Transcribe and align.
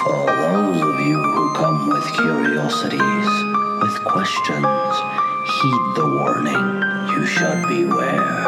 For 0.00 0.24
those 0.24 0.80
of 0.80 1.00
you 1.00 1.22
who 1.22 1.52
come 1.52 1.88
with 1.88 2.04
curiosities, 2.14 3.28
with 3.82 4.02
questions, 4.04 4.94
heed 5.44 5.84
the 5.94 6.06
warning. 6.16 6.82
You 7.12 7.26
should 7.26 7.68
beware. 7.68 8.44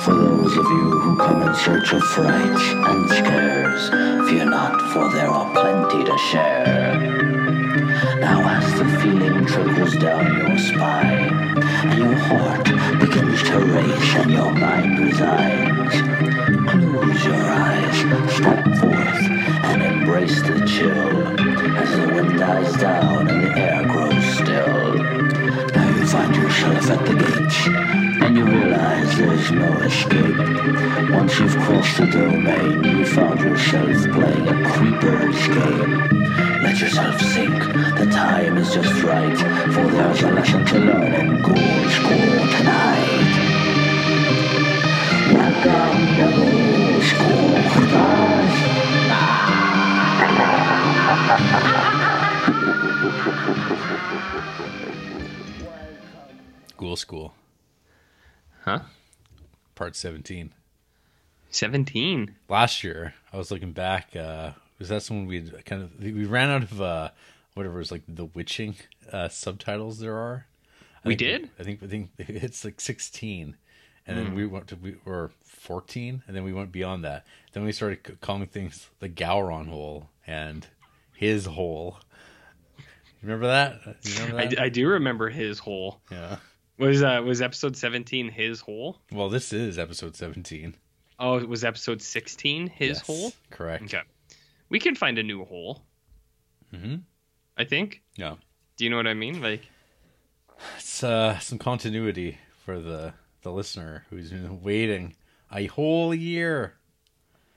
For 0.00 0.14
those 0.14 0.56
of 0.56 0.64
you 0.64 0.90
who 0.98 1.16
come 1.16 1.42
in 1.42 1.54
search 1.56 1.92
of 1.92 2.02
fright 2.04 2.56
and 2.88 3.06
scares, 3.10 3.90
fear 4.30 4.46
not, 4.46 4.80
for 4.92 5.12
there 5.12 5.28
are 5.28 5.52
plenty 5.52 6.04
to 6.04 6.18
share. 6.30 6.96
Now 8.20 8.56
as 8.56 8.78
the 8.78 8.86
feeling 9.02 9.44
trickles 9.44 9.94
down 9.96 10.38
your 10.38 10.58
spine, 10.58 11.58
and 11.84 11.98
your 11.98 12.14
heart 12.14 12.64
begins 12.98 13.42
to 13.42 13.58
race 13.58 14.14
and 14.14 14.30
your 14.30 14.52
mind 14.52 15.00
resides, 15.00 16.00
close 16.70 17.24
your 17.26 17.44
eyes, 17.44 17.96
step 18.36 18.64
forth, 18.78 19.45
and 19.64 19.82
embrace 19.82 20.42
the 20.42 20.64
chill 20.66 21.26
as 21.76 21.90
the 21.96 22.14
wind 22.14 22.38
dies 22.38 22.76
down 22.76 23.28
and 23.28 23.44
the 23.44 23.58
air 23.58 23.84
grows 23.84 24.24
still. 24.34 24.94
Now 25.74 25.88
you 25.96 26.06
find 26.06 26.34
yourself 26.36 26.90
at 26.90 27.06
the 27.06 27.14
gate, 27.14 28.22
and 28.22 28.36
you 28.36 28.44
realize 28.44 29.16
there's 29.16 29.50
no 29.52 29.72
escape. 29.82 31.10
Once 31.10 31.38
you've 31.38 31.56
crossed 31.64 31.96
the 31.98 32.06
domain, 32.06 32.84
you 32.84 33.04
found 33.06 33.40
yourself 33.40 33.96
playing 34.12 34.48
a 34.48 34.70
creeper's 34.70 35.48
game. 35.48 36.62
Let 36.62 36.78
yourself 36.80 37.20
sink, 37.20 37.58
the 37.98 38.06
time 38.12 38.56
is 38.58 38.74
just 38.74 39.02
right, 39.02 39.36
for 39.72 39.86
there's 39.86 40.22
a 40.22 40.30
lesson 40.32 40.64
to 40.66 40.78
learn 40.78 41.12
in 41.14 41.42
Ghoul 41.42 41.90
School 41.96 42.32
tonight. 42.56 43.34
Welcome 45.32 46.00
to 46.16 46.26
Ghoul 46.36 47.02
School 47.02 47.55
Ghoul 56.76 56.96
School, 56.96 57.34
Huh? 58.64 58.80
part 59.74 59.96
17. 59.96 60.52
17. 61.50 62.34
Last 62.48 62.84
year, 62.84 63.14
I 63.32 63.38
was 63.38 63.50
looking 63.50 63.72
back. 63.72 64.14
Uh, 64.14 64.52
was 64.78 64.88
that 64.90 65.04
when 65.10 65.26
we 65.26 65.50
kind 65.64 65.82
of 65.82 65.98
we 66.00 66.24
ran 66.26 66.50
out 66.50 66.62
of 66.62 66.80
uh, 66.80 67.10
whatever 67.54 67.78
was 67.78 67.90
like 67.90 68.02
the 68.06 68.26
witching 68.26 68.76
uh, 69.10 69.28
subtitles 69.28 69.98
there 69.98 70.16
are? 70.16 70.46
I 71.04 71.08
We 71.08 71.16
did? 71.16 71.50
I 71.58 71.62
think 71.62 71.82
I 71.82 71.86
think 71.86 72.10
it's 72.18 72.64
like 72.64 72.80
16, 72.80 73.56
and 74.06 74.18
then 74.18 74.34
we 74.34 74.46
went 74.46 74.68
to 74.68 74.76
we 74.76 74.96
were 75.04 75.30
14, 75.44 76.22
and 76.26 76.36
then 76.36 76.44
we 76.44 76.52
went 76.52 76.72
beyond 76.72 77.04
that. 77.04 77.26
Then 77.52 77.64
we 77.64 77.72
started 77.72 78.20
calling 78.20 78.46
things 78.46 78.90
the 79.00 79.08
Gowron 79.08 79.68
hole 79.68 80.10
and 80.26 80.66
his 81.16 81.44
hole. 81.46 81.98
Remember 83.22 83.46
that? 83.46 83.80
You 84.02 84.14
remember 84.24 84.60
I. 84.60 84.64
I 84.64 84.68
do 84.68 84.88
remember 84.88 85.28
his 85.30 85.58
hole. 85.58 86.00
yeah. 86.10 86.36
Was 86.78 87.02
uh 87.02 87.22
was 87.24 87.40
episode 87.40 87.76
17 87.76 88.28
his 88.28 88.60
hole? 88.60 88.98
Well, 89.10 89.30
this 89.30 89.52
is 89.52 89.78
episode 89.78 90.14
17. 90.14 90.74
Oh, 91.18 91.38
it 91.38 91.48
was 91.48 91.64
episode 91.64 92.02
16 92.02 92.66
his 92.68 92.88
Yes, 92.98 93.00
hole? 93.00 93.32
Correct. 93.50 93.84
Okay. 93.84 94.02
We 94.68 94.78
can 94.78 94.94
find 94.94 95.16
a 95.18 95.22
new 95.22 95.44
hole. 95.46 95.82
Mhm. 96.74 97.02
I 97.56 97.64
think. 97.64 98.02
Yeah. 98.16 98.34
Do 98.76 98.84
you 98.84 98.90
know 98.90 98.96
what 98.98 99.06
I 99.06 99.14
mean? 99.14 99.40
Like 99.40 99.62
It's 100.76 101.02
uh, 101.02 101.38
some 101.38 101.58
continuity 101.58 102.36
for 102.64 102.78
the 102.78 103.14
the 103.42 103.50
listener 103.52 104.04
who's 104.10 104.30
been 104.30 104.60
waiting 104.60 105.16
a 105.50 105.66
whole 105.66 106.14
year. 106.14 106.74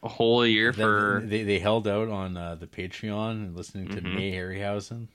A 0.03 0.07
whole 0.07 0.45
year 0.45 0.71
They- 0.71 0.81
for 0.83 1.21
they 1.25 1.43
they 1.43 1.59
held 1.59 1.87
out 1.87 2.07
on 2.09 2.37
uh, 2.37 2.55
the 2.55 2.67
Patreon 2.67 3.31
and 3.31 3.55
listening 3.55 3.89
to 3.89 4.01
Mhm. 4.01 4.15
May 4.15 4.31
Harryhausen. 4.31 5.07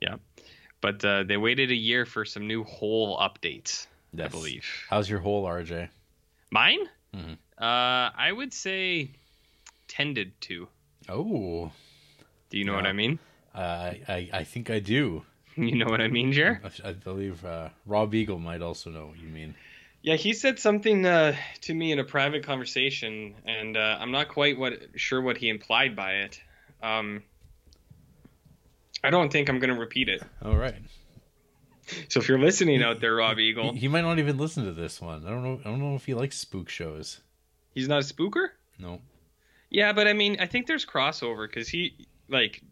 yeah. 0.00 0.16
But 0.80 1.04
uh, 1.04 1.22
they 1.22 1.36
waited 1.36 1.70
a 1.70 1.76
year 1.76 2.04
for 2.04 2.24
some 2.24 2.46
new 2.48 2.64
hole 2.64 3.16
updates, 3.18 3.86
I 4.18 4.26
believe. 4.28 4.64
How's 4.90 5.08
your 5.08 5.20
whole 5.20 5.44
RJ? 5.46 5.88
Mine? 6.50 6.88
Mhm. 7.14 7.36
Uh 7.58 8.10
I 8.16 8.32
would 8.32 8.52
say 8.52 9.10
tended 9.88 10.32
to. 10.42 10.68
Oh, 11.08 11.70
Do 12.50 12.58
you 12.58 12.64
know 12.64 12.74
what 12.74 12.86
I 12.86 12.92
mean? 12.92 13.18
uh, 13.54 13.92
I 14.08 14.28
I 14.32 14.44
think 14.44 14.70
I 14.70 14.78
do. 14.80 15.24
You 15.56 15.76
know 15.76 15.86
what 15.86 16.00
I 16.00 16.08
mean, 16.08 16.32
Jer? 16.32 16.60
I, 16.64 16.88
I 16.88 16.92
believe 16.92 17.44
uh, 17.44 17.68
Rob 17.84 18.14
Eagle 18.14 18.38
might 18.38 18.62
also 18.62 18.88
know 18.90 19.06
what 19.08 19.18
you 19.20 19.28
mean. 19.28 19.54
Yeah, 20.02 20.16
he 20.16 20.32
said 20.32 20.58
something 20.58 21.06
uh, 21.06 21.36
to 21.62 21.74
me 21.74 21.92
in 21.92 22.00
a 22.00 22.04
private 22.04 22.44
conversation, 22.44 23.34
and 23.46 23.76
uh, 23.76 23.98
I'm 24.00 24.10
not 24.10 24.28
quite 24.28 24.58
what 24.58 24.74
sure 24.96 25.20
what 25.22 25.36
he 25.36 25.48
implied 25.48 25.94
by 25.94 26.12
it. 26.14 26.40
Um, 26.82 27.22
I 29.04 29.10
don't 29.10 29.30
think 29.30 29.48
I'm 29.48 29.58
going 29.60 29.72
to 29.72 29.78
repeat 29.78 30.08
it. 30.08 30.22
All 30.44 30.56
right. 30.56 30.74
So 32.08 32.20
if 32.20 32.28
you're 32.28 32.38
listening 32.38 32.82
out 32.82 33.00
there, 33.00 33.14
Rob 33.16 33.38
Eagle, 33.38 33.74
he 33.74 33.86
might 33.88 34.00
not 34.02 34.18
even 34.18 34.38
listen 34.38 34.64
to 34.64 34.72
this 34.72 35.00
one. 35.00 35.24
I 35.26 35.30
don't 35.30 35.42
know. 35.42 35.60
I 35.60 35.68
don't 35.68 35.80
know 35.80 35.94
if 35.94 36.06
he 36.06 36.14
likes 36.14 36.36
spook 36.38 36.68
shows. 36.68 37.20
he's 37.74 37.88
not 37.88 38.02
a 38.02 38.06
spooker. 38.06 38.48
No. 38.78 39.00
Yeah, 39.70 39.92
but 39.92 40.06
I 40.06 40.12
mean, 40.12 40.36
I 40.40 40.46
think 40.46 40.66
there's 40.66 40.84
crossover 40.86 41.48
because 41.48 41.68
he 41.68 42.06
like, 42.28 42.62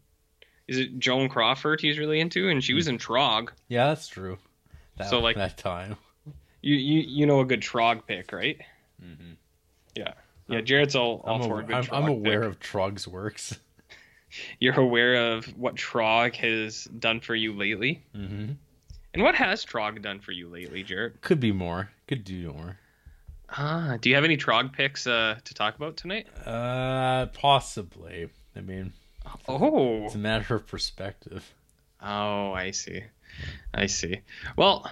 is 0.67 0.77
it 0.79 0.99
Joan 0.99 1.29
Crawford 1.29 1.81
he's 1.81 1.97
really 1.97 2.19
into, 2.19 2.49
and 2.49 2.63
she 2.63 2.73
was 2.73 2.87
in 2.87 2.97
Trog. 2.97 3.49
Yeah, 3.67 3.87
that's 3.87 4.07
true. 4.07 4.37
That, 4.97 5.09
So, 5.09 5.19
like- 5.19 5.35
that 5.37 5.57
time. 5.57 5.97
You 6.61 6.75
you 6.75 6.99
you 7.01 7.25
know 7.25 7.39
a 7.41 7.45
good 7.45 7.61
Trog 7.61 8.05
pick, 8.07 8.31
right? 8.31 8.59
Mhm. 9.03 9.35
Yeah. 9.95 10.13
Yeah, 10.47 10.61
Jared's 10.61 10.95
all, 10.95 11.21
all 11.25 11.41
I'm, 11.41 11.47
for 11.49 11.55
aw- 11.55 11.59
a 11.59 11.63
good 11.63 11.75
I'm, 11.75 11.83
Trog 11.83 11.97
I'm 12.03 12.07
aware 12.09 12.41
pick. 12.41 12.49
of 12.49 12.59
Trog's 12.59 13.07
works. 13.07 13.59
You're 14.59 14.79
aware 14.79 15.33
of 15.33 15.45
what 15.57 15.75
Trog 15.75 16.35
has 16.35 16.85
done 16.85 17.19
for 17.21 17.35
you 17.35 17.53
lately? 17.53 18.03
hmm 18.13 18.51
And 19.13 19.23
what 19.23 19.35
has 19.35 19.65
Trog 19.65 20.01
done 20.01 20.19
for 20.19 20.31
you 20.33 20.47
lately, 20.49 20.83
Jared? 20.83 21.21
Could 21.21 21.39
be 21.39 21.51
more. 21.51 21.89
Could 22.07 22.23
do 22.23 22.51
more. 22.53 22.77
Ah, 23.49 23.97
do 23.99 24.09
you 24.09 24.15
have 24.15 24.23
any 24.23 24.37
Trog 24.37 24.71
picks 24.73 25.05
uh, 25.07 25.37
to 25.43 25.53
talk 25.53 25.75
about 25.75 25.97
tonight? 25.97 26.27
Uh, 26.45 27.25
possibly. 27.27 28.29
I 28.55 28.61
mean, 28.61 28.93
Oh, 29.47 30.05
it's 30.05 30.15
a 30.15 30.17
matter 30.17 30.55
of 30.55 30.65
perspective. 30.67 31.53
oh, 32.01 32.51
I 32.53 32.71
see, 32.71 33.03
I 33.73 33.85
see. 33.87 34.21
Well, 34.57 34.89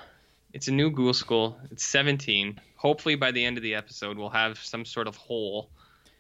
it's 0.54 0.68
a 0.68 0.72
new 0.72 0.90
Ghoul 0.92 1.14
School. 1.14 1.60
It's 1.72 1.86
17. 1.86 2.60
Hopefully, 2.76 3.16
by 3.16 3.32
the 3.32 3.44
end 3.44 3.58
of 3.58 3.64
the 3.64 3.76
episode, 3.76 4.18
we'll 4.18 4.30
have 4.30 4.58
some 4.58 4.86
sort 4.86 5.08
of 5.08 5.16
hole 5.16 5.70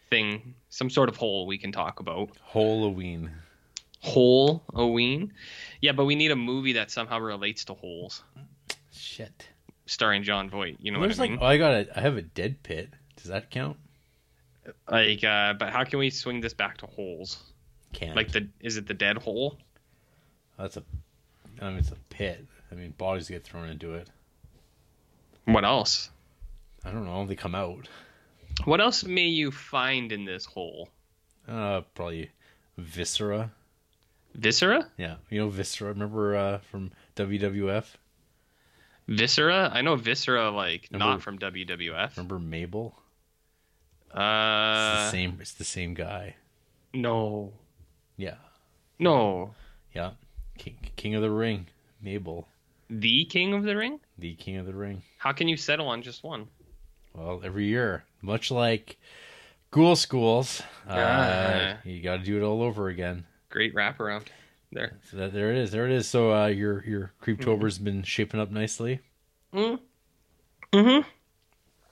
thing, 0.10 0.54
some 0.70 0.90
sort 0.90 1.10
of 1.10 1.16
hole 1.18 1.46
we 1.48 1.58
can 1.58 1.72
talk 1.72 2.00
about. 2.00 2.30
Halloween. 2.52 3.32
Hole 4.02 4.64
Oween. 4.74 5.32
Yeah, 5.82 5.92
but 5.92 6.06
we 6.06 6.16
need 6.16 6.32
a 6.32 6.36
movie 6.36 6.74
that 6.74 6.90
somehow 6.90 7.20
relates 7.20 7.66
to 7.66 7.74
holes, 7.74 8.24
Shit. 8.92 9.48
starring 9.88 10.24
Jon 10.24 10.50
Voight. 10.50 10.78
You 10.80 10.92
know 10.92 11.02
There's 11.02 11.20
what 11.20 11.30
I 11.30 11.32
like, 11.32 11.42
oh, 11.42 11.46
I 11.46 11.58
got 11.58 11.74
a, 11.74 11.98
I 11.98 12.02
have 12.02 12.18
a 12.18 12.22
dead 12.22 12.64
pit. 12.64 12.94
Does 13.18 13.26
that 13.26 13.52
count? 13.52 13.78
Like, 14.90 15.24
uh, 15.24 15.54
but 15.54 15.72
how 15.72 15.84
can 15.84 16.00
we 16.00 16.10
swing 16.12 16.40
this 16.40 16.54
back 16.54 16.78
to 16.78 16.86
holes? 16.86 17.44
Can't. 17.92 18.16
Like 18.16 18.32
the 18.32 18.48
is 18.62 18.78
it 18.78 18.88
the 18.88 18.94
dead 18.94 19.18
hole? 19.18 19.58
that's 20.58 20.78
a, 20.78 20.84
I 21.62 21.70
mean, 21.70 21.80
it's 21.80 21.92
a 21.92 21.98
pit. 22.10 22.46
I 22.72 22.76
mean, 22.76 22.92
bodies 22.92 23.30
get 23.30 23.44
thrown 23.44 23.70
into 23.70 23.94
it. 23.96 24.10
What 25.54 25.66
else? 25.66 26.10
I 26.86 26.92
don't 26.92 27.06
know. 27.06 27.26
They 27.26 27.36
come 27.36 27.56
out. 27.56 27.88
What 28.66 28.82
else 28.82 29.04
may 29.04 29.28
you 29.28 29.52
find 29.52 30.12
in 30.12 30.26
this 30.26 30.46
hole? 30.46 30.90
Uh, 31.48 31.82
probably 31.96 32.32
viscera. 32.78 33.52
Viscera? 34.36 34.88
Yeah, 34.98 35.16
you 35.30 35.40
know 35.40 35.50
viscera. 35.50 35.90
Remember 35.90 36.36
uh, 36.36 36.58
from 36.72 36.92
WWF? 37.16 37.86
Viscera? 39.08 39.72
I 39.74 39.82
know 39.82 39.96
Viscera 39.96 40.52
like 40.52 40.88
Remember- 40.92 41.14
not 41.14 41.22
from 41.24 41.40
WWF. 41.40 42.16
Remember 42.16 42.38
Mabel? 42.40 42.96
It's 44.08 44.16
the 44.16 44.22
Uh 44.22 45.12
same. 45.12 45.38
It's 45.42 45.54
the 45.54 45.64
same 45.64 45.94
guy. 45.94 46.36
no. 46.94 47.54
Yeah, 48.18 48.36
No. 49.00 49.56
yeah. 49.96 50.12
King, 50.58 50.78
King 50.98 51.16
of 51.16 51.22
the 51.22 51.32
Ring. 51.32 51.68
Mabel, 52.02 52.48
The 52.90 53.26
King 53.26 53.54
of 53.54 53.64
the 53.64 53.76
Ring? 53.76 54.00
the 54.18 54.34
King 54.36 54.58
of 54.58 54.66
the 54.66 54.74
Ring. 54.74 55.02
How 55.18 55.32
can 55.32 55.48
you 55.48 55.58
settle 55.58 55.88
on 55.88 56.02
just 56.02 56.24
one? 56.24 56.48
Well, 57.14 57.42
every 57.44 57.66
year, 57.66 58.04
much 58.22 58.52
like 58.52 58.98
Ghoul 59.72 59.96
Schools, 59.96 60.62
uh, 60.88 60.94
Ah. 60.98 61.78
you 61.84 62.02
got 62.02 62.18
to 62.18 62.24
do 62.24 62.38
it 62.38 62.44
all 62.44 62.62
over 62.62 62.88
again. 62.90 63.26
Great 63.50 63.74
wraparound. 63.76 64.28
There. 64.72 64.98
So 65.10 65.18
that, 65.18 65.34
there 65.34 65.52
it 65.52 65.58
is. 65.58 65.72
There 65.72 65.86
it 65.86 65.92
is. 65.92 66.08
So 66.08 66.32
uh, 66.34 66.48
your 66.48 66.84
your 66.86 67.12
Creeptober's 67.24 67.76
Mm-hmm. 67.76 67.84
been 67.86 68.04
shaping 68.04 68.40
up 68.40 68.52
nicely. 68.52 69.00
Mm. 69.54 69.80
Mm-hmm. 70.74 71.10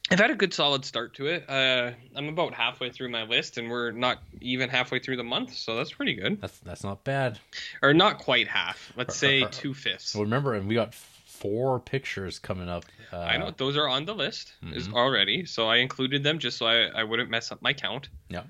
I've 0.09 0.19
had 0.19 0.31
a 0.31 0.35
good 0.35 0.53
solid 0.53 0.85
start 0.85 1.15
to 1.15 1.27
it. 1.27 1.49
Uh, 1.49 1.91
I'm 2.15 2.29
about 2.29 2.53
halfway 2.53 2.91
through 2.91 3.09
my 3.09 3.23
list, 3.23 3.57
and 3.57 3.69
we're 3.69 3.91
not 3.91 4.19
even 4.41 4.69
halfway 4.69 4.99
through 4.99 5.17
the 5.17 5.23
month, 5.23 5.53
so 5.53 5.75
that's 5.75 5.91
pretty 5.91 6.13
good. 6.13 6.39
That's 6.41 6.57
that's 6.59 6.83
not 6.83 7.03
bad. 7.03 7.39
Or 7.81 7.93
not 7.93 8.19
quite 8.19 8.47
half. 8.47 8.93
Let's 8.95 9.17
say 9.17 9.45
two 9.51 9.73
fifths. 9.73 10.11
So 10.11 10.21
remember, 10.21 10.53
and 10.53 10.67
we 10.67 10.75
got 10.75 10.93
four 10.93 11.79
pictures 11.79 12.39
coming 12.39 12.69
up. 12.69 12.85
Uh, 13.11 13.17
I 13.17 13.37
know 13.37 13.51
those 13.51 13.75
are 13.77 13.87
on 13.87 14.05
the 14.05 14.15
list 14.15 14.53
is 14.73 14.87
Mhm. 14.87 14.93
already, 14.93 15.45
so 15.45 15.67
I 15.67 15.77
included 15.77 16.23
them 16.23 16.39
just 16.39 16.57
so 16.57 16.65
I, 16.65 16.85
I 16.85 17.03
wouldn't 17.03 17.29
mess 17.29 17.51
up 17.51 17.61
my 17.61 17.73
count. 17.73 18.09
Yeah. 18.29 18.43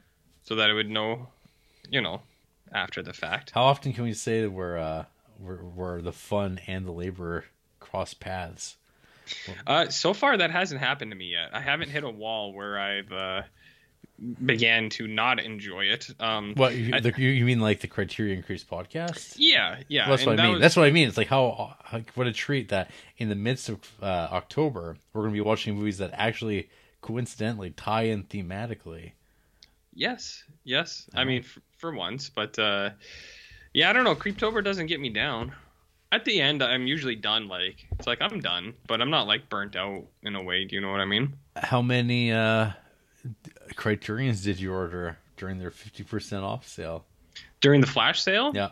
So 0.44 0.56
that 0.56 0.69
I 0.69 0.74
would 0.74 0.89
know, 0.89 1.27
you 1.89 2.01
know, 2.01 2.21
after 2.71 3.01
the 3.04 3.13
fact. 3.13 3.51
How 3.51 3.63
often 3.63 3.92
can 3.94 4.04
we 4.06 4.13
say 4.13 4.42
that 4.42 4.51
we're 4.51 4.77
uh, 4.77 5.06
where, 5.39 5.57
where 5.57 6.01
the 6.01 6.13
fun 6.13 6.59
and 6.68 6.86
the 6.86 6.92
labor 6.92 7.45
cross 7.80 8.13
paths. 8.13 8.77
Uh, 9.65 9.89
so 9.89 10.13
far, 10.13 10.38
that 10.38 10.51
hasn't 10.51 10.79
happened 10.81 11.12
to 11.12 11.18
me 11.18 11.31
yet. 11.31 11.50
I 11.53 11.62
haven't 11.62 11.89
hit 11.89 12.03
a 12.03 12.09
wall 12.09 12.53
where 12.53 12.79
I've 12.79 13.12
uh, 13.12 13.41
began 14.45 14.89
to 14.91 15.07
not 15.07 15.39
enjoy 15.39 15.85
it. 15.85 16.07
Um, 16.19 16.53
What 16.56 16.75
you, 16.75 16.94
I- 16.95 17.00
the, 17.00 17.13
you 17.21 17.45
mean 17.45 17.59
like 17.59 17.81
the 17.81 17.88
Criterion 17.88 18.38
Increase 18.38 18.63
podcast? 18.63 19.35
yeah, 19.38 19.79
yeah. 19.88 20.07
Well, 20.07 20.18
that's 20.18 20.25
what 20.25 20.33
I 20.33 20.35
that 20.38 20.44
mean. 20.44 20.51
was- 20.53 20.62
That's 20.62 20.75
what 20.75 20.85
I 20.88 20.91
mean. 20.91 21.07
It's 21.07 21.18
like 21.18 21.27
how, 21.27 21.75
how 21.83 22.01
what 22.15 22.27
a 22.27 22.33
treat 22.33 22.69
that 22.69 22.89
in 23.18 23.29
the 23.29 23.35
midst 23.35 23.69
of 23.69 23.79
uh, 24.01 24.06
October 24.31 24.97
we're 25.13 25.21
going 25.21 25.33
to 25.33 25.38
be 25.38 25.41
watching 25.41 25.75
movies 25.75 26.00
that 26.00 26.12
actually 26.13 26.69
coincidentally 27.01 27.69
tie 27.71 28.03
in 28.03 28.23
thematically. 28.23 29.12
Yes, 29.94 30.44
yes. 30.63 31.09
I 31.15 31.23
mean, 31.23 31.39
f- 31.41 31.59
for 31.77 31.91
once, 31.94 32.30
but 32.30 32.57
uh, 32.59 32.91
yeah, 33.73 33.89
I 33.89 33.94
don't 33.94 34.03
know. 34.03 34.15
Creeptober 34.15 34.63
doesn't 34.63 34.88
get 34.88 35.00
me 35.00 35.09
down. 35.09 35.53
At 36.12 36.24
the 36.24 36.42
end, 36.42 36.63
I'm 36.63 36.88
usually 36.88 37.15
done. 37.15 37.48
Like 37.48 37.86
it's 37.98 38.07
like 38.07 38.21
I'm 38.21 38.39
done, 38.39 38.74
but 38.88 39.01
I'm 39.01 39.09
not 39.09 39.27
like 39.27 39.50
burnt 39.50 39.75
out 39.75 40.06
in 40.24 40.36
a 40.36 40.42
way. 40.42 40.65
Do 40.65 40.75
you 40.75 40.81
know 40.81 40.92
what 40.92 41.01
I 41.01 41.06
mean? 41.06 41.33
How 41.56 41.81
many 41.81 42.31
uh, 42.31 42.71
Criterions 43.75 44.44
did 44.44 44.59
you 44.59 44.74
order 44.74 45.18
during 45.36 45.59
their 45.59 45.71
fifty 45.71 46.04
percent 46.04 46.44
off 46.44 46.68
sale? 46.68 47.06
During 47.59 47.81
the 47.81 47.88
flash 47.88 48.21
sale, 48.21 48.51
Yeah, 48.56 48.69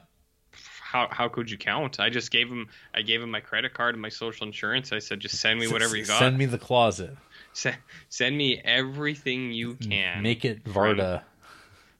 how 0.82 1.08
how 1.12 1.28
could 1.28 1.52
you 1.52 1.58
count? 1.58 2.00
I 2.00 2.10
just 2.10 2.32
gave 2.32 2.48
him 2.48 2.68
I 2.94 3.02
gave 3.02 3.22
him 3.22 3.32
my 3.32 3.42
credit 3.42 3.74
card 3.74 3.96
and 3.96 4.02
my 4.02 4.10
social 4.10 4.48
insurance. 4.48 4.92
I 4.92 5.00
said, 5.00 5.20
just 5.20 5.40
send 5.40 5.60
me 5.60 5.68
whatever 5.68 5.98
you 5.98 6.06
got. 6.06 6.20
Send 6.20 6.38
me 6.38 6.46
the 6.46 6.58
closet. 6.58 7.16
Send, 7.54 7.78
send 8.10 8.38
me 8.38 8.62
everything 8.64 9.52
you 9.52 9.76
can. 9.76 10.24
Make 10.24 10.46
it 10.46 10.64
Varda. 10.64 11.24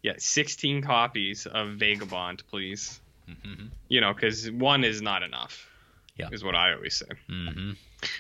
yeah, 0.02 0.14
16 0.18 0.82
copies 0.82 1.46
of 1.46 1.70
Vagabond, 1.72 2.44
please. 2.48 3.00
Mhm. 3.30 3.70
You 3.88 4.02
know, 4.02 4.14
because 4.14 4.50
one 4.52 4.84
is 4.84 5.02
not 5.02 5.24
enough. 5.24 5.70
Yeah. 6.18 6.30
is 6.32 6.44
what 6.44 6.56
I 6.56 6.74
always 6.74 6.96
say. 6.96 7.08
hmm 7.28 7.72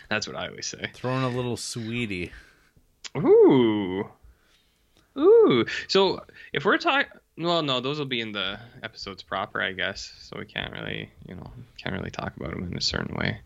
That's 0.09 0.27
what 0.27 0.35
I 0.35 0.49
always 0.49 0.67
say. 0.67 0.91
Throw 0.93 1.15
in 1.17 1.23
a 1.23 1.29
little 1.29 1.55
sweetie. 1.55 2.31
Ooh. 3.17 4.09
Ooh. 5.17 5.65
So 5.87 6.25
if 6.51 6.65
we're 6.65 6.77
talking, 6.77 7.09
well, 7.37 7.63
no, 7.63 7.79
those 7.79 7.97
will 7.97 8.05
be 8.05 8.19
in 8.19 8.33
the 8.33 8.59
episodes 8.83 9.23
proper, 9.23 9.61
I 9.61 9.71
guess. 9.71 10.11
So 10.21 10.37
we 10.37 10.45
can't 10.45 10.73
really, 10.73 11.09
you 11.27 11.35
know, 11.35 11.49
can't 11.77 11.95
really 11.95 12.11
talk 12.11 12.35
about 12.35 12.51
them 12.51 12.67
in 12.69 12.77
a 12.77 12.81
certain 12.81 13.15
way. 13.15 13.39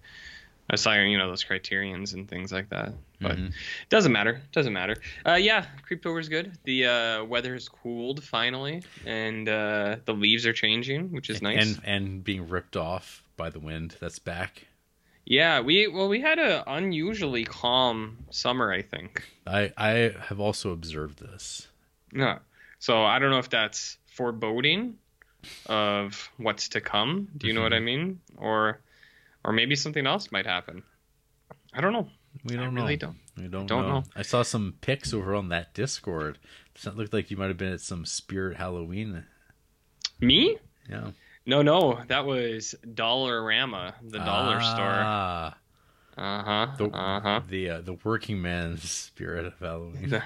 I 0.69 0.73
was 0.73 0.83
talking, 0.83 1.09
you 1.11 1.17
know, 1.17 1.27
those 1.27 1.43
criterions 1.43 2.13
and 2.13 2.27
things 2.29 2.51
like 2.51 2.69
that. 2.69 2.93
But 3.19 3.37
Mhm. 3.37 3.53
doesn't 3.89 4.11
matter. 4.11 4.33
It 4.35 4.51
doesn't 4.51 4.71
matter. 4.73 4.95
Uh, 5.25 5.33
yeah, 5.33 5.65
Creeptober's 5.89 6.29
good. 6.29 6.51
The 6.63 6.85
uh, 6.85 7.23
weather 7.25 7.53
has 7.53 7.67
cooled 7.67 8.23
finally, 8.23 8.83
and 9.05 9.49
uh, 9.49 9.97
the 10.05 10.13
leaves 10.13 10.45
are 10.45 10.53
changing, 10.53 11.11
which 11.11 11.29
is 11.29 11.41
nice. 11.41 11.57
And 11.59 11.81
and 11.85 12.23
being 12.23 12.47
ripped 12.47 12.77
off 12.77 13.23
by 13.35 13.49
the 13.49 13.59
wind. 13.59 13.95
That's 13.99 14.19
back. 14.19 14.67
yeah, 15.25 15.59
we 15.61 15.87
well, 15.87 16.07
we 16.07 16.21
had 16.21 16.37
a 16.39 16.63
unusually 16.71 17.45
calm 17.45 18.17
summer, 18.29 18.71
I 18.71 18.81
think. 18.83 19.23
I 19.47 19.71
I 19.75 20.13
have 20.27 20.39
also 20.39 20.71
observed 20.71 21.19
this. 21.19 21.67
Yeah. 22.13 22.39
So 22.79 23.03
I 23.03 23.17
don't 23.19 23.31
know 23.31 23.39
if 23.39 23.49
that's 23.49 23.97
foreboding 24.05 24.97
of 25.67 26.29
what's 26.37 26.69
to 26.69 26.81
come. 26.81 27.27
Do 27.37 27.47
you 27.47 27.53
know 27.53 27.61
what 27.61 27.73
I 27.73 27.79
mean? 27.79 28.19
Or 28.37 28.79
or 29.43 29.53
maybe 29.53 29.75
something 29.75 30.05
else 30.07 30.31
might 30.31 30.45
happen. 30.45 30.83
I 31.73 31.81
don't 31.81 31.93
know. 31.93 32.07
We 32.43 32.55
don't 32.55 32.65
I 32.65 32.69
know. 32.69 32.81
really 32.81 32.97
don't. 32.97 33.17
We 33.37 33.47
don't, 33.47 33.65
don't 33.65 33.87
know. 33.87 33.99
know. 33.99 34.03
I 34.15 34.21
saw 34.21 34.43
some 34.43 34.75
pics 34.81 35.13
over 35.13 35.33
on 35.35 35.49
that 35.49 35.73
Discord. 35.73 36.37
It 36.85 36.95
looked 36.95 37.13
like 37.13 37.29
you 37.31 37.37
might 37.37 37.47
have 37.47 37.57
been 37.57 37.73
at 37.73 37.81
some 37.81 38.05
Spirit 38.05 38.57
Halloween. 38.57 39.23
Me? 40.19 40.57
Yeah. 40.89 41.11
No, 41.45 41.61
no, 41.61 42.01
that 42.07 42.25
was 42.25 42.75
Dollarama, 42.85 43.93
the 44.03 44.19
dollar 44.19 44.59
store. 44.61 45.01
Ah, 45.03 45.57
Uh 46.17 46.43
huh. 46.43 46.67
The 46.77 46.85
Uh 46.89 47.19
huh. 47.21 47.41
the 47.47 47.69
uh, 47.69 47.81
the 47.81 47.93
working 48.03 48.41
man's 48.41 48.89
Spirit 48.91 49.45
of 49.45 49.57
Halloween. 49.59 50.21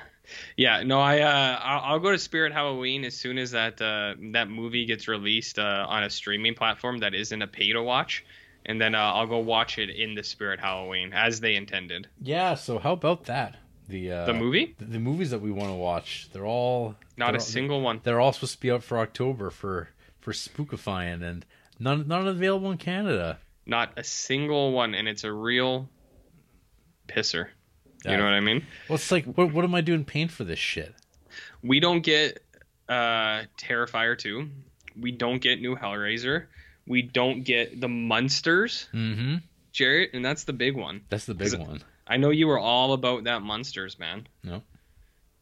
Yeah, 0.57 0.83
no, 0.83 0.99
I 0.99 1.19
uh, 1.21 1.59
I'll, 1.61 1.93
I'll 1.93 1.99
go 1.99 2.11
to 2.11 2.17
Spirit 2.19 2.53
Halloween 2.53 3.03
as 3.05 3.15
soon 3.15 3.37
as 3.37 3.51
that 3.51 3.81
uh, 3.81 4.15
that 4.33 4.49
movie 4.49 4.85
gets 4.85 5.07
released 5.07 5.59
uh, 5.59 5.85
on 5.87 6.03
a 6.03 6.09
streaming 6.09 6.55
platform 6.55 6.99
that 6.99 7.13
isn't 7.13 7.41
a 7.41 7.47
pay 7.47 7.71
to 7.73 7.81
watch, 7.83 8.25
and 8.65 8.79
then 8.79 8.95
uh, 8.95 8.99
I'll 8.99 9.27
go 9.27 9.39
watch 9.39 9.77
it 9.77 9.89
in 9.89 10.15
the 10.15 10.23
Spirit 10.23 10.59
Halloween 10.59 11.13
as 11.13 11.39
they 11.39 11.55
intended. 11.55 12.07
yeah. 12.21 12.55
So 12.55 12.79
how 12.79 12.93
about 12.93 13.25
that? 13.25 13.57
The 13.89 14.11
uh, 14.11 14.25
The 14.25 14.33
movie? 14.33 14.75
the, 14.79 14.85
the 14.85 14.99
movies 14.99 15.31
that 15.31 15.39
we 15.41 15.51
want 15.51 15.69
to 15.69 15.75
watch. 15.75 16.29
They're 16.31 16.45
all 16.45 16.95
Not 17.17 17.27
they're 17.27 17.35
a 17.35 17.37
all- 17.39 17.39
single 17.41 17.81
one. 17.81 17.99
They're 18.03 18.19
all 18.21 18.31
supposed 18.33 18.53
to 18.55 18.59
be 18.61 18.71
out 18.71 18.83
for 18.83 18.97
October 18.99 19.49
for 19.49 19.89
for 20.21 20.31
Spookifying, 20.31 21.21
and 21.21 21.45
none 21.79 22.07
none 22.07 22.27
available 22.27 22.71
in 22.71 22.77
Canada. 22.77 23.39
Not 23.65 23.91
a 23.97 24.03
single 24.03 24.71
one, 24.71 24.93
and 24.95 25.07
it's 25.07 25.23
a 25.23 25.31
real 25.33 25.89
pisser. 27.07 27.47
You 28.05 28.11
Yeah. 28.11 28.17
know 28.17 28.23
what 28.25 28.33
I 28.33 28.39
mean? 28.41 28.65
Well, 28.89 28.95
it's 28.95 29.11
like, 29.11 29.25
what 29.25 29.53
what 29.53 29.63
am 29.65 29.75
I 29.75 29.81
doing 29.81 30.05
paying 30.05 30.27
for 30.29 30.43
this 30.43 30.59
shit? 30.59 30.93
We 31.61 31.79
don't 31.79 32.01
get 32.01 32.41
uh, 32.89 33.43
Terrifier 33.57 34.17
2. 34.17 34.49
We 34.99 35.11
don't 35.11 35.41
get 35.41 35.61
new 35.61 35.75
Hellraiser. 35.75 36.45
We 36.87 37.01
don't 37.01 37.43
get 37.43 37.79
the 37.79 37.87
Munsters, 37.87 38.87
Mm-hmm. 38.93 39.35
Jarrett, 39.71 40.11
and 40.13 40.23
that's 40.23 40.43
the 40.43 40.53
big 40.53 40.75
one. 40.75 41.01
That's 41.09 41.25
the 41.25 41.33
big 41.33 41.53
one. 41.57 41.81
I 42.05 42.17
know 42.17 42.29
you 42.29 42.47
were 42.47 42.59
all 42.59 42.93
about 42.93 43.23
that 43.23 43.41
Munsters, 43.41 43.97
man. 43.97 44.27
No. 44.43 44.61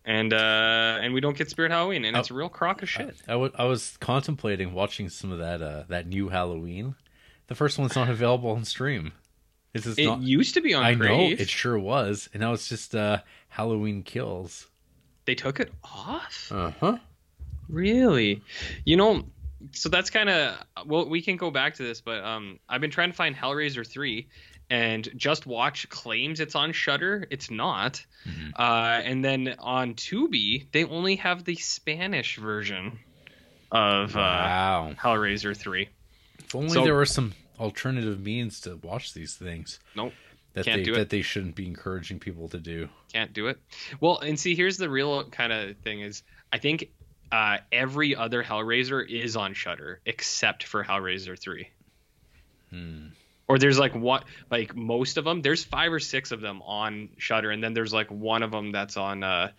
And 0.05 0.33
uh, 0.33 0.99
and 1.01 1.13
we 1.13 1.21
don't 1.21 1.37
get 1.37 1.49
Spirit 1.49 1.71
Halloween, 1.71 2.05
and 2.05 2.15
Oh. 2.15 2.19
it's 2.19 2.31
a 2.31 2.33
real 2.33 2.49
crock 2.49 2.81
of 2.81 2.89
shit. 2.89 3.15
I 3.27 3.33
I 3.33 3.65
was 3.65 3.97
contemplating 3.99 4.73
watching 4.73 5.09
some 5.09 5.31
of 5.31 5.39
that 5.39 5.61
uh, 5.61 5.83
that 5.89 6.07
new 6.07 6.29
Halloween. 6.29 6.95
The 7.47 7.55
first 7.55 7.77
one's 7.77 7.95
not 7.95 8.09
available 8.09 8.51
on 8.51 8.63
stream. 8.65 9.11
It 9.73 9.85
not. 9.99 10.21
used 10.21 10.53
to 10.55 10.61
be 10.61 10.73
on 10.73 10.83
I 10.83 10.93
know 10.95 11.19
it 11.29 11.49
sure 11.49 11.77
was, 11.77 12.29
and 12.33 12.41
now 12.41 12.53
it's 12.53 12.67
just 12.67 12.95
uh, 12.95 13.19
Halloween 13.49 14.03
Kills. 14.03 14.67
They 15.25 15.35
took 15.35 15.59
it 15.59 15.71
off. 15.83 16.51
Uh 16.51 16.71
huh. 16.79 16.97
Really? 17.69 18.41
You 18.85 18.97
know, 18.97 19.23
so 19.71 19.89
that's 19.89 20.09
kind 20.09 20.29
of 20.29 20.57
well, 20.85 21.07
we 21.09 21.21
can 21.21 21.37
go 21.37 21.51
back 21.51 21.75
to 21.75 21.83
this, 21.83 22.01
but 22.01 22.23
um, 22.23 22.59
I've 22.69 22.81
been 22.81 22.91
trying 22.91 23.11
to 23.11 23.15
find 23.15 23.35
Hellraiser 23.35 23.85
three, 23.87 24.27
and 24.69 25.07
Just 25.15 25.45
Watch 25.45 25.87
claims 25.89 26.39
it's 26.39 26.55
on 26.55 26.71
Shudder. 26.71 27.27
It's 27.29 27.51
not. 27.51 28.03
Mhm. 28.27 28.51
Uh, 28.55 29.01
and 29.03 29.23
then 29.23 29.55
on 29.59 29.93
Tubi, 29.95 30.67
they 30.71 30.83
only 30.85 31.15
have 31.17 31.43
the 31.43 31.55
Spanish 31.55 32.37
version 32.37 32.99
of 33.71 34.15
uh, 34.15 34.19
Wow. 34.19 34.95
Hellraiser 34.99 35.55
three. 35.55 35.89
If 36.39 36.55
only 36.55 36.69
So- 36.69 36.83
there 36.83 36.95
were 36.95 37.05
some 37.05 37.33
alternative 37.59 38.19
means 38.21 38.59
to 38.61 38.75
watch 38.77 39.13
these 39.13 39.35
things. 39.35 39.79
Nope. 39.95 40.13
That 40.53 40.65
Can't 40.65 40.79
they 40.79 40.83
do 40.83 40.93
it. 40.93 40.97
that 40.97 41.09
they 41.09 41.21
shouldn't 41.21 41.55
be 41.55 41.65
encouraging 41.65 42.19
people 42.19 42.49
to 42.49 42.57
do. 42.57 42.89
Can't 43.13 43.31
do 43.31 43.47
it. 43.47 43.57
Well, 44.01 44.19
and 44.19 44.37
see, 44.37 44.53
here's 44.53 44.75
the 44.77 44.89
real 44.89 45.23
kind 45.29 45.53
of 45.53 45.77
thing 45.77 46.01
is 46.01 46.23
I 46.51 46.57
think 46.57 46.89
uh, 47.31 47.57
every 47.71 48.15
other 48.15 48.43
Hellraiser 48.43 49.07
is 49.09 49.35
on 49.35 49.53
Shudder 49.53 49.99
except 50.05 50.63
for 50.63 50.83
Hellraiser 50.83 51.37
three. 51.39 51.69
Hmm. 52.69 53.07
or 53.49 53.59
there's 53.59 53.77
like 53.77 53.93
what 53.93 54.23
like 54.49 54.73
most 54.75 55.17
of 55.17 55.25
them 55.25 55.41
there's 55.41 55.61
five 55.61 55.91
or 55.91 55.99
six 55.99 56.31
of 56.31 56.39
them 56.39 56.61
on 56.61 57.09
Shudder 57.17 57.51
and 57.51 57.61
then 57.61 57.73
there's 57.73 57.91
like 57.91 58.09
one 58.09 58.43
of 58.43 58.51
them 58.51 58.71
that's 58.71 58.95
on 58.95 59.23
uh 59.23 59.51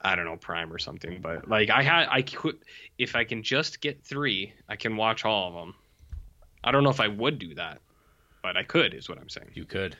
i 0.00 0.16
don't 0.16 0.24
know 0.24 0.36
prime 0.36 0.72
or 0.72 0.78
something 0.78 1.20
but 1.20 1.46
like 1.46 1.68
i 1.68 1.82
had 1.82 2.08
i 2.10 2.22
could 2.22 2.56
if 2.96 3.14
i 3.16 3.24
can 3.24 3.42
just 3.42 3.82
get 3.82 4.02
three 4.02 4.54
i 4.66 4.76
can 4.76 4.96
watch 4.96 5.26
all 5.26 5.48
of 5.48 5.54
them 5.54 5.74
i 6.62 6.72
don't 6.72 6.84
know 6.84 6.90
if 6.90 7.00
i 7.00 7.08
would 7.08 7.38
do 7.38 7.54
that 7.54 7.80
but 8.42 8.56
i 8.56 8.62
could 8.62 8.94
is 8.94 9.10
what 9.10 9.18
i'm 9.18 9.28
saying 9.28 9.50
You 9.52 9.66
could. 9.66 9.94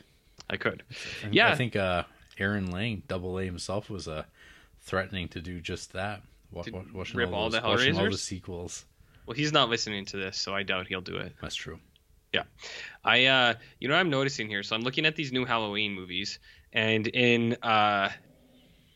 i 0.48 0.56
could 0.56 0.82
And 1.22 1.34
Yeah. 1.34 1.50
I 1.52 1.54
think 1.54 1.76
uh, 1.76 2.04
Aaron 2.38 2.70
Lang, 2.70 3.02
Double 3.08 3.38
A 3.38 3.44
himself, 3.44 3.90
was 3.90 4.08
uh, 4.08 4.24
threatening 4.80 5.28
to 5.28 5.40
do 5.42 5.60
just 5.60 5.92
that. 5.92 6.22
Wa- 6.54 6.62
To 6.62 6.72
wa- 6.72 6.82
watching 6.94 7.18
rip 7.18 7.32
all 7.32 7.50
those, 7.50 7.60
the 7.60 7.68
watching 7.68 7.96
all 7.96 8.02
the 8.04 8.08
Hellraisers? 8.10 8.18
sequels. 8.18 8.84
well 9.26 9.36
he's 9.36 9.52
not 9.52 9.68
listening 9.70 10.04
to 10.06 10.16
this 10.16 10.38
so 10.38 10.54
i 10.54 10.62
doubt 10.62 10.86
he'll 10.86 11.00
do 11.00 11.16
it 11.16 11.34
That's 11.40 11.54
true. 11.54 11.78
Yeah, 12.32 12.42
I 13.04 13.26
uh 13.26 13.54
you 13.78 13.86
know 13.86 13.94
what 13.94 14.00
I'm 14.00 14.10
noticing 14.10 14.48
here. 14.48 14.64
So 14.64 14.74
I'm 14.74 14.82
looking 14.82 15.06
at 15.06 15.14
these 15.14 15.30
new 15.30 15.44
Halloween 15.44 15.92
movies 15.92 16.40
and 16.72 17.06
in 17.06 17.52
uh 17.62 18.10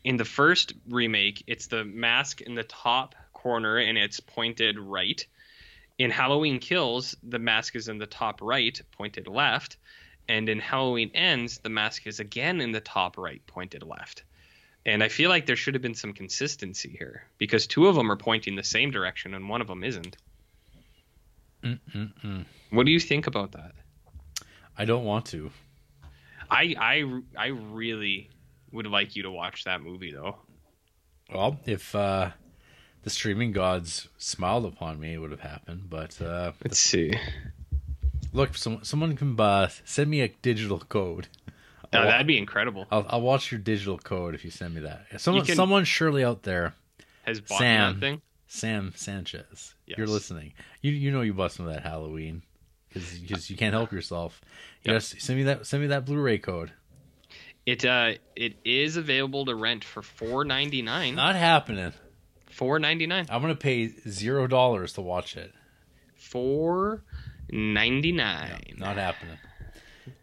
in 0.02 0.16
the 0.16 0.24
first 0.24 0.72
remake, 0.88 1.44
it's 1.46 1.68
the 1.68 1.84
mask 1.84 2.40
in 2.40 2.54
the 2.56 2.64
top 2.64 3.14
corner 3.32 3.76
and 3.78 3.96
it's 3.96 4.18
pointed 4.18 4.76
right. 4.78 5.24
In 5.98 6.10
Halloween 6.10 6.58
Kills, 6.58 7.14
the 7.22 7.38
mask 7.38 7.76
is 7.76 7.86
in 7.88 7.98
the 7.98 8.06
top 8.06 8.40
right, 8.42 8.80
pointed 8.90 9.28
left, 9.28 9.76
and 10.28 10.48
in 10.48 10.58
Halloween 10.58 11.10
Ends, 11.14 11.58
the 11.62 11.68
mask 11.68 12.06
is 12.08 12.18
again 12.20 12.60
in 12.60 12.72
the 12.72 12.80
top 12.80 13.16
right, 13.18 13.40
pointed 13.46 13.82
left. 13.84 14.24
And 14.88 15.04
I 15.04 15.08
feel 15.08 15.28
like 15.28 15.44
there 15.44 15.54
should 15.54 15.74
have 15.74 15.82
been 15.82 15.94
some 15.94 16.14
consistency 16.14 16.96
here 16.98 17.24
because 17.36 17.66
two 17.66 17.88
of 17.88 17.94
them 17.94 18.10
are 18.10 18.16
pointing 18.16 18.56
the 18.56 18.64
same 18.64 18.90
direction 18.90 19.34
and 19.34 19.46
one 19.46 19.60
of 19.60 19.66
them 19.66 19.84
isn't. 19.84 20.16
Mm-mm-mm. 21.62 22.46
What 22.70 22.86
do 22.86 22.92
you 22.92 22.98
think 22.98 23.26
about 23.26 23.52
that? 23.52 23.72
I 24.78 24.86
don't 24.86 25.04
want 25.04 25.26
to. 25.26 25.50
I 26.50 26.74
I 26.78 27.20
I 27.36 27.46
really 27.48 28.30
would 28.72 28.86
like 28.86 29.14
you 29.14 29.24
to 29.24 29.30
watch 29.30 29.64
that 29.64 29.82
movie 29.82 30.10
though. 30.10 30.36
Well, 31.30 31.58
if 31.66 31.94
uh, 31.94 32.30
the 33.02 33.10
streaming 33.10 33.52
gods 33.52 34.08
smiled 34.16 34.64
upon 34.64 35.00
me, 35.00 35.12
it 35.12 35.18
would 35.18 35.32
have 35.32 35.40
happened. 35.40 35.90
But 35.90 36.18
uh, 36.22 36.52
Let's 36.64 36.80
see. 36.80 37.12
look, 38.32 38.56
someone 38.56 38.84
someone 38.84 39.16
can 39.16 39.38
uh, 39.38 39.68
send 39.84 40.08
me 40.08 40.22
a 40.22 40.28
digital 40.28 40.78
code. 40.78 41.28
I'll, 41.92 42.04
that'd 42.04 42.26
be 42.26 42.36
incredible. 42.38 42.86
I'll, 42.90 43.06
I'll 43.08 43.20
watch 43.20 43.50
your 43.50 43.60
digital 43.60 43.98
code 43.98 44.34
if 44.34 44.44
you 44.44 44.50
send 44.50 44.74
me 44.74 44.80
that. 44.82 45.06
Someone, 45.20 45.44
can- 45.46 45.56
someone 45.56 45.84
surely 45.84 46.22
out 46.24 46.42
there, 46.42 46.74
Has 47.24 47.40
bought 47.40 47.58
Sam. 47.58 47.94
that 47.94 48.00
thing? 48.00 48.22
Sam 48.50 48.92
Sanchez, 48.96 49.74
you're 49.86 50.06
listening. 50.06 50.54
You 50.80 50.92
you 50.92 51.10
know 51.10 51.20
you 51.20 51.34
bought 51.34 51.52
some 51.52 51.66
of 51.66 51.74
that 51.74 51.82
Halloween 51.82 52.42
because 52.88 53.50
you 53.50 53.56
can't 53.56 53.74
help 53.74 53.92
yourself. 53.92 54.40
Yep. 54.84 54.92
Yes, 54.94 55.14
send 55.18 55.36
me 55.38 55.42
that 55.44 55.66
send 55.66 55.82
me 55.82 55.88
that 55.88 56.04
Blu-ray 56.06 56.38
code. 56.38 56.70
It 57.66 57.84
uh 57.84 58.12
it 58.36 58.54
is 58.64 58.96
available 58.96 59.44
to 59.46 59.54
rent 59.56 59.82
for 59.84 60.02
four 60.02 60.44
ninety 60.44 60.82
nine. 60.82 61.16
Not 61.16 61.34
happening. 61.34 61.92
Four 62.46 62.78
ninety 62.78 63.06
nine. 63.06 63.26
I'm 63.28 63.40
gonna 63.42 63.56
pay 63.56 63.88
zero 64.08 64.46
dollars 64.46 64.92
to 64.94 65.00
watch 65.02 65.36
it. 65.36 65.52
Four 66.14 67.02
ninety 67.50 68.12
nine. 68.12 68.76
Not 68.78 68.96
happening. 68.96 69.38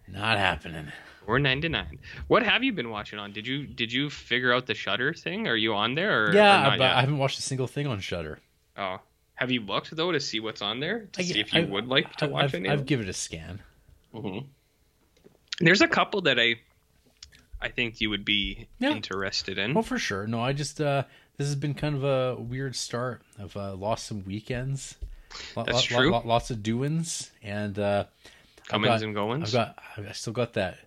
Not 0.07 0.37
happening. 0.37 0.87
Four 1.25 1.39
ninety 1.39 1.67
nine. 1.69 1.99
What 2.27 2.43
have 2.43 2.63
you 2.63 2.71
been 2.73 2.89
watching 2.89 3.19
on? 3.19 3.31
Did 3.31 3.47
you 3.47 3.65
did 3.65 3.91
you 3.91 4.09
figure 4.09 4.53
out 4.53 4.65
the 4.67 4.73
Shudder 4.75 5.13
thing? 5.13 5.47
Are 5.47 5.55
you 5.55 5.73
on 5.73 5.95
there? 5.95 6.25
Or, 6.27 6.33
yeah, 6.35 6.67
or 6.67 6.77
but 6.77 6.83
yet? 6.83 6.95
I 6.95 6.99
haven't 7.01 7.17
watched 7.17 7.39
a 7.39 7.41
single 7.41 7.67
thing 7.67 7.87
on 7.87 7.99
Shudder. 7.99 8.39
Oh, 8.77 8.97
have 9.35 9.51
you 9.51 9.61
looked 9.61 9.95
though 9.95 10.11
to 10.11 10.19
see 10.19 10.39
what's 10.39 10.61
on 10.61 10.79
there 10.79 11.07
to 11.13 11.21
I- 11.21 11.23
see 11.25 11.39
if 11.39 11.53
you 11.53 11.61
I- 11.61 11.65
would 11.65 11.87
like 11.87 12.15
to 12.17 12.25
I've- 12.25 12.33
watch 12.33 12.43
I've, 12.45 12.55
any? 12.55 12.69
I've 12.69 12.85
given 12.85 13.07
it 13.07 13.09
a 13.09 13.13
scan. 13.13 13.61
Mhm. 14.13 14.45
There's 15.59 15.81
a 15.81 15.87
couple 15.87 16.21
that 16.21 16.39
I 16.39 16.55
I 17.61 17.69
think 17.69 18.01
you 18.01 18.09
would 18.09 18.25
be 18.25 18.67
Yeah. 18.79 18.91
interested 18.91 19.57
in. 19.57 19.73
Well, 19.73 19.83
for 19.83 19.97
sure. 19.97 20.27
No, 20.27 20.41
I 20.41 20.53
just 20.53 20.79
uh 20.81 21.03
this 21.37 21.47
has 21.47 21.55
been 21.55 21.73
kind 21.73 21.95
of 21.95 22.03
a 22.03 22.35
weird 22.41 22.75
start. 22.75 23.21
I've 23.39 23.57
uh, 23.57 23.75
lost 23.75 24.05
some 24.07 24.23
weekends. 24.25 24.95
That's 25.55 25.83
true. 25.83 26.11
lo- 26.11 26.21
lots 26.23 26.49
of 26.49 26.63
doings, 26.63 27.29
and 27.43 27.77
uh, 27.77 28.05
Comings 28.67 28.87
got- 29.01 29.03
and 29.03 29.13
goings. 29.15 29.53
I've 29.55 29.75
got 29.97 30.07
I 30.09 30.11
still 30.13 30.31
got 30.33 30.53
that 30.53 30.77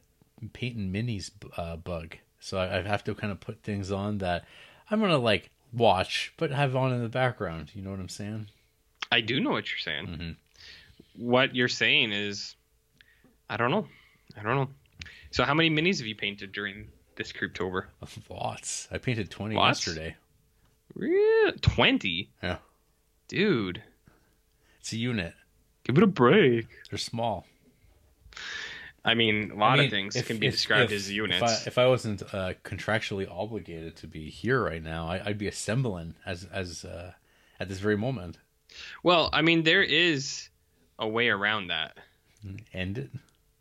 painting 0.52 0.92
minis 0.92 1.30
uh, 1.56 1.76
bug, 1.76 2.16
so 2.40 2.58
I, 2.58 2.78
I 2.78 2.82
have 2.82 3.04
to 3.04 3.14
kind 3.14 3.32
of 3.32 3.40
put 3.40 3.62
things 3.62 3.90
on 3.92 4.18
that 4.18 4.44
I'm 4.90 5.00
gonna 5.00 5.18
like 5.18 5.50
watch, 5.72 6.32
but 6.36 6.50
have 6.50 6.74
on 6.76 6.92
in 6.92 7.02
the 7.02 7.08
background. 7.08 7.70
You 7.74 7.82
know 7.82 7.90
what 7.90 8.00
I'm 8.00 8.08
saying? 8.08 8.48
I 9.10 9.20
do 9.20 9.40
know 9.40 9.50
what 9.50 9.70
you're 9.70 9.78
saying. 9.78 10.06
Mhm. 10.06 10.36
What 11.16 11.54
you're 11.56 11.68
saying 11.68 12.12
is, 12.12 12.54
I 13.50 13.56
don't 13.56 13.70
know. 13.70 13.86
I 14.38 14.42
don't 14.42 14.56
know. 14.56 14.68
So, 15.30 15.44
how 15.44 15.54
many 15.54 15.68
minis 15.70 15.98
have 15.98 16.06
you 16.06 16.14
painted 16.14 16.52
during 16.52 16.88
this 17.16 17.32
Creeptober? 17.32 17.86
Lots. 18.30 18.88
I 18.92 18.98
painted 18.98 19.30
20 19.30 19.54
Lots? 19.56 19.86
yesterday. 19.86 20.16
Really? 20.94 21.52
Twenty, 21.60 22.30
Yeah, 22.42 22.58
dude. 23.28 23.82
it's 24.80 24.92
a 24.92 24.96
unit. 24.96 25.34
Give 25.84 25.96
it 25.98 26.02
a 26.02 26.06
break. 26.06 26.66
They're 26.90 26.98
small. 26.98 27.46
I 29.04 29.14
mean, 29.14 29.52
a 29.52 29.54
lot 29.54 29.72
I 29.74 29.76
mean, 29.76 29.84
of 29.86 29.90
things 29.90 30.16
if- 30.16 30.26
can 30.26 30.38
be 30.38 30.46
if- 30.48 30.54
described 30.54 30.92
if- 30.92 30.96
as 30.96 31.10
units. 31.12 31.40
If 31.42 31.48
I, 31.48 31.54
if 31.66 31.78
I 31.78 31.86
wasn't 31.86 32.22
uh, 32.34 32.54
contractually 32.64 33.30
obligated 33.30 33.96
to 33.96 34.06
be 34.06 34.28
here 34.30 34.62
right 34.62 34.82
now, 34.82 35.08
I, 35.08 35.22
I'd 35.24 35.38
be 35.38 35.46
assembling 35.48 36.14
as 36.26 36.44
as 36.52 36.84
uh, 36.84 37.12
at 37.60 37.68
this 37.68 37.78
very 37.78 37.96
moment. 37.96 38.38
well, 39.02 39.30
I 39.32 39.42
mean, 39.42 39.62
there 39.62 39.82
is 39.82 40.48
a 40.98 41.08
way 41.08 41.28
around 41.28 41.68
that. 41.68 41.96
End 42.74 42.98
it. 42.98 43.10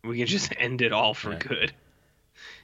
We 0.03 0.17
can 0.17 0.27
just 0.27 0.53
end 0.60 0.82
it 0.82 0.91
all 0.91 1.13
for 1.13 1.32
Right. 1.32 1.39
good. 1.39 1.74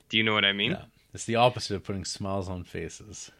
Do 0.10 0.18
you 0.18 0.24
know 0.24 0.34
what 0.34 0.46
I 0.46 0.53
mean? 0.53 0.72
Yeah. 0.72 0.84
It's 1.13 1.25
the 1.25 1.36
opposite 1.36 1.75
of 1.75 1.84
putting 1.84 2.06
smiles 2.06 2.50
on 2.50 2.63
faces. 2.63 3.32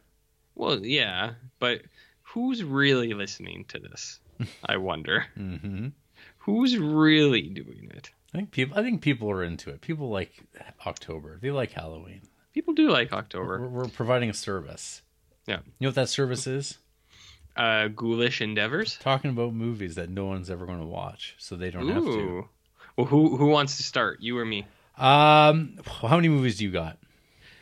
Well, 0.56 0.86
yeah, 0.86 1.34
but 1.60 1.82
who's 2.22 2.64
really 2.64 3.14
listening 3.14 3.66
to 3.70 3.80
this? 3.80 4.20
I 4.66 4.78
wonder. 4.78 5.26
hmm 5.36 5.88
Who's 6.40 6.78
really 6.78 7.42
doing 7.44 7.92
it? 7.96 8.12
I 8.34 8.38
think 8.38 8.52
people. 8.52 8.78
I 8.78 8.82
think 8.84 9.02
people 9.02 9.30
are 9.30 9.44
into 9.44 9.70
it. 9.70 9.82
People 9.82 10.10
like 10.10 10.32
October. 10.88 11.38
They 11.42 11.52
like 11.52 11.72
Halloween. 11.72 12.22
People 12.54 12.74
do 12.74 12.90
like 12.90 13.12
We're, 13.12 13.18
October. 13.20 13.68
we're 13.68 13.88
providing 13.88 14.30
a 14.30 14.34
service. 14.34 15.02
Yeah. 15.48 15.60
You 15.80 15.86
know 15.86 15.88
what 15.90 15.96
that 15.96 16.10
service 16.10 16.48
is? 16.48 16.78
Uh, 17.56 17.88
ghoulish 17.90 18.42
endeavors. 18.42 18.98
Talking 19.00 19.30
about 19.32 19.54
movies 19.54 19.96
that 19.96 20.10
no 20.10 20.26
one's 20.26 20.50
ever 20.50 20.66
going 20.66 20.80
to 20.80 20.86
watch, 20.86 21.36
so 21.38 21.56
they 21.56 21.70
don't 21.70 21.88
have 21.90 22.04
to. 22.04 22.48
Well, 22.98 23.06
who 23.08 23.38
who 23.38 23.48
wants 23.48 23.78
to 23.78 23.84
start? 23.84 24.22
You 24.22 24.38
or 24.40 24.46
me? 24.46 24.66
Um, 24.98 25.80
how 25.86 26.16
many 26.16 26.30
movies 26.30 26.58
do 26.58 26.64
you 26.66 26.72
got? 26.72 26.98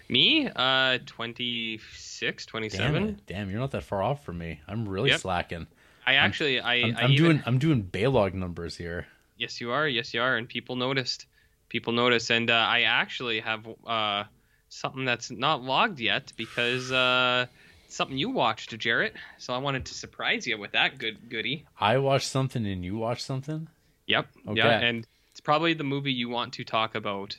Me? 0.09 0.49
Uh, 0.53 0.97
26, 1.05 2.45
Damn 2.45 2.51
27. 2.51 3.03
it! 3.09 3.25
Damn, 3.25 3.49
you're 3.49 3.59
not 3.59 3.71
that 3.71 3.83
far 3.83 4.03
off 4.03 4.25
from 4.25 4.37
me. 4.37 4.59
I'm 4.67 4.87
really 4.87 5.09
Yep. 5.09 5.19
slacking. 5.21 5.67
I 6.05 6.15
actually, 6.15 6.59
I, 6.59 6.73
I'm, 6.75 6.97
I 6.97 7.01
I'm 7.03 7.11
even, 7.11 7.15
doing 7.25 7.43
I'm 7.45 7.59
doing 7.59 7.83
Baylog 7.83 8.33
numbers 8.33 8.75
here. 8.75 9.07
Yes, 9.41 9.59
you 9.59 9.71
are. 9.71 9.87
Yes, 9.87 10.13
you 10.13 10.21
are. 10.21 10.37
And 10.37 10.47
people 10.47 10.75
noticed. 10.75 11.25
People 11.67 11.93
noticed. 11.93 12.29
And 12.29 12.51
uh, 12.51 12.53
I 12.53 12.81
actually 12.81 13.39
have 13.39 13.67
uh, 13.87 14.25
something 14.69 15.03
that's 15.03 15.31
not 15.31 15.63
logged 15.63 15.99
yet 15.99 16.31
because 16.37 16.91
uh, 16.91 17.47
something 17.87 18.19
you 18.19 18.29
watched, 18.29 18.77
Jarrett. 18.77 19.15
So 19.39 19.51
I 19.55 19.57
wanted 19.57 19.85
to 19.85 19.95
surprise 19.95 20.45
you 20.45 20.59
with 20.59 20.73
that 20.73 20.99
good 20.99 21.27
goodie. 21.27 21.65
I 21.79 21.97
watched 21.97 22.27
something 22.27 22.67
and 22.67 22.85
you 22.85 22.97
watched 22.97 23.25
something. 23.25 23.67
Yep. 24.05 24.27
Okay. 24.49 24.57
Yeah. 24.59 24.79
And 24.79 25.07
it's 25.31 25.41
probably 25.41 25.73
the 25.73 25.83
movie 25.83 26.13
you 26.13 26.29
want 26.29 26.53
to 26.53 26.63
talk 26.63 26.93
about 26.93 27.35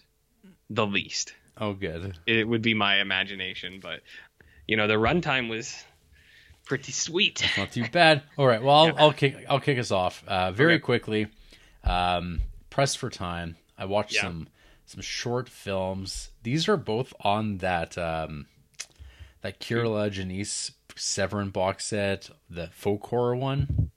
the 0.70 0.84
least. 0.84 1.34
Oh, 1.56 1.72
good. 1.72 2.18
It 2.26 2.48
would 2.48 2.62
be 2.62 2.74
my 2.74 3.00
imagination, 3.00 3.78
but 3.80 4.00
you 4.66 4.76
know 4.76 4.88
the 4.88 4.94
runtime 4.94 5.48
was 5.48 5.84
pretty 6.64 6.90
sweet. 6.90 7.48
Not 7.56 7.70
too 7.70 7.84
bad. 7.92 8.22
All 8.36 8.46
right. 8.48 8.60
Well, 8.60 8.74
I'll, 8.74 8.96
I'll 8.98 9.12
kick 9.12 9.36
I'll 9.48 9.60
kick 9.60 9.78
us 9.78 9.92
off 9.92 10.24
uh, 10.26 10.50
very 10.50 10.74
Okay. 10.74 10.80
quickly. 10.82 11.26
Um, 11.84 12.40
pressed 12.70 12.98
for 12.98 13.10
time. 13.10 13.56
I 13.76 13.84
watched 13.84 14.14
Yeah. 14.14 14.22
some 14.22 14.48
some 14.84 15.00
short 15.02 15.48
films. 15.48 16.30
These 16.42 16.68
are 16.68 16.76
both 16.76 17.12
on 17.20 17.58
that 17.58 17.96
um, 17.98 18.46
that 19.40 19.60
Kier-La 19.60 20.08
Janisse 20.08 20.72
Severin 20.94 21.50
box 21.50 21.86
set, 21.86 22.30
the 22.50 22.68
folk 22.68 23.06
horror 23.06 23.34
one. 23.36 23.90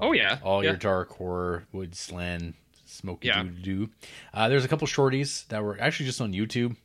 Oh 0.00 0.12
yeah. 0.12 0.38
all 0.42 0.62
yeah. 0.62 0.70
your 0.70 0.78
dark 0.78 1.10
horror, 1.10 1.64
Woodsland, 1.72 2.54
Smoky 2.84 3.28
Yeah. 3.28 3.42
Doo 3.42 3.50
Doo. 3.86 3.90
Uh, 4.32 4.48
there's 4.48 4.64
a 4.64 4.68
couple 4.68 4.86
shorties 4.86 5.46
that 5.48 5.62
were 5.62 5.78
actually 5.80 6.06
just 6.06 6.20
on 6.20 6.32
YouTube. 6.32 6.76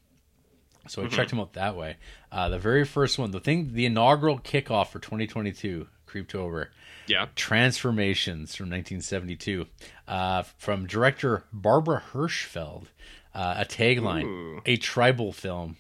So 0.88 1.02
I 1.02 1.06
Mm-hmm. 1.06 1.16
checked 1.16 1.30
them 1.30 1.40
out 1.40 1.54
that 1.54 1.76
way. 1.78 1.98
Uh, 2.32 2.50
the 2.50 2.58
very 2.58 2.86
first 2.86 3.20
one, 3.20 3.30
the 3.32 3.40
thing, 3.40 3.74
the 3.74 3.86
inaugural 3.86 4.40
kickoff 4.40 4.88
for 4.88 4.98
2022, 5.00 5.88
Creeptober, 6.08 6.68
yeah. 7.12 7.28
Transformations 7.36 8.56
from 8.56 8.66
1972, 8.70 9.68
uh, 10.08 10.44
from 10.58 10.88
director 10.88 11.44
Barbara 11.54 12.02
Hirschfeld. 12.14 12.86
Uh, 13.34 13.56
a 13.60 13.66
tagline, 13.66 14.26
Ooh. 14.26 14.62
a 14.66 14.76
tribal 14.78 15.32
film. 15.32 15.78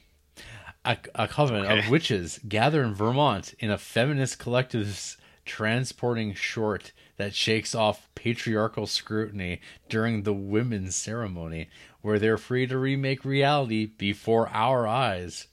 A, 0.85 0.97
a 1.15 1.27
coven 1.27 1.65
Okay. 1.65 1.79
of 1.79 1.89
witches 1.89 2.39
gather 2.47 2.81
in 2.83 2.93
Vermont 2.93 3.53
in 3.59 3.69
a 3.69 3.77
feminist 3.77 4.39
collective's 4.39 5.17
transporting 5.45 6.33
short 6.33 6.91
that 7.17 7.35
shakes 7.35 7.75
off 7.75 8.07
patriarchal 8.15 8.87
scrutiny 8.87 9.59
during 9.89 10.23
the 10.23 10.33
women's 10.33 10.95
ceremony, 10.95 11.69
where 12.01 12.17
they're 12.19 12.37
free 12.37 12.65
to 12.67 12.77
remake 12.77 13.25
reality 13.25 13.85
before 13.85 14.47
our 14.49 14.87
eyes. 14.87 15.47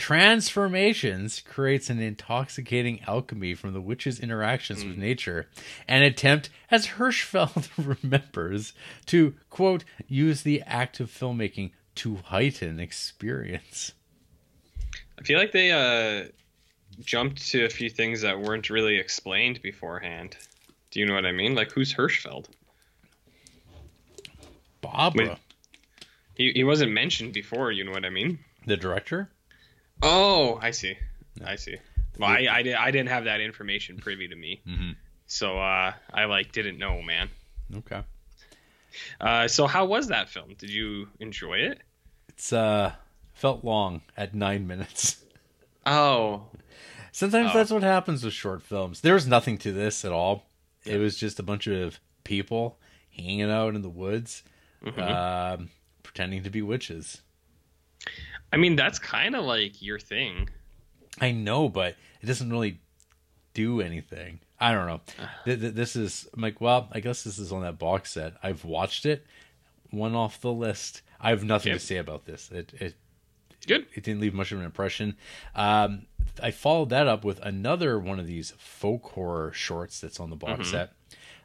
Transformations 0.00 1.42
creates 1.42 1.90
an 1.90 2.00
intoxicating 2.00 3.02
alchemy 3.06 3.54
from 3.54 3.74
the 3.74 3.82
witch's 3.82 4.18
interactions 4.18 4.82
with 4.82 4.96
nature, 4.96 5.46
an 5.86 6.02
attempt, 6.02 6.48
as 6.70 6.86
Hirschfeld 6.86 7.68
remembers, 8.02 8.72
to, 9.06 9.34
quote, 9.50 9.84
use 10.08 10.40
the 10.40 10.62
act 10.62 11.00
of 11.00 11.10
filmmaking 11.10 11.72
to 11.96 12.16
heighten 12.16 12.80
experience. 12.80 13.92
I 15.18 15.22
feel 15.22 15.38
like 15.38 15.52
they 15.52 15.70
uh 15.70 16.28
jumped 17.04 17.46
to 17.50 17.66
a 17.66 17.68
few 17.68 17.90
things 17.90 18.22
that 18.22 18.40
weren't 18.40 18.70
really 18.70 18.96
explained 18.96 19.60
beforehand. 19.60 20.34
Do 20.90 21.00
you 21.00 21.04
know 21.04 21.14
what 21.14 21.26
I 21.26 21.32
mean? 21.32 21.54
Like 21.54 21.72
who's 21.72 21.92
Hirschfeld? 21.92 22.46
Barbara, 24.80 25.28
Wait. 25.28 25.38
He 26.36 26.52
he 26.52 26.64
wasn't 26.64 26.92
mentioned 26.92 27.34
before. 27.34 27.70
You 27.70 27.84
know 27.84 27.92
what 27.92 28.06
I 28.06 28.10
mean? 28.10 28.38
the 28.66 28.78
director? 28.78 29.30
Oh, 30.02 30.58
I 30.62 30.70
see. 30.70 30.96
I 31.44 31.56
see. 31.56 31.76
Well, 32.18 32.28
I 32.30 32.46
I, 32.50 32.62
did, 32.62 32.74
I 32.74 32.90
didn't 32.90 33.08
have 33.08 33.24
that 33.24 33.40
information 33.40 33.98
privy 33.98 34.28
to 34.28 34.36
me, 34.36 34.60
Mhm. 34.66 34.96
so 35.26 35.58
uh, 35.58 35.92
I 36.12 36.24
like 36.26 36.52
didn't 36.52 36.78
know, 36.78 37.02
man. 37.02 37.28
Okay. 37.76 38.02
Uh, 39.20 39.46
so 39.48 39.66
how 39.66 39.84
was 39.86 40.08
that 40.08 40.28
film? 40.28 40.54
Did 40.58 40.70
you 40.70 41.08
enjoy 41.20 41.58
it? 41.58 41.80
It's 42.28 42.52
uh 42.52 42.92
felt 43.34 43.64
long 43.64 44.02
at 44.16 44.34
nine 44.34 44.66
minutes. 44.66 45.22
Oh, 45.86 46.46
Sometimes 47.12 47.50
Oh. 47.52 47.58
that's 47.58 47.70
what 47.70 47.82
happens 47.82 48.22
with 48.22 48.34
short 48.34 48.62
films. 48.62 49.00
There 49.00 49.14
was 49.14 49.26
nothing 49.26 49.56
to 49.58 49.72
this 49.72 50.04
at 50.04 50.12
all. 50.12 50.46
It 50.84 50.98
was 50.98 51.16
just 51.18 51.38
a 51.40 51.42
bunch 51.42 51.66
of 51.66 51.98
people 52.22 52.78
hanging 53.10 53.50
out 53.50 53.74
in 53.74 53.82
the 53.82 53.88
woods, 53.88 54.42
Mhm. 54.84 54.98
um, 55.10 55.70
pretending 56.02 56.42
to 56.44 56.50
be 56.50 56.62
witches. 56.62 57.22
I 58.52 58.56
mean 58.56 58.76
that's 58.76 58.98
kind 58.98 59.34
of 59.36 59.44
like 59.44 59.80
your 59.82 59.98
thing. 59.98 60.48
I 61.20 61.32
know, 61.32 61.68
but 61.68 61.96
it 62.22 62.26
doesn't 62.26 62.50
really 62.50 62.80
do 63.54 63.80
anything. 63.80 64.40
I 64.60 64.72
don't 64.72 64.86
know. 64.86 65.00
Th- 65.44 65.60
th- 65.60 65.74
This 65.74 65.96
is 65.96 66.28
I'm 66.34 66.42
like, 66.42 66.60
well, 66.60 66.88
I 66.92 67.00
guess 67.00 67.24
this 67.24 67.38
is 67.38 67.52
on 67.52 67.62
that 67.62 67.78
box 67.78 68.12
set. 68.12 68.34
I've 68.42 68.64
watched 68.64 69.06
it, 69.06 69.26
one 69.90 70.14
off 70.14 70.40
the 70.40 70.52
list. 70.52 71.02
I 71.20 71.30
have 71.30 71.44
nothing 71.44 71.72
Okay. 71.72 71.78
to 71.78 71.84
say 71.84 71.96
about 71.96 72.24
this. 72.26 72.50
It 72.50 72.72
it 72.78 72.94
Good. 73.66 73.86
it 73.94 74.04
didn't 74.04 74.20
leave 74.20 74.34
much 74.34 74.52
of 74.52 74.58
an 74.58 74.64
impression. 74.64 75.16
Um, 75.54 76.06
I 76.42 76.50
followed 76.50 76.90
that 76.90 77.06
up 77.06 77.24
with 77.24 77.40
another 77.40 77.98
one 77.98 78.18
of 78.18 78.26
these 78.26 78.52
folk 78.58 79.04
horror 79.12 79.52
shorts 79.52 80.00
that's 80.00 80.18
on 80.20 80.30
the 80.30 80.36
box 80.36 80.68
Mm-hmm. 80.68 80.70
set. 80.70 80.92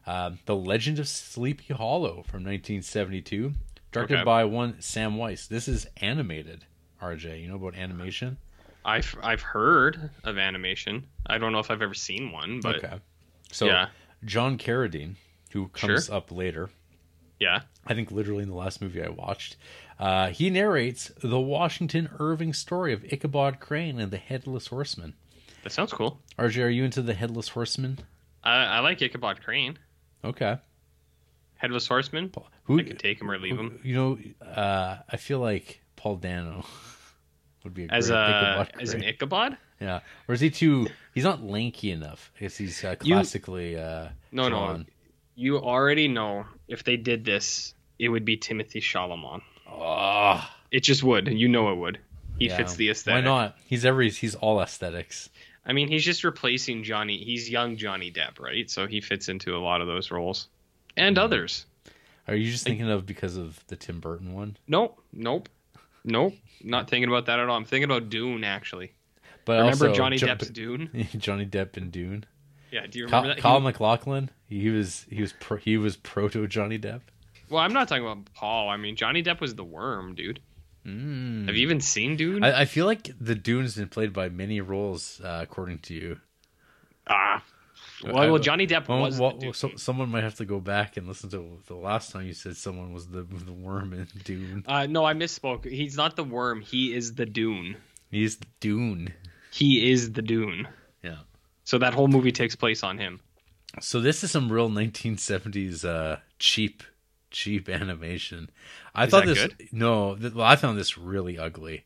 Um, 0.08 0.40
the 0.46 0.56
Legend 0.56 1.00
of 1.00 1.08
Sleepy 1.08 1.74
Hollow 1.74 2.24
from 2.28 2.44
1972, 2.44 3.54
directed 3.92 4.16
Okay. 4.18 4.24
by 4.24 4.44
one 4.44 4.80
Sam 4.80 5.18
Weiss. 5.18 5.48
This 5.48 5.68
is 5.68 5.88
animated. 5.98 6.66
RJ, 7.02 7.42
you 7.42 7.48
know 7.48 7.56
about 7.56 7.76
animation? 7.76 8.38
I've 8.84 9.16
I've 9.22 9.42
heard 9.42 10.12
of 10.24 10.38
animation. 10.38 11.08
I 11.26 11.38
don't 11.38 11.52
know 11.52 11.60
if 11.60 11.72
I've 11.72 11.82
ever 11.82 11.94
seen 11.94 12.32
one, 12.32 12.60
but 12.62 12.84
okay. 12.84 13.00
So 13.52 13.66
yeah. 13.66 13.88
John 14.24 14.58
Carradine, 14.58 15.16
who 15.52 15.68
comes 15.70 16.10
up 16.10 16.32
later, 16.32 16.70
yeah. 17.40 17.62
I 17.88 17.94
think 17.94 18.12
literally 18.12 18.44
in 18.44 18.50
the 18.50 18.56
last 18.56 18.82
movie 18.82 19.04
I 19.04 19.10
watched, 19.10 19.58
uh, 20.00 20.30
he 20.30 20.50
narrates 20.50 21.12
the 21.22 21.40
Washington 21.40 22.10
Irving 22.20 22.54
story 22.54 22.94
of 22.94 23.04
Ichabod 23.06 23.60
Crane 23.60 24.00
and 24.00 24.12
the 24.12 24.18
Headless 24.18 24.68
Horseman. 24.68 25.14
That 25.64 25.72
sounds 25.72 25.92
cool. 25.92 26.20
RJ, 26.38 26.64
are 26.64 26.70
you 26.70 26.84
into 26.84 27.02
the 27.02 27.14
Headless 27.14 27.50
Horseman? 27.50 28.00
I, 28.44 28.66
I 28.66 28.80
like 28.80 29.02
Ichabod 29.02 29.42
Crane. 29.44 29.80
Okay. 30.24 30.58
Headless 31.56 31.88
Horseman. 31.88 32.32
Who 32.66 32.80
I 32.80 32.84
could 32.84 33.00
take 33.00 33.20
him 33.20 33.32
or 33.32 33.38
leave 33.38 33.58
him. 33.58 33.80
You 33.84 33.96
know, 33.96 34.46
uh, 34.46 34.98
I 35.10 35.18
feel 35.18 35.40
like 35.40 35.82
Paul 36.06 36.18
Dano 36.18 36.64
would 37.64 37.74
be 37.74 37.86
a 37.86 37.88
As 37.90 38.12
a 38.12 38.14
Ichabod 38.14 38.80
as 38.80 38.94
an 38.94 39.04
Ichabod? 39.04 39.58
yeah. 39.82 40.02
Or 40.28 40.36
is 40.36 40.40
he 40.40 40.52
too? 40.52 40.88
He's 41.16 41.24
not 41.24 41.42
lanky 41.44 41.90
enough. 41.90 42.32
I 42.38 42.42
guess 42.42 42.56
he's 42.56 42.84
uh, 42.84 42.96
You- 43.02 43.16
classically. 43.16 43.76
uh, 43.76 44.10
No, 44.32 44.48
no. 44.50 44.84
You 45.34 45.58
already 45.58 46.08
know 46.08 46.46
if 46.68 46.84
they 46.84 46.96
did 46.96 47.26
this, 47.26 47.74
it 47.98 48.10
would 48.10 48.24
be 48.24 48.38
Timothée 48.38 48.84
Chalamet. 48.84 49.42
Oh, 49.68 50.48
It 50.70 50.82
just 50.82 51.02
would. 51.02 51.28
You 51.28 51.48
know 51.48 51.72
it 51.72 51.76
would. 51.78 51.98
He 52.38 52.50
yeah. 52.50 52.58
fits 52.58 52.76
the 52.76 52.92
aesthetic. 52.92 53.26
Why 53.26 53.32
not? 53.46 53.58
He's 53.66 53.84
every. 53.84 54.12
He's 54.12 54.36
all 54.36 54.62
aesthetics. 54.62 55.32
I 55.66 55.74
mean, 55.74 55.88
he's 55.88 56.06
just 56.06 56.24
replacing 56.24 56.84
Johnny. 56.84 57.18
He's 57.18 57.50
young 57.50 57.78
Johnny 57.78 58.12
Depp, 58.12 58.40
right? 58.40 58.70
So 58.70 58.86
he 58.86 59.02
fits 59.02 59.28
into 59.28 59.56
a 59.56 59.60
lot 59.60 59.82
of 59.82 59.88
those 59.88 60.12
roles, 60.12 60.50
and 60.96 61.16
Mm-hmm. 61.16 61.24
others. 61.26 61.66
Are 62.28 62.36
you 62.36 62.52
just 62.52 62.64
thinking 62.64 62.90
of 62.92 63.06
because 63.08 63.38
of 63.38 63.60
the 63.68 63.76
Tim 63.76 64.00
Burton 64.00 64.34
one? 64.34 64.58
Nope, 64.68 65.02
nope, 65.14 65.48
nope. 66.06 66.34
Not 66.64 66.90
thinking 66.90 67.10
about 67.10 67.26
that 67.26 67.40
at 67.40 67.48
all. 67.50 67.58
I'm 67.58 67.66
thinking 67.66 67.84
about 67.92 68.10
Dune 68.10 68.44
actually. 68.44 68.94
But 69.44 69.60
Remember 69.60 69.90
also, 69.90 69.94
Johnny 69.94 70.18
Jo- 70.18 70.28
Depp's 70.28 70.50
Dune? 70.50 71.08
Johnny 71.18 71.46
Depp 71.46 71.78
and 71.78 71.92
Dune. 71.92 72.26
Yeah, 72.72 72.88
do 72.88 72.98
you 73.00 73.06
remember 73.06 73.36
that? 73.36 73.40
He- 73.40 73.60
MacLachlan. 73.60 74.30
He 74.48 74.70
was 74.70 75.06
he 75.10 75.22
was 75.22 75.34
pro, 75.34 75.58
he 75.58 75.78
was 75.78 75.98
proto 75.98 76.48
Johnny 76.48 76.80
Depp. 76.80 77.02
well, 77.50 77.62
I'm 77.62 77.74
not 77.74 77.88
talking 77.88 78.04
about 78.06 78.26
Paul. 78.34 78.70
I 78.70 78.78
mean, 78.78 78.96
Johnny 78.96 79.22
Depp 79.22 79.40
was 79.42 79.54
the 79.56 79.64
worm, 79.64 80.16
dude. 80.16 80.40
Mm. 80.86 81.48
Have 81.48 81.56
you 81.56 81.64
even 81.64 81.82
seen 81.82 82.16
Dune? 82.16 82.44
I, 82.44 82.62
I 82.62 82.66
feel 82.66 82.86
like 82.86 83.10
the 83.20 83.34
Dune's 83.36 83.76
been 83.76 83.88
played 83.90 84.14
by 84.14 84.30
many 84.30 84.62
roles, 84.62 85.20
uh, 85.24 85.40
according 85.42 85.80
to 85.80 85.94
you. 85.94 86.20
ah. 87.08 87.44
Well, 88.04 88.32
well, 88.32 88.40
Johnny 88.40 88.68
Depp 88.68 88.88
Well, 88.88 89.02
was 89.02 89.20
well, 89.20 89.38
the 89.38 89.54
someone 89.78 90.10
might 90.10 90.24
have 90.24 90.36
to 90.36 90.46
go 90.46 90.60
back 90.60 90.98
and 90.98 91.08
listen 91.08 91.30
to 91.30 91.60
the 91.68 91.76
last 91.76 92.12
time 92.12 92.26
you 92.26 92.34
said 92.34 92.58
someone 92.58 92.94
was 92.94 93.08
the 93.08 93.22
the 93.24 93.54
worm 93.54 93.94
in 93.94 94.08
Dune. 94.24 94.64
Uh, 94.68 94.86
no, 94.88 95.06
I 95.06 95.14
misspoke. 95.14 95.66
He's 95.66 95.96
not 95.96 96.16
the 96.16 96.24
worm. 96.24 96.62
He 96.62 96.94
is 96.94 97.16
the 97.16 97.26
Dune. 97.26 97.78
He's 98.12 98.38
Dune. 98.60 99.14
He 99.52 99.92
is 99.92 100.12
the 100.12 100.22
Dune. 100.22 100.68
Yeah. 101.04 101.20
So 101.64 101.78
that 101.78 101.94
whole 101.94 102.08
movie 102.08 102.32
takes 102.32 102.56
place 102.56 102.84
on 102.84 102.98
him. 102.98 103.22
So 103.80 104.00
this 104.02 104.24
is 104.24 104.32
some 104.32 104.52
real 104.52 104.70
1970s 104.70 105.86
uh, 105.86 106.18
cheap 106.40 106.84
cheap 107.32 107.68
animation. 107.70 108.50
I 108.94 109.06
Is 109.06 109.12
thought 109.12 109.26
this 109.26 109.40
good? 109.40 109.68
no, 109.72 110.16
th- 110.16 110.34
well, 110.34 110.46
I 110.46 110.56
found 110.56 110.78
this 110.78 110.98
really 110.98 111.38
ugly. 111.38 111.86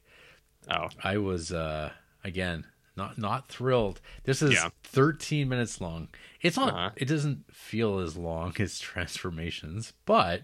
Oh, 0.71 0.89
I 1.03 1.17
was 1.17 1.51
uh, 1.51 1.91
again 2.23 2.65
not 2.99 3.17
not 3.17 3.47
thrilled. 3.47 3.99
This 4.25 4.41
is 4.41 4.53
Yeah. 4.53 4.69
13 4.83 5.49
minutes 5.49 5.81
long. 5.81 6.09
It's 6.41 6.55
not. 6.57 6.73
Uh-huh. 6.73 6.89
It 6.95 7.05
doesn't 7.05 7.45
feel 7.55 7.99
as 7.99 8.15
long 8.15 8.53
as 8.59 8.79
Transformations, 8.79 9.93
but 10.05 10.43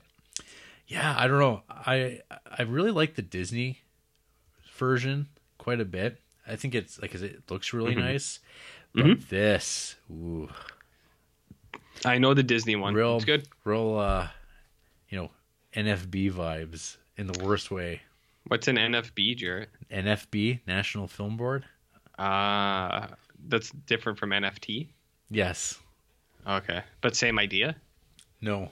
yeah, 0.88 1.16
I 1.18 1.28
don't 1.28 1.40
know. 1.40 1.62
I 1.70 2.22
I 2.58 2.64
really 2.64 2.92
like 2.92 3.16
the 3.16 3.22
Disney 3.22 3.82
version 4.78 5.28
quite 5.58 5.80
a 5.80 5.86
bit. 5.86 6.20
I 6.48 6.56
think 6.56 6.76
it's 6.76 7.02
like 7.02 7.14
it 7.16 7.50
looks 7.52 7.74
really 7.74 7.92
Mm-hmm. 7.96 8.02
nice. 8.06 8.40
But 8.94 9.28
this, 9.30 9.96
ooh, 10.10 10.48
I 12.06 12.18
know 12.18 12.34
the 12.34 12.44
Disney 12.44 12.76
one. 12.78 12.94
real 12.94 13.18
It's 13.18 13.26
good. 13.26 13.48
real 13.66 13.98
uh, 13.98 14.28
you 15.10 15.18
know, 15.18 15.32
NFB 15.76 16.32
vibes 16.32 16.96
in 17.18 17.28
the 17.28 17.44
worst 17.44 17.72
way. 17.72 18.02
What's 18.48 18.68
an 18.70 18.78
NFB, 18.78 19.36
Jarrett? 19.38 19.70
NFB, 19.92 20.62
National 20.68 21.08
Film 21.08 21.36
Board. 21.36 21.66
Uh, 22.18 23.08
that's 23.48 23.70
different 23.72 24.18
from 24.20 24.30
NFT. 24.32 24.90
Yes. 25.30 25.78
Okay, 26.48 26.82
but 27.02 27.16
same 27.16 27.40
idea. 27.40 27.76
No, 28.42 28.72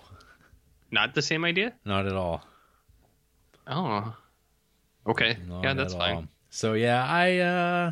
Not 0.91 1.15
the 1.15 1.21
same 1.21 1.43
idea. 1.45 1.73
not 1.85 2.05
at 2.05 2.13
all. 2.13 2.45
Oh, 3.65 4.15
okay. 5.07 5.37
Not 5.47 5.63
yeah, 5.63 5.73
that's 5.73 5.93
fine. 5.93 6.15
all. 6.15 6.25
So 6.49 6.73
yeah, 6.73 7.03
I 7.03 7.37
uh 7.39 7.91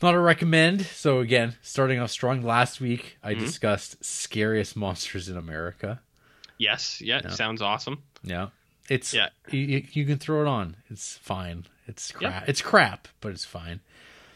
not 0.00 0.14
a 0.14 0.18
recommend. 0.20 0.82
So 0.86 1.18
again, 1.20 1.56
starting 1.60 1.98
off 1.98 2.10
strong 2.10 2.42
last 2.42 2.80
week, 2.80 3.18
I 3.22 3.32
Mm-hmm. 3.34 3.44
discussed 3.44 4.02
scariest 4.04 4.76
monsters 4.76 5.28
in 5.28 5.36
America. 5.36 6.00
Yes, 6.56 7.00
yeah, 7.00 7.20
Yeah. 7.24 7.30
sounds 7.30 7.60
awesome. 7.62 8.02
Yeah. 8.22 8.48
It's 8.88 9.12
Yeah. 9.12 9.28
you, 9.50 9.84
you- 9.92 10.06
can 10.06 10.18
throw 10.18 10.40
it 10.40 10.48
on. 10.48 10.76
It's 10.88 11.18
fine. 11.18 11.66
It's 11.86 12.12
Yeah. 12.20 12.30
crap. 12.30 12.48
It's 12.48 12.62
crap, 12.62 13.08
but 13.20 13.32
it's 13.32 13.44
fine. 13.44 13.80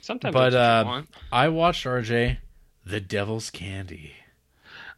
Sometimes 0.03 0.35
But 0.35 0.53
uh. 0.55 1.03
I 1.31 1.49
watched 1.49 1.87
RJ 1.87 2.39
The 2.85 3.01
Devil's 3.01 3.51
Candy. 3.51 4.13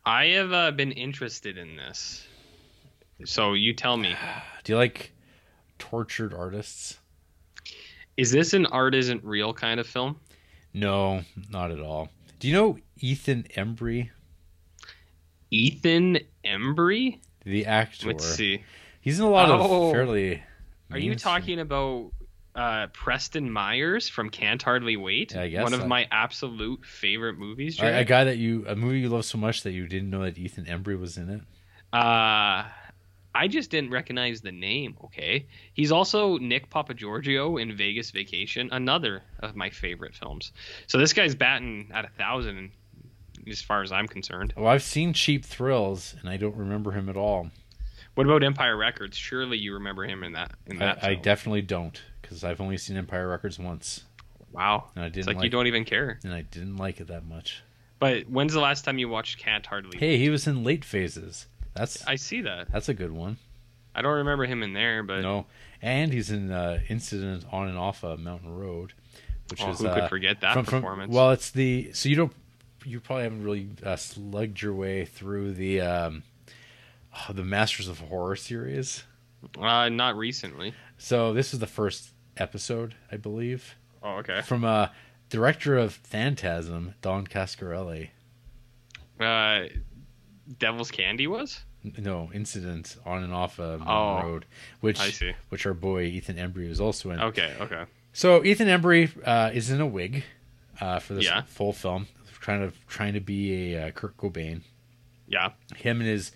I 0.05 0.27
have 0.29 0.53
uh, 0.53 0.71
been 0.73 0.93
interested 0.93 1.57
in 1.59 1.77
this. 1.77 2.27
So 3.27 3.53
you 3.53 3.75
tell 3.75 3.97
me, 3.99 4.17
Do 4.65 4.73
you 4.73 4.77
like 4.79 5.13
tortured 5.79 6.35
artists? 6.35 6.99
is 8.17 8.31
this 8.31 8.55
an 8.55 8.65
art 8.67 8.95
isn't 8.95 9.23
real 9.25 9.53
kind 9.53 9.79
of 9.79 9.87
film? 9.87 10.19
No, 10.73 11.23
not 11.51 11.71
at 11.71 11.81
all. 11.81 12.09
Do 12.41 12.49
you 12.49 12.55
know 12.55 12.79
Ethan 12.99 13.45
Embry, 13.57 14.11
Ethan 15.51 16.19
Embry? 16.45 17.19
the 17.45 17.67
actor? 17.67 18.09
Let's 18.09 18.25
see. 18.25 18.63
He's 19.01 19.19
in 19.21 19.27
a 19.27 19.31
lot 19.31 19.51
Oh. 19.51 19.87
of 19.89 19.93
fairly. 19.93 20.43
Are 20.91 20.99
you 20.99 21.15
talking 21.15 21.61
about 21.61 22.11
uh, 22.55 22.87
Preston 22.89 23.51
Myers 23.51 24.09
from 24.09 24.31
Can't 24.31 24.63
Hardly 24.63 24.97
Wait? 24.97 25.37
I 25.37 25.49
guess 25.49 25.63
One 25.63 25.75
of 25.75 25.87
my 25.87 26.07
absolute 26.11 26.85
favorite 26.85 27.39
movies. 27.39 27.81
A, 27.81 28.01
a 28.01 28.05
guy 28.05 28.25
that 28.25 28.39
you 28.39 28.65
a 28.69 28.77
movie 28.77 29.01
you 29.01 29.09
love 29.09 29.25
so 29.25 29.39
much 29.39 29.63
that 29.63 29.73
you 29.73 29.87
didn't 29.87 30.11
know 30.11 30.23
that 30.23 30.39
Ethan 30.39 30.67
Embry 30.67 30.99
was 30.99 31.17
in 31.17 31.31
it. 31.31 31.41
Uh, 31.93 32.65
I 33.37 33.49
just 33.49 33.71
didn't 33.71 33.91
recognize 33.91 34.41
the 34.41 34.53
name. 34.53 34.97
Okay, 35.05 35.47
he's 35.73 35.91
also 35.91 36.39
Nick 36.39 36.71
Papagiorgio 36.71 37.61
in 37.61 37.77
Vegas 37.77 38.13
Vacation, 38.13 38.69
another 38.71 39.23
of 39.41 39.57
my 39.57 39.71
favorite 39.71 40.15
films. 40.15 40.53
So 40.87 40.99
this 40.99 41.13
guy's 41.13 41.35
batting 41.35 41.91
at 41.93 42.05
a 42.05 42.09
thousand, 42.11 42.71
as 43.49 43.61
far 43.61 43.83
as 43.83 43.91
I'm 43.91 44.07
concerned. 44.07 44.55
Well, 44.57 44.69
I've 44.69 44.83
seen 44.83 45.13
Cheap 45.13 45.45
Thrills 45.45 46.15
and 46.21 46.31
I 46.31 46.37
don't 46.37 46.57
remember 46.57 46.93
him 46.93 47.09
at 47.09 47.17
all. 47.17 47.51
What 48.15 48.27
about 48.29 48.45
Empire 48.45 48.77
Records? 48.77 49.17
Surely 49.17 49.59
you 49.59 49.75
remember 49.75 50.05
him 50.05 50.23
in 50.23 50.35
that. 50.35 50.53
In 50.67 50.81
I, 50.81 50.85
that, 50.85 50.99
I 50.99 51.11
film. 51.15 51.23
definitely 51.23 51.63
don't 51.63 52.01
because 52.25 52.45
I've 52.45 52.61
only 52.61 52.77
seen 52.77 52.97
Empire 52.97 53.29
Records 53.29 53.59
once 53.59 54.05
wow. 54.53 54.85
and 54.95 55.05
I 55.05 55.07
It's 55.09 55.15
didn't 55.17 55.27
like, 55.29 55.37
like, 55.37 55.45
you 55.45 55.51
don't 55.51 55.67
even 55.67 55.85
care. 55.85 56.19
and 56.25 56.33
I 56.33 56.43
didn't 56.43 56.77
like 56.77 57.01
it 57.01 57.09
that 57.09 57.25
much. 57.25 57.63
But 57.99 58.29
when's 58.29 58.53
the 58.53 58.61
last 58.61 58.85
time 58.85 58.99
you 58.99 59.09
watched 59.09 59.39
Can't 59.39 59.65
Hardly? 59.65 59.99
Hey, 59.99 60.19
he 60.19 60.29
was 60.31 60.47
in 60.47 60.63
Late 60.65 60.85
Phases. 60.85 61.47
That's 61.75 62.05
I 62.07 62.17
see 62.17 62.41
that. 62.43 62.71
that's 62.71 62.89
a 62.89 62.95
good 62.95 63.13
one. 63.13 63.39
I 63.95 64.03
don't 64.03 64.15
remember 64.17 64.45
him 64.45 64.63
in 64.63 64.73
there, 64.73 65.03
but 65.03 65.21
No, 65.23 65.47
and 65.81 66.13
he's 66.13 66.31
in 66.31 66.51
uh, 66.51 66.81
Incident 66.89 67.45
on 67.53 67.69
and 67.69 67.79
off 67.79 68.03
a 68.03 68.17
Mountain 68.17 68.55
Road, 68.57 68.93
which 69.51 69.63
Oh, 69.63 69.71
is 69.71 69.79
who 69.81 69.87
uh, 69.87 69.95
could 70.01 70.09
forget 70.09 70.41
that 70.41 70.55
from, 70.55 70.65
from- 70.65 70.81
performance? 70.83 71.13
well, 71.15 71.31
it's 71.31 71.51
the 71.51 71.91
so 71.93 72.09
you 72.09 72.17
don't 72.17 72.33
you 72.85 73.01
probably 73.01 73.23
haven't 73.25 73.43
really 73.45 73.69
uh, 73.85 73.97
slugged 73.97 74.61
your 74.61 74.75
way 74.75 75.05
through 75.05 75.53
the 75.55 75.81
um, 75.81 76.23
oh, 77.15 77.33
the 77.33 77.45
Masters 77.45 77.89
of 77.89 78.01
Horror 78.01 78.37
series. 78.37 79.05
uh, 79.59 79.89
not 79.89 80.17
recently. 80.17 80.75
So 80.99 81.33
this 81.33 81.55
is 81.55 81.61
the 81.61 81.67
first 81.67 82.11
episode, 82.37 82.95
I 83.13 83.17
believe, 83.17 83.75
Oh, 84.03 84.17
okay. 84.19 84.41
from 84.43 84.65
uh, 84.65 84.89
director 85.31 85.77
of 85.79 85.95
Phantasm, 85.95 86.95
Don 87.03 87.27
Coscarelli. 87.27 88.11
Uh, 89.21 89.65
Devil's 90.59 90.91
Candy 90.91 91.27
was. 91.27 91.61
No, 91.99 92.31
Incident 92.33 92.97
on 93.05 93.23
and 93.23 93.33
off 93.35 93.59
a 93.59 93.79
Mountain 93.79 93.87
Oh, 93.89 94.23
Road, 94.23 94.47
which 94.81 95.01
I 95.01 95.11
see. 95.11 95.33
which 95.51 95.67
our 95.67 95.75
boy 95.75 96.05
Ethan 96.05 96.37
Embry 96.37 96.69
is 96.71 96.81
also 96.81 97.11
in. 97.11 97.21
Okay, 97.21 97.55
okay. 97.61 97.85
So 98.15 98.43
Ethan 98.45 98.69
Embry 98.69 99.11
uh, 99.27 99.51
is 99.53 99.71
in 99.71 99.81
a 99.81 99.87
wig 99.87 100.25
uh, 100.81 100.99
for 100.99 101.15
this 101.15 101.25
Yeah. 101.27 101.43
full 101.43 101.73
film. 101.73 102.07
trying 102.41 102.71
to 102.71 102.77
trying 102.89 103.15
to 103.15 103.21
be 103.21 103.75
a 103.75 103.89
uh, 103.89 103.91
Kurt 103.91 104.17
Cobain. 104.19 104.63
Yeah. 105.27 105.53
Him 105.77 106.01
and 106.01 106.09
his 106.09 106.33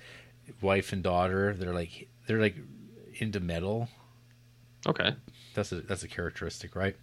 wife 0.62 0.92
and 0.92 1.02
daughter, 1.02 1.54
they're 1.54 1.74
like 1.74 2.08
they're 2.26 2.40
like 2.40 2.56
into 3.16 3.40
metal. 3.40 3.88
Okay. 4.86 5.14
That's 5.58 5.72
a 5.72 5.80
that's 5.82 6.02
a 6.04 6.08
characteristic, 6.08 6.74
right? 6.76 6.96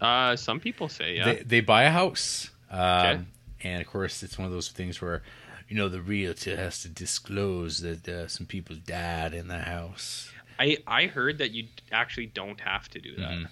Uh, 0.00 0.34
some 0.36 0.58
people 0.60 0.88
say 0.88 1.16
yeah. 1.16 1.24
They 1.24 1.42
they 1.42 1.60
buy 1.60 1.82
a 1.84 1.90
house, 1.90 2.50
um, 2.70 2.80
Okay. 2.80 3.20
and 3.64 3.80
of 3.82 3.86
course 3.86 4.22
it's 4.22 4.38
one 4.38 4.46
of 4.46 4.52
those 4.52 4.68
things 4.70 5.00
where 5.02 5.22
you 5.68 5.76
know 5.76 5.88
the 5.88 6.00
realtor 6.00 6.56
has 6.56 6.80
to 6.82 6.88
disclose 6.88 7.80
that 7.80 8.08
uh, 8.08 8.28
some 8.28 8.46
people 8.46 8.76
died 8.86 9.34
in 9.34 9.48
the 9.48 9.58
house. 9.58 10.30
I 10.58 10.78
I 10.86 11.06
heard 11.06 11.38
that 11.38 11.50
you 11.50 11.66
actually 11.90 12.26
don't 12.26 12.60
have 12.60 12.88
to 12.90 13.00
do 13.00 13.16
that, 13.16 13.30
Mhm. 13.30 13.46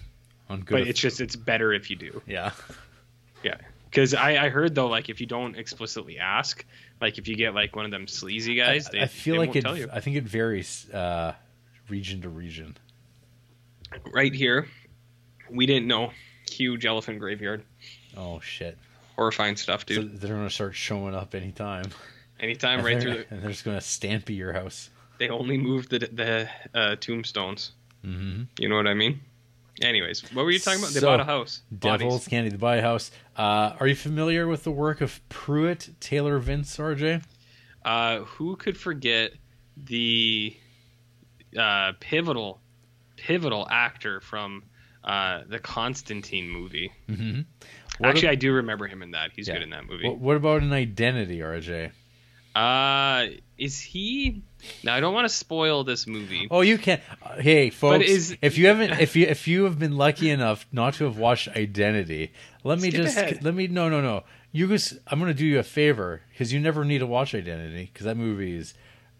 On 0.49 0.59
good, 0.61 0.71
but 0.73 0.81
of- 0.81 0.87
it's 0.87 0.99
just 0.99 1.21
it's 1.21 1.35
better 1.35 1.71
if 1.73 1.89
you 1.89 1.95
do. 1.95 2.21
yeah. 2.25 2.51
Yeah. 3.43 3.55
Because 3.89 4.13
I, 4.13 4.45
I 4.45 4.49
heard 4.49 4.73
though, 4.73 4.87
like 4.87 5.09
if 5.09 5.19
you 5.19 5.27
don't 5.27 5.55
explicitly 5.57 6.17
ask, 6.17 6.63
like 7.01 7.17
if 7.17 7.27
you 7.27 7.35
get 7.35 7.53
like 7.53 7.75
one 7.75 7.85
of 7.85 7.91
them 7.91 8.07
sleazy 8.07 8.55
guys, 8.55 8.87
I, 8.87 8.91
they, 8.91 9.01
I 9.01 9.07
feel 9.07 9.33
they 9.35 9.39
like 9.39 9.47
won't 9.49 9.57
it. 9.57 9.61
tell 9.63 9.77
you. 9.77 9.89
I 9.91 9.99
think 9.99 10.15
it 10.15 10.23
varies 10.23 10.89
uh, 10.91 11.33
region 11.89 12.21
to 12.21 12.29
region. 12.29 12.77
Right 14.13 14.33
here, 14.33 14.67
we 15.49 15.65
didn't 15.65 15.87
know. 15.87 16.11
Huge 16.49 16.85
elephant 16.85 17.19
graveyard, 17.19 17.63
Oh 18.17 18.39
shit! 18.41 18.77
horrifying 19.15 19.55
stuff, 19.55 19.81
So 19.87 19.95
dude. 20.01 20.19
they're 20.19 20.35
gonna 20.35 20.49
start 20.49 20.75
showing 20.75 21.15
up 21.15 21.33
anytime. 21.35 21.85
Anytime, 22.39 22.79
And 22.79 22.85
right 22.85 23.01
through. 23.01 23.13
The, 23.13 23.25
and 23.29 23.41
they're 23.43 23.51
just 23.51 23.63
gonna 23.63 23.77
stampy 23.77 24.35
your 24.35 24.51
house. 24.53 24.89
they 25.19 25.29
only 25.29 25.57
moved 25.57 25.89
the 25.91 25.99
the 25.99 26.49
uh, 26.73 26.95
tombstones. 26.97 27.71
Mm-hmm. 28.05 28.43
You 28.59 28.67
know 28.69 28.75
what 28.75 28.87
I 28.87 28.93
mean? 28.95 29.21
Anyways, 29.81 30.21
what 30.33 30.43
were 30.45 30.51
you 30.51 30.59
talking 30.59 30.79
about? 30.79 30.93
They 30.93 30.99
So, 30.99 31.07
bought 31.07 31.19
a 31.21 31.23
house. 31.25 31.61
Devil's 31.77 32.13
Bodies. 32.13 32.27
Candy, 32.27 32.49
the 32.49 32.57
buy 32.57 32.77
a 32.77 32.81
house. 32.81 33.11
Uh, 33.37 33.73
are 33.79 33.87
you 33.87 33.95
familiar 33.95 34.47
with 34.47 34.63
the 34.63 34.71
work 34.71 35.01
of 35.01 35.21
Pruitt 35.29 35.89
Taylor 35.99 36.37
Vince 36.39 36.75
RJ? 36.77 37.23
Uh, 37.85 38.19
who 38.19 38.55
could 38.57 38.77
forget 38.77 39.31
the 39.77 40.55
uh, 41.57 41.93
pivotal, 41.99 42.59
pivotal 43.21 43.67
actor 43.69 44.19
from 44.21 44.63
uh, 45.03 45.41
the 45.47 45.59
Constantine 45.59 46.49
movie? 46.49 46.91
Mm-hmm. 47.09 47.41
Actually, 48.03 48.29
I 48.29 48.35
do 48.35 48.51
remember 48.53 48.87
him 48.87 49.01
in 49.03 49.11
that. 49.11 49.31
He's 49.35 49.47
Yeah. 49.47 49.55
good 49.55 49.63
in 49.63 49.69
that 49.69 49.85
movie. 49.85 50.07
what, 50.07 50.17
what 50.17 50.37
about 50.37 50.61
an 50.63 50.73
identity, 50.73 51.39
RJ? 51.39 51.91
Uh, 52.55 53.27
is 53.57 53.79
he? 53.79 54.41
Now 54.83 54.93
I 54.95 54.99
don't 54.99 55.13
want 55.13 55.25
to 55.25 55.33
spoil 55.33 55.83
this 55.85 56.05
movie. 56.05 56.47
Oh, 56.51 56.61
you 56.61 56.77
can. 56.77 56.99
Uh, 57.23 57.39
hey, 57.41 57.69
folks, 57.69 58.05
is- 58.05 58.37
if 58.41 58.57
you 58.57 58.67
haven't, 58.67 58.99
if 58.99 59.15
you 59.15 59.25
if 59.27 59.47
you 59.47 59.63
have 59.63 59.79
been 59.79 59.95
lucky 59.95 60.29
enough 60.29 60.65
not 60.71 60.95
to 60.95 61.05
have 61.05 61.17
watched 61.17 61.47
Identity, 61.49 62.33
let 62.65 62.79
me 62.79 62.91
just 62.91 63.15
ahead. 63.17 63.43
let 63.43 63.53
me 63.55 63.67
no 63.67 63.87
no 63.87 64.01
no. 64.01 64.23
You 64.51 64.67
just 64.67 64.95
I'm 65.07 65.19
gonna 65.19 65.33
do 65.33 65.45
you 65.45 65.59
a 65.59 65.63
favor 65.63 66.21
because 66.31 66.51
you 66.51 66.59
never 66.59 66.83
need 66.83 66.99
to 66.99 67.07
watch 67.07 67.33
Identity 67.33 67.89
because 67.93 68.05
that 68.05 68.17
movie 68.17 68.57
is 68.57 68.73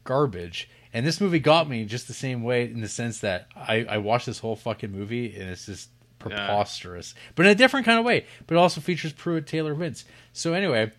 garbage. 0.04 0.70
And 0.94 1.06
this 1.06 1.22
movie 1.22 1.40
got 1.40 1.70
me 1.70 1.86
just 1.86 2.08
the 2.08 2.14
same 2.14 2.44
way 2.44 2.66
in 2.66 2.82
the 2.82 2.88
sense 2.90 3.20
that 3.20 3.48
I 3.56 3.86
I 3.90 3.98
watched 3.98 4.26
this 4.26 4.40
whole 4.40 4.56
fucking 4.56 4.92
movie 4.92 5.34
and 5.40 5.50
it's 5.50 5.66
just 5.66 5.90
preposterous, 6.20 7.14
but 7.36 7.46
in 7.46 7.52
a 7.52 7.56
different 7.56 7.86
kind 7.86 7.98
of 8.00 8.06
way. 8.06 8.26
But 8.48 8.56
it 8.56 8.58
also 8.58 8.82
features 8.82 9.14
Pruitt 9.14 9.48
Taylor 9.48 9.74
Vince. 9.74 10.06
So 10.34 10.54
anyway, 10.54 10.92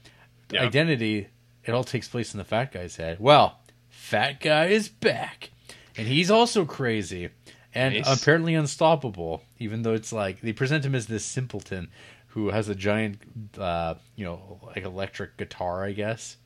Yeah. 0.51 0.63
Identity. 0.65 1.29
It 1.65 1.73
all 1.73 1.85
takes 1.85 2.09
place 2.09 2.35
in 2.35 2.39
the 2.39 2.45
fat 2.45 2.73
guy's 2.73 2.97
head. 2.97 3.19
Well, 3.21 3.59
fat 3.89 4.41
guy 4.41 4.67
is 4.67 4.89
back, 4.89 5.51
and 5.97 6.09
he's 6.09 6.31
also 6.31 6.65
crazy 6.65 7.29
and 7.75 7.95
Nice. 7.95 8.21
apparently 8.23 8.55
unstoppable. 8.55 9.43
Even 9.59 9.83
though 9.83 9.95
it's 9.95 10.13
like 10.13 10.41
they 10.41 10.53
present 10.53 10.85
him 10.85 10.95
as 10.95 11.07
this 11.07 11.25
simpleton 11.25 11.89
who 12.29 12.49
has 12.51 12.69
a 12.69 12.75
giant, 12.75 13.21
uh, 13.59 13.95
you 14.17 14.25
know, 14.25 14.59
like 14.75 14.85
electric 14.85 15.37
guitar, 15.37 15.85
I 15.85 15.93
guess, 15.93 16.37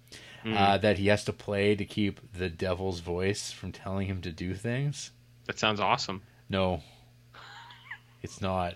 uh, 0.47 0.79
that 0.79 0.99
he 0.99 1.09
has 1.09 1.25
to 1.25 1.33
play 1.33 1.75
to 1.75 1.85
keep 1.85 2.21
the 2.33 2.49
devil's 2.49 3.01
voice 3.01 3.51
from 3.53 3.73
telling 3.73 4.07
him 4.07 4.21
to 4.23 4.31
do 4.33 4.55
things. 4.55 5.11
That 5.47 5.59
sounds 5.59 5.81
awesome. 5.81 6.23
No, 6.49 6.83
it's 8.23 8.41
not. 8.41 8.75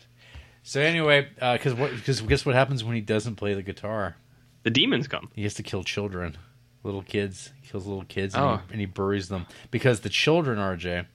So 0.63 0.81
anyway, 0.81 1.29
because 1.35 1.75
what? 1.75 1.91
Because 1.93 2.21
guess 2.23 2.45
what 2.45 2.55
happens 2.55 2.83
when 2.85 2.95
he 2.95 3.01
doesn't 3.01 3.37
play 3.37 3.55
the 3.55 3.63
guitar? 3.63 4.17
The 4.63 4.71
demons 4.71 5.09
come. 5.09 5.31
He 5.35 5.43
has 5.45 5.55
to 5.55 5.63
kill 5.63 5.85
children, 5.85 6.37
little 6.83 7.03
kids. 7.03 7.53
He 7.63 7.69
kills 7.69 7.87
little 7.87 8.05
kids 8.05 8.35
and, 8.35 8.45
Oh. 8.45 8.57
he, 8.67 8.73
and 8.73 8.81
he 8.81 8.87
buries 8.87 9.29
them 9.29 9.47
because 9.71 10.01
the 10.01 10.09
children, 10.11 10.59
RJ, 10.59 11.07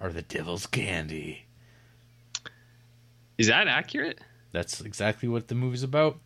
are 0.00 0.12
the 0.12 0.22
devil's 0.22 0.66
candy. 0.66 1.46
Is 3.38 3.48
that 3.48 3.68
accurate? 3.68 4.20
That's 4.52 4.80
exactly 4.80 5.28
what 5.28 5.48
the 5.48 5.54
movie's 5.54 5.82
about. 5.82 6.18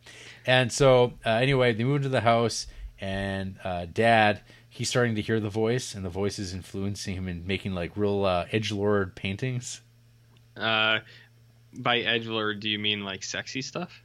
And 0.46 0.70
so, 0.70 1.14
uh, 1.24 1.30
anyway, 1.30 1.72
they 1.72 1.84
move 1.84 1.96
into 1.96 2.08
the 2.10 2.20
house, 2.20 2.66
and 3.00 3.56
uh, 3.64 3.86
Dad, 3.92 4.40
he's 4.68 4.88
starting 4.88 5.14
to 5.16 5.22
hear 5.22 5.40
the 5.40 5.50
voice, 5.50 5.94
and 5.94 6.04
the 6.04 6.10
voice 6.10 6.38
is 6.38 6.52
influencing 6.54 7.14
him 7.14 7.28
in 7.28 7.46
making 7.46 7.74
like 7.74 7.92
real 7.96 8.24
uh, 8.24 8.46
edge 8.52 8.72
lord 8.72 9.14
paintings. 9.14 9.80
Uh, 10.56 11.00
by 11.76 11.98
edge 12.00 12.26
lord 12.26 12.58
do 12.60 12.68
you 12.68 12.78
mean 12.78 13.04
like 13.04 13.22
sexy 13.22 13.62
stuff? 13.62 14.02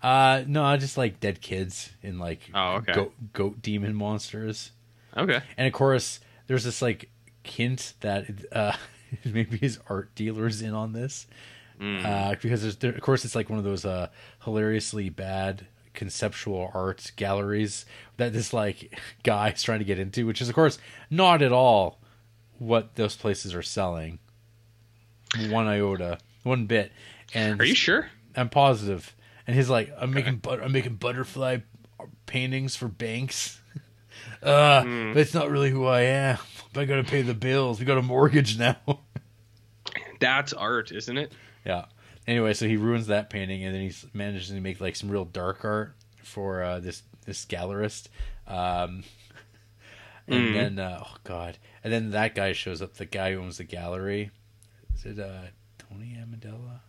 Uh, 0.00 0.44
no, 0.46 0.76
just 0.76 0.96
like 0.96 1.18
dead 1.18 1.40
kids 1.40 1.90
and 2.04 2.20
like 2.20 2.48
Oh, 2.54 2.74
okay. 2.76 2.92
goat, 2.92 3.14
goat 3.32 3.62
demon 3.62 3.94
monsters. 3.96 4.70
Okay. 5.16 5.40
And 5.56 5.66
of 5.66 5.72
course, 5.72 6.20
there's 6.46 6.62
this 6.64 6.80
like 6.80 7.10
hint 7.42 7.94
that 8.00 8.26
uh, 8.52 8.72
maybe 9.24 9.56
his 9.56 9.80
art 9.88 10.14
dealer's 10.14 10.62
in 10.62 10.74
on 10.74 10.92
this, 10.92 11.26
Mm. 11.80 12.04
uh, 12.04 12.34
because 12.42 12.62
there's, 12.62 12.76
there, 12.78 12.90
of 12.90 13.00
course 13.00 13.24
it's 13.24 13.36
like 13.36 13.48
one 13.48 13.58
of 13.60 13.64
those 13.64 13.84
uh, 13.84 14.08
hilariously 14.44 15.10
bad 15.10 15.64
conceptual 15.98 16.70
art 16.72 17.10
galleries 17.16 17.84
that 18.16 18.32
this 18.32 18.52
like 18.52 18.98
guy 19.24 19.50
is 19.50 19.62
trying 19.62 19.80
to 19.80 19.84
get 19.84 19.98
into, 19.98 20.24
which 20.26 20.40
is 20.40 20.48
of 20.48 20.54
course 20.54 20.78
not 21.10 21.42
at 21.42 21.52
all 21.52 22.00
what 22.58 22.94
those 22.94 23.16
places 23.16 23.54
are 23.54 23.62
selling. 23.62 24.18
One 25.50 25.66
iota, 25.66 26.18
one 26.44 26.66
bit. 26.66 26.92
And 27.34 27.60
Are 27.60 27.64
you 27.64 27.74
sure? 27.74 28.08
I'm 28.36 28.48
positive. 28.48 29.14
And 29.46 29.54
he's 29.56 29.68
like, 29.68 29.92
I'm 29.98 30.12
making 30.12 30.36
but 30.36 30.62
I'm 30.62 30.72
making 30.72 30.94
butterfly 30.94 31.58
paintings 32.26 32.76
for 32.76 32.88
banks. 32.88 33.60
uh, 34.42 34.82
Hmm. 34.82 35.12
but 35.12 35.20
it's 35.20 35.34
not 35.34 35.50
really 35.50 35.70
who 35.70 35.84
I 35.86 36.02
am. 36.02 36.38
But 36.72 36.80
I 36.82 36.84
gotta 36.84 37.04
pay 37.04 37.22
the 37.22 37.34
bills. 37.34 37.80
We 37.80 37.84
got 37.86 37.98
a 37.98 38.02
mortgage 38.02 38.56
now. 38.58 38.76
That's 40.20 40.52
art, 40.52 40.90
isn't 40.92 41.16
it? 41.18 41.32
yeah. 41.64 41.86
Anyway, 42.28 42.52
so 42.52 42.68
he 42.68 42.76
ruins 42.76 43.06
that 43.06 43.30
painting, 43.30 43.64
and 43.64 43.74
then 43.74 43.80
he 43.88 43.92
manages 44.12 44.48
to 44.50 44.60
make 44.60 44.80
like 44.80 44.94
some 44.94 45.08
real 45.08 45.24
dark 45.24 45.64
art 45.64 45.94
for 46.22 46.62
uh, 46.62 46.78
this 46.78 47.02
this 47.24 47.44
gallerist. 47.46 48.08
Um, 48.46 49.02
and 50.28 50.50
Mm. 50.50 50.52
then 50.52 50.78
uh, 50.78 51.02
oh 51.06 51.16
god, 51.24 51.56
and 51.82 51.90
then 51.90 52.10
that 52.10 52.34
guy 52.34 52.52
shows 52.52 52.82
up. 52.82 52.94
The 52.94 53.06
guy 53.06 53.32
who 53.32 53.40
owns 53.40 53.56
the 53.56 53.64
gallery. 53.64 54.30
Is 54.94 55.06
it 55.06 55.18
uh, 55.18 55.44
Tony 55.78 56.18
Amendola? 56.20 56.80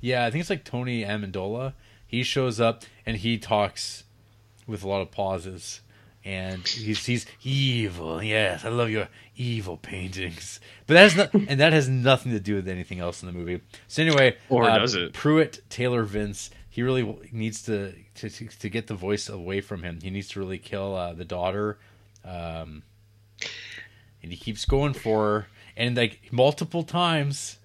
Yeah, 0.00 0.24
I 0.24 0.30
think 0.30 0.42
it's 0.42 0.50
like 0.50 0.64
Tony 0.64 1.02
Amendola. 1.02 1.72
He 2.06 2.22
shows 2.22 2.60
up 2.60 2.84
and 3.04 3.16
he 3.16 3.36
talks 3.38 4.04
with 4.66 4.84
a 4.84 4.88
lot 4.88 5.00
of 5.02 5.10
pauses. 5.10 5.80
And 6.26 6.66
he's 6.66 7.04
he's 7.04 7.26
evil. 7.42 8.22
Yes, 8.22 8.64
I 8.64 8.70
love 8.70 8.88
your 8.88 9.08
evil 9.36 9.76
paintings. 9.76 10.58
But 10.86 10.94
that's 10.94 11.16
not, 11.16 11.34
and 11.34 11.60
that 11.60 11.74
has 11.74 11.86
nothing 11.88 12.32
to 12.32 12.40
do 12.40 12.54
with 12.54 12.66
anything 12.66 12.98
else 12.98 13.22
in 13.22 13.26
the 13.26 13.32
movie. 13.32 13.60
So 13.88 14.02
anyway, 14.02 14.36
Or 14.48 14.64
uh, 14.64 14.78
does 14.78 14.94
it? 14.94 15.12
Pruitt 15.12 15.60
Taylor 15.68 16.02
Vince. 16.04 16.50
He 16.70 16.82
really 16.82 17.28
needs 17.30 17.62
to, 17.64 17.92
to 18.16 18.28
to 18.30 18.68
get 18.70 18.86
the 18.86 18.94
voice 18.94 19.28
away 19.28 19.60
from 19.60 19.82
him. 19.82 19.98
He 20.02 20.08
needs 20.10 20.28
to 20.30 20.40
really 20.40 20.58
kill 20.58 20.96
uh, 20.96 21.12
the 21.12 21.24
daughter, 21.26 21.78
um, 22.24 22.82
and 24.22 24.32
he 24.32 24.36
keeps 24.36 24.64
going 24.64 24.94
for 24.94 25.24
her, 25.24 25.46
and 25.76 25.96
like 25.96 26.20
multiple 26.32 26.82
times, 26.82 27.58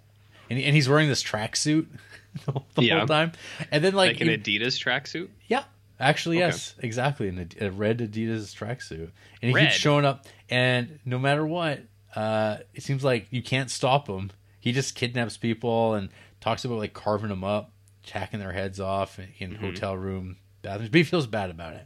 and, 0.49 0.59
and 0.59 0.75
he's 0.75 0.87
wearing 0.89 1.07
this 1.09 1.23
tracksuit 1.23 1.87
the 2.45 2.51
whole 2.51 2.65
the 2.75 2.83
Yeah. 2.83 2.97
whole 2.99 3.07
time, 3.07 3.31
and 3.71 3.83
then 3.83 3.93
like, 3.93 4.19
Like, 4.19 4.21
an 4.21 4.27
he- 4.43 4.59
Adidas 4.59 4.77
tracksuit? 4.83 5.29
yeah, 5.47 5.63
actually, 5.99 6.37
Okay. 6.37 6.47
yes, 6.47 6.75
exactly. 6.79 7.27
In 7.27 7.39
a, 7.59 7.65
a 7.65 7.71
red 7.71 7.99
Adidas 7.99 8.55
tracksuit, 8.55 9.09
and 9.41 9.49
he 9.49 9.53
Red? 9.53 9.65
keeps 9.69 9.75
showing 9.75 10.05
up. 10.05 10.25
And 10.49 10.99
no 11.05 11.19
matter 11.19 11.45
what, 11.45 11.81
uh, 12.15 12.57
it 12.73 12.83
seems 12.83 13.03
like 13.03 13.27
you 13.31 13.41
can't 13.43 13.69
stop 13.69 14.07
him. 14.07 14.31
He 14.59 14.71
just 14.71 14.95
kidnaps 14.95 15.37
people 15.37 15.93
and 15.93 16.09
talks 16.41 16.65
about 16.65 16.77
like 16.79 16.93
carving 16.93 17.29
them 17.29 17.43
up, 17.43 17.71
hacking 18.09 18.39
their 18.39 18.51
heads 18.53 18.79
off 18.79 19.19
in 19.39 19.51
Mm-hmm. 19.53 19.65
hotel 19.65 19.95
room 19.97 20.37
bathrooms. 20.61 20.89
But 20.89 20.97
he 20.97 21.03
feels 21.03 21.27
bad 21.27 21.49
about 21.49 21.73
it. 21.75 21.85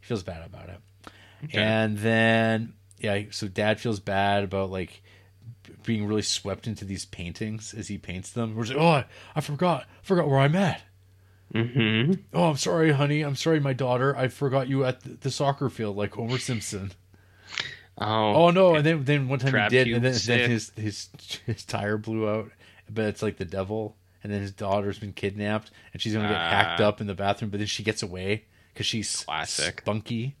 He 0.00 0.06
feels 0.06 0.22
bad 0.22 0.44
about 0.44 0.68
it. 0.68 0.80
Okay. 1.44 1.58
And 1.62 1.98
then 1.98 2.74
yeah, 2.98 3.22
so 3.30 3.46
dad 3.48 3.78
feels 3.80 4.00
bad 4.00 4.42
about 4.44 4.70
like 4.70 5.02
being 5.84 6.06
really 6.06 6.22
swept 6.22 6.66
into 6.66 6.84
these 6.84 7.04
paintings 7.04 7.72
as 7.74 7.88
he 7.88 7.98
paints 7.98 8.30
them. 8.32 8.54
We're 8.56 8.64
like, 8.64 8.76
oh, 8.76 8.88
I, 8.88 9.04
I 9.36 9.40
forgot, 9.40 9.86
forgot 10.02 10.26
where 10.28 10.38
I'm 10.40 10.56
at. 10.56 10.82
Mm-hmm. 11.54 12.12
Oh, 12.34 12.50
I'm 12.50 12.56
sorry, 12.56 12.92
honey. 12.92 13.22
I'm 13.22 13.36
sorry, 13.36 13.58
my 13.60 13.72
daughter. 13.72 14.16
I 14.16 14.28
forgot 14.28 14.68
you 14.68 14.84
at 14.84 15.20
the, 15.22 15.30
soccer 15.30 15.70
field 15.70 15.96
like 15.96 16.12
Homer 16.14 16.38
Simpson. 16.38 16.92
Oh, 18.00 18.34
Oh 18.46 18.50
no! 18.50 18.74
And 18.76 18.86
then 18.86 19.04
then 19.04 19.28
one 19.28 19.38
time 19.38 19.54
he 19.54 19.68
did, 19.70 19.88
and 19.88 20.04
then, 20.04 20.14
then 20.26 20.50
his 20.50 20.70
his 20.76 21.08
his 21.46 21.64
tire 21.64 21.96
blew 21.98 22.28
out. 22.28 22.50
But 22.90 23.06
it's 23.06 23.22
like 23.22 23.38
the 23.38 23.44
devil, 23.44 23.96
and 24.22 24.32
then 24.32 24.40
his 24.40 24.52
daughter's 24.52 24.98
been 24.98 25.12
kidnapped, 25.12 25.70
and 25.92 26.00
she's 26.00 26.12
gonna 26.14 26.28
get 26.28 26.36
Ah. 26.36 26.50
hacked 26.50 26.80
up 26.80 27.00
in 27.00 27.06
the 27.06 27.14
bathroom, 27.14 27.50
but 27.50 27.58
then 27.58 27.66
she 27.66 27.82
gets 27.82 28.02
away 28.02 28.44
because 28.72 28.86
she's 28.86 29.24
Classic. 29.24 29.80
spunky, 29.80 30.36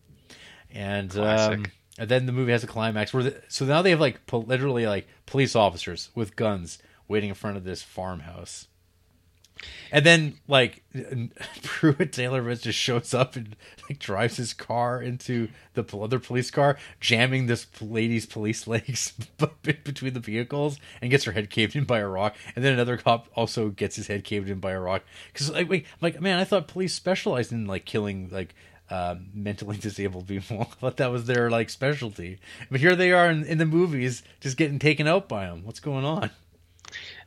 and 0.70 1.10
Classic. 1.10 1.58
um, 1.58 1.64
and 1.98 2.08
then 2.08 2.26
the 2.26 2.32
movie 2.32 2.52
has 2.52 2.62
a 2.62 2.68
climax 2.68 3.12
where 3.12 3.24
the, 3.24 3.42
so 3.48 3.64
now 3.64 3.82
they 3.82 3.90
have 3.90 4.00
like 4.00 4.24
po- 4.26 4.38
literally 4.38 4.86
like 4.86 5.08
police 5.26 5.56
officers 5.56 6.10
with 6.14 6.36
guns 6.36 6.78
waiting 7.08 7.28
in 7.30 7.34
front 7.34 7.56
of 7.56 7.64
this 7.64 7.82
farmhouse. 7.82 8.68
And 9.90 10.04
then, 10.04 10.34
like, 10.46 10.82
Pruitt 11.62 12.12
Taylor 12.12 12.54
just 12.54 12.78
shows 12.78 13.14
up 13.14 13.36
and 13.36 13.56
like 13.88 13.98
drives 13.98 14.36
his 14.36 14.52
car 14.52 15.00
into 15.00 15.48
the 15.74 15.84
other 15.96 16.18
police 16.18 16.50
car, 16.50 16.76
jamming 17.00 17.46
this 17.46 17.66
lady's 17.80 18.26
police 18.26 18.66
legs 18.66 19.12
between 19.62 20.14
the 20.14 20.20
vehicles, 20.20 20.78
and 21.00 21.10
gets 21.10 21.24
her 21.24 21.32
head 21.32 21.50
caved 21.50 21.74
in 21.74 21.84
by 21.84 21.98
a 21.98 22.08
rock. 22.08 22.36
And 22.54 22.64
then 22.64 22.74
another 22.74 22.96
cop 22.96 23.28
also 23.34 23.70
gets 23.70 23.96
his 23.96 24.08
head 24.08 24.24
caved 24.24 24.50
in 24.50 24.60
by 24.60 24.72
a 24.72 24.80
rock. 24.80 25.02
Because, 25.32 25.50
like, 25.50 25.68
wait, 25.68 25.86
like, 26.00 26.20
man, 26.20 26.38
I 26.38 26.44
thought 26.44 26.68
police 26.68 26.94
specialized 26.94 27.52
in 27.52 27.66
like 27.66 27.84
killing 27.84 28.28
like 28.30 28.54
uh, 28.90 29.16
mentally 29.32 29.76
disabled 29.80 30.28
people. 30.28 30.60
I 30.60 30.64
thought 30.64 30.96
that 30.98 31.10
was 31.10 31.26
their 31.26 31.50
like 31.50 31.70
specialty. 31.70 32.38
But 32.70 32.80
here 32.80 32.96
they 32.96 33.12
are 33.12 33.30
in, 33.30 33.44
in 33.44 33.58
the 33.58 33.66
movies, 33.66 34.22
just 34.40 34.56
getting 34.56 34.78
taken 34.78 35.06
out 35.06 35.28
by 35.28 35.46
them. 35.46 35.64
What's 35.64 35.80
going 35.80 36.04
on? 36.04 36.30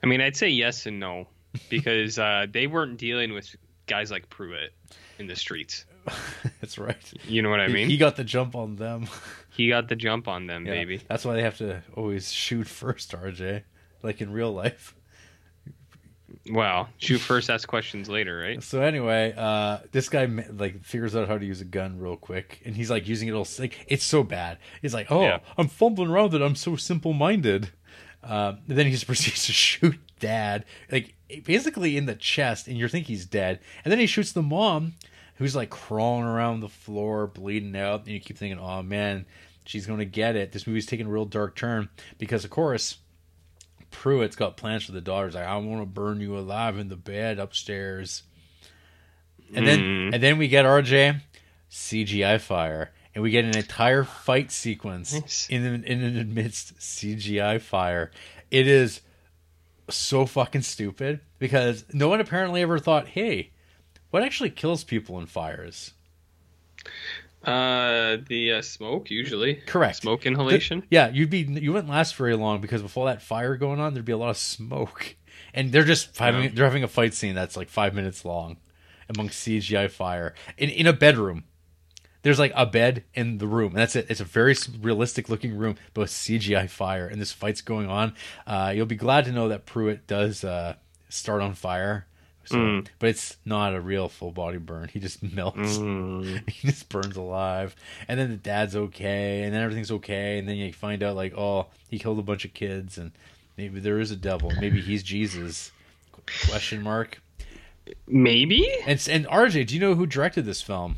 I 0.03 0.07
mean, 0.07 0.21
I'd 0.21 0.35
say 0.35 0.49
yes 0.49 0.85
and 0.85 0.99
no 0.99 1.27
because 1.69 2.17
uh, 2.19 2.45
they 2.51 2.67
weren't 2.67 2.97
dealing 2.97 3.33
with 3.33 3.55
guys 3.87 4.11
like 4.11 4.29
Pruitt 4.29 4.73
in 5.19 5.27
the 5.27 5.35
streets. 5.35 5.85
That's 6.61 6.77
right. 6.77 7.13
You 7.27 7.41
know 7.41 7.49
what 7.49 7.59
I 7.59 7.67
mean? 7.67 7.89
he 7.89 7.97
got 7.97 8.15
the 8.15 8.23
jump 8.23 8.55
on 8.55 8.75
them. 8.75 9.07
He 9.53 9.67
got 9.67 9.89
the 9.89 9.97
jump 9.97 10.29
on 10.29 10.47
them, 10.47 10.65
Yeah, 10.65 10.71
baby. 10.71 11.01
That's 11.09 11.25
why 11.25 11.33
they 11.35 11.41
have 11.43 11.57
to 11.57 11.83
always 11.93 12.31
shoot 12.31 12.67
first, 12.67 13.11
RJ. 13.11 13.63
Like 14.01 14.21
in 14.21 14.31
real 14.31 14.53
life. 14.53 14.95
Wow. 16.49 16.87
Shoot 16.97 17.19
first, 17.19 17.49
ask 17.49 17.67
questions 17.67 18.09
later, 18.09 18.39
right? 18.39 18.63
So 18.63 18.81
anyway, 18.81 19.33
uh, 19.35 19.79
this 19.91 20.07
guy 20.09 20.25
like 20.53 20.83
figures 20.83 21.15
out 21.15 21.27
how 21.27 21.37
to 21.37 21.45
use 21.45 21.59
a 21.61 21.65
gun 21.65 21.99
real 21.99 22.15
quick, 22.15 22.61
and 22.65 22.75
he's 22.75 22.89
like 22.89 23.07
using 23.09 23.27
it 23.27 23.33
all. 23.33 23.45
Like 23.59 23.85
it's 23.89 24.05
so 24.05 24.23
bad. 24.23 24.57
He's 24.81 24.93
like, 24.93 25.11
"Oh, 25.11 25.21
Yeah. 25.21 25.39
I'm 25.57 25.67
fumbling 25.67 26.09
around 26.09 26.33
it. 26.33 26.41
I'm 26.41 26.55
so 26.55 26.77
simple 26.77 27.11
minded." 27.13 27.69
Uh, 28.23 28.53
then 28.67 28.85
he 28.85 28.91
just 28.93 29.05
proceeds 29.07 29.45
to 29.47 29.51
shoot 29.51 29.99
dad, 30.19 30.63
like 30.91 31.13
basically 31.39 31.97
in 31.97 32.05
the 32.05 32.15
chest, 32.15 32.67
and 32.67 32.77
you 32.77 32.87
think 32.87 33.07
he's 33.07 33.25
dead. 33.25 33.59
And 33.85 33.91
then 33.91 33.99
he 33.99 34.05
shoots 34.07 34.31
the 34.31 34.41
mom, 34.41 34.93
who's 35.35 35.55
like 35.55 35.69
crawling 35.69 36.25
around 36.25 36.59
the 36.59 36.69
floor, 36.69 37.27
bleeding 37.27 37.75
out. 37.75 38.01
And 38.01 38.09
you 38.09 38.19
keep 38.19 38.37
thinking, 38.37 38.59
"Oh 38.59 38.83
man, 38.83 39.25
she's 39.65 39.85
gonna 39.87 40.05
get 40.05 40.35
it." 40.35 40.51
This 40.51 40.67
movie's 40.67 40.85
taking 40.85 41.05
a 41.07 41.09
real 41.09 41.25
dark 41.25 41.55
turn 41.55 41.89
because, 42.17 42.43
of 42.43 42.49
course, 42.51 42.97
Pruitt's 43.91 44.35
got 44.35 44.55
plans 44.57 44.83
for 44.85 44.91
the 44.93 45.01
daughters. 45.01 45.35
Like, 45.35 45.45
I 45.45 45.57
want 45.57 45.81
to 45.81 45.85
burn 45.85 46.21
you 46.21 46.37
alive 46.37 46.77
in 46.77 46.87
the 46.89 46.95
bed 46.95 47.39
upstairs. 47.39 48.23
And 49.53 49.67
then, 49.67 49.79
Mm. 49.79 50.13
and 50.13 50.23
then 50.23 50.37
we 50.37 50.47
get 50.47 50.65
RJ 50.65 51.19
CGI 51.69 52.37
fire, 52.37 52.91
and 53.13 53.21
we 53.21 53.31
get 53.31 53.43
an 53.45 53.57
entire 53.57 54.03
fight 54.05 54.51
sequence 54.51 55.13
Nice. 55.13 55.47
in 55.49 55.65
in 55.65 55.83
in 55.83 56.17
amidst 56.17 56.79
CGI 56.81 57.57
fire. 57.59 58.11
It 58.49 58.67
is 58.67 59.01
so 59.91 60.25
fucking 60.25 60.61
stupid 60.63 61.19
because 61.39 61.85
no 61.93 62.07
one 62.09 62.19
apparently 62.21 62.61
ever 62.61 62.79
thought, 62.79 63.09
hey, 63.09 63.51
what 64.09 64.23
actually 64.23 64.49
kills 64.49 64.83
people 64.83 65.19
in 65.19 65.25
fires? 65.25 65.93
Uh, 67.43 68.17
the 68.27 68.53
uh, 68.53 68.61
smoke 68.61 69.09
usually. 69.09 69.55
Correct. 69.55 69.97
Smoke 69.97 70.25
inhalation. 70.25 70.83
Yeah, 70.91 71.09
you'd 71.09 71.29
be 71.31 71.39
you 71.39 71.73
wouldn't 71.73 71.89
last 71.91 72.15
very 72.15 72.35
long 72.35 72.61
because 72.61 72.83
with 72.83 72.95
all 72.95 73.05
that 73.05 73.21
fire 73.21 73.55
going 73.57 73.79
on, 73.79 73.93
there'd 73.93 74.05
be 74.05 74.11
a 74.11 74.17
lot 74.17 74.29
of 74.29 74.37
smoke, 74.37 75.15
and 75.53 75.71
they're 75.71 75.83
just 75.83 76.17
having 76.19 76.43
Yeah. 76.43 76.49
they're 76.53 76.65
having 76.65 76.83
a 76.83 76.87
fight 76.87 77.13
scene 77.15 77.33
that's 77.33 77.57
like 77.57 77.69
five 77.69 77.95
minutes 77.95 78.23
long, 78.25 78.57
amongst 79.09 79.45
CGI 79.47 79.89
fire 79.89 80.35
in 80.57 80.69
in 80.69 80.85
a 80.85 80.93
bedroom. 80.93 81.45
There's 82.23 82.37
like 82.39 82.53
a 82.55 82.65
bed 82.65 83.03
in 83.15 83.39
the 83.39 83.47
room, 83.47 83.69
and 83.69 83.77
that's 83.79 83.95
it. 83.95 84.05
It's 84.09 84.19
a 84.21 84.25
very 84.25 84.55
realistic 84.79 85.27
looking 85.29 85.55
room, 85.57 85.75
but 85.93 86.01
with 86.01 86.11
CGI 86.11 86.69
fire, 86.69 87.07
and 87.07 87.19
this 87.19 87.31
fight's 87.31 87.61
going 87.61 87.87
on. 87.89 88.13
Uh, 88.45 88.71
you'll 88.75 88.85
be 88.85 88.95
glad 88.95 89.25
to 89.25 89.31
know 89.31 89.47
that 89.49 89.65
Pruitt 89.65 90.05
does 90.07 90.43
uh, 90.43 90.75
start 91.09 91.41
on 91.41 91.53
fire. 91.55 92.05
So, 92.45 92.57
Mm. 92.57 92.87
But 92.99 93.09
it's 93.09 93.37
not 93.45 93.75
a 93.75 93.79
real 93.79 94.09
full 94.09 94.31
body 94.31 94.57
burn. 94.57 94.89
He 94.91 94.99
just 94.99 95.21
melts 95.21 95.77
Mm. 95.77 96.49
he 96.49 96.67
just 96.67 96.89
burns 96.89 97.15
alive 97.15 97.75
and 98.07 98.19
then 98.19 98.29
the 98.31 98.35
dad's 98.35 98.75
okay 98.75 99.43
and 99.43 99.53
then 99.53 99.61
everything's 99.61 99.91
okay 99.91 100.39
and 100.39 100.49
then 100.49 100.57
you 100.57 100.73
find 100.73 101.03
out 101.03 101.15
like 101.15 101.37
oh 101.37 101.67
he 101.87 101.99
killed 101.99 102.17
a 102.17 102.23
bunch 102.23 102.43
of 102.43 102.53
kids 102.55 102.97
and 102.97 103.11
maybe 103.57 103.79
there 103.79 103.99
is 103.99 104.09
a 104.09 104.15
devil 104.15 104.51
maybe 104.59 104.81
he's 104.81 105.03
jesus 105.03 105.71
question 106.49 106.81
mark 106.81 107.21
Maybe. 108.07 108.67
and 108.87 109.07
and 109.09 109.25
rj 109.27 109.65
do 109.67 109.75
you 109.75 109.79
know 109.79 109.93
who 109.95 110.05
directed 110.07 110.45
this 110.45 110.61
film 110.63 110.95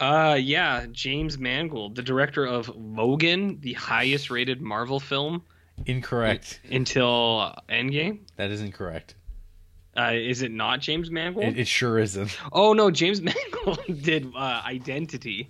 Uh, 0.00 0.34
yeah, 0.40 0.86
James 0.90 1.36
Mangold, 1.38 1.94
the 1.94 2.02
director 2.02 2.46
of 2.46 2.68
Logan, 2.74 3.58
the 3.60 3.74
highest 3.74 4.30
rated 4.30 4.60
Marvel 4.62 4.98
film 4.98 5.42
incorrect 5.86 6.60
until 6.70 7.54
Endgame. 7.68 8.20
that 8.36 8.50
is 8.50 8.60
incorrect 8.62 9.14
Uh, 9.96 10.12
is 10.14 10.42
it 10.42 10.50
not 10.52 10.80
James 10.80 11.10
Mangold? 11.10 11.44
it, 11.44 11.58
it 11.58 11.66
sure 11.68 11.98
isn't 11.98 12.38
Oh 12.52 12.72
no, 12.72 12.90
James 12.90 13.20
Mangold 13.30 14.02
did 14.02 14.26
uh, 14.34 14.62
Identity. 14.64 15.48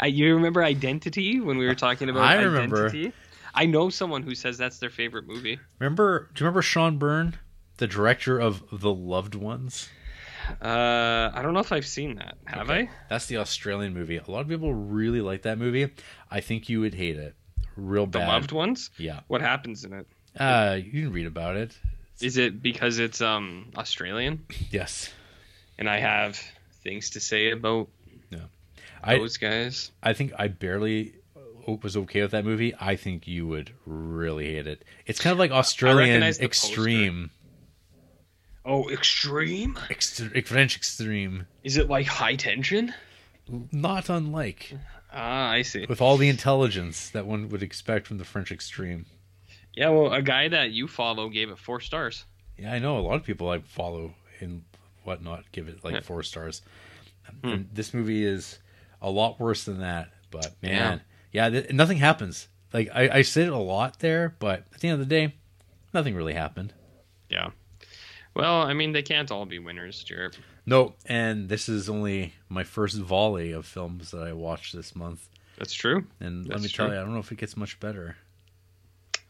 uh, 0.00 0.06
you 0.06 0.34
remember 0.34 0.62
Identity 0.62 1.40
when 1.40 1.58
we 1.58 1.66
were 1.66 1.74
talking 1.74 2.08
about 2.08 2.22
I 2.22 2.42
remember. 2.42 2.86
Identity? 2.86 3.12
I 3.54 3.66
know 3.66 3.88
someone 3.90 4.22
who 4.22 4.34
says 4.34 4.58
that's 4.58 4.78
their 4.78 4.90
favorite 4.90 5.26
movie. 5.26 5.58
remember 5.78 6.30
do 6.34 6.42
you 6.42 6.46
remember 6.46 6.62
sean 6.62 6.98
byrne 6.98 7.34
the 7.78 7.86
director 7.86 8.38
of 8.40 8.62
the 8.72 8.92
loved 8.92 9.34
ones 9.34 9.88
Uh, 10.60 11.30
I 11.34 11.40
don't 11.42 11.54
know 11.54 11.60
if 11.60 11.72
I've 11.72 11.86
seen 11.86 12.16
that. 12.16 12.36
Have 12.46 12.68
Okay. 12.70 12.88
That's 13.08 13.26
the 13.26 13.38
Australian 13.38 13.94
movie. 13.94 14.16
A 14.16 14.30
lot 14.30 14.40
of 14.40 14.48
people 14.48 14.72
really 14.74 15.20
like 15.20 15.42
that 15.42 15.58
movie. 15.58 15.90
I 16.30 16.40
think 16.40 16.68
you 16.68 16.80
would 16.80 16.94
hate 16.94 17.16
it. 17.16 17.34
Real 17.76 18.02
I? 18.04 18.06
The 18.06 18.18
bad. 18.20 18.28
Loved 18.28 18.52
Ones. 18.52 18.90
Yeah. 18.98 19.20
What 19.28 19.40
happens 19.40 19.84
in 19.84 19.92
it? 19.92 20.06
Uh, 20.38 20.78
you 20.82 21.04
can 21.04 21.12
read 21.12 21.26
about 21.26 21.56
it. 21.56 21.76
Is 22.20 22.36
it 22.38 22.62
because 22.62 22.98
it's 22.98 23.20
um 23.20 23.70
Australian 23.76 24.46
Yes. 24.70 25.10
and 25.78 25.88
I 25.90 25.98
have 25.98 26.40
things 26.82 27.10
to 27.10 27.20
say 27.20 27.50
about 27.50 27.88
I 29.06 29.18
those 29.18 29.36
guys? 29.36 29.90
I 30.02 30.14
think 30.14 30.32
I 30.38 30.48
barely 30.48 31.12
was 31.82 31.94
okay 31.96 32.22
with 32.22 32.30
that 32.30 32.44
movie. 32.44 32.74
I 32.80 32.96
think 32.96 33.26
you 33.28 33.46
would 33.46 33.70
really 33.84 34.46
hate 34.54 34.66
it. 34.66 34.82
It's 35.06 35.20
kind 35.20 35.32
of 35.32 35.38
like 35.38 35.50
Australian 35.50 36.22
extreme, 36.22 37.30
Oh, 38.64 38.88
extreme? 38.88 39.74
Ext- 39.90 40.46
French 40.46 40.76
extreme, 40.76 41.46
Is 41.62 41.76
it 41.76 41.88
like 41.88 42.06
high 42.06 42.36
tension? 42.36 42.94
not 43.70 44.08
unlike 44.08 44.72
Ah, 45.12 45.50
I 45.50 45.62
see. 45.62 45.84
with 45.86 46.00
all 46.00 46.16
the 46.16 46.28
intelligence 46.30 47.10
that 47.10 47.26
one 47.26 47.48
would 47.50 47.62
expect 47.62 48.06
from 48.06 48.16
the 48.18 48.24
French 48.24 48.50
extreme. 48.50 49.04
Yeah, 49.74 49.90
well, 49.90 50.12
a 50.12 50.22
guy 50.22 50.48
that 50.48 50.70
you 50.70 50.88
follow 50.88 51.28
gave 51.28 51.50
it 51.50 51.58
four 51.58 51.80
stars. 51.80 52.24
Yeah, 52.56 52.72
I 52.72 52.78
know 52.78 52.98
a 52.98 53.00
lot 53.00 53.16
of 53.16 53.24
people 53.24 53.50
I 53.50 53.58
follow 53.58 54.14
and 54.40 54.62
whatnot 55.02 55.44
give 55.52 55.68
it 55.68 55.84
like 55.84 56.02
four 56.04 56.22
stars. 56.22 56.62
Hmm. 57.42 57.48
And 57.48 57.68
this 57.72 57.92
movie 57.92 58.24
is 58.24 58.58
a 59.02 59.10
lot 59.10 59.38
worse 59.40 59.64
than 59.64 59.80
that. 59.80 60.10
But 60.30 60.54
man, 60.62 61.02
yeah, 61.32 61.50
th- 61.50 61.70
nothing 61.72 61.98
happens. 61.98 62.48
Like 62.72 62.88
I, 62.94 63.08
I 63.18 63.22
said 63.22 63.46
it 63.48 63.52
a 63.52 63.58
lot 63.58 63.98
there, 64.00 64.34
but 64.38 64.64
at 64.74 64.80
the 64.80 64.88
end 64.88 65.00
of 65.00 65.06
the 65.08 65.14
day, 65.14 65.34
nothing 65.92 66.14
really 66.14 66.34
happened. 66.34 66.72
Yeah. 67.28 67.50
Well, 68.34 68.62
I 68.62 68.74
mean, 68.74 68.92
they 68.92 69.02
can't 69.02 69.30
all 69.30 69.46
be 69.46 69.58
winners, 69.58 70.02
Jarrett. 70.02 70.38
No, 70.66 70.94
and 71.06 71.48
this 71.48 71.68
is 71.68 71.88
only 71.88 72.34
my 72.48 72.64
first 72.64 72.98
volley 72.98 73.52
of 73.52 73.64
films 73.64 74.10
that 74.10 74.22
I 74.22 74.32
watched 74.32 74.74
this 74.74 74.96
month. 74.96 75.28
That's 75.58 75.72
true. 75.72 76.04
And 76.20 76.44
let 76.46 76.54
That's 76.54 76.62
me 76.64 76.68
tell 76.68 76.88
you, 76.88 76.94
I 76.94 77.02
don't 77.02 77.12
know 77.12 77.20
if 77.20 77.30
it 77.30 77.38
gets 77.38 77.56
much 77.56 77.78
better. 77.78 78.16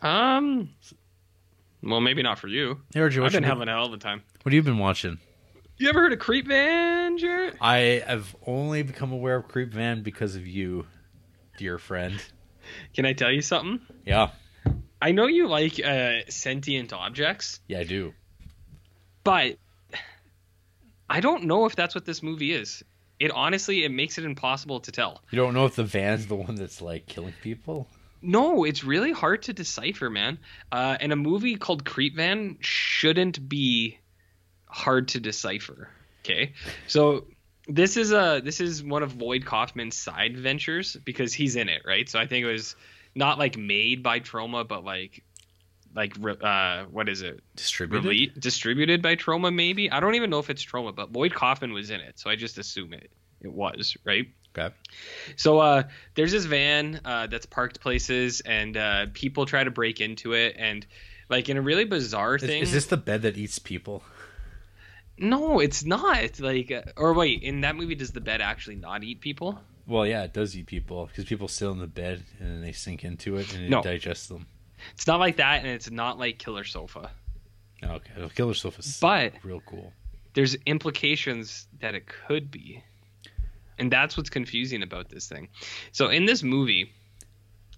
Um. 0.01 0.71
Well, 1.83 2.01
maybe 2.01 2.23
not 2.23 2.39
for 2.39 2.49
you. 2.49 2.81
Hey, 2.95 3.03
I've 3.03 3.33
been 3.33 3.43
having 3.43 3.69
hell 3.69 3.87
of 3.87 3.93
a 3.93 3.99
time. 3.99 4.23
what 4.43 4.53
have 4.53 4.55
you 4.55 4.63
been 4.63 4.79
watching? 4.79 5.19
You 5.77 5.89
ever 5.91 6.01
heard 6.01 6.13
of 6.13 6.19
Creep 6.19 6.47
Van, 6.47 7.19
Jarrett? 7.19 7.57
I 7.61 8.03
have 8.07 8.35
only 8.47 8.83
become 8.83 9.13
aware 9.13 9.37
of 9.37 9.49
Creep 9.49 9.73
Van 9.73 10.03
because 10.03 10.37
of 10.37 10.47
you, 10.47 10.87
dear 11.59 11.79
friend. 11.79 12.23
Can 12.95 13.05
I 13.05 13.13
tell 13.13 13.31
you 13.31 13.43
something? 13.43 13.81
Yeah, 14.07 14.31
I 15.03 15.13
know 15.13 15.27
you 15.27 15.49
like 15.49 15.79
uh, 15.85 16.21
sentient 16.29 16.95
objects, 16.95 17.61
yeah, 17.69 17.81
I 17.81 17.85
do. 17.85 18.15
But 19.25 19.57
I 21.09 21.21
don't 21.21 21.45
know 21.45 21.67
if 21.67 21.75
that's 21.75 21.95
what 21.95 22.05
this 22.05 22.23
movie 22.23 22.53
is. 22.53 22.83
It 23.19 23.31
honestly, 23.31 23.85
it 23.85 23.91
makes 23.91 24.19
it 24.19 24.25
impossible 24.25 24.81
to 24.81 24.93
tell. 24.93 25.23
You 25.31 25.37
don't 25.37 25.55
know 25.55 25.67
if 25.67 25.77
the 25.77 25.85
van's 25.85 26.27
the 26.27 26.35
one 26.35 26.57
that's 26.57 26.83
like 26.83 27.07
killing 27.07 27.35
people? 27.43 27.89
No, 28.21 28.65
it's 28.65 28.85
really 28.85 29.13
hard 29.13 29.43
to 29.43 29.53
decipher, 29.53 30.09
man. 30.09 30.39
Uh, 30.73 30.97
and 30.99 31.13
a 31.13 31.17
movie 31.17 31.57
called 31.57 31.85
Creep 31.85 32.17
Van 32.17 32.57
shouldn't 32.61 33.49
be 33.49 33.99
hard 34.67 35.09
to 35.09 35.21
decipher. 35.21 35.91
Okay, 36.25 36.55
so 36.87 37.27
this 37.69 37.97
is 37.97 38.13
a 38.13 38.41
this 38.43 38.61
is 38.61 38.83
one 38.83 39.03
of 39.03 39.21
Lloyd 39.21 39.45
Kaufman's 39.45 39.97
side 39.97 40.39
ventures 40.39 40.97
because 41.05 41.35
he's 41.35 41.57
in 41.57 41.69
it, 41.69 41.83
right? 41.87 42.09
So 42.09 42.19
I 42.19 42.27
think 42.27 42.45
it 42.45 42.51
was 42.51 42.77
not 43.15 43.39
like 43.39 43.57
made 43.57 44.03
by 44.03 44.21
Troma, 44.21 44.67
but 44.67 44.85
like 44.85 45.23
like 45.95 46.15
uh 46.43 46.85
what 46.91 47.09
is 47.09 47.23
it 47.23 47.41
Distributed. 47.57 48.09
Rele- 48.11 48.41
distributed 48.41 49.01
by 49.03 49.17
Troma 49.17 49.55
maybe 49.55 49.91
I 49.91 50.01
don't 50.01 50.15
even 50.17 50.31
know 50.31 50.39
if 50.41 50.51
it's 50.51 50.65
Troma 50.65 50.95
but 50.95 51.13
Lloyd 51.13 51.35
Kaufman 51.35 51.73
was 51.73 51.91
in 51.91 52.01
it 52.01 52.19
so 52.19 52.29
I 52.31 52.37
just 52.37 52.59
assume 52.59 52.93
it 52.93 53.11
it 53.41 53.53
was 53.53 53.97
right 54.05 54.27
Okay. 54.57 54.73
so 55.37 55.59
uh, 55.59 55.83
there's 56.15 56.31
this 56.31 56.45
van 56.45 57.01
uh, 57.05 57.27
that's 57.27 57.45
parked 57.45 57.81
places, 57.81 58.41
and 58.43 58.77
uh, 58.77 59.07
people 59.13 59.47
try 59.47 59.65
to 59.65 59.71
break 59.73 60.01
into 60.01 60.33
it, 60.33 60.55
and 60.57 60.87
like 61.29 61.49
in 61.49 61.57
a 61.57 61.61
really 61.61 61.85
bizarre 61.85 62.37
Is, 62.37 62.43
thing. 62.43 62.63
is 62.63 62.71
this 62.73 62.87
the 62.87 62.97
bed 62.97 63.23
that 63.23 63.37
eats 63.37 63.59
people? 63.59 64.05
No, 65.19 65.59
it's 65.59 65.85
not. 65.85 66.39
Like, 66.39 66.71
uh, 66.71 66.83
or 66.97 67.15
wait, 67.15 67.43
in 67.43 67.63
that 67.63 67.75
movie, 67.75 67.97
does 67.97 68.13
the 68.13 68.21
bed 68.21 68.41
actually 68.41 68.77
not 68.77 69.03
eat 69.03 69.21
people? 69.21 69.61
Well, 69.89 70.07
yeah, 70.07 70.23
it 70.23 70.33
does 70.33 70.57
eat 70.57 70.67
people 70.67 71.07
because 71.07 71.25
people 71.25 71.49
sit 71.49 71.69
in 71.69 71.79
the 71.81 71.89
bed 71.89 72.23
and 72.39 72.49
then 72.49 72.61
they 72.63 72.71
sink 72.73 73.03
into 73.05 73.37
it 73.37 73.53
and 73.55 73.65
it 73.65 73.71
No. 73.71 73.83
digests 73.83 74.29
them. 74.29 74.47
It's 74.93 75.07
not 75.07 75.21
like 75.21 75.37
that, 75.37 75.59
and 75.61 75.67
it's 75.69 75.91
not 75.91 76.19
like 76.19 76.39
Killer 76.39 76.65
Sofa. 76.65 77.11
Okay, 77.83 78.11
well, 78.17 78.29
Killer 78.31 78.55
Sofa, 78.55 78.83
But 79.01 79.33
real 79.43 79.63
cool. 79.67 79.93
there's 80.35 80.57
implications 80.67 81.67
that 81.81 81.95
it 81.95 82.05
could 82.07 82.51
be. 82.51 82.83
And 83.79 83.91
that's 83.91 84.17
what's 84.17 84.31
confusing 84.31 84.83
about 84.83 85.09
this 85.09 85.29
thing. 85.29 85.49
So 85.93 86.09
in 86.09 86.27
this 86.27 86.43
movie, 86.43 86.93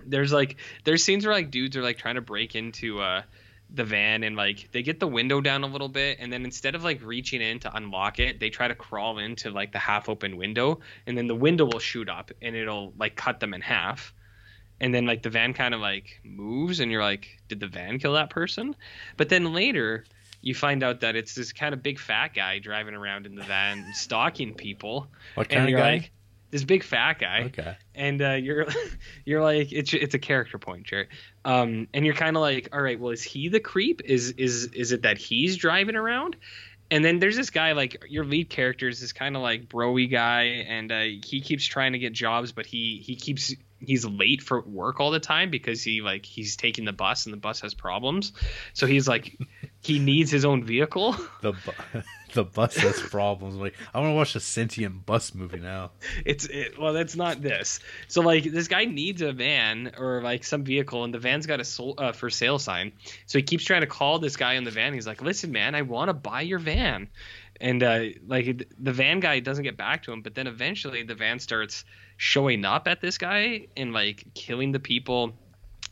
there's 0.04 0.32
like 0.32 0.56
there's 0.84 1.02
scenes 1.02 1.24
where 1.24 1.34
like 1.34 1.50
dudes 1.50 1.76
are 1.76 1.82
like 1.82 1.96
trying 1.98 2.16
to 2.16 2.20
break 2.20 2.54
into 2.54 3.00
uh 3.00 3.22
the 3.70 3.82
van 3.82 4.22
and 4.22 4.36
like 4.36 4.68
they 4.70 4.82
get 4.82 5.00
the 5.00 5.08
window 5.08 5.40
down 5.40 5.64
a 5.64 5.66
little 5.66 5.88
bit 5.88 6.18
and 6.20 6.32
then 6.32 6.44
instead 6.44 6.76
of 6.76 6.84
like 6.84 7.02
reaching 7.02 7.40
in 7.40 7.58
to 7.60 7.74
unlock 7.76 8.20
it, 8.20 8.38
they 8.38 8.48
try 8.50 8.68
to 8.68 8.74
crawl 8.76 9.18
into 9.18 9.50
like 9.50 9.72
the 9.72 9.78
half 9.78 10.08
open 10.08 10.36
window 10.36 10.78
and 11.06 11.18
then 11.18 11.26
the 11.26 11.34
window 11.34 11.64
will 11.64 11.80
shoot 11.80 12.08
up 12.08 12.30
and 12.42 12.54
it'll 12.54 12.92
like 12.98 13.16
cut 13.16 13.40
them 13.40 13.54
in 13.54 13.60
half. 13.60 14.12
And 14.80 14.94
then 14.94 15.06
like 15.06 15.22
the 15.22 15.30
van 15.30 15.54
kind 15.54 15.74
of 15.74 15.80
like 15.80 16.20
moves 16.24 16.80
and 16.80 16.90
you're 16.90 17.02
like, 17.02 17.38
did 17.48 17.60
the 17.60 17.66
van 17.66 17.98
kill 17.98 18.14
that 18.14 18.30
person? 18.30 18.76
But 19.16 19.28
then 19.28 19.52
later 19.52 20.04
you 20.42 20.54
find 20.54 20.82
out 20.82 21.00
that 21.00 21.16
it's 21.16 21.34
this 21.34 21.52
kind 21.52 21.74
of 21.74 21.82
big 21.82 21.98
fat 21.98 22.34
guy 22.34 22.58
driving 22.58 22.94
around 22.94 23.26
in 23.26 23.34
the 23.34 23.42
van 23.42 23.84
stalking 23.94 24.54
people. 24.54 25.08
What 25.34 25.48
kind 25.48 25.68
of 25.68 25.76
guy? 25.76 25.90
like 25.92 26.12
this 26.50 26.62
big 26.64 26.84
fat 26.84 27.18
guy 27.18 27.44
okay. 27.46 27.76
and 27.94 28.22
uh, 28.22 28.32
you're 28.32 28.66
you're 29.24 29.42
like 29.42 29.72
it's 29.72 29.92
it's 29.92 30.14
a 30.14 30.18
character 30.18 30.58
point, 30.58 30.84
Jared. 30.84 31.08
Um, 31.44 31.88
and 31.92 32.04
you're 32.04 32.14
kind 32.14 32.36
of 32.36 32.42
like, 32.42 32.68
all 32.72 32.80
right, 32.80 32.98
well, 32.98 33.12
is 33.12 33.22
he 33.22 33.48
the 33.48 33.60
creep? 33.60 34.02
Is 34.04 34.32
is 34.32 34.66
is 34.66 34.92
it 34.92 35.02
that 35.02 35.18
he's 35.18 35.56
driving 35.56 35.96
around? 35.96 36.36
And 36.88 37.04
then 37.04 37.18
there's 37.18 37.36
this 37.36 37.50
guy 37.50 37.72
like 37.72 38.04
your 38.08 38.24
lead 38.24 38.48
character 38.48 38.88
is 38.88 39.00
this 39.00 39.12
kind 39.12 39.34
of 39.34 39.42
like 39.42 39.68
broy 39.68 40.08
guy, 40.08 40.64
and 40.68 40.92
uh, 40.92 41.00
he 41.00 41.40
keeps 41.40 41.66
trying 41.66 41.94
to 41.94 41.98
get 41.98 42.12
jobs, 42.12 42.52
but 42.52 42.66
he 42.66 43.02
he 43.04 43.16
keeps 43.16 43.52
he's 43.80 44.04
late 44.04 44.42
for 44.42 44.60
work 44.62 45.00
all 45.00 45.10
the 45.10 45.20
time 45.20 45.50
because 45.50 45.82
he 45.82 46.00
like 46.00 46.24
he's 46.24 46.56
taking 46.56 46.84
the 46.84 46.92
bus 46.92 47.26
and 47.26 47.32
the 47.32 47.38
bus 47.38 47.60
has 47.60 47.74
problems, 47.74 48.32
so 48.72 48.86
he's 48.86 49.06
like 49.06 49.38
he 49.80 49.98
needs 49.98 50.30
his 50.30 50.44
own 50.44 50.64
vehicle. 50.64 51.16
The 51.42 51.52
bu- 51.52 52.00
the 52.32 52.44
bus 52.44 52.76
has 52.76 53.00
problems. 53.00 53.54
Like, 53.54 53.74
I 53.94 54.00
want 54.00 54.10
to 54.10 54.14
watch 54.14 54.34
a 54.34 54.40
sentient 54.40 55.06
bus 55.06 55.34
movie 55.34 55.60
now. 55.60 55.92
It's 56.24 56.46
it, 56.46 56.78
well, 56.78 56.92
that's 56.92 57.14
not 57.14 57.40
this. 57.40 57.78
So 58.08 58.20
like 58.20 58.44
this 58.44 58.66
guy 58.66 58.86
needs 58.86 59.22
a 59.22 59.32
van 59.32 59.92
or 59.96 60.22
like 60.22 60.42
some 60.42 60.64
vehicle, 60.64 61.04
and 61.04 61.14
the 61.14 61.18
van's 61.18 61.46
got 61.46 61.60
a 61.60 61.64
sol- 61.64 61.94
uh, 61.98 62.12
for 62.12 62.30
sale 62.30 62.58
sign. 62.58 62.92
So 63.26 63.38
he 63.38 63.42
keeps 63.42 63.64
trying 63.64 63.82
to 63.82 63.86
call 63.86 64.18
this 64.18 64.36
guy 64.36 64.54
in 64.54 64.64
the 64.64 64.70
van. 64.72 64.92
He's 64.92 65.06
like, 65.06 65.22
"Listen, 65.22 65.52
man, 65.52 65.74
I 65.74 65.82
want 65.82 66.08
to 66.08 66.14
buy 66.14 66.40
your 66.40 66.58
van," 66.58 67.08
and 67.60 67.82
uh, 67.82 68.04
like 68.26 68.68
the 68.78 68.92
van 68.92 69.20
guy 69.20 69.40
doesn't 69.40 69.64
get 69.64 69.76
back 69.76 70.02
to 70.04 70.12
him. 70.12 70.22
But 70.22 70.34
then 70.34 70.46
eventually 70.46 71.02
the 71.02 71.14
van 71.14 71.38
starts 71.38 71.84
showing 72.16 72.64
up 72.64 72.88
at 72.88 73.00
this 73.00 73.18
guy 73.18 73.66
and 73.76 73.92
like 73.92 74.24
killing 74.34 74.72
the 74.72 74.80
people. 74.80 75.32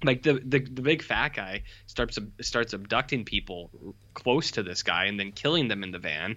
Like 0.02 0.22
the, 0.22 0.34
the 0.34 0.58
the 0.58 0.82
big 0.82 1.02
fat 1.02 1.34
guy 1.34 1.62
starts 1.86 2.18
starts 2.40 2.72
abducting 2.72 3.24
people 3.24 3.70
close 4.12 4.50
to 4.52 4.62
this 4.62 4.82
guy 4.82 5.04
and 5.04 5.18
then 5.18 5.32
killing 5.32 5.68
them 5.68 5.82
in 5.82 5.92
the 5.92 5.98
van, 5.98 6.36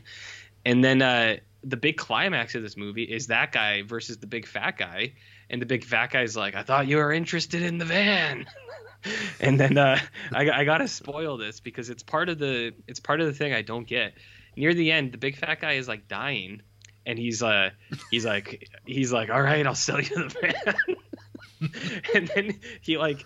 and 0.64 0.84
then 0.84 1.02
uh, 1.02 1.38
the 1.64 1.76
big 1.76 1.98
climax 1.98 2.56
of 2.56 2.62
this 2.62 2.78
movie 2.78 3.04
is 3.04 3.28
that 3.28 3.52
guy 3.52 3.82
versus 3.82 4.18
the 4.18 4.28
big 4.28 4.46
fat 4.46 4.78
guy, 4.78 5.14
and 5.50 5.62
the 5.62 5.66
big 5.66 5.84
fat 5.84 6.12
guy's 6.12 6.38
like, 6.38 6.56
"I 6.56 6.64
thought 6.64 6.88
you 6.88 6.98
were 6.98 7.12
interested 7.12 7.62
in 7.62 7.78
the 7.78 7.86
van," 7.86 8.46
and 9.40 9.60
then 9.60 9.78
uh, 9.78 10.00
I, 10.32 10.50
I 10.50 10.64
gotta 10.64 10.88
spoil 10.88 11.38
this 11.38 11.60
because 11.60 11.90
it's 11.90 12.04
part 12.04 12.30
of 12.30 12.40
the 12.40 12.74
it's 12.88 13.00
part 13.00 13.20
of 13.20 13.28
the 13.28 13.34
thing 13.34 13.54
I 13.54 13.64
don't 13.64 13.88
get. 13.88 14.14
Near 14.58 14.74
the 14.74 14.92
end, 14.92 15.12
the 15.12 15.18
big 15.18 15.38
fat 15.38 15.62
guy 15.62 15.74
is 15.74 15.88
like 15.88 16.08
dying, 16.08 16.62
and 17.06 17.18
he's 17.18 17.44
uh 17.44 17.70
he's 18.12 18.26
like 18.26 18.70
he's 18.86 19.14
like, 19.14 19.30
"All 19.30 19.42
right, 19.42 19.66
I'll 19.66 19.76
sell 19.76 20.02
you 20.02 20.10
the 20.10 20.36
van," 21.62 21.72
and 22.16 22.28
then 22.28 22.60
he 22.82 22.98
like 22.98 23.24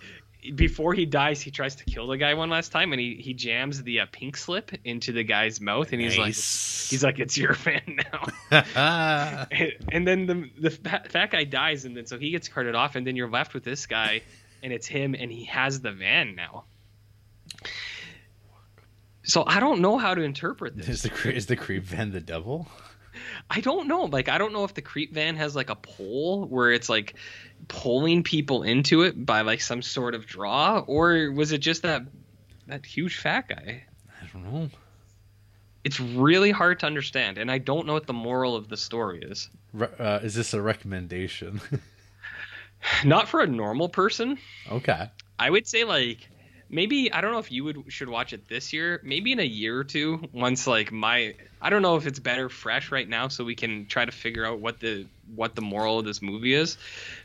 before 0.55 0.93
he 0.93 1.05
dies, 1.05 1.41
he 1.41 1.51
tries 1.51 1.75
to 1.75 1.85
kill 1.85 2.07
the 2.07 2.17
guy 2.17 2.33
one 2.33 2.49
last 2.49 2.71
time, 2.71 2.91
and 2.91 2.99
he 2.99 3.15
he 3.15 3.33
jams 3.33 3.81
the 3.83 4.01
uh, 4.01 4.05
pink 4.11 4.35
slip 4.35 4.71
into 4.83 5.11
the 5.11 5.23
guy's 5.23 5.61
mouth, 5.61 5.93
and 5.93 6.01
he's 6.01 6.17
like, 6.17 6.33
he's 6.33 7.03
like, 7.03 7.19
"It's 7.19 7.37
your 7.37 7.53
fan 7.53 7.99
now." 8.51 9.45
and, 9.51 9.73
and 9.89 10.07
then 10.07 10.25
the 10.25 10.49
the 10.59 10.69
fat, 10.69 11.11
fat 11.11 11.31
guy 11.31 11.43
dies, 11.43 11.85
and 11.85 11.95
then 11.95 12.07
so 12.07 12.17
he 12.17 12.31
gets 12.31 12.47
carted 12.47 12.75
off, 12.75 12.95
and 12.95 13.05
then 13.05 13.15
you're 13.15 13.29
left 13.29 13.53
with 13.53 13.63
this 13.63 13.85
guy, 13.85 14.21
and 14.63 14.73
it's 14.73 14.87
him, 14.87 15.15
and 15.17 15.31
he 15.31 15.45
has 15.45 15.79
the 15.81 15.91
van 15.91 16.35
now. 16.35 16.65
So 19.23 19.43
I 19.45 19.59
don't 19.59 19.81
know 19.81 19.97
how 19.97 20.15
to 20.15 20.21
interpret 20.21 20.75
this. 20.75 20.87
is 20.89 21.01
the 21.03 21.33
is 21.33 21.45
the 21.45 21.55
creep 21.55 21.83
van 21.83 22.11
the 22.11 22.19
devil? 22.21 22.67
I 23.49 23.61
don't 23.61 23.87
know. 23.87 24.03
Like 24.05 24.29
I 24.29 24.37
don't 24.37 24.53
know 24.53 24.63
if 24.63 24.73
the 24.73 24.81
creep 24.81 25.13
van 25.13 25.35
has 25.35 25.55
like 25.55 25.69
a 25.69 25.75
pole 25.75 26.45
where 26.45 26.71
it's 26.71 26.89
like 26.89 27.15
pulling 27.67 28.23
people 28.23 28.63
into 28.63 29.03
it 29.03 29.25
by 29.25 29.41
like 29.41 29.61
some 29.61 29.81
sort 29.81 30.15
of 30.15 30.25
draw, 30.25 30.79
or 30.87 31.31
was 31.31 31.51
it 31.51 31.59
just 31.59 31.83
that 31.83 32.03
that 32.67 32.85
huge 32.85 33.17
fat 33.17 33.47
guy? 33.49 33.83
I 34.21 34.27
don't 34.33 34.51
know. 34.51 34.69
It's 35.83 35.99
really 35.99 36.51
hard 36.51 36.79
to 36.81 36.85
understand, 36.85 37.37
and 37.37 37.51
I 37.51 37.57
don't 37.57 37.87
know 37.87 37.93
what 37.93 38.05
the 38.07 38.13
moral 38.13 38.55
of 38.55 38.69
the 38.69 38.77
story 38.77 39.21
is. 39.23 39.49
Uh, 39.79 40.19
is 40.21 40.35
this 40.35 40.53
a 40.53 40.61
recommendation? 40.61 41.59
Not 43.03 43.27
for 43.27 43.41
a 43.41 43.47
normal 43.47 43.89
person. 43.89 44.37
okay. 44.71 45.09
I 45.39 45.49
would 45.49 45.67
say 45.67 45.83
like 45.83 46.29
maybe 46.71 47.11
I 47.13 47.21
don't 47.21 47.31
know 47.33 47.39
if 47.39 47.51
you 47.51 47.63
would 47.65 47.83
should 47.89 48.09
watch 48.09 48.33
it 48.33 48.47
this 48.47 48.71
year. 48.73 48.99
Maybe 49.03 49.31
in 49.31 49.39
a 49.39 49.43
year 49.45 49.77
or 49.77 49.83
two, 49.83 50.27
once 50.31 50.65
like 50.65 50.91
my 50.91 51.35
I 51.61 51.69
don't 51.69 51.81
know 51.83 51.97
if 51.97 52.07
it's 52.07 52.19
better 52.19 52.49
fresh 52.49 52.91
right 52.91 53.07
now, 53.07 53.27
so 53.27 53.43
we 53.43 53.55
can 53.55 53.85
try 53.85 54.05
to 54.05 54.11
figure 54.11 54.45
out 54.45 54.59
what 54.59 54.79
the 54.79 55.05
what 55.35 55.55
the 55.55 55.61
moral 55.61 55.99
of 55.99 56.05
this 56.05 56.21
movie 56.21 56.53
is. 56.53 56.77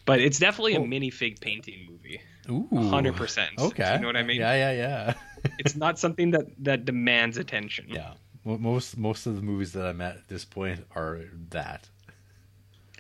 But 0.05 0.21
it's 0.21 0.39
definitely 0.39 0.77
Oh. 0.77 0.83
a 0.85 0.87
minifig 0.87 1.41
painting 1.41 1.87
movie, 1.89 2.21
Ooh. 2.51 2.69
hundred 2.91 3.17
percent. 3.17 3.53
Okay. 3.59 3.95
you 3.95 4.01
know 4.01 4.09
what 4.09 4.17
I 4.17 4.23
mean? 4.23 4.41
Yeah, 4.41 4.55
yeah, 4.55 4.73
yeah. 4.73 5.15
It's 5.61 5.77
not 5.77 5.97
something 5.99 6.33
that 6.33 6.47
that 6.65 6.85
demands 6.85 7.39
attention. 7.39 7.87
yeah. 7.89 8.15
Most 8.45 8.97
most 8.99 9.27
of 9.27 9.37
the 9.37 9.43
movies 9.43 9.73
that 9.73 9.87
I'm 9.87 10.01
at 10.01 10.17
at 10.17 10.29
this 10.29 10.45
point 10.45 10.85
are 10.95 11.21
that. 11.51 11.89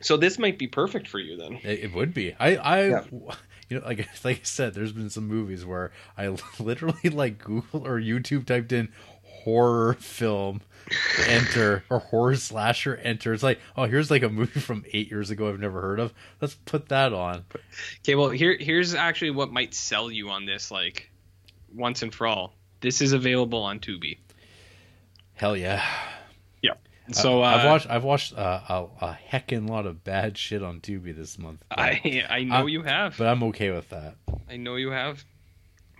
So 0.02 0.16
this 0.16 0.38
might 0.38 0.59
be 0.59 0.66
perfect 0.66 1.09
for 1.09 1.18
you 1.18 1.37
then. 1.37 1.54
It, 1.64 1.85
it 1.85 1.94
would 1.94 2.12
be. 2.12 2.35
I, 2.38 2.56
I, 2.56 2.88
Yeah. 2.88 3.04
You 3.68 3.79
know, 3.79 3.87
like 3.87 4.07
like 4.24 4.38
I 4.38 4.44
said, 4.44 4.74
there's 4.74 4.92
been 4.92 5.11
some 5.11 5.26
movies 5.26 5.64
where 5.64 5.92
I 6.16 6.29
literally 6.59 7.11
like 7.11 7.38
Google 7.38 7.87
or 7.87 8.00
YouTube 8.00 8.46
typed 8.46 8.72
in 8.72 8.88
horror 9.22 9.94
film, 9.94 10.61
enter 11.29 11.85
or 11.88 12.00
horror 12.00 12.35
slasher, 12.35 12.96
enter. 12.96 13.33
It's 13.33 13.42
like, 13.42 13.61
oh, 13.76 13.85
here's 13.85 14.11
like 14.11 14.22
a 14.22 14.29
movie 14.29 14.61
from 14.61 14.85
eight 14.92 15.11
years 15.11 15.31
ago 15.31 15.48
I've 15.48 15.61
never 15.61 15.81
heard 15.81 16.00
of. 16.00 16.12
Let's 16.40 16.55
put 16.55 16.88
that 16.88 17.12
on. 17.12 17.44
Okay, 18.00 18.14
well 18.14 18.31
here 18.31 18.57
here's 18.59 18.94
actually 18.94 19.31
what 19.31 19.52
might 19.52 19.74
sell 19.74 20.11
you 20.11 20.31
on 20.31 20.46
this 20.46 20.70
like 20.70 21.11
once 21.72 22.02
and 22.02 22.14
for 22.14 22.26
all. 22.26 22.55
This 22.81 23.00
is 23.00 23.12
available 23.12 23.62
on 23.62 23.81
Tubi. 23.81 24.18
Hell 25.35 25.57
yeah. 25.57 25.85
So 27.12 27.42
uh, 27.42 27.46
I've 27.46 27.64
watched 27.66 27.90
I've 27.90 28.04
watched 28.04 28.36
uh, 28.36 28.60
a, 28.68 28.84
a 29.04 29.18
heckin' 29.32 29.68
lot 29.68 29.86
of 29.86 30.02
bad 30.04 30.36
shit 30.36 30.62
on 30.62 30.80
Tubi 30.80 31.14
this 31.16 31.38
month. 31.38 31.62
I 31.70 32.24
I 32.28 32.44
know 32.44 32.54
I'm- 32.56 32.68
you 32.68 32.82
have. 32.82 33.16
but 33.16 33.26
I'm 33.28 33.42
okay 33.44 33.70
with 33.70 33.88
that. 33.90 34.16
I 34.50 34.56
know 34.56 34.76
you 34.76 34.90
have. 34.90 35.24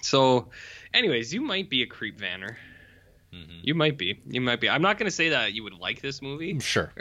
So, 0.03 0.49
anyways, 0.95 1.33
you 1.35 1.41
might 1.41 1.69
be 1.71 1.83
a 1.83 1.87
creep 1.87 2.19
vanner. 2.21 2.57
Mhm. 3.33 3.61
You 3.63 3.75
might 3.75 3.99
be. 3.99 4.21
You 4.27 4.41
might 4.41 4.61
be. 4.61 4.69
I'm 4.69 4.83
not 4.83 4.99
going 4.99 5.07
to 5.09 5.15
say 5.15 5.31
that 5.31 5.53
you 5.53 5.63
would 5.65 5.75
like 5.79 6.01
this 6.01 6.23
movie, 6.23 6.59
Sure. 6.61 6.93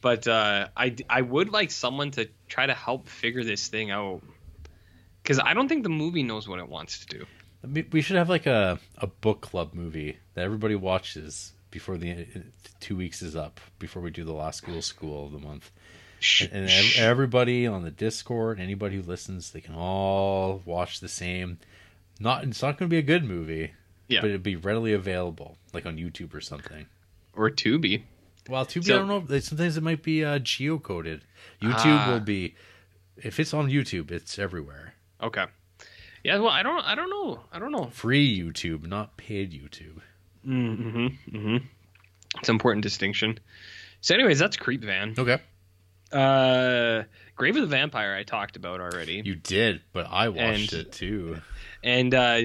but 0.00 0.26
uh, 0.26 0.68
I 0.76 0.96
I 1.08 1.22
would 1.22 1.50
like 1.50 1.70
someone 1.70 2.10
to 2.12 2.28
try 2.48 2.66
to 2.66 2.74
help 2.74 3.08
figure 3.08 3.44
this 3.44 3.68
thing 3.68 3.90
out. 3.90 4.22
Because 5.22 5.38
I 5.38 5.54
don't 5.54 5.68
think 5.68 5.82
the 5.84 5.90
movie 5.90 6.22
knows 6.22 6.48
what 6.48 6.58
it 6.58 6.68
wants 6.68 7.04
to 7.04 7.18
do. 7.18 7.26
We 7.92 8.00
should 8.00 8.16
have 8.16 8.28
like 8.30 8.46
a, 8.46 8.78
a 8.98 9.06
book 9.06 9.42
club 9.42 9.74
movie 9.74 10.16
that 10.34 10.44
everybody 10.44 10.74
watches 10.74 11.52
before 11.70 11.96
the 11.96 12.26
two 12.80 12.96
weeks 12.96 13.22
is 13.22 13.36
up, 13.36 13.60
before 13.78 14.02
we 14.02 14.10
do 14.10 14.24
the 14.24 14.32
last 14.32 14.58
school 14.58 14.82
school 14.82 15.26
of 15.26 15.32
the 15.32 15.38
month. 15.38 15.70
Shh, 16.20 16.42
And 16.52 16.68
everybody 16.98 17.66
on 17.66 17.82
the 17.82 17.90
Discord, 17.90 18.60
anybody 18.60 18.96
who 18.96 19.02
listens, 19.02 19.50
they 19.52 19.60
can 19.60 19.74
all 19.74 20.62
watch 20.66 21.00
the 21.00 21.08
same. 21.08 21.58
Not 22.18 22.44
it's 22.44 22.60
not 22.62 22.76
going 22.78 22.88
to 22.90 22.94
be 22.94 22.98
a 22.98 23.02
good 23.02 23.24
movie, 23.24 23.72
Yeah. 24.08 24.20
but 24.20 24.28
it'd 24.30 24.42
be 24.42 24.56
readily 24.56 24.92
available, 24.92 25.56
like 25.72 25.86
on 25.86 25.96
YouTube 25.96 26.34
or 26.34 26.40
something. 26.40 26.86
or 27.34 27.48
Tubi. 27.48 28.02
Well, 28.48 28.66
Tubi, 28.66 28.84
So- 28.86 28.94
I 28.96 28.98
don't 29.06 29.08
know. 29.30 29.38
Sometimes 29.38 29.76
it 29.76 29.82
might 29.82 30.02
be 30.02 30.24
uh, 30.24 30.40
geocoded. 30.40 31.20
YouTube 31.62 31.84
Ah. 31.86 32.10
will 32.12 32.20
be, 32.20 32.54
if 33.16 33.38
it's 33.40 33.54
on 33.54 33.68
YouTube, 33.70 34.10
it's 34.10 34.38
everywhere. 34.38 34.94
Okay. 35.22 35.46
Yeah, 36.24 36.38
well, 36.38 36.48
I 36.50 36.62
don't, 36.62 36.84
I 36.84 36.94
don't 36.94 37.08
know, 37.08 37.44
I 37.52 37.58
don't 37.58 37.72
know. 37.72 37.86
Free 37.86 38.38
YouTube, 38.38 38.86
not 38.86 39.16
paid 39.16 39.52
YouTube. 39.52 40.00
Mm-hmm. 40.46 41.06
Mm-hmm. 41.36 41.56
It's 42.38 42.48
an 42.48 42.54
important 42.54 42.82
distinction. 42.82 43.38
So, 44.00 44.14
anyways, 44.14 44.38
that's 44.38 44.56
Creep 44.56 44.82
Van. 44.82 45.14
Okay. 45.18 45.38
Uh, 46.12 47.04
Grave 47.36 47.56
of 47.56 47.62
the 47.62 47.68
Vampire, 47.68 48.14
I 48.14 48.22
talked 48.24 48.56
about 48.56 48.80
already. 48.80 49.22
You 49.24 49.34
did, 49.34 49.80
but 49.92 50.06
I 50.10 50.28
watched 50.28 50.72
And- 50.72 50.82
it 50.82 50.92
too. 50.92 51.38
And 51.82 52.14
uh, 52.14 52.40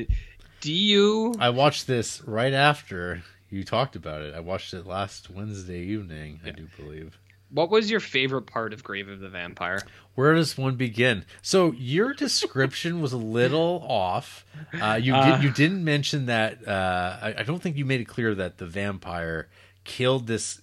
do 0.62 0.74
you? 0.74 1.34
I 1.40 1.50
watched 1.50 1.88
this 1.88 2.22
right 2.26 2.54
after 2.54 3.24
you 3.50 3.64
talked 3.64 3.96
about 3.96 4.22
it. 4.22 4.34
I 4.34 4.40
watched 4.40 4.74
it 4.74 4.86
last 4.86 5.30
Wednesday 5.30 5.80
evening, 5.82 6.40
I 6.46 6.52
do 6.52 6.68
believe. 6.78 7.18
What 7.56 7.70
was 7.72 7.90
your 7.90 8.00
favorite 8.02 8.44
part 8.44 8.74
of 8.74 8.84
Grave 8.84 9.08
of 9.10 9.20
the 9.22 9.30
Vampire? 9.30 9.82
Where 10.16 10.34
does 10.36 10.58
one 10.58 10.76
begin? 10.76 11.26
So 11.42 11.72
your 11.72 12.14
description 12.14 13.02
was 13.02 13.14
a 13.14 13.18
little 13.18 13.86
off. 13.88 14.46
Uh, 14.80 15.00
you 15.02 15.16
Uh. 15.16 15.38
did, 15.38 15.44
you 15.44 15.52
didn't 15.52 15.84
mention 15.84 16.26
that. 16.26 16.68
Uh, 16.68 17.18
I, 17.22 17.36
I 17.40 17.44
don't 17.44 17.62
think 17.62 17.78
you 17.78 17.86
made 17.86 18.02
it 18.02 18.06
clear 18.06 18.36
that 18.36 18.58
the 18.58 18.66
vampire 18.66 19.48
killed 19.86 20.28
this 20.28 20.62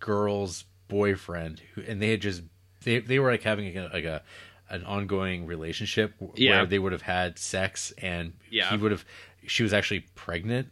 girl's 0.00 0.64
boyfriend, 0.88 1.62
who, 1.74 1.82
and 1.82 2.00
they 2.00 2.10
had 2.10 2.20
just 2.20 2.42
they 2.84 2.98
they 3.00 3.18
were 3.18 3.30
like 3.30 3.42
having 3.42 3.76
a, 3.76 3.88
like 3.92 4.04
a 4.04 4.22
an 4.70 4.84
ongoing 4.84 5.46
relationship 5.46 6.14
Yeah. 6.36 6.56
where 6.58 6.66
they 6.66 6.78
would 6.78 6.92
have 6.92 7.02
had 7.02 7.38
sex, 7.38 7.92
and 7.98 8.34
Yeah. 8.50 8.70
he 8.70 8.76
would 8.76 8.90
have. 8.90 9.04
She 9.46 9.62
was 9.62 9.72
actually 9.72 10.00
pregnant, 10.14 10.68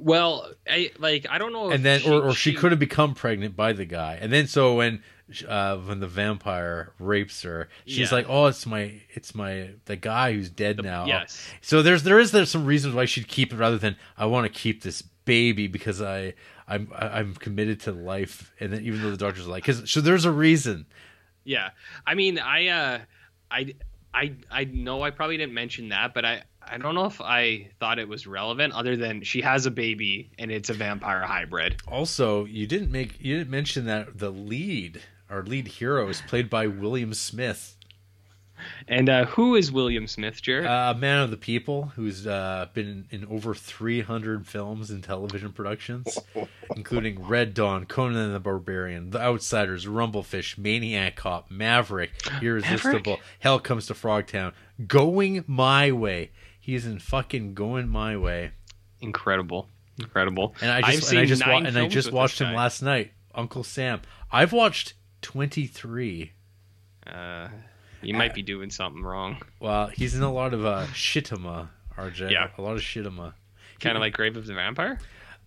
Well, 0.00 0.50
I 0.68 0.90
like 0.98 1.26
I 1.30 1.38
don't 1.38 1.52
know. 1.52 1.68
If 1.68 1.74
and 1.76 1.84
then 1.84 2.02
or, 2.06 2.28
or 2.28 2.34
she, 2.34 2.52
could 2.54 2.72
have 2.72 2.80
become 2.80 3.14
pregnant 3.14 3.54
by 3.56 3.72
the 3.72 3.84
guy 3.84 4.18
and 4.20 4.32
then 4.32 4.46
so 4.46 4.74
when 4.74 5.02
uh 5.48 5.76
when 5.78 5.98
the 6.00 6.06
vampire 6.06 6.92
rapes 7.00 7.42
her 7.42 7.68
she's 7.84 8.10
Yeah. 8.10 8.16
like 8.16 8.26
oh 8.28 8.46
it's 8.46 8.64
my 8.64 9.00
it's 9.10 9.34
my 9.34 9.70
the 9.86 9.96
guy 9.96 10.32
who's 10.32 10.48
dead 10.50 10.80
now 10.82 11.04
yes. 11.06 11.50
so 11.60 11.82
there's 11.82 12.04
there 12.04 12.18
is 12.20 12.30
there's 12.30 12.50
some 12.50 12.64
reasons 12.64 12.94
why 12.94 13.06
she'd 13.06 13.26
keep 13.26 13.52
it 13.52 13.56
rather 13.56 13.76
than 13.76 13.96
i 14.16 14.24
want 14.24 14.44
to 14.46 14.56
keep 14.56 14.84
this 14.84 15.02
baby 15.24 15.66
because 15.66 16.00
i 16.00 16.32
i'm 16.68 16.92
i'm 16.96 17.34
committed 17.34 17.80
to 17.80 17.92
life 17.92 18.52
and 18.60 18.72
then 18.72 18.84
even 18.84 19.02
though 19.02 19.10
the 19.10 19.16
doctor's 19.16 19.48
like 19.48 19.64
because 19.64 19.90
so 19.90 20.00
there's 20.00 20.24
a 20.24 20.30
reason 20.30 20.86
Yeah, 21.44 21.70
I 22.06 22.14
mean, 22.14 22.38
I, 22.38 22.66
uh, 22.68 22.98
I, 23.50 23.74
I, 24.14 24.32
I 24.50 24.64
know 24.64 25.02
I 25.02 25.10
probably 25.10 25.36
didn't 25.36 25.54
mention 25.54 25.88
that, 25.90 26.12
but 26.14 26.24
I, 26.24 26.42
I 26.70 26.78
don't 26.78 26.94
know 26.94 27.06
if 27.06 27.20
I 27.20 27.68
thought 27.80 27.98
it 27.98 28.08
was 28.08 28.26
relevant, 28.26 28.72
other 28.72 28.96
than 28.96 29.22
she 29.22 29.40
has 29.42 29.66
a 29.66 29.70
baby 29.70 30.30
and 30.38 30.50
it's 30.50 30.68
a 30.70 30.74
vampire 30.74 31.22
hybrid. 31.22 31.76
also 31.88 32.44
you 32.44 32.66
didn't 32.66 32.90
make 32.90 33.20
you 33.20 33.38
didn't 33.38 33.50
mention 33.50 33.86
that 33.86 34.18
the 34.18 34.30
lead 34.30 35.00
our 35.30 35.42
lead 35.42 35.66
hero 35.68 36.08
is 36.08 36.20
played 36.22 36.48
by 36.50 36.66
william 36.66 37.12
smith 37.14 37.76
And 38.88 39.08
uh, 39.10 39.26
who 39.26 39.54
is 39.54 39.70
William 39.70 40.06
Smith, 40.06 40.40
Jared? 40.40 40.66
Uh, 40.66 40.94
a 40.96 40.98
man 40.98 41.20
of 41.22 41.30
the 41.30 41.36
people 41.36 41.92
who's 41.94 42.26
uh, 42.26 42.66
been 42.72 43.04
in 43.10 43.26
over 43.26 43.54
300 43.54 44.46
films 44.46 44.90
and 44.90 45.04
television 45.04 45.52
productions, 45.52 46.18
including 46.76 47.22
Red 47.28 47.52
Dawn, 47.52 47.84
Conan 47.84 48.32
the 48.32 48.40
Barbarian, 48.40 49.10
The 49.10 49.20
Outsiders, 49.20 49.84
Rumblefish, 49.86 50.56
Maniac 50.56 51.16
Cop, 51.16 51.50
Maverick, 51.50 52.12
Irresistible, 52.42 53.18
Hell 53.40 53.60
Comes 53.60 53.86
to 53.88 53.94
Frogtown, 53.94 54.52
Going 54.86 55.44
My 55.46 55.92
Way. 55.92 56.30
He's 56.66 56.84
in 56.84 56.98
fucking 56.98 57.54
Going 57.54 57.88
My 57.88 58.16
Way. 58.16 58.50
incredible, 59.00 59.68
incredible. 60.00 60.52
And 60.60 60.68
I 60.68 60.90
just 60.90 61.10
and 61.12 61.20
I 61.20 61.24
just 61.24 61.46
wa- 61.46 61.58
and 61.58 61.78
I 61.78 61.86
just 61.86 62.10
watched 62.10 62.40
him 62.40 62.48
guy. 62.48 62.56
last 62.56 62.82
night, 62.82 63.12
Uncle 63.36 63.62
Sam. 63.62 64.00
I've 64.32 64.52
watched 64.52 64.94
23. 65.22 66.32
Uh, 67.06 67.46
you 68.02 68.14
might 68.14 68.34
be 68.34 68.42
doing 68.42 68.70
something 68.70 69.00
wrong. 69.00 69.36
Well, 69.60 69.86
he's 69.86 70.16
in 70.16 70.24
a 70.24 70.32
lot 70.32 70.54
of 70.54 70.66
uh, 70.66 70.86
shittima, 70.86 71.68
RJ. 71.96 72.32
Yeah. 72.32 72.48
a 72.58 72.62
lot 72.62 72.72
of 72.74 72.80
shittima. 72.82 73.34
Kind 73.78 73.96
of 73.96 74.00
like 74.00 74.14
Grave 74.14 74.36
of 74.36 74.44
the 74.44 74.54
Vampire. 74.54 74.98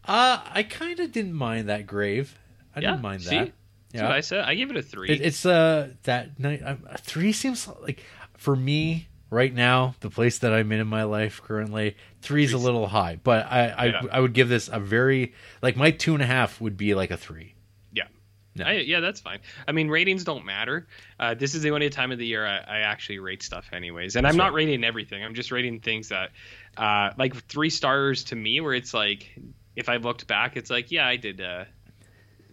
Uh, 0.06 0.40
I 0.50 0.64
kind 0.64 1.02
of 1.02 1.12
didn't 1.12 1.34
mind 1.34 1.68
that 1.68 1.86
grave. 1.86 2.40
I 2.74 2.80
yeah, 2.80 2.92
didn't 2.92 3.02
mind 3.02 3.24
see? 3.24 3.36
that. 3.40 3.52
That's 3.92 4.04
what 4.04 4.12
I 4.14 4.22
said. 4.22 4.46
I 4.46 4.56
give 4.56 4.72
it 4.72 4.78
a 4.78 4.82
three. 4.82 5.10
It, 5.10 5.20
it's 5.20 5.46
uh 5.46 5.90
that 6.04 6.40
night. 6.40 6.62
Uh, 6.64 6.76
three 7.02 7.34
seems 7.34 7.68
like 7.82 8.06
for 8.38 8.56
me 8.56 9.09
right 9.30 9.54
now, 9.54 9.96
the 10.00 10.10
place 10.10 10.40
that 10.40 10.54
I'm 10.54 10.72
in 10.72 10.80
in 10.80 10.88
my 10.88 11.04
life 11.04 11.42
currently, 11.44 11.96
three's 12.22 12.54
a 12.54 12.58
little 12.58 12.88
high. 12.88 13.20
But 13.24 13.46
I 13.46 13.70
I, 13.70 13.86
Yeah. 13.86 14.02
I 14.12 14.20
would 14.20 14.34
give 14.34 14.50
this 14.50 14.70
a 14.72 14.80
very 14.80 15.34
like 15.62 15.76
my 15.76 15.92
two 15.92 16.14
and 16.14 16.24
a 16.24 16.26
half 16.26 16.60
would 16.62 16.78
be 16.78 16.96
like 16.96 17.12
a 17.12 17.18
three. 17.18 17.56
Yeah. 17.92 18.08
No. 18.56 18.66
I, 18.66 18.74
yeah, 18.74 19.00
that's 19.00 19.20
fine. 19.22 19.40
I 19.68 19.72
mean, 19.72 19.90
ratings 19.90 20.24
don't 20.24 20.46
matter. 20.46 20.88
Uh, 21.20 21.34
this 21.36 21.56
is 21.56 21.62
the 21.62 21.72
only 21.72 21.90
time 21.90 22.12
of 22.12 22.18
the 22.18 22.26
year 22.26 22.46
I, 22.46 22.58
I 22.58 22.80
actually 22.80 23.20
rate 23.20 23.44
stuff, 23.44 23.70
anyways. 23.72 24.16
And 24.16 24.26
I'm 24.28 24.38
not 24.38 24.54
rating 24.54 24.84
everything. 24.84 25.24
I'm 25.24 25.36
just 25.36 25.52
rating 25.52 25.80
things 25.80 26.10
that, 26.10 26.32
uh, 26.78 27.12
like 27.18 27.36
three 27.48 27.70
stars 27.70 28.26
to 28.26 28.36
me, 28.36 28.60
where 28.62 28.74
it's 28.74 28.94
like, 28.94 29.30
if 29.76 29.88
I 29.88 29.98
looked 29.98 30.28
back, 30.28 30.58
it's 30.58 30.70
like, 30.70 30.92
yeah, 30.92 31.08
I 31.08 31.16
did. 31.16 31.40
Uh, 31.40 31.66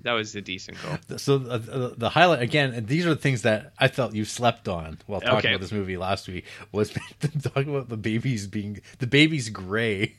that 0.07 0.13
was 0.13 0.35
a 0.35 0.41
decent 0.41 0.79
goal. 0.83 1.19
So 1.19 1.37
uh, 1.37 1.93
the 1.97 2.09
highlight 2.09 2.41
again, 2.43 2.73
and 2.73 2.87
these 2.87 3.05
are 3.07 3.11
the 3.11 3.21
things 3.21 3.43
that 3.43 3.73
I 3.79 3.89
felt 3.89 4.15
you 4.15 4.25
slept 4.25 4.69
on 4.69 4.99
while 5.07 5.21
talking 5.21 5.39
Okay. 5.39 5.49
about 5.51 5.61
this 5.61 5.73
movie 5.73 5.97
last 5.97 6.27
week 6.29 6.45
was 6.73 6.91
talking 7.43 7.71
about 7.75 7.89
the 7.89 7.97
babies 7.97 8.47
being 8.47 8.81
the 8.99 9.07
baby's 9.07 9.49
gray. 9.51 10.15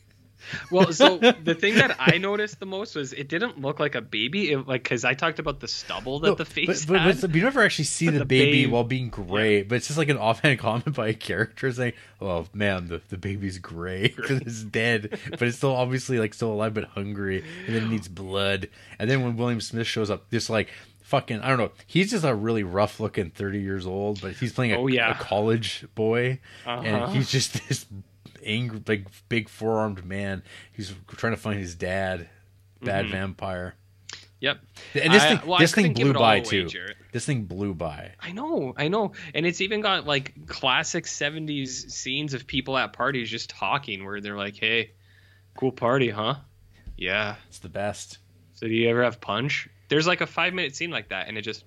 Well, 0.71 0.93
so 0.93 1.17
the 1.43 1.55
thing 1.55 1.75
that 1.75 1.95
I 1.99 2.17
noticed 2.17 2.59
the 2.59 2.65
most 2.65 2.95
was 2.95 3.13
it 3.13 3.27
didn't 3.27 3.59
look 3.61 3.79
like 3.79 3.95
a 3.95 4.01
baby, 4.01 4.51
it, 4.51 4.67
like 4.67 4.83
because 4.83 5.03
I 5.05 5.13
talked 5.13 5.39
about 5.39 5.59
the 5.59 5.67
stubble 5.67 6.19
that 6.19 6.27
No, 6.29 6.35
the 6.35 6.45
face 6.45 6.85
but, 6.85 6.93
but, 6.93 7.01
had. 7.01 7.21
but 7.21 7.35
you 7.35 7.41
never 7.43 7.63
actually 7.63 7.85
see 7.85 8.07
the, 8.09 8.19
the 8.19 8.25
baby 8.25 8.63
babe- 8.65 8.71
while 8.71 8.83
being 8.83 9.09
gray. 9.09 9.63
But 9.63 9.75
it's 9.75 9.87
just 9.87 9.97
like 9.97 10.09
an 10.09 10.17
offhand 10.17 10.59
comment 10.59 10.95
by 10.95 11.09
a 11.09 11.13
character 11.13 11.71
saying, 11.71 11.93
"Oh 12.21 12.45
man, 12.53 12.87
the, 12.87 13.01
the 13.09 13.17
baby's 13.17 13.57
gray 13.59 14.07
because 14.15 14.41
it's 14.41 14.63
dead, 14.63 15.19
but 15.31 15.41
it's 15.43 15.57
still 15.57 15.75
obviously 15.75 16.19
like 16.19 16.33
still 16.33 16.51
alive 16.53 16.73
but 16.73 16.85
hungry, 16.85 17.43
and 17.65 17.75
then 17.75 17.83
it 17.83 17.89
needs 17.89 18.07
blood." 18.07 18.69
And 18.99 19.09
then 19.09 19.23
when 19.23 19.37
William 19.37 19.61
Smith 19.61 19.87
shows 19.87 20.09
up, 20.09 20.29
just 20.31 20.49
like 20.49 20.69
fucking, 21.03 21.39
I 21.39 21.47
don't 21.47 21.57
know, 21.57 21.71
he's 21.85 22.11
just 22.11 22.25
a 22.25 22.35
really 22.35 22.63
rough 22.63 22.99
looking 22.99 23.29
thirty 23.31 23.59
years 23.61 23.85
old, 23.87 24.21
but 24.21 24.33
he's 24.33 24.51
playing 24.53 24.73
a, 24.73 24.77
Oh, 24.77 24.87
yeah. 24.87 25.11
a 25.11 25.15
college 25.15 25.85
boy, 25.95 26.39
Uh-huh. 26.65 26.81
and 26.83 27.15
he's 27.15 27.29
just 27.31 27.67
this 27.69 27.85
angry, 28.47 28.79
big, 28.79 29.07
big 29.29 29.49
four 29.49 29.77
armed 29.77 30.05
man. 30.05 30.43
He's 30.71 30.93
trying 31.09 31.33
to 31.33 31.37
find 31.37 31.59
his 31.59 31.75
dad, 31.75 32.29
bad 32.81 33.05
mm-hmm. 33.05 33.11
vampire. 33.11 33.75
yep. 34.39 34.59
And 34.93 35.13
this 35.13 35.23
I- 35.23 35.35
thing, 35.35 35.47
well, 35.47 35.59
this 35.59 35.73
thing 35.73 35.93
blew 35.93 36.13
by 36.13 36.39
too. 36.39 36.69
This 37.11 37.25
thing 37.25 37.43
blew 37.43 37.73
by. 37.73 38.13
I 38.19 38.31
know, 38.31 38.73
I 38.77 38.87
know, 38.87 39.13
and 39.33 39.45
it's 39.45 39.61
even 39.61 39.81
got 39.81 40.05
like 40.05 40.47
classic 40.47 41.05
'70s 41.05 41.91
scenes 41.91 42.33
of 42.33 42.47
people 42.47 42.77
at 42.77 42.93
parties 42.93 43.29
just 43.29 43.49
talking, 43.49 44.05
where 44.05 44.21
they're 44.21 44.37
like, 44.37 44.57
"Hey, 44.57 44.91
cool 45.55 45.71
party, 45.71 46.09
huh? 46.09 46.35
Yeah. 46.97 47.35
It's 47.47 47.59
the 47.59 47.69
best. 47.69 48.19
So 48.53 48.67
do 48.67 48.73
you 48.73 48.89
ever 48.89 49.03
have 49.03 49.21
punch?" 49.21 49.69
There's 49.89 50.07
like 50.07 50.21
a 50.21 50.27
five 50.27 50.53
minute 50.53 50.75
scene 50.75 50.91
like 50.91 51.09
that, 51.09 51.27
and 51.27 51.37
it 51.37 51.41
just 51.41 51.63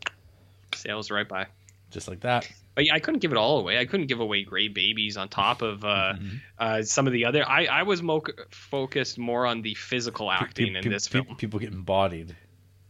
sails 0.74 1.10
right 1.10 1.28
by. 1.28 1.46
Just 1.90 2.06
like 2.06 2.20
that. 2.20 2.48
But 2.74 2.86
yeah, 2.86 2.94
I 2.94 3.00
couldn't 3.00 3.20
give 3.20 3.32
it 3.32 3.36
all 3.36 3.58
away. 3.58 3.78
I 3.78 3.84
couldn't 3.84 4.06
give 4.06 4.20
away 4.20 4.44
gray 4.44 4.68
babies 4.68 5.16
on 5.16 5.28
top 5.28 5.60
of 5.60 5.84
uh, 5.84 6.14
uh, 6.58 6.82
some 6.82 7.06
of 7.06 7.12
the 7.12 7.24
other. 7.24 7.46
I 7.46 7.66
I 7.66 7.82
was 7.82 8.02
mo- 8.02 8.22
focused 8.50 9.18
more 9.18 9.44
on 9.44 9.62
the 9.62 9.74
physical 9.74 10.30
acting 10.30 10.76
in 10.76 10.84
Pe- 10.84 10.88
this 10.88 11.08
pe- 11.08 11.22
film. 11.22 11.36
People 11.36 11.58
getting 11.58 11.82
bodied. 11.82 12.36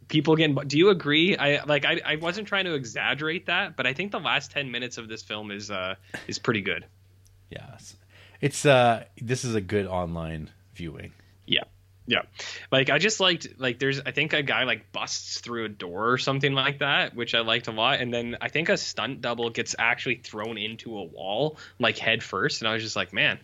People 0.09 0.37
getting. 0.37 0.55
Do 0.67 0.77
you 0.77 0.91
agree? 0.91 1.37
I 1.37 1.65
like. 1.65 1.85
I, 1.85 2.01
I 2.05 2.17
wasn't 2.17 2.47
trying 2.47 2.67
to 2.67 2.75
exaggerate 2.75 3.47
that, 3.47 3.77
but 3.77 3.87
I 3.87 3.95
think 3.95 4.13
the 4.13 4.21
last 4.21 4.51
ten 4.51 4.71
minutes 4.71 4.99
of 4.99 5.09
this 5.09 5.23
film 5.23 5.51
is 5.51 5.71
uh 5.71 5.95
is 6.29 6.39
pretty 6.39 6.61
good. 6.61 6.85
Yes. 7.49 7.97
It's 8.41 8.67
uh 8.67 9.05
this 9.21 9.45
is 9.45 9.55
a 9.55 9.61
good 9.61 9.87
online 9.87 10.51
viewing. 10.75 11.13
Yeah. 11.47 11.65
Yeah. 12.07 12.23
Like 12.73 12.91
I 12.91 12.99
just 12.99 13.21
liked 13.21 13.47
like 13.59 13.79
there's 13.79 14.01
I 14.01 14.11
think 14.11 14.33
a 14.33 14.43
guy 14.43 14.65
like 14.65 14.93
busts 14.93 15.39
through 15.39 15.67
a 15.67 15.69
door 15.69 16.11
or 16.11 16.19
something 16.19 16.53
like 16.55 16.81
that, 16.81 17.15
which 17.15 17.35
I 17.35 17.41
liked 17.41 17.69
a 17.69 17.73
lot. 17.73 18.01
And 18.01 18.13
then 18.13 18.37
I 18.41 18.49
think 18.49 18.69
a 18.69 18.77
stunt 18.77 19.21
double 19.21 19.51
gets 19.51 19.77
actually 19.79 20.17
thrown 20.17 20.59
into 20.59 20.99
a 20.99 21.05
wall 21.05 21.59
like 21.79 21.99
head 21.99 22.23
first. 22.23 22.63
And 22.63 22.69
I 22.69 22.75
was 22.75 22.83
just 22.83 22.97
like, 22.97 23.13
man, 23.13 23.39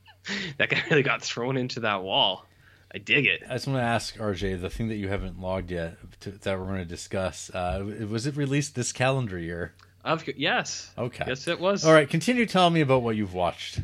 that 0.58 0.68
guy 0.68 0.82
really 0.90 1.02
got 1.02 1.22
thrown 1.22 1.56
into 1.56 1.80
that 1.80 2.02
wall. 2.02 2.46
I 2.94 2.98
dig 2.98 3.24
it. 3.24 3.42
I 3.48 3.54
just 3.54 3.66
want 3.66 3.78
to 3.78 3.84
ask 3.84 4.18
RJ 4.18 4.60
the 4.60 4.68
thing 4.68 4.88
that 4.88 4.96
you 4.96 5.08
haven't 5.08 5.40
logged 5.40 5.70
yet 5.70 5.96
to, 6.20 6.32
that 6.32 6.58
we're 6.58 6.66
going 6.66 6.78
to 6.80 6.84
discuss. 6.84 7.48
Uh, 7.48 8.06
was 8.08 8.26
it 8.26 8.36
released 8.36 8.74
this 8.74 8.92
calendar 8.92 9.38
year? 9.38 9.72
Of 10.04 10.28
yes. 10.36 10.90
Okay. 10.98 11.24
Yes, 11.26 11.48
it 11.48 11.58
was. 11.58 11.86
All 11.86 11.94
right. 11.94 12.08
Continue 12.08 12.44
telling 12.44 12.74
me 12.74 12.82
about 12.82 13.02
what 13.02 13.16
you've 13.16 13.32
watched. 13.32 13.80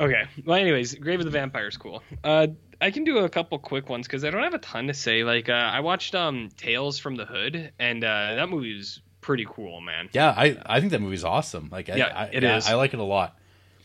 Okay. 0.00 0.24
Well, 0.44 0.58
anyways, 0.58 0.94
Grave 0.94 1.20
of 1.20 1.26
the 1.26 1.30
Vampire 1.30 1.68
is 1.68 1.76
cool. 1.76 2.02
Uh, 2.24 2.48
I 2.80 2.90
can 2.90 3.04
do 3.04 3.18
a 3.18 3.28
couple 3.28 3.58
quick 3.58 3.88
ones 3.88 4.06
because 4.06 4.24
I 4.24 4.30
don't 4.30 4.42
have 4.42 4.54
a 4.54 4.58
ton 4.58 4.86
to 4.88 4.94
say. 4.94 5.24
Like, 5.24 5.48
uh, 5.48 5.52
I 5.52 5.80
watched 5.80 6.14
um 6.14 6.50
Tales 6.56 6.98
from 6.98 7.16
the 7.16 7.24
Hood, 7.24 7.72
and 7.78 8.04
uh, 8.04 8.34
that 8.36 8.48
movie 8.48 8.76
was 8.76 9.00
pretty 9.20 9.46
cool, 9.48 9.80
man. 9.80 10.08
Yeah, 10.12 10.30
I 10.30 10.56
I 10.66 10.80
think 10.80 10.92
that 10.92 11.00
movie's 11.00 11.24
awesome. 11.24 11.68
Like, 11.72 11.88
I, 11.90 11.96
Yeah, 11.96 12.12
I, 12.14 12.24
it 12.26 12.42
yeah, 12.42 12.56
is. 12.56 12.66
I 12.66 12.74
like 12.74 12.92
it 12.94 13.00
a 13.00 13.04
lot. 13.04 13.38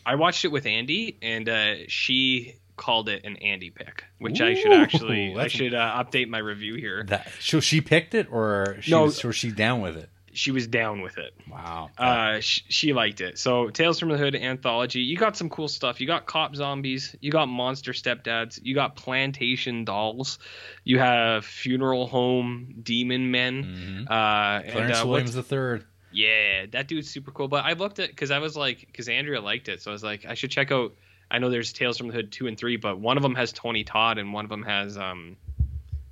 I 0.04 0.16
watched 0.16 0.44
it 0.44 0.48
with 0.48 0.66
Andy, 0.66 1.16
and 1.22 1.48
uh, 1.48 1.74
she 1.88 2.56
called 2.76 3.08
it 3.08 3.24
an 3.24 3.36
Andy 3.36 3.70
pick, 3.70 4.04
which 4.18 4.40
I 4.40 4.54
should 4.54 4.72
actually 4.72 5.36
I 5.38 5.46
should 5.46 5.74
uh, 5.74 6.02
update 6.02 6.28
my 6.28 6.38
review 6.38 6.74
here. 6.74 7.04
That 7.04 7.28
so 7.40 7.60
she 7.60 7.80
picked 7.80 8.14
it 8.14 8.26
or 8.30 8.78
she 8.80 8.90
No. 8.90 9.04
was, 9.04 9.24
or 9.24 9.32
she 9.32 9.52
down 9.52 9.80
with 9.80 9.96
it? 9.96 10.08
She 10.32 10.50
was 10.50 10.66
down 10.66 11.00
with 11.02 11.18
it. 11.18 11.34
Wow. 11.50 11.90
Uh, 11.98 12.40
sh- 12.40 12.62
she 12.68 12.92
liked 12.92 13.20
it. 13.20 13.38
So 13.38 13.68
Tales 13.70 13.98
from 14.00 14.08
the 14.08 14.16
Hood 14.18 14.34
anthology. 14.34 15.00
You 15.00 15.16
got 15.16 15.36
some 15.36 15.48
cool 15.50 15.68
stuff. 15.68 16.00
You 16.00 16.06
got 16.06 16.26
cop 16.26 16.56
zombies. 16.56 17.14
You 17.20 17.30
got 17.30 17.46
monster 17.48 17.92
stepdads. 17.92 18.58
You 18.62 18.74
got 18.74 18.96
plantation 18.96 19.84
dolls. 19.84 20.38
You 20.84 20.98
have 20.98 21.44
funeral 21.44 22.06
home 22.06 22.76
demon 22.82 23.30
men. 23.30 24.06
Mhm. 24.08 24.10
Uh, 24.10 24.62
and 24.62 24.72
Clarence 24.72 25.02
uh, 25.02 25.06
Williams 25.06 25.34
the 25.34 25.42
third. 25.42 25.84
yeah, 26.12 26.66
that 26.72 26.88
dude's 26.88 27.10
super 27.10 27.30
cool. 27.30 27.48
But 27.48 27.64
I 27.64 27.74
looked 27.74 27.98
at 27.98 28.08
because 28.08 28.30
I 28.30 28.38
was 28.38 28.56
like, 28.56 28.80
because 28.80 29.08
Andrea 29.08 29.40
liked 29.40 29.68
it, 29.68 29.82
so 29.82 29.90
I 29.90 29.92
was 29.92 30.02
like, 30.02 30.24
I 30.26 30.34
should 30.34 30.50
check 30.50 30.72
out. 30.72 30.94
I 31.30 31.38
know 31.38 31.48
there's 31.50 31.72
Tales 31.72 31.96
from 31.96 32.08
the 32.08 32.12
Hood 32.14 32.32
two 32.32 32.46
and 32.46 32.58
three, 32.58 32.76
but 32.76 32.98
one 32.98 33.16
of 33.16 33.22
them 33.22 33.34
has 33.34 33.52
Tony 33.52 33.84
Todd 33.84 34.18
and 34.18 34.32
one 34.32 34.44
of 34.44 34.50
them 34.50 34.62
has 34.64 34.96
um 34.98 35.36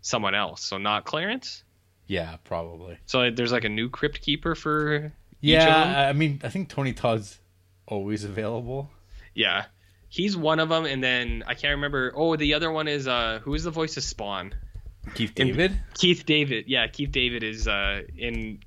someone 0.03 0.35
else. 0.35 0.62
So 0.62 0.79
not 0.79 1.05
Clarence. 1.05 1.62
Yeah, 2.11 2.39
probably. 2.43 2.99
So 3.07 3.31
there's 3.31 3.53
like 3.53 3.63
a 3.65 3.69
new 3.69 3.89
crypt 3.89 4.21
keeper 4.21 4.57
for 4.57 4.97
Each 4.97 5.03
of 5.05 5.13
them? 5.13 5.89
Yeah, 5.93 6.09
I 6.09 6.13
mean, 6.13 6.41
I 6.43 6.49
think 6.49 6.69
Tony 6.69 6.93
Todd's 6.93 7.39
always 7.87 8.25
available. 8.25 8.91
yeah. 9.33 9.67
He's 10.09 10.37
one 10.37 10.59
of 10.59 10.69
them, 10.69 10.87
and 10.87 11.05
then 11.05 11.45
I 11.47 11.55
can't 11.55 11.77
remember. 11.77 12.13
Oh, 12.17 12.35
the 12.35 12.55
other 12.55 12.73
one 12.73 12.89
is 12.89 13.07
uh, 13.07 13.39
who 13.45 13.55
is 13.55 13.63
the 13.63 13.71
voice 13.71 13.97
of 13.97 14.03
Spawn? 14.03 14.53
Keith 15.15 15.37
David. 15.37 15.79
Keith 15.95 16.27
David. 16.27 16.65
Yeah, 16.67 16.89
Keith 16.89 17.13
David 17.13 17.45
is 17.45 17.69
uh 17.69 18.03
in. 18.19 18.59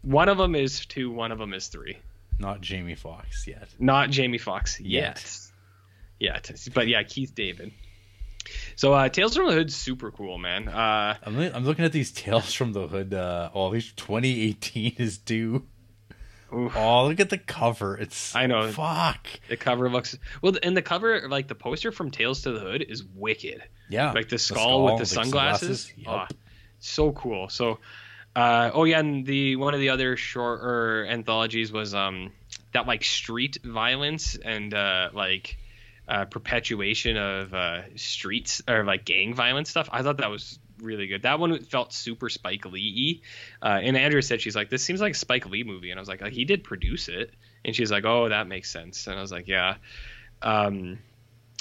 One 0.00 0.30
of 0.30 0.38
them 0.38 0.54
is 0.54 0.86
two. 0.86 1.10
One 1.10 1.32
of 1.32 1.38
them 1.38 1.52
is 1.52 1.66
three. 1.68 1.98
Not 2.38 2.62
Jamie 2.62 2.94
Foxx 2.94 3.46
yet. 3.46 3.68
Not 3.78 4.08
Jamie 4.08 4.38
Foxx 4.38 4.80
Yet. 4.80 5.48
yet. 6.18 6.48
Yet, 6.48 6.68
but 6.72 6.88
yeah, 6.88 7.02
Keith 7.02 7.34
David. 7.34 7.72
So 8.76 8.92
uh, 8.92 9.08
Tales 9.08 9.36
from 9.36 9.46
the 9.48 9.52
Hood's 9.54 9.74
super 9.76 10.10
cool, 10.10 10.38
man. 10.38 10.68
Uh, 10.68 11.16
I'm, 11.22 11.38
I'm 11.38 11.64
looking 11.64 11.84
at 11.84 11.92
these 11.92 12.12
Tales 12.12 12.52
from 12.52 12.72
the 12.72 12.86
Hood. 12.86 13.14
Uh, 13.14 13.50
oh, 13.54 13.72
these 13.72 13.92
2018 13.92 14.94
is 14.98 15.18
due. 15.18 15.66
oof, 16.52 16.72
Oh, 16.76 17.06
look 17.06 17.20
at 17.20 17.30
the 17.30 17.38
cover. 17.38 17.96
It's 17.96 18.34
I 18.36 18.46
know. 18.46 18.70
Fuck. 18.70 19.26
the 19.48 19.56
cover 19.56 19.88
looks 19.88 20.16
well, 20.42 20.56
and 20.62 20.76
the 20.76 20.82
cover, 20.82 21.28
like 21.28 21.48
the 21.48 21.54
poster 21.54 21.92
from 21.92 22.10
Tales 22.10 22.42
to 22.42 22.52
the 22.52 22.60
Hood, 22.60 22.84
is 22.88 23.04
wicked. 23.14 23.62
Yeah, 23.88 24.12
like 24.12 24.28
the 24.28 24.38
skull, 24.38 24.84
with 24.84 24.94
the 25.08 25.16
like 25.16 25.24
sunglasses. 25.24 25.92
Yep. 25.96 26.06
Oh, 26.08 26.26
so 26.78 27.12
cool. 27.12 27.48
So, 27.48 27.78
uh, 28.34 28.70
oh 28.74 28.84
yeah, 28.84 28.98
and 29.00 29.24
the 29.24 29.56
one 29.56 29.74
of 29.74 29.80
the 29.80 29.90
other 29.90 30.16
shorter 30.16 31.06
anthologies 31.06 31.72
was 31.72 31.94
um 31.94 32.32
that 32.72 32.86
like 32.86 33.04
street 33.04 33.58
violence 33.64 34.36
and 34.36 34.74
uh 34.74 35.10
like 35.14 35.56
uh, 36.08 36.24
perpetuation 36.26 37.16
of 37.16 37.54
uh, 37.54 37.82
streets 37.96 38.62
or 38.68 38.84
like 38.84 39.04
gang 39.04 39.34
violence 39.34 39.70
stuff. 39.70 39.88
I 39.92 40.02
thought 40.02 40.18
that 40.18 40.30
was 40.30 40.58
really 40.80 41.06
good. 41.06 41.22
That 41.22 41.38
one 41.38 41.58
felt 41.64 41.92
super 41.92 42.28
Spike 42.28 42.64
Lee. 42.66 43.22
Uh, 43.62 43.80
and 43.82 43.96
Andrea 43.96 44.22
said 44.22 44.40
she's 44.40 44.56
like, 44.56 44.70
this 44.70 44.84
seems 44.84 45.00
like 45.00 45.14
a 45.14 45.18
Spike 45.18 45.46
Lee 45.46 45.64
movie, 45.64 45.90
and 45.90 45.98
I 45.98 46.00
was 46.00 46.08
like, 46.08 46.24
he 46.28 46.44
did 46.44 46.64
produce 46.64 47.08
it, 47.08 47.32
and 47.64 47.74
she's 47.74 47.90
like, 47.90 48.04
oh, 48.04 48.28
that 48.28 48.46
makes 48.46 48.70
sense, 48.70 49.06
and 49.06 49.16
I 49.16 49.20
was 49.20 49.32
like, 49.32 49.48
yeah. 49.48 49.76
Um, 50.42 50.98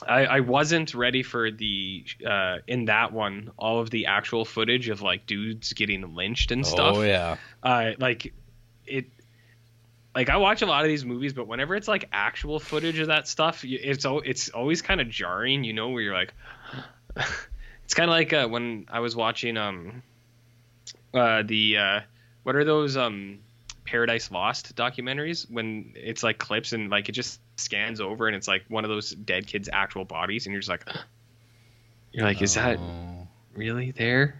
I, 0.05 0.25
I 0.25 0.39
wasn't 0.41 0.93
ready 0.93 1.23
for 1.23 1.51
the 1.51 2.03
uh, 2.25 2.57
in 2.67 2.85
that 2.85 3.13
one 3.13 3.51
all 3.57 3.79
of 3.79 3.89
the 3.89 4.07
actual 4.07 4.43
footage 4.43 4.89
of 4.89 5.01
like 5.01 5.25
dudes 5.25 5.73
getting 5.73 6.15
lynched 6.15 6.51
and 6.51 6.67
stuff. 6.67 6.97
Oh 6.97 7.01
yeah. 7.01 7.37
Uh, 7.63 7.91
like 7.97 8.33
it. 8.85 9.05
Like 10.15 10.29
I 10.29 10.37
watch 10.37 10.61
a 10.61 10.65
lot 10.65 10.83
of 10.83 10.87
these 10.87 11.03
movies, 11.03 11.33
but 11.33 11.45
whenever 11.47 11.75
it's 11.75 11.89
like 11.89 12.07
actual 12.13 12.59
footage 12.59 12.99
of 12.99 13.07
that 13.07 13.27
stuff, 13.27 13.65
it's 13.65 14.05
it's 14.07 14.49
always 14.49 14.81
kind 14.81 15.01
of 15.01 15.09
jarring, 15.09 15.63
you 15.65 15.73
know, 15.73 15.89
where 15.89 16.01
you're 16.01 16.13
like, 16.13 16.33
it's 17.83 17.93
kind 17.93 18.09
of 18.09 18.13
like 18.13 18.31
uh, 18.31 18.47
when 18.47 18.85
I 18.89 19.01
was 19.01 19.13
watching 19.15 19.57
um, 19.57 20.01
uh, 21.13 21.43
the 21.45 21.77
uh, 21.77 21.99
what 22.43 22.55
are 22.55 22.63
those 22.63 22.95
um, 22.95 23.39
Paradise 23.83 24.31
Lost 24.31 24.73
documentaries 24.75 25.51
when 25.51 25.91
it's 25.95 26.23
like 26.23 26.37
clips 26.37 26.71
and 26.71 26.89
like 26.89 27.09
it 27.09 27.11
just 27.11 27.41
scans 27.57 27.99
over 27.99 28.27
and 28.27 28.35
it's 28.37 28.47
like 28.47 28.63
one 28.69 28.85
of 28.85 28.89
those 28.89 29.11
dead 29.11 29.47
kids' 29.47 29.67
actual 29.71 30.05
bodies, 30.05 30.45
and 30.45 30.53
you're 30.53 30.61
just 30.61 30.69
like, 30.69 30.85
you're 32.13 32.25
like, 32.25 32.41
is 32.41 32.53
that 32.53 32.79
Oh, 32.79 33.27
really 33.53 33.91
there? 33.91 34.39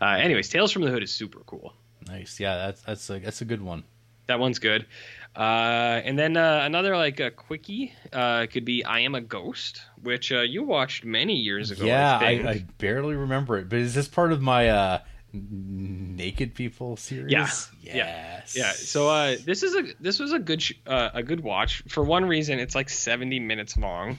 Uh, 0.00 0.06
anyways, 0.06 0.48
Tales 0.48 0.72
from 0.72 0.82
the 0.82 0.90
Hood 0.90 1.02
is 1.02 1.12
super 1.12 1.40
cool. 1.40 1.74
nice? 2.08 2.40
Yeah, 2.40 2.56
that's 2.56 2.80
that's 2.82 3.10
a 3.10 3.18
that's 3.18 3.42
a 3.42 3.44
good 3.44 3.60
one. 3.60 3.84
That 4.30 4.38
one's 4.38 4.60
good. 4.60 4.86
Uh, 5.34 6.00
and 6.04 6.16
then 6.18 6.36
uh, 6.36 6.60
another 6.62 6.96
like 6.96 7.18
a 7.20 7.30
quickie 7.32 7.92
uh, 8.12 8.46
could 8.50 8.64
be 8.64 8.84
I 8.84 9.00
Am 9.00 9.14
a 9.16 9.20
Ghost, 9.20 9.82
which 10.02 10.30
uh, 10.32 10.40
you 10.42 10.62
watched 10.62 11.04
many 11.04 11.34
years 11.34 11.70
ago. 11.72 11.84
yeah, 11.84 12.16
I, 12.16 12.24
I. 12.26 12.50
I 12.50 12.64
barely 12.78 13.16
remember 13.16 13.58
it, 13.58 13.68
but 13.68 13.78
is 13.80 13.92
this 13.94 14.06
part 14.08 14.32
of 14.32 14.40
my 14.40 14.68
uh, 14.68 14.98
naked 15.32 16.54
people 16.54 16.96
series? 16.96 17.32
Yeah, 17.32 17.94
Yes. 17.94 18.54
yeah. 18.56 18.72
So 18.72 19.08
uh, 19.08 19.36
this 19.44 19.62
is 19.62 19.74
a 19.74 19.82
this 20.00 20.18
was 20.18 20.32
a 20.32 20.38
good 20.38 20.62
sh- 20.62 20.72
uh, 20.86 21.10
a 21.14 21.22
good 21.22 21.40
watch 21.40 21.82
for 21.88 22.02
one 22.04 22.24
reason. 22.24 22.58
It's 22.58 22.74
like 22.74 22.88
seventy 22.88 23.40
minutes 23.40 23.76
long, 23.76 24.18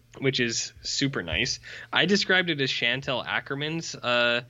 which 0.18 0.40
is 0.40 0.72
super 0.82 1.22
nice. 1.22 1.60
I 1.92 2.06
described 2.06 2.50
it 2.50 2.60
as 2.60 2.70
Chantal 2.70 3.22
Akerman's 3.24 3.94
uh, 3.94 4.42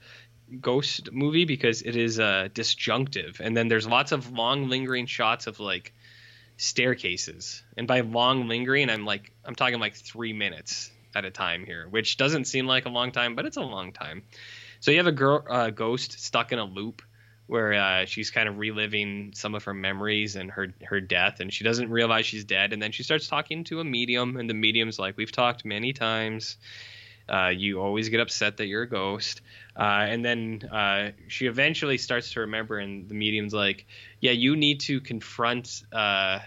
ghost 0.61 1.11
movie 1.11 1.45
because 1.45 1.81
it 1.81 1.95
is 1.95 2.19
uh, 2.19 2.49
disjunctive, 2.53 3.41
and 3.43 3.55
then 3.55 3.67
there's 3.67 3.87
lots 3.87 4.11
of 4.11 4.31
long 4.31 4.69
lingering 4.69 5.05
shots 5.05 5.47
of 5.47 5.59
like 5.59 5.93
staircases, 6.57 7.63
and 7.77 7.87
by 7.87 8.01
long 8.01 8.47
lingering, 8.47 8.89
I'm 8.89 9.05
like 9.05 9.31
I'm 9.45 9.55
talking 9.55 9.79
like 9.79 9.95
three 9.95 10.33
minutes 10.33 10.91
at 11.15 11.25
a 11.25 11.31
time 11.31 11.65
here, 11.65 11.87
which 11.89 12.17
doesn't 12.17 12.45
seem 12.45 12.65
like 12.65 12.85
a 12.85 12.89
long 12.89 13.11
time, 13.11 13.35
but 13.35 13.45
it's 13.45 13.57
a 13.57 13.61
long 13.61 13.91
time. 13.93 14.23
So 14.79 14.91
you 14.91 14.97
have 14.97 15.07
a 15.07 15.11
girl, 15.11 15.45
uh, 15.49 15.69
ghost 15.69 16.19
stuck 16.19 16.51
in 16.51 16.59
a 16.59 16.65
loop 16.65 17.01
where 17.47 17.73
uh, 17.73 18.05
she's 18.05 18.31
kind 18.31 18.47
of 18.47 18.57
reliving 18.57 19.31
some 19.35 19.53
of 19.53 19.65
her 19.65 19.73
memories 19.73 20.35
and 20.35 20.49
her 20.51 20.73
her 20.83 21.01
death, 21.01 21.39
and 21.39 21.53
she 21.53 21.63
doesn't 21.63 21.89
realize 21.89 22.25
she's 22.25 22.45
dead. 22.45 22.73
And 22.73 22.81
then 22.81 22.91
she 22.91 23.03
starts 23.03 23.27
talking 23.27 23.63
to 23.65 23.79
a 23.79 23.83
medium, 23.83 24.37
and 24.37 24.49
the 24.49 24.53
medium's 24.53 24.97
like, 24.97 25.17
"We've 25.17 25.31
talked 25.31 25.65
many 25.65 25.93
times. 25.93 26.57
Uh, 27.27 27.51
you 27.55 27.81
always 27.81 28.09
get 28.09 28.19
upset 28.19 28.57
that 28.57 28.67
you're 28.67 28.83
a 28.83 28.89
ghost." 28.89 29.41
Uh, 29.77 30.05
and 30.07 30.23
then 30.23 30.69
uh, 30.71 31.11
she 31.27 31.47
eventually 31.47 31.97
starts 31.97 32.31
to 32.33 32.41
remember, 32.41 32.77
and 32.77 33.09
the 33.09 33.15
medium's 33.15 33.53
like, 33.53 33.85
"Yeah, 34.19 34.31
you 34.31 34.55
need 34.55 34.81
to 34.81 35.01
confront." 35.01 35.83
Uh, 35.91 36.39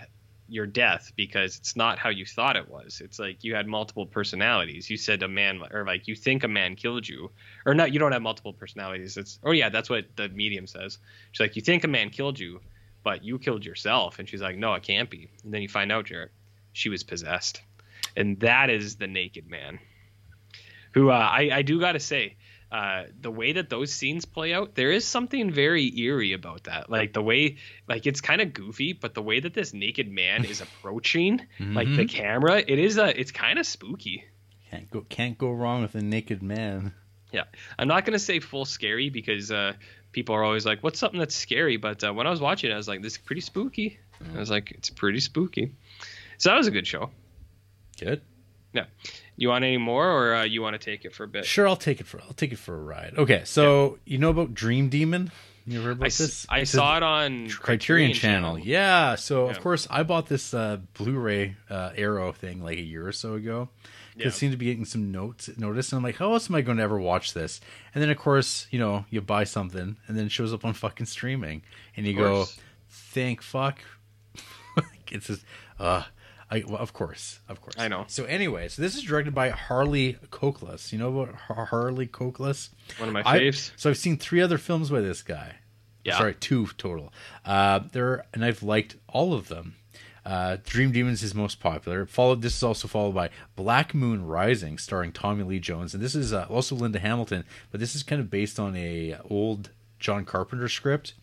your 0.48 0.66
death 0.66 1.12
because 1.16 1.56
it's 1.56 1.76
not 1.76 1.98
how 1.98 2.08
you 2.08 2.24
thought 2.24 2.56
it 2.56 2.70
was. 2.70 3.00
It's 3.04 3.18
like 3.18 3.42
you 3.42 3.54
had 3.54 3.66
multiple 3.66 4.06
personalities. 4.06 4.88
You 4.88 4.96
said 4.96 5.22
a 5.22 5.28
man, 5.28 5.60
or 5.72 5.84
like 5.84 6.06
you 6.06 6.14
think 6.14 6.44
a 6.44 6.48
man 6.48 6.76
killed 6.76 7.08
you, 7.08 7.30
or 7.64 7.74
not. 7.74 7.92
You 7.92 7.98
don't 7.98 8.12
have 8.12 8.22
multiple 8.22 8.52
personalities. 8.52 9.16
It's 9.16 9.38
oh 9.44 9.52
yeah, 9.52 9.68
that's 9.68 9.90
what 9.90 10.04
the 10.16 10.28
medium 10.28 10.66
says. 10.66 10.98
She's 11.32 11.40
like, 11.40 11.56
you 11.56 11.62
think 11.62 11.84
a 11.84 11.88
man 11.88 12.10
killed 12.10 12.38
you, 12.38 12.60
but 13.02 13.24
you 13.24 13.38
killed 13.38 13.64
yourself. 13.64 14.18
And 14.18 14.28
she's 14.28 14.42
like, 14.42 14.56
no, 14.56 14.74
it 14.74 14.82
can't 14.82 15.10
be. 15.10 15.28
And 15.44 15.52
then 15.52 15.62
you 15.62 15.68
find 15.68 15.90
out, 15.90 16.06
Jarrett, 16.06 16.32
she 16.72 16.88
was 16.88 17.02
possessed, 17.02 17.60
and 18.16 18.38
that 18.40 18.70
is 18.70 18.96
the 18.96 19.06
naked 19.06 19.48
man. 19.48 19.80
Who 20.96 21.10
uh, 21.10 21.14
I 21.14 21.50
I 21.52 21.62
do 21.62 21.78
gotta 21.78 22.00
say. 22.00 22.36
Uh, 22.72 23.04
the 23.20 23.30
way 23.30 23.52
that 23.52 23.70
those 23.70 23.92
scenes 23.92 24.24
play 24.24 24.52
out, 24.52 24.74
there 24.74 24.90
is 24.90 25.04
something 25.04 25.52
very 25.52 25.96
eerie 26.00 26.32
about 26.32 26.64
that. 26.64 26.90
Like 26.90 27.12
the 27.12 27.22
way, 27.22 27.58
like 27.86 28.06
it's 28.06 28.20
kind 28.20 28.40
of 28.40 28.52
goofy, 28.52 28.92
but 28.92 29.14
the 29.14 29.22
way 29.22 29.38
that 29.38 29.54
this 29.54 29.72
naked 29.72 30.10
man 30.10 30.44
is 30.44 30.60
approaching, 30.66 31.46
like 31.60 31.94
the 31.94 32.06
camera, 32.06 32.58
it 32.58 32.78
is 32.78 32.96
a, 32.96 33.18
it's 33.18 33.30
kind 33.30 33.58
of 33.58 33.66
spooky. 33.66 34.24
Can't 34.70 34.90
go 34.90 35.02
can't 35.02 35.38
go 35.38 35.52
wrong 35.52 35.82
with 35.82 35.94
a 35.94 36.02
naked 36.02 36.42
man. 36.42 36.92
Yeah, 37.30 37.44
I'm 37.78 37.88
not 37.88 38.06
gonna 38.06 38.18
say 38.18 38.40
full 38.40 38.64
scary 38.64 39.10
because 39.10 39.52
uh, 39.52 39.74
people 40.12 40.34
are 40.34 40.42
always 40.42 40.64
like, 40.64 40.82
"What's 40.82 40.98
something 40.98 41.20
that's 41.20 41.36
scary?" 41.36 41.76
But 41.76 42.02
uh, 42.02 42.12
when 42.14 42.26
I 42.26 42.30
was 42.30 42.40
watching 42.40 42.70
it, 42.70 42.74
I 42.74 42.78
was 42.78 42.88
like, 42.88 43.02
"This 43.02 43.12
is 43.12 43.18
pretty 43.18 43.42
spooky." 43.42 44.00
I 44.34 44.38
was 44.38 44.50
like, 44.50 44.72
"It's 44.72 44.88
pretty 44.88 45.20
spooky." 45.20 45.74
So 46.38 46.48
that 46.48 46.56
was 46.56 46.66
a 46.66 46.72
good 46.72 46.86
show. 46.86 47.10
Good. 48.00 48.22
Yeah. 48.76 48.84
You 49.36 49.48
want 49.48 49.64
any 49.64 49.76
more, 49.76 50.08
or 50.10 50.34
uh, 50.34 50.42
you 50.44 50.62
want 50.62 50.74
to 50.74 50.78
take 50.78 51.04
it 51.04 51.14
for 51.14 51.24
a 51.24 51.28
bit? 51.28 51.44
Sure, 51.44 51.68
I'll 51.68 51.76
take 51.76 52.00
it 52.00 52.06
for 52.06 52.20
I'll 52.22 52.32
take 52.32 52.52
it 52.52 52.58
for 52.58 52.74
a 52.74 52.82
ride. 52.82 53.14
Okay, 53.18 53.42
so 53.44 53.98
you 54.04 54.18
know 54.18 54.30
about 54.30 54.54
Dream 54.54 54.88
Demon? 54.88 55.30
You 55.66 55.78
ever 55.80 55.88
heard 55.88 55.96
about 55.96 56.06
I, 56.06 56.08
this? 56.10 56.46
I 56.48 56.58
It's 56.60 56.70
saw 56.70 56.96
it 56.96 57.02
on 57.02 57.48
Criterion 57.50 58.12
Channel. 58.12 58.58
Yeah, 58.58 59.16
so 59.16 59.46
Yeah. 59.46 59.50
of 59.50 59.60
course 59.60 59.86
I 59.90 60.04
bought 60.04 60.28
this 60.28 60.54
uh, 60.54 60.78
Blu-ray 60.94 61.56
uh, 61.68 61.90
Arrow 61.96 62.32
thing 62.32 62.62
like 62.62 62.78
a 62.78 62.82
year 62.82 63.06
or 63.06 63.12
so 63.12 63.34
ago. 63.34 63.68
Yeah. 64.16 64.28
It 64.28 64.30
seemed 64.34 64.52
to 64.52 64.56
be 64.56 64.66
getting 64.66 64.84
some 64.86 65.10
notes 65.12 65.50
notice, 65.58 65.92
and 65.92 65.98
I'm 65.98 66.02
like, 66.04 66.16
how 66.16 66.32
else 66.32 66.48
am 66.48 66.54
I 66.54 66.62
going 66.62 66.78
to 66.78 66.82
ever 66.82 66.98
watch 66.98 67.34
this? 67.34 67.60
And 67.94 68.00
then 68.02 68.08
of 68.10 68.16
course, 68.16 68.66
you 68.70 68.78
know, 68.78 69.04
you 69.10 69.20
buy 69.20 69.44
something, 69.44 69.96
and 70.06 70.16
then 70.16 70.24
it 70.26 70.32
shows 70.32 70.54
up 70.54 70.64
on 70.64 70.72
fucking 70.72 71.04
streaming, 71.06 71.62
and 71.96 72.06
you 72.06 72.14
go, 72.14 72.46
thank 72.88 73.42
fuck. 73.42 73.80
it's 75.10 75.26
just, 75.26 75.44
uh, 75.78 76.04
I 76.50 76.62
well, 76.66 76.78
of 76.78 76.92
course, 76.92 77.40
of 77.48 77.60
course. 77.60 77.74
I 77.78 77.88
know. 77.88 78.04
So 78.08 78.24
anyway, 78.24 78.68
so 78.68 78.80
this 78.82 78.94
is 78.96 79.02
directed 79.02 79.34
by 79.34 79.50
Harley 79.50 80.16
Cokeliss. 80.30 80.92
You 80.92 80.98
know 80.98 81.20
about 81.20 81.34
Har- 81.34 81.64
Harley 81.66 82.06
Cokeliss? 82.06 82.68
One 82.98 83.08
of 83.08 83.12
my 83.12 83.22
I- 83.26 83.40
faves. 83.40 83.72
so 83.76 83.90
I've 83.90 83.96
seen 83.98 84.16
three 84.16 84.40
other 84.40 84.58
films 84.58 84.90
by 84.90 85.00
this 85.00 85.22
guy. 85.22 85.56
Yeah. 86.04 86.18
Sorry, 86.18 86.34
two 86.34 86.68
total. 86.78 87.12
Uh, 87.44 87.80
there, 87.90 88.24
and 88.32 88.44
I've 88.44 88.62
liked 88.62 88.94
all 89.08 89.34
of 89.34 89.48
them. 89.48 89.74
Uh, 90.24 90.56
Dream 90.64 90.92
Demons 90.92 91.22
is 91.24 91.34
most 91.34 91.58
popular. 91.60 92.06
Followed. 92.06 92.42
This 92.42 92.56
is 92.56 92.62
also 92.62 92.86
followed 92.86 93.14
by 93.14 93.30
Black 93.56 93.92
Moon 93.94 94.24
Rising, 94.24 94.78
starring 94.78 95.10
Tommy 95.12 95.42
Lee 95.42 95.58
Jones, 95.60 95.94
and 95.94 96.02
this 96.02 96.14
is 96.14 96.32
uh, 96.32 96.46
also 96.48 96.76
Linda 96.76 97.00
Hamilton. 97.00 97.44
But 97.72 97.80
this 97.80 97.94
is 97.96 98.02
kind 98.04 98.20
of 98.20 98.30
based 98.30 98.60
on 98.60 98.76
a 98.76 99.16
old 99.28 99.70
John 99.98 100.24
Carpenter 100.24 100.68
script. 100.68 101.14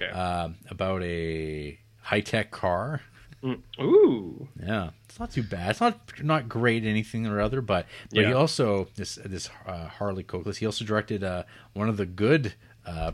Okay. 0.00 0.10
um, 0.12 0.56
about 0.70 1.02
a 1.02 1.76
high 2.02 2.20
tech 2.20 2.52
car. 2.52 3.00
Mm. 3.42 3.60
Ooh. 3.80 4.48
Yeah, 4.60 4.90
it's 5.04 5.20
not 5.20 5.30
too 5.30 5.42
bad. 5.42 5.70
It's 5.70 5.80
not 5.80 5.98
not 6.22 6.48
great 6.48 6.84
anything 6.84 7.26
or 7.26 7.40
other, 7.40 7.60
but 7.60 7.86
but 8.12 8.24
he 8.24 8.32
also 8.32 8.88
this 8.96 9.18
this 9.24 9.48
uh, 9.66 9.86
Harley 9.86 10.24
Cokeliss. 10.24 10.56
He 10.56 10.66
also 10.66 10.84
directed 10.84 11.22
uh, 11.22 11.44
one 11.72 11.88
of 11.88 11.96
the 11.96 12.06
good 12.06 12.54
uh, 12.84 13.12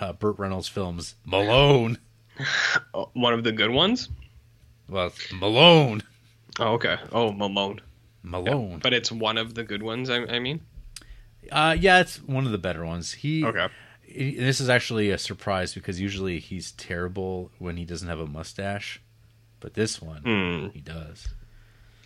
uh, 0.00 0.12
Burt 0.12 0.38
Reynolds 0.38 0.68
films, 0.68 1.14
Malone. 1.24 1.98
one 3.14 3.32
of 3.32 3.44
the 3.44 3.52
good 3.52 3.70
ones. 3.70 4.08
Well, 4.88 5.12
Malone, 5.32 6.02
Oh, 6.60 6.74
okay. 6.74 6.96
Oh, 7.12 7.32
Malone. 7.32 7.80
Malone. 8.22 8.80
But 8.82 8.92
it's 8.92 9.10
one 9.10 9.38
of 9.38 9.54
the 9.54 9.64
good 9.64 9.82
ones. 9.82 10.08
I, 10.08 10.18
I 10.24 10.38
mean. 10.38 10.60
Uh, 11.50 11.76
yeah, 11.78 12.00
it's 12.00 12.22
one 12.22 12.46
of 12.46 12.52
the 12.52 12.58
better 12.58 12.84
ones. 12.84 13.12
He 13.12 13.44
Okay. 13.44 13.68
this 14.16 14.60
is 14.60 14.68
actually 14.68 15.10
a 15.10 15.18
surprise 15.18 15.74
because 15.74 16.00
usually 16.00 16.38
he's 16.38 16.72
terrible 16.72 17.50
when 17.58 17.76
he 17.76 17.84
doesn't 17.84 18.08
have 18.08 18.20
a 18.20 18.26
mustache, 18.26 19.02
but 19.64 19.72
this 19.72 20.00
one 20.02 20.20
Hmm. 20.22 20.68
he 20.74 20.80
does. 20.80 21.26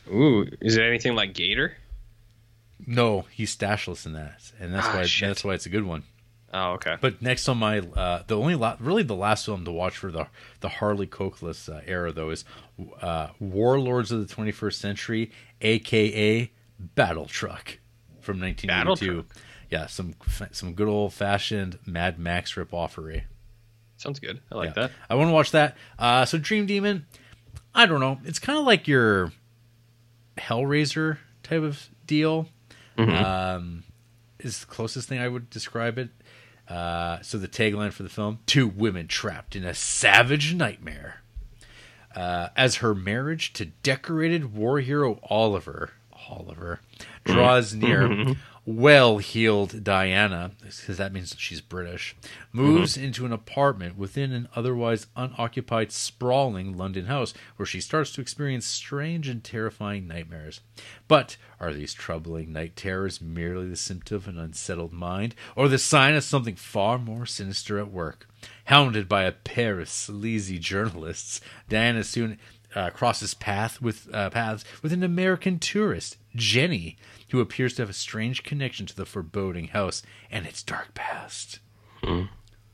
Ooh, 0.08 0.46
is 0.60 0.76
it 0.76 0.82
anything 0.82 1.16
like 1.16 1.34
Gator? 1.34 1.76
No, 2.86 3.26
he's 3.32 3.54
stashless 3.54 4.06
in 4.06 4.12
that, 4.12 4.52
and 4.60 4.72
that's 4.72 4.86
Ah, 4.86 4.94
why 4.98 5.02
shit. 5.04 5.28
that's 5.28 5.42
why 5.44 5.54
it's 5.54 5.66
a 5.66 5.68
good 5.68 5.82
one. 5.82 6.04
Oh, 6.54 6.74
okay. 6.74 6.96
But 7.00 7.20
next 7.20 7.48
on 7.48 7.58
my 7.58 7.80
uh, 7.80 8.22
the 8.26 8.38
only 8.38 8.54
la- 8.54 8.76
really 8.78 9.02
the 9.02 9.16
last 9.16 9.44
film 9.44 9.64
to 9.64 9.72
watch 9.72 9.96
for 9.96 10.10
the 10.12 10.28
the 10.60 10.68
Harley 10.68 11.06
Cokeliss 11.08 11.68
uh, 11.68 11.80
era 11.84 12.12
though 12.12 12.30
is 12.30 12.44
uh, 13.02 13.28
Warlords 13.40 14.12
of 14.12 14.26
the 14.26 14.32
21st 14.34 14.74
Century, 14.74 15.30
aka 15.60 16.50
Battle 16.78 17.26
Truck 17.26 17.78
from 18.20 18.40
1982. 18.40 19.12
Truck. 19.24 19.26
Yeah, 19.70 19.86
some 19.86 20.14
some 20.52 20.74
good 20.74 20.88
old 20.88 21.12
fashioned 21.12 21.78
Mad 21.84 22.18
Max 22.18 22.56
rip 22.56 22.70
offery. 22.70 23.24
Sounds 23.98 24.20
good. 24.20 24.40
I 24.52 24.54
like 24.54 24.68
Yeah. 24.76 24.82
that. 24.86 24.92
I 25.10 25.16
want 25.16 25.28
to 25.28 25.32
watch 25.32 25.50
that. 25.50 25.76
Uh, 25.98 26.24
so 26.24 26.38
Dream 26.38 26.64
Demon, 26.66 27.04
I 27.74 27.86
don't 27.86 28.00
know. 28.00 28.18
It's 28.24 28.38
kind 28.38 28.58
of 28.58 28.64
like 28.64 28.88
your 28.88 29.32
Hellraiser 30.36 31.18
type 31.42 31.62
of 31.62 31.88
deal. 32.06 32.48
Um, 33.56 33.84
is 34.40 34.60
the 34.60 34.66
closest 34.66 35.08
thing 35.08 35.20
I 35.20 35.28
would 35.28 35.50
describe 35.50 35.98
it. 35.98 36.10
Uh, 36.68 37.20
so 37.22 37.38
the 37.38 37.48
tagline 37.48 37.92
for 37.92 38.02
the 38.02 38.08
film: 38.08 38.40
Two 38.46 38.66
women 38.68 39.06
trapped 39.06 39.54
in 39.56 39.64
a 39.64 39.74
savage 39.74 40.54
nightmare. 40.54 41.22
Uh, 42.14 42.48
as 42.56 42.76
her 42.76 42.94
marriage 42.94 43.52
to 43.52 43.66
decorated 43.66 44.54
war 44.54 44.80
hero 44.80 45.20
Oliver, 45.30 45.92
Oliver 46.28 46.80
draws 47.24 47.74
near, 47.74 48.34
well-heeled 48.68 49.82
Diana, 49.82 50.50
because 50.60 50.98
that 50.98 51.12
means 51.12 51.34
she's 51.38 51.62
British, 51.62 52.14
moves 52.52 52.96
mm-hmm. 52.96 53.06
into 53.06 53.24
an 53.24 53.32
apartment 53.32 53.96
within 53.96 54.30
an 54.30 54.46
otherwise 54.54 55.06
unoccupied, 55.16 55.90
sprawling 55.90 56.76
London 56.76 57.06
house, 57.06 57.32
where 57.56 57.64
she 57.64 57.80
starts 57.80 58.12
to 58.12 58.20
experience 58.20 58.66
strange 58.66 59.26
and 59.26 59.42
terrifying 59.42 60.06
nightmares. 60.06 60.60
But 61.08 61.38
are 61.58 61.72
these 61.72 61.94
troubling 61.94 62.52
night 62.52 62.76
terrors 62.76 63.22
merely 63.22 63.70
the 63.70 63.76
symptom 63.76 64.16
of 64.18 64.28
an 64.28 64.38
unsettled 64.38 64.92
mind, 64.92 65.34
or 65.56 65.68
the 65.68 65.78
sign 65.78 66.14
of 66.14 66.22
something 66.22 66.56
far 66.56 66.98
more 66.98 67.24
sinister 67.24 67.78
at 67.78 67.90
work? 67.90 68.28
Hounded 68.66 69.08
by 69.08 69.22
a 69.22 69.32
pair 69.32 69.80
of 69.80 69.88
sleazy 69.88 70.58
journalists, 70.58 71.40
Diana 71.70 72.04
soon 72.04 72.38
uh, 72.74 72.90
crosses 72.90 73.34
path 73.34 73.80
with 73.80 74.08
uh, 74.12 74.30
paths 74.30 74.64
with 74.82 74.92
an 74.92 75.02
American 75.02 75.58
tourist, 75.58 76.16
Jenny, 76.34 76.96
who 77.30 77.40
appears 77.40 77.74
to 77.74 77.82
have 77.82 77.90
a 77.90 77.94
strange 77.94 78.42
connection 78.42 78.86
to 78.86 78.96
the 78.96 79.06
foreboding 79.06 79.68
house 79.68 80.02
and 80.30 80.46
its 80.46 80.62
dark 80.62 80.94
past. 80.94 81.60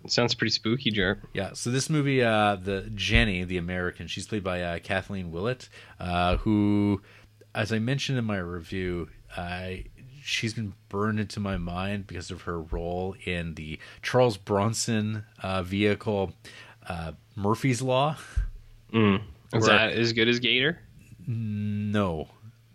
It 0.04 0.12
sounds 0.12 0.34
pretty 0.34 0.50
spooky, 0.52 0.90
Jer. 0.90 1.22
Yeah, 1.32 1.54
so 1.54 1.70
this 1.70 1.88
movie, 1.88 2.22
uh, 2.22 2.56
the 2.56 2.90
Jenny, 2.94 3.42
the 3.44 3.56
American, 3.56 4.06
she's 4.06 4.26
played 4.26 4.44
by 4.44 4.60
uh, 4.60 4.78
Kathleen 4.80 5.32
Wilhoite, 5.32 5.68
uh, 5.98 6.36
who, 6.38 7.00
as 7.54 7.72
I 7.72 7.78
mentioned 7.78 8.18
in 8.18 8.24
my 8.26 8.36
review, 8.36 9.08
I 9.34 9.86
she's 10.22 10.54
been 10.54 10.72
burned 10.88 11.20
into 11.20 11.38
my 11.38 11.56
mind 11.56 12.06
because 12.06 12.30
of 12.30 12.42
her 12.42 12.60
role 12.60 13.14
in 13.24 13.54
the 13.54 13.78
Charles 14.02 14.38
Bronson 14.38 15.24
uh, 15.42 15.62
vehicle 15.62 16.32
uh, 16.88 17.12
Murphy's 17.36 17.82
Law. 17.82 18.16
Mm. 18.92 19.22
Is 19.54 19.66
that 19.66 19.92
as 19.92 20.12
good 20.12 20.28
as 20.28 20.38
Gator? 20.40 20.78
No, 21.26 22.28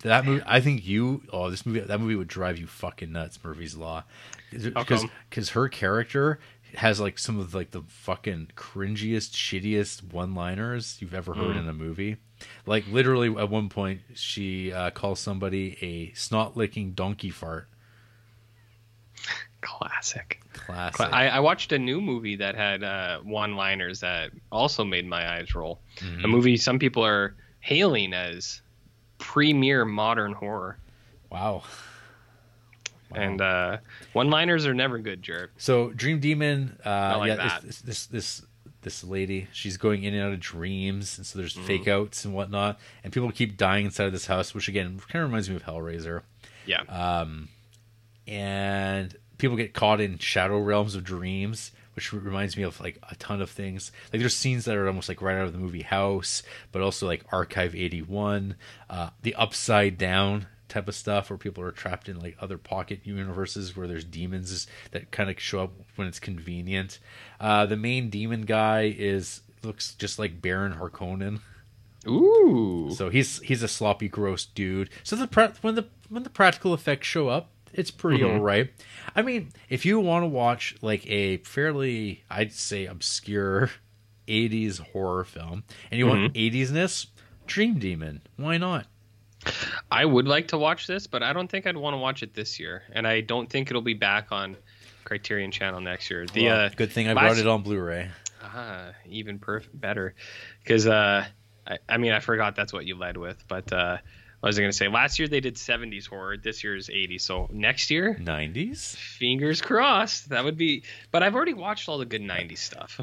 that 0.03 0.25
movie. 0.25 0.43
I 0.45 0.59
think 0.61 0.85
you. 0.85 1.23
Oh, 1.31 1.49
this 1.49 1.65
movie. 1.65 1.81
That 1.81 1.99
movie 1.99 2.15
would 2.15 2.27
drive 2.27 2.57
you 2.57 2.67
fucking 2.67 3.11
nuts. 3.11 3.37
Murphy's 3.43 3.75
Law, 3.75 4.03
because 4.51 5.05
because 5.29 5.49
her 5.51 5.69
character 5.69 6.39
has 6.75 6.99
like 6.99 7.17
some 7.19 7.39
of 7.39 7.53
like 7.53 7.71
the 7.71 7.81
fucking 7.87 8.51
cringiest, 8.55 9.31
shittiest 9.31 10.11
one-liners 10.13 10.97
you've 10.99 11.13
ever 11.15 11.33
heard 11.33 11.55
Mm. 11.55 11.59
in 11.61 11.67
a 11.69 11.73
movie. 11.73 12.17
Like 12.65 12.85
literally, 12.87 13.27
at 13.37 13.49
one 13.49 13.69
point, 13.69 14.01
she 14.13 14.71
uh, 14.71 14.91
calls 14.91 15.19
somebody 15.19 15.77
a 15.81 16.13
snot-licking 16.13 16.91
donkey 16.93 17.31
fart. 17.31 17.67
Classic. 19.61 20.41
Classic. 20.53 21.01
I, 21.11 21.27
I 21.27 21.39
watched 21.39 21.71
a 21.71 21.79
new 21.79 21.99
movie 22.01 22.35
that 22.37 22.55
had 22.55 22.83
uh, 22.83 23.19
one-liners 23.19 23.99
that 24.01 24.31
also 24.51 24.83
made 24.83 25.05
my 25.05 25.37
eyes 25.37 25.53
roll. 25.55 25.79
Mm-hmm. 25.97 26.25
A 26.25 26.27
movie 26.27 26.57
some 26.57 26.79
people 26.79 27.05
are 27.05 27.35
hailing 27.59 28.13
as 28.13 28.61
premier 29.17 29.83
modern 29.85 30.31
horror, 30.33 30.77
wow. 31.29 31.63
Wow. 33.11 33.17
and 33.21 33.41
uh, 33.41 33.77
one-liners 34.13 34.65
are 34.65 34.73
never 34.73 34.97
good, 34.99 35.21
Jared. 35.21 35.49
So 35.57 35.89
Dream 35.89 36.19
Demon, 36.19 36.77
uh, 36.85 37.15
like 37.17 37.27
yeah, 37.29 37.35
that. 37.35 37.61
This, 37.63 37.81
this 37.81 38.05
this 38.05 38.41
this 38.81 39.03
lady, 39.03 39.47
she's 39.51 39.75
going 39.75 40.03
in 40.03 40.13
and 40.13 40.23
out 40.23 40.31
of 40.31 40.39
dreams, 40.39 41.17
and 41.17 41.27
so 41.27 41.37
there's 41.37 41.55
Mm-hmm. 41.55 41.67
fake 41.67 41.87
outs 41.89 42.23
and 42.23 42.33
whatnot, 42.33 42.79
and 43.03 43.11
people 43.11 43.29
keep 43.31 43.57
dying 43.57 43.85
inside 43.85 44.05
of 44.05 44.13
this 44.13 44.27
house, 44.27 44.53
which 44.53 44.69
again 44.69 44.99
kind 45.09 45.21
of 45.23 45.29
reminds 45.29 45.49
me 45.49 45.55
of 45.57 45.63
Hellraiser. 45.63 46.21
Yeah. 46.65 46.81
Um, 46.83 47.49
And 48.27 49.17
people 49.39 49.57
get 49.57 49.73
caught 49.73 49.99
in 49.99 50.19
shadow 50.19 50.59
realms 50.59 50.93
of 50.93 51.03
dreams, 51.03 51.71
which 51.95 52.13
reminds 52.13 52.55
me 52.55 52.61
of 52.61 52.79
like 52.79 52.99
a 53.09 53.15
ton 53.15 53.41
of 53.41 53.49
things. 53.49 53.91
Like 54.13 54.19
there's 54.19 54.35
scenes 54.35 54.65
that 54.65 54.77
are 54.77 54.87
almost 54.87 55.09
like 55.09 55.21
right 55.21 55.37
out 55.37 55.47
of 55.47 55.53
the 55.53 55.59
movie 55.59 55.81
House, 55.81 56.43
but 56.71 56.83
also 56.83 57.07
like 57.07 57.25
Archive 57.31 57.73
81, 57.73 58.55
uh, 58.89 59.09
the 59.23 59.33
Upside 59.33 59.97
Down 59.97 60.45
type 60.67 60.87
of 60.87 60.93
stuff 60.93 61.29
where 61.31 61.37
people 61.37 61.63
are 61.63 61.71
trapped 61.71 62.07
in 62.07 62.19
like 62.19 62.37
other 62.39 62.59
pocket 62.59 62.99
universes 63.03 63.75
where 63.75 63.87
there's 63.87 64.05
demons 64.05 64.67
that 64.91 65.09
kind 65.09 65.29
of 65.29 65.39
show 65.39 65.63
up 65.63 65.73
when 65.95 66.07
it's 66.07 66.19
convenient. 66.19 66.99
Uh, 67.39 67.65
the 67.65 67.75
main 67.77 68.09
demon 68.11 68.43
guy 68.43 68.93
is 68.95 69.41
looks 69.63 69.95
just 69.95 70.19
like 70.19 70.41
Baron 70.41 70.75
Harkonnen. 70.75 71.39
Ooh. 72.07 72.91
So 72.95 73.09
he's 73.09 73.39
he's 73.39 73.63
a 73.63 73.67
sloppy, 73.67 74.07
gross 74.07 74.45
dude. 74.45 74.89
So 75.03 75.15
the 75.15 75.27
pra- 75.27 75.53
when 75.61 75.75
the 75.75 75.87
when 76.07 76.23
the 76.23 76.29
practical 76.29 76.73
effects 76.73 77.07
show 77.07 77.27
up, 77.27 77.51
it's 77.73 77.91
pretty 77.91 78.23
Mm-hmm. 78.23 78.35
all 78.37 78.41
right. 78.41 78.71
I 79.15 79.21
mean, 79.21 79.51
if 79.69 79.85
you 79.85 79.99
want 79.99 80.23
to 80.23 80.27
watch 80.27 80.75
like 80.81 81.05
a 81.09 81.37
fairly, 81.37 82.23
I'd 82.29 82.53
say, 82.53 82.85
obscure 82.85 83.69
'80s 84.27 84.79
horror 84.79 85.23
film, 85.23 85.63
and 85.91 85.97
you 85.99 86.07
want 86.07 86.33
Mm-hmm. 86.33 86.55
80s-ness, 86.73 87.07
Dream 87.47 87.79
Demon, 87.79 88.21
why 88.37 88.57
not? 88.57 88.85
I 89.91 90.03
would 90.05 90.27
like 90.27 90.49
to 90.49 90.57
watch 90.57 90.85
this, 90.85 91.07
but 91.07 91.23
I 91.23 91.31
don't 91.33 91.49
think 91.49 91.65
I'd 91.65 91.77
want 91.77 91.93
to 91.93 91.97
watch 91.97 92.23
it 92.23 92.33
this 92.33 92.59
year, 92.59 92.83
and 92.91 93.07
I 93.07 93.21
don't 93.21 93.49
think 93.49 93.69
it'll 93.69 93.81
be 93.81 93.93
back 93.93 94.31
on 94.31 94.57
Criterion 95.05 95.49
Channel 95.51 95.79
next 95.81 96.09
year. 96.11 96.25
The 96.31 96.45
Well, 96.45 96.59
uh, 96.65 96.69
good 96.75 96.91
thing 96.91 97.07
I 97.09 97.13
last- 97.13 97.39
it 97.39 97.47
on 97.47 97.63
Blu-ray. 97.63 98.09
Ah, 98.43 98.91
even 99.07 99.39
perf- 99.39 99.67
better. 99.73 100.13
Because, 100.63 100.85
uh, 100.87 101.25
I, 101.67 101.77
I 101.87 101.97
mean, 101.97 102.11
I 102.11 102.19
forgot 102.19 102.55
that's 102.55 102.71
what 102.73 102.85
you 102.85 102.95
led 102.97 103.17
with, 103.17 103.43
but 103.47 103.71
uh, 103.73 103.97
what 104.39 104.47
was 104.47 104.57
I 104.57 104.61
going 104.61 104.71
to 104.71 104.77
say? 104.77 104.87
Last 104.87 105.19
year 105.19 105.27
they 105.27 105.39
did 105.41 105.55
70s 105.55 106.07
horror. 106.07 106.37
This 106.37 106.63
year 106.63 106.75
is 106.75 106.87
80s. 106.89 107.21
So 107.21 107.49
next 107.51 107.89
year, 107.91 108.15
90s. 108.21 108.95
fingers 108.95 109.61
crossed. 109.61 110.29
That 110.29 110.43
would 110.43 110.57
be. 110.57 110.83
But 111.11 111.23
I've 111.23 111.35
already 111.35 111.53
watched 111.53 111.89
all 111.89 111.97
the 111.97 112.05
good 112.05 112.21
90s 112.21 112.57
stuff. 112.59 112.99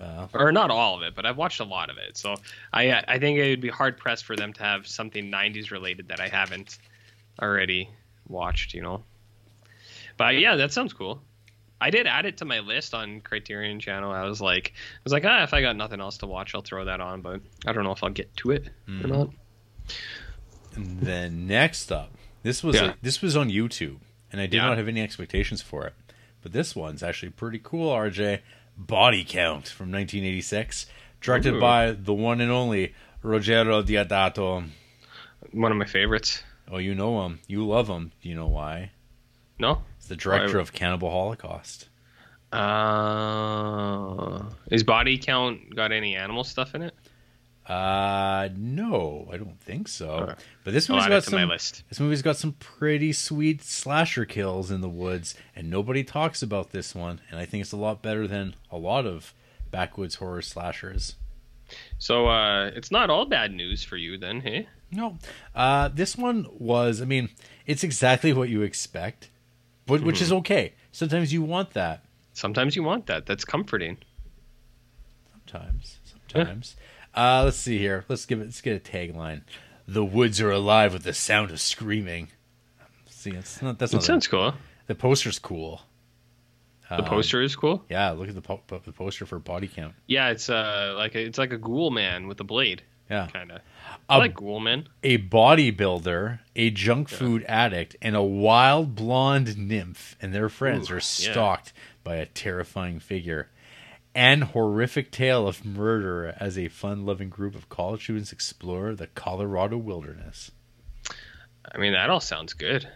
Uh, 0.00 0.26
Or 0.34 0.50
not 0.52 0.70
all 0.70 0.96
of 0.96 1.02
it, 1.02 1.14
but 1.14 1.24
I've 1.24 1.36
watched 1.36 1.60
a 1.60 1.64
lot 1.64 1.88
of 1.88 1.96
it. 1.98 2.16
So 2.16 2.34
I, 2.72 3.02
I 3.06 3.18
think 3.18 3.38
it 3.38 3.48
would 3.48 3.60
be 3.60 3.68
hard 3.68 3.96
pressed 3.96 4.24
for 4.24 4.34
them 4.36 4.52
to 4.54 4.62
have 4.62 4.86
something 4.86 5.30
90s 5.30 5.70
related 5.70 6.08
that 6.08 6.20
I 6.20 6.28
haven't 6.28 6.78
already 7.40 7.88
watched, 8.28 8.74
you 8.74 8.82
know? 8.82 9.04
But 10.16 10.38
yeah, 10.38 10.56
that 10.56 10.72
sounds 10.72 10.92
cool. 10.92 11.22
I 11.80 11.90
did 11.90 12.06
add 12.06 12.26
it 12.26 12.38
to 12.38 12.44
my 12.44 12.60
list 12.60 12.94
on 12.94 13.20
Criterion 13.20 13.78
Channel. 13.80 14.10
I 14.10 14.24
was 14.24 14.40
like, 14.40 14.72
I 14.76 15.00
was 15.04 15.12
like, 15.12 15.24
ah, 15.24 15.42
if 15.42 15.52
I 15.54 15.60
got 15.60 15.76
nothing 15.76 16.00
else 16.00 16.18
to 16.18 16.26
watch, 16.26 16.54
I'll 16.54 16.62
throw 16.62 16.84
that 16.86 17.00
on. 17.00 17.20
But 17.20 17.40
I 17.66 17.72
don't 17.72 17.84
know 17.84 17.92
if 17.92 18.02
I'll 18.02 18.10
get 18.10 18.34
to 18.38 18.50
it 18.52 18.68
or 18.88 19.06
not. 19.08 19.30
And 20.74 21.00
then 21.00 21.46
next 21.46 21.90
up, 21.92 22.12
this 22.42 22.62
was 22.62 22.76
Yeah. 22.76 22.90
a, 22.90 22.94
this 23.02 23.22
was 23.22 23.36
on 23.36 23.50
YouTube, 23.50 23.98
and 24.32 24.40
I 24.40 24.46
did 24.46 24.54
Yeah. 24.58 24.66
not 24.66 24.78
have 24.78 24.88
any 24.88 25.00
expectations 25.00 25.62
for 25.62 25.86
it. 25.86 25.94
But 26.42 26.52
this 26.52 26.74
one's 26.76 27.02
actually 27.02 27.30
pretty 27.30 27.60
cool. 27.62 27.90
RJ, 27.90 28.40
Body 28.76 29.24
Count 29.24 29.68
from 29.68 29.90
1986, 29.90 30.86
directed 31.20 31.54
Ooh. 31.54 31.60
by 31.60 31.92
the 31.92 32.12
one 32.12 32.40
and 32.40 32.50
only 32.50 32.94
Ruggero 33.22 33.82
Deodato. 33.82 34.68
One 35.52 35.70
of 35.72 35.78
my 35.78 35.84
favorites. 35.86 36.42
Oh, 36.70 36.78
you 36.78 36.94
know 36.94 37.24
him. 37.24 37.40
You 37.46 37.66
love 37.66 37.88
him. 37.88 38.12
Do 38.22 38.28
you 38.28 38.34
know 38.34 38.48
why? 38.48 38.90
No, 39.58 39.82
He's 39.98 40.08
the 40.08 40.16
director 40.16 40.56
Why- 40.56 40.62
of 40.62 40.72
Cannibal 40.72 41.10
Holocaust. 41.10 41.88
Uh, 42.52 44.42
is 44.70 44.82
body 44.84 45.18
count 45.18 45.74
got 45.74 45.92
any 45.92 46.14
animal 46.16 46.44
stuff 46.44 46.74
in 46.74 46.82
it? 46.82 46.94
Uh, 47.66 48.48
no, 48.56 49.26
I 49.32 49.38
don't 49.38 49.58
think 49.60 49.88
so. 49.88 50.08
Okay. 50.10 50.34
But 50.64 50.74
this 50.74 50.88
movie's 50.88 51.06
got 51.06 51.24
some. 51.24 51.48
list. 51.48 51.82
This 51.88 51.98
movie's 51.98 52.20
got 52.22 52.36
some 52.36 52.52
pretty 52.52 53.12
sweet 53.12 53.62
slasher 53.62 54.24
kills 54.26 54.70
in 54.70 54.80
the 54.82 54.88
woods, 54.88 55.34
and 55.56 55.70
nobody 55.70 56.04
talks 56.04 56.42
about 56.42 56.72
this 56.72 56.94
one. 56.94 57.20
And 57.30 57.40
I 57.40 57.46
think 57.46 57.62
it's 57.62 57.72
a 57.72 57.76
lot 57.78 58.02
better 58.02 58.26
than 58.28 58.54
a 58.70 58.76
lot 58.76 59.06
of 59.06 59.32
backwoods 59.70 60.16
horror 60.16 60.42
slashers. 60.42 61.16
So 61.98 62.26
uh, 62.28 62.66
it's 62.74 62.90
not 62.90 63.08
all 63.08 63.24
bad 63.24 63.50
news 63.52 63.82
for 63.82 63.96
you 63.96 64.18
then, 64.18 64.42
hey? 64.42 64.68
No, 64.90 65.16
uh, 65.54 65.88
this 65.88 66.16
one 66.18 66.46
was. 66.58 67.00
I 67.00 67.06
mean, 67.06 67.30
it's 67.66 67.82
exactly 67.82 68.32
what 68.34 68.50
you 68.50 68.60
expect, 68.60 69.30
but 69.86 70.02
which 70.02 70.16
Mm-hmm. 70.16 70.22
is 70.24 70.32
okay. 70.32 70.72
Sometimes 70.92 71.32
you 71.32 71.42
want 71.42 71.72
that. 71.72 72.04
Sometimes 72.34 72.76
you 72.76 72.82
want 72.82 73.06
that. 73.06 73.24
That's 73.26 73.44
comforting. 73.44 73.96
Sometimes, 75.46 75.98
sometimes. 76.30 76.76
Uh, 77.16 77.42
let's 77.44 77.56
see 77.56 77.78
here. 77.78 78.04
Let's 78.08 78.26
give 78.26 78.40
it. 78.40 78.44
Let's 78.44 78.60
get 78.60 78.76
a 78.76 78.80
tagline. 78.80 79.42
The 79.86 80.04
woods 80.04 80.40
are 80.40 80.50
alive 80.50 80.92
with 80.92 81.02
the 81.04 81.12
sound 81.14 81.50
of 81.50 81.60
screaming. 81.60 82.28
See, 83.06 83.30
it's 83.30 83.60
not. 83.62 83.78
That's 83.78 83.92
not. 83.92 84.00
the- 84.00 84.06
sounds 84.06 84.26
cool. 84.26 84.54
The 84.86 84.94
poster's 84.94 85.38
cool. 85.38 85.82
The 86.90 86.98
Um, 86.98 87.04
poster 87.06 87.40
is 87.40 87.56
cool. 87.56 87.82
Yeah, 87.88 88.10
look 88.10 88.28
at 88.28 88.34
the 88.34 88.42
po- 88.42 88.60
po- 88.66 88.80
the 88.84 88.92
poster 88.92 89.24
for 89.24 89.38
body 89.38 89.68
count. 89.68 89.94
Yeah, 90.06 90.28
it's 90.28 90.50
uh 90.50 90.94
like 90.96 91.14
a, 91.14 91.20
it's 91.22 91.38
like 91.38 91.52
a 91.52 91.56
ghoul 91.58 91.90
man 91.90 92.26
with 92.26 92.38
a 92.40 92.44
blade, 92.44 92.82
Yeah, 93.10 93.26
kind 93.32 93.50
of. 93.52 93.62
I 94.08 94.18
like 94.18 94.34
ghoul 94.34 94.60
men. 94.60 94.88
a 95.02 95.16
bodybuilder, 95.18 96.40
a 96.54 96.70
junk 96.70 97.08
food 97.08 97.42
addict, 97.48 97.96
and 98.02 98.14
a 98.14 98.22
wild 98.22 98.94
blonde 98.94 99.56
nymph 99.56 100.14
and 100.20 100.34
their 100.34 100.50
friends 100.50 100.90
Ooh, 100.90 100.94
are 100.94 100.96
yeah. 100.96 101.00
stalked 101.32 101.72
by 102.04 102.16
a 102.16 102.26
terrifying 102.26 103.00
figure. 103.00 103.48
And 104.14 104.44
horrific 104.44 105.10
tale 105.10 105.48
of 105.48 105.64
murder 105.64 106.36
as 106.38 106.56
a 106.56 106.68
fun-loving 106.68 107.30
group 107.30 107.54
of 107.54 107.68
college 107.68 108.04
students 108.04 108.32
explore 108.32 108.94
the 108.94 109.08
Colorado 109.08 109.76
wilderness. 109.76 110.52
I 111.72 111.78
mean, 111.78 111.92
that 111.94 112.10
all 112.10 112.20
sounds 112.20 112.52
good. 112.52 112.88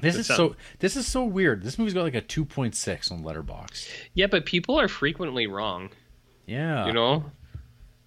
This 0.00 0.14
That 0.14 0.20
is 0.20 0.26
sound- 0.26 0.36
so. 0.36 0.56
This 0.78 0.96
is 0.96 1.06
so 1.06 1.24
weird. 1.24 1.62
This 1.62 1.78
movie's 1.78 1.94
got 1.94 2.02
like 2.02 2.14
a 2.14 2.20
two 2.20 2.44
point 2.44 2.74
six 2.74 3.10
on 3.10 3.22
Letterboxd. 3.22 3.88
Yeah, 4.14 4.26
but 4.26 4.46
people 4.46 4.80
are 4.80 4.88
frequently 4.88 5.46
wrong. 5.46 5.90
Yeah, 6.46 6.86
you 6.86 6.92
know 6.92 7.24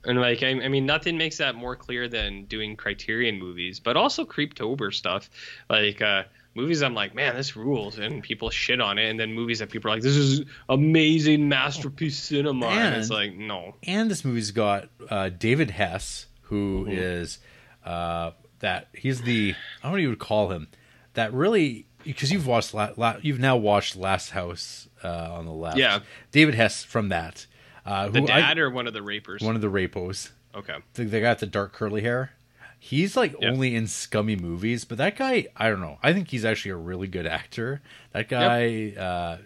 and 0.05 0.19
like 0.21 0.41
I, 0.43 0.49
I 0.49 0.67
mean 0.69 0.85
nothing 0.85 1.17
makes 1.17 1.37
that 1.37 1.55
more 1.55 1.75
clear 1.75 2.07
than 2.07 2.45
doing 2.45 2.75
criterion 2.75 3.37
movies 3.39 3.79
but 3.79 3.97
also 3.97 4.25
creeptober 4.25 4.93
stuff 4.93 5.29
like 5.69 6.01
uh 6.01 6.23
movies 6.57 6.81
i'm 6.81 6.93
like 6.93 7.15
man 7.15 7.35
this 7.35 7.55
rules 7.55 7.97
and 7.99 8.21
people 8.23 8.49
shit 8.49 8.81
on 8.81 8.97
it 8.97 9.09
and 9.09 9.17
then 9.19 9.31
movies 9.33 9.59
that 9.59 9.69
people 9.69 9.89
are 9.89 9.93
like 9.95 10.03
this 10.03 10.15
is 10.17 10.41
amazing 10.67 11.47
masterpiece 11.47 12.17
cinema 12.17 12.65
and, 12.67 12.95
it's 12.95 13.09
like 13.09 13.33
no 13.35 13.75
and 13.83 14.11
this 14.11 14.25
movie's 14.25 14.51
got 14.51 14.89
uh, 15.09 15.29
David 15.29 15.71
Hess, 15.71 16.25
who 16.41 16.85
Mm-hmm. 16.85 16.91
is 16.97 17.39
uh, 17.85 18.31
that 18.59 18.87
he's 18.93 19.21
the 19.21 19.53
I 19.81 19.83
don't 19.83 19.91
know 19.91 19.95
what 19.95 20.01
you 20.01 20.09
would 20.09 20.19
call 20.19 20.51
him. 20.51 20.67
That 21.13 21.33
really 21.33 21.85
because 22.03 22.31
you've 22.31 22.47
watched 22.47 22.73
la, 22.73 22.89
la, 22.97 23.15
you've 23.21 23.39
now 23.39 23.55
watched 23.57 23.95
Last 23.95 24.31
House 24.31 24.87
uh, 25.03 25.29
on 25.37 25.45
the 25.45 25.51
left. 25.51 25.77
Yeah. 25.77 25.99
David 26.31 26.55
Hess 26.55 26.83
from 26.83 27.09
that. 27.09 27.45
Uh, 27.85 28.09
the 28.09 28.21
dad 28.21 28.57
I, 28.57 28.61
or 28.61 28.69
one 28.69 28.87
of 28.87 28.93
the 28.93 29.01
rapers 29.01 29.41
one 29.41 29.55
of 29.55 29.61
the 29.61 29.69
rapos. 29.69 30.31
okay 30.55 30.75
they 30.95 31.05
the 31.05 31.21
guy 31.21 31.33
the 31.35 31.45
dark 31.45 31.73
curly 31.73 32.01
hair. 32.01 32.31
He's 32.79 33.17
like 33.17 33.35
Yeah. 33.39 33.49
only 33.49 33.75
in 33.75 33.87
scummy 33.87 34.35
movies, 34.35 34.85
but 34.85 34.97
that 34.97 35.17
guy, 35.17 35.47
I 35.55 35.69
don't 35.69 35.81
know. 35.81 35.97
I 36.03 36.13
think 36.13 36.29
he's 36.29 36.45
actually 36.45 36.71
a 36.71 36.77
really 36.77 37.07
good 37.07 37.25
actor. 37.25 37.81
That 38.13 38.29
guy 38.29 38.93
uh, 38.97 39.37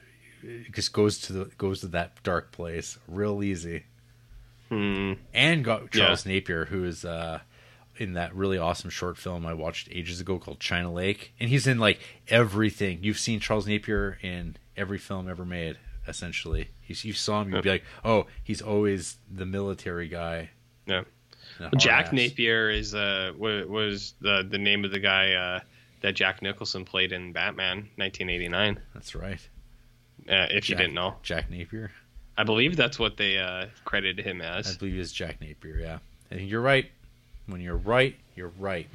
just 0.72 0.94
goes 0.94 1.20
to 1.22 1.34
the 1.34 1.46
goes 1.58 1.82
to 1.82 1.88
that 1.88 2.22
dark 2.24 2.52
place 2.52 2.98
real 3.08 3.44
easy 3.44 3.84
hmm. 4.70 5.14
and 5.34 5.64
got 5.64 5.92
Charles 5.92 6.26
Napier, 6.26 6.66
who 6.66 6.84
is 6.84 7.06
uh, 7.06 7.40
in 7.98 8.14
that 8.14 8.36
really 8.36 8.58
awesome 8.58 8.90
short 8.90 9.18
film 9.18 9.46
I 9.46 9.54
watched 9.54 9.88
ages 9.92 10.20
ago 10.20 10.38
called 10.40 10.60
China 10.60 10.92
Lake, 10.92 11.34
and 11.40 11.50
he's 11.50 11.68
in 11.68 11.80
like 11.80 12.00
everything. 12.28 13.00
You've 13.04 13.20
seen 13.20 13.40
Charles 13.40 13.68
Napier 13.68 14.18
in 14.22 14.58
every 14.76 14.98
film 14.98 15.30
ever 15.30 15.46
made, 15.46 15.78
essentially. 16.08 16.70
He's, 16.82 17.06
you 17.06 17.14
saw 17.14 17.42
him, 17.42 17.54
you'd 17.54 17.64
be 17.64 17.70
like, 17.70 17.86
oh, 18.04 18.26
he's 18.44 18.62
always 18.62 19.18
the 19.32 19.46
military 19.46 20.08
guy. 20.08 20.50
yeah 20.86 21.04
and 21.04 21.04
a 21.04 21.04
Well, 21.04 21.21
Jack 21.78 22.08
hard-ass. 22.08 22.14
Napier 22.14 22.70
is 22.70 22.94
uh 22.96 23.32
was 23.38 24.14
the 24.22 24.48
the 24.50 24.58
name 24.58 24.86
of 24.86 24.92
the 24.92 25.00
guy 25.00 25.34
uh 25.34 25.60
that 26.02 26.16
Jack 26.16 26.42
Nicholson 26.42 26.84
played 26.86 27.12
in 27.12 27.32
Batman 27.32 27.88
1989 27.98 28.80
That's 28.94 29.14
right. 29.16 29.40
uh, 30.30 30.48
if 30.50 30.70
you 30.70 30.76
didn't 30.76 30.94
know 30.96 31.16
Jack 31.24 31.50
Napier. 31.52 31.92
I 32.38 32.44
believe 32.44 32.76
that's 32.76 32.98
what 32.98 33.18
they 33.18 33.38
uh 33.38 33.68
credited 33.86 34.26
him 34.26 34.42
as. 34.42 34.76
I 34.76 34.78
believe 34.80 34.98
it's 35.00 35.12
Jack 35.12 35.40
Napier. 35.42 35.78
Yeah, 35.80 36.00
think 36.30 36.50
you're 36.50 36.62
right. 36.62 36.90
When 37.48 37.62
you're 37.62 37.78
right, 37.78 38.16
you're 38.36 38.52
right. 38.60 38.88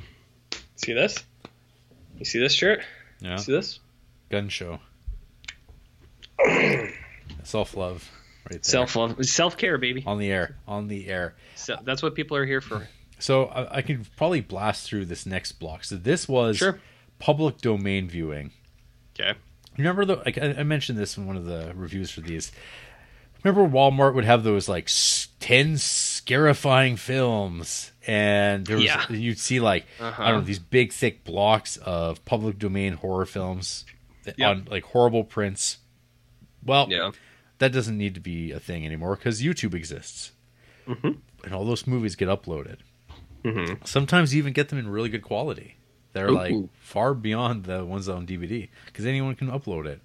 See 0.77 0.93
this? 0.95 1.17
You 2.19 2.25
see 2.25 2.39
this 2.41 2.53
shirt? 2.55 2.81
Yeah, 3.21 3.37
See 3.37 3.53
this? 3.53 3.81
gun 4.31 4.49
show. 4.49 4.81
Self 7.45 7.77
love, 7.77 8.11
right. 8.51 8.65
Self 8.65 8.97
love, 8.97 9.25
self 9.27 9.57
care, 9.57 9.79
baby. 9.79 10.03
on 10.07 10.19
the 10.19 10.31
air, 10.31 10.57
on 10.67 10.89
the 10.89 11.09
air. 11.09 11.35
So 11.55 11.77
that's 11.85 12.03
what 12.03 12.15
people 12.15 12.37
are 12.37 12.47
here 12.47 12.61
for. 12.61 12.89
So 13.19 13.47
I, 13.47 13.79
I 13.79 13.83
can 13.83 14.07
probably 14.17 14.41
blast 14.41 14.87
through 14.89 15.07
this 15.07 15.25
next 15.27 15.53
block. 15.53 15.85
So 15.85 15.97
this 15.97 16.29
was 16.29 16.59
Sure. 16.59 16.79
public 17.19 17.59
domain 17.59 18.09
viewing. 18.09 18.51
Okay. 19.19 19.39
Remember 19.79 20.05
the 20.05 20.17
like 20.17 20.39
I, 20.39 20.55
I 20.59 20.63
mentioned 20.63 20.99
this 20.99 21.17
in 21.17 21.27
one 21.27 21.37
of 21.37 21.45
the 21.45 21.73
reviews 21.75 22.11
for 22.11 22.21
these. 22.21 22.53
Remember 23.45 23.69
Walmart 23.69 24.15
would 24.15 24.25
have 24.25 24.43
those 24.45 24.69
like 24.69 24.91
ten 25.41 25.77
scarifying 25.79 26.97
films, 26.97 27.93
and 28.07 28.67
there 28.67 28.77
was 28.77 28.85
Yeah. 28.87 29.05
you'd 29.11 29.39
see 29.39 29.61
like 29.61 29.87
I 30.01 30.05
Uh-huh. 30.09 30.25
don't 30.27 30.35
know 30.41 30.41
these 30.45 30.59
big 30.59 30.93
thick 30.93 31.25
blocks 31.25 31.77
of 31.79 32.25
public 32.25 32.59
domain 32.59 32.95
horror 32.95 33.27
films 33.27 33.85
Yep. 34.37 34.39
on 34.49 34.67
like 34.71 34.85
horrible 34.85 35.23
prints. 35.25 35.79
Well, 36.65 36.89
Yeah. 36.91 37.13
That 37.59 37.73
doesn't 37.73 37.97
need 37.99 38.15
to 38.15 38.21
be 38.21 38.53
a 38.53 38.61
thing 38.61 38.85
anymore 38.87 39.17
because 39.17 39.43
YouTube 39.43 39.75
exists, 39.75 40.33
Mhm. 40.87 41.19
and 41.45 41.53
all 41.55 41.65
those 41.65 41.87
movies 41.87 42.17
get 42.17 42.29
uploaded. 42.29 42.79
Mhm. 43.45 43.87
Sometimes 43.87 44.35
you 44.35 44.39
even 44.39 44.53
get 44.53 44.69
them 44.69 44.79
in 44.79 44.89
really 44.89 45.09
good 45.09 45.23
quality. 45.23 45.77
They're 46.13 46.31
like 46.31 46.55
far 46.81 47.13
beyond 47.15 47.65
the 47.65 47.85
ones 47.85 48.09
on 48.09 48.27
DVD 48.27 48.69
because 48.87 49.05
anyone 49.07 49.35
can 49.35 49.49
upload 49.49 49.87
it. 49.87 50.01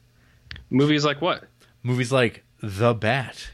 Movies 0.69 1.05
like 1.05 1.21
what? 1.21 1.45
Movies 1.83 2.11
like 2.11 2.43
The 2.61 2.93
Bat, 2.93 3.51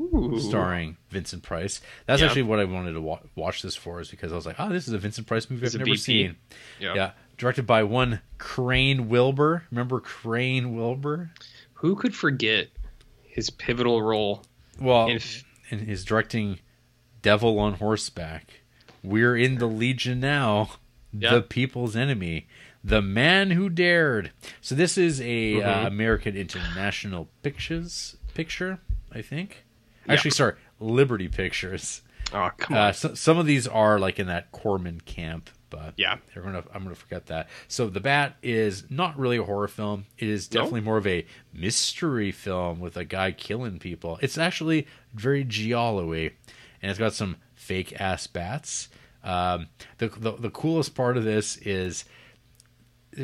Ooh. 0.00 0.38
starring 0.38 0.96
Vincent 1.10 1.42
Price. 1.42 1.80
That's 2.06 2.20
Yeah. 2.20 2.26
actually 2.28 2.42
what 2.42 2.60
I 2.60 2.64
wanted 2.64 2.92
to 2.92 3.00
wa- 3.00 3.20
watch 3.34 3.62
this 3.62 3.74
for, 3.74 4.00
is 4.00 4.10
because 4.10 4.32
I 4.32 4.36
was 4.36 4.44
like, 4.46 4.56
oh, 4.58 4.68
this 4.68 4.86
is 4.86 4.92
a 4.92 4.98
Vincent 4.98 5.26
Price 5.26 5.48
movie 5.50 5.64
It's 5.64 5.74
I've 5.74 5.80
never 5.80 5.86
VP. 5.92 5.96
seen. 5.96 6.36
Yeah. 6.78 6.94
Yeah, 6.94 7.10
directed 7.38 7.66
by 7.66 7.82
one 7.84 8.20
Crane 8.38 9.08
Wilbur. 9.08 9.64
Remember 9.70 9.98
Crane 10.00 10.76
Wilbur? 10.76 11.30
Who 11.74 11.96
could 11.96 12.14
forget 12.14 12.68
his 13.34 13.50
pivotal 13.50 14.00
role 14.00 14.44
Well, 14.80 15.06
in? 15.06 15.18
in, 15.70 15.80
f- 15.80 15.86
his 15.86 16.04
directing 16.04 16.60
Devil 17.22 17.58
on 17.58 17.74
Horseback. 17.74 18.60
We're 19.02 19.36
in 19.36 19.56
the 19.58 19.66
Legion 19.66 20.20
now. 20.20 20.70
Yeah. 21.12 21.34
The 21.34 21.42
People's 21.42 21.96
Enemy. 21.96 22.46
The 22.82 23.00
Man 23.02 23.50
Who 23.52 23.68
Dared. 23.70 24.30
So 24.60 24.74
this 24.74 24.96
is 24.98 25.20
a 25.20 25.60
uh, 25.62 25.74
Mhm. 25.84 25.86
American 25.86 26.36
International 26.36 27.28
Pictures 27.42 28.16
picture, 28.34 28.78
I 29.12 29.22
think. 29.22 29.64
Yeah. 30.06 30.12
Actually, 30.12 30.30
sorry, 30.32 30.54
Liberty 30.80 31.28
Pictures. 31.28 32.02
Oh 32.32 32.50
come 32.56 32.76
Uh, 32.76 32.80
on. 32.88 32.94
so, 32.94 33.14
some 33.14 33.38
of 33.38 33.46
these 33.46 33.66
are 33.66 33.98
like 33.98 34.18
in 34.18 34.26
that 34.26 34.52
Corman 34.52 35.00
camp, 35.00 35.50
but 35.74 35.94
Yeah. 35.96 36.18
they're 36.32 36.42
gonna. 36.42 36.62
I'm 36.72 36.82
gonna 36.82 36.94
forget 36.94 37.26
that. 37.26 37.48
So 37.68 37.88
the 37.88 38.00
Bat 38.00 38.36
is 38.42 38.84
not 38.90 39.18
really 39.18 39.36
a 39.38 39.42
horror 39.42 39.68
film. 39.68 40.06
It 40.18 40.28
is 40.28 40.50
No? 40.52 40.60
definitely 40.60 40.80
more 40.82 40.96
of 40.98 41.06
a 41.06 41.26
mystery 41.52 42.30
film 42.32 42.80
with 42.80 42.96
a 42.96 43.04
guy 43.04 43.32
killing 43.32 43.78
people. 43.78 44.18
It's 44.22 44.38
actually 44.38 44.86
very 45.12 45.44
giallo-y, 45.44 46.30
and 46.82 46.90
it's 46.90 46.98
got 46.98 47.12
some 47.14 47.36
fake 47.54 47.98
ass 48.00 48.26
bats. 48.26 48.88
Um, 49.22 49.68
the, 49.98 50.08
the 50.08 50.32
the 50.32 50.50
coolest 50.50 50.94
part 50.94 51.16
of 51.16 51.24
this 51.24 51.56
is 51.58 52.04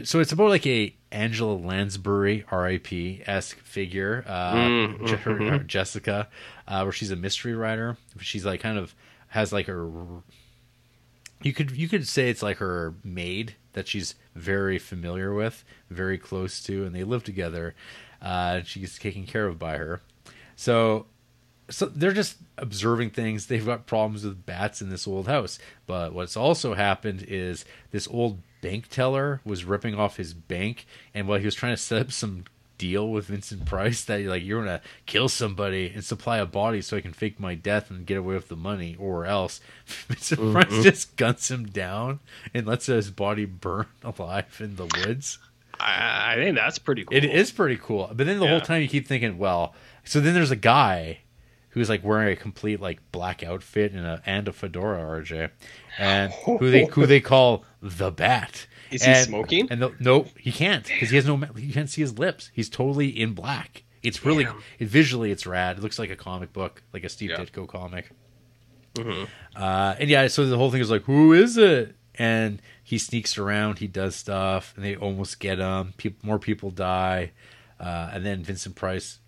so 0.05 0.21
it's 0.21 0.33
about 0.33 0.49
like 0.49 0.67
a 0.67 0.95
Angela 1.13 1.55
Lansbury 1.55 2.45
R.I.P. 2.51 3.25
esque 3.27 3.59
figure, 3.59 4.25
uh, 4.27 4.55
Mm, 4.55 5.07
Je- 5.07 5.17
mhm. 5.17 5.67
Jessica, 5.67 6.29
uh, 6.69 6.83
where 6.83 6.93
she's 6.93 7.11
a 7.11 7.17
mystery 7.17 7.55
writer. 7.55 7.97
She's 8.21 8.45
like 8.47 8.61
kind 8.61 8.79
of 8.79 8.95
has 9.29 9.53
like 9.53 9.67
her. 9.67 9.91
You 11.43 11.53
could 11.53 11.71
you 11.73 11.89
could 11.89 12.07
say 12.07 12.29
it's 12.29 12.43
like 12.43 12.59
her 12.59 12.95
maid 13.03 13.55
that 13.73 13.89
she's 13.89 14.15
very 14.35 14.79
familiar 14.79 15.33
with, 15.33 15.65
very 15.89 16.19
close 16.19 16.63
to, 16.65 16.85
and 16.85 16.95
they 16.95 17.05
live 17.05 17.25
together. 17.25 17.75
Uh, 18.21 18.61
she's 18.63 18.99
taken 18.99 19.27
care 19.27 19.47
of 19.47 19.59
by 19.59 19.77
her. 19.77 20.03
So 20.57 21.07
so 21.71 21.87
they're 21.87 22.13
just 22.13 22.37
observing 22.59 23.11
things. 23.11 23.47
They've 23.47 23.65
got 23.65 23.87
problems 23.87 24.25
with 24.25 24.45
bats 24.45 24.83
in 24.83 24.91
this 24.91 25.07
old 25.07 25.29
house. 25.29 25.59
But 25.87 26.13
what's 26.13 26.37
also 26.37 26.75
happened 26.75 27.25
is 27.27 27.65
this 27.93 28.09
old 28.09 28.41
bank 28.61 28.89
teller 28.89 29.41
was 29.45 29.65
ripping 29.65 29.95
off 29.95 30.17
his 30.17 30.35
bank, 30.35 30.87
and 31.15 31.27
while 31.27 31.39
he 31.39 31.45
was 31.45 31.55
trying 31.55 31.75
to 31.75 31.83
set 31.83 32.03
up 32.03 32.13
some 32.13 32.45
deal 32.81 33.11
with 33.11 33.27
Vincent 33.27 33.67
Price 33.67 34.03
that 34.05 34.23
like 34.23 34.43
you're 34.43 34.65
gonna 34.65 34.81
kill 35.05 35.29
somebody 35.29 35.93
and 35.95 36.03
supply 36.03 36.39
a 36.39 36.47
body 36.47 36.81
so 36.81 36.97
I 36.97 37.03
can 37.03 37.13
fake 37.13 37.39
my 37.39 37.55
death 37.55 37.91
and 37.91 38.07
get 38.07 38.17
away 38.17 38.35
with 38.35 38.49
the 38.49 38.57
money, 38.57 38.97
or 38.99 39.27
else 39.27 39.61
Vincent 39.85 40.41
Mm-hmm. 40.41 40.53
Price 40.53 40.83
just 40.83 41.17
guns 41.17 41.51
him 41.51 41.67
down 41.67 42.21
and 42.55 42.67
lets 42.67 42.87
his 42.87 43.11
body 43.11 43.45
burn 43.45 43.85
alive 44.03 44.57
in 44.61 44.77
the 44.77 44.87
woods. 44.87 45.39
I, 45.79 46.33
I 46.33 46.35
think 46.37 46.57
that's 46.57 46.79
pretty 46.79 47.05
cool. 47.05 47.15
It 47.17 47.25
is 47.25 47.51
pretty 47.51 47.77
cool, 47.77 48.11
but 48.15 48.27
then 48.27 48.41
the 48.41 48.49
whole 48.49 48.61
time 48.63 48.81
you 48.81 48.89
keep 48.89 49.07
thinking, 49.07 49.37
well, 49.37 49.75
so 50.05 50.19
then 50.21 50.33
there's 50.33 50.51
a 50.51 50.57
guy 50.57 51.19
who's 51.71 51.89
like 51.91 52.03
wearing 52.03 52.33
a 52.33 52.37
complete 52.37 52.81
like 52.81 53.01
black 53.13 53.43
outfit 53.43 53.93
and 53.93 54.07
a 54.07 54.23
and 54.25 54.49
a 54.49 54.53
fedora, 54.53 55.21
RJ, 55.21 55.51
and 55.99 56.33
who 56.45 56.71
they 56.71 56.87
who 56.87 57.05
they 57.07 57.21
call 57.21 57.65
the 57.83 58.11
Bat. 58.11 58.67
Is 58.91 59.05
he 59.05 59.15
smoking? 59.15 59.69
And 59.71 59.81
the, 59.83 59.93
no, 60.01 60.27
he 60.39 60.53
can't 60.53 60.85
because 60.87 61.11
he 61.11 61.17
has 61.17 61.27
no. 61.27 61.41
You 61.57 61.73
can't 61.73 61.89
see 61.91 62.01
his 62.01 62.19
lips. 62.19 62.51
He's 62.53 62.69
totally 62.69 63.09
in 63.09 63.35
black. 63.35 63.85
It's 64.03 64.25
really 64.25 64.47
it, 64.79 64.89
visually, 64.89 65.31
it's 65.31 65.47
rad. 65.47 65.79
It 65.79 65.83
looks 65.83 65.99
like 65.99 66.11
a 66.11 66.17
comic 66.17 66.53
book, 66.53 66.83
like 66.93 67.05
a 67.05 67.09
Steve 67.09 67.31
Yeah. 67.31 67.37
Ditko 67.37 67.69
comic. 67.69 68.11
Mhm. 68.95 69.29
Uh, 69.55 69.95
and 69.99 70.09
yeah, 70.11 70.27
so 70.27 70.47
the 70.47 70.57
whole 70.57 70.71
thing 70.71 70.81
is 70.81 70.91
like, 70.91 71.05
who 71.05 71.33
is 71.33 71.57
it? 71.57 71.95
And 72.17 72.61
he 72.83 72.99
sneaks 72.99 73.39
around, 73.39 73.79
he 73.79 73.87
does 73.87 74.17
stuff, 74.17 74.73
and 74.77 74.85
they 74.85 74.97
almost 74.97 75.39
get 75.39 75.59
him. 75.59 75.95
People, 75.97 76.27
more 76.27 76.39
people 76.39 76.71
die, 76.71 77.33
uh, 77.79 78.11
and 78.13 78.25
then 78.27 78.43
Vincent 78.43 78.75
Price 78.75 79.19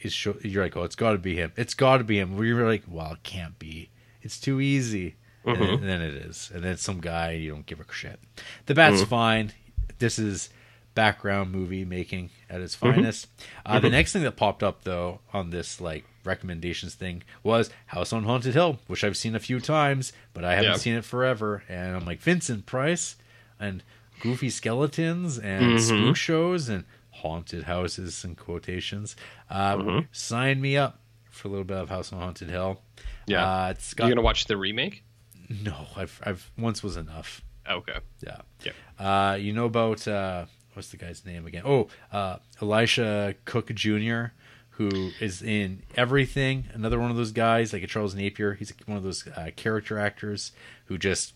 is. 0.00 0.12
Show, 0.12 0.36
you're 0.42 0.62
like, 0.64 0.76
oh, 0.76 0.84
it's 0.84 0.96
got 0.96 1.12
to 1.12 1.18
be 1.18 1.36
him. 1.36 1.52
It's 1.56 1.74
got 1.74 1.98
to 1.98 2.04
be 2.04 2.18
him. 2.18 2.36
We're 2.36 2.66
like, 2.66 2.84
well, 2.88 3.12
it 3.12 3.22
can't 3.22 3.58
be. 3.58 3.90
It's 4.22 4.40
too 4.40 4.60
easy. 4.60 5.16
And, 5.44 5.56
then, 5.60 5.68
and 5.70 5.82
then 5.88 6.02
it 6.02 6.14
is, 6.14 6.50
and 6.54 6.62
then 6.62 6.76
some 6.76 7.00
guy 7.00 7.32
you 7.32 7.50
don't 7.50 7.64
give 7.66 7.80
a 7.80 7.92
shit. 7.92 8.20
The 8.66 8.74
bat's 8.74 9.02
fine. 9.02 9.52
This 9.98 10.18
is 10.18 10.50
background 10.94 11.50
movie 11.52 11.84
making 11.84 12.30
at 12.50 12.60
its 12.60 12.74
finest. 12.74 13.28
Uh, 13.64 13.78
The 13.80 13.88
next 13.90 14.12
thing 14.12 14.22
that 14.24 14.32
popped 14.36 14.62
up 14.62 14.84
though 14.84 15.20
on 15.32 15.50
this 15.50 15.80
like 15.80 16.04
recommendations 16.24 16.94
thing 16.94 17.22
was 17.42 17.70
House 17.86 18.12
on 18.12 18.24
Haunted 18.24 18.52
Hill, 18.54 18.78
which 18.86 19.02
I've 19.04 19.16
seen 19.16 19.34
a 19.34 19.40
few 19.40 19.60
times, 19.60 20.12
but 20.34 20.44
I 20.44 20.54
haven't 20.56 20.72
seen 20.80 20.94
it 20.94 21.04
forever. 21.04 21.62
And 21.68 21.96
I'm 21.96 22.04
like 22.04 22.20
Vincent 22.20 22.66
Price 22.66 23.16
and 23.58 23.82
goofy 24.20 24.50
skeletons 24.50 25.38
and 25.38 25.80
spook 25.80 26.16
shows 26.16 26.68
and 26.68 26.84
haunted 27.10 27.64
houses 27.64 28.24
and 28.24 28.36
quotations. 28.36 29.16
Uh, 29.48 30.02
Sign 30.12 30.60
me 30.60 30.76
up 30.76 30.98
for 31.30 31.48
a 31.48 31.50
little 31.50 31.64
bit 31.64 31.78
of 31.78 31.88
House 31.88 32.12
on 32.12 32.18
Haunted 32.20 32.50
Hill. 32.50 32.80
Yeah. 33.26 33.46
uh, 33.66 33.68
it's 33.70 33.94
got 33.94 34.06
You 34.08 34.14
gonna 34.14 34.24
watch 34.24 34.46
the 34.46 34.56
remake? 34.56 35.04
No. 35.50 35.86
I've 35.96 36.20
I've 36.24 36.50
once 36.56 36.82
was 36.82 36.96
enough. 36.96 37.42
Okay. 37.68 37.98
Yeah. 38.24 38.38
Yeah. 38.64 38.72
Uh, 38.98 39.34
you 39.34 39.52
know 39.52 39.66
about 39.66 40.06
uh, 40.08 40.46
what's 40.74 40.90
the 40.90 40.96
guy's 40.96 41.24
name 41.24 41.46
again? 41.46 41.62
Oh, 41.64 41.88
uh, 42.12 42.36
Elisha 42.60 43.34
Cook 43.44 43.72
Jr., 43.74 44.26
who 44.70 45.10
is 45.20 45.42
in 45.42 45.82
everything. 45.96 46.64
Another 46.72 46.98
one 46.98 47.10
of 47.10 47.16
those 47.16 47.32
guys, 47.32 47.72
like 47.72 47.82
a 47.82 47.86
Charles 47.86 48.14
Napier. 48.14 48.54
He's 48.54 48.72
one 48.86 48.96
of 48.96 49.02
those 49.02 49.26
uh, 49.28 49.50
character 49.56 49.98
actors 49.98 50.52
who 50.86 50.96
just 50.96 51.34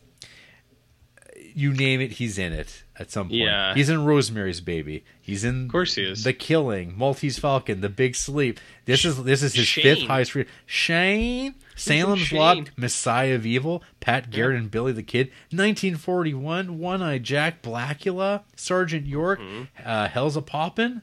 you 1.55 1.73
name 1.73 2.01
it, 2.01 2.13
he's 2.13 2.39
in 2.39 2.53
it 2.53 2.83
at 2.99 3.11
some 3.11 3.29
point. 3.29 3.41
Yeah. 3.41 3.75
He's 3.75 3.89
in 3.89 4.05
Rosemary's 4.05 4.61
Baby. 4.61 5.05
He's 5.21 5.45
in, 5.45 5.65
of 5.67 5.71
course 5.71 5.95
he 5.95 6.03
is. 6.03 6.25
The 6.25 6.33
Killing, 6.33 6.97
Maltese 6.97 7.39
Falcon, 7.39 7.81
The 7.81 7.89
Big 7.89 8.17
Sleep. 8.17 8.59
This 8.85 9.05
is 9.05 9.23
this 9.25 9.43
is 9.43 9.55
his 9.55 9.67
Shane. 9.67 9.83
fifth 9.83 10.07
highest 10.09 10.35
rated. 10.35 10.53
Shane, 10.67 11.55
Salem's 11.77 12.33
Lot, 12.33 12.71
Messiah 12.77 13.35
of 13.37 13.47
Evil, 13.47 13.83
Pat 14.01 14.31
Garrett 14.31 14.59
and 14.59 14.71
Billy 14.71 14.93
the 14.93 15.03
Kid, 15.03 15.29
1941, 15.51 16.79
One 16.79 17.03
Eye 17.03 17.19
Jack, 17.19 17.63
Blackula, 17.63 18.43
Sergeant 18.57 19.07
York, 19.07 19.41
uh, 19.85 20.09
Hell's 20.09 20.37
a 20.37 20.43
Poppin', 20.43 21.03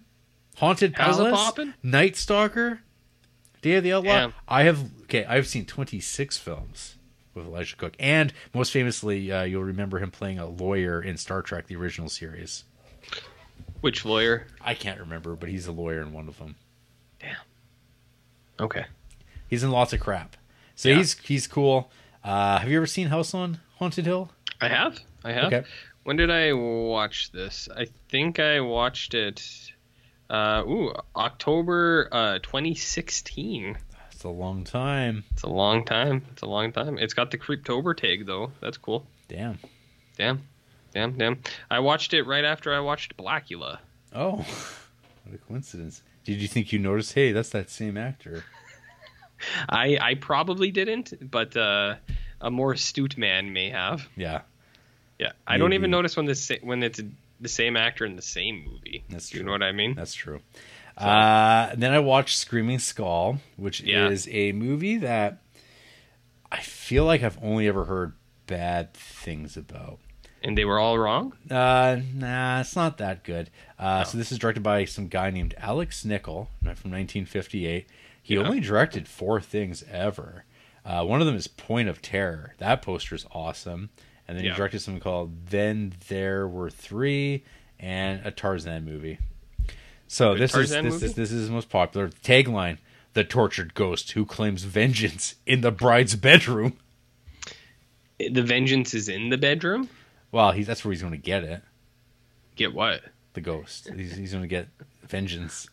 Haunted 0.58 0.94
Mm-hmm. 0.94 1.02
Hell's 1.02 1.18
Palace, 1.18 1.34
Poppin'? 1.34 1.74
Night 1.82 2.16
Stalker, 2.16 2.82
Day 3.62 3.76
of 3.76 3.84
the 3.84 3.94
Outlaw. 3.94 4.12
Damn. 4.14 4.34
I 4.48 4.64
have 4.64 4.80
okay. 5.04 5.26
I've 5.26 5.48
seen 5.48 5.66
26 5.66 6.38
films 6.38 6.96
with 7.34 7.46
Elijah 7.46 7.76
Cook, 7.76 7.94
and 8.00 8.34
most 8.54 8.72
famously, 8.72 9.32
uh, 9.32 9.44
you'll 9.44 9.64
remember 9.64 10.00
him 10.00 10.12
playing 10.12 10.40
a 10.40 10.46
lawyer 10.48 11.02
in 11.02 11.18
Star 11.18 11.42
Trek: 11.42 11.68
The 11.68 11.76
Original 11.76 12.10
Series. 12.10 12.64
Which 13.82 14.06
lawyer? 14.06 14.48
I 14.62 14.74
can't 14.76 15.00
remember, 15.00 15.36
but 15.36 15.50
he's 15.50 15.66
a 15.68 15.72
lawyer 15.72 16.02
in 16.02 16.14
one 16.14 16.28
of 16.28 16.38
them. 16.38 16.56
Damn. 17.20 17.36
Okay. 18.60 18.86
He's 19.48 19.64
in 19.64 19.72
lots 19.72 19.92
of 19.94 20.00
crap, 20.00 20.36
so 20.76 20.90
Yeah. 20.90 20.96
he's 20.98 21.18
he's 21.20 21.48
cool. 21.48 21.92
Uh, 22.24 22.60
have 22.60 22.70
you 22.70 22.78
ever 22.78 22.86
seen 22.86 23.08
House 23.08 23.34
on 23.34 23.60
Haunted 23.78 24.06
Hill? 24.06 24.32
I 24.60 24.68
have. 24.68 25.00
I 25.24 25.32
have. 25.32 25.46
Okay. 25.52 25.68
When 26.04 26.16
did 26.18 26.30
I 26.32 26.54
watch 26.54 27.32
this? 27.32 27.68
I 27.76 27.88
think 28.10 28.40
I 28.40 28.60
watched 28.60 29.14
it. 29.14 29.44
Uh, 30.30 30.64
ooh, 30.66 30.94
October 31.16 32.08
uh, 32.12 32.40
2016. 32.40 33.78
It's 34.22 34.26
a 34.28 34.30
long 34.30 34.64
time. 34.64 35.24
It's 35.32 35.42
a 35.42 35.50
long 35.50 35.84
time. 35.84 36.24
It's 36.32 36.44
a 36.44 36.46
long 36.46 36.72
time. 36.72 37.00
It's 37.00 37.16
got 37.16 37.32
the 37.32 37.40
Creeptober 37.40 37.98
tag 37.98 38.28
though. 38.28 38.52
That's 38.62 38.78
cool. 38.78 39.08
Damn. 39.28 39.58
Damn, 40.16 40.44
damn, 40.94 41.18
damn. 41.18 41.40
I 41.72 41.80
watched 41.80 42.14
it 42.14 42.22
right 42.28 42.46
after 42.46 42.72
I 42.72 42.82
watched 42.82 43.18
Blackula. 43.18 43.80
Oh, 44.14 44.34
what 45.24 45.34
a 45.34 45.40
coincidence. 45.40 46.04
Did 46.24 46.40
you 46.40 46.48
think 46.48 46.72
you 46.72 46.78
noticed? 46.78 47.14
Hey, 47.14 47.32
that's 47.32 47.50
that 47.50 47.72
same 47.72 47.98
actor. 47.98 48.44
I 49.70 49.98
I 50.00 50.14
probably 50.14 50.70
didn't, 50.70 51.32
but 51.32 51.58
uh, 51.58 51.96
a 52.40 52.52
more 52.52 52.74
astute 52.74 53.18
man 53.18 53.54
may 53.54 53.72
have. 53.72 54.08
Yeah, 54.16 54.42
Yeah, 55.18 55.32
I 55.48 55.58
don't 55.58 55.74
even 55.74 55.90
notice 55.90 56.16
when 56.16 56.28
this 56.28 56.52
when 56.62 56.84
it's 56.84 57.02
the 57.40 57.50
same 57.50 57.76
actor 57.76 58.06
in 58.06 58.16
the 58.18 58.22
same 58.22 58.66
movie. 58.72 59.04
That's 59.10 59.32
Do 59.32 59.40
you 59.40 59.44
know 59.44 59.52
what 59.52 59.64
I 59.64 59.72
mean? 59.72 59.96
that's 59.96 60.14
true. 60.14 60.42
Uh, 61.06 61.74
then 61.76 61.94
I 61.94 62.00
watched 62.00 62.38
Screaming 62.38 62.80
Skull, 62.80 63.40
which 63.58 63.82
Yeah. 63.82 64.10
is 64.10 64.28
a 64.32 64.52
movie 64.52 64.98
that 64.98 65.40
I 66.52 66.60
feel 66.60 67.06
like 67.06 67.24
I've 67.24 67.42
only 67.42 67.68
ever 67.68 67.86
heard 67.86 68.14
bad 68.48 68.94
things 68.94 69.56
about. 69.58 70.00
And 70.44 70.58
they 70.58 70.66
were 70.66 70.80
all 70.80 70.98
wrong. 70.98 71.34
Uh, 71.50 72.00
nah, 72.14 72.62
it's 72.62 72.76
not 72.76 72.98
that 72.98 73.24
good. 73.24 73.50
Uh, 73.80 74.04
Oh. 74.06 74.10
So 74.10 74.18
this 74.18 74.32
is 74.32 74.40
directed 74.40 74.64
by 74.64 74.86
some 74.86 75.08
guy 75.08 75.30
named 75.30 75.54
Alex 75.58 76.04
Nicol 76.04 76.50
from 76.76 76.92
1958. 76.92 77.88
He 78.24 78.34
Yeah. 78.36 78.42
only 78.42 78.60
directed 78.60 79.08
four 79.08 79.40
things 79.40 79.84
ever. 79.90 80.46
Uh, 80.84 81.06
one 81.06 81.22
of 81.22 81.28
them 81.28 81.36
is 81.36 81.48
Point 81.48 81.90
of 81.90 82.02
Terror. 82.02 82.56
That 82.58 82.82
poster 82.82 83.14
is 83.16 83.26
awesome. 83.32 83.90
And 84.28 84.36
then 84.38 84.46
Yeah. 84.46 84.52
he 84.52 84.58
directed 84.58 84.80
something 84.82 85.02
called 85.02 85.48
Then 85.48 85.94
There 86.08 86.48
Were 86.48 86.70
Three 86.72 87.44
and 87.80 88.26
a 88.26 88.32
Tarzan 88.32 88.84
movie. 88.84 89.20
So 90.12 90.36
this 90.36 90.54
is 90.54 90.72
this 90.72 91.00
this 91.14 91.32
is 91.32 91.44
his 91.44 91.50
most 91.50 91.70
popular 91.70 92.10
tagline: 92.10 92.80
"The 93.14 93.24
tortured 93.24 93.74
ghost 93.74 94.12
who 94.12 94.26
claims 94.26 94.66
vengeance 94.66 95.36
in 95.46 95.62
the 95.62 95.72
bride's 95.72 96.18
bedroom." 96.18 96.74
The 98.20 98.42
vengeance 98.42 98.94
is 98.94 99.08
in 99.08 99.30
the 99.30 99.38
bedroom. 99.38 99.88
Well, 100.34 100.52
he, 100.52 100.64
that's 100.64 100.84
where 100.84 100.92
he's 100.92 101.00
going 101.00 101.14
to 101.14 101.18
get 101.18 101.46
it. 101.46 101.64
Get 102.58 102.74
what? 102.74 103.04
The 103.36 103.42
ghost. 103.42 103.90
He's, 103.96 104.14
he's 104.18 104.34
going 104.34 104.44
to 104.44 104.50
get 104.50 104.68
vengeance. 105.04 105.70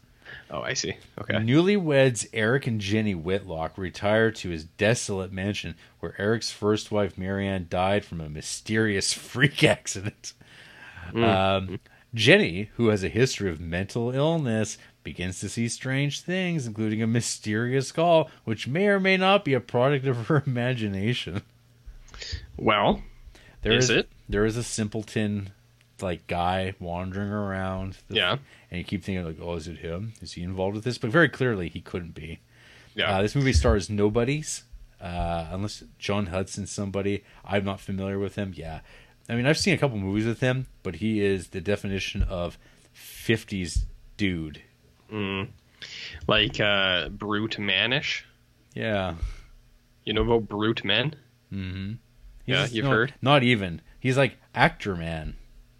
Oh, 0.52 0.62
I 0.62 0.74
see. 0.74 0.96
Okay. 1.20 1.34
Newlyweds 1.34 2.28
Eric 2.32 2.68
and 2.68 2.80
Jenny 2.80 3.16
Whitlock 3.16 3.76
retire 3.76 4.30
to 4.30 4.50
his 4.50 4.62
desolate 4.62 5.32
mansion 5.32 5.74
where 5.98 6.14
Eric's 6.16 6.52
first 6.52 6.92
wife 6.92 7.18
Marianne 7.18 7.66
died 7.68 8.04
from 8.04 8.20
a 8.20 8.28
mysterious 8.28 9.12
freak 9.14 9.64
accident. 9.64 10.32
Um, 11.12 11.80
Jenny, 12.18 12.68
who 12.74 12.88
has 12.88 13.04
a 13.04 13.08
history 13.08 13.48
of 13.48 13.60
mental 13.60 14.10
illness, 14.10 14.76
begins 15.04 15.38
to 15.40 15.48
see 15.48 15.68
strange 15.68 16.20
things, 16.20 16.66
including 16.66 17.00
a 17.00 17.06
mysterious 17.06 17.92
call, 17.92 18.28
which 18.44 18.66
may 18.66 18.88
or 18.88 18.98
may 18.98 19.16
not 19.16 19.44
be 19.44 19.54
a 19.54 19.60
product 19.60 20.04
of 20.06 20.26
her 20.26 20.42
imagination. 20.46 21.42
Well, 22.56 23.02
There 23.62 23.72
Is 23.72 23.88
it? 23.90 24.08
There 24.28 24.44
is 24.44 24.56
a 24.56 24.64
simpleton, 24.64 25.50
like 26.00 26.26
guy 26.26 26.74
wandering 26.80 27.30
around. 27.30 27.98
Yeah. 28.08 28.38
and 28.70 28.78
you 28.78 28.84
keep 28.84 29.04
thinking 29.04 29.24
like, 29.24 29.38
oh, 29.40 29.54
is 29.54 29.68
it 29.68 29.78
him? 29.78 30.14
Is 30.20 30.32
he 30.32 30.42
involved 30.42 30.74
with 30.74 30.84
this? 30.84 30.98
But 30.98 31.10
very 31.10 31.28
clearly, 31.28 31.68
he 31.68 31.80
couldn't 31.80 32.14
be. 32.14 32.40
yeah. 32.94 33.16
Uh, 33.18 33.22
this 33.22 33.36
movie 33.36 33.52
stars 33.52 33.88
nobodies, 33.88 34.64
uh, 35.00 35.46
unless 35.50 35.84
John 36.00 36.26
Hudson's 36.26 36.72
somebody. 36.72 37.22
I'm 37.44 37.64
not 37.64 37.80
familiar 37.80 38.18
with 38.18 38.34
him. 38.34 38.52
Yeah, 38.56 38.80
I 39.28 39.34
mean, 39.34 39.46
I've 39.46 39.58
seen 39.58 39.74
a 39.74 39.78
couple 39.78 39.98
movies 39.98 40.26
with 40.26 40.40
him, 40.40 40.66
but 40.82 40.96
he 40.96 41.20
is 41.24 41.48
the 41.48 41.60
definition 41.60 42.22
of 42.22 42.58
'50s 42.94 43.84
dude. 44.16 44.62
Mm. 45.12 45.48
Like 46.26 46.58
uh, 46.60 47.08
brute 47.10 47.56
manish. 47.58 48.22
Yeah. 48.74 49.14
You 50.04 50.14
know 50.14 50.22
about 50.22 50.48
brute 50.48 50.84
men? 50.84 51.14
Mm-hmm. 51.52 51.92
Yeah, 52.46 52.66
you've 52.70 52.86
heard? 52.86 53.14
Not 53.20 53.42
even. 53.42 53.82
He's 54.00 54.16
like 54.16 54.36
actor 54.54 54.96
man. 54.96 55.36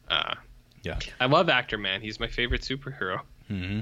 Uh, 0.08 0.34
Yeah. 0.82 0.98
I 1.20 1.26
love 1.26 1.48
Actor 1.48 1.78
Man. 1.78 2.00
He's 2.02 2.20
my 2.20 2.26
favorite 2.28 2.62
superhero. 2.62 3.20
Mm-hmm. 3.50 3.80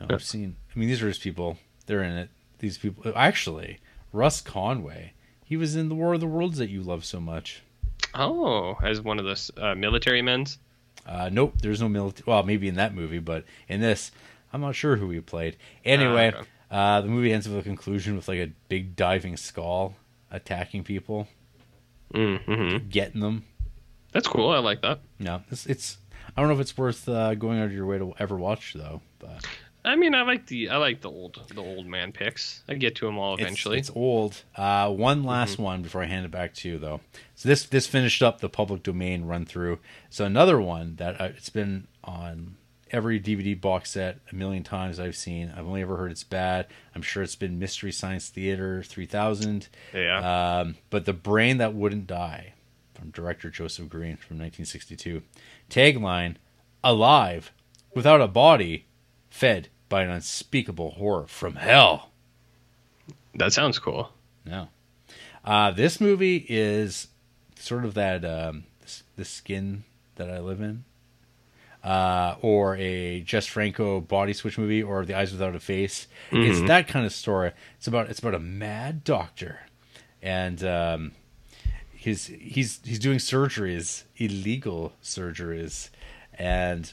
No, 0.00 0.06
I've 0.10 0.22
seen. 0.22 0.56
I 0.74 0.78
mean, 0.78 0.88
these 0.88 1.02
are 1.02 1.08
his 1.08 1.18
people. 1.18 1.58
They're 1.86 2.02
in 2.02 2.16
it. 2.16 2.30
These 2.58 2.78
people. 2.78 3.12
Actually, 3.14 3.78
Russ 4.12 4.40
Conway. 4.40 5.12
He 5.44 5.56
was 5.56 5.76
in 5.76 5.88
the 5.88 5.94
War 5.94 6.14
of 6.14 6.20
the 6.20 6.26
Worlds 6.26 6.58
that 6.58 6.70
you 6.70 6.82
love 6.82 7.04
so 7.04 7.20
much. 7.20 7.62
Oh, 8.16 8.76
as 8.82 9.00
one 9.00 9.18
of 9.18 9.24
those 9.24 9.50
uh, 9.56 9.74
military 9.74 10.22
men's. 10.22 10.58
Uh, 11.06 11.28
nope, 11.32 11.54
there's 11.60 11.80
no 11.80 11.88
military. 11.88 12.24
Well, 12.26 12.42
maybe 12.42 12.66
in 12.68 12.74
that 12.76 12.94
movie, 12.94 13.18
but 13.20 13.44
in 13.68 13.80
this, 13.80 14.10
I'm 14.52 14.60
not 14.62 14.74
sure 14.74 14.96
who 14.96 15.10
he 15.10 15.20
played. 15.20 15.56
Anyway, 15.84 16.32
Ah, 16.34 16.38
okay. 16.38 16.48
uh, 16.70 17.00
the 17.02 17.08
movie 17.08 17.32
ends 17.32 17.48
with 17.48 17.58
a 17.58 17.62
conclusion 17.62 18.16
with 18.16 18.26
like 18.26 18.38
a 18.38 18.50
big 18.68 18.96
diving 18.96 19.36
skull 19.36 19.94
attacking 20.30 20.82
people, 20.84 21.28
Mm-hmm. 22.14 22.88
getting 22.88 23.20
them. 23.20 23.44
That's 24.12 24.28
cool. 24.28 24.50
I 24.50 24.58
like 24.58 24.82
that. 24.82 25.00
No, 25.18 25.42
it's, 25.50 25.66
it's 25.66 25.98
I 26.36 26.40
don't 26.40 26.48
know 26.48 26.54
if 26.54 26.60
it's 26.60 26.76
worth 26.78 27.08
uh, 27.08 27.34
going 27.34 27.58
out 27.58 27.66
of 27.66 27.72
your 27.72 27.86
way 27.86 27.98
to 27.98 28.14
ever 28.18 28.36
watch 28.36 28.72
though. 28.74 29.02
But 29.18 29.46
I 29.86 29.94
mean, 29.94 30.16
I 30.16 30.22
like 30.22 30.46
the 30.46 30.68
I 30.70 30.78
like 30.78 31.00
the 31.00 31.10
old 31.10 31.40
the 31.54 31.62
old 31.62 31.86
man 31.86 32.10
picks. 32.10 32.62
I 32.68 32.74
get 32.74 32.96
to 32.96 33.06
them 33.06 33.18
all 33.18 33.34
eventually. 33.34 33.78
It's, 33.78 33.90
old. 33.94 34.42
Uh, 34.56 34.90
one 34.90 35.22
last 35.22 35.58
one 35.58 35.82
before 35.82 36.02
I 36.02 36.06
hand 36.06 36.26
it 36.26 36.32
back 36.32 36.54
to 36.54 36.68
you, 36.68 36.78
though. 36.78 37.00
So 37.36 37.48
this 37.48 37.64
this 37.64 37.86
finished 37.86 38.20
up 38.20 38.40
the 38.40 38.48
public 38.48 38.82
domain 38.82 39.26
run 39.26 39.46
through. 39.46 39.78
So 40.10 40.24
another 40.24 40.60
one 40.60 40.96
that 40.96 41.20
uh, 41.20 41.24
it's 41.36 41.50
been 41.50 41.86
on 42.02 42.56
every 42.90 43.20
DVD 43.20 43.58
box 43.58 43.92
set 43.92 44.18
a 44.32 44.34
million 44.34 44.64
times 44.64 44.98
I've 44.98 45.16
seen. 45.16 45.52
I've 45.56 45.66
only 45.66 45.82
ever 45.82 45.96
heard 45.96 46.10
it's 46.10 46.24
bad. 46.24 46.66
I'm 46.94 47.02
sure 47.02 47.22
it's 47.22 47.36
been 47.36 47.60
Mystery 47.60 47.92
Science 47.92 48.28
Theater 48.28 48.82
3000. 48.82 49.68
yeah. 49.94 50.58
Um, 50.60 50.76
but 50.90 51.04
the 51.04 51.12
brain 51.12 51.58
that 51.58 51.74
wouldn't 51.74 52.08
die 52.08 52.54
from 52.94 53.10
director 53.10 53.50
Joseph 53.50 53.88
Green 53.88 54.16
from 54.16 54.38
1962. 54.38 55.22
Tagline: 55.70 56.36
Alive, 56.82 57.52
without 57.94 58.20
a 58.20 58.26
body, 58.26 58.86
fed 59.30 59.68
by 59.88 60.02
an 60.02 60.10
unspeakable 60.10 60.92
horror 60.92 61.26
from 61.26 61.56
hell. 61.56 62.10
that 63.34 63.52
sounds 63.52 63.78
cool. 63.78 64.10
No. 64.44 64.68
Uh, 65.44 65.70
this 65.70 66.00
movie 66.00 66.44
is 66.48 67.08
sort 67.58 67.84
of 67.84 67.94
that 67.94 68.24
um, 68.24 68.64
the 69.16 69.24
skin 69.24 69.84
that 70.16 70.30
I 70.30 70.40
live 70.40 70.60
in, 70.60 70.84
uh, 71.84 72.34
or 72.42 72.76
a 72.76 73.20
Jess 73.20 73.46
Franco 73.46 74.00
body 74.00 74.32
switch 74.32 74.58
movie, 74.58 74.82
or 74.82 75.04
The 75.04 75.14
Eyes 75.14 75.30
Without 75.32 75.54
a 75.54 75.60
Face. 75.60 76.08
It's 76.32 76.60
that 76.66 76.88
kind 76.88 77.06
of 77.06 77.12
story. 77.12 77.52
It's 77.76 77.86
about 77.86 78.08
it's 78.10 78.18
about 78.18 78.34
a 78.34 78.40
mad 78.40 79.04
doctor, 79.04 79.60
and 80.20 80.62
um, 80.64 81.12
he's 81.94 82.26
he's 82.26 82.80
he's 82.84 82.98
doing 82.98 83.18
surgeries, 83.18 84.02
illegal 84.16 84.94
surgeries, 85.02 85.90
and 86.36 86.92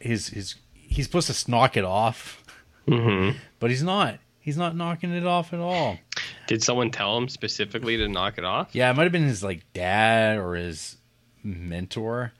his 0.00 0.28
his 0.28 0.56
he's 0.88 1.04
supposed 1.06 1.30
to 1.32 1.50
knock 1.50 1.76
it 1.76 1.84
off, 1.84 2.42
Mm-hmm. 2.88 3.36
but 3.58 3.70
he's 3.70 3.82
not. 3.82 4.18
He's 4.40 4.56
not 4.56 4.76
knocking 4.76 5.12
it 5.12 5.26
off 5.26 5.52
at 5.52 5.58
all. 5.58 5.98
Did 6.46 6.62
someone 6.62 6.92
tell 6.92 7.16
him 7.18 7.28
specifically 7.28 7.96
to 7.96 8.06
knock 8.08 8.38
it 8.38 8.44
off? 8.44 8.68
Yeah, 8.72 8.88
it 8.90 8.94
might 8.94 9.02
have 9.02 9.12
been 9.12 9.24
his 9.24 9.42
like 9.42 9.64
dad 9.72 10.38
or 10.38 10.54
his 10.54 10.96
mentor. 11.42 12.32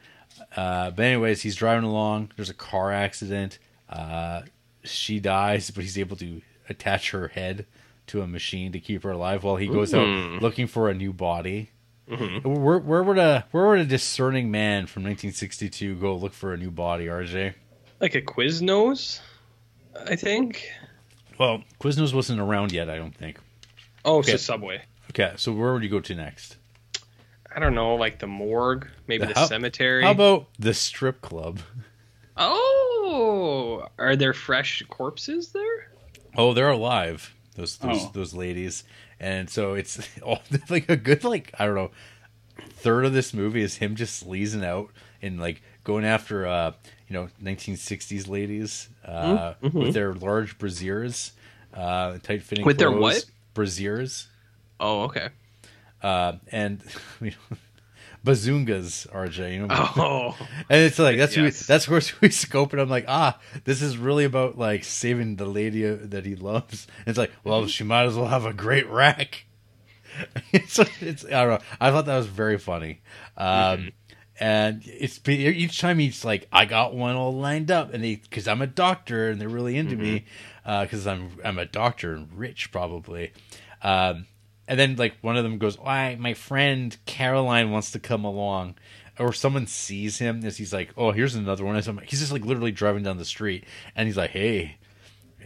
Uh, 0.54 0.90
but 0.90 1.04
anyways, 1.04 1.42
he's 1.42 1.56
driving 1.56 1.84
along. 1.88 2.30
There's 2.36 2.50
a 2.50 2.54
car 2.54 2.92
accident. 2.92 3.58
Uh, 3.88 4.42
she 4.84 5.18
dies, 5.18 5.70
but 5.70 5.82
he's 5.82 5.98
able 5.98 6.16
to 6.18 6.42
attach 6.68 7.10
her 7.10 7.28
head 7.28 7.66
to 8.08 8.22
a 8.22 8.26
machine 8.28 8.70
to 8.72 8.78
keep 8.78 9.02
her 9.02 9.10
alive 9.10 9.42
while 9.42 9.56
he 9.56 9.66
goes 9.66 9.92
Mm. 9.92 10.36
out 10.36 10.42
looking 10.42 10.68
for 10.68 10.88
a 10.88 10.94
new 10.94 11.12
body. 11.12 11.70
Where, 12.44 12.78
where 12.78 13.02
would 13.02 13.18
a 13.18 13.46
where 13.50 13.66
would 13.66 13.80
a 13.80 13.84
discerning 13.84 14.48
man 14.52 14.86
from 14.86 15.02
1962 15.02 15.96
go 15.96 16.14
look 16.14 16.32
for 16.32 16.52
a 16.52 16.56
new 16.56 16.70
body, 16.70 17.06
RJ? 17.06 17.54
Like 18.00 18.14
a 18.14 18.22
Quiznos, 18.22 19.20
I 20.08 20.16
think. 20.16 20.68
Well, 21.38 21.62
Quiznos 21.80 22.12
wasn't 22.14 22.40
around 22.40 22.72
yet, 22.72 22.88
I 22.90 22.96
don't 22.96 23.14
think. 23.16 23.38
Oh, 24.04 24.20
it's 24.20 24.28
Okay. 24.28 24.34
a 24.36 24.38
Subway. 24.38 24.82
Okay, 25.10 25.32
so 25.36 25.52
where 25.52 25.72
would 25.72 25.82
you 25.82 25.88
go 25.88 26.00
to 26.00 26.14
next? 26.14 26.56
I 27.54 27.58
don't 27.58 27.74
know, 27.74 27.94
like 27.94 28.18
the 28.18 28.26
morgue, 28.26 28.86
maybe 29.06 29.26
The 29.26 29.32
the, 29.32 29.40
how- 29.40 29.46
cemetery. 29.46 30.02
How 30.02 30.10
about 30.10 30.48
the 30.58 30.74
strip 30.74 31.22
club? 31.22 31.60
Oh, 32.36 33.86
are 33.98 34.14
there 34.16 34.34
fresh 34.34 34.82
corpses 34.88 35.52
there? 35.52 35.90
Oh, 36.36 36.52
they're 36.52 36.68
alive. 36.70 37.34
Those 37.54 37.78
those 37.78 38.04
Oh. 38.04 38.10
those 38.12 38.34
ladies, 38.34 38.84
and 39.18 39.48
so 39.48 39.72
it's 39.74 39.98
all 40.22 40.42
like 40.68 40.88
a 40.90 40.96
good 40.96 41.24
like 41.24 41.52
I 41.58 41.64
don't 41.64 41.74
know 41.74 41.90
third 42.58 43.04
of 43.04 43.12
this 43.12 43.32
movie 43.34 43.62
is 43.62 43.76
him 43.76 43.96
just 43.96 44.16
sleazing 44.18 44.64
out 44.64 44.90
and 45.22 45.38
like 45.40 45.62
going 45.84 46.04
after 46.04 46.46
uh 46.46 46.72
you 47.08 47.14
know 47.14 47.28
1960s 47.42 48.28
ladies 48.28 48.88
uh 49.04 49.54
with 49.72 49.94
their 49.94 50.14
large 50.14 50.58
brassieres, 50.58 51.32
uh 51.74 52.18
tight 52.22 52.42
fitting 52.42 52.64
With 52.64 52.78
their 52.78 52.90
what? 52.90 53.24
brassieres, 53.54 54.26
Oh, 54.80 55.02
okay. 55.04 55.28
uh 56.02 56.32
and 56.52 56.82
you 57.20 57.30
know, 57.50 57.56
bazungas, 58.24 59.06
RJ. 59.12 59.54
You 59.54 59.66
know, 59.66 59.68
Oh, 59.70 60.36
and 60.68 60.80
it's 60.82 60.98
like 60.98 61.16
that's 61.16 61.34
who 61.34 61.44
Yes. 61.44 61.66
that's 61.66 61.88
where 61.88 62.00
we 62.20 62.28
scope 62.44 62.74
it. 62.74 62.80
I'm 62.80 62.88
like, 62.88 63.04
ah, 63.08 63.38
this 63.64 63.82
is 63.82 63.96
really 63.96 64.24
about 64.24 64.58
like 64.58 64.84
saving 64.84 65.36
the 65.36 65.46
lady 65.46 65.86
uh, 65.86 65.96
that 66.02 66.26
he 66.26 66.34
loves. 66.34 66.86
And 67.00 67.08
it's 67.08 67.18
like, 67.18 67.32
well, 67.44 67.66
she 67.66 67.84
might 67.84 68.04
as 68.04 68.16
well 68.16 68.26
have 68.28 68.44
a 68.44 68.52
great 68.52 68.88
rack. 68.90 69.44
it's, 70.52 70.78
it's 71.00 71.24
I 71.26 71.44
don't 71.44 71.48
know. 71.50 71.66
I 71.80 71.90
thought 71.90 72.06
that 72.06 72.16
was 72.16 72.26
very 72.26 72.58
funny. 72.58 73.00
Um, 73.36 73.92
And 74.38 74.82
it's 74.84 75.20
each 75.26 75.80
time 75.80 75.98
he's 75.98 76.24
like, 76.24 76.46
I 76.52 76.66
got 76.66 76.94
one 76.94 77.16
all 77.16 77.34
lined 77.34 77.70
up, 77.70 77.94
and 77.94 78.04
they 78.04 78.16
because 78.16 78.46
I'm 78.46 78.60
a 78.60 78.66
doctor 78.66 79.30
and 79.30 79.40
they're 79.40 79.48
really 79.48 79.76
into 79.76 79.96
me 79.96 80.20
mm-hmm. 80.20 80.70
uh, 80.70 80.82
because 80.82 81.06
I'm 81.06 81.38
I'm 81.42 81.58
a 81.58 81.64
doctor 81.64 82.14
and 82.14 82.30
rich 82.34 82.70
probably. 82.70 83.32
Um, 83.82 84.26
and 84.68 84.78
then 84.78 84.96
like 84.96 85.16
one 85.22 85.36
of 85.36 85.42
them 85.42 85.58
goes, 85.58 85.78
"Why, 85.78 86.16
my 86.16 86.34
friend 86.34 86.96
Caroline 87.06 87.70
wants 87.70 87.92
to 87.92 87.98
come 87.98 88.24
along," 88.24 88.74
or 89.18 89.32
someone 89.32 89.66
sees 89.66 90.18
him 90.18 90.44
as 90.44 90.58
he's 90.58 90.72
like, 90.72 90.92
"Oh, 90.98 91.12
here's 91.12 91.34
another 91.34 91.64
one." 91.64 91.76
He's 92.06 92.20
just 92.20 92.32
like 92.32 92.44
literally 92.44 92.72
driving 92.72 93.02
down 93.02 93.16
the 93.16 93.24
street, 93.24 93.64
and 93.94 94.06
he's 94.06 94.18
like, 94.18 94.30
"Hey, 94.30 94.76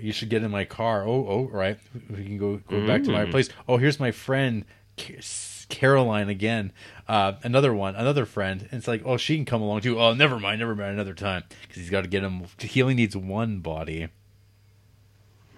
you 0.00 0.12
should 0.12 0.30
get 0.30 0.42
in 0.42 0.50
my 0.50 0.64
car." 0.64 1.04
Oh, 1.06 1.26
oh, 1.28 1.48
right, 1.52 1.78
we 2.08 2.24
can 2.24 2.38
go 2.38 2.56
go 2.56 2.84
back 2.86 3.04
to 3.04 3.12
my 3.12 3.26
mm. 3.26 3.30
place. 3.30 3.50
Oh, 3.68 3.76
here's 3.76 4.00
my 4.00 4.10
friend 4.10 4.64
Caroline 5.70 6.28
again. 6.28 6.72
Uh, 7.08 7.32
another 7.42 7.72
one, 7.72 7.96
another 7.96 8.26
friend. 8.26 8.60
And 8.62 8.74
it's 8.74 8.86
like, 8.88 9.02
oh, 9.04 9.16
she 9.16 9.36
can 9.36 9.44
come 9.46 9.62
along 9.62 9.80
too. 9.80 9.98
Oh, 9.98 10.12
never 10.12 10.38
mind, 10.38 10.58
never 10.60 10.74
mind, 10.74 10.92
another 10.92 11.14
time 11.14 11.44
because 11.62 11.76
he's 11.76 11.90
got 11.90 12.02
to 12.02 12.08
get 12.08 12.22
him. 12.22 12.44
He 12.58 12.82
only 12.82 12.94
needs 12.94 13.16
one 13.16 13.60
body. 13.60 14.08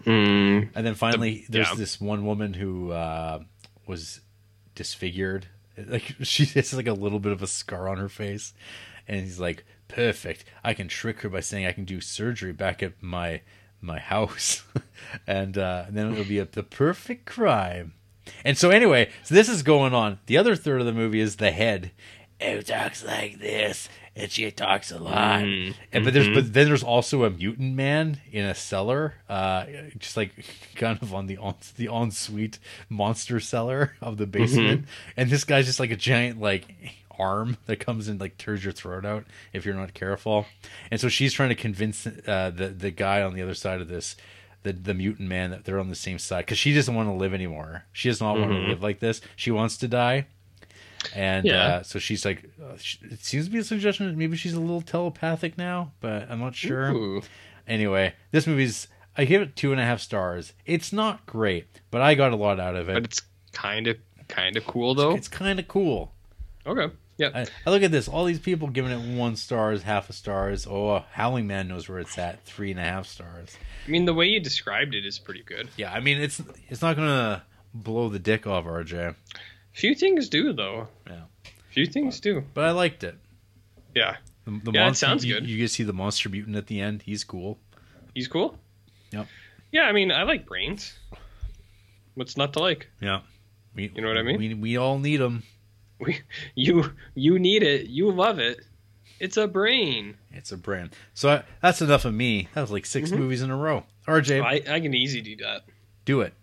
Mm, 0.04 0.70
And 0.74 0.86
then 0.86 0.94
finally, 0.94 1.44
there's 1.48 1.68
yeah. 1.70 1.74
this 1.76 2.00
one 2.00 2.24
woman 2.24 2.54
who 2.54 2.90
uh, 2.90 3.40
was 3.86 4.20
disfigured. 4.74 5.46
Like 5.78 6.14
she 6.22 6.44
has 6.46 6.72
like 6.74 6.86
a 6.88 6.92
little 6.92 7.20
bit 7.20 7.32
of 7.32 7.42
a 7.42 7.46
scar 7.46 7.88
on 7.88 7.98
her 7.98 8.08
face, 8.08 8.52
and 9.06 9.20
he's 9.20 9.38
like, 9.40 9.64
"Perfect. 9.88 10.44
I 10.64 10.74
can 10.74 10.88
trick 10.88 11.20
her 11.20 11.28
by 11.28 11.40
saying 11.40 11.66
I 11.66 11.72
can 11.72 11.84
do 11.84 12.00
surgery 12.00 12.52
back 12.52 12.82
at 12.82 13.00
my 13.02 13.42
my 13.80 13.98
house, 14.00 14.64
and, 15.26 15.56
uh, 15.56 15.84
and 15.86 15.96
then 15.96 16.12
it'll 16.12 16.24
be 16.24 16.38
a, 16.40 16.44
the 16.46 16.62
perfect 16.64 17.24
crime." 17.26 17.94
And 18.44 18.56
so 18.56 18.70
anyway, 18.70 19.10
so 19.22 19.34
this 19.34 19.48
is 19.48 19.62
going 19.62 19.94
on. 19.94 20.18
The 20.26 20.36
other 20.38 20.56
third 20.56 20.80
of 20.80 20.86
the 20.86 20.92
movie 20.92 21.20
is 21.20 21.36
the 21.36 21.50
head. 21.50 21.90
Who 22.40 22.60
talks 22.62 23.04
like 23.04 23.38
this? 23.38 23.88
And 24.14 24.30
she 24.30 24.50
talks 24.50 24.90
a 24.90 24.98
lot. 24.98 25.42
Mm, 25.44 25.74
And 25.92 26.04
but 26.04 26.12
there's 26.12 26.28
but 26.28 26.52
then 26.52 26.66
there's 26.66 26.82
also 26.82 27.24
a 27.24 27.30
mutant 27.30 27.74
man 27.74 28.20
in 28.30 28.44
a 28.44 28.54
cellar, 28.54 29.14
uh, 29.28 29.64
just 29.98 30.16
like 30.16 30.32
kind 30.74 30.98
of 31.00 31.14
on 31.14 31.26
the 31.28 31.38
on 31.38 31.54
the 31.76 31.86
ensuite 31.86 32.58
monster 32.88 33.40
cellar 33.40 33.94
of 34.02 34.16
the 34.18 34.26
basement. 34.26 34.86
And 35.16 35.30
this 35.30 35.44
guy's 35.44 35.66
just 35.66 35.80
like 35.80 35.90
a 35.92 35.96
giant 35.96 36.40
like 36.40 36.66
arm 37.18 37.56
that 37.66 37.78
comes 37.78 38.08
and 38.08 38.20
like 38.20 38.36
tears 38.38 38.64
your 38.64 38.72
throat 38.72 39.04
out 39.06 39.24
if 39.52 39.64
you're 39.64 39.74
not 39.74 39.94
careful. 39.94 40.46
And 40.90 41.00
so 41.00 41.08
she's 41.08 41.32
trying 41.32 41.50
to 41.50 41.54
convince 41.54 42.06
uh, 42.06 42.50
the 42.54 42.68
the 42.68 42.90
guy 42.90 43.22
on 43.22 43.34
the 43.34 43.42
other 43.42 43.54
side 43.54 43.80
of 43.80 43.88
this. 43.88 44.14
The, 44.64 44.72
the 44.72 44.94
mutant 44.94 45.28
man 45.28 45.50
that 45.50 45.64
they're 45.64 45.80
on 45.80 45.88
the 45.88 45.94
same 45.96 46.18
side 46.18 46.40
because 46.46 46.58
she 46.58 46.72
doesn't 46.72 46.94
want 46.94 47.08
to 47.08 47.12
live 47.14 47.34
anymore. 47.34 47.84
She 47.92 48.08
does 48.08 48.20
not 48.20 48.38
want 48.38 48.52
to 48.52 48.58
live 48.58 48.82
like 48.82 49.00
this. 49.00 49.20
She 49.34 49.50
wants 49.50 49.76
to 49.78 49.88
die, 49.88 50.26
and 51.14 51.44
Yeah. 51.44 51.64
uh, 51.66 51.82
so 51.82 51.98
she's 51.98 52.24
like, 52.24 52.44
uh, 52.62 52.76
sh- 52.76 52.98
it 53.02 53.24
seems 53.24 53.46
to 53.46 53.50
be 53.50 53.58
a 53.58 53.64
suggestion 53.64 54.06
that 54.06 54.16
maybe 54.16 54.36
she's 54.36 54.52
a 54.54 54.60
little 54.60 54.80
telepathic 54.82 55.58
now, 55.58 55.92
but 56.00 56.30
I'm 56.30 56.38
not 56.40 56.54
sure. 56.54 56.90
Ooh. 56.92 57.22
Anyway, 57.66 58.14
this 58.30 58.46
movie's 58.46 58.86
I 59.16 59.24
give 59.24 59.42
it 59.42 59.56
two 59.56 59.72
and 59.72 59.80
a 59.80 59.84
half 59.84 60.00
stars. 60.00 60.52
It's 60.64 60.92
not 60.92 61.26
great, 61.26 61.66
but 61.90 62.00
I 62.00 62.14
got 62.14 62.32
a 62.32 62.36
lot 62.36 62.58
out 62.60 62.76
of 62.76 62.88
it. 62.88 62.94
but 62.94 63.02
it. 63.02 63.04
it's 63.06 63.22
kind 63.52 63.86
of 63.88 63.96
kind 64.28 64.56
of 64.56 64.64
cool 64.66 64.94
though. 64.94 65.14
It's 65.14 65.28
kind 65.28 65.58
of 65.58 65.66
cool. 65.68 66.12
Okay. 66.66 66.94
Yeah. 67.22 67.30
I, 67.34 67.46
I 67.66 67.70
look 67.70 67.82
at 67.82 67.90
this. 67.90 68.08
All 68.08 68.24
these 68.24 68.40
people 68.40 68.68
giving 68.68 68.90
it 68.90 69.16
one 69.16 69.36
stars, 69.36 69.82
half 69.82 70.10
a 70.10 70.12
stars. 70.12 70.66
Oh, 70.68 70.88
uh, 70.88 71.04
Howling 71.12 71.46
Man 71.46 71.68
knows 71.68 71.88
where 71.88 71.98
it's 71.98 72.18
at. 72.18 72.44
Three 72.44 72.70
and 72.72 72.80
a 72.80 72.82
half 72.82 73.06
stars. 73.06 73.56
I 73.86 73.90
mean, 73.90 74.04
the 74.04 74.14
way 74.14 74.26
you 74.26 74.40
described 74.40 74.94
it 74.94 75.06
is 75.06 75.18
pretty 75.18 75.42
good. 75.42 75.68
Yeah, 75.76 75.92
I 75.92 76.00
mean 76.00 76.20
it's 76.20 76.42
it's 76.68 76.82
not 76.82 76.96
gonna 76.96 77.44
blow 77.74 78.08
the 78.08 78.18
dick 78.18 78.46
off 78.46 78.64
RJ, 78.64 79.14
Few 79.72 79.94
things 79.94 80.28
do 80.28 80.52
though. 80.52 80.88
Yeah. 81.06 81.22
Few 81.70 81.86
things 81.86 82.20
do. 82.20 82.44
but 82.52 82.64
I 82.64 82.72
liked 82.72 83.04
it. 83.04 83.16
Yeah. 83.94 84.16
The, 84.44 84.60
the 84.64 84.72
Yeah, 84.72 84.88
it 84.88 84.96
sounds 84.96 85.24
you, 85.24 85.34
good. 85.34 85.46
You 85.48 85.56
get 85.56 85.68
to 85.68 85.68
see 85.68 85.82
the 85.84 85.92
monster 85.92 86.28
mutant 86.28 86.56
at 86.56 86.66
the 86.66 86.80
end. 86.80 87.02
He's 87.02 87.24
cool. 87.24 87.58
He's 88.14 88.28
cool. 88.28 88.58
Yep. 89.12 89.26
Yeah, 89.70 89.84
I 89.84 89.92
mean, 89.92 90.12
I 90.12 90.24
like 90.24 90.44
brains. 90.44 90.92
What's 92.14 92.36
not 92.36 92.52
to 92.54 92.58
like? 92.58 92.88
Yeah. 93.00 93.20
We, 93.74 93.90
You 93.94 94.02
know 94.02 94.08
what 94.08 94.18
I 94.18 94.22
mean? 94.22 94.38
We 94.38 94.54
we 94.54 94.76
all 94.76 94.98
need 94.98 95.16
them. 95.16 95.44
We, 96.04 96.20
you, 96.54 96.92
you 97.14 97.38
need 97.38 97.62
it. 97.62 97.86
You 97.88 98.10
love 98.10 98.38
it. 98.38 98.60
It's 99.20 99.36
a 99.36 99.46
brain. 99.46 100.16
It's 100.32 100.50
a 100.52 100.56
brain. 100.56 100.90
So 101.14 101.28
I, 101.30 101.42
that's 101.60 101.80
enough 101.80 102.04
of 102.04 102.12
me. 102.14 102.48
That 102.54 102.60
was 102.62 102.70
like 102.72 102.86
6 102.86 103.10
Mm-hmm. 103.10 103.18
movies 103.20 103.42
in 103.42 103.50
a 103.50 103.56
row. 103.56 103.84
RJ, 104.08 104.42
I, 104.42 104.74
I 104.74 104.80
can 104.80 104.94
easy 104.94 105.20
do 105.20 105.36
that. 105.36 105.62
do 106.04 106.22
it. 106.22 106.34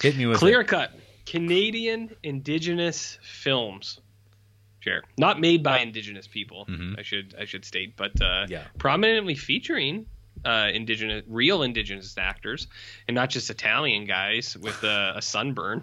Hit 0.00 0.16
me 0.16 0.26
with 0.26 0.38
Clear 0.38 0.60
it. 0.60 0.68
cut. 0.68 0.92
Canadian 1.26 2.14
Indigenous 2.22 3.18
films. 3.22 4.00
Sure. 4.80 5.02
Not 5.18 5.40
made 5.40 5.62
by 5.64 5.80
Indigenous 5.80 6.26
people. 6.28 6.66
Mhm. 6.66 6.98
I 6.98 7.02
should 7.02 7.34
I 7.38 7.44
should 7.44 7.64
state, 7.64 7.96
but 7.96 8.12
uh, 8.22 8.46
Yeah. 8.48 8.62
prominently 8.78 9.34
featuring 9.34 10.06
uh, 10.44 10.68
Indigenous, 10.72 11.24
real 11.26 11.62
Indigenous 11.64 12.16
actors, 12.16 12.68
and 13.08 13.14
not 13.16 13.28
just 13.30 13.50
Italian 13.50 14.04
guys 14.06 14.56
with 14.56 14.84
uh, 14.84 15.14
a 15.16 15.20
sunburn, 15.22 15.82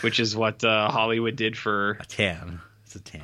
which 0.00 0.20
is 0.20 0.36
what 0.36 0.64
uh, 0.64 0.90
Hollywood 0.90 1.36
did 1.36 1.56
for 1.56 1.98
A 2.00 2.06
tan. 2.06 2.60
It's 2.84 2.94
a 2.96 3.00
tan. 3.00 3.22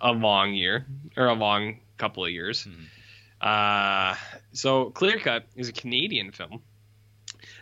a 0.00 0.12
long 0.12 0.52
year 0.52 0.86
or 1.16 1.26
a 1.26 1.34
long 1.34 1.80
couple 1.96 2.24
of 2.24 2.30
years. 2.30 2.68
Uh, 3.40 4.14
so 4.52 4.90
Clear 4.90 5.18
Cut 5.18 5.46
is 5.56 5.68
a 5.68 5.72
Canadian 5.72 6.32
film 6.32 6.62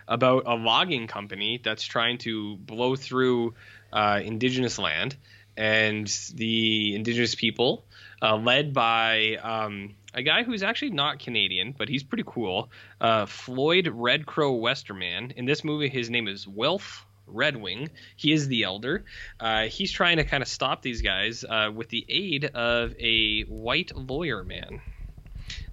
about 0.07 0.43
a 0.45 0.55
logging 0.55 1.07
company 1.07 1.59
that's 1.63 1.83
trying 1.83 2.17
to 2.19 2.57
blow 2.57 2.95
through 2.95 3.53
uh, 3.91 4.19
indigenous 4.23 4.77
land, 4.77 5.15
and 5.57 6.07
the 6.33 6.95
indigenous 6.95 7.35
people, 7.35 7.85
uh, 8.21 8.35
led 8.35 8.73
by 8.73 9.35
um, 9.41 9.95
a 10.13 10.21
guy 10.21 10.43
who's 10.43 10.63
actually 10.63 10.91
not 10.91 11.19
Canadian, 11.19 11.73
but 11.77 11.89
he's 11.89 12.03
pretty 12.03 12.23
cool, 12.25 12.69
uh, 13.01 13.25
Floyd 13.25 13.87
Red 13.87 14.25
Crow 14.25 14.53
Westerman. 14.53 15.31
In 15.35 15.45
this 15.45 15.63
movie, 15.63 15.89
his 15.89 16.09
name 16.09 16.27
is 16.27 16.47
Wilf. 16.47 17.04
Red 17.27 17.55
Wing. 17.55 17.89
He 18.15 18.31
is 18.31 18.47
the 18.47 18.63
elder. 18.63 19.05
Uh, 19.39 19.63
he's 19.63 19.91
trying 19.91 20.17
to 20.17 20.23
kind 20.23 20.43
of 20.43 20.47
stop 20.47 20.81
these 20.81 21.01
guys 21.01 21.43
uh, 21.43 21.71
with 21.73 21.89
the 21.89 22.05
aid 22.07 22.45
of 22.45 22.93
a 22.99 23.43
white 23.43 23.95
lawyer 23.95 24.43
man 24.43 24.81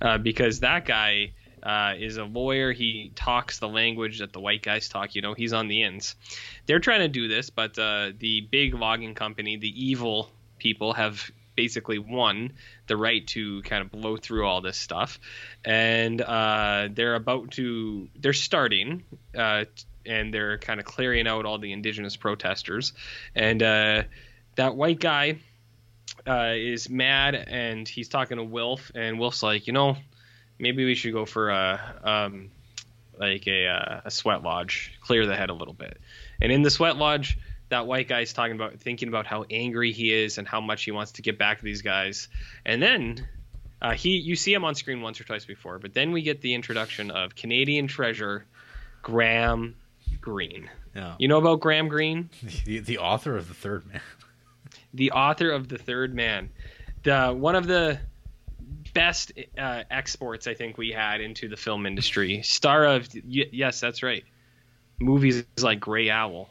uh, 0.00 0.18
because 0.18 0.60
that 0.60 0.84
guy 0.84 1.32
uh, 1.62 1.94
is 1.98 2.16
a 2.16 2.24
lawyer. 2.24 2.72
He 2.72 3.12
talks 3.14 3.58
the 3.58 3.68
language 3.68 4.18
that 4.18 4.32
the 4.32 4.40
white 4.40 4.62
guys 4.62 4.88
talk. 4.88 5.14
You 5.14 5.22
know, 5.22 5.34
he's 5.34 5.52
on 5.52 5.68
the 5.68 5.82
ends. 5.82 6.16
They're 6.66 6.80
trying 6.80 7.00
to 7.00 7.08
do 7.08 7.28
this, 7.28 7.50
but 7.50 7.78
uh, 7.78 8.12
the 8.18 8.40
big 8.40 8.74
logging 8.74 9.14
company, 9.14 9.56
the 9.56 9.84
evil 9.84 10.30
people, 10.58 10.92
have 10.94 11.30
basically 11.54 11.98
won 11.98 12.52
the 12.86 12.96
right 12.96 13.26
to 13.28 13.62
kind 13.62 13.82
of 13.82 13.90
blow 13.90 14.16
through 14.16 14.46
all 14.46 14.60
this 14.60 14.76
stuff, 14.76 15.20
and 15.64 16.20
uh, 16.20 16.88
they're 16.90 17.14
about 17.14 17.52
to. 17.52 18.08
They're 18.18 18.32
starting. 18.32 19.04
Uh, 19.36 19.64
and 20.06 20.32
they're 20.32 20.58
kind 20.58 20.80
of 20.80 20.86
clearing 20.86 21.26
out 21.26 21.46
all 21.46 21.58
the 21.58 21.72
indigenous 21.72 22.16
protesters, 22.16 22.92
and 23.34 23.62
uh, 23.62 24.02
that 24.56 24.76
white 24.76 25.00
guy 25.00 25.38
uh, 26.26 26.52
is 26.54 26.88
mad 26.88 27.34
and 27.34 27.88
he's 27.88 28.08
talking 28.08 28.36
to 28.36 28.44
Wilf, 28.44 28.92
and 28.94 29.18
Wilf's 29.18 29.42
like, 29.42 29.66
you 29.66 29.72
know, 29.72 29.96
maybe 30.58 30.84
we 30.84 30.94
should 30.94 31.12
go 31.12 31.26
for 31.26 31.50
a 31.50 31.80
um, 32.04 32.50
like 33.18 33.46
a 33.46 33.66
uh, 33.66 34.00
a 34.04 34.10
sweat 34.10 34.42
lodge, 34.42 34.92
clear 35.00 35.26
the 35.26 35.36
head 35.36 35.50
a 35.50 35.54
little 35.54 35.74
bit. 35.74 35.98
And 36.40 36.50
in 36.50 36.62
the 36.62 36.70
sweat 36.70 36.96
lodge, 36.96 37.38
that 37.68 37.86
white 37.86 38.08
guy's 38.08 38.32
talking 38.32 38.54
about 38.54 38.78
thinking 38.78 39.08
about 39.08 39.26
how 39.26 39.44
angry 39.50 39.92
he 39.92 40.12
is 40.12 40.38
and 40.38 40.46
how 40.46 40.60
much 40.60 40.84
he 40.84 40.90
wants 40.90 41.12
to 41.12 41.22
get 41.22 41.38
back 41.38 41.58
at 41.58 41.64
these 41.64 41.82
guys. 41.82 42.28
And 42.64 42.82
then 42.82 43.26
uh, 43.80 43.92
he 43.92 44.18
you 44.18 44.36
see 44.36 44.52
him 44.52 44.64
on 44.64 44.74
screen 44.74 45.02
once 45.02 45.20
or 45.20 45.24
twice 45.24 45.44
before, 45.44 45.78
but 45.78 45.94
then 45.94 46.12
we 46.12 46.22
get 46.22 46.40
the 46.40 46.54
introduction 46.54 47.10
of 47.10 47.34
Canadian 47.34 47.86
treasure 47.86 48.46
Graham 49.02 49.74
Greene. 50.22 50.70
Yeah. 50.94 51.16
You 51.18 51.28
know 51.28 51.38
about 51.38 51.60
Graham 51.60 51.88
Greene? 51.88 52.30
The, 52.64 52.78
the 52.78 52.98
author 52.98 53.36
of 53.36 53.48
the 53.48 53.54
third 53.54 53.86
man. 53.86 54.00
the 54.94 55.10
author 55.10 55.50
of 55.50 55.68
the 55.68 55.76
third 55.76 56.14
man. 56.14 56.48
The 57.02 57.28
one 57.36 57.54
of 57.56 57.66
the 57.66 57.98
best 58.94 59.32
uh, 59.58 59.82
exports 59.90 60.46
i 60.46 60.52
think 60.54 60.76
we 60.76 60.90
had 60.90 61.20
into 61.20 61.48
the 61.48 61.56
film 61.56 61.86
industry. 61.86 62.42
Star 62.42 62.84
of 62.84 63.08
y- 63.14 63.48
yes 63.52 63.80
that's 63.80 64.02
right. 64.02 64.24
Movies 65.00 65.44
like 65.60 65.80
gray 65.80 66.08
owl. 66.10 66.48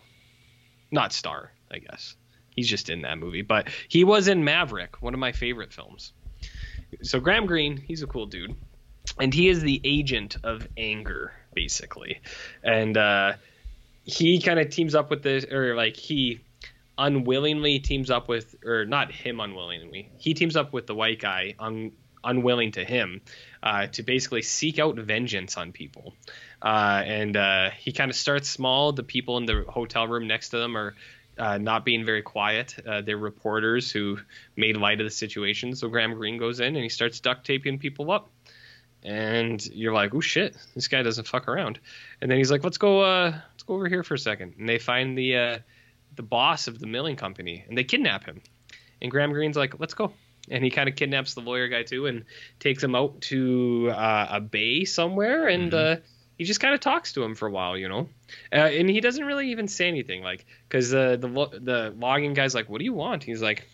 Not 0.91 1.13
star 1.13 1.51
i 1.72 1.80
guess. 1.80 2.15
He's 2.55 2.67
just 2.67 2.89
in 2.89 3.01
that 3.03 3.17
movie. 3.17 3.43
But 3.43 3.69
he 3.88 4.03
was 4.03 4.28
in 4.28 4.43
maverick 4.43 5.01
one 5.01 5.13
of 5.13 5.19
my 5.19 5.32
favorite 5.32 5.72
films. 5.72 6.11
So 7.03 7.19
graham 7.19 7.45
greene 7.45 7.78
he's 7.78 8.01
a 8.03 8.07
cool 8.07 8.26
dude. 8.26 8.55
And 9.19 9.34
he 9.34 9.47
is 9.49 9.61
the 9.61 9.80
agent 9.84 10.36
of 10.43 10.67
anger 10.78 11.32
basically. 11.53 12.22
And 12.63 12.97
uh 12.97 13.34
he 14.12 14.41
kind 14.41 14.59
of 14.59 14.70
teams 14.70 14.95
up 14.95 15.09
with 15.09 15.24
this 15.24 15.45
or 15.45 15.76
like 15.76 15.95
he 15.95 16.39
unwillingly 16.97 17.80
teams 17.80 18.09
up 18.09 18.28
with 18.28 18.55
or 18.66 18.86
not 18.86 19.12
him 19.12 19.39
unwillingly 19.39 20.12
he 20.18 20.34
teams 20.34 20.55
up 20.55 20.74
with 20.74 20.86
the 20.86 20.93
white 20.93 21.20
guy 21.20 21.55
un, 21.57 21.91
unwilling 22.24 22.72
to 22.72 22.84
him 22.84 23.22
uh, 23.64 23.88
to 23.88 24.03
basically 24.03 24.41
seek 24.41 24.80
out 24.80 24.95
vengeance 24.97 25.57
on 25.57 25.72
people. 25.72 26.14
Uh, 26.62 27.01
and 27.05 27.36
uh, 27.36 27.70
he 27.72 27.91
kind 27.91 28.12
of 28.12 28.16
starts 28.16 28.49
small. 28.49 28.91
The 28.91 29.03
people 29.03 29.38
in 29.38 29.45
the 29.45 29.66
hotel 29.68 30.07
room 30.07 30.28
next 30.28 30.49
to 30.49 30.57
them 30.57 30.78
are 30.78 30.95
uh, 31.38 31.57
not 31.57 31.86
being 31.86 32.05
very 32.05 32.22
quiet. 32.22 32.76
Uh, 32.86 33.01
they're 33.01 33.18
reporters 33.18 33.91
who 33.91 34.20
made 34.55 34.78
light 34.78 34.99
of 34.99 35.05
the 35.05 35.12
situation. 35.12 35.76
So 35.76 35.88
graham 35.88 36.14
greene 36.14 36.38
goes 36.38 36.59
in 36.59 36.76
and 36.76 36.84
he 36.84 36.89
starts 36.89 37.20
duct 37.20 37.45
taping 37.45 37.80
people 37.80 38.12
up 38.12 38.30
and 39.04 39.66
you're 39.68 39.93
like, 39.93 40.14
oh 40.14 40.22
shit, 40.22 40.56
this 40.76 40.88
guy 40.88 41.02
doesn't 41.02 41.28
fuck 41.28 41.47
around. 41.47 41.80
And 42.22 42.30
then 42.30 42.38
he's 42.38 42.52
like, 42.52 42.64
let's 42.64 42.78
go, 42.78 43.02
uh, 43.02 43.32
let's 43.52 43.64
go 43.64 43.76
over 43.76 43.88
here 43.88 44.04
for 44.04 44.14
a 44.14 44.20
second. 44.20 44.56
And 44.60 44.68
they 44.70 44.80
find 44.80 45.18
the 45.18 45.38
uh, 45.38 45.60
the 46.16 46.24
boss 46.24 46.68
of 46.68 46.80
the 46.80 46.88
milling 46.88 47.16
company, 47.16 47.66
and 47.68 47.78
they 47.78 47.84
kidnap 47.84 48.26
him. 48.26 48.41
And 49.02 49.10
Graham 49.10 49.32
Greene's 49.32 49.58
like, 49.58 49.80
let's 49.80 49.93
go. 49.93 50.14
And 50.49 50.64
he 50.64 50.70
kind 50.70 50.89
of 50.89 50.95
kidnaps 50.95 51.34
the 51.34 51.41
lawyer 51.41 51.68
guy 51.68 51.84
too, 51.84 52.08
and 52.08 52.26
takes 52.60 52.84
him 52.84 52.95
out 52.95 53.22
to 53.22 53.91
uh, 53.91 54.28
a 54.32 54.41
bay 54.41 54.86
somewhere, 54.86 55.47
and 55.47 55.74
uh, 55.74 55.95
he 56.38 56.45
just 56.45 56.60
kind 56.60 56.74
of 56.74 56.80
talks 56.80 57.14
to 57.14 57.24
him 57.24 57.36
for 57.36 57.47
a 57.47 57.52
while, 57.52 57.78
you 57.78 57.88
know. 57.88 58.10
Uh, 58.52 58.56
and 58.56 58.89
he 58.89 58.99
doesn't 58.99 59.26
really 59.26 59.52
even 59.52 59.68
say 59.68 59.88
anything, 59.88 60.24
like, 60.24 60.45
because 60.68 60.93
uh, 60.93 61.16
the 61.18 61.28
the 61.28 61.93
logging 61.97 62.34
guy's 62.34 62.56
like, 62.56 62.70
what 62.70 62.80
do 62.80 62.86
you 62.86 62.93
want? 62.93 63.24
He's 63.24 63.41
like, 63.41 63.68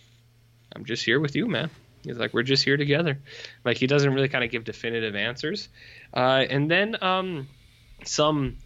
I'm 0.76 0.86
just 0.86 1.04
here 1.04 1.20
with 1.20 1.36
you, 1.36 1.48
man. 1.48 1.70
He's 2.08 2.18
like, 2.18 2.34
we're 2.34 2.44
just 2.44 2.64
here 2.64 2.78
together. 2.78 3.20
Like 3.64 3.78
he 3.78 3.88
doesn't 3.88 4.14
really 4.14 4.30
kind 4.30 4.44
of 4.44 4.52
give 4.52 4.64
definitive 4.64 5.16
answers. 5.16 5.70
Uh, 6.14 6.46
and 6.50 6.70
then 6.70 7.02
um, 7.04 7.48
some 8.04 8.58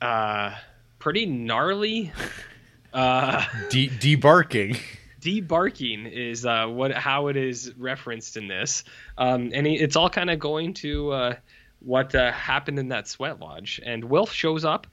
uh, 0.00 0.54
pretty 0.98 1.26
gnarly 1.26 2.12
uh, 2.92 3.44
De- 3.70 3.88
debarking. 3.88 4.78
debarking 5.20 6.10
is 6.10 6.46
uh, 6.46 6.66
what 6.66 6.92
how 6.92 7.26
it 7.26 7.36
is 7.36 7.72
referenced 7.76 8.36
in 8.36 8.46
this, 8.46 8.84
um, 9.18 9.50
and 9.52 9.66
he, 9.66 9.74
it's 9.74 9.96
all 9.96 10.08
kind 10.08 10.30
of 10.30 10.38
going 10.38 10.72
to 10.72 11.10
uh, 11.10 11.34
what 11.80 12.14
uh, 12.14 12.30
happened 12.32 12.78
in 12.78 12.88
that 12.88 13.08
sweat 13.08 13.40
lodge. 13.40 13.80
And 13.84 14.04
Wilf 14.04 14.32
shows 14.32 14.64
up, 14.64 14.86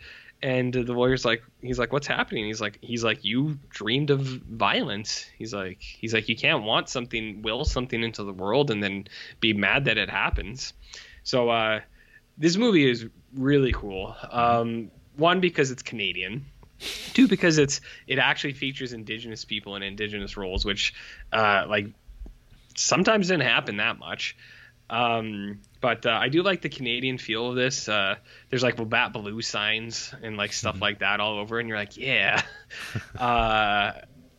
and 0.43 0.73
the 0.73 0.91
lawyer's 0.91 1.23
like, 1.23 1.41
he's 1.61 1.79
like, 1.79 1.93
what's 1.93 2.05
happening? 2.05 2.45
He's 2.45 2.59
like, 2.59 2.77
he's 2.81 3.01
like, 3.01 3.23
you 3.23 3.57
dreamed 3.69 4.09
of 4.09 4.19
violence. 4.19 5.25
He's 5.37 5.53
like, 5.53 5.81
he's 5.81 6.13
like, 6.13 6.27
you 6.27 6.35
can't 6.35 6.63
want 6.63 6.89
something, 6.89 7.41
will 7.41 7.63
something 7.63 8.03
into 8.03 8.25
the 8.25 8.33
world, 8.33 8.69
and 8.69 8.83
then 8.83 9.07
be 9.39 9.53
mad 9.53 9.85
that 9.85 9.97
it 9.97 10.09
happens. 10.09 10.73
So 11.23 11.49
uh, 11.49 11.79
this 12.37 12.57
movie 12.57 12.89
is 12.89 13.07
really 13.33 13.71
cool. 13.71 14.17
Um, 14.29 14.91
one 15.15 15.39
because 15.39 15.71
it's 15.71 15.81
Canadian. 15.81 16.45
Two 17.13 17.29
because 17.29 17.57
it's 17.57 17.79
it 18.07 18.19
actually 18.19 18.51
features 18.51 18.91
indigenous 18.91 19.45
people 19.45 19.77
in 19.77 19.83
indigenous 19.83 20.35
roles, 20.35 20.65
which 20.65 20.93
uh, 21.31 21.63
like 21.69 21.87
sometimes 22.75 23.29
didn't 23.29 23.43
happen 23.43 23.77
that 23.77 23.97
much. 23.97 24.35
Um, 24.89 25.61
but 25.83 26.05
uh, 26.05 26.11
I 26.11 26.29
do 26.29 26.43
like 26.43 26.61
the 26.61 26.69
Canadian 26.69 27.17
feel 27.17 27.49
of 27.49 27.55
this. 27.57 27.89
Uh, 27.89 28.15
there's 28.49 28.63
like 28.63 28.79
Labatt 28.79 29.11
Blue 29.11 29.41
signs 29.41 30.15
and 30.23 30.37
like 30.37 30.53
stuff 30.53 30.79
like 30.79 30.99
that 30.99 31.19
all 31.19 31.39
over, 31.39 31.59
and 31.59 31.67
you're 31.67 31.77
like, 31.77 31.97
yeah. 31.97 32.41
uh, 33.19 33.91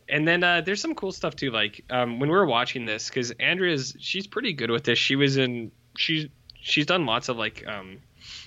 and 0.09 0.27
then 0.27 0.43
uh, 0.43 0.63
there's 0.63 0.81
some 0.81 0.95
cool 0.95 1.13
stuff 1.13 1.37
too. 1.37 1.51
Like 1.51 1.85
um, 1.91 2.19
when 2.19 2.31
we 2.31 2.35
were 2.35 2.47
watching 2.47 2.87
this, 2.87 3.09
because 3.11 3.31
Andrea's 3.33 3.95
she's 4.01 4.27
pretty 4.27 4.55
good 4.55 4.71
with 4.71 4.85
this. 4.85 4.99
She 4.99 5.17
was 5.17 5.37
in 5.37 5.71
she's 5.99 6.29
she's 6.55 6.87
done 6.87 7.05
lots 7.05 7.29
of 7.29 7.37
like 7.37 7.63
um, 7.67 7.99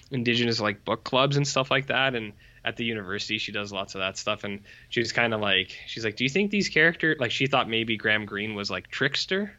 indigenous 0.10 0.60
like 0.60 0.84
book 0.84 1.04
clubs 1.04 1.38
and 1.38 1.48
stuff 1.48 1.70
like 1.70 1.88
that, 1.88 2.16
and 2.16 2.34
at 2.66 2.78
the 2.78 2.84
university 2.84 3.38
she 3.38 3.52
does 3.52 3.72
lots 3.72 3.94
of 3.94 4.00
that 4.00 4.18
stuff. 4.18 4.44
And 4.44 4.62
she 4.90 5.02
was 5.02 5.12
kind 5.12 5.36
of 5.36 5.40
like 5.40 5.78
she's 5.86 6.04
like, 6.04 6.16
do 6.16 6.24
you 6.24 6.32
think 6.32 6.50
these 6.50 6.70
characters 6.70 7.18
like 7.20 7.30
she 7.30 7.46
thought 7.46 7.70
maybe 7.70 7.96
Graham 7.96 8.26
Greene 8.26 8.56
was 8.56 8.72
like 8.72 8.88
trickster. 8.88 9.56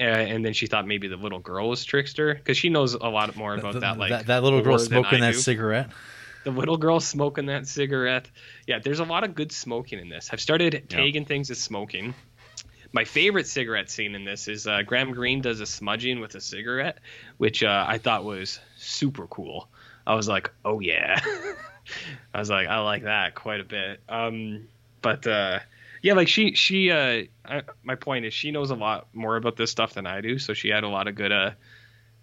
Uh, 0.00 0.04
and 0.04 0.44
then 0.44 0.52
she 0.52 0.66
thought 0.66 0.86
maybe 0.86 1.06
the 1.08 1.16
little 1.16 1.38
girl 1.38 1.68
was 1.68 1.84
trickster 1.84 2.34
because 2.34 2.56
she 2.56 2.68
knows 2.70 2.94
a 2.94 2.98
lot 2.98 3.34
more 3.36 3.54
about 3.54 3.72
Th- 3.72 3.82
that. 3.82 3.98
Like 3.98 4.10
that, 4.10 4.26
that 4.26 4.42
little 4.42 4.62
girl 4.62 4.78
smoking 4.78 5.20
that 5.20 5.32
do 5.32 5.38
cigarette. 5.38 5.90
the 6.44 6.50
little 6.50 6.76
girl 6.76 6.98
smoking 6.98 7.46
that 7.46 7.66
cigarette. 7.66 8.28
Yeah, 8.66 8.78
there's 8.78 9.00
a 9.00 9.04
lot 9.04 9.22
of 9.24 9.34
good 9.34 9.52
smoking 9.52 9.98
in 9.98 10.08
this. 10.08 10.30
I've 10.32 10.40
started 10.40 10.86
tagging 10.88 11.24
things 11.24 11.50
as 11.50 11.58
smoking. 11.58 12.14
My 12.94 13.04
favorite 13.04 13.46
cigarette 13.46 13.90
scene 13.90 14.14
in 14.14 14.24
this 14.24 14.48
is 14.48 14.66
uh, 14.66 14.82
Graham 14.82 15.12
Greene 15.12 15.40
does 15.40 15.60
a 15.60 15.66
smudging 15.66 16.20
with 16.20 16.34
a 16.34 16.40
cigarette, 16.40 16.98
which 17.38 17.62
uh, 17.62 17.84
I 17.88 17.98
thought 17.98 18.24
was 18.24 18.60
super 18.76 19.26
cool. 19.28 19.68
I 20.06 20.14
was 20.14 20.28
like, 20.28 20.50
oh 20.64 20.80
yeah. 20.80 21.20
I 22.34 22.38
was 22.38 22.50
like, 22.50 22.68
I 22.68 22.80
like 22.80 23.04
that 23.04 23.34
quite 23.34 23.60
a 23.60 23.64
bit. 23.64 24.00
Um, 24.08 24.68
but 25.00 25.26
uh, 25.26 25.60
yeah, 26.02 26.14
like 26.14 26.28
she 26.28 26.54
she 26.54 26.90
uh, 26.90 27.22
I, 27.44 27.62
my 27.82 27.94
point 27.94 28.26
is 28.26 28.34
she 28.34 28.50
knows 28.50 28.70
a 28.70 28.74
lot 28.74 29.08
more 29.14 29.36
about 29.36 29.56
this 29.56 29.70
stuff 29.70 29.94
than 29.94 30.06
I 30.06 30.20
do, 30.20 30.38
so 30.38 30.52
she 30.52 30.68
had 30.68 30.84
a 30.84 30.88
lot 30.88 31.08
of 31.08 31.14
good 31.14 31.32
uh 31.32 31.52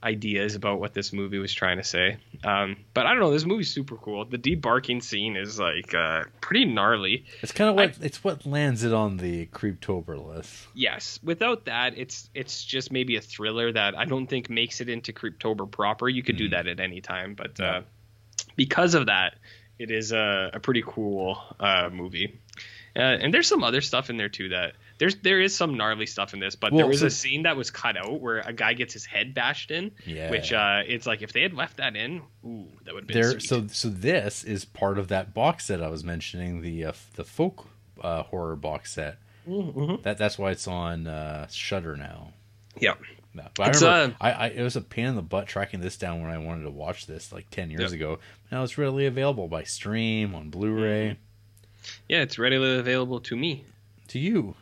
ideas 0.01 0.55
about 0.55 0.79
what 0.79 0.93
this 0.93 1.11
movie 1.11 1.39
was 1.39 1.53
trying 1.53 1.77
to 1.77 1.83
say. 1.83 2.17
Um, 2.43 2.77
but 2.93 3.05
I 3.05 3.11
don't 3.11 3.19
know, 3.19 3.31
this 3.31 3.45
movie's 3.45 3.69
super 3.69 3.97
cool. 3.97 4.25
The 4.25 4.37
debarking 4.37 5.03
scene 5.03 5.35
is 5.35 5.59
like 5.59 5.93
uh, 5.93 6.23
pretty 6.41 6.65
gnarly. 6.65 7.25
It's 7.41 7.51
kind 7.51 7.69
of 7.69 7.75
what 7.75 7.97
it's 8.01 8.23
what 8.23 8.45
lands 8.45 8.83
it 8.83 8.93
on 8.93 9.17
the 9.17 9.47
Creeptober 9.47 10.25
list. 10.25 10.67
Yes, 10.73 11.19
without 11.23 11.65
that, 11.65 11.97
it's 11.97 12.29
it's 12.33 12.63
just 12.63 12.91
maybe 12.91 13.15
a 13.17 13.21
thriller 13.21 13.71
that 13.71 13.97
I 13.97 14.05
don't 14.05 14.27
think 14.27 14.49
makes 14.49 14.81
it 14.81 14.89
into 14.89 15.13
Creeptober 15.13 15.69
proper. 15.69 16.07
You 16.07 16.23
could 16.23 16.37
do 16.37 16.49
that 16.49 16.67
at 16.67 16.79
any 16.79 17.01
time, 17.01 17.35
but 17.35 17.59
uh, 17.59 17.81
because 18.55 18.93
of 18.93 19.07
that, 19.07 19.35
it 19.77 19.91
is 19.91 20.11
a, 20.11 20.51
a 20.53 20.59
pretty 20.59 20.83
cool 20.85 21.41
uh, 21.59 21.89
movie. 21.91 22.39
Uh, 22.99 23.17
and 23.21 23.33
there's 23.33 23.47
some 23.47 23.63
other 23.63 23.81
stuff 23.81 24.09
in 24.09 24.17
there 24.17 24.29
too 24.29 24.49
that 24.49 24.73
there's 24.97 25.15
there 25.17 25.39
is 25.41 25.55
some 25.55 25.75
gnarly 25.77 26.05
stuff 26.05 26.33
in 26.33 26.39
this, 26.39 26.55
but 26.55 26.71
Well, 26.71 26.79
there 26.79 26.87
was 26.87 26.99
so- 26.99 27.07
a 27.07 27.09
scene 27.09 27.43
that 27.43 27.55
was 27.57 27.71
cut 27.71 27.97
out 27.97 28.19
where 28.21 28.39
a 28.39 28.53
guy 28.53 28.73
gets 28.73 28.93
his 28.93 29.05
head 29.05 29.33
bashed 29.33 29.71
in, 29.71 29.91
Yeah. 30.05 30.29
which 30.29 30.51
uh, 30.53 30.81
it's 30.85 31.07
like 31.07 31.21
if 31.21 31.33
they 31.33 31.41
had 31.41 31.53
left 31.53 31.77
that 31.77 31.95
in, 31.95 32.21
ooh, 32.45 32.67
that 32.85 32.93
would 32.93 33.07
be 33.07 33.13
There, 33.13 33.31
sweet. 33.39 33.43
so 33.43 33.67
so 33.67 33.89
this 33.89 34.43
is 34.43 34.65
part 34.65 34.97
of 34.99 35.07
that 35.07 35.33
box 35.33 35.65
set 35.65 35.81
I 35.81 35.87
was 35.89 36.03
mentioning, 36.03 36.61
the 36.61 36.85
uh, 36.85 36.91
the 37.15 37.23
folk 37.23 37.67
uh, 38.01 38.23
horror 38.23 38.55
box 38.55 38.93
set. 38.93 39.17
Mm-hmm. 39.47 40.01
That 40.03 40.17
that's 40.17 40.37
why 40.37 40.51
it's 40.51 40.67
on 40.67 41.07
uh, 41.07 41.47
Shudder 41.49 41.95
now. 41.97 42.33
yeah, 42.79 42.93
No, 43.33 43.47
but 43.55 43.69
It's, 43.69 43.81
I 43.81 43.93
remember 44.03 44.15
uh, 44.21 44.25
I, 44.25 44.31
I 44.31 44.47
it 44.47 44.61
was 44.63 44.75
a 44.75 44.81
pain 44.81 45.05
in 45.05 45.15
the 45.15 45.21
butt 45.21 45.47
tracking 45.47 45.79
this 45.81 45.97
down 45.97 46.21
when 46.21 46.29
I 46.29 46.37
wanted 46.37 46.63
to 46.63 46.69
watch 46.71 47.07
this 47.07 47.31
like 47.31 47.49
ten 47.49 47.69
years 47.71 47.91
Yeah. 47.91 47.95
ago. 47.97 48.19
Now 48.51 48.63
it's 48.63 48.77
readily 48.77 49.05
available 49.05 49.47
by 49.47 49.63
stream 49.63 50.35
on 50.35 50.49
Blu-ray 50.49 51.17
yeah, 52.07 52.21
it's 52.21 52.37
readily 52.39 52.77
available 52.79 53.19
to 53.21 53.35
me, 53.35 53.63
to 54.09 54.19
you. 54.19 54.55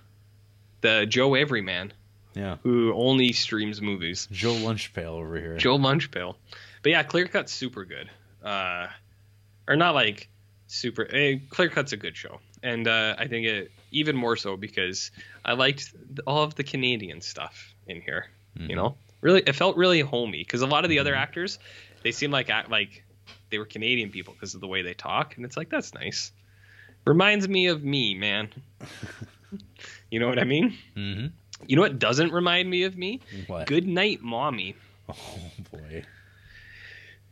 the 0.81 1.05
Joe 1.07 1.33
Everyman, 1.35 1.93
Yeah, 2.33 2.57
who 2.63 2.93
only 2.93 3.33
streams 3.33 3.81
movies. 3.81 4.27
Joe 4.31 4.53
Lunchpail 4.53 5.09
over 5.09 5.37
here. 5.37 5.57
Joe 5.57 5.77
Lunchpail. 5.77 6.35
But 6.83 6.91
yeah, 6.91 7.03
Clear 7.03 7.27
Cut's 7.27 7.51
super 7.51 7.85
good. 7.85 8.09
Uh, 8.43 8.87
or 9.67 9.75
not 9.75 9.95
like 9.95 10.29
super. 10.67 11.07
Eh, 11.11 11.39
Clear 11.49 11.69
Cut's 11.69 11.91
a 11.93 11.97
good 11.97 12.15
show, 12.15 12.39
and 12.63 12.87
uh, 12.87 13.15
I 13.17 13.27
think 13.27 13.47
it 13.47 13.71
even 13.91 14.15
more 14.15 14.35
so 14.35 14.57
because 14.57 15.11
I 15.43 15.53
liked 15.53 15.93
all 16.25 16.43
of 16.43 16.55
the 16.55 16.63
Canadian 16.63 17.21
stuff 17.21 17.73
in 17.87 18.01
here. 18.01 18.27
You 18.59 18.75
know, 18.75 18.95
really, 19.21 19.43
it 19.45 19.53
felt 19.53 19.77
really 19.77 19.99
homey 19.99 20.39
because 20.39 20.61
a 20.61 20.65
lot 20.67 20.83
of 20.83 20.89
the 20.89 20.97
other 20.99 21.13
actors, 21.13 21.59
they 22.03 22.11
seem 22.11 22.31
like 22.31 22.49
act 22.49 22.71
like 22.71 23.03
they 23.51 23.59
were 23.59 23.65
Canadian 23.65 24.09
people 24.09 24.33
because 24.33 24.55
of 24.55 24.61
the 24.61 24.67
way 24.67 24.81
they 24.81 24.95
talk, 24.95 25.35
and 25.37 25.45
it's 25.45 25.55
like 25.55 25.69
that's 25.69 25.93
nice. 25.93 26.31
Reminds 27.07 27.47
me 27.47 27.67
of 27.67 27.83
me, 27.83 28.15
man. 28.15 28.49
you 30.11 30.19
know 30.19 30.27
what 30.27 30.39
I 30.39 30.43
mean? 30.43 30.77
hmm 30.95 31.27
You 31.65 31.75
know 31.75 31.81
what 31.81 31.99
doesn't 31.99 32.31
remind 32.31 32.69
me 32.69 32.83
of 32.83 32.97
me? 32.97 33.21
What? 33.47 33.67
Good 33.67 33.87
night, 33.87 34.21
mommy. 34.21 34.75
Oh 35.09 35.15
boy. 35.71 36.03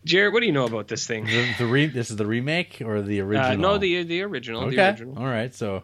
Jared, 0.05 0.33
what 0.33 0.41
do 0.41 0.45
you 0.45 0.51
know 0.51 0.65
about 0.65 0.87
this 0.87 1.07
thing? 1.07 1.25
The, 1.25 1.53
the 1.57 1.65
re- 1.65 1.87
this 1.87 2.11
is 2.11 2.17
the 2.17 2.25
remake 2.27 2.81
or 2.85 3.01
the 3.01 3.21
original? 3.21 3.51
Uh, 3.51 3.55
no, 3.55 3.77
the 3.77 4.03
the 4.03 4.21
original. 4.21 4.63
okay. 4.65 4.75
The 4.75 4.83
original. 4.89 5.17
All 5.17 5.25
right. 5.25 5.53
So, 5.53 5.83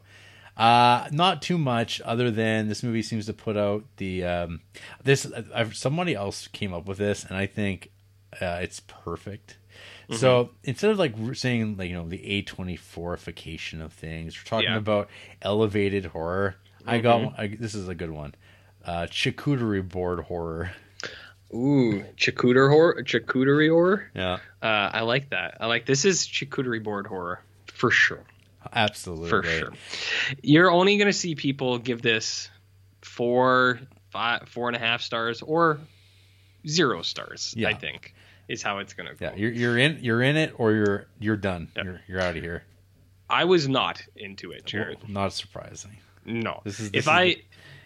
uh, 0.58 1.08
not 1.12 1.42
too 1.42 1.58
much 1.58 2.00
other 2.02 2.30
than 2.30 2.68
this 2.68 2.84
movie 2.84 3.02
seems 3.02 3.26
to 3.26 3.34
put 3.34 3.58
out 3.58 3.84
the 3.98 4.24
um, 4.24 4.62
this. 5.04 5.26
I've, 5.56 5.76
somebody 5.76 6.14
else 6.14 6.48
came 6.48 6.72
up 6.74 6.86
with 6.88 7.00
this, 7.00 7.26
and 7.26 7.36
I 7.36 7.48
think 7.48 7.90
uh, 8.40 8.60
it's 8.62 8.80
perfect. 8.82 9.58
Mm-hmm. 10.12 10.20
So 10.20 10.52
instead 10.64 10.92
of 10.92 11.00
like 11.00 11.16
saying 11.34 11.78
like 11.78 11.90
you 11.90 11.96
know 11.96 12.08
the 12.08 12.24
A 12.26 12.42
twenty 12.44 12.76
fourification 12.76 13.82
of 13.82 13.94
things, 13.94 14.36
we're 14.38 14.44
talking 14.50 14.70
Yeah. 14.70 14.78
about 14.78 15.10
elevated 15.42 16.06
horror. 16.06 16.56
I 16.86 17.00
got 17.00 17.22
Mhm. 17.22 17.40
I, 17.40 17.48
this 17.60 17.76
is 17.76 17.88
a 17.88 17.96
good 17.96 18.12
one. 18.12 18.36
Uh, 18.84 19.08
charcuterie 19.10 19.88
board 19.88 20.20
horror. 20.22 20.72
Ooh, 21.54 22.04
charcuterie 22.16 22.70
horror. 22.70 23.04
Charcuterie 23.04 23.70
horror. 23.70 24.10
Yeah, 24.16 24.40
Uh, 24.62 24.66
I 24.94 25.02
like 25.02 25.30
that. 25.32 25.58
I 25.60 25.68
like 25.68 25.86
this 25.86 26.06
is 26.06 26.26
charcuterie 26.26 26.82
board 26.84 27.08
horror 27.08 27.42
for 27.68 27.92
sure. 27.92 28.24
absolutely. 28.74 29.30
For 29.30 29.44
sure. 29.44 29.74
You're 30.42 30.72
only 30.72 30.98
gonna 30.98 31.14
see 31.14 31.36
people 31.36 31.78
give 31.78 32.02
this 32.02 32.50
four, 33.02 33.80
five, 34.12 34.48
four 34.50 34.68
and 34.68 34.76
a 34.76 34.80
half 34.80 35.02
stars 35.02 35.42
or 35.42 35.80
zero 36.68 37.02
stars. 37.02 37.54
Yeah. 37.58 37.70
I 37.70 37.74
think 37.74 38.14
is 38.48 38.62
how 38.62 38.80
it's 38.80 38.94
gonna 38.94 39.14
go. 39.16 39.26
Yeah, 39.28 39.36
you're 39.36 39.52
you're 39.52 39.78
in 39.78 40.00
you're 40.02 40.22
in 40.22 40.36
it 40.38 40.54
or 40.58 40.72
you're 40.74 41.08
you're 41.20 41.38
done. 41.38 41.70
Yeah. 41.76 41.84
You're 41.84 42.02
you're 42.08 42.22
out 42.22 42.36
of 42.38 42.44
here. 42.44 42.64
I 43.30 43.46
was 43.46 43.68
not 43.70 44.02
into 44.16 44.52
it, 44.52 44.66
Jared. 44.66 44.98
Well, 45.04 45.12
not 45.12 45.34
surprising. 45.34 45.98
No. 46.26 46.62
This 46.66 46.80
is- 46.80 46.92
this 46.92 47.00
if 47.00 47.04
is 47.04 47.08
I 47.08 47.26
the- 47.26 47.44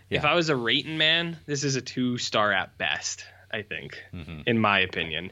if. 0.09 0.25
I 0.25 0.33
was 0.35 0.49
a 0.49 0.55
rating 0.55 0.97
man, 0.97 1.37
this 1.45 1.63
is 1.63 1.75
a 1.75 1.81
two 1.81 2.17
star 2.17 2.51
at 2.51 2.77
best. 2.77 3.25
I 3.51 3.61
think, 3.61 4.03
Mhm. 4.13 4.43
in 4.47 4.59
my 4.59 4.79
opinion. 4.79 5.31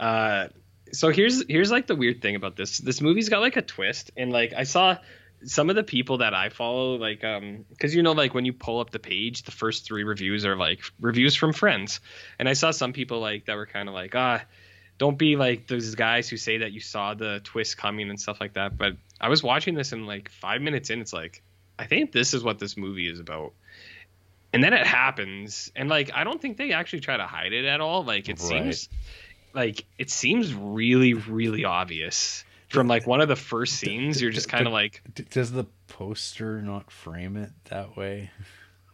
Uh, 0.00 0.48
so 0.92 1.10
here's 1.10 1.44
here's 1.48 1.70
like 1.70 1.86
the 1.86 1.94
weird 1.94 2.20
thing 2.20 2.34
about 2.34 2.56
this. 2.56 2.78
This 2.78 3.00
movie's 3.00 3.28
got 3.28 3.40
like 3.40 3.56
a 3.56 3.62
twist, 3.62 4.10
and 4.16 4.32
like 4.32 4.52
I 4.52 4.64
saw 4.64 4.96
some 5.44 5.70
of 5.70 5.76
the 5.76 5.82
people 5.82 6.18
that 6.18 6.34
I 6.34 6.48
follow, 6.48 6.96
like 6.96 7.24
um, 7.24 7.64
because 7.70 7.94
you 7.94 8.02
know, 8.02 8.12
like 8.12 8.34
when 8.34 8.44
you 8.44 8.52
pull 8.52 8.80
up 8.80 8.90
the 8.90 8.98
page, 8.98 9.42
the 9.42 9.50
first 9.50 9.84
three 9.84 10.04
reviews 10.04 10.44
are 10.46 10.56
like 10.56 10.80
reviews 11.00 11.34
from 11.36 11.52
friends, 11.52 12.00
and 12.38 12.48
I 12.48 12.52
saw 12.54 12.70
some 12.70 12.92
people 12.92 13.20
like 13.20 13.46
that 13.46 13.56
were 13.56 13.66
kind 13.66 13.88
of 13.88 13.94
like 13.94 14.14
ah. 14.14 14.42
Don't 14.98 15.18
be 15.18 15.34
like 15.34 15.66
those 15.66 15.96
guys 15.96 16.28
who 16.28 16.36
say 16.36 16.58
that 16.58 16.70
you 16.70 16.78
saw 16.78 17.14
the 17.14 17.40
twist 17.42 17.76
coming 17.76 18.08
and 18.08 18.20
stuff 18.20 18.40
like 18.40 18.52
that. 18.52 18.76
But 18.76 18.92
I 19.20 19.30
was 19.30 19.42
watching 19.42 19.74
this 19.74 19.90
and 19.90 20.06
like 20.06 20.28
five 20.28 20.60
minutes 20.60 20.90
in, 20.90 21.00
it's 21.00 21.12
like, 21.14 21.42
I 21.76 21.86
think 21.86 22.12
this 22.12 22.34
is 22.34 22.44
what 22.44 22.60
this 22.60 22.76
movie 22.76 23.08
is 23.08 23.18
about. 23.18 23.52
And 24.52 24.62
then 24.62 24.74
it 24.74 24.86
happens, 24.86 25.72
and 25.74 25.88
like 25.88 26.12
I 26.14 26.22
don't 26.22 26.40
think 26.40 26.56
they 26.56 26.72
actually 26.72 27.00
try 27.00 27.16
to 27.16 27.26
hide 27.26 27.52
it 27.52 27.64
at 27.64 27.80
all. 27.80 28.04
Like 28.04 28.28
it 28.28 28.38
Right. 28.38 28.38
seems 28.38 28.88
like 29.54 29.86
it 29.98 30.10
seems 30.10 30.54
really, 30.54 31.14
really 31.14 31.64
obvious 31.64 32.44
from 32.72 32.88
like 32.88 33.06
one 33.06 33.20
of 33.20 33.28
the 33.28 33.36
first 33.36 33.74
scenes. 33.74 34.20
You're 34.20 34.30
just 34.32 34.48
kind 34.48 34.66
of 34.66 34.72
like, 34.72 35.02
Does 35.30 35.52
the 35.52 35.64
poster 35.88 36.60
not 36.62 36.90
frame 36.90 37.36
it 37.36 37.50
that 37.64 37.96
way? 37.96 38.30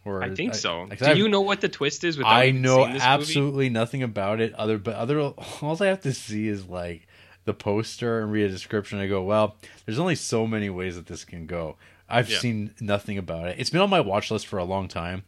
Or 0.05 0.23
I 0.23 0.33
think 0.33 0.55
so. 0.55 0.85
Do 0.87 1.05
I've- 1.05 1.19
you 1.19 1.27
know 1.29 1.41
what 1.41 1.61
the 1.61 1.69
twist 1.69 2.03
is? 2.03 2.17
Without 2.17 2.31
I 2.31 2.51
know 2.51 2.77
this 2.85 2.93
movie? 2.93 2.99
absolutely 3.01 3.69
nothing 3.69 4.01
about 4.03 4.39
it. 4.41 4.53
Other, 4.55 4.77
but 4.77 4.95
other, 4.95 5.19
all 5.19 5.77
I 5.81 5.87
have 5.87 6.01
to 6.01 6.13
see 6.13 6.47
is 6.47 6.67
like 6.67 7.07
the 7.45 7.53
poster 7.53 8.19
and 8.21 8.31
read 8.31 8.45
a 8.45 8.49
description. 8.49 8.99
I 8.99 9.07
go, 9.07 9.23
well, 9.23 9.57
there's 9.85 9.99
only 9.99 10.15
so 10.15 10.47
many 10.47 10.69
ways 10.69 10.95
that 10.95 11.07
this 11.07 11.25
can 11.25 11.45
go. 11.47 11.75
I've 12.07 12.29
Yeah. 12.29 12.39
seen 12.39 12.73
nothing 12.79 13.17
about 13.17 13.47
it. 13.47 13.57
It's 13.59 13.69
been 13.69 13.81
on 13.81 13.89
my 13.89 13.99
watch 13.99 14.31
list 14.31 14.47
for 14.47 14.57
a 14.57 14.63
long 14.63 14.87
time. 14.87 15.23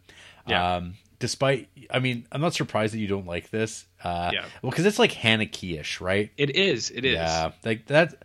Yeah. 0.47 0.75
Um, 0.77 0.95
despite, 1.21 1.69
I 1.89 1.99
mean, 1.99 2.27
I'm 2.33 2.41
not 2.41 2.53
surprised 2.53 2.93
that 2.93 2.99
you 2.99 3.07
don't 3.07 3.25
like 3.25 3.49
this. 3.49 3.85
Uh, 4.03 4.31
Yeah. 4.33 4.45
Well, 4.61 4.71
because 4.71 4.85
it's 4.85 4.99
like 4.99 5.13
Haneke-ish, 5.13 6.01
right? 6.01 6.29
It 6.35 6.55
is. 6.57 6.89
It 6.89 7.05
is. 7.05 7.13
Yeah, 7.13 7.51
like 7.63 7.85
that. 7.87 8.23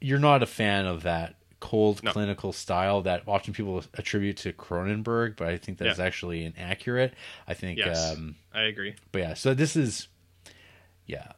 You're 0.00 0.20
not 0.20 0.42
a 0.44 0.46
fan 0.46 0.86
of 0.86 1.02
that 1.02 1.34
cold 1.58 2.02
No. 2.04 2.12
clinical 2.12 2.52
style 2.52 3.02
that 3.02 3.22
often 3.26 3.54
people 3.54 3.82
attribute 3.94 4.36
to 4.36 4.52
Cronenberg, 4.52 5.36
but 5.36 5.48
I 5.48 5.56
think 5.56 5.78
that's 5.78 5.98
Yeah. 5.98 6.04
actually 6.04 6.44
inaccurate. 6.44 7.14
I 7.48 7.54
think, 7.54 7.78
Yes. 7.78 8.12
um, 8.14 8.36
I 8.54 8.62
agree. 8.64 8.94
but 9.10 9.18
yeah. 9.20 9.34
So 9.34 9.54
this 9.54 9.74
is, 9.74 10.06
yeah, 11.06 11.32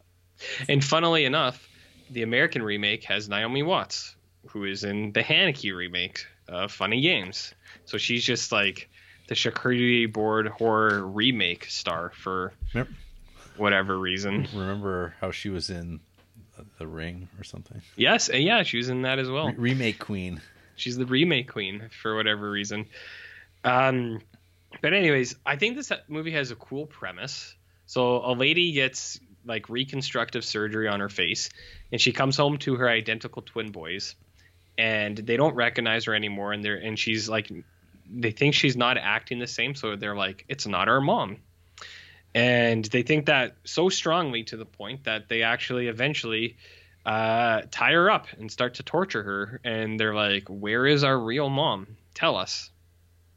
And 0.69 0.85
funnily 0.85 1.25
enough, 1.25 1.69
the 2.11 2.23
American 2.23 2.63
remake 2.63 3.05
has 3.05 3.29
Naomi 3.29 3.63
Watts, 3.63 4.15
who 4.49 4.65
is 4.65 4.85
in 4.85 5.13
the 5.13 5.23
Haneke 5.23 5.75
remake 5.75 6.25
of 6.49 6.71
Funny 6.73 7.01
Games. 7.01 7.55
So 7.85 7.97
she's 7.99 8.25
just 8.25 8.51
like 8.53 8.89
the 9.29 9.35
charcuterie 9.35 10.13
board 10.13 10.49
horror 10.49 11.07
remake 11.07 11.67
star 11.67 12.11
for 12.15 12.53
whatever 13.57 13.99
reason. 13.99 14.49
remember 14.55 15.15
how 15.21 15.31
she 15.31 15.49
was 15.49 15.71
in 15.71 16.01
the 16.79 16.87
Ring 16.87 17.29
or 17.39 17.45
something? 17.45 17.81
Yes, 17.97 18.29
and 18.29 18.43
yeah, 18.43 18.63
she 18.65 18.79
was 18.79 18.89
in 18.89 19.03
that 19.03 19.19
as 19.19 19.31
well. 19.31 19.49
Re- 19.49 19.55
remake 19.73 19.99
queen. 19.99 20.41
She's 20.77 20.97
the 20.97 21.07
remake 21.07 21.51
queen 21.51 21.89
for 22.03 22.17
whatever 22.17 22.51
reason. 22.51 22.87
Um, 23.65 24.21
but 24.81 24.93
anyways, 24.93 25.37
I 25.45 25.57
think 25.57 25.77
this 25.77 25.93
movie 26.09 26.33
has 26.33 26.51
a 26.51 26.57
cool 26.57 26.87
premise. 26.87 27.55
So 27.87 28.19
a 28.25 28.33
lady 28.33 28.73
gets 28.73 29.19
like 29.45 29.69
reconstructive 29.69 30.45
surgery 30.45 30.89
on 30.89 31.01
her 31.01 31.09
face, 31.09 31.51
and 31.91 32.01
she 32.01 32.13
comes 32.13 32.37
home 32.37 32.59
to 32.59 32.77
her 32.77 32.89
identical 32.89 33.43
twin 33.43 33.73
boys, 33.73 34.15
and 34.77 35.17
they 35.17 35.37
don't 35.37 35.55
recognize 35.55 36.05
her 36.05 36.15
anymore, 36.15 36.53
and 36.53 36.65
they're 36.65 36.77
and 36.77 36.99
she's 36.99 37.29
like, 37.29 37.51
they 38.11 38.31
think 38.31 38.55
she's 38.55 38.77
not 38.77 38.97
acting 38.99 39.39
the 39.39 39.47
same, 39.47 39.75
so 39.75 39.97
they're 39.97 40.17
like, 40.17 40.45
it's 40.49 40.67
not 40.67 40.89
our 40.89 41.01
mom. 41.01 41.39
And 42.35 42.85
they 42.85 43.03
think 43.03 43.27
that 43.27 43.57
so 43.65 43.89
strongly 43.89 44.45
to 44.45 44.57
the 44.57 44.67
point 44.67 45.05
that 45.05 45.29
they 45.29 45.43
actually 45.43 45.89
eventually 45.89 46.57
uh, 47.07 47.63
tie 47.71 47.93
her 47.93 48.11
up 48.11 48.27
and 48.39 48.51
start 48.53 48.75
to 48.75 48.83
torture 48.83 49.23
her. 49.23 49.61
And 49.65 49.99
they're 49.99 50.15
like, 50.15 50.47
"Where 50.49 50.87
is 50.87 51.05
our 51.05 51.19
real 51.19 51.49
mom? 51.49 51.97
Tell 52.15 52.37
us, 52.37 52.71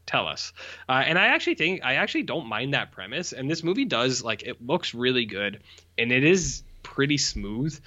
tell 0.04 0.28
us." 0.28 0.52
Uh, 0.88 1.02
and 1.06 1.18
I 1.18 1.28
actually 1.28 1.54
think 1.54 1.82
I 1.82 1.94
actually 1.94 2.24
don't 2.24 2.46
mind 2.46 2.74
that 2.74 2.92
premise. 2.92 3.32
And 3.32 3.50
this 3.50 3.62
movie 3.62 3.86
does 3.86 4.22
like 4.22 4.42
it 4.42 4.64
looks 4.64 4.94
really 4.94 5.24
good, 5.24 5.62
and 5.96 6.12
it 6.12 6.24
is 6.24 6.62
pretty 6.82 7.18
smooth. 7.18 7.78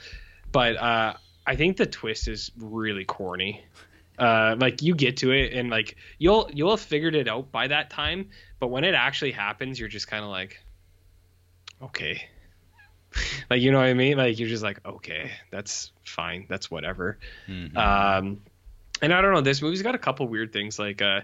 But 0.52 0.78
uh, 0.78 1.14
I 1.46 1.56
think 1.56 1.78
the 1.78 1.86
twist 1.86 2.28
is 2.28 2.52
really 2.58 3.06
corny. 3.06 3.64
Uh, 4.18 4.56
like 4.60 4.82
you 4.82 4.96
get 4.96 5.18
to 5.18 5.32
it 5.32 5.54
and 5.54 5.70
like 5.70 5.98
you'll 6.18 6.50
you'll 6.54 6.72
have 6.72 6.82
figured 6.82 7.16
it 7.16 7.28
out 7.28 7.52
by 7.52 7.68
that 7.68 7.90
time, 7.90 8.30
but 8.60 8.68
when 8.68 8.84
it 8.84 8.96
actually 8.96 9.32
happens, 9.32 9.80
you're 9.80 9.90
just 9.90 10.08
kind 10.08 10.24
of 10.24 10.30
like, 10.30 10.64
okay, 11.82 12.22
like 13.50 13.62
you 13.62 13.72
know 13.72 13.80
what 13.80 13.88
I 13.88 13.94
mean? 13.94 14.18
Like 14.18 14.40
you're 14.40 14.50
just 14.50 14.64
like, 14.64 14.80
okay, 14.86 15.32
that's 15.52 15.92
fine, 16.04 16.46
that's 16.48 16.72
whatever. 16.72 17.18
Mhm. 17.48 17.76
Um, 17.76 18.42
and 19.02 19.14
I 19.14 19.22
don't 19.22 19.34
know, 19.34 19.42
this 19.42 19.62
movie's 19.62 19.82
got 19.82 19.96
a 19.96 20.00
couple 20.00 20.28
weird 20.28 20.54
things. 20.54 20.80
Like 20.80 21.02
uh, 21.02 21.22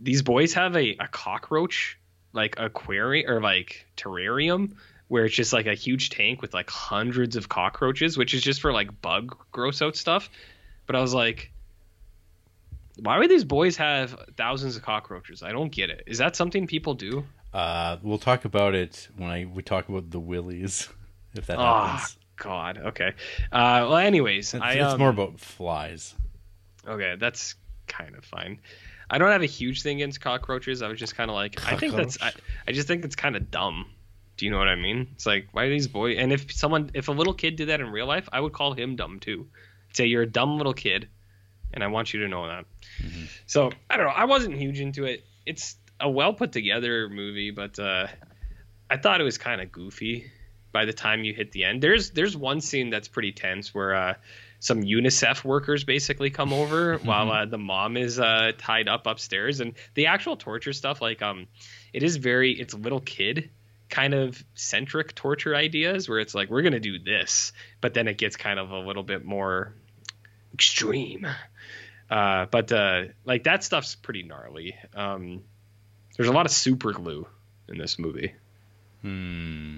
these 0.00 0.22
boys 0.22 0.54
have 0.54 0.76
a, 0.76 0.96
a 1.00 1.08
cockroach 1.08 1.98
like 2.32 2.56
aquarium 2.58 3.30
or 3.30 3.40
like 3.40 3.86
terrarium 3.96 4.74
where 5.08 5.24
it's 5.24 5.34
just 5.34 5.52
like 5.52 5.66
a 5.66 5.74
huge 5.74 6.10
tank 6.10 6.42
with 6.42 6.52
like 6.52 6.68
hundreds 6.68 7.36
of 7.36 7.48
cockroaches, 7.48 8.18
which 8.18 8.34
is 8.34 8.42
just 8.42 8.60
for 8.60 8.72
like 8.72 9.00
bug 9.00 9.36
gross 9.52 9.80
out 9.80 9.96
stuff. 9.96 10.28
But 10.86 10.96
I 10.96 11.00
was 11.00 11.14
like, 11.14 11.52
why 12.96 13.18
would 13.18 13.30
these 13.30 13.44
boys 13.44 13.76
have 13.76 14.18
thousands 14.36 14.76
of 14.76 14.82
cockroaches? 14.82 15.42
I 15.42 15.52
don't 15.52 15.70
get 15.70 15.90
it. 15.90 16.04
Is 16.06 16.18
that 16.18 16.36
something 16.36 16.66
people 16.66 16.94
do? 16.94 17.24
Uh, 17.52 17.96
we'll 18.02 18.18
talk 18.18 18.44
about 18.44 18.74
it 18.74 19.08
when 19.16 19.30
I 19.30 19.44
we 19.46 19.62
talk 19.62 19.88
about 19.88 20.10
the 20.10 20.20
willies, 20.20 20.88
if 21.34 21.46
that 21.46 21.58
Ah, 21.58 21.88
happens. 21.88 22.16
God. 22.36 22.78
Okay. 22.78 23.12
Uh, 23.52 23.86
well, 23.88 23.96
anyways, 23.96 24.52
It's, 24.54 24.62
I, 24.62 24.72
it's 24.74 24.92
um, 24.92 24.98
more 24.98 25.08
about 25.10 25.40
flies. 25.40 26.14
Okay, 26.86 27.16
that's 27.18 27.54
kind 27.86 28.14
of 28.14 28.24
fine. 28.24 28.58
I 29.08 29.18
don't 29.18 29.30
have 29.30 29.42
a 29.42 29.46
huge 29.46 29.82
thing 29.82 29.98
against 29.98 30.20
cockroaches. 30.20 30.82
I 30.82 30.88
was 30.88 30.98
just 30.98 31.14
kind 31.16 31.30
of 31.30 31.34
like, 31.34 31.64
I 31.64 31.76
think 31.76 31.94
that's, 31.94 32.20
I, 32.20 32.32
I 32.66 32.72
just 32.72 32.88
think 32.88 33.04
it's 33.04 33.14
kind 33.16 33.36
of 33.36 33.50
dumb. 33.50 33.86
Do 34.36 34.44
you 34.44 34.50
know 34.50 34.58
what 34.58 34.68
I 34.68 34.74
mean? 34.74 35.08
It's 35.14 35.24
like, 35.24 35.48
why 35.52 35.64
are 35.64 35.70
these 35.70 35.88
boys? 35.88 36.16
And 36.18 36.32
if 36.32 36.52
someone, 36.52 36.90
if 36.92 37.08
a 37.08 37.12
little 37.12 37.32
kid 37.32 37.56
did 37.56 37.68
that 37.68 37.80
in 37.80 37.88
real 37.90 38.06
life, 38.06 38.28
I 38.32 38.40
would 38.40 38.52
call 38.52 38.74
him 38.74 38.96
dumb 38.96 39.18
too. 39.20 39.46
I'd 39.90 39.96
say 39.96 40.06
you're 40.06 40.22
a 40.22 40.26
dumb 40.30 40.58
little 40.58 40.74
kid, 40.74 41.08
and 41.76 41.84
I 41.84 41.86
want 41.88 42.12
you 42.12 42.20
to 42.20 42.28
know 42.28 42.48
that. 42.48 42.64
Mhm. 43.00 43.28
So 43.46 43.70
I 43.88 43.96
don't 43.96 44.06
know. 44.06 44.12
I 44.12 44.24
wasn't 44.24 44.56
huge 44.56 44.80
into 44.80 45.04
it. 45.04 45.24
It's 45.44 45.76
a 46.00 46.10
well 46.10 46.32
put 46.32 46.50
together 46.50 47.08
movie, 47.08 47.50
but 47.52 47.78
uh, 47.78 48.08
I 48.90 48.96
thought 48.96 49.20
it 49.20 49.24
was 49.24 49.38
kind 49.38 49.60
of 49.60 49.70
goofy 49.70 50.30
by 50.72 50.86
the 50.86 50.92
time 50.92 51.22
you 51.22 51.34
hit 51.34 51.52
the 51.52 51.64
end. 51.64 51.82
There's 51.82 52.10
there's 52.10 52.36
one 52.36 52.60
scene 52.60 52.90
that's 52.90 53.08
pretty 53.08 53.32
tense 53.32 53.74
where 53.74 53.94
uh, 53.94 54.14
some 54.58 54.82
UNICEF 54.82 55.44
workers 55.44 55.84
basically 55.84 56.30
come 56.30 56.52
over 56.52 56.96
while 57.04 57.30
uh, 57.30 57.44
the 57.44 57.58
mom 57.58 57.96
is 57.98 58.18
uh, 58.18 58.52
tied 58.56 58.88
up 58.88 59.06
upstairs, 59.06 59.60
and 59.60 59.74
the 59.94 60.06
actual 60.06 60.36
torture 60.36 60.72
stuff 60.72 61.02
like 61.02 61.20
um, 61.20 61.46
it 61.92 62.02
is 62.02 62.16
very 62.16 62.52
it's 62.58 62.72
little 62.74 63.00
kid 63.00 63.50
kind 63.88 64.14
of 64.14 64.42
centric 64.54 65.14
torture 65.14 65.54
ideas 65.54 66.08
where 66.08 66.18
it's 66.18 66.34
like 66.34 66.48
we're 66.48 66.62
gonna 66.62 66.80
do 66.80 66.98
this, 66.98 67.52
but 67.82 67.92
then 67.92 68.08
it 68.08 68.16
gets 68.16 68.36
kind 68.36 68.58
of 68.58 68.70
a 68.70 68.78
little 68.78 69.04
bit 69.04 69.24
more 69.26 69.74
extreme. 70.52 71.26
Uh, 72.10 72.46
but 72.46 72.70
uh, 72.72 73.04
like 73.24 73.44
that 73.44 73.64
stuff's 73.64 73.94
pretty 73.94 74.22
gnarly. 74.22 74.76
Um, 74.94 75.42
there's 76.16 76.28
a 76.28 76.32
lot 76.32 76.46
of 76.46 76.52
super 76.52 76.92
glue 76.92 77.26
in 77.68 77.78
this 77.78 77.98
movie. 77.98 78.34
Hmm. 79.02 79.76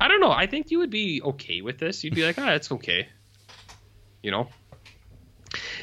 I 0.00 0.08
don't 0.08 0.20
know. 0.20 0.30
I 0.30 0.46
think 0.46 0.70
you 0.70 0.78
would 0.80 0.90
be 0.90 1.22
okay 1.22 1.60
with 1.60 1.78
this. 1.78 2.04
You'd 2.04 2.14
be 2.14 2.24
like, 2.24 2.38
ah, 2.38 2.52
it's 2.52 2.70
okay. 2.72 3.08
You 4.22 4.30
know? 4.30 4.48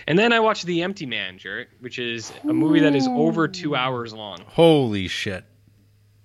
And 0.07 0.18
then 0.18 0.34
I 0.34 0.39
watched 0.39 0.65
The 0.65 0.84
Empty 0.84 1.05
Man, 1.05 1.38
Jarrett, 1.38 1.69
which 1.80 1.99
is 1.99 2.31
a 2.43 2.53
movie 2.53 2.81
that 2.81 2.95
is 2.95 3.07
over 3.07 3.47
two 3.47 3.76
hours 3.76 4.13
long. 4.13 4.39
Holy 4.47 5.07
shit! 5.07 5.43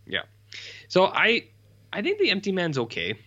Yeah. 0.06 0.22
So 0.88 1.04
I 1.04 1.48
I 1.92 2.02
think 2.02 2.18
The 2.18 2.30
Empty 2.30 2.52
Man's 2.52 2.78
okay. 2.78 3.18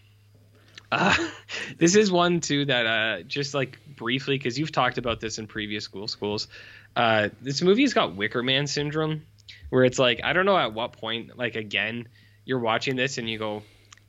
Uh, 0.91 1.15
this 1.77 1.95
is 1.95 2.11
one 2.11 2.39
too 2.39 2.65
that 2.65 2.85
uh, 2.85 3.21
just 3.23 3.53
like 3.53 3.77
briefly 3.99 4.37
because 4.37 4.57
you've 4.57 4.71
talked 4.71 4.97
about 4.97 5.19
this 5.19 5.37
in 5.37 5.45
previous 5.45 5.83
school 5.83 6.07
schools. 6.07 6.47
Uh, 6.95 7.29
this 7.41 7.61
movie's 7.61 7.93
got 7.93 8.15
Wicker 8.15 8.41
Man 8.41 8.65
syndrome, 8.65 9.21
where 9.69 9.83
it's 9.83 9.99
like 9.99 10.21
I 10.23 10.33
don't 10.33 10.47
know 10.47 10.57
at 10.57 10.73
what 10.73 10.93
point 10.93 11.37
like 11.37 11.55
again 11.55 12.07
you're 12.45 12.59
watching 12.59 12.95
this 12.95 13.19
and 13.19 13.29
you 13.29 13.37
go, 13.37 13.61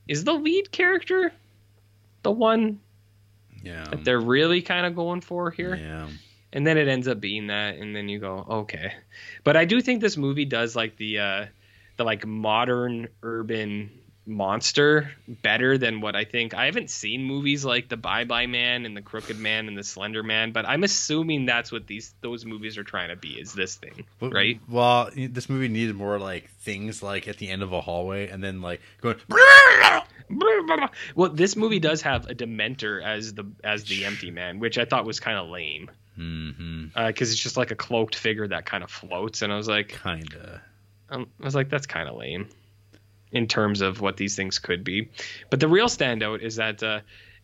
is 0.08 0.24
the 0.24 0.32
lead 0.32 0.72
character 0.72 1.30
the 2.22 2.30
one 2.30 2.80
Yeah. 3.62 3.84
that 3.90 4.04
they're 4.04 4.20
really 4.20 4.62
kind 4.62 4.86
of 4.86 4.94
going 4.94 5.20
for 5.20 5.50
here? 5.50 5.74
Yeah. 5.74 6.08
and 6.52 6.66
then 6.66 6.78
it 6.78 6.88
ends 6.88 7.06
up 7.08 7.20
being 7.20 7.48
that 7.48 7.76
and 7.76 7.94
then 7.94 8.08
you 8.08 8.18
go 8.18 8.44
okay 8.48 8.92
but 9.44 9.56
i 9.56 9.64
do 9.64 9.80
think 9.80 10.00
this 10.00 10.16
movie 10.16 10.44
does 10.44 10.74
like 10.74 10.96
the 10.96 11.18
uh 11.20 11.46
the 11.96 12.02
like 12.04 12.26
modern 12.26 13.06
urban 13.22 13.90
monster 14.30 15.10
better 15.26 15.76
than 15.76 16.00
what 16.00 16.14
i 16.16 16.24
think 16.24 16.54
i 16.54 16.66
haven't 16.66 16.88
seen 16.88 17.24
movies 17.24 17.64
like 17.64 17.88
the 17.88 17.96
bye 17.96 18.24
bye 18.24 18.46
man 18.46 18.86
and 18.86 18.96
the 18.96 19.02
crooked 19.02 19.36
man 19.38 19.66
and 19.68 19.76
the 19.76 19.82
slender 19.84 20.22
man 20.22 20.52
but 20.52 20.64
i'm 20.66 20.84
assuming 20.84 21.44
that's 21.46 21.72
what 21.72 21.86
these 21.86 22.14
those 22.20 22.44
movies 22.44 22.78
are 22.78 22.84
trying 22.84 23.08
to 23.08 23.16
be 23.16 23.30
is 23.30 23.52
this 23.52 23.74
thing 23.74 24.04
right 24.20 24.60
Well, 24.68 25.10
this 25.14 25.48
movie 25.48 25.68
needed 25.68 25.96
more 25.96 26.18
like 26.18 26.48
things 26.60 27.02
like 27.02 27.26
at 27.28 27.38
the 27.38 27.48
end 27.48 27.62
of 27.62 27.72
a 27.72 27.80
hallway 27.80 28.28
and 28.28 28.42
then 28.42 28.62
like 28.62 28.80
going. 29.00 29.16
well 31.16 31.28
this 31.30 31.56
movie 31.56 31.80
does 31.80 32.02
have 32.02 32.28
a 32.30 32.34
dementor 32.34 33.02
as 33.02 33.34
the 33.34 33.44
as 33.64 33.84
the 33.84 34.04
empty 34.04 34.30
man 34.30 34.60
which 34.60 34.78
i 34.78 34.84
thought 34.84 35.04
was 35.04 35.18
kind 35.20 35.38
of 35.38 35.48
lame 35.48 35.90
hmm 36.14 36.84
because 37.06 37.32
it's 37.32 37.40
just 37.40 37.56
like 37.56 37.70
a 37.70 37.76
cloaked 37.76 38.14
figure 38.14 38.46
that 38.46 38.64
kind 38.66 38.84
of 38.84 38.90
floats 38.90 39.42
and 39.42 39.52
i 39.52 39.56
was 39.56 39.68
like 39.68 39.98
Kinda. 40.02 40.62
um, 41.10 41.26
I 41.40 41.44
was 41.44 41.54
like, 41.54 41.68
that's 41.70 41.86
kind 41.86 42.08
of 42.08 42.16
lame 42.16 42.48
in 43.32 43.46
terms 43.46 43.80
of 43.80 44.00
what 44.00 44.16
these 44.16 44.36
things 44.36 44.58
could 44.58 44.84
be. 44.84 45.10
But 45.50 45.60
the 45.60 45.68
real 45.68 45.86
standout 45.86 46.42
is 46.42 46.56
that 46.56 46.82
uh, 46.82 47.00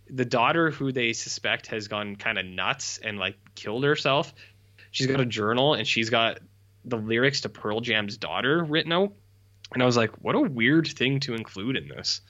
the 0.09 0.25
daughter 0.25 0.71
who 0.71 0.93
they 0.93 1.13
suspect 1.13 1.69
has 1.69 1.89
gone 1.89 2.17
kind 2.17 2.39
of 2.39 2.47
nuts 2.47 2.99
and 2.99 3.19
like 3.19 3.37
killed 3.55 3.85
herself. 3.85 4.33
She's 4.91 5.07
got 5.07 5.21
a 5.21 5.27
journal 5.27 5.75
and 5.75 5.87
she's 5.87 6.11
got 6.11 6.39
the 6.85 6.97
lyrics 6.97 7.43
to 7.43 7.49
Pearl 7.49 7.81
Jam's 7.81 8.17
daughter 8.17 8.65
written 8.65 8.93
out. 8.93 9.13
And 9.73 9.83
I 9.83 9.87
was 9.87 9.97
like, 9.97 10.13
what 10.23 10.35
a 10.35 10.41
weird 10.41 10.87
thing 10.87 11.21
to 11.21 11.35
include 11.35 11.77
in 11.77 11.89
this. 11.89 12.21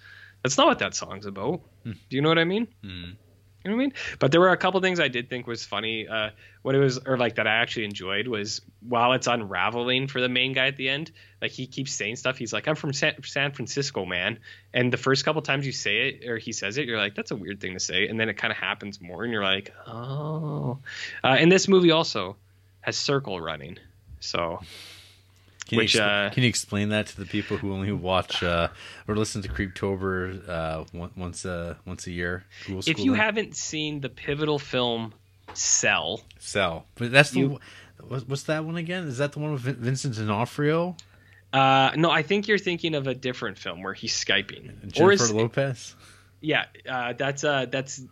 That's 0.42 0.56
not 0.56 0.66
what 0.66 0.78
that 0.78 0.94
song's 0.94 1.26
about. 1.26 1.60
Hmm. 1.84 1.92
Do 2.08 2.16
you 2.16 2.22
know 2.22 2.28
what 2.28 2.38
I 2.38 2.44
mean? 2.44 2.68
Mm. 2.84 3.16
You 3.64 3.70
know 3.70 3.76
what 3.76 3.82
I 3.82 3.86
mean? 3.86 3.94
But 4.20 4.30
there 4.30 4.40
were 4.40 4.50
a 4.50 4.56
couple 4.56 4.80
things 4.80 5.00
I 5.00 5.08
did 5.08 5.28
think 5.28 5.46
was 5.46 5.64
funny. 5.64 6.06
Uh, 6.06 6.30
what 6.62 6.74
it 6.74 6.78
was, 6.78 6.98
or 6.98 7.16
like 7.16 7.34
that 7.36 7.48
I 7.48 7.56
actually 7.56 7.86
enjoyed 7.86 8.28
was 8.28 8.60
while 8.80 9.12
it's 9.12 9.26
unraveling 9.26 10.06
for 10.06 10.20
the 10.20 10.28
main 10.28 10.52
guy 10.52 10.68
at 10.68 10.76
the 10.76 10.88
end, 10.88 11.10
like 11.42 11.50
he 11.50 11.66
keeps 11.66 11.92
saying 11.92 12.16
stuff. 12.16 12.38
He's 12.38 12.52
like, 12.52 12.68
"I'm 12.68 12.76
from 12.76 12.92
San, 12.92 13.20
San 13.24 13.50
Francisco, 13.52 14.04
man," 14.04 14.38
and 14.72 14.92
the 14.92 14.96
first 14.96 15.24
couple 15.24 15.42
times 15.42 15.66
you 15.66 15.72
say 15.72 16.08
it 16.08 16.28
or 16.28 16.38
he 16.38 16.52
says 16.52 16.78
it, 16.78 16.86
you're 16.86 16.98
like, 16.98 17.16
"That's 17.16 17.32
a 17.32 17.36
weird 17.36 17.60
thing 17.60 17.72
to 17.72 17.80
say," 17.80 18.06
and 18.06 18.20
then 18.20 18.28
it 18.28 18.34
kind 18.34 18.52
of 18.52 18.56
happens 18.56 19.00
more, 19.00 19.24
and 19.24 19.32
you're 19.32 19.42
like, 19.42 19.72
"Oh." 19.86 20.78
Uh, 21.24 21.36
and 21.38 21.50
this 21.50 21.66
movie 21.66 21.90
also 21.90 22.36
has 22.82 22.96
circle 22.96 23.40
running, 23.40 23.78
so 24.20 24.60
Can, 25.68 25.78
Which, 25.78 25.94
you 25.94 26.00
uh, 26.00 26.30
can 26.30 26.42
you 26.44 26.48
explain 26.48 26.90
that 26.90 27.06
to 27.08 27.16
the 27.16 27.26
people 27.26 27.56
who 27.56 27.72
only 27.72 27.90
watch 27.92 28.42
uh, 28.42 28.68
or 29.08 29.16
listen 29.16 29.42
to 29.42 29.48
Creeptober 29.48 30.48
uh, 30.48 30.84
once 31.16 31.44
a 31.44 31.76
once 31.84 32.06
a 32.06 32.12
year? 32.12 32.44
If 32.68 33.00
you 33.00 33.14
haven't 33.14 33.56
seen 33.56 34.00
the 34.00 34.08
pivotal 34.08 34.58
film 34.60 35.12
Cell, 35.54 36.20
Cell, 36.38 36.86
but 36.94 37.10
that's 37.10 37.30
the 37.30 37.40
You- 37.40 37.60
what's, 38.06 38.26
what's 38.28 38.42
that 38.44 38.64
one 38.64 38.76
again? 38.76 39.08
Is 39.08 39.18
that 39.18 39.32
the 39.32 39.40
one 39.40 39.52
with 39.52 39.62
Vincent 39.62 40.14
D'Onofrio 40.16 40.96
uh, 41.52 41.92
no, 41.96 42.10
I 42.10 42.22
think 42.22 42.48
you're 42.48 42.58
thinking 42.58 42.94
of 42.94 43.06
a 43.06 43.14
different 43.14 43.56
film 43.56 43.82
where 43.82 43.94
he's 43.94 44.12
skyping, 44.12 44.68
and 44.82 44.92
or 45.00 45.10
Jennifer 45.10 45.24
is 45.24 45.32
Lopez? 45.32 45.94
Yeah, 46.40 46.66
uh, 46.88 47.14
that's 47.14 47.44
uh, 47.44 47.66
that's 47.70 48.02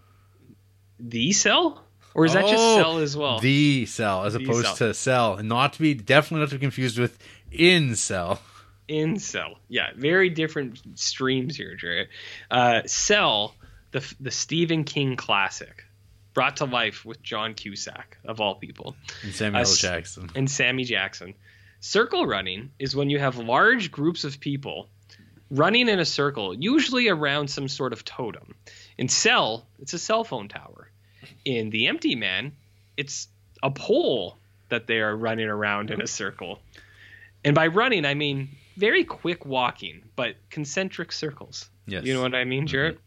the 0.98 1.32
cell, 1.32 1.84
or 2.14 2.24
is 2.24 2.32
that 2.32 2.42
just 2.46 2.54
Oh, 2.56 2.76
cell 2.76 2.98
as 2.98 3.16
well? 3.16 3.40
The 3.40 3.86
Cell, 3.86 4.24
as 4.24 4.32
The 4.34 4.42
opposed 4.44 4.66
Cell. 4.76 4.88
to 4.88 4.94
Cell, 4.94 5.34
and 5.34 5.48
not 5.48 5.74
to 5.74 5.80
be 5.80 5.94
definitely 5.94 6.40
not 6.40 6.50
to 6.50 6.54
be 6.56 6.60
confused 6.60 6.98
with 6.98 7.18
In 7.54 7.94
Cell. 7.96 8.40
In 8.86 9.18
cell, 9.18 9.58
yeah, 9.68 9.90
very 9.96 10.28
different 10.28 10.78
streams 10.98 11.56
here, 11.56 11.74
Jared. 11.74 12.08
Uh, 12.50 12.82
cell, 12.86 13.54
the 13.92 14.14
the 14.20 14.30
Stephen 14.30 14.84
King 14.84 15.16
classic, 15.16 15.84
brought 16.34 16.58
to 16.58 16.66
life 16.66 17.02
with 17.04 17.22
John 17.22 17.54
Cusack 17.54 18.18
of 18.26 18.40
all 18.42 18.56
people 18.56 18.94
And 19.22 19.32
Samuel 19.34 19.62
Uh, 19.62 19.74
Jackson. 19.74 20.30
and 20.34 20.50
Sammy 20.50 20.84
Jackson. 20.84 21.32
Circle 21.80 22.26
running 22.26 22.72
is 22.78 22.94
when 22.94 23.08
you 23.08 23.18
have 23.18 23.38
large 23.38 23.90
groups 23.90 24.24
of 24.24 24.38
people 24.40 24.88
running 25.50 25.88
in 25.88 25.98
a 25.98 26.04
circle, 26.04 26.54
usually 26.54 27.08
around 27.08 27.48
some 27.48 27.68
sort 27.68 27.92
of 27.94 28.04
totem. 28.04 28.54
In 28.98 29.08
Cell, 29.08 29.66
it's 29.80 29.94
a 29.94 29.98
cell 29.98 30.24
phone 30.24 30.48
tower. 30.48 30.90
In 31.46 31.70
The 31.70 31.86
Empty 31.86 32.16
Man, 32.16 32.52
it's 32.98 33.28
a 33.62 33.70
pole 33.70 34.36
that 34.68 34.86
they 34.86 35.00
are 35.00 35.16
running 35.16 35.48
around 35.48 35.90
in 35.90 36.02
a 36.02 36.06
circle. 36.06 36.58
And 37.44 37.54
by 37.54 37.66
running, 37.68 38.04
I 38.04 38.14
mean 38.14 38.48
very 38.76 39.04
quick 39.04 39.44
walking, 39.46 40.02
but 40.16 40.36
concentric 40.50 41.12
circles. 41.12 41.68
Yes. 41.86 42.04
You 42.04 42.14
know 42.14 42.22
what 42.22 42.34
I 42.34 42.44
mean, 42.44 42.66
Jarrett? 42.66 42.98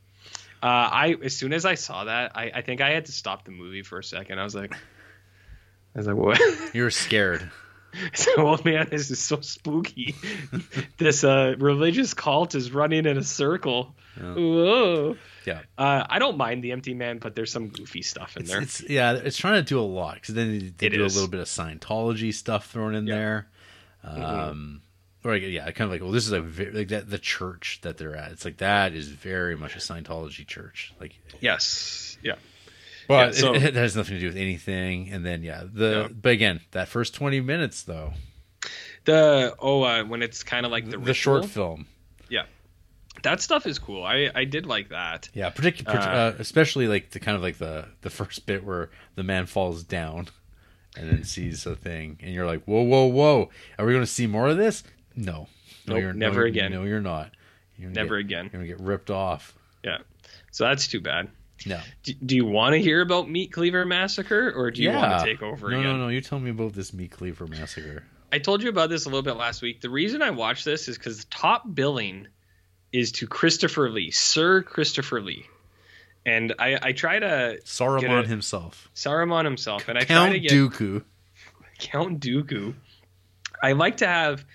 Uh, 0.62 0.66
I 0.66 1.16
as 1.24 1.36
soon 1.36 1.54
as 1.54 1.66
I 1.66 1.76
saw 1.76 2.06
that, 2.06 2.32
I, 2.36 2.52
I 2.56 2.62
think 2.62 2.82
I 2.82 2.90
had 2.92 3.06
to 3.06 3.12
stop 3.12 3.46
the 3.46 3.52
movie 3.52 3.84
for 3.84 4.00
a 4.00 4.04
second. 4.04 4.40
I 4.40 4.44
was 4.44 4.56
like, 4.56 4.74
I 4.74 5.98
was 6.00 6.08
like, 6.08 6.16
what? 6.16 6.40
You 6.74 6.84
were 6.84 6.92
scared. 6.92 7.50
So, 8.14 8.32
oh 8.38 8.60
man, 8.64 8.90
this 8.92 9.10
is 9.10 9.18
so 9.20 9.40
spooky. 9.42 10.14
this 11.00 11.24
uh, 11.24 11.56
religious 11.58 12.14
cult 12.14 12.54
is 12.54 12.70
running 12.72 13.08
in 13.08 13.18
a 13.18 13.24
circle. 13.24 13.96
Yeah. 14.18 14.34
Whoa. 14.36 15.18
Yeah. 15.48 15.62
Uh, 15.80 16.06
I 16.08 16.20
don't 16.20 16.38
mind 16.38 16.64
the 16.64 16.74
Empty 16.74 16.94
Man, 16.94 17.18
but 17.18 17.34
there's 17.34 17.52
some 17.52 17.70
goofy 17.70 18.04
stuff 18.04 18.36
in 18.36 18.44
It's, 18.44 18.52
there. 18.52 18.62
it's 18.62 18.84
yeah, 18.88 19.14
it's 19.14 19.38
trying 19.38 19.64
to 19.64 19.68
do 19.68 19.80
a 19.80 19.82
lot 19.82 20.16
because 20.16 20.36
then 20.36 20.52
they, 20.78 20.90
they 20.90 20.96
do 20.96 21.06
is. 21.06 21.16
a 21.16 21.18
little 21.18 21.32
bit 21.32 21.40
of 21.40 21.48
Scientology 21.48 22.32
stuff 22.34 22.70
thrown 22.70 22.94
in 22.94 23.08
Yeah. 23.08 23.16
there. 23.16 23.48
Mm-hmm. 24.08 24.24
Um, 24.24 24.82
or 25.24 25.34
like, 25.34 25.44
yeah, 25.44 25.70
kind 25.72 25.88
of 25.88 25.92
like 25.92 26.02
well, 26.02 26.12
this 26.12 26.26
is 26.26 26.32
a 26.32 26.42
ve- 26.42 26.72
like 26.72 26.88
that 26.90 27.10
the 27.10 27.18
church 27.18 27.80
that 27.82 27.98
they're 27.98 28.16
at. 28.16 28.32
It's 28.32 28.46
like 28.46 28.58
that 28.58 28.94
is 28.94 29.10
very 29.10 29.56
much 29.58 29.76
a 29.76 29.80
Scientology 29.80 30.46
church. 30.48 30.94
Like, 31.00 31.16
yes. 31.42 32.18
Yeah. 32.24 32.36
but 33.08 33.34
Yeah, 33.36 33.42
so- 33.42 33.54
it, 33.56 33.64
it 33.64 33.76
has 33.76 33.96
nothing 33.96 34.16
to 34.16 34.20
do 34.20 34.28
with 34.28 34.38
anything. 34.38 35.10
And 35.10 35.26
then 35.26 35.44
yeah, 35.44 35.64
the 35.72 36.08
Yeah. 36.10 36.16
but 36.22 36.32
again, 36.32 36.62
that 36.72 36.88
first 36.88 37.14
twenty 37.16 37.42
minutes 37.42 37.84
though, 37.84 38.14
The 39.06 39.56
oh, 39.60 39.84
uh, 39.84 40.04
when 40.06 40.22
it's 40.22 40.44
kind 40.44 40.66
of 40.66 40.72
like 40.72 40.90
the, 40.90 40.98
the, 40.98 41.14
short 41.14 41.46
film. 41.46 41.88
Yeah 42.30 42.44
that 43.24 43.42
stuff 43.42 43.66
is 43.66 43.80
cool. 43.80 44.04
I 44.04 44.30
I 44.36 44.46
did 44.46 44.66
like 44.66 44.90
that. 44.90 45.30
yeah, 45.34 45.50
particularly 45.50 46.00
Uh, 46.00 46.10
uh, 46.10 46.34
especially 46.40 46.88
like 46.88 47.12
the 47.12 47.20
kind 47.20 47.36
of 47.36 47.42
like 47.42 47.58
the 47.58 47.86
the 48.02 48.10
first 48.10 48.46
bit 48.46 48.64
where 48.64 48.90
the 49.16 49.24
man 49.24 49.46
falls 49.46 49.84
down 49.84 50.28
and 50.98 51.10
then 51.10 51.24
sees 51.24 51.66
a 51.66 51.76
thing, 51.76 52.20
and 52.22 52.34
you're 52.34 52.46
like, 52.46 52.64
whoa, 52.66 52.82
whoa, 52.82 53.06
whoa, 53.06 53.50
are 53.78 53.86
we 53.86 53.94
going 53.94 54.04
to 54.04 54.12
see 54.12 54.28
more 54.28 54.48
of 54.48 54.58
this? 54.58 54.84
No, 55.16 55.48
no, 55.88 55.94
Nope, 55.94 56.02
you're 56.02 56.14
never 56.14 56.42
no, 56.42 56.48
again. 56.48 56.72
No, 56.72 56.84
you're 56.84 57.02
not. 57.02 57.32
You're 57.78 57.92
Never 57.92 58.22
get- 58.22 58.26
again. 58.26 58.44
You're 58.46 58.62
gonna 58.62 58.68
get 58.68 58.80
ripped 58.80 59.12
off. 59.12 59.56
Yeah. 59.84 60.00
So 60.52 60.66
that's 60.66 60.88
too 60.88 61.00
bad. 61.00 61.30
No. 61.66 61.80
Do, 62.04 62.14
do 62.14 62.36
you 62.36 62.46
want 62.46 62.74
to 62.74 62.80
hear 62.82 63.02
about 63.02 63.30
Meat 63.30 63.52
Cleaver 63.52 63.86
Massacre, 63.86 64.52
or 64.56 64.72
do 64.72 64.82
you 64.82 64.90
yeah. 64.90 65.00
want 65.00 65.24
to 65.24 65.26
take 65.26 65.42
over 65.42 65.70
no, 65.70 65.80
again? 65.80 65.92
no, 65.94 65.98
no. 65.98 66.08
You 66.10 66.22
tell 66.22 66.40
me 66.40 66.50
about 66.52 66.74
this 66.74 66.94
meat 66.94 67.12
cleaver 67.12 67.48
massacre. 67.48 68.04
I 68.32 68.40
told 68.40 68.62
you 68.62 68.70
about 68.70 68.90
this 68.90 69.06
a 69.06 69.10
little 69.10 69.24
bit 69.24 69.38
last 69.38 69.62
week. 69.62 69.82
The 69.82 69.90
reason 69.90 70.22
I 70.22 70.32
watched 70.32 70.66
this 70.66 70.88
is 70.88 70.98
because 70.98 71.20
the 71.20 71.30
top 71.30 71.64
billing 71.74 72.28
is 72.92 73.12
to 73.14 73.28
Christopher 73.28 73.90
Lee, 73.90 74.12
Sir 74.12 74.62
Christopher 74.64 75.22
Lee, 75.22 75.46
and 76.28 76.54
I, 76.60 76.78
I 76.82 76.92
try 76.92 77.18
to 77.20 77.60
Saruman 77.64 78.24
it. 78.24 78.28
himself, 78.28 78.90
Saruman 78.94 79.46
himself, 79.46 79.88
and 79.88 79.98
I 79.98 80.02
try 80.02 80.08
Count 80.16 80.34
to 80.34 80.40
get 80.40 80.52
Dooku. 80.52 81.04
Count 81.80 82.20
Dooku. 82.20 82.76
I 83.64 83.72
like 83.72 83.98
to 83.98 84.08
have. 84.08 84.46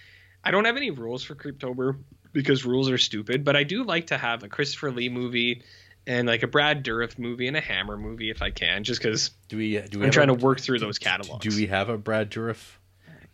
I 0.44 0.51
don't 0.51 0.65
have 0.66 0.77
any 0.77 0.90
rules 0.90 1.24
for 1.24 1.35
Creeptober 1.35 1.97
because 2.32 2.65
rules 2.65 2.90
are 2.90 2.99
stupid, 2.99 3.44
but 3.44 3.57
I 3.57 3.65
do 3.65 3.85
like 3.85 4.09
to 4.09 4.19
have 4.19 4.43
a 4.43 4.49
Christopher 4.49 4.90
Lee 4.90 5.09
movie 5.09 5.62
and 6.07 6.27
like 6.27 6.43
a 6.43 6.47
Brad 6.49 6.85
Dourif 6.85 7.19
movie 7.19 7.47
and 7.49 7.57
a 7.57 7.61
Hammer 7.61 7.97
movie 7.97 8.31
if 8.31 8.43
I 8.43 8.51
can, 8.51 8.85
just 8.85 9.01
because 9.01 9.31
Do 9.49 9.57
we? 9.57 9.78
Do 9.81 10.01
we? 10.01 10.05
I'm 10.07 10.11
trying 10.12 10.31
a, 10.31 10.36
to 10.36 10.44
work 10.44 10.61
through 10.61 10.81
those 10.81 10.99
catalogs. 10.99 11.43
Do 11.47 11.57
we 11.57 11.66
have 11.66 11.89
a 11.89 11.97
Brad 11.97 12.31
Dourif? 12.31 12.77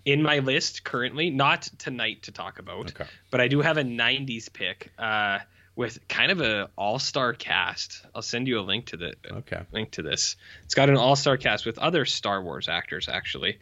in 0.04 0.22
my 0.22 0.38
list 0.38 0.84
currently? 0.84 1.28
Not 1.28 1.62
tonight 1.78 2.22
to 2.22 2.32
talk 2.32 2.58
about, 2.58 2.90
Okay. 2.92 3.04
but 3.30 3.40
I 3.42 3.48
do 3.48 3.60
have 3.60 3.76
a 3.78 3.82
'90s 3.82 4.50
pick 4.52 4.90
uh, 4.98 5.40
with 5.78 6.08
kind 6.08 6.32
of 6.32 6.40
a 6.40 6.68
all-star 6.76 7.32
cast. 7.34 8.04
I'll 8.12 8.20
send 8.20 8.48
you 8.48 8.58
a 8.58 8.62
link 8.62 8.86
to 8.86 8.96
the 8.96 9.14
Okay. 9.30 9.60
link 9.70 9.92
to 9.92 10.02
this. 10.02 10.34
It's 10.64 10.74
got 10.74 10.90
an 10.90 10.96
all-star 10.96 11.36
cast 11.36 11.64
with 11.64 11.78
other 11.78 12.04
Star 12.04 12.42
Wars 12.42 12.68
actors 12.68 13.08
actually. 13.08 13.60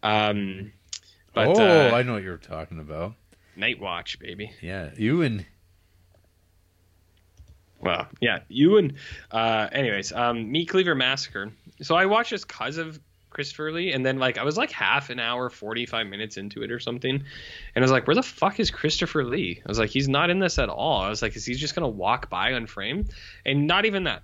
Um, 0.00 0.70
but 1.34 1.48
oh, 1.48 1.88
uh, 1.88 1.90
I 1.96 2.02
know 2.04 2.12
what 2.12 2.22
you're 2.22 2.36
talking 2.36 2.78
about. 2.78 3.14
Night 3.56 3.80
Watch, 3.80 4.20
baby. 4.20 4.52
Yeah, 4.62 4.90
you 4.96 5.22
and 5.22 5.44
Well, 7.80 8.06
yeah, 8.20 8.38
you 8.46 8.78
and 8.78 8.94
uh, 9.32 9.68
anyways, 9.72 10.12
um, 10.12 10.52
Meat 10.52 10.68
Cleaver 10.68 10.94
Massacre. 10.94 11.50
So 11.82 11.96
I 11.96 12.06
watched 12.06 12.30
this 12.30 12.44
cause 12.44 12.78
of 12.78 13.00
Christopher 13.38 13.70
Lee, 13.70 13.92
and 13.92 14.04
then 14.04 14.18
like 14.18 14.36
I 14.36 14.42
was 14.42 14.56
like 14.56 14.72
half 14.72 15.10
an 15.10 15.20
hour, 15.20 15.48
forty 15.48 15.86
five 15.86 16.08
minutes 16.08 16.36
into 16.36 16.64
it 16.64 16.72
or 16.72 16.80
something, 16.80 17.12
and 17.14 17.22
I 17.76 17.80
was 17.80 17.92
like, 17.92 18.08
where 18.08 18.16
the 18.16 18.22
fuck 18.24 18.58
is 18.58 18.72
Christopher 18.72 19.22
Lee? 19.22 19.62
I 19.64 19.68
was 19.68 19.78
like, 19.78 19.90
he's 19.90 20.08
not 20.08 20.28
in 20.28 20.40
this 20.40 20.58
at 20.58 20.68
all. 20.68 21.02
I 21.02 21.08
was 21.08 21.22
like, 21.22 21.36
is 21.36 21.44
he 21.46 21.54
just 21.54 21.76
gonna 21.76 21.86
walk 21.86 22.28
by 22.28 22.50
unframed? 22.50 23.10
And 23.46 23.68
not 23.68 23.84
even 23.84 24.02
that. 24.04 24.22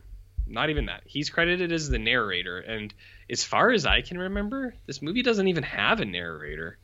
Not 0.48 0.68
even 0.70 0.86
that. 0.86 1.02
He's 1.06 1.30
credited 1.30 1.70
as 1.70 1.88
the 1.88 2.00
narrator, 2.00 2.58
and 2.58 2.92
as 3.30 3.44
far 3.44 3.70
as 3.70 3.86
I 3.86 4.00
can 4.00 4.18
remember, 4.18 4.74
this 4.86 5.00
movie 5.00 5.22
doesn't 5.22 5.46
even 5.46 5.62
have 5.62 6.00
a 6.00 6.04
narrator. 6.04 6.76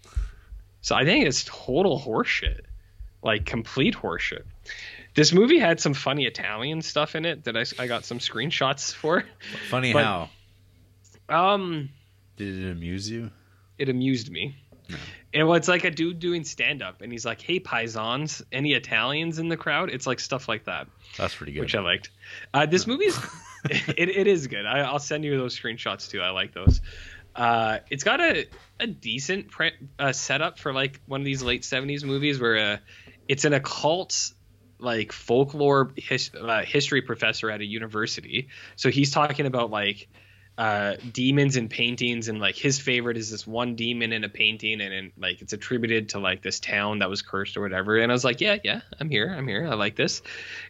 So 0.83 0.95
I 0.95 1.05
think 1.05 1.27
it's 1.27 1.43
total 1.45 2.01
horseshit, 2.01 2.61
like 3.25 3.45
complete 3.45 3.97
horseshit. 3.97 4.45
This 5.17 5.33
movie 5.33 5.59
had 5.59 5.81
some 5.81 5.95
funny 5.95 6.27
Italian 6.27 6.81
stuff 6.81 7.17
in 7.17 7.25
it 7.25 7.43
that 7.43 7.57
I, 7.57 7.65
I 7.83 7.89
got 7.89 8.05
some 8.05 8.21
screenshots 8.21 8.95
for. 9.03 9.25
funny 9.69 9.93
But- 9.93 10.05
how 10.05 10.31
Um, 11.29 11.91
did 12.41 12.65
it 12.65 12.71
amuse 12.71 13.11
you? 13.11 13.31
it 13.79 13.89
amused 13.89 14.31
me. 14.31 14.57
And 15.33 15.47
well, 15.47 15.57
it's 15.57 15.69
like 15.69 15.85
a 15.85 15.91
dude 15.91 16.19
doing 16.19 16.43
stand 16.43 16.83
up, 16.83 17.01
and 17.01 17.13
he's 17.13 17.25
like, 17.25 17.41
"Hey, 17.41 17.61
paisans, 17.61 18.43
any 18.51 18.73
Italians 18.73 19.39
in 19.39 19.49
the 19.49 19.57
crowd?" 19.57 19.89
It's 19.91 20.07
like 20.07 20.19
stuff 20.19 20.49
like 20.49 20.65
that, 20.65 20.89
That's 21.17 21.35
pretty 21.37 21.53
good. 21.53 21.61
which 21.61 21.77
I 21.77 21.81
liked. 21.81 22.11
Uh, 22.53 22.67
this 22.67 22.87
movie's 22.87 23.17
it, 23.65 24.09
it 24.09 24.27
is 24.27 24.49
good. 24.49 24.67
I, 24.67 24.81
I'll 24.81 24.99
send 24.99 25.25
you 25.25 25.37
those 25.39 25.59
screenshots 25.59 26.11
too. 26.11 26.21
I 26.21 26.31
like 26.31 26.53
those. 26.53 26.81
Uh, 27.37 27.79
it's 27.91 28.03
got 28.03 28.21
a 28.21 28.49
a 28.81 28.89
decent 28.89 29.49
pre- 29.49 29.73
uh, 29.99 30.13
setup 30.13 30.59
for 30.59 30.73
like 30.73 31.01
one 31.07 31.21
of 31.21 31.25
these 31.25 31.43
late 31.43 31.63
'70s 31.63 32.03
movies 32.03 32.41
where 32.41 32.57
uh, 32.59 32.77
it's 33.29 33.45
an 33.45 33.53
occult 33.53 34.33
like 34.81 35.13
folklore 35.13 35.93
his, 35.97 36.31
uh, 36.35 36.63
history 36.63 37.03
professor 37.03 37.51
at 37.51 37.61
a 37.61 37.65
university. 37.65 38.49
So 38.75 38.91
he's 38.91 39.13
talking 39.13 39.47
about 39.47 39.71
like 39.71 40.09
uh, 40.59 40.97
demons 41.13 41.57
and 41.57 41.71
paintings, 41.71 42.29
and 42.29 42.39
like 42.39 42.55
his 42.55 42.79
favorite 42.79 43.17
is 43.17 43.31
this 43.31 43.47
one 43.47 43.77
demon 43.77 44.13
in 44.13 44.25
a 44.25 44.29
painting, 44.29 44.81
and, 44.81 44.93
and 44.93 45.13
like 45.17 45.41
it's 45.41 45.53
attributed 45.53 46.11
to 46.11 46.19
like 46.19 46.43
this 46.43 46.61
town 46.61 46.99
that 46.99 47.09
was 47.09 47.23
cursed 47.23 47.57
or 47.57 47.63
whatever. 47.63 47.97
And 47.97 48.13
I 48.13 48.15
was 48.15 48.25
like, 48.25 48.41
yeah, 48.41 48.59
yeah, 48.63 48.83
I'm 48.99 49.09
here, 49.09 49.35
I'm 49.35 49.49
here, 49.49 49.67
I 49.67 49.75
like 49.75 49.97
this. 49.97 50.21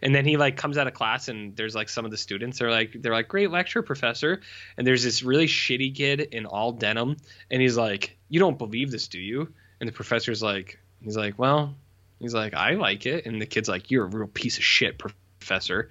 And 0.01 0.15
then 0.15 0.25
he 0.25 0.37
like 0.37 0.57
comes 0.57 0.79
out 0.79 0.87
of 0.87 0.95
class, 0.95 1.29
and 1.29 1.57
there's 1.57 1.75
like 1.75 1.89
some 1.89 2.05
of 2.05 2.11
the 2.11 2.17
students 2.17 2.63
are 2.63 2.71
like, 2.71 2.95
they're 2.95 3.13
like, 3.13 3.29
great 3.29 3.51
lecture, 3.51 3.83
professor. 3.83 4.41
And 4.77 4.87
there's 4.87 5.03
this 5.03 5.23
really 5.23 5.47
shitty 5.47 5.95
kid 5.95 6.21
in 6.21 6.47
all 6.47 6.73
denim, 6.73 7.17
and 7.51 7.61
he's 7.61 7.77
like, 7.77 8.17
you 8.29 8.39
don't 8.39 8.59
believe 8.59 8.91
this, 8.93 9.09
do 9.09 9.19
you? 9.19 9.53
And 9.81 9.89
the 9.89 9.93
professor's 9.93 10.43
like, 10.43 10.79
he's 11.03 11.17
like, 11.17 11.39
well, 11.39 11.75
he's 12.21 12.35
like, 12.35 12.55
I 12.55 12.75
like 12.75 13.07
it. 13.07 13.27
And 13.27 13.41
the 13.41 13.47
kid's 13.47 13.69
like, 13.69 13.91
you're 13.91 14.05
a 14.05 14.09
real 14.09 14.29
piece 14.29 14.59
of 14.59 14.65
shit, 14.65 14.99
professor. 14.99 15.91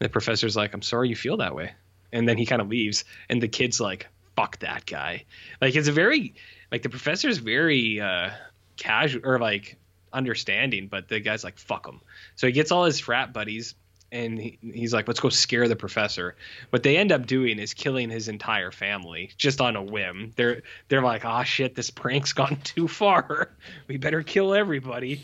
And 0.00 0.04
the 0.06 0.08
professor's 0.08 0.56
like, 0.56 0.74
I'm 0.74 0.82
sorry 0.82 1.10
you 1.10 1.16
feel 1.16 1.36
that 1.36 1.54
way. 1.54 1.72
And 2.12 2.28
then 2.28 2.36
he 2.38 2.46
kind 2.46 2.62
of 2.62 2.68
leaves, 2.68 3.04
and 3.28 3.42
the 3.42 3.48
kid's 3.48 3.80
like, 3.80 4.06
fuck 4.36 4.58
that 4.60 4.86
guy. 4.86 5.24
Like 5.60 5.74
it's 5.76 5.88
a 5.88 5.92
very 5.92 6.34
like 6.70 6.82
the 6.82 6.88
professor's 6.90 7.38
very 7.38 8.00
uh 8.00 8.30
casual 8.76 9.22
or 9.24 9.38
like 9.38 9.76
understanding, 10.12 10.88
but 10.88 11.08
the 11.08 11.20
guy's 11.20 11.44
like, 11.44 11.58
fuck 11.58 11.86
him. 11.86 12.00
So 12.36 12.46
he 12.46 12.52
gets 12.52 12.70
all 12.72 12.84
his 12.84 13.00
frat 13.00 13.32
buddies 13.32 13.74
and 14.12 14.38
he, 14.38 14.58
he's 14.62 14.92
like, 14.94 15.08
let's 15.08 15.20
go 15.20 15.28
scare 15.30 15.68
the 15.68 15.76
professor. 15.76 16.36
What 16.70 16.82
they 16.82 16.96
end 16.96 17.12
up 17.12 17.26
doing 17.26 17.58
is 17.58 17.74
killing 17.74 18.08
his 18.08 18.28
entire 18.28 18.70
family 18.70 19.30
just 19.36 19.60
on 19.60 19.74
a 19.76 19.82
whim. 19.82 20.32
They're 20.36 20.62
they're 20.88 21.02
like, 21.02 21.24
oh 21.24 21.42
shit, 21.42 21.74
this 21.74 21.90
prank's 21.90 22.32
gone 22.40 22.58
too 22.62 22.88
far. 22.88 23.50
We 23.88 23.96
better 23.96 24.22
kill 24.22 24.54
everybody. 24.54 25.22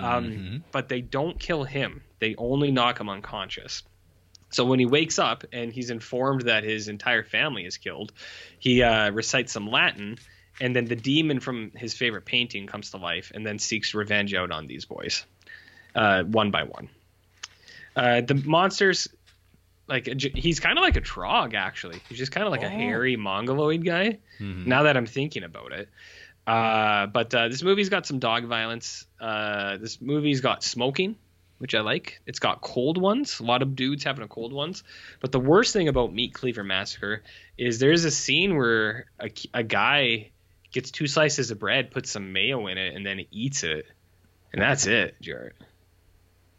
Um, 0.00 0.24
Mhm. 0.24 0.62
But 0.72 0.88
they 0.88 1.00
don't 1.00 1.38
kill 1.38 1.64
him. 1.64 2.02
They 2.18 2.34
only 2.36 2.72
knock 2.72 2.98
him 2.98 3.08
unconscious. 3.08 3.82
So 4.54 4.64
when 4.64 4.78
he 4.78 4.86
wakes 4.86 5.18
up 5.18 5.44
and 5.52 5.72
he's 5.72 5.90
informed 5.90 6.42
that 6.42 6.62
his 6.64 6.88
entire 6.88 7.24
family 7.24 7.64
is 7.66 7.76
killed, 7.76 8.12
he 8.58 8.82
uh, 8.82 9.10
recites 9.10 9.52
some 9.52 9.68
Latin, 9.68 10.18
and 10.60 10.74
then 10.76 10.84
the 10.84 10.94
demon 10.96 11.40
from 11.40 11.72
his 11.74 11.92
favorite 11.94 12.24
painting 12.24 12.66
comes 12.68 12.90
to 12.92 12.96
life 12.98 13.32
and 13.34 13.44
then 13.44 13.58
seeks 13.58 13.94
revenge 13.94 14.32
out 14.32 14.52
on 14.52 14.66
these 14.68 14.84
boys, 14.84 15.24
uh, 15.96 16.22
one 16.22 16.50
by 16.52 16.62
one. 16.62 16.88
Uh, 17.96 18.20
the 18.20 18.34
monsters, 18.34 19.08
like 19.88 20.06
he's 20.20 20.60
kind 20.60 20.78
of 20.78 20.82
like 20.82 20.96
a 20.96 21.00
trog 21.00 21.54
actually. 21.54 22.00
He's 22.08 22.18
just 22.18 22.32
kind 22.32 22.46
of 22.46 22.52
like 22.52 22.62
a 22.62 22.66
Oh. 22.66 22.70
hairy 22.70 23.16
mongoloid 23.16 23.84
guy. 23.84 24.18
Mhm. 24.40 24.66
Now 24.66 24.84
that 24.84 24.96
I'm 24.96 25.06
thinking 25.06 25.42
about 25.44 25.72
it. 25.72 25.88
Uh, 26.46 27.06
but 27.06 27.34
uh, 27.34 27.48
this 27.48 27.62
movie's 27.62 27.88
got 27.88 28.06
some 28.06 28.18
dog 28.18 28.44
violence. 28.46 29.06
Uh, 29.20 29.78
this 29.78 30.00
movie's 30.00 30.40
got 30.40 30.62
smoking, 30.62 31.16
which 31.58 31.74
I 31.74 31.80
like. 31.80 32.20
It's 32.26 32.38
got 32.38 32.60
cold 32.60 32.98
ones. 32.98 33.40
A 33.40 33.44
lot 33.44 33.62
of 33.62 33.76
dudes 33.76 34.04
having 34.04 34.24
a 34.24 34.28
cold 34.28 34.52
ones. 34.52 34.82
But 35.20 35.32
the 35.32 35.40
worst 35.40 35.72
thing 35.72 35.88
about 35.88 36.12
Meat 36.12 36.34
Cleaver 36.34 36.64
Massacre 36.64 37.22
is 37.56 37.78
there's 37.78 38.04
a 38.04 38.10
scene 38.10 38.56
where 38.56 39.06
a, 39.18 39.30
a 39.52 39.62
guy 39.62 40.30
gets 40.74 40.90
two 40.90 41.06
slices 41.06 41.50
of 41.50 41.58
bread, 41.58 41.92
puts 41.92 42.10
some 42.10 42.32
mayo 42.32 42.66
in 42.66 42.76
it, 42.76 42.94
and 42.94 43.06
then 43.06 43.24
eats 43.30 43.62
it, 43.62 43.86
and 44.52 44.60
that's 44.60 44.86
it, 44.86 45.14
Jarrett. 45.20 45.54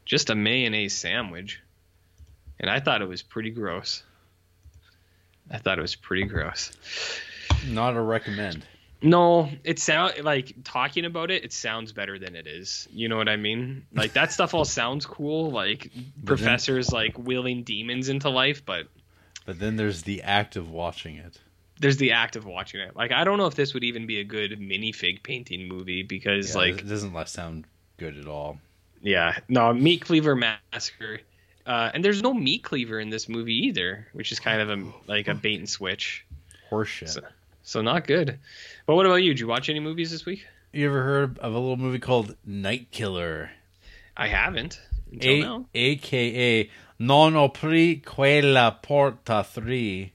Just 0.05 0.29
a 0.29 0.35
mayonnaise 0.35 0.93
sandwich, 0.93 1.61
and 2.59 2.69
I 2.69 2.79
thought 2.79 3.01
it 3.01 3.09
was 3.09 3.21
pretty 3.21 3.51
gross. 3.51 4.03
I 5.51 5.57
thought 5.57 5.77
it 5.77 5.81
was 5.81 5.95
pretty 5.95 6.23
gross. 6.23 6.71
Not 7.67 7.97
a 7.97 8.01
recommend. 8.01 8.65
No, 9.01 9.49
it 9.63 9.77
sound 9.79 10.23
like 10.23 10.55
talking 10.63 11.05
about 11.05 11.29
it. 11.29 11.43
It 11.43 11.53
sounds 11.53 11.91
better 11.91 12.17
than 12.17 12.35
it 12.35 12.47
is. 12.47 12.87
You 12.91 13.07
know 13.09 13.17
what 13.17 13.29
I 13.29 13.35
mean? 13.35 13.85
Like 13.93 14.13
that 14.13 14.31
stuff 14.31 14.53
all 14.53 14.65
sounds 14.65 15.05
cool. 15.05 15.51
Like 15.51 15.91
professors 16.25 16.91
like 16.91 17.15
wheeling 17.17 17.63
demons 17.63 18.09
into 18.09 18.29
life, 18.29 18.65
but 18.65 18.87
But 19.45 19.59
then 19.59 19.75
there's 19.75 20.03
the 20.03 20.23
act 20.23 20.55
of 20.55 20.69
watching 20.71 21.17
it. 21.17 21.39
there's 21.79 21.97
the 21.97 22.13
act 22.13 22.35
of 22.35 22.45
watching 22.45 22.79
it. 22.79 22.95
Like 22.95 23.11
I 23.11 23.23
don't 23.25 23.37
know 23.37 23.45
if 23.47 23.55
this 23.55 23.73
would 23.73 23.83
even 23.83 24.07
be 24.07 24.19
a 24.19 24.23
good 24.23 24.51
minifig 24.59 25.21
painting 25.23 25.67
movie 25.67 26.01
because 26.03 26.51
Yeah, 26.51 26.61
like 26.61 26.79
it 26.79 26.87
doesn't 26.89 27.27
sound 27.27 27.65
good 27.97 28.17
at 28.17 28.27
all. 28.27 28.59
yeah, 29.01 29.37
no 29.49 29.73
meat 29.73 30.01
cleaver 30.01 30.35
massacre. 30.35 31.19
Uh, 31.67 31.89
and 31.93 32.03
there's 32.05 32.21
no 32.21 32.33
meat 32.33 32.63
cleaver 32.63 32.99
in 32.99 33.09
this 33.09 33.27
movie 33.27 33.67
either, 33.67 34.07
which 34.13 34.31
is 34.31 34.39
kind 34.39 34.61
of 34.61 34.69
a 34.69 34.91
like 35.07 35.27
a 35.27 35.33
bait 35.43 35.59
and 35.59 35.69
switch. 35.69 36.25
Horseshit. 36.71 37.09
So- 37.09 37.21
So 37.65 37.81
not 37.81 38.05
good. 38.07 38.39
But 38.85 38.95
what 38.95 39.05
about 39.05 39.15
you? 39.23 39.33
Did 39.33 39.39
you 39.41 39.47
watch 39.47 39.69
any 39.69 39.79
movies 39.79 40.11
this 40.11 40.25
week? 40.25 40.45
You 40.71 40.85
ever 40.87 41.01
heard 41.03 41.37
of 41.39 41.53
a 41.53 41.59
little 41.59 41.77
movie 41.77 41.99
called 41.99 42.35
Night 42.45 42.91
Killer? 42.91 43.49
I 44.15 44.27
haven't 44.27 44.79
until 45.11 45.31
A- 45.31 45.41
now. 45.41 45.65
AKA 45.73 46.69
Non 46.99 47.33
opri 47.33 48.03
quella 48.05 48.77
porta 48.81 49.43
3, 49.43 50.13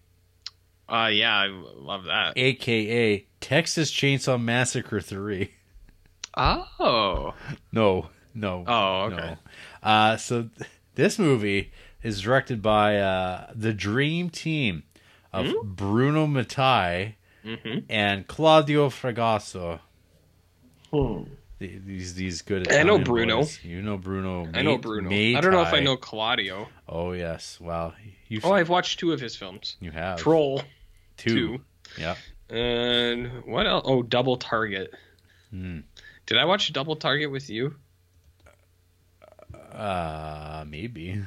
Uh, 0.88 1.10
yeah, 1.12 1.36
I 1.36 1.46
love 1.48 2.04
that. 2.04 2.32
AKA 2.36 3.26
Texas 3.40 3.90
Chainsaw 3.92 4.40
Massacre 4.42 5.00
3. 5.00 5.50
Oh, 6.36 7.34
No, 7.72 8.08
no. 8.34 8.64
oh, 8.66 9.00
okay. 9.12 9.16
No. 9.16 9.36
Uh, 9.82 10.16
so 10.16 10.48
th- 10.58 10.70
this 10.94 11.18
movie 11.18 11.72
is 12.02 12.20
directed 12.22 12.62
by 12.62 12.96
uh, 12.98 13.50
the 13.54 13.72
dream 13.72 14.30
team 14.30 14.84
of 15.32 15.46
Hmm? 15.48 15.72
Bruno 15.74 16.26
Mattei 16.26 17.16
Mm-hmm. 17.44 17.78
and 17.88 18.26
Claudio 18.26 18.88
Fragasso. 18.90 19.80
The- 20.92 21.26
These 21.58 22.14
these 22.14 22.42
good. 22.42 22.72
I 22.72 22.82
know 22.84 22.98
Bruno. 22.98 23.38
boys. 23.38 23.62
You 23.62 23.82
know 23.82 23.98
Bruno. 23.98 24.48
I 24.54 24.62
know 24.62 24.78
Bruno. 24.78 25.10
I 25.10 25.40
don't 25.40 25.52
know 25.52 25.60
if 25.62 25.72
I 25.74 25.80
know 25.80 25.96
Claudio. 25.96 26.68
Oh 26.88 27.12
yes. 27.12 27.58
Wow. 27.60 27.92
You 28.28 28.40
Oh, 28.44 28.52
I've 28.52 28.68
watched 28.70 28.98
two 28.98 29.12
of 29.12 29.20
his 29.20 29.36
films. 29.36 29.76
you 29.80 29.90
have 29.90 30.18
Troll 30.18 30.62
two. 31.18 31.58
two. 31.58 31.60
Yeah. 31.98 32.14
and 32.48 33.44
what 33.44 33.66
else? 33.66 33.84
Oh, 33.86 34.02
Double 34.02 34.36
Target. 34.38 34.94
Hmm. 35.50 35.80
Did 36.26 36.38
I 36.38 36.44
watch 36.46 36.72
Double 36.72 36.96
Target 36.96 37.30
with 37.30 37.50
you? 37.50 37.74
Uh, 39.72 40.64
maybe. 40.66 41.20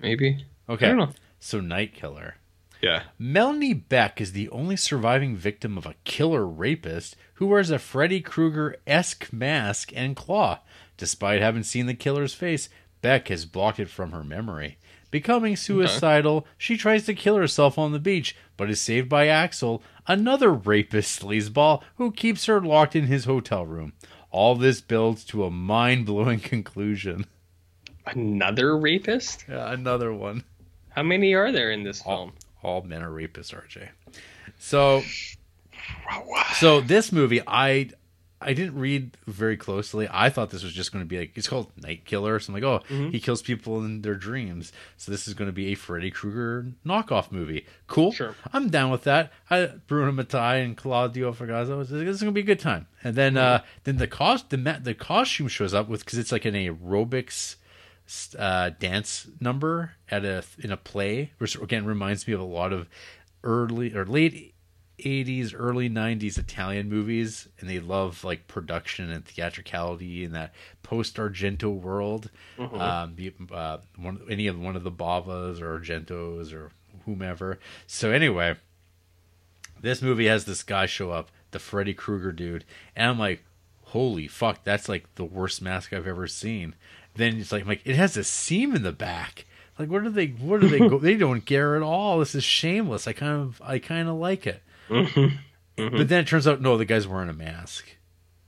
Maybe. 0.00 0.44
I 0.68 0.72
Okay. 0.72 0.86
don't 0.88 0.96
know. 0.98 1.10
So 1.40 1.60
Night 1.60 1.94
Killer. 1.94 2.36
Yeah. 2.82 3.04
Melanie 3.16 3.74
Beck 3.74 4.20
is 4.20 4.32
the 4.32 4.48
only 4.50 4.76
surviving 4.76 5.36
victim 5.36 5.78
of 5.78 5.86
a 5.86 5.94
killer 6.04 6.44
rapist 6.44 7.14
who 7.34 7.46
wears 7.46 7.70
a 7.70 7.78
Freddy 7.78 8.20
Krueger 8.20 8.76
esque 8.86 9.32
mask 9.32 9.92
and 9.94 10.16
claw. 10.16 10.58
Despite 10.96 11.40
having 11.40 11.62
seen 11.62 11.86
the 11.86 11.94
killer's 11.94 12.34
face, 12.34 12.68
Beck 13.00 13.28
has 13.28 13.46
blocked 13.46 13.78
it 13.78 13.88
from 13.88 14.10
her 14.10 14.24
memory. 14.24 14.78
Becoming 15.12 15.56
suicidal, 15.56 16.46
she 16.58 16.76
tries 16.76 17.04
to 17.06 17.14
kill 17.14 17.36
herself 17.36 17.78
on 17.78 17.92
the 17.92 17.98
beach, 17.98 18.34
but 18.56 18.70
is 18.70 18.80
saved 18.80 19.08
by 19.08 19.28
Axel, 19.28 19.82
another 20.06 20.50
rapist 20.52 21.20
sleazeball 21.20 21.82
who 21.96 22.10
keeps 22.10 22.46
her 22.46 22.60
locked 22.60 22.96
in 22.96 23.06
his 23.06 23.26
hotel 23.26 23.64
room. 23.64 23.92
All 24.30 24.54
this 24.54 24.80
builds 24.80 25.24
to 25.26 25.44
a 25.44 25.50
mind 25.50 26.06
blowing 26.06 26.40
conclusion. 26.40 27.26
Another 28.06 28.76
rapist? 28.76 29.44
Yeah, 29.48 29.70
another 29.72 30.12
one. 30.12 30.44
How 30.90 31.02
many 31.02 31.34
are 31.34 31.52
there 31.52 31.70
in 31.70 31.84
this 31.84 32.02
All, 32.04 32.16
film? 32.16 32.32
All 32.62 32.82
men 32.82 33.02
are 33.02 33.10
rapists, 33.10 33.54
RJ. 33.54 33.88
So, 34.58 35.02
so 36.54 36.80
this 36.80 37.12
movie, 37.12 37.40
I 37.46 37.90
I 38.44 38.54
didn't 38.54 38.76
read 38.76 39.16
very 39.28 39.56
closely. 39.56 40.08
I 40.10 40.28
thought 40.28 40.50
this 40.50 40.64
was 40.64 40.72
just 40.72 40.90
going 40.90 41.04
to 41.04 41.08
be 41.08 41.16
like 41.18 41.32
it's 41.36 41.46
called 41.48 41.70
Night 41.80 42.04
Killer. 42.04 42.38
So 42.40 42.50
I'm 42.50 42.54
like, 42.54 42.64
oh, 42.64 42.80
Mm-hmm. 42.88 43.10
he 43.10 43.20
kills 43.20 43.40
people 43.42 43.84
in 43.84 44.02
their 44.02 44.14
dreams. 44.16 44.72
So 44.96 45.12
this 45.12 45.28
is 45.28 45.34
going 45.34 45.46
to 45.48 45.52
be 45.52 45.68
a 45.68 45.74
Freddy 45.76 46.10
Krueger 46.10 46.66
knockoff 46.84 47.30
movie. 47.30 47.66
Cool. 47.86 48.10
Sure. 48.12 48.34
I'm 48.52 48.68
down 48.68 48.90
with 48.90 49.04
that. 49.04 49.32
I, 49.48 49.66
Bruno 49.86 50.10
Mattei 50.12 50.64
and 50.64 50.76
Claudio 50.76 51.32
Fragasso. 51.32 51.80
This 51.80 51.90
is 51.92 52.20
going 52.22 52.32
to 52.32 52.32
be 52.32 52.40
a 52.40 52.44
good 52.54 52.60
time. 52.60 52.86
And 53.04 53.14
then 53.14 53.36
uh 53.36 53.62
then 53.84 53.96
the 53.98 54.08
cost 54.08 54.50
the 54.50 54.56
the 54.82 54.94
costume 54.94 55.48
shows 55.48 55.72
up 55.74 55.88
with 55.88 56.04
because 56.04 56.18
it's 56.18 56.32
like 56.32 56.44
an 56.44 56.54
aerobics 56.54 57.56
uh, 58.38 58.70
dance 58.78 59.26
number 59.40 59.92
at 60.10 60.24
a 60.24 60.44
in 60.58 60.70
a 60.72 60.76
play, 60.76 61.32
which 61.38 61.56
again 61.56 61.84
reminds 61.84 62.26
me 62.26 62.34
of 62.34 62.40
a 62.40 62.44
lot 62.44 62.72
of 62.72 62.88
early 63.44 63.94
or 63.94 64.04
late 64.04 64.54
'80s, 64.98 65.54
early 65.56 65.88
'90s 65.90 66.38
Italian 66.38 66.88
movies, 66.88 67.48
and 67.58 67.68
they 67.68 67.80
love 67.80 68.24
like 68.24 68.48
production 68.48 69.10
and 69.10 69.24
theatricality 69.24 70.24
in 70.24 70.32
that 70.32 70.52
post 70.82 71.16
Argento 71.16 71.72
world. 71.72 72.30
Um, 72.80 73.14
the, 73.16 73.32
uh, 73.52 73.78
one 73.96 74.20
any 74.30 74.46
of 74.46 74.58
one 74.58 74.76
of 74.76 74.84
the 74.84 74.90
Bavas 74.90 75.60
or 75.60 75.78
Argentos 75.78 76.52
or 76.52 76.70
whomever. 77.04 77.58
So 77.86 78.10
anyway, 78.10 78.56
this 79.80 80.02
movie 80.02 80.26
has 80.26 80.44
this 80.44 80.62
guy 80.62 80.86
show 80.86 81.10
up, 81.10 81.30
the 81.50 81.58
Freddy 81.58 81.94
Krueger 81.94 82.32
dude, 82.32 82.64
and 82.94 83.10
I'm 83.10 83.18
like, 83.18 83.42
holy 83.86 84.26
fuck, 84.28 84.64
that's 84.64 84.88
like 84.88 85.12
the 85.16 85.24
worst 85.24 85.60
mask 85.60 85.92
I've 85.92 86.06
ever 86.06 86.26
seen. 86.26 86.74
Then 87.14 87.38
it's 87.38 87.52
like, 87.52 87.62
I'm 87.62 87.68
like 87.68 87.82
it 87.84 87.96
has 87.96 88.16
a 88.16 88.24
seam 88.24 88.74
in 88.74 88.82
the 88.82 88.92
back. 88.92 89.44
Like, 89.78 89.90
what 89.90 90.02
do 90.04 90.10
they? 90.10 90.26
What 90.28 90.60
do 90.60 90.68
they 90.68 90.78
go? 90.78 90.98
they 91.00 91.16
don't 91.16 91.40
care 91.42 91.76
at 91.76 91.82
all. 91.82 92.18
This 92.18 92.34
is 92.34 92.44
shameless. 92.44 93.06
I 93.08 93.12
kind 93.12 93.40
of, 93.40 93.60
I 93.64 93.78
kind 93.78 94.08
of 94.08 94.16
like 94.16 94.46
it. 94.46 94.62
But 94.88 96.08
then 96.08 96.20
it 96.20 96.26
turns 96.26 96.46
out, 96.46 96.60
no, 96.60 96.76
the 96.76 96.84
guy's 96.84 97.08
wearing 97.08 97.28
a 97.30 97.34
mask. 97.34 97.86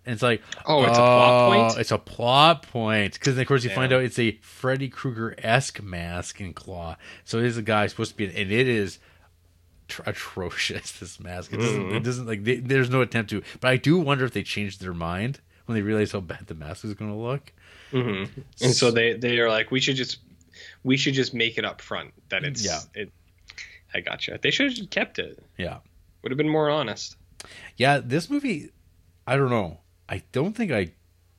And 0.07 0.13
it's 0.13 0.23
like, 0.23 0.43
Oh, 0.67 0.83
it's 0.85 0.93
a 0.99 1.01
plot 1.01 1.51
point? 1.53 1.73
oh, 1.77 1.81
It's 1.81 1.91
a 1.93 1.99
plot 1.99 2.63
point 2.69 3.15
because, 3.15 3.39
of 3.39 3.47
course, 3.47 3.65
you 3.65 3.71
find 3.71 3.91
out 3.93 4.03
it's 4.03 4.19
a 4.19 4.33
Freddy 4.43 4.89
Krueger 4.91 5.35
esque 5.39 5.83
mask 5.83 6.41
and 6.41 6.55
claw. 6.55 6.97
So 7.25 7.39
it 7.39 7.47
is 7.47 7.57
a 7.57 7.63
guy 7.63 7.87
supposed 7.87 8.11
to 8.11 8.17
be, 8.19 8.27
and 8.27 8.53
it 8.53 8.69
is 8.69 8.99
tr- 9.89 10.03
atrocious. 10.05 10.93
This 11.01 11.19
mask. 11.19 11.55
It 11.55 11.57
doesn't. 11.57 11.83
Mm-hmm. 11.83 11.97
It 11.97 12.03
doesn't 12.03 12.27
like. 12.27 12.45
They, 12.45 12.57
there's 12.57 12.91
no 12.91 13.01
attempt 13.01 13.31
to. 13.31 13.43
But 13.61 13.69
I 13.71 13.77
do 13.79 13.99
wonder 13.99 14.27
if 14.27 14.33
they 14.33 14.43
changed 14.43 14.83
their 14.83 14.93
mind 14.95 15.41
when 15.65 15.75
they 15.77 15.83
realized 15.83 16.13
how 16.13 16.21
bad 16.21 16.47
the 16.49 16.55
mask 16.55 16.85
is 16.85 16.93
going 16.93 17.11
to 17.11 17.17
look. 17.17 17.55
And 17.95 18.75
so 18.75 18.91
they 18.91 19.15
they 19.15 19.39
are 19.39 19.49
like, 19.49 19.71
we 19.71 19.81
should 19.81 19.97
just 19.97 20.19
we 20.83 20.97
should 20.97 21.15
just 21.15 21.33
make 21.35 21.59
it 21.59 21.65
up 21.65 21.81
front 21.81 22.13
that 22.29 22.45
it's 22.45 22.65
Yeah. 22.65 22.81
it. 22.95 23.13
I 23.95 24.01
gotcha. 24.01 24.39
They 24.43 24.51
should 24.51 24.77
have 24.77 24.91
kept 24.91 25.19
it. 25.19 25.43
Yeah. 25.57 25.79
Would 26.23 26.33
have 26.33 26.37
been 26.39 26.49
more 26.49 26.69
honest. 26.71 27.17
Yeah. 27.77 28.01
This 28.05 28.29
movie, 28.29 28.71
I 29.27 29.37
don't 29.37 29.51
know. 29.51 29.79
I 30.09 30.23
don't 30.33 30.55
think 30.55 30.73
I 30.73 30.91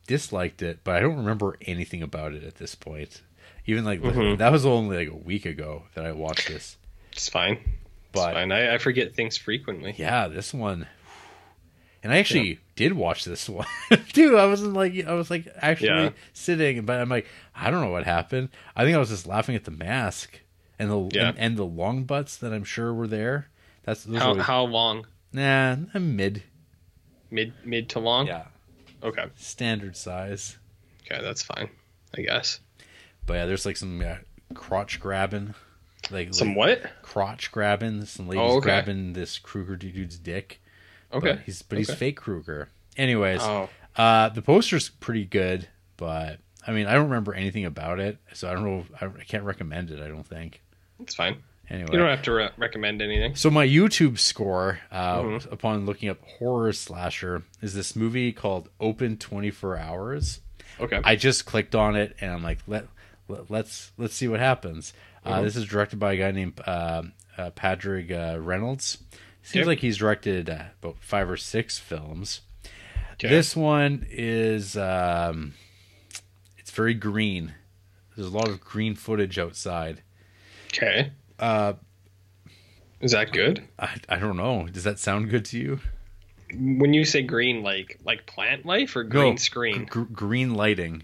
disliked 0.07 0.61
it, 0.61 0.79
but 0.83 0.95
I 0.95 0.99
don't 1.01 1.17
remember 1.17 1.57
anything 1.63 2.01
about 2.01 2.33
it 2.33 2.43
at 2.43 2.55
this 2.55 2.73
point. 2.75 3.21
Even 3.65 3.83
like 3.83 4.01
Mm-hmm. 4.01 4.37
that 4.37 4.51
was 4.51 4.65
only 4.65 4.97
like 4.97 5.09
a 5.13 5.17
week 5.17 5.45
ago 5.45 5.83
that 5.95 6.05
I 6.05 6.11
watched 6.13 6.47
this. 6.47 6.77
It's 7.11 7.27
fine. 7.29 7.57
But- 8.11 8.29
it's 8.29 8.35
fine. 8.35 8.51
I, 8.51 8.75
I 8.75 8.77
forget 8.77 9.13
things 9.15 9.37
frequently. 9.37 9.93
Yeah, 9.97 10.27
this 10.29 10.53
one. 10.53 10.87
And 12.05 12.13
I 12.13 12.17
actually 12.19 12.59
did 12.75 12.93
watch 12.93 13.25
this 13.25 13.49
one 13.49 13.65
too. 14.13 14.37
I 14.37 14.45
wasn't 14.45 14.73
like 14.73 14.93
I 15.07 15.13
was 15.13 15.31
like 15.31 15.47
actually 15.57 15.87
Yeah. 15.89 16.09
sitting, 16.33 16.85
but 16.85 17.01
I'm 17.01 17.09
like 17.09 17.25
I 17.55 17.71
don't 17.71 17.81
know 17.81 17.89
what 17.89 18.03
happened. 18.05 18.49
I 18.75 18.83
think 18.83 18.95
I 18.95 18.99
was 18.99 19.09
just 19.09 19.25
laughing 19.25 19.55
at 19.55 19.63
the 19.63 19.71
mask 19.71 20.39
and 20.77 20.91
the 20.91 21.09
Yeah. 21.17 21.29
and, 21.29 21.39
and 21.39 21.57
the 21.57 21.65
long 21.65 22.03
butts 22.03 22.37
that 22.37 22.53
I'm 22.53 22.63
sure 22.63 22.93
were 22.93 23.07
there. 23.07 23.47
That's 23.85 24.05
How 24.05 24.35
were- 24.35 24.41
how 24.43 24.63
long? 24.65 25.07
nah, 25.33 25.77
I'm 25.95 26.15
mid. 26.15 26.43
Mid 27.31 27.53
mid 27.65 27.89
to 27.89 27.99
long. 27.99 28.27
Yeah, 28.27 28.45
Okay. 29.01 29.25
standard 29.35 29.97
size. 29.97 30.57
Okay, 31.11 31.21
that's 31.23 31.41
fine. 31.41 31.69
I 32.15 32.21
guess. 32.21 32.59
But 33.25 33.33
yeah, 33.33 33.45
there's 33.47 33.65
like 33.65 33.77
some 33.77 33.99
uh, 34.01 34.17
crotch 34.53 34.99
grabbing, 34.99 35.55
like 36.11 36.35
Some 36.35 36.49
like 36.49 36.57
what? 36.57 36.91
crotch 37.01 37.51
grabbing. 37.51 38.05
Some 38.05 38.27
ladies 38.27 38.41
Oh, 38.43 38.57
okay. 38.57 38.65
grabbing 38.65 39.13
this 39.13 39.39
Krueger 39.39 39.75
dude's 39.75 40.19
dick. 40.19 40.61
Okay. 41.15 41.31
but 41.33 41.39
he's 41.41 41.61
but 41.61 41.77
he's 41.77 41.93
fake 41.93 42.17
Krueger. 42.17 42.69
Anyways, 42.97 43.41
Oh. 43.41 43.69
uh, 43.95 44.29
the 44.29 44.41
poster's 44.41 44.89
pretty 44.89 45.25
good, 45.25 45.67
but 45.97 46.39
I 46.67 46.71
mean, 46.71 46.87
I 46.87 46.93
don't 46.93 47.05
remember 47.05 47.33
anything 47.33 47.65
about 47.65 47.99
it, 47.99 48.17
so 48.33 48.49
I 48.49 48.53
don't 48.53 48.63
know. 48.65 48.85
I, 49.01 49.05
I 49.05 49.23
can't 49.23 49.43
recommend 49.43 49.91
it. 49.91 50.01
I 50.01 50.07
don't 50.07 50.25
think. 50.27 50.61
It's 50.99 51.15
fine. 51.15 51.37
Anyway, 51.69 51.89
You 51.91 51.97
don't 51.97 52.09
have 52.09 52.21
to 52.23 52.31
re- 52.31 52.49
recommend 52.57 53.01
anything. 53.01 53.35
so 53.35 53.49
my 53.49 53.65
YouTube 53.67 54.19
score 54.19 54.79
uh, 54.91 55.21
Mhm. 55.21 55.51
upon 55.51 55.85
looking 55.87 56.09
up 56.09 56.19
horror 56.37 56.71
slasher 56.73 57.41
is 57.61 57.73
this 57.73 57.95
movie 57.95 58.31
called 58.31 58.69
Open 58.79 59.17
Twenty 59.17 59.49
Four 59.51 59.75
Hours. 59.77 60.41
Okay. 60.79 60.99
I 61.03 61.15
just 61.15 61.45
clicked 61.45 61.73
on 61.73 61.95
it 61.95 62.15
and 62.21 62.31
I'm 62.31 62.43
like, 62.43 62.59
let, 62.67 62.87
let 63.27 63.49
let's 63.49 63.91
let's 63.97 64.13
see 64.15 64.27
what 64.27 64.39
happens. 64.39 64.93
Uh, 65.25 65.41
this 65.41 65.55
is 65.55 65.65
directed 65.65 65.97
by 65.97 66.13
a 66.13 66.17
guy 66.17 66.29
named 66.31 66.61
uh, 66.67 67.01
uh, 67.35 67.49
Patrick 67.51 68.11
uh, 68.11 68.37
Reynolds. 68.39 68.99
Seems 69.45 69.61
Yep. 69.61 69.67
like 69.67 69.79
he's 69.79 69.97
directed 69.97 70.49
uh, 70.49 70.63
about 70.81 70.97
five 71.01 71.29
or 71.29 71.37
six 71.37 71.77
films. 71.77 72.41
Okay. 73.13 73.29
This 73.29 73.55
one 73.55 74.05
is 74.09 74.75
um, 74.75 75.53
it's 76.57 76.71
very 76.71 76.95
green. 76.95 77.53
There's 78.15 78.27
a 78.27 78.35
lot 78.35 78.47
of 78.49 78.59
green 78.59 78.95
footage 78.95 79.37
outside. 79.37 80.01
Okay. 80.73 81.11
Uh, 81.37 81.73
Is 83.01 83.11
that 83.11 83.31
good? 83.31 83.63
I, 83.77 83.95
I 84.09 84.17
don't 84.17 84.35
know. 84.35 84.67
Does 84.67 84.83
that 84.83 84.97
sound 84.99 85.29
good 85.29 85.45
to 85.45 85.59
you? 85.59 85.79
When 86.57 86.93
you 86.93 87.05
say 87.05 87.21
green, 87.21 87.61
like 87.63 87.99
like 88.03 88.25
plant 88.25 88.65
life 88.65 88.95
or 88.95 89.03
green 89.03 89.37
screen? 89.37 89.85
Gr- 89.85 90.01
green 90.03 90.55
lighting. 90.55 91.03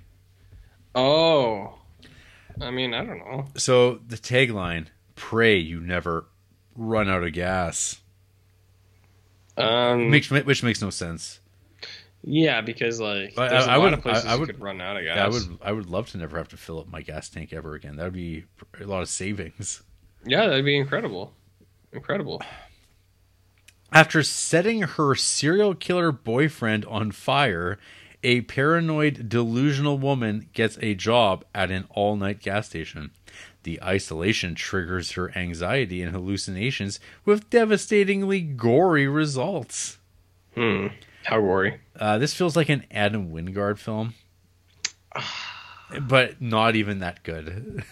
Oh. 0.95 1.77
I 2.59 2.71
mean, 2.71 2.93
I 2.93 3.05
don't 3.05 3.19
know. 3.19 3.45
So 3.55 3.95
the 4.07 4.17
tagline: 4.17 4.87
"Pray 5.15 5.57
you 5.57 5.79
never 5.79 6.25
run 6.75 7.07
out 7.09 7.23
of 7.23 7.31
gas." 7.33 8.00
Um, 9.61 10.09
Makes 10.09 10.29
which 10.31 10.63
makes 10.63 10.81
no 10.81 10.89
sense. 10.89 11.39
yeah, 12.23 12.61
because 12.61 12.99
like 12.99 13.37
I- 13.37 13.47
there's 13.49 13.65
a 13.65 13.71
I 13.71 13.75
lot 13.77 13.83
would- 13.83 13.93
of 13.93 14.01
places 14.01 14.25
I- 14.25 14.33
I 14.33 14.35
would- 14.35 14.47
could 14.47 14.61
run 14.61 14.81
out 14.81 14.97
of 14.97 15.03
gas. 15.03 15.17
I 15.17 15.27
would 15.27 15.57
I 15.61 15.71
would 15.71 15.87
love 15.87 16.09
to 16.11 16.17
never 16.17 16.37
have 16.37 16.49
to 16.49 16.57
fill 16.57 16.79
up 16.79 16.87
my 16.87 17.01
gas 17.01 17.29
tank 17.29 17.51
ever 17.53 17.73
again. 17.75 17.95
That 17.95 18.05
would 18.05 18.13
be 18.13 18.45
a 18.79 18.85
lot 18.85 19.01
of 19.01 19.09
savings. 19.09 19.81
Yeah, 20.25 20.47
that'd 20.47 20.63
be 20.65 20.77
incredible. 20.77 21.33
Incredible. 21.91 22.41
After 23.91 24.23
setting 24.23 24.83
her 24.83 25.15
serial 25.15 25.75
killer 25.75 26.11
boyfriend 26.11 26.85
on 26.85 27.11
fire, 27.11 27.77
a 28.23 28.41
paranoid, 28.41 29.27
delusional 29.27 29.97
woman 29.97 30.47
gets 30.53 30.77
a 30.81 30.93
job 30.95 31.43
at 31.53 31.71
an 31.71 31.85
all 31.89 32.15
night 32.15 32.39
gas 32.39 32.67
station. 32.67 33.11
The 33.63 33.81
isolation 33.83 34.55
triggers 34.55 35.11
her 35.11 35.35
anxiety 35.37 36.01
and 36.01 36.11
hallucinations 36.11 36.99
with 37.25 37.49
devastatingly 37.49 38.41
gory 38.41 39.07
results. 39.07 39.99
Hmm. 40.55 40.87
How 41.23 41.39
gory. 41.39 41.79
Uh, 41.95 42.17
this 42.17 42.33
feels 42.33 42.55
like 42.55 42.69
an 42.69 42.85
Adam 42.89 43.31
Wingard 43.31 43.77
film, 43.77 44.15
but 46.01 46.41
not 46.41 46.75
even 46.75 46.99
that 46.99 47.23
good. 47.23 47.83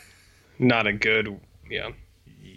Not 0.57 0.87
a 0.87 0.93
good. 0.93 1.39
Yeah, 1.69 1.91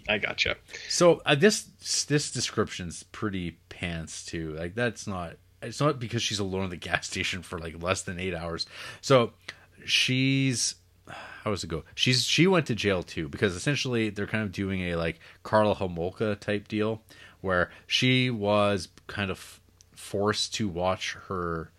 I 0.09 0.17
gotcha. 0.17 0.57
So 0.89 1.21
uh, 1.25 1.35
this 1.35 1.63
this 2.07 2.31
description's 2.31 3.03
pretty 3.03 3.59
pants 3.69 4.25
too. 4.25 4.53
Like 4.53 4.75
that's 4.75 5.05
not. 5.07 5.37
It's 5.61 5.79
not 5.79 5.99
because 5.99 6.21
she's 6.21 6.39
alone 6.39 6.65
at 6.65 6.69
the 6.71 6.75
gas 6.75 7.07
station 7.07 7.41
for 7.41 7.59
like 7.59 7.81
less 7.81 8.01
than 8.01 8.19
eight 8.19 8.33
hours. 8.33 8.65
So 8.99 9.31
she's 9.85 10.75
how 11.43 11.51
does 11.51 11.63
it 11.63 11.67
go? 11.67 11.83
She's 11.93 12.23
she 12.23 12.47
went 12.47 12.67
to 12.67 12.75
jail 12.75 13.03
too 13.03 13.27
because 13.27 13.55
essentially 13.55 14.09
they're 14.09 14.27
kind 14.27 14.43
of 14.43 14.51
doing 14.53 14.81
a 14.81 14.95
like 14.95 15.19
Karla 15.43 15.75
Homolka 15.75 16.39
type 16.39 16.69
deal 16.69 17.01
where 17.41 17.69
she 17.85 18.29
was 18.29 18.87
kind 19.07 19.29
of 19.29 19.59
forced 19.93 20.53
to 20.55 20.69
watch 20.69 21.17
her 21.27 21.69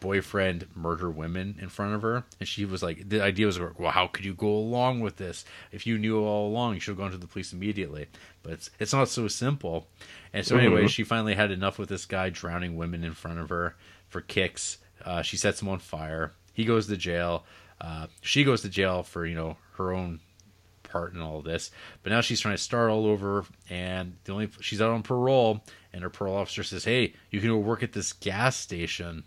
boyfriend 0.00 0.66
murder 0.74 1.08
women 1.08 1.56
in 1.62 1.68
front 1.68 1.94
of 1.94 2.02
her. 2.02 2.24
And 2.40 2.48
she 2.48 2.64
was 2.64 2.82
like 2.82 3.08
the 3.08 3.22
idea 3.22 3.46
was 3.46 3.60
well 3.60 3.92
how 3.92 4.08
could 4.08 4.24
you 4.24 4.34
go 4.34 4.48
along 4.48 4.98
with 4.98 5.16
this? 5.16 5.44
If 5.70 5.86
you 5.86 5.96
knew 5.96 6.18
all 6.18 6.48
along 6.48 6.74
you 6.74 6.80
should 6.80 6.92
have 6.92 6.98
gone 6.98 7.12
to 7.12 7.16
the 7.16 7.28
police 7.28 7.52
immediately. 7.52 8.08
But 8.42 8.54
it's 8.54 8.70
it's 8.80 8.92
not 8.92 9.08
so 9.08 9.28
simple. 9.28 9.86
And 10.32 10.44
so 10.44 10.56
anyway 10.56 10.88
she 10.88 11.04
finally 11.04 11.34
had 11.34 11.52
enough 11.52 11.78
with 11.78 11.88
this 11.88 12.04
guy 12.04 12.30
drowning 12.30 12.76
women 12.76 13.04
in 13.04 13.14
front 13.14 13.38
of 13.38 13.48
her 13.50 13.76
for 14.08 14.20
kicks. 14.20 14.78
Uh, 15.04 15.22
she 15.22 15.36
sets 15.36 15.62
him 15.62 15.68
on 15.68 15.78
fire. 15.78 16.32
He 16.52 16.64
goes 16.64 16.88
to 16.88 16.96
jail 16.96 17.44
uh, 17.80 18.06
she 18.20 18.44
goes 18.44 18.62
to 18.62 18.68
jail 18.68 19.02
for 19.02 19.26
you 19.26 19.34
know 19.34 19.56
her 19.76 19.92
own 19.92 20.20
part 20.82 21.12
in 21.12 21.20
all 21.20 21.42
this. 21.42 21.70
But 22.02 22.12
now 22.12 22.20
she's 22.20 22.40
trying 22.40 22.56
to 22.56 22.62
start 22.62 22.90
all 22.90 23.06
over, 23.06 23.44
and 23.68 24.16
the 24.24 24.32
only 24.32 24.48
she's 24.60 24.80
out 24.80 24.90
on 24.90 25.02
parole, 25.02 25.64
and 25.92 26.02
her 26.02 26.10
parole 26.10 26.36
officer 26.36 26.62
says, 26.62 26.84
"Hey, 26.84 27.14
you 27.30 27.40
can 27.40 27.50
go 27.50 27.58
work 27.58 27.82
at 27.82 27.92
this 27.92 28.12
gas 28.12 28.56
station." 28.56 29.24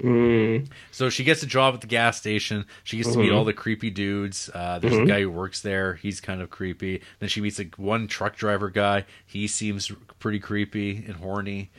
Mm. 0.00 0.68
So 0.90 1.10
she 1.10 1.22
gets 1.22 1.42
a 1.42 1.46
job 1.46 1.74
at 1.74 1.80
the 1.80 1.86
gas 1.86 2.18
station. 2.18 2.66
She 2.82 2.96
gets 2.96 3.12
to 3.12 3.18
meet 3.18 3.30
all 3.30 3.44
the 3.44 3.52
creepy 3.52 3.90
dudes. 3.90 4.50
Uh, 4.52 4.78
there's 4.80 4.96
a 4.96 5.06
guy 5.06 5.20
who 5.20 5.30
works 5.30 5.62
there. 5.62 5.94
He's 5.94 6.20
kind 6.20 6.42
of 6.42 6.50
creepy. 6.50 7.02
Then 7.20 7.28
she 7.28 7.40
meets 7.40 7.58
like 7.58 7.76
one 7.78 8.08
truck 8.08 8.34
driver 8.34 8.68
guy. 8.68 9.04
He 9.24 9.46
seems 9.46 9.92
pretty 10.18 10.40
creepy 10.40 11.04
and 11.06 11.16
horny. 11.16 11.70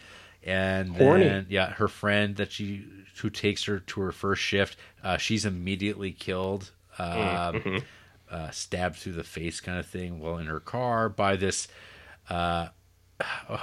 And 0.46 0.96
Horny. 0.96 1.24
then 1.24 1.46
yeah, 1.50 1.72
her 1.72 1.88
friend 1.88 2.36
that 2.38 2.52
she 2.52 2.86
who 3.22 3.30
takes 3.30 3.64
her 3.66 3.80
to 3.80 4.02
her 4.02 4.12
first 4.12 4.42
shift, 4.42 4.78
uh, 5.04 5.18
she's 5.18 5.46
immediately 5.46 6.12
killed. 6.12 6.72
Um, 7.00 7.82
uh, 8.30 8.50
stabbed 8.52 8.96
through 8.98 9.14
the 9.14 9.24
face 9.24 9.60
kind 9.60 9.80
of 9.80 9.86
thing 9.86 10.20
while 10.20 10.38
in 10.38 10.48
her 10.48 10.60
car 10.60 11.10
by 11.10 11.36
this 11.36 11.68
uh 12.30 12.68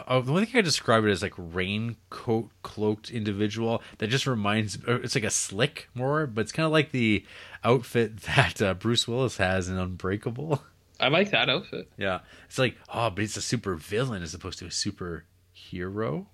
oh, 0.07 0.21
the 0.21 0.31
only 0.31 0.45
thing 0.45 0.59
I 0.59 0.63
describe 0.63 1.05
it 1.05 1.11
as 1.11 1.23
like 1.23 1.35
raincoat 1.37 2.51
cloaked 2.63 3.11
individual 3.11 3.83
that 3.99 4.09
just 4.09 4.27
reminds 4.27 4.79
it's 4.87 5.15
like 5.15 5.25
a 5.25 5.31
slick 5.31 5.89
more, 5.95 6.27
but 6.27 6.43
it's 6.43 6.53
kind 6.53 6.67
of 6.67 6.73
like 6.73 6.93
the 6.93 7.25
outfit 7.65 8.21
that 8.23 8.61
uh, 8.63 8.75
Bruce 8.75 9.07
Willis 9.09 9.37
has 9.39 9.69
in 9.69 9.77
Unbreakable. 9.77 10.63
I 10.99 11.09
like 11.09 11.31
that 11.31 11.49
outfit. 11.49 11.91
Yeah, 11.97 12.21
it's 12.47 12.59
like 12.59 12.77
oh, 12.93 13.11
but 13.11 13.25
it's 13.25 13.37
a 13.37 13.43
super 13.43 13.75
villain 13.75 14.23
as 14.23 14.35
opposed 14.35 14.59
to 14.61 14.67
a 14.67 14.71
super 14.71 15.25
hero. 15.53 16.27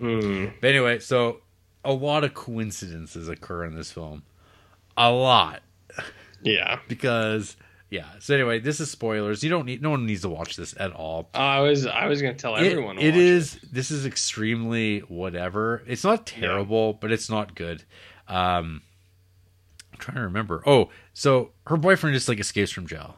Mm. 0.00 0.52
But 0.60 0.70
anyway, 0.70 0.98
so 1.00 1.40
a 1.84 1.92
lot 1.92 2.24
of 2.24 2.34
coincidences 2.34 3.28
occur 3.28 3.64
in 3.64 3.74
this 3.74 3.90
film, 3.92 4.22
a 4.96 5.10
lot 5.10 5.62
Yeah. 6.42 6.78
because 6.88 7.56
yeah. 7.90 8.04
So 8.20 8.34
anyway, 8.34 8.58
this 8.58 8.80
is 8.80 8.90
spoilers. 8.90 9.42
You 9.42 9.48
don't 9.48 9.64
need 9.64 9.80
no 9.80 9.90
one 9.90 10.04
needs 10.04 10.20
to 10.22 10.28
watch 10.28 10.56
this 10.56 10.74
at 10.78 10.92
all. 10.92 11.30
Uh, 11.34 11.38
I 11.38 11.60
was 11.60 11.86
I 11.86 12.06
was 12.06 12.20
gonna 12.20 12.34
tell 12.34 12.54
It- 12.56 12.66
everyone. 12.66 12.98
it 12.98 13.16
is 13.16 13.58
this 13.72 13.90
is 13.90 14.04
extremely 14.06 15.00
whatever 15.00 15.82
it's 15.86 16.04
not 16.04 16.26
terrible 16.26 16.92
but 16.92 17.10
it's 17.12 17.30
not 17.30 17.54
good 17.54 17.82
um 18.28 18.82
i'm 19.92 19.98
trying 19.98 20.16
to 20.16 20.22
remember 20.22 20.62
oh 20.66 20.90
so 21.14 21.50
her 21.66 21.78
boyfriend 21.78 22.12
just 22.14 22.28
like 22.28 22.38
escapes 22.38 22.70
from 22.70 22.86
jail 22.86 23.16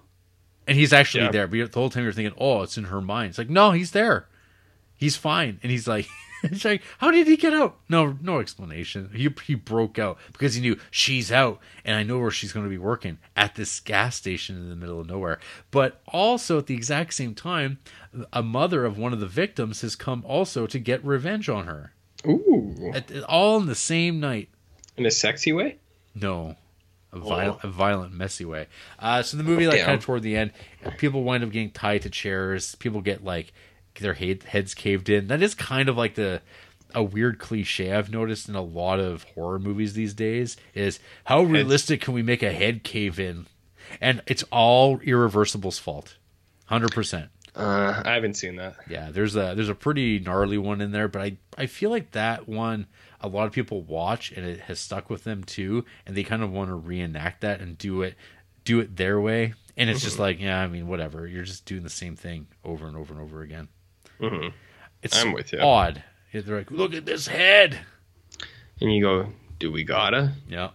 and 0.68 0.78
he's 0.78 0.92
actually 0.92 1.24
Yeah. 1.24 1.30
there 1.32 1.46
but 1.48 1.72
the 1.72 1.80
whole 1.80 1.90
time 1.90 2.04
you're 2.04 2.12
thinking 2.12 2.34
oh 2.38 2.62
it's 2.62 2.78
in 2.78 2.84
her 2.84 3.00
mind 3.00 3.30
it's 3.30 3.38
like 3.38 3.50
no 3.50 3.72
he's 3.72 3.90
there 3.90 4.28
he's 4.94 5.16
fine 5.16 5.58
and 5.64 5.72
he's 5.72 5.88
like 5.88 6.06
it's 6.50 6.64
like 6.64 6.82
how 6.98 7.10
did 7.10 7.26
he 7.26 7.36
get 7.36 7.52
out 7.52 7.76
no 7.88 8.16
no 8.20 8.40
explanation 8.40 9.10
he, 9.14 9.28
he 9.44 9.54
broke 9.54 9.98
out 9.98 10.18
because 10.32 10.54
he 10.54 10.60
knew 10.60 10.76
she's 10.90 11.30
out 11.30 11.58
and 11.84 11.96
i 11.96 12.02
know 12.02 12.18
where 12.18 12.30
she's 12.30 12.52
going 12.52 12.64
to 12.64 12.70
be 12.70 12.78
working 12.78 13.18
at 13.36 13.54
this 13.54 13.80
gas 13.80 14.16
station 14.16 14.56
in 14.56 14.68
the 14.68 14.76
middle 14.76 15.00
of 15.00 15.08
nowhere 15.08 15.38
but 15.70 16.00
also 16.08 16.58
at 16.58 16.66
the 16.66 16.74
exact 16.74 17.14
same 17.14 17.34
time 17.34 17.78
a 18.32 18.42
mother 18.42 18.84
of 18.84 18.98
one 18.98 19.12
of 19.12 19.20
the 19.20 19.26
victims 19.26 19.82
has 19.82 19.96
come 19.96 20.24
also 20.26 20.66
to 20.66 20.78
get 20.78 21.04
revenge 21.04 21.48
on 21.48 21.66
her 21.66 21.92
Ooh, 22.26 22.92
at, 22.94 23.10
all 23.24 23.58
in 23.58 23.66
the 23.66 23.74
same 23.74 24.20
night 24.20 24.48
in 24.96 25.06
a 25.06 25.10
sexy 25.10 25.52
way. 25.52 25.78
no 26.14 26.56
a 27.12 27.18
violent, 27.18 27.64
a 27.64 27.68
violent, 27.68 28.12
messy 28.12 28.44
way. 28.44 28.68
Uh, 28.98 29.22
so 29.22 29.36
the 29.36 29.42
movie, 29.42 29.66
like 29.66 29.78
Damn. 29.78 29.86
kind 29.86 29.98
of 29.98 30.04
toward 30.04 30.22
the 30.22 30.36
end, 30.36 30.52
people 30.98 31.24
wind 31.24 31.42
up 31.42 31.50
getting 31.50 31.72
tied 31.72 32.02
to 32.02 32.10
chairs. 32.10 32.76
People 32.76 33.00
get 33.00 33.24
like 33.24 33.52
their 34.00 34.14
head, 34.14 34.42
heads 34.44 34.74
caved 34.74 35.08
in. 35.08 35.28
That 35.28 35.42
is 35.42 35.54
kind 35.54 35.88
of 35.88 35.96
like 35.96 36.14
the 36.14 36.42
a 36.92 37.02
weird 37.02 37.38
cliche 37.38 37.92
I've 37.92 38.10
noticed 38.10 38.48
in 38.48 38.56
a 38.56 38.62
lot 38.62 38.98
of 38.98 39.22
horror 39.34 39.58
movies 39.60 39.94
these 39.94 40.12
days. 40.14 40.56
Is 40.74 40.98
how 41.24 41.42
realistic 41.42 42.00
can 42.00 42.14
we 42.14 42.22
make 42.22 42.42
a 42.42 42.52
head 42.52 42.82
cave 42.82 43.20
in? 43.20 43.46
And 44.00 44.22
it's 44.26 44.42
all 44.50 44.98
Irreversible's 45.00 45.78
fault, 45.78 46.16
hundred 46.66 46.92
percent. 46.92 47.30
Uh, 47.54 48.02
I 48.04 48.14
haven't 48.14 48.34
seen 48.34 48.56
that. 48.56 48.76
Yeah, 48.88 49.10
there's 49.10 49.34
a 49.36 49.54
there's 49.56 49.68
a 49.68 49.74
pretty 49.74 50.18
gnarly 50.20 50.58
one 50.58 50.80
in 50.80 50.92
there, 50.92 51.08
but 51.08 51.22
I 51.22 51.36
I 51.58 51.66
feel 51.66 51.90
like 51.90 52.12
that 52.12 52.48
one 52.48 52.86
a 53.20 53.28
lot 53.28 53.46
of 53.46 53.52
people 53.52 53.82
watch 53.82 54.32
and 54.32 54.46
it 54.46 54.60
has 54.60 54.78
stuck 54.80 55.10
with 55.10 55.24
them 55.24 55.44
too, 55.44 55.84
and 56.06 56.16
they 56.16 56.22
kind 56.22 56.42
of 56.42 56.50
want 56.52 56.70
to 56.70 56.74
reenact 56.74 57.40
that 57.42 57.60
and 57.60 57.76
do 57.76 58.02
it 58.02 58.14
do 58.64 58.80
it 58.80 58.96
their 58.96 59.20
way. 59.20 59.54
And 59.76 59.88
it's 59.90 60.00
just 60.02 60.14
Mm-hmm. 60.14 60.22
like, 60.22 60.40
yeah, 60.40 60.60
I 60.60 60.66
mean, 60.66 60.86
whatever. 60.88 61.26
You're 61.26 61.44
just 61.44 61.64
doing 61.64 61.82
the 61.82 61.90
same 61.90 62.14
thing 62.14 62.46
over 62.64 62.86
and 62.86 62.96
over 62.96 63.12
and 63.14 63.22
over 63.22 63.40
again. 63.42 63.68
Mhm. 64.20 64.52
It's 65.02 65.16
I'm 65.20 65.32
with 65.32 65.52
you. 65.52 65.60
odd. 65.60 66.02
They're 66.32 66.58
like, 66.58 66.70
look 66.70 66.94
at 66.94 67.06
this 67.06 67.26
head. 67.26 67.78
And 68.80 68.92
you 68.94 69.02
go, 69.02 69.32
do 69.58 69.72
we 69.72 69.82
gotta? 69.84 70.32
Yeah. 70.48 70.70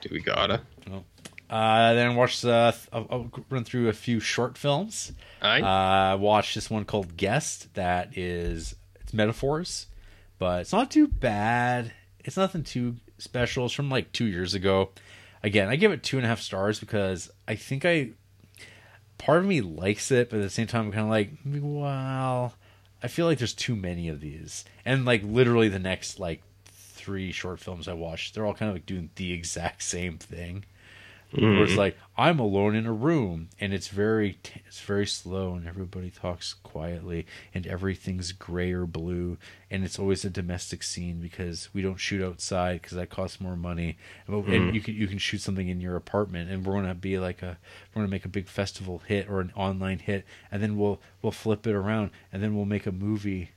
Do 0.00 0.08
we 0.12 0.20
gotta? 0.20 0.62
Uh, 1.48 1.94
then 1.94 2.14
watch. 2.14 2.44
Uh, 2.44 2.70
I'll, 2.92 3.06
I'll 3.10 3.30
run 3.50 3.64
through 3.64 3.88
a 3.88 3.92
few 3.92 4.20
short 4.20 4.56
films. 4.56 5.12
I 5.42 5.60
Uh, 6.12 6.16
watched 6.16 6.54
this 6.54 6.70
one 6.70 6.84
called 6.84 7.16
Guest. 7.16 7.74
That 7.74 8.16
is 8.16 8.76
it's 9.00 9.12
metaphors, 9.12 9.86
but 10.38 10.60
it's 10.60 10.72
not 10.72 10.90
too 10.92 11.08
bad. 11.08 11.92
It's 12.20 12.36
nothing 12.36 12.62
too 12.62 12.96
special. 13.18 13.64
It's 13.64 13.74
from 13.74 13.90
like 13.90 14.12
two 14.12 14.26
years 14.26 14.54
ago. 14.54 14.90
Again, 15.42 15.68
I 15.68 15.74
give 15.76 15.90
it 15.90 16.04
two 16.04 16.18
and 16.18 16.24
a 16.24 16.28
half 16.28 16.40
stars 16.40 16.78
because 16.78 17.30
I 17.48 17.56
think 17.56 17.84
I 17.84 18.10
part 19.20 19.40
of 19.40 19.46
me 19.46 19.60
likes 19.60 20.10
it, 20.10 20.30
but 20.30 20.38
at 20.38 20.42
the 20.42 20.50
same 20.50 20.66
time, 20.66 20.86
I'm 20.86 20.92
kind 20.92 21.04
of 21.04 21.10
like, 21.10 21.30
well, 21.44 22.54
I 23.02 23.08
feel 23.08 23.26
like 23.26 23.38
there's 23.38 23.54
too 23.54 23.76
many 23.76 24.08
of 24.08 24.20
these, 24.20 24.64
and 24.84 25.04
like 25.04 25.22
literally 25.22 25.68
the 25.68 25.78
next 25.78 26.18
like 26.18 26.42
three 26.64 27.30
short 27.30 27.60
films 27.60 27.86
I 27.86 27.92
watched, 27.92 28.34
they're 28.34 28.46
all 28.46 28.54
kind 28.54 28.70
of 28.70 28.76
like 28.76 28.86
doing 28.86 29.10
the 29.16 29.32
exact 29.40 29.82
same 29.82 30.18
thing 30.18 30.64
where 31.32 31.62
it's 31.62 31.72
mm-hmm. 31.72 31.78
like 31.78 31.96
I'm 32.16 32.40
alone 32.40 32.74
in 32.74 32.86
a 32.86 32.92
room 32.92 33.50
and 33.60 33.72
it's 33.72 33.88
very 33.88 34.38
t- 34.42 34.62
it's 34.66 34.80
very 34.80 35.06
slow 35.06 35.54
and 35.54 35.66
everybody 35.66 36.10
talks 36.10 36.54
quietly 36.54 37.26
and 37.54 37.66
everything's 37.66 38.32
gray 38.32 38.72
or 38.72 38.84
blue 38.84 39.38
and 39.70 39.84
it's 39.84 39.98
always 39.98 40.24
a 40.24 40.30
domestic 40.30 40.82
scene 40.82 41.20
because 41.20 41.68
we 41.72 41.82
don't 41.82 42.00
shoot 42.00 42.24
outside 42.24 42.82
because 42.82 42.96
that 42.96 43.10
costs 43.10 43.40
more 43.40 43.56
money. 43.56 43.96
And, 44.26 44.36
and 44.36 44.46
mm-hmm. 44.46 44.74
you 44.74 44.80
can 44.80 44.94
you 44.94 45.06
can 45.06 45.18
shoot 45.18 45.40
something 45.40 45.68
in 45.68 45.80
your 45.80 45.96
apartment 45.96 46.50
and 46.50 46.66
we're 46.66 46.74
gonna 46.74 46.94
be 46.94 47.18
like 47.18 47.42
a 47.42 47.58
we're 47.94 48.00
gonna 48.02 48.10
make 48.10 48.24
a 48.24 48.28
big 48.28 48.48
festival 48.48 49.02
hit 49.06 49.28
or 49.28 49.40
an 49.40 49.52
online 49.54 50.00
hit 50.00 50.24
and 50.50 50.62
then 50.62 50.76
we'll 50.76 51.00
we'll 51.22 51.32
flip 51.32 51.66
it 51.66 51.74
around 51.74 52.10
and 52.32 52.42
then 52.42 52.56
we'll 52.56 52.64
make 52.64 52.86
a 52.86 52.92
movie 52.92 53.50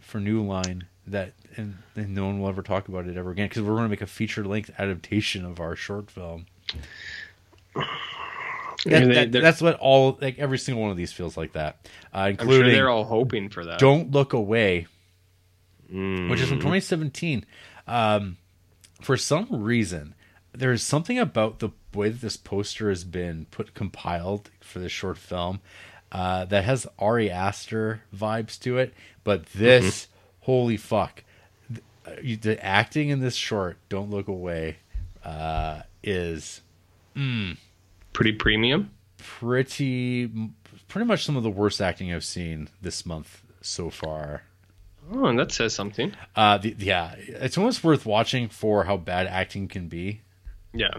for 0.00 0.20
New 0.20 0.42
Line 0.42 0.84
that 1.06 1.32
and, 1.56 1.76
and 1.94 2.14
no 2.14 2.26
one 2.26 2.40
will 2.40 2.48
ever 2.48 2.62
talk 2.62 2.88
about 2.88 3.06
it 3.06 3.16
ever 3.16 3.30
again 3.30 3.48
because 3.48 3.62
we're 3.62 3.72
going 3.72 3.84
to 3.84 3.88
make 3.88 4.00
a 4.00 4.06
feature 4.06 4.44
length 4.44 4.70
adaptation 4.78 5.44
of 5.44 5.60
our 5.60 5.76
short 5.76 6.10
film. 6.10 6.46
That- 7.74 7.84
They- 8.86 9.00
that- 9.26 9.32
that's 9.32 9.62
what 9.62 9.76
all 9.76 10.18
like 10.20 10.38
every 10.38 10.58
single 10.58 10.82
one 10.82 10.90
of 10.90 10.96
these 10.96 11.12
feels 11.12 11.36
like 11.38 11.52
that, 11.52 11.88
uh, 12.12 12.18
I'm 12.18 12.30
including 12.32 12.64
sure 12.66 12.70
they're 12.72 12.90
all 12.90 13.04
hoping 13.04 13.48
for 13.48 13.64
that. 13.64 13.78
"Don't 13.78 14.10
Look 14.10 14.32
Away," 14.34 14.86
Mm. 15.90 16.28
which 16.28 16.40
is 16.40 16.48
from 16.50 16.58
2017. 16.60 17.46
Um, 17.86 18.36
for 19.00 19.16
some 19.16 19.46
reason, 19.50 20.14
there 20.52 20.70
is 20.72 20.82
something 20.82 21.18
about 21.18 21.60
the 21.60 21.70
way 21.94 22.10
that 22.10 22.20
this 22.20 22.36
poster 22.36 22.90
has 22.90 23.04
been 23.04 23.46
put 23.50 23.72
compiled 23.74 24.50
for 24.60 24.80
this 24.80 24.92
short 24.92 25.16
film 25.18 25.60
uh, 26.12 26.44
that 26.44 26.64
has 26.64 26.86
Ari 26.98 27.30
Aster 27.30 28.02
vibes 28.14 28.60
to 28.60 28.78
it. 28.78 28.92
But 29.24 29.46
this, 29.46 30.08
holy 30.42 30.76
fuck, 30.76 31.24
the, 31.70 31.80
uh, 32.06 32.36
the 32.40 32.62
acting 32.64 33.08
in 33.08 33.20
this 33.20 33.34
short, 33.34 33.78
"Don't 33.88 34.10
Look 34.10 34.28
Away," 34.28 34.76
uh, 35.24 35.82
is 36.06 36.60
pretty 38.12 38.32
premium. 38.32 38.90
pretty 39.18 40.30
pretty 40.88 41.06
much 41.06 41.24
some 41.24 41.36
of 41.36 41.42
the 41.42 41.50
worst 41.50 41.80
acting 41.80 42.12
I've 42.12 42.24
seen 42.24 42.68
this 42.80 43.04
month 43.06 43.42
so 43.60 43.90
far. 43.90 44.42
Oh, 45.12 45.26
and 45.26 45.38
that 45.38 45.52
says 45.52 45.74
something. 45.74 46.14
Uh, 46.34 46.58
the, 46.58 46.74
yeah, 46.78 47.14
it's 47.18 47.58
almost 47.58 47.84
worth 47.84 48.06
watching 48.06 48.48
for 48.48 48.84
how 48.84 48.96
bad 48.96 49.26
acting 49.26 49.68
can 49.68 49.88
be. 49.88 50.22
Yeah. 50.72 50.94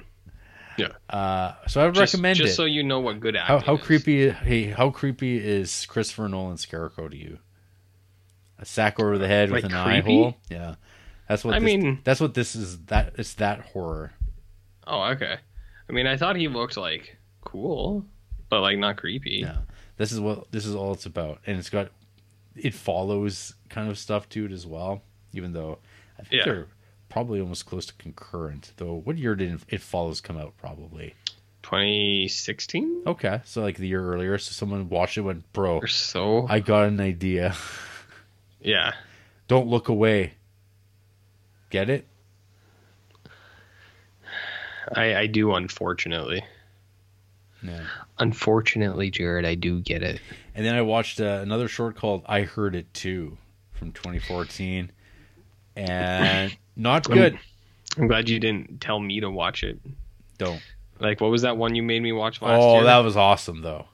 Yeah. 0.78 0.90
Uh, 1.10 1.54
so 1.68 1.82
I 1.82 1.86
would 1.86 1.96
Just, 1.96 2.14
recommend 2.14 2.38
just 2.38 2.54
it. 2.54 2.56
so 2.56 2.66
you 2.66 2.84
know 2.84 3.00
what 3.00 3.20
good 3.22 3.36
how 3.36 3.56
acting 3.58 3.66
how 3.68 3.76
is. 3.76 3.82
creepy? 3.82 4.30
Hey, 4.30 4.66
how 4.66 4.90
creepy 4.92 5.38
is 5.38 5.86
Christopher 5.86 6.28
Nolan's 6.28 6.62
Scarecrow 6.62 7.08
to 7.08 7.16
you? 7.18 7.40
A 8.60 8.66
sack 8.66 9.00
over 9.00 9.18
the 9.18 9.28
head 9.28 9.52
with 9.52 9.64
Like 9.64 9.72
an 9.72 9.78
eye 9.78 10.02
hole. 10.02 10.36
Yeah, 10.50 10.76
that's 11.30 11.44
what 11.46 11.54
I 11.56 11.60
this, 11.60 11.66
mean- 11.66 12.02
That's 12.04 12.20
what 12.20 12.34
this 12.34 12.56
is. 12.56 12.78
That 12.86 13.14
it's 13.18 13.34
that 13.36 13.62
horror. 13.62 14.14
Oh, 14.88 15.04
okay. 15.12 15.38
I 15.90 15.92
mean, 15.94 16.08
I 16.08 16.18
thought 16.18 16.36
he 16.36 16.48
looked 16.48 16.78
like 16.78 17.18
cool, 17.42 18.06
but 18.50 18.62
like 18.62 18.78
not 18.78 18.98
creepy. 18.98 19.42
Yeah, 19.44 19.58
this 19.98 20.12
is 20.12 20.20
what 20.20 20.52
this 20.52 20.66
is 20.66 20.76
all 20.76 20.94
it's 20.94 21.06
about, 21.06 21.40
and 21.46 21.58
it's 21.58 21.70
got 21.70 21.90
it 22.56 22.74
follows 22.74 23.54
kind 23.70 23.90
of 23.90 23.98
stuff 23.98 24.28
to 24.30 24.46
it 24.46 24.52
as 24.52 24.66
well. 24.66 25.02
Even 25.34 25.54
though 25.54 25.80
I 26.20 26.24
think 26.24 26.46
Yeah. 26.46 26.54
they're 26.54 26.68
probably 27.10 27.40
almost 27.40 27.66
close 27.66 27.86
to 27.88 27.94
concurrent. 27.96 28.74
Though, 28.78 28.96
what 29.04 29.18
year 29.18 29.36
did 29.36 29.62
it 29.70 29.82
follows 29.82 30.22
come 30.22 30.38
out? 30.38 30.54
Probably 30.58 31.14
2016 31.64 33.04
okay, 33.08 33.42
so 33.44 33.62
like 33.62 33.78
the 33.78 33.88
year 33.88 34.04
earlier. 34.14 34.38
So 34.38 34.52
someone 34.52 34.90
watched 34.90 35.18
it, 35.18 35.22
and 35.22 35.28
went, 35.28 35.54
bro, 35.54 35.78
or 35.78 35.88
so. 35.88 36.46
I 36.50 36.60
got 36.60 36.88
an 36.88 37.00
idea. 37.00 37.56
yeah. 38.62 38.94
Don't 39.48 39.68
look 39.68 39.90
away. 39.90 40.34
Get 41.70 41.90
it? 41.90 42.06
I, 44.94 45.16
I 45.16 45.28
do, 45.28 45.54
unfortunately. 45.54 46.44
Yeah. 47.62 47.86
Unfortunately, 48.20 49.10
Jared, 49.10 49.46
I 49.46 49.56
do 49.56 49.82
get 49.82 50.04
it. 50.04 50.22
And 50.54 50.66
then 50.66 50.76
I 50.76 50.82
watched 50.82 51.20
uh, 51.20 51.40
another 51.42 51.68
short 51.68 51.96
called 51.96 52.24
"I 52.28 52.42
Heard 52.42 52.76
It 52.76 52.94
Too" 52.94 53.38
from 53.74 53.92
2014, 53.92 54.92
and 55.76 56.56
not 56.76 57.10
good. 57.10 57.38
I'm 57.98 58.08
glad 58.08 58.30
you 58.30 58.40
didn't 58.40 58.82
tell 58.82 59.00
me 59.00 59.20
to 59.22 59.30
watch 59.30 59.64
it. 59.64 59.80
Don't. 60.38 60.62
Like, 61.00 61.22
what 61.22 61.32
was 61.32 61.42
that 61.42 61.58
one 61.58 61.76
you 61.76 61.84
made 61.84 62.02
me 62.02 62.12
watch 62.12 62.42
last 62.42 62.60
year? 62.60 62.70
Oh, 62.70 62.76
year? 62.76 62.84
that 62.86 62.98
was 63.00 63.18
awesome 63.18 63.62
though. 63.62 63.86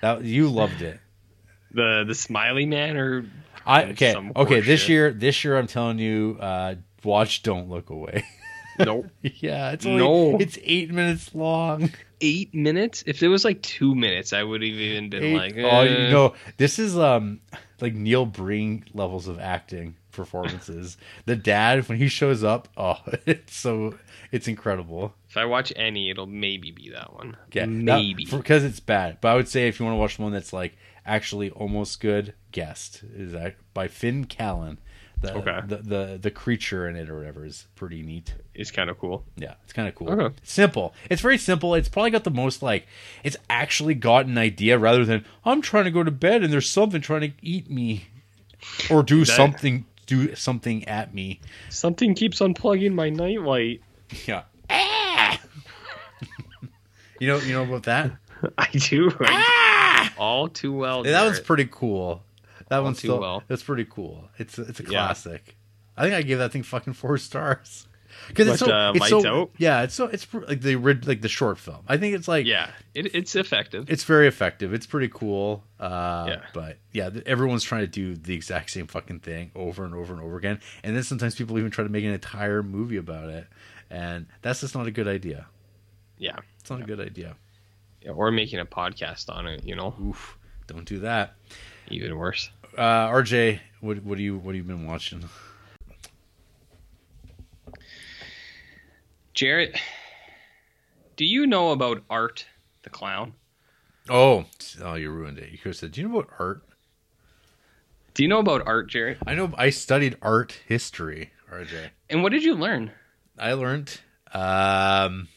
That 0.00 0.24
you 0.24 0.48
loved 0.48 0.82
it. 0.82 0.98
the 1.72 2.04
the 2.06 2.14
Smiley 2.14 2.66
Man 2.66 2.96
or 2.96 3.26
I 3.64 3.84
okay. 3.84 4.14
Okay, 4.36 4.60
this 4.60 4.80
shit. 4.80 4.88
year, 4.88 5.12
this 5.12 5.44
year, 5.44 5.56
I'm 5.56 5.66
telling 5.66 5.98
you, 5.98 6.36
uh, 6.40 6.74
watch 7.04 7.42
"Don't 7.42 7.68
Look 7.68 7.90
Away." 7.90 8.24
nope. 8.78 9.06
yeah, 9.22 9.72
it's 9.72 9.86
only, 9.86 9.98
No. 9.98 10.38
it's 10.38 10.58
eight 10.62 10.90
minutes 10.90 11.34
long. 11.34 11.90
Eight 12.20 12.54
minutes. 12.54 13.02
If 13.06 13.22
it 13.22 13.28
was 13.28 13.44
like 13.44 13.62
two 13.62 13.94
minutes, 13.94 14.32
I 14.32 14.42
would 14.42 14.62
have 14.62 14.70
even 14.70 15.10
been 15.10 15.24
Eight- 15.24 15.36
like, 15.36 15.56
oh, 15.58 15.80
eh. 15.80 16.04
you 16.06 16.10
know, 16.10 16.34
this 16.56 16.78
is 16.78 16.96
um 16.98 17.40
like 17.80 17.94
Neil 17.94 18.26
Breen 18.26 18.84
levels 18.94 19.26
of 19.28 19.38
acting 19.40 19.96
performances. 20.12 20.96
the 21.24 21.34
dad 21.36 21.88
when 21.88 21.98
he 21.98 22.06
shows 22.08 22.44
up, 22.44 22.68
oh, 22.76 22.98
it's 23.26 23.56
so 23.56 23.98
it's 24.30 24.46
incredible. 24.48 25.14
If 25.28 25.36
I 25.36 25.44
watch 25.46 25.72
any, 25.76 26.10
it'll 26.10 26.26
maybe 26.26 26.70
be 26.70 26.90
that 26.90 27.12
one. 27.12 27.36
Yeah, 27.52 27.66
maybe. 27.66 28.24
because 28.26 28.64
it's 28.64 28.80
bad. 28.80 29.18
But 29.20 29.28
I 29.28 29.34
would 29.34 29.48
say 29.48 29.66
if 29.68 29.80
you 29.80 29.86
want 29.86 29.96
to 29.96 30.00
watch 30.00 30.18
one 30.18 30.32
that's 30.32 30.52
like 30.52 30.76
actually 31.04 31.50
almost 31.50 32.00
good, 32.00 32.34
guest 32.52 33.02
is 33.16 33.32
that 33.32 33.56
by 33.74 33.88
Finn 33.88 34.26
Callan. 34.26 34.78
The, 35.22 35.34
Okay. 35.34 35.60
the 35.66 35.76
the 35.76 36.18
the 36.20 36.30
creature 36.30 36.88
in 36.88 36.96
it 36.96 37.08
or 37.08 37.16
whatever 37.16 37.44
is 37.46 37.66
pretty 37.76 38.02
neat. 38.02 38.34
it's 38.54 38.70
kind 38.72 38.90
of 38.90 38.98
cool. 38.98 39.24
Yeah, 39.36 39.54
it's 39.64 39.72
kind 39.72 39.88
of 39.88 39.94
cool. 39.94 40.10
Okay. 40.10 40.34
Simple. 40.42 40.92
It's 41.08 41.22
very 41.22 41.38
simple. 41.38 41.74
It's 41.76 41.88
probably 41.88 42.10
got 42.10 42.24
the 42.24 42.30
most 42.30 42.60
like 42.62 42.86
it's 43.22 43.36
actually 43.48 43.94
got 43.94 44.26
an 44.26 44.36
idea 44.36 44.78
rather 44.78 45.04
than 45.04 45.24
I'm 45.44 45.62
trying 45.62 45.84
to 45.84 45.90
go 45.92 46.02
to 46.02 46.10
bed 46.10 46.42
and 46.42 46.52
there's 46.52 46.68
something 46.68 47.00
trying 47.00 47.20
to 47.20 47.32
eat 47.40 47.70
me 47.70 48.06
or 48.90 49.02
do 49.04 49.20
That- 49.24 49.26
something 49.36 49.86
do 50.06 50.34
something 50.34 50.84
at 50.88 51.14
me. 51.14 51.40
Something 51.70 52.14
keeps 52.16 52.40
unplugging 52.40 52.92
my 52.92 53.08
nightlight. 53.08 53.80
Yeah. 54.26 54.42
Ah! 54.68 55.40
you 57.20 57.28
know 57.28 57.38
you 57.38 57.52
know 57.52 57.62
about 57.62 57.84
that? 57.84 58.10
I 58.58 58.66
do. 58.72 59.10
I 59.20 60.10
all 60.18 60.48
too 60.48 60.72
well. 60.72 61.04
Yeah, 61.06 61.12
that 61.12 61.24
one's 61.24 61.38
pretty 61.40 61.68
cool. 61.70 62.22
That 62.72 62.82
one's 62.82 62.98
too 63.00 63.08
still, 63.08 63.20
well. 63.20 63.42
That's 63.48 63.62
pretty 63.62 63.84
cool. 63.88 64.28
It's 64.38 64.58
a, 64.58 64.62
it's 64.62 64.80
a 64.80 64.82
Yeah. 64.84 64.88
classic. 64.88 65.56
I 65.96 66.02
think 66.02 66.14
I 66.14 66.22
gave 66.22 66.38
that 66.38 66.52
thing 66.52 66.62
fucking 66.62 66.94
four 66.94 67.18
stars. 67.28 67.86
Because 68.28 68.46
it's 68.48 68.58
so, 68.60 68.70
uh, 68.70 68.92
it's 68.94 69.08
so 69.08 69.26
Out? 69.26 69.50
yeah, 69.56 69.82
it's 69.82 69.94
so 69.94 70.04
it's 70.06 70.26
like 70.34 70.60
the 70.60 70.76
like 70.76 71.22
the 71.22 71.28
short 71.30 71.58
film. 71.58 71.78
I 71.88 71.96
think 71.96 72.14
it's 72.14 72.28
like 72.28 72.44
yeah, 72.46 72.70
it, 72.94 73.14
it's 73.14 73.34
effective. 73.36 73.88
it's 73.90 74.04
very 74.04 74.28
effective. 74.28 74.74
It's 74.74 74.86
pretty 74.86 75.08
cool. 75.08 75.64
Uh, 75.80 76.26
Yeah. 76.28 76.42
But 76.52 76.76
yeah, 76.92 77.08
everyone's 77.26 77.64
trying 77.64 77.80
to 77.82 77.86
do 77.86 78.14
the 78.14 78.34
exact 78.34 78.70
same 78.70 78.86
fucking 78.86 79.20
thing 79.20 79.50
over 79.54 79.84
and 79.84 79.94
over 79.94 80.12
and 80.12 80.22
over 80.22 80.36
again. 80.36 80.60
And 80.84 80.94
then 80.94 81.02
sometimes 81.04 81.34
people 81.34 81.58
even 81.58 81.70
try 81.70 81.84
to 81.84 81.90
make 81.90 82.04
an 82.04 82.12
entire 82.12 82.62
movie 82.62 82.98
about 82.98 83.30
it. 83.30 83.46
And 83.90 84.26
that's 84.42 84.60
just 84.60 84.74
not 84.74 84.86
a 84.86 84.90
good 84.90 85.08
idea. 85.08 85.46
yeah. 86.18 86.38
It's 86.60 86.70
not 86.70 86.80
a 86.80 86.84
good 86.84 87.00
idea. 87.00 87.34
yeah, 88.02 88.12
or 88.12 88.30
making 88.30 88.60
a 88.60 88.66
podcast 88.66 89.28
on 89.34 89.46
it. 89.46 89.64
You 89.64 89.74
know, 89.74 89.94
Oof. 90.02 90.36
Don't 90.66 90.84
do 90.86 91.00
that. 91.00 91.34
even 91.88 92.16
worse. 92.16 92.50
Uh, 92.76 93.08
RJ, 93.08 93.60
what 93.80 94.02
what 94.02 94.16
do 94.16 94.24
you 94.24 94.38
what 94.38 94.54
have 94.54 94.64
you 94.64 94.64
been 94.64 94.86
watching? 94.86 95.28
Jarrett, 99.34 99.78
do 101.16 101.24
you 101.24 101.46
know 101.46 101.70
about 101.70 102.02
Art 102.08 102.46
the 102.82 102.90
clown? 102.90 103.34
Oh, 104.08 104.44
oh, 104.82 104.94
you 104.94 105.10
ruined 105.10 105.38
it. 105.38 105.50
You 105.50 105.58
could 105.58 105.70
have 105.70 105.76
said, 105.76 105.92
"Do 105.92 106.00
you 106.00 106.08
know 106.08 106.18
about 106.18 106.32
art?" 106.38 106.62
Do 108.14 108.22
you 108.22 108.28
know 108.28 108.40
about 108.40 108.66
Art, 108.66 108.90
Jarrett? 108.90 109.18
I 109.26 109.34
know. 109.34 109.52
I 109.56 109.70
studied 109.70 110.16
art 110.20 110.60
history, 110.66 111.30
RJ. 111.50 111.90
And 112.10 112.22
what 112.22 112.32
did 112.32 112.42
you 112.42 112.54
learn? 112.54 112.90
I 113.38 113.54
learned 113.54 114.00
um, 114.34 115.28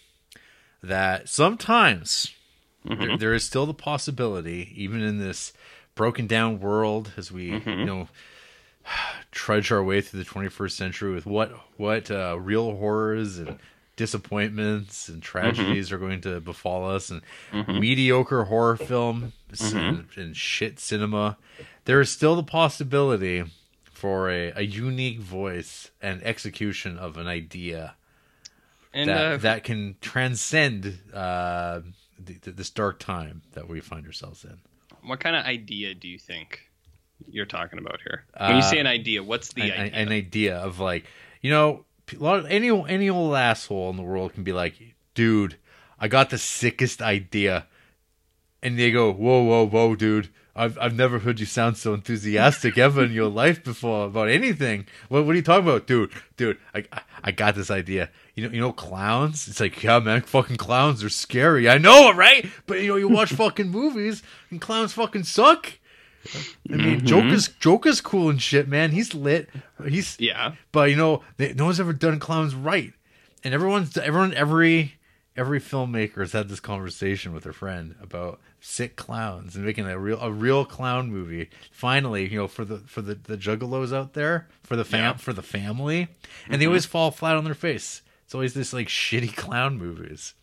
that 0.83 1.29
sometimes 1.29 2.33
there, 2.83 3.17
there 3.17 3.33
is 3.33 3.45
still 3.45 3.65
the 3.65 3.73
possibility, 3.73 4.73
even 4.75 5.01
in 5.01 5.19
this 5.19 5.53
broken 5.95 6.27
down 6.27 6.59
world, 6.59 7.11
as 7.17 7.31
we 7.31 7.45
you 7.65 7.85
know 7.85 8.07
trudge 9.31 9.71
our 9.71 9.83
way 9.83 10.01
through 10.01 10.23
the 10.23 10.29
21st 10.29 10.71
century 10.71 11.13
with 11.13 11.25
what 11.25 11.51
what 11.77 12.11
uh, 12.11 12.37
real 12.39 12.75
horrors 12.77 13.37
and 13.37 13.57
disappointments 13.95 15.07
and 15.07 15.23
tragedies 15.23 15.89
are 15.91 15.97
going 15.97 16.19
to 16.19 16.41
befall 16.41 16.89
us 16.89 17.09
and 17.09 17.21
mediocre 17.79 18.43
horror 18.43 18.75
film 18.75 19.31
and, 19.71 20.07
and 20.17 20.35
shit 20.37 20.79
cinema. 20.79 21.37
There 21.85 22.01
is 22.01 22.09
still 22.09 22.35
the 22.35 22.43
possibility 22.43 23.45
for 23.85 24.29
a, 24.29 24.51
a 24.55 24.63
unique 24.63 25.19
voice 25.19 25.91
and 26.01 26.21
execution 26.23 26.97
of 26.97 27.15
an 27.17 27.27
idea 27.27 27.95
And 28.93 29.09
that 29.09 29.31
uh, 29.31 29.37
that 29.37 29.63
can 29.63 29.95
transcend 30.01 30.99
uh, 31.13 31.79
the, 32.19 32.51
this 32.51 32.69
dark 32.69 32.99
time 32.99 33.43
that 33.53 33.69
we 33.69 33.79
find 33.79 34.05
ourselves 34.05 34.43
in. 34.43 34.57
What 35.07 35.19
kind 35.19 35.35
of 35.35 35.45
idea 35.45 35.93
do 35.95 36.07
you 36.07 36.17
think 36.19 36.61
you're 37.29 37.45
talking 37.45 37.79
about 37.79 37.99
here? 38.01 38.25
When 38.39 38.51
you 38.51 38.57
Uh, 38.57 38.61
say 38.61 38.79
an 38.79 38.87
idea, 38.87 39.23
what's 39.23 39.53
the 39.53 39.61
an, 39.63 39.71
idea? 39.71 39.99
an 39.99 40.09
idea 40.09 40.57
of 40.57 40.79
like, 40.79 41.05
you 41.41 41.49
know, 41.51 41.85
of, 42.19 42.45
any 42.47 42.69
any 42.69 43.09
old 43.09 43.35
asshole 43.35 43.89
in 43.89 43.95
the 43.97 44.03
world 44.03 44.33
can 44.33 44.43
be 44.43 44.51
like, 44.53 44.75
dude, 45.13 45.57
I 45.99 46.07
got 46.07 46.29
the 46.29 46.37
sickest 46.37 47.01
idea, 47.01 47.67
and 48.61 48.77
they 48.77 48.91
go, 48.91 49.11
whoa, 49.11 49.43
whoa, 49.43 49.65
whoa, 49.67 49.95
dude. 49.95 50.29
I've, 50.57 50.77
I've 50.79 50.95
never 50.95 51.19
heard 51.19 51.41
you 51.41 51.45
sound 51.45 51.75
so 51.77 51.93
enthusiastic 51.93 52.77
ever 52.77 53.03
in 53.03 53.11
your 53.11 53.29
life 53.43 53.61
before 53.63 54.05
about 54.05 54.29
anything. 54.29 54.85
What, 55.09 55.25
what 55.25 55.33
are 55.33 55.35
you 55.35 55.41
talking 55.41 55.67
about, 55.67 55.85
dude? 55.85 56.11
Dude, 56.37 56.57
I, 56.73 56.85
I- 56.93 57.01
I 57.25 57.31
got 57.31 57.55
this 57.55 57.69
idea. 57.71 58.09
You 58.35 58.43
know, 58.45 58.53
you 58.53 58.59
know, 58.59 58.73
clowns. 58.73 59.47
It's 59.47 59.61
like, 59.61 59.81
yeah, 59.81 59.99
man, 59.99 60.21
fucking 60.21 60.57
clowns 60.57 61.03
are 61.03 61.09
scary. 61.09 61.69
I 61.69 61.77
know, 61.77 62.13
right? 62.13 62.45
But 62.67 62.81
you 62.81 62.89
know, 62.89 62.95
you 62.97 63.07
watch 63.07 63.31
fucking 63.33 63.69
movies 63.69 64.23
and 64.49 64.59
clowns 64.59 64.93
fucking 64.93 65.23
suck. 65.23 65.71
I 66.69 66.75
mean, 66.75 66.97
mm-hmm. 66.97 67.05
Joker's 67.05 67.47
Joker's 67.47 68.01
cool 68.01 68.29
and 68.29 68.41
shit, 68.41 68.67
man. 68.67 68.91
He's 68.91 69.13
lit. 69.13 69.49
He's 69.87 70.17
yeah. 70.19 70.55
but 70.71 70.89
you 70.89 70.95
know, 70.95 71.23
they, 71.37 71.53
no 71.53 71.65
one's 71.65 71.79
ever 71.79 71.93
done 71.93 72.19
clowns 72.19 72.55
right, 72.55 72.93
and 73.43 73.53
everyone's 73.53 73.95
everyone 73.97 74.33
every 74.33 74.95
every 75.37 75.59
filmmaker 75.59 76.19
has 76.19 76.31
had 76.31 76.49
this 76.49 76.59
conversation 76.59 77.33
with 77.33 77.43
their 77.43 77.53
friend 77.53 77.95
about 78.01 78.39
sick 78.59 78.95
clowns 78.95 79.55
and 79.55 79.65
making 79.65 79.85
a 79.85 79.99
real 79.99 80.19
a 80.19 80.31
real 80.31 80.65
clown 80.65 81.11
movie. 81.11 81.49
Finally, 81.71 82.27
you 82.27 82.37
know, 82.37 82.47
for 82.47 82.65
the 82.65 82.79
for 82.79 83.01
the 83.01 83.15
the 83.15 83.37
juggalos 83.37 83.95
out 83.95 84.13
there, 84.13 84.47
for 84.63 84.75
the 84.75 84.85
fam 84.85 84.99
Yeah. 84.99 85.13
for 85.17 85.33
the 85.33 85.43
family, 85.43 86.07
and 86.49 86.53
they 86.53 86.65
mm-hmm. 86.65 86.69
always 86.69 86.85
fall 86.85 87.11
flat 87.11 87.35
on 87.35 87.43
their 87.43 87.53
face. 87.53 88.01
It's 88.25 88.33
always 88.33 88.53
this 88.53 88.73
like 88.73 88.87
shitty 88.87 89.35
clown 89.35 89.77
movies. 89.77 90.33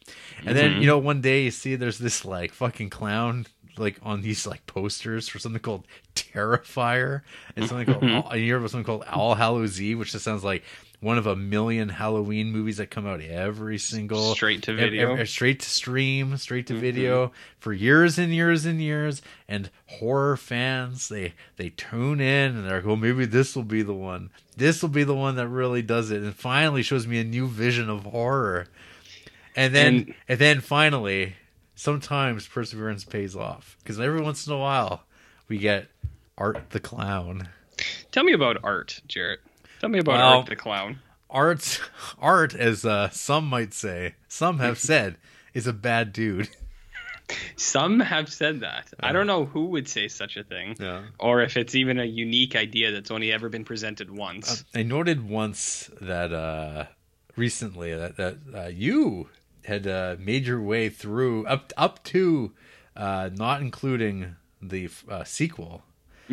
And 0.46 0.56
then, 0.56 0.72
mm-hmm. 0.72 0.80
you 0.82 0.86
know, 0.86 0.98
one 0.98 1.20
day 1.20 1.42
you 1.44 1.50
see 1.50 1.74
there's 1.74 1.98
this 1.98 2.24
like 2.24 2.52
fucking 2.52 2.90
clown 2.90 3.46
like 3.76 3.98
on 4.02 4.22
these 4.22 4.46
like 4.46 4.66
posters 4.66 5.28
for 5.28 5.38
something 5.38 5.60
called 5.60 5.86
Terrifier. 6.14 7.22
And 7.56 7.68
something 7.68 7.86
called 7.86 8.04
mm-hmm. 8.04 8.30
and 8.30 8.40
you 8.40 8.46
hear 8.46 8.58
about 8.58 8.70
something 8.70 8.84
called 8.84 9.04
All 9.12 9.34
Hallows 9.34 9.80
Eve, 9.80 9.98
which 9.98 10.12
just 10.12 10.24
sounds 10.24 10.44
like 10.44 10.62
one 11.02 11.18
of 11.18 11.26
a 11.26 11.34
million 11.34 11.88
Halloween 11.88 12.52
movies 12.52 12.76
that 12.76 12.88
come 12.90 13.08
out 13.08 13.20
every 13.20 13.76
single 13.76 14.34
Straight 14.36 14.62
to 14.62 14.72
video. 14.74 15.16
ev- 15.16 15.28
straight 15.28 15.58
to 15.58 15.68
stream, 15.68 16.36
straight 16.36 16.68
to 16.68 16.74
mm-hmm. 16.74 16.80
video 16.80 17.32
for 17.58 17.72
years 17.72 18.18
and 18.18 18.32
years 18.32 18.64
and 18.64 18.80
years. 18.80 19.20
And 19.48 19.68
horror 19.86 20.36
fans, 20.36 21.08
they 21.08 21.34
they 21.56 21.70
tune 21.70 22.20
in 22.20 22.56
and 22.56 22.64
they're 22.64 22.76
like, 22.76 22.86
"Well, 22.86 22.94
maybe 22.96 23.24
this 23.24 23.56
will 23.56 23.64
be 23.64 23.82
the 23.82 23.92
one. 23.92 24.30
This 24.56 24.80
will 24.80 24.90
be 24.90 25.02
the 25.02 25.14
one 25.14 25.34
that 25.36 25.48
really 25.48 25.82
does 25.82 26.12
it." 26.12 26.22
And 26.22 26.34
finally 26.36 26.84
shows 26.84 27.04
me 27.06 27.18
a 27.18 27.24
new 27.24 27.48
vision 27.48 27.90
of 27.90 28.04
horror. 28.04 28.68
And 29.56 29.74
then 29.74 29.94
And- 29.94 30.14
and, 30.28 30.38
then 30.38 30.60
finally, 30.60 31.34
sometimes 31.74 32.46
perseverance 32.46 33.04
pays 33.04 33.34
off 33.34 33.76
because 33.82 33.98
every 33.98 34.20
once 34.20 34.46
in 34.46 34.52
a 34.52 34.58
while 34.58 35.02
we 35.48 35.58
get 35.58 35.88
Art 36.38 36.70
the 36.70 36.78
Clown. 36.80 37.48
Tell 38.12 38.22
me 38.22 38.32
about 38.32 38.58
art, 38.62 39.00
Jarrett. 39.08 39.40
Tell 39.82 39.90
me 39.90 39.98
about 39.98 40.12
Well- 40.18 40.38
Art 40.38 40.46
the 40.46 40.54
Clown. 40.56 41.00
Art, 41.28 41.80
art, 42.20 42.54
as 42.54 42.84
uh, 42.86 43.08
some 43.10 43.46
might 43.48 43.74
say, 43.74 44.14
some 44.28 44.60
have 44.60 44.78
said, 44.90 45.16
is 45.54 45.66
a 45.66 45.72
bad 45.72 46.12
dude. 46.12 46.48
Some 47.56 47.98
have 48.00 48.32
said 48.32 48.60
that. 48.60 48.92
I 49.00 49.10
don't 49.12 49.26
know 49.26 49.44
who 49.46 49.66
would 49.66 49.88
say 49.88 50.06
such 50.06 50.36
a 50.36 50.44
thing, 50.44 50.76
Yeah. 50.78 51.02
or 51.18 51.40
if 51.42 51.56
it's 51.56 51.74
even 51.74 51.98
a 51.98 52.04
unique 52.04 52.54
idea 52.54 52.92
that's 52.92 53.10
only 53.10 53.32
ever 53.32 53.48
been 53.48 53.64
presented 53.64 54.10
once. 54.10 54.64
I 54.74 54.82
noted 54.84 55.28
once 55.28 55.90
that 56.00 56.32
uh, 56.32 56.84
recently 57.34 57.92
that 57.94 58.16
that 58.18 58.36
uh, 58.54 58.66
you 58.68 59.28
had 59.64 59.86
uh, 59.88 60.16
made 60.20 60.46
your 60.46 60.60
way 60.62 60.90
through 60.90 61.44
up 61.46 61.72
up 61.76 62.04
to 62.04 62.52
uh, 62.94 63.30
not 63.34 63.62
including 63.62 64.36
the 64.60 64.90
uh, 65.08 65.24
sequel. 65.24 65.82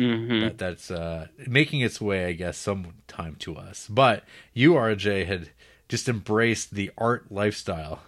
Hmm 0.00 0.40
That, 0.40 0.58
that's 0.58 0.90
uh, 0.90 1.26
making 1.46 1.80
its 1.80 2.00
way, 2.00 2.26
I 2.26 2.32
guess, 2.32 2.56
sometime 2.56 3.36
to 3.40 3.56
us. 3.56 3.86
But 3.88 4.24
you, 4.54 4.72
RJ, 4.74 5.26
had 5.26 5.50
just 5.88 6.08
embraced 6.08 6.72
the 6.74 6.90
art 6.96 7.30
lifestyle. 7.30 8.00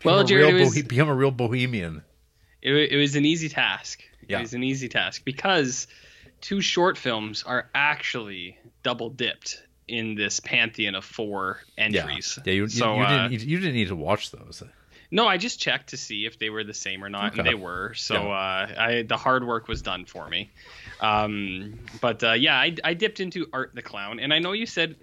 Become 0.00 0.14
Well, 0.16 0.24
Jared, 0.24 0.54
was- 0.54 0.76
bohe- 0.76 0.88
become 0.88 1.08
a 1.08 1.14
real 1.14 1.30
bohemian. 1.30 2.02
It, 2.62 2.74
it 2.92 2.96
was 2.98 3.16
an 3.16 3.24
easy 3.24 3.48
task. 3.48 4.02
Yeah. 4.28 4.38
It 4.38 4.42
was 4.42 4.54
an 4.54 4.62
easy 4.62 4.88
task 4.88 5.24
because 5.24 5.86
two 6.42 6.60
short 6.60 6.98
films 6.98 7.42
are 7.42 7.70
actually 7.74 8.58
double 8.82 9.08
dipped 9.08 9.62
in 9.88 10.14
this 10.14 10.40
pantheon 10.40 10.94
of 10.94 11.04
four 11.04 11.60
entries. 11.78 12.38
yeah. 12.44 12.52
You, 12.52 12.62
you, 12.62 12.68
so, 12.68 12.96
you 12.96 13.02
uh, 13.02 13.08
didn't 13.08 13.30
need, 13.30 13.40
you 13.42 13.58
didn't 13.58 13.74
need 13.74 13.88
to 13.88 13.96
watch 13.96 14.30
those. 14.30 14.62
No, 15.12 15.26
I 15.26 15.36
just 15.38 15.58
checked 15.60 15.88
to 15.90 15.96
see 15.96 16.24
if 16.24 16.38
they 16.38 16.50
were 16.50 16.62
the 16.62 16.74
same 16.74 17.02
or 17.02 17.08
not, 17.08 17.36
and 17.36 17.46
they 17.46 17.54
were. 17.54 17.94
So 17.94 18.14
Yeah. 18.14 18.20
uh, 18.28 18.74
I 18.78 19.02
the 19.02 19.16
hard 19.16 19.44
work 19.46 19.66
was 19.68 19.82
done 19.82 20.04
for 20.04 20.28
me. 20.28 20.50
Um, 21.00 21.78
but 22.00 22.22
uh, 22.22 22.32
yeah, 22.32 22.56
I, 22.58 22.74
I 22.84 22.94
dipped 22.94 23.20
into 23.20 23.46
Art 23.52 23.72
the 23.74 23.82
Clown, 23.82 24.20
and 24.20 24.32
I 24.32 24.38
know 24.38 24.52
you 24.52 24.66
said 24.66 24.96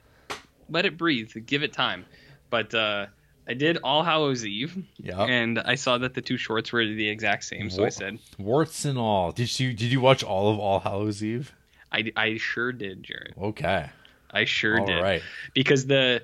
let 0.69 0.85
it 0.85 0.97
breathe, 0.97 1.31
give 1.45 1.63
it 1.63 1.73
time, 1.73 2.05
but 2.49 2.73
uh, 2.73 3.07
I 3.47 3.53
did 3.53 3.77
All 3.83 4.03
Hallows 4.03 4.45
Eve, 4.45 4.77
Yeah. 4.97 5.23
and 5.23 5.59
I 5.59 5.75
saw 5.75 5.97
that 5.97 6.13
the 6.13 6.21
two 6.21 6.37
shorts 6.37 6.71
were 6.71 6.85
the 6.85 7.07
exact 7.09 7.45
same. 7.45 7.69
So 7.69 7.85
I 7.85 7.89
said 7.89 8.19
Warts 8.37 8.85
and 8.85 8.97
all. 8.97 9.31
Did 9.31 9.59
you 9.59 9.73
did 9.73 9.91
you 9.91 10.01
watch 10.01 10.23
all 10.23 10.51
of 10.51 10.59
All 10.59 10.79
Hallows 10.79 11.23
Eve? 11.23 11.53
I, 11.91 12.11
I 12.17 12.37
sure 12.37 12.71
did, 12.73 13.03
Jared. 13.03 13.33
Okay. 13.41 13.89
I 14.29 14.43
sure 14.43 14.79
All 14.81 14.85
did. 14.85 15.01
right. 15.01 15.21
because 15.53 15.85
the 15.87 16.21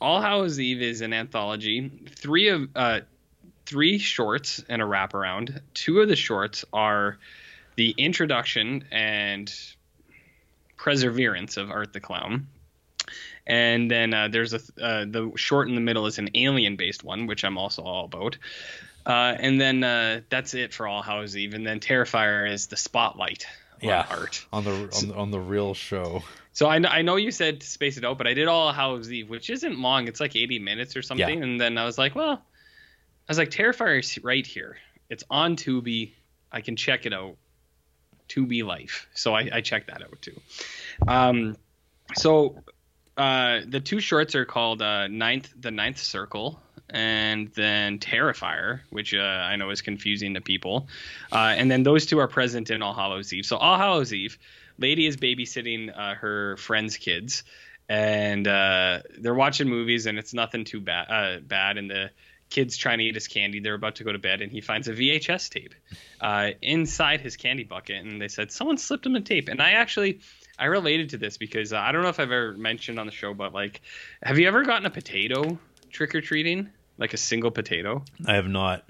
All 0.00 0.20
Hallows 0.20 0.58
Eve 0.58 0.82
is 0.82 1.00
an 1.00 1.12
anthology. 1.12 1.90
Three 2.16 2.48
of 2.48 2.68
uh, 2.74 3.00
three 3.66 3.98
shorts 3.98 4.64
and 4.68 4.80
a 4.80 4.84
wraparound. 4.84 5.60
Two 5.74 6.00
of 6.00 6.08
the 6.08 6.16
shorts 6.16 6.64
are 6.72 7.18
the 7.76 7.94
introduction 7.96 8.84
and 8.90 9.52
perseverance 10.76 11.56
of 11.56 11.70
Art 11.70 11.92
the 11.92 12.00
Clown. 12.00 12.46
And 13.46 13.90
then 13.90 14.14
uh, 14.14 14.28
there's 14.28 14.52
a 14.54 14.60
uh, 14.80 15.04
the 15.04 15.32
short 15.36 15.68
in 15.68 15.74
the 15.74 15.80
middle 15.80 16.06
is 16.06 16.18
an 16.18 16.30
alien 16.34 16.76
based 16.76 17.02
one, 17.02 17.26
which 17.26 17.44
I'm 17.44 17.58
also 17.58 17.82
all 17.82 18.04
about. 18.04 18.38
Uh, 19.04 19.34
and 19.38 19.60
then 19.60 19.82
uh, 19.82 20.20
that's 20.28 20.54
it 20.54 20.72
for 20.72 20.86
All 20.86 21.02
Hallows 21.02 21.36
Eve. 21.36 21.54
And 21.54 21.66
then 21.66 21.80
Terrifier 21.80 22.50
is 22.50 22.68
the 22.68 22.76
spotlight 22.76 23.46
on 23.82 23.88
Yeah. 23.88 24.06
art. 24.08 24.44
On 24.52 24.62
the 24.64 24.70
on 24.70 25.08
the, 25.08 25.14
on 25.14 25.30
the 25.30 25.40
real 25.40 25.74
show. 25.74 26.22
So 26.52 26.66
I, 26.66 26.76
I 26.76 27.02
know 27.02 27.16
you 27.16 27.30
said 27.30 27.60
to 27.60 27.66
space 27.66 27.96
it 27.96 28.04
out, 28.04 28.18
but 28.18 28.26
I 28.26 28.34
did 28.34 28.48
all 28.48 28.72
Hallows 28.72 29.12
Eve, 29.12 29.30
which 29.30 29.50
isn't 29.50 29.78
long. 29.78 30.08
It's 30.08 30.20
like 30.20 30.34
80 30.34 30.58
minutes 30.58 30.96
or 30.96 31.02
something. 31.02 31.38
Yeah. 31.38 31.44
And 31.44 31.60
then 31.60 31.78
I 31.78 31.84
was 31.84 31.96
like, 31.96 32.14
well, 32.14 32.32
I 32.32 33.28
was 33.28 33.38
like, 33.38 33.50
Terrifier 33.50 34.00
is 34.00 34.18
right 34.24 34.46
here. 34.46 34.76
It's 35.08 35.24
on 35.30 35.56
Tubi. 35.56 36.12
I 36.50 36.60
can 36.60 36.76
check 36.76 37.06
it 37.06 37.12
out. 37.12 37.36
Tubi 38.28 38.64
Life. 38.64 39.08
So 39.14 39.34
I, 39.34 39.50
I 39.52 39.60
checked 39.60 39.88
that 39.88 40.02
out 40.02 40.22
too. 40.22 40.40
Um, 41.06 41.56
so 42.14 42.62
uh, 43.16 43.60
the 43.66 43.80
two 43.80 44.00
shorts 44.00 44.34
are 44.34 44.44
called 44.44 44.80
uh, 44.82 45.08
Ninth, 45.08 45.52
the 45.58 45.70
Ninth 45.70 45.98
Circle, 45.98 46.60
and 46.88 47.48
then 47.54 47.98
Terrifier, 47.98 48.80
which 48.90 49.14
uh, 49.14 49.18
I 49.18 49.56
know 49.56 49.70
is 49.70 49.82
confusing 49.82 50.34
to 50.34 50.40
people. 50.40 50.88
Uh, 51.30 51.54
and 51.56 51.70
then 51.70 51.82
those 51.82 52.06
two 52.06 52.18
are 52.18 52.28
present 52.28 52.70
in 52.70 52.82
All 52.82 52.94
Hallows 52.94 53.32
Eve. 53.32 53.46
So 53.46 53.56
All 53.56 53.76
Hallows 53.76 54.12
Eve, 54.12 54.38
lady 54.80 55.06
is 55.06 55.16
babysitting 55.16 55.96
uh, 55.96 56.14
her 56.14 56.56
friend's 56.56 56.96
kids, 56.96 57.44
and 57.88 58.46
uh, 58.48 59.00
they're 59.18 59.34
watching 59.34 59.68
movies, 59.68 60.06
and 60.06 60.18
it's 60.18 60.34
nothing 60.34 60.64
too 60.64 60.80
bad. 60.80 61.06
Uh, 61.10 61.40
bad, 61.40 61.78
and 61.78 61.90
the 61.90 62.10
kid's 62.48 62.76
trying 62.76 62.98
to 62.98 63.04
eat 63.04 63.14
his 63.14 63.28
candy. 63.28 63.60
They're 63.60 63.74
about 63.74 63.96
to 63.96 64.04
go 64.04 64.12
to 64.12 64.18
bed, 64.18 64.42
and 64.42 64.50
he 64.50 64.60
finds 64.60 64.88
a 64.88 64.92
VHS 64.92 65.50
tape 65.50 65.74
uh, 66.20 66.50
inside 66.60 67.20
his 67.20 67.36
candy 67.36 67.64
bucket, 67.64 68.04
and 68.04 68.20
they 68.20 68.28
said 68.28 68.50
someone 68.50 68.78
slipped 68.78 69.06
him 69.06 69.14
a 69.14 69.20
tape. 69.20 69.48
And 69.48 69.60
I 69.62 69.72
actually. 69.72 70.20
I 70.58 70.66
related 70.66 71.08
to 71.10 71.16
this 71.16 71.38
because 71.38 71.72
uh, 71.72 71.78
I 71.78 71.90
don't 71.90 72.02
know 72.02 72.10
if 72.10 72.20
I've 72.20 72.30
ever 72.30 72.52
mentioned 72.52 72.98
on 72.98 73.06
the 73.06 73.12
show, 73.12 73.32
but 73.32 73.54
like, 73.54 73.80
have 74.22 74.38
you 74.38 74.46
ever 74.46 74.62
gotten 74.62 74.84
a 74.84 74.90
potato 74.90 75.58
trick 75.88 76.14
or 76.14 76.20
treating? 76.20 76.68
Like 76.98 77.14
a 77.14 77.16
single 77.16 77.50
potato? 77.50 78.04
I 78.26 78.34
have 78.34 78.46
not. 78.46 78.84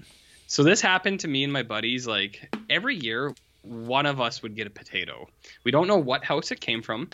So 0.47 0.63
this 0.63 0.81
happened 0.81 1.21
to 1.21 1.29
me 1.29 1.45
and 1.45 1.53
my 1.53 1.63
buddies. 1.63 2.05
Like 2.05 2.53
every 2.69 2.97
year, 2.97 3.33
one 3.61 4.05
of 4.05 4.19
us 4.19 4.41
would 4.41 4.55
get 4.55 4.67
a 4.67 4.71
potato. 4.71 5.27
We 5.63 5.71
don't 5.71 5.87
know 5.87 5.97
what 5.97 6.23
house 6.23 6.51
it 6.51 6.61
came 6.61 6.81
from. 6.81 7.09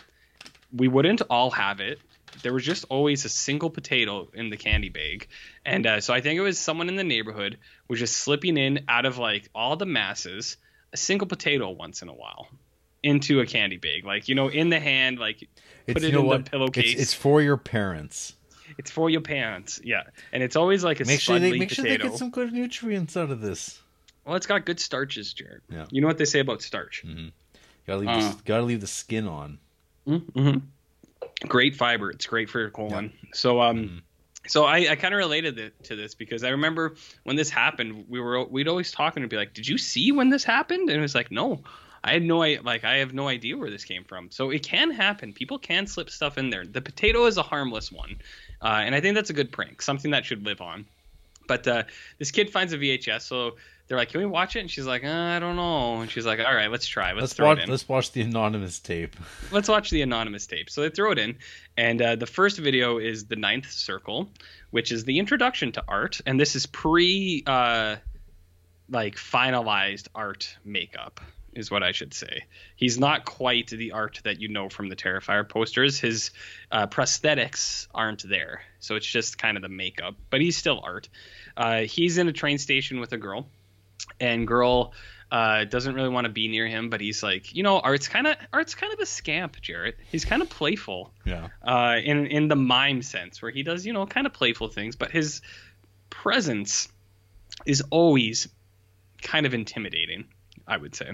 We 0.72 0.88
wouldn't 0.88 1.22
all 1.30 1.50
have 1.50 1.80
it. 1.80 1.98
There 2.42 2.52
was 2.52 2.64
just 2.64 2.84
always 2.88 3.24
a 3.24 3.28
single 3.28 3.70
potato 3.70 4.28
in 4.34 4.50
the 4.50 4.56
candy 4.56 4.90
bag, 4.90 5.28
and 5.64 5.86
uh, 5.86 6.00
so 6.00 6.12
I 6.12 6.20
think 6.20 6.38
it 6.38 6.42
was 6.42 6.58
someone 6.58 6.88
in 6.88 6.96
the 6.96 7.04
neighborhood 7.04 7.58
was 7.88 7.98
just 7.98 8.16
slipping 8.16 8.56
in 8.58 8.84
out 8.86 9.06
of 9.06 9.18
like 9.18 9.48
all 9.54 9.76
the 9.76 9.86
masses 9.86 10.58
a 10.92 10.96
single 10.96 11.26
potato 11.26 11.70
once 11.70 12.02
in 12.02 12.08
a 12.08 12.14
while 12.14 12.48
into 13.02 13.40
a 13.40 13.46
candy 13.46 13.76
bag, 13.76 14.04
like 14.04 14.28
you 14.28 14.34
know, 14.34 14.48
in 14.48 14.70
the 14.70 14.80
hand, 14.80 15.18
like 15.18 15.42
It's, 15.86 15.94
put 15.94 16.02
it 16.02 16.14
in 16.14 16.24
what? 16.24 16.44
the 16.44 16.50
pillowcase. 16.50 16.92
It's, 16.92 17.02
it's 17.02 17.14
for 17.14 17.40
your 17.40 17.56
parents. 17.56 18.34
It's 18.76 18.90
for 18.90 19.08
your 19.08 19.22
parents, 19.22 19.80
yeah, 19.82 20.02
and 20.32 20.42
it's 20.42 20.54
always 20.56 20.84
like 20.84 21.00
a 21.00 21.04
Make 21.06 21.20
sure 21.20 21.38
they 21.38 21.58
make 21.58 21.70
sure 21.70 21.84
they 21.84 21.96
get 21.96 22.14
some 22.14 22.30
good 22.30 22.52
nutrients 22.52 23.16
out 23.16 23.30
of 23.30 23.40
this. 23.40 23.80
Well, 24.28 24.36
it's 24.36 24.46
got 24.46 24.66
good 24.66 24.78
starches, 24.78 25.32
Jared. 25.32 25.62
Yeah. 25.70 25.86
You 25.90 26.02
know 26.02 26.06
what 26.06 26.18
they 26.18 26.26
say 26.26 26.40
about 26.40 26.60
starch? 26.60 27.02
Gotta 27.86 27.98
leave 28.00 28.08
Uh. 28.10 28.32
the, 28.32 28.36
gotta 28.44 28.62
leave 28.62 28.82
the 28.82 28.86
skin 28.86 29.26
on. 29.26 29.58
Mm-hmm. 30.06 30.58
Great 31.48 31.74
fiber. 31.76 32.10
It's 32.10 32.26
great 32.26 32.50
for 32.50 32.60
your 32.60 32.68
colon. 32.68 33.10
So 33.32 33.62
um, 33.62 34.02
so 34.46 34.64
I, 34.66 34.90
I 34.90 34.96
kind 34.96 35.14
of 35.14 35.18
related 35.18 35.58
it 35.58 35.82
to 35.84 35.96
this 35.96 36.14
because 36.14 36.44
I 36.44 36.50
remember 36.50 36.94
when 37.22 37.36
this 37.36 37.48
happened, 37.48 38.04
we 38.06 38.20
were 38.20 38.44
we'd 38.44 38.68
always 38.68 38.92
talking 38.92 39.22
and 39.22 39.30
be 39.30 39.36
like, 39.36 39.54
"Did 39.54 39.66
you 39.66 39.78
see 39.78 40.12
when 40.12 40.28
this 40.28 40.44
happened?" 40.44 40.90
And 40.90 40.98
it 40.98 41.02
was 41.02 41.14
like, 41.14 41.30
"No." 41.30 41.62
I 42.04 42.12
had 42.12 42.22
no 42.22 42.42
I 42.42 42.58
like 42.62 42.84
I 42.84 42.98
have 42.98 43.14
no 43.14 43.28
idea 43.28 43.56
where 43.56 43.70
this 43.70 43.84
came 43.84 44.04
from. 44.04 44.30
So 44.30 44.50
it 44.50 44.62
can 44.62 44.90
happen. 44.90 45.32
People 45.32 45.58
can 45.58 45.86
slip 45.86 46.10
stuff 46.10 46.36
in 46.36 46.50
there. 46.50 46.64
The 46.66 46.80
potato 46.82 47.24
is 47.24 47.38
a 47.38 47.42
harmless 47.42 47.90
one, 47.90 48.18
uh, 48.62 48.82
and 48.84 48.94
I 48.94 49.00
think 49.00 49.14
that's 49.14 49.30
a 49.30 49.32
good 49.32 49.50
prank, 49.50 49.80
something 49.80 50.10
that 50.10 50.24
should 50.26 50.44
live 50.44 50.60
on. 50.60 50.84
But 51.48 51.66
uh, 51.66 51.82
this 52.18 52.30
kid 52.30 52.50
finds 52.50 52.72
a 52.74 52.78
VHS, 52.78 53.22
so 53.22 53.56
they're 53.88 53.98
like, 53.98 54.10
"Can 54.10 54.20
we 54.20 54.26
watch 54.26 54.54
it?" 54.56 54.60
And 54.60 54.70
she's 54.70 54.86
like, 54.86 55.02
uh, 55.04 55.08
"I 55.08 55.38
don't 55.38 55.56
know." 55.56 56.00
And 56.02 56.10
she's 56.10 56.26
like, 56.26 56.38
"All 56.38 56.54
right, 56.54 56.70
let's 56.70 56.86
try. 56.86 57.12
Let's, 57.12 57.22
Let's 57.22 57.34
throw 57.34 57.46
watch 57.48 57.58
it 57.58 57.64
in." 57.64 57.70
let's 57.70 57.88
watch 57.88 58.12
the 58.12 58.20
anonymous 58.22 58.78
tape. 58.78 59.16
let's 59.50 59.68
watch 59.68 59.90
the 59.90 60.02
anonymous 60.02 60.46
tape. 60.46 60.70
So 60.70 60.82
they 60.82 60.90
throw 60.90 61.12
it 61.12 61.18
in, 61.18 61.36
and 61.76 62.00
uh, 62.00 62.16
the 62.16 62.26
first 62.26 62.58
video 62.58 62.98
is 62.98 63.26
the 63.26 63.36
ninth 63.36 63.70
circle, 63.70 64.28
which 64.70 64.92
is 64.92 65.04
the 65.04 65.18
introduction 65.18 65.72
to 65.72 65.84
art, 65.88 66.20
and 66.26 66.38
this 66.38 66.54
is 66.54 66.66
pre, 66.66 67.42
uh, 67.46 67.96
like 68.90 69.16
finalized 69.16 70.08
art 70.14 70.56
makeup. 70.64 71.20
is 71.54 71.70
what 71.70 71.82
I 71.82 71.92
should 71.92 72.14
say. 72.14 72.44
He's 72.76 72.98
not 73.00 73.24
quite 73.24 73.68
the 73.70 73.92
art 73.92 74.20
that 74.24 74.40
you 74.40 74.48
know 74.48 74.68
from 74.68 74.88
the 74.90 74.96
Terrifier 74.96 75.48
posters. 75.48 75.98
His 75.98 76.30
uh, 76.70 76.86
prosthetics 76.86 77.88
aren't 77.94 78.22
there, 78.28 78.60
so 78.80 78.94
it's 78.96 79.06
just 79.06 79.38
kind 79.38 79.56
of 79.56 79.62
the 79.62 79.68
makeup. 79.68 80.14
But 80.30 80.40
he's 80.40 80.56
still 80.56 80.80
art. 80.84 81.08
Uh, 81.56 81.80
he's 81.80 82.18
in 82.18 82.28
a 82.28 82.32
train 82.32 82.58
station 82.58 83.00
with 83.00 83.12
a 83.12 83.16
girl, 83.18 83.48
and 84.20 84.46
girl 84.46 84.92
uh, 85.30 85.64
doesn't 85.64 85.94
really 85.94 86.08
want 86.08 86.24
to 86.24 86.32
be 86.32 86.48
near 86.48 86.66
him, 86.66 86.88
but 86.88 87.00
he's 87.00 87.22
like, 87.22 87.54
you 87.54 87.62
know, 87.62 87.78
Art's 87.78 88.08
kind 88.08 88.26
of 88.26 88.36
Art's 88.52 88.74
kind 88.74 88.92
of 88.92 88.98
a 88.98 89.06
scamp, 89.06 89.60
Jarrett. 89.60 89.96
He's 90.10 90.24
kind 90.24 90.40
of 90.40 90.48
playful. 90.48 91.12
Yeah. 91.24 91.48
Uh, 91.62 91.96
in 92.02 92.26
in 92.26 92.48
the 92.48 92.56
mime 92.56 93.02
sense, 93.02 93.42
where 93.42 93.50
he 93.50 93.62
does, 93.62 93.84
you 93.84 93.92
know, 93.92 94.06
kind 94.06 94.26
of 94.26 94.32
playful 94.32 94.68
things, 94.68 94.96
but 94.96 95.10
his 95.10 95.42
presence 96.08 96.88
is 97.66 97.82
always 97.90 98.48
kind 99.20 99.44
of 99.44 99.52
intimidating, 99.52 100.24
I 100.66 100.76
would 100.76 100.94
say. 100.94 101.12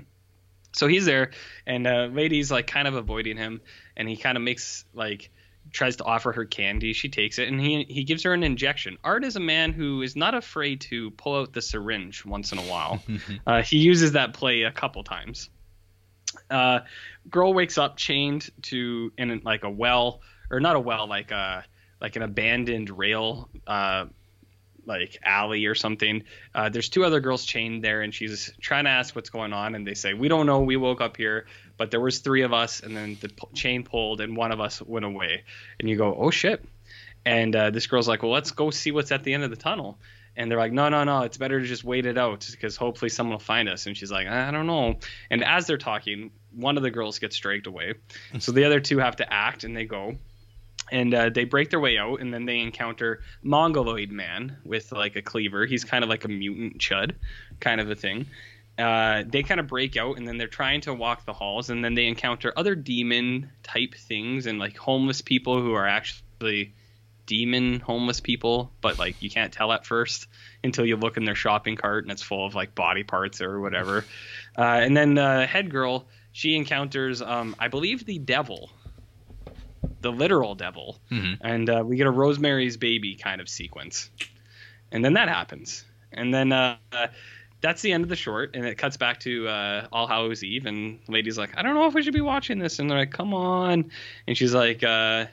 So 0.73 0.87
he's 0.87 1.07
there, 1.07 1.31
and 1.67 1.87
uh, 1.87 2.09
lady's 2.13 2.51
like 2.51 2.67
kind 2.67 2.87
of 2.87 2.95
avoiding 2.95 3.37
him, 3.37 3.61
and 3.97 4.09
he 4.09 4.17
kind 4.17 4.37
of 4.37 4.43
makes 4.43 4.85
like 4.95 5.31
tries 5.73 5.97
to 5.97 6.05
offer 6.05 6.33
her 6.33 6.45
candy. 6.45 6.93
She 6.93 7.09
takes 7.09 7.39
it, 7.39 7.49
and 7.49 7.61
he 7.61 7.85
he 7.89 8.05
gives 8.05 8.23
her 8.23 8.33
an 8.33 8.43
injection. 8.43 8.99
Art 9.05 9.25
is 9.25 9.37
a 9.37 9.41
man 9.41 9.73
who 9.73 10.03
is 10.03 10.17
not 10.17 10.35
afraid 10.35 10.81
to 10.83 11.11
pull 11.13 11.37
out 11.37 11.53
the 11.53 11.63
syringe 11.63 12.25
once 12.25 12.53
in 12.53 12.59
a 12.59 12.63
while. 12.63 13.03
uh, 13.47 13.63
he 13.63 13.79
uses 13.79 14.13
that 14.13 14.35
play 14.35 14.63
a 14.63 14.73
couple 14.73 15.05
times. 15.05 15.51
Uh, 16.51 16.81
girl 17.31 17.55
wakes 17.55 17.79
up 17.79 17.97
chained 17.97 18.51
to 18.63 19.13
in 19.19 19.41
like 19.45 19.65
a 19.65 19.71
well, 19.71 20.21
or 20.51 20.61
not 20.61 20.77
a 20.77 20.81
well, 20.81 21.07
like 21.09 21.31
a 21.31 21.65
like 22.01 22.17
an 22.17 22.23
abandoned 22.23 22.91
rail. 22.91 23.49
Uh, 23.67 24.07
like 24.87 25.19
alley 25.25 25.67
or 25.67 25.75
something. 25.75 26.25
Uh, 26.55 26.69
there's 26.69 26.89
two 26.89 27.05
other 27.05 27.21
girls 27.21 27.45
chained 27.45 27.83
there, 27.83 28.03
and 28.03 28.15
she's 28.15 28.53
trying 28.61 28.85
to 28.85 28.91
ask 28.91 29.15
what's 29.17 29.31
going 29.31 29.53
on, 29.53 29.75
and 29.75 29.87
they 29.87 29.95
say 29.95 30.15
we 30.15 30.29
don't 30.29 30.47
know. 30.47 30.61
We 30.61 30.77
woke 30.77 31.01
up 31.01 31.17
here, 31.17 31.47
but 31.77 31.91
there 31.91 32.01
was 32.01 32.19
three 32.19 32.43
of 32.43 32.53
us, 32.53 32.81
and 32.81 32.97
then 32.97 33.19
the 33.21 33.31
chain 33.55 33.85
pulled, 33.85 34.21
and 34.21 34.37
one 34.37 34.53
of 34.53 34.61
us 34.61 34.81
went 34.81 35.05
away. 35.05 35.45
And 35.79 35.89
you 35.89 35.97
go, 35.97 36.15
oh 36.15 36.31
shit. 36.31 36.65
And 37.27 37.55
uh, 37.57 37.71
this 37.71 37.87
girl's 37.87 38.07
like, 38.07 38.23
well, 38.23 38.33
let's 38.33 38.51
go 38.51 38.71
see 38.71 38.93
what's 38.93 39.13
at 39.13 39.25
the 39.25 39.33
end 39.33 39.45
of 39.45 39.51
the 39.51 39.57
tunnel. 39.57 39.99
And 40.37 40.51
they're 40.51 40.59
like, 40.59 40.73
no, 40.73 40.89
no, 40.89 41.05
no, 41.05 41.23
it's 41.23 41.37
better 41.37 41.61
to 41.61 41.67
just 41.67 41.85
wait 41.85 42.07
it 42.07 42.19
out 42.19 42.47
because 42.51 42.77
hopefully 42.77 43.09
someone 43.09 43.35
will 43.35 43.39
find 43.39 43.69
us. 43.69 43.87
And 43.87 43.97
she's 43.97 44.11
like, 44.11 44.27
I 44.27 44.51
don't 44.51 44.67
know. 44.67 44.97
And 45.31 45.45
as 45.45 45.67
they're 45.67 45.79
talking, 45.79 46.33
one 46.53 46.77
of 46.77 46.83
the 46.83 46.91
girls 46.91 47.19
gets 47.21 47.37
dragged 47.37 47.67
away. 47.67 47.95
so 48.41 48.53
the 48.53 48.65
other 48.65 48.81
two 48.81 48.99
have 48.99 49.17
to 49.17 49.33
act, 49.33 49.65
and 49.65 49.77
they 49.77 49.85
go 49.85 50.17
and 50.91 51.15
uh, 51.15 51.31
they 51.31 51.45
break 51.45 51.71
their 51.71 51.81
way 51.81 51.99
out 51.99 52.21
and 52.21 52.33
then 52.33 52.45
they 52.45 52.61
encounter 52.61 53.23
mongoloid 53.43 54.11
man 54.11 54.57
with 54.65 54.93
like 54.93 55.17
a 55.17 55.23
cleaver 55.23 55.67
he's 55.67 55.85
kind 55.85 56.05
of 56.05 56.11
like 56.11 56.25
a 56.25 56.29
mutant 56.29 56.79
chud 56.79 57.15
kind 57.61 57.81
of 57.81 57.91
a 57.91 57.95
thing 57.95 58.27
uh, 58.79 59.23
they 59.27 59.43
kind 59.43 59.61
of 59.61 59.67
break 59.67 59.97
out 59.97 60.17
and 60.17 60.27
then 60.27 60.37
they're 60.39 60.49
trying 60.49 60.81
to 60.81 60.93
walk 60.93 61.25
the 61.25 61.33
halls 61.33 61.71
and 61.71 61.85
then 61.85 61.95
they 61.95 62.07
encounter 62.07 62.53
other 62.57 62.75
demon 62.75 63.51
type 63.63 63.95
things 63.95 64.47
and 64.47 64.59
like 64.59 64.77
homeless 64.77 65.21
people 65.21 65.61
who 65.61 65.73
are 65.75 65.87
actually 65.87 66.75
demon 67.27 67.81
homeless 67.81 68.21
people 68.21 68.71
but 68.83 68.99
like 68.99 69.23
you 69.23 69.31
can't 69.31 69.53
tell 69.53 69.73
at 69.73 69.87
first 69.87 70.27
until 70.63 70.85
you 70.85 70.97
look 70.97 71.17
in 71.17 71.25
their 71.25 71.35
shopping 71.35 71.75
cart 71.77 72.05
and 72.05 72.13
it's 72.13 72.21
full 72.23 72.45
of 72.45 72.55
like 72.55 72.75
body 72.75 73.03
parts 73.05 73.41
or 73.41 73.61
whatever. 73.61 74.05
Uh, 74.59 74.63
and 74.63 74.97
then 74.97 75.17
uh, 75.19 75.47
head 75.47 75.71
girl 75.71 76.07
she 76.33 76.57
encounters 76.57 77.23
um, 77.23 77.55
i 77.59 77.69
believe 77.69 78.05
the 78.05 78.19
devil 78.19 78.71
the 80.01 80.13
literal 80.13 80.55
devil, 80.55 81.01
Mhm. 81.11 81.39
and 81.41 81.71
uh, 81.71 81.83
we 81.87 81.97
get 81.97 82.07
a 82.07 82.11
Rosemary's 82.11 82.77
Baby 82.77 83.15
kind 83.17 83.41
of 83.41 83.49
sequence, 83.49 84.11
and 84.93 85.03
then 85.03 85.15
that 85.15 85.31
happens, 85.31 85.83
and 86.13 86.33
then 86.33 86.53
uh, 86.53 86.77
that's 87.65 87.81
the 87.83 87.93
end 87.93 88.05
of 88.05 88.11
the 88.11 88.17
short, 88.17 88.55
and 88.55 88.67
it 88.67 88.77
cuts 88.77 88.97
back 88.99 89.21
to 89.21 89.49
uh, 89.49 89.89
All 89.91 90.07
Hallows 90.07 90.45
Eve, 90.45 90.67
and 90.67 91.01
lady's 91.09 91.39
like, 91.39 91.57
I 91.57 91.63
don't 91.63 91.75
know 91.75 91.87
if 91.87 91.95
we 91.95 92.03
should 92.03 92.13
be 92.15 92.21
watching 92.21 92.59
this, 92.59 92.79
and 92.79 92.91
they're 92.91 92.99
like, 92.99 93.11
Come 93.11 93.33
on, 93.33 93.91
and 94.29 94.37
she's 94.37 94.53
like, 94.55 94.83
uh, 94.85 95.25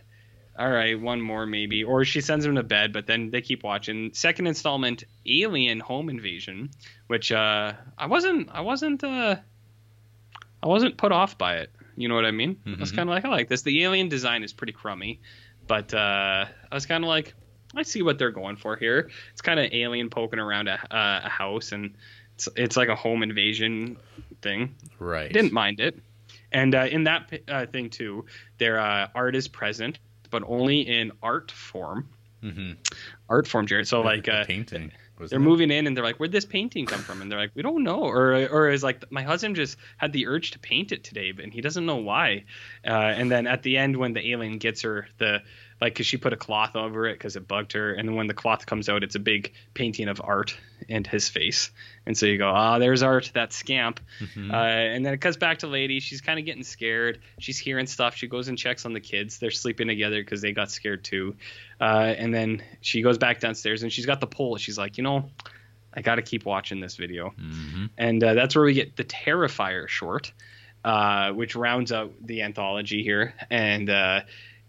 All 0.58 0.70
right, 0.70 1.00
one 1.00 1.22
more 1.22 1.46
maybe, 1.46 1.84
or 1.84 2.06
she 2.06 2.22
sends 2.22 2.46
them 2.46 2.56
to 2.56 2.64
bed, 2.64 2.94
but 2.94 3.06
then 3.06 3.32
they 3.32 3.42
keep 3.42 3.64
watching. 3.64 4.14
Second 4.14 4.48
installment, 4.48 5.04
Alien 5.28 5.80
Home 5.82 6.10
Invasion, 6.10 6.70
which 7.08 7.32
uh, 7.32 7.74
I 7.98 8.06
wasn't, 8.08 8.50
I 8.52 8.62
wasn't, 8.62 9.04
uh, 9.04 9.36
I 10.64 10.68
wasn't 10.68 10.98
put 10.98 11.12
off 11.12 11.38
by 11.38 11.58
it. 11.58 11.72
You 11.98 12.08
know 12.08 12.16
what 12.16 12.26
I 12.26 12.32
mean? 12.32 12.58
I 12.66 12.80
was 12.80 12.92
Mhm. 12.92 12.96
kind 12.96 13.10
of 13.10 13.16
like, 13.16 13.26
I 13.26 13.30
like 13.30 13.50
this. 13.50 13.64
The 13.64 13.84
alien 13.84 14.08
design 14.10 14.44
is 14.44 14.54
pretty 14.54 14.74
crummy, 14.74 15.20
but 15.68 15.94
uh, 15.94 16.46
I 16.72 16.76
was 16.76 16.86
kind 16.86 17.04
of 17.04 17.10
like, 17.10 17.34
I 17.76 17.84
see 17.84 18.02
what 18.02 18.18
they're 18.18 18.32
going 18.32 18.56
for 18.58 18.76
here. 18.76 19.10
It's 19.34 19.42
kind 19.42 19.60
of 19.60 19.72
alien 19.72 20.10
poking 20.10 20.40
around 20.40 20.68
a, 20.68 20.74
uh, 20.74 21.22
a 21.26 21.30
house, 21.30 21.72
and 21.72 21.96
it's 22.48 22.58
it's 22.58 22.78
like 22.78 22.90
a 22.90 22.96
home 22.96 23.24
invasion 23.24 23.98
thing. 24.42 24.76
Right. 25.00 25.32
Didn't 25.32 25.54
mind 25.54 25.80
it, 25.80 26.00
and 26.52 26.74
uh, 26.74 26.88
in 26.90 27.04
that 27.06 27.32
uh, 27.48 27.66
thing 27.68 27.90
too, 27.90 28.26
their 28.58 28.80
uh, 28.80 29.08
art 29.14 29.36
is 29.36 29.48
present, 29.48 30.00
but 30.30 30.44
only 30.46 30.82
in 30.82 31.12
art 31.22 31.52
form. 31.52 32.10
Mm-hmm. 32.44 32.72
Art 33.30 33.48
form, 33.48 33.68
Jared. 33.68 33.88
So 33.88 34.02
like, 34.14 34.28
uh, 34.28 34.46
painting. 34.46 34.92
they're 35.20 35.38
it? 35.38 35.40
moving 35.40 35.70
in 35.70 35.86
and 35.86 35.96
they're 35.96 36.04
like, 36.04 36.18
"Where'd 36.18 36.32
this 36.32 36.46
painting 36.46 36.88
come 36.88 37.02
from?" 37.02 37.22
And 37.22 37.32
they're 37.32 37.40
like, 37.40 37.52
"We 37.54 37.62
don't 37.62 37.84
know." 37.84 38.02
Or 38.02 38.34
or 38.48 38.70
is 38.70 38.84
like, 38.84 39.12
"My 39.12 39.22
husband 39.22 39.56
just 39.56 39.78
had 39.98 40.12
the 40.12 40.28
urge 40.28 40.52
to 40.52 40.60
paint 40.60 40.92
it 40.92 41.04
today, 41.04 41.32
but 41.32 41.46
he 41.46 41.62
doesn't 41.62 41.86
know 41.86 41.98
why." 41.98 42.46
Uh, 42.86 42.90
and 42.90 43.30
then 43.30 43.46
at 43.46 43.62
the 43.62 43.78
end, 43.78 43.98
when 43.98 44.14
the 44.14 44.32
alien 44.32 44.58
gets 44.58 44.82
her 44.82 45.08
the 45.20 45.44
like, 45.82 45.96
cause 45.96 46.06
she 46.06 46.18
put 46.18 46.32
a 46.32 46.38
cloth 46.38 46.76
over 46.76 47.08
it 47.08 47.14
because 47.14 47.36
it 47.36 47.48
bugged 47.48 47.74
her, 47.74 47.94
and 47.94 48.08
then 48.08 48.16
when 48.16 48.28
the 48.28 48.34
cloth 48.36 48.66
comes 48.68 48.88
out, 48.88 49.04
it's 49.04 49.16
a 49.16 49.20
big 49.20 49.52
painting 49.74 50.08
of 50.08 50.22
art 50.24 50.56
and 50.88 51.06
his 51.08 51.28
face. 51.28 51.72
And 52.06 52.16
so 52.18 52.26
you 52.28 52.38
go, 52.38 52.50
"Ah, 52.50 52.78
there's 52.80 53.02
art, 53.04 53.32
that 53.34 53.52
scamp." 53.52 54.00
Mhm. 54.20 54.52
Uh, 54.52 54.56
and 54.56 55.06
then 55.06 55.14
it 55.14 55.22
cuts 55.22 55.38
back 55.38 55.60
to 55.60 55.68
Lady. 55.68 56.00
She's 56.00 56.22
kind 56.22 56.38
of 56.40 56.46
getting 56.46 56.64
scared. 56.64 57.20
She's 57.40 57.58
hearing 57.58 57.88
stuff. 57.88 58.16
She 58.16 58.28
goes 58.28 58.48
and 58.48 58.58
checks 58.58 58.86
on 58.86 58.94
the 58.94 59.00
kids. 59.00 59.40
They're 59.40 59.52
sleeping 59.52 59.88
together 59.88 60.22
because 60.24 60.42
they 60.42 60.52
got 60.54 60.70
scared 60.72 61.04
too. 61.04 61.36
Uh, 61.80 62.14
and 62.18 62.34
then 62.34 62.62
she 62.82 63.02
goes 63.02 63.18
back 63.18 63.40
downstairs 63.40 63.82
and 63.84 63.92
she's 63.92 64.06
got 64.06 64.20
the 64.20 64.28
pole. 64.28 64.58
She's 64.58 64.78
like, 64.78 64.98
you 64.98 65.04
know, 65.04 65.30
I 65.94 66.02
got 66.02 66.16
to 66.16 66.22
keep 66.22 66.46
watching 66.46 66.80
this 66.80 66.96
video. 66.96 67.34
Mhm. 67.40 67.90
And 67.98 68.24
uh, 68.24 68.34
that's 68.36 68.56
where 68.56 68.66
we 68.66 68.74
get 68.74 68.96
the 68.96 69.04
Terrifier 69.04 69.88
short, 69.88 70.32
uh, 70.86 71.32
which 71.32 71.56
rounds 71.56 71.92
out 71.92 72.14
the 72.22 72.42
anthology 72.44 73.04
here. 73.04 73.34
And 73.50 73.90
uh, 73.90 74.22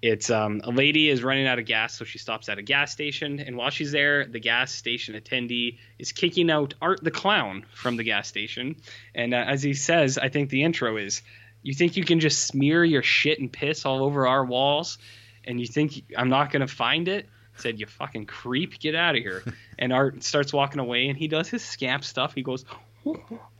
it's 0.02 0.30
um, 0.30 0.60
a 0.64 0.70
lady 0.70 1.08
is 1.08 1.22
running 1.22 1.46
out 1.46 1.60
of 1.60 1.64
gas, 1.64 1.94
so 1.94 2.04
she 2.04 2.18
stops 2.18 2.48
at 2.48 2.58
a 2.58 2.62
gas 2.62 2.90
station. 2.90 3.38
And 3.38 3.56
while 3.56 3.70
she's 3.70 3.92
there, 3.92 4.26
the 4.26 4.40
gas 4.40 4.72
station 4.72 5.14
attendee 5.14 5.78
is 5.96 6.10
kicking 6.10 6.50
out 6.50 6.74
Art 6.82 7.02
the 7.04 7.12
Clown 7.12 7.64
from 7.72 7.96
the 7.96 8.02
gas 8.02 8.26
station. 8.26 8.76
And 9.14 9.32
uh, 9.32 9.44
as 9.46 9.62
he 9.62 9.74
says, 9.74 10.18
I 10.18 10.28
think 10.28 10.50
the 10.50 10.64
intro 10.64 10.96
is, 10.96 11.22
"You 11.62 11.72
think 11.72 11.96
you 11.96 12.04
can 12.04 12.18
just 12.18 12.44
smear 12.44 12.84
your 12.84 13.04
shit 13.04 13.38
and 13.38 13.50
piss 13.50 13.86
all 13.86 14.02
over 14.02 14.26
our 14.26 14.44
walls, 14.44 14.98
and 15.44 15.60
you 15.60 15.68
think 15.68 16.02
I'm 16.18 16.28
not 16.28 16.50
gonna 16.50 16.66
find 16.66 17.06
it?" 17.06 17.28
Said 17.58 17.78
you 17.78 17.86
fucking 17.86 18.26
creep, 18.26 18.80
get 18.80 18.96
out 18.96 19.14
of 19.14 19.22
here. 19.22 19.44
and 19.78 19.92
Art 19.92 20.24
starts 20.24 20.52
walking 20.52 20.80
away, 20.80 21.06
and 21.06 21.16
he 21.16 21.28
does 21.28 21.48
his 21.48 21.64
scamp 21.64 22.02
stuff. 22.02 22.34
He 22.34 22.42
goes, 22.42 22.64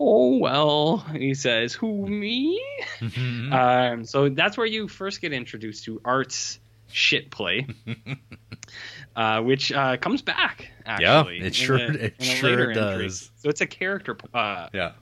"Oh 0.00 0.38
well," 0.38 0.98
he 0.98 1.34
says, 1.34 1.72
"Who 1.74 2.06
me?" 2.06 2.60
Mhm. 3.00 3.52
Um, 3.52 4.04
so 4.04 4.28
that's 4.28 4.56
where 4.56 4.66
you 4.66 4.88
first 4.88 5.20
get 5.20 5.32
introduced 5.32 5.84
to 5.84 6.00
Art's 6.04 6.58
shit 6.90 7.30
play, 7.30 7.66
uh, 9.16 9.40
which 9.42 9.72
uh, 9.72 9.96
comes 9.96 10.22
back. 10.22 10.70
Yeah, 11.00 11.24
it 11.28 11.54
sure- 11.54 11.76
a- 11.78 11.92
it 12.06 12.22
sure 12.22 12.50
later 12.50 12.70
entry. 12.70 13.04
does. 13.04 13.30
So 13.36 13.48
it's 13.48 13.60
a 13.60 13.66
character 13.66 14.16
uh, 14.34 14.68
yeah. 14.72 14.92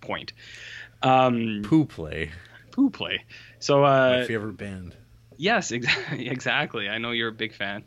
point. 0.00 0.32
Um, 1.02 1.62
Poo 1.64 1.84
play. 1.84 2.30
poo 2.70 2.90
play. 2.90 3.24
So 3.58 3.80
My 3.82 4.20
uh, 4.20 4.24
favorite 4.26 4.56
band. 4.56 4.94
yes, 5.36 5.72
exactly. 5.72 6.28
Exactly. 6.30 6.88
I 6.88 6.98
know 6.98 7.10
you're 7.10 7.28
a 7.28 7.32
big 7.32 7.54
fan. 7.54 7.84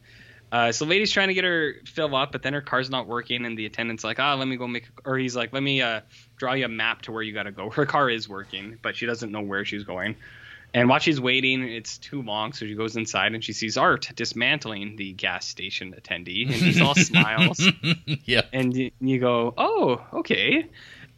Uh, 0.52 0.72
so 0.72 0.86
lady's 0.86 1.12
trying 1.12 1.28
to 1.30 1.34
get 1.34 1.44
her 1.44 1.76
fill 1.86 2.16
up, 2.16 2.32
but 2.32 2.42
then 2.42 2.54
her 2.54 2.62
car's 2.62 2.90
not 2.90 3.08
working, 3.08 3.46
and 3.46 3.58
the 3.58 3.66
attendant's 3.66 4.04
like, 4.04 4.20
"Ah, 4.20 4.36
let 4.36 4.48
me 4.48 4.56
go 4.56 4.68
make," 4.68 4.88
or 5.04 5.18
he's 5.18 5.36
like, 5.36 5.52
"Let 5.52 5.64
me 5.64 5.82
uh, 5.82 6.02
draw 6.38 6.54
you 6.54 6.66
a 6.66 6.70
map 6.70 7.02
to 7.04 7.12
where 7.12 7.22
you 7.24 7.34
got 7.34 7.44
to 7.44 7.52
go." 7.52 7.70
Her 7.76 7.86
car 7.86 8.10
is 8.10 8.30
working, 8.30 8.78
but 8.82 8.96
she 8.96 9.06
doesn't 9.06 9.32
know 9.32 9.42
where 9.42 9.66
she's 9.66 9.84
going. 9.84 10.16
And 10.74 10.90
while 10.90 11.00
she's 11.00 11.20
waiting, 11.22 11.64
it's 11.64 11.98
too 11.98 12.22
long, 12.22 12.52
so 12.52 12.66
she 12.66 12.76
goes 12.76 12.98
inside 12.98 13.34
and 13.34 13.42
she 13.42 13.54
sees 13.54 13.78
Art 13.78 14.10
dismantling 14.16 14.98
the 14.98 15.14
gas 15.14 15.48
station 15.48 15.96
attendee, 15.98 16.44
and 16.46 16.54
he's 16.56 16.82
all 16.82 16.96
smiles. 16.96 17.66
yeah. 18.26 18.42
And 18.54 18.74
y- 18.74 18.92
you 19.02 19.20
go, 19.20 19.54
"Oh, 19.58 20.06
okay." 20.14 20.68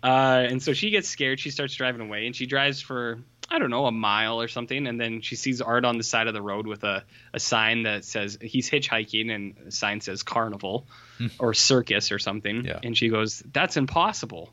Uh, 0.04 0.46
and 0.50 0.62
so 0.62 0.74
she 0.74 0.90
gets 0.92 1.10
scared. 1.10 1.40
She 1.40 1.50
starts 1.50 1.74
driving 1.74 2.02
away, 2.02 2.28
and 2.28 2.36
she 2.36 2.46
drives 2.46 2.82
for 2.82 3.20
I 3.50 3.60
don't 3.60 3.70
know 3.70 3.86
a 3.86 3.92
mile 3.92 4.42
or 4.42 4.48
something, 4.48 4.88
and 4.88 5.00
then 5.00 5.22
she 5.22 5.36
sees 5.36 5.62
Art 5.62 5.86
on 5.86 5.98
the 5.98 6.04
side 6.04 6.28
of 6.28 6.34
the 6.34 6.42
road 6.42 6.68
with 6.68 6.84
a, 6.84 7.04
a 7.34 7.40
sign 7.40 7.84
that 7.84 8.04
says 8.04 8.38
he's 8.42 8.70
hitchhiking, 8.70 9.34
and 9.34 9.56
the 9.66 9.72
sign 9.72 10.02
says 10.02 10.24
carnival 10.24 10.86
or 11.40 11.54
circus 11.54 12.12
or 12.12 12.20
something. 12.20 12.66
Yeah. 12.66 12.80
And 12.84 12.98
she 12.98 13.10
goes, 13.10 13.42
"That's 13.52 13.78
impossible. 13.78 14.52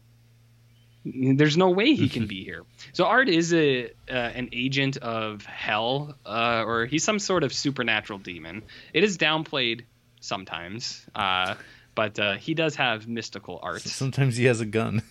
There's 1.04 1.56
no 1.56 1.70
way 1.70 1.94
he 1.94 2.08
can 2.08 2.26
be 2.28 2.44
here." 2.44 2.62
So 2.92 3.04
Art 3.06 3.28
is 3.28 3.52
a 3.52 3.86
uh, 3.86 4.12
an 4.12 4.50
agent 4.52 4.96
of 4.98 5.44
hell, 5.44 6.16
uh, 6.24 6.62
or 6.64 6.86
he's 6.86 7.02
some 7.02 7.18
sort 7.18 7.42
of 7.42 7.52
supernatural 7.52 8.20
demon. 8.20 8.62
It 8.92 9.02
is 9.02 9.18
downplayed 9.18 9.82
sometimes, 10.20 11.04
uh, 11.14 11.56
but 11.96 12.18
uh, 12.20 12.34
he 12.34 12.54
does 12.54 12.76
have 12.76 13.08
mystical 13.08 13.58
arts. 13.60 13.90
Sometimes 13.90 14.36
he 14.36 14.44
has 14.44 14.60
a 14.60 14.66
gun. 14.66 15.02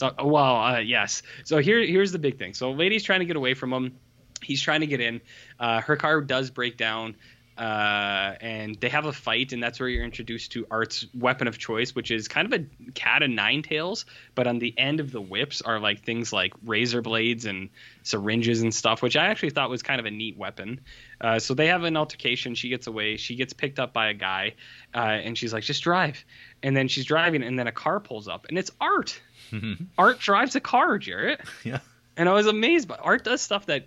So, 0.00 0.14
well, 0.24 0.56
uh, 0.56 0.78
yes. 0.78 1.22
So 1.44 1.58
here, 1.58 1.84
here's 1.84 2.10
the 2.10 2.18
big 2.18 2.38
thing. 2.38 2.54
So, 2.54 2.70
lady's 2.70 3.02
trying 3.02 3.20
to 3.20 3.26
get 3.26 3.36
away 3.36 3.52
from 3.52 3.70
him. 3.70 3.98
He's 4.42 4.62
trying 4.62 4.80
to 4.80 4.86
get 4.86 5.02
in. 5.02 5.20
Uh, 5.58 5.82
her 5.82 5.96
car 5.96 6.22
does 6.22 6.48
break 6.48 6.78
down, 6.78 7.16
uh, 7.58 8.34
and 8.40 8.76
they 8.80 8.88
have 8.88 9.04
a 9.04 9.12
fight, 9.12 9.52
and 9.52 9.62
that's 9.62 9.78
where 9.78 9.90
you're 9.90 10.02
introduced 10.02 10.52
to 10.52 10.66
Art's 10.70 11.04
weapon 11.12 11.48
of 11.48 11.58
choice, 11.58 11.94
which 11.94 12.10
is 12.10 12.28
kind 12.28 12.50
of 12.50 12.58
a 12.58 12.92
cat 12.92 13.22
of 13.22 13.28
nine 13.28 13.60
tails, 13.60 14.06
but 14.34 14.46
on 14.46 14.58
the 14.58 14.72
end 14.78 15.00
of 15.00 15.12
the 15.12 15.20
whips 15.20 15.60
are 15.60 15.78
like 15.78 16.02
things 16.02 16.32
like 16.32 16.54
razor 16.64 17.02
blades 17.02 17.44
and 17.44 17.68
syringes 18.02 18.62
and 18.62 18.74
stuff, 18.74 19.02
which 19.02 19.18
I 19.18 19.26
actually 19.26 19.50
thought 19.50 19.68
was 19.68 19.82
kind 19.82 20.00
of 20.00 20.06
a 20.06 20.10
neat 20.10 20.38
weapon. 20.38 20.80
Uh, 21.20 21.38
so 21.40 21.52
they 21.52 21.66
have 21.66 21.84
an 21.84 21.98
altercation. 21.98 22.54
She 22.54 22.70
gets 22.70 22.86
away. 22.86 23.18
She 23.18 23.36
gets 23.36 23.52
picked 23.52 23.78
up 23.78 23.92
by 23.92 24.08
a 24.08 24.14
guy, 24.14 24.54
uh, 24.94 24.98
and 24.98 25.36
she's 25.36 25.52
like, 25.52 25.64
"Just 25.64 25.82
drive." 25.82 26.24
And 26.62 26.74
then 26.74 26.88
she's 26.88 27.04
driving, 27.04 27.42
and 27.42 27.58
then 27.58 27.66
a 27.66 27.72
car 27.72 28.00
pulls 28.00 28.28
up, 28.28 28.46
and 28.48 28.56
it's 28.56 28.70
Art. 28.80 29.20
Art 29.98 30.18
drives 30.18 30.56
a 30.56 30.60
car, 30.60 30.98
Jarrett. 30.98 31.40
Yeah. 31.64 31.80
And 32.16 32.28
I 32.28 32.32
was 32.32 32.46
amazed, 32.46 32.86
but 32.86 33.00
Art 33.02 33.24
does 33.24 33.40
stuff 33.40 33.66
that 33.66 33.86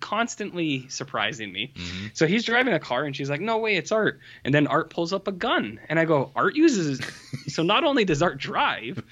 constantly 0.00 0.86
surprising 0.88 1.50
me. 1.52 1.72
So 2.12 2.26
he's 2.26 2.44
driving 2.44 2.74
a 2.74 2.80
car, 2.80 3.04
and 3.04 3.16
she's 3.16 3.30
like, 3.30 3.40
"No 3.40 3.58
way, 3.58 3.76
it's 3.76 3.92
Art." 3.92 4.20
And 4.44 4.52
then 4.52 4.66
Art 4.66 4.90
pulls 4.90 5.12
up 5.12 5.26
a 5.26 5.32
gun, 5.32 5.80
and 5.88 5.98
I 5.98 6.04
go, 6.04 6.32
"Art 6.36 6.54
uses." 6.54 7.00
so 7.46 7.62
not 7.62 7.84
only 7.84 8.04
does 8.04 8.20
Art 8.20 8.36
drive, 8.36 9.02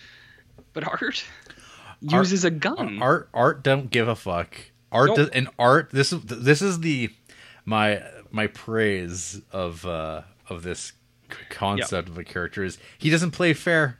but 0.74 0.86
Art 0.86 1.24
uses 2.00 2.44
a 2.44 2.50
gun. 2.50 3.00
Art 3.00 3.28
art 3.32 3.62
don't 3.62 3.90
give 3.90 4.08
a 4.08 4.16
fuck. 4.16 4.56
Art 4.92 5.08
Nope. 5.08 5.16
does, 5.16 5.28
and 5.30 5.48
art 5.58 5.90
this 5.90 6.12
is 6.12 6.20
this 6.24 6.60
is 6.60 6.80
the 6.80 7.10
my 7.64 8.02
my 8.30 8.48
praise 8.48 9.40
of 9.52 9.86
uh 9.86 10.22
of 10.48 10.62
this 10.62 10.92
concept 11.48 12.08
of 12.08 12.18
a 12.18 12.24
character 12.24 12.64
is 12.64 12.78
he 12.98 13.08
doesn't 13.10 13.30
play 13.30 13.52
fair. 13.54 13.99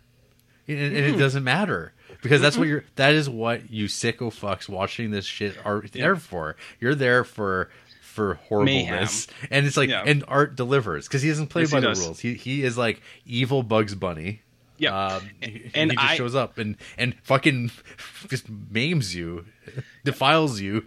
And, 0.70 0.96
and 0.96 0.96
Mm-hmm. 1.06 1.14
it 1.14 1.18
doesn't 1.18 1.44
matter. 1.44 1.92
Because 2.22 2.40
that's 2.42 2.58
what 2.58 2.68
you're 2.68 2.84
that 2.96 3.14
is 3.14 3.30
what 3.30 3.70
you 3.70 3.86
sicko 3.86 4.28
fucks 4.30 4.68
watching 4.68 5.10
this 5.10 5.24
shit 5.24 5.56
are 5.64 5.82
there 5.92 6.16
for. 6.16 6.56
You're 6.78 6.94
there 6.94 7.24
for 7.24 7.70
for 8.02 8.34
horribleness. 8.48 9.26
And 9.50 9.66
it's 9.66 9.76
like 9.76 9.88
Yeah. 9.88 10.02
and 10.06 10.22
art 10.28 10.54
delivers 10.56 11.06
because 11.08 11.22
he 11.22 11.28
doesn't 11.30 11.46
play 11.46 11.62
Yes, 11.62 11.70
by 11.72 11.80
the 11.80 11.86
does. 11.86 12.00
rules. 12.04 12.20
He 12.20 12.34
he 12.34 12.62
is 12.62 12.76
like 12.76 13.00
evil 13.24 13.62
Bugs 13.62 13.94
Bunny. 13.94 14.42
Yeah. 14.76 14.96
Um, 15.16 15.30
and 15.42 15.70
And 15.74 15.90
he 15.92 15.96
just 15.96 16.10
I- 16.10 16.16
shows 16.16 16.34
up 16.34 16.58
and 16.58 16.76
and 16.98 17.14
fucking 17.22 17.70
just 18.28 18.46
maims 18.48 19.14
you, 19.14 19.46
defiles 20.04 20.60
you. 20.60 20.84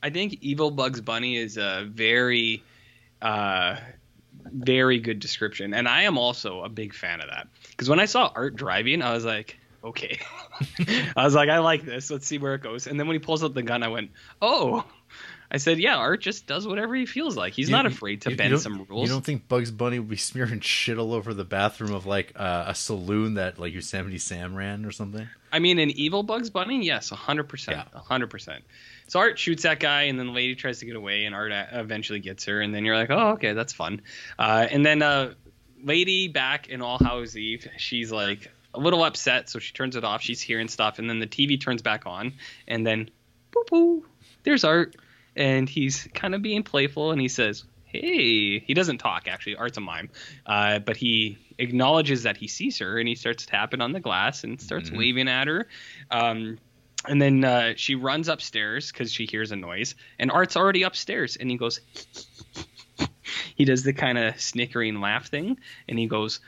I 0.00 0.10
think 0.10 0.38
Evil 0.42 0.70
Bugs 0.70 1.00
Bunny 1.00 1.36
is 1.36 1.56
a 1.56 1.84
very, 1.90 2.62
uh, 3.20 3.76
very 4.44 5.00
good 5.00 5.18
description, 5.18 5.74
and 5.74 5.88
I 5.88 6.02
am 6.02 6.16
also 6.16 6.62
a 6.62 6.68
big 6.68 6.94
fan 6.94 7.20
of 7.20 7.28
that. 7.30 7.48
Because 7.78 7.88
when 7.88 8.00
I 8.00 8.06
saw 8.06 8.32
Art 8.34 8.56
driving, 8.56 9.02
I 9.02 9.12
was 9.14 9.24
like, 9.24 9.56
okay, 9.84 10.18
I 11.16 11.24
was 11.24 11.34
like, 11.36 11.48
I 11.48 11.58
like 11.60 11.84
this. 11.84 12.10
Let's 12.10 12.26
see 12.26 12.38
where 12.38 12.56
it 12.56 12.60
goes. 12.62 12.88
And 12.88 12.98
then 12.98 13.06
when 13.06 13.14
he 13.14 13.20
pulls 13.20 13.44
out 13.44 13.54
the 13.54 13.62
gun, 13.62 13.82
I 13.84 13.88
went, 13.88 14.10
oh. 14.42 14.84
I 15.50 15.56
said, 15.56 15.78
yeah, 15.78 15.96
Art 15.96 16.20
just 16.20 16.46
does 16.46 16.66
whatever 16.68 16.94
he 16.94 17.06
feels 17.06 17.34
like. 17.36 17.54
He's 17.54 17.70
You- 17.70 17.76
not 17.76 17.86
afraid 17.86 18.20
to 18.22 18.28
you- 18.28 18.32
you 18.32 18.36
bend 18.36 18.50
don't- 18.50 18.60
some 18.60 18.84
rules. 18.90 19.08
You 19.08 19.14
don't 19.14 19.24
think 19.24 19.48
Bugs 19.48 19.70
Bunny 19.70 19.98
would 19.98 20.08
be 20.10 20.16
smearing 20.18 20.60
shit 20.60 20.98
all 20.98 21.14
over 21.14 21.32
the 21.32 21.44
bathroom 21.44 21.94
of 21.94 22.04
like 22.04 22.32
uh, 22.36 22.64
a 22.66 22.74
saloon 22.74 23.34
that 23.34 23.58
like 23.58 23.72
Yosemite 23.72 24.18
Sam 24.18 24.54
ran 24.54 24.84
or 24.84 24.90
something? 24.92 25.26
I 25.50 25.60
mean, 25.60 25.78
an 25.78 25.90
evil 25.90 26.22
Bugs 26.22 26.50
Bunny, 26.50 26.84
yes, 26.84 27.08
hundred 27.08 27.44
percent, 27.44 27.78
Yeah. 27.94 28.00
hundred 28.00 28.26
percent. 28.28 28.62
So 29.06 29.20
Art 29.20 29.38
shoots 29.38 29.62
that 29.62 29.80
guy, 29.80 30.02
and 30.02 30.18
then 30.18 30.26
the 30.26 30.32
lady 30.34 30.54
tries 30.54 30.80
to 30.80 30.86
get 30.86 30.96
away, 30.96 31.24
and 31.24 31.34
Art 31.34 31.50
eventually 31.72 32.18
gets 32.20 32.44
her, 32.44 32.60
and 32.60 32.74
then 32.74 32.84
you're 32.84 32.96
like, 32.96 33.08
oh, 33.08 33.30
okay, 33.30 33.54
that's 33.54 33.72
fun. 33.72 34.02
Uh, 34.38 34.66
and 34.70 34.84
then 34.84 35.00
uh, 35.00 35.32
lady 35.82 36.28
back 36.28 36.68
in 36.68 36.82
All 36.82 36.98
Hallows 36.98 37.36
Eve, 37.36 37.66
she's 37.76 38.10
like 38.12 38.50
a 38.74 38.80
little 38.80 39.04
upset, 39.04 39.48
so 39.48 39.58
she 39.58 39.72
turns 39.72 39.96
it 39.96 40.04
off. 40.04 40.22
She's 40.22 40.40
hearing 40.40 40.68
stuff, 40.68 40.98
and 40.98 41.08
then 41.08 41.18
the 41.18 41.26
TV 41.26 41.60
turns 41.60 41.82
back 41.82 42.06
on, 42.06 42.34
and 42.66 42.86
then, 42.86 43.10
boo 43.50 43.64
boo, 43.70 44.06
there's 44.42 44.64
Art, 44.64 44.96
and 45.36 45.68
he's 45.68 46.08
kind 46.14 46.34
of 46.34 46.42
being 46.42 46.62
playful, 46.62 47.12
and 47.12 47.20
he 47.20 47.28
says. 47.28 47.64
Hey, 47.90 48.58
he 48.58 48.74
doesn't 48.74 48.98
talk 48.98 49.28
actually. 49.28 49.56
Art's 49.56 49.78
a 49.78 49.80
mime, 49.80 50.10
uh, 50.44 50.78
but 50.80 50.98
he 50.98 51.38
acknowledges 51.56 52.24
that 52.24 52.36
he 52.36 52.46
sees 52.46 52.80
her 52.80 52.98
and 52.98 53.08
he 53.08 53.14
starts 53.14 53.46
tapping 53.46 53.80
on 53.80 53.92
the 53.92 53.98
glass 53.98 54.44
and 54.44 54.60
starts 54.60 54.90
waving 54.90 55.26
at 55.26 55.46
her. 55.46 55.66
Um, 56.10 56.58
and 57.06 57.22
then 57.22 57.44
uh, 57.44 57.72
she 57.76 57.94
runs 57.94 58.28
upstairs 58.28 58.92
because 58.92 59.12
she 59.12 59.24
hears 59.24 59.52
a 59.52 59.56
noise, 59.56 59.94
and 60.18 60.30
Art's 60.30 60.56
already 60.56 60.82
upstairs, 60.82 61.36
and 61.36 61.50
he 61.50 61.56
goes. 61.56 61.80
he 63.54 63.64
does 63.64 63.82
the 63.82 63.92
kind 63.92 64.18
of 64.18 64.40
snickering 64.40 65.00
laugh 65.00 65.28
thing, 65.28 65.58
and 65.88 65.98
he 65.98 66.06
goes. 66.06 66.40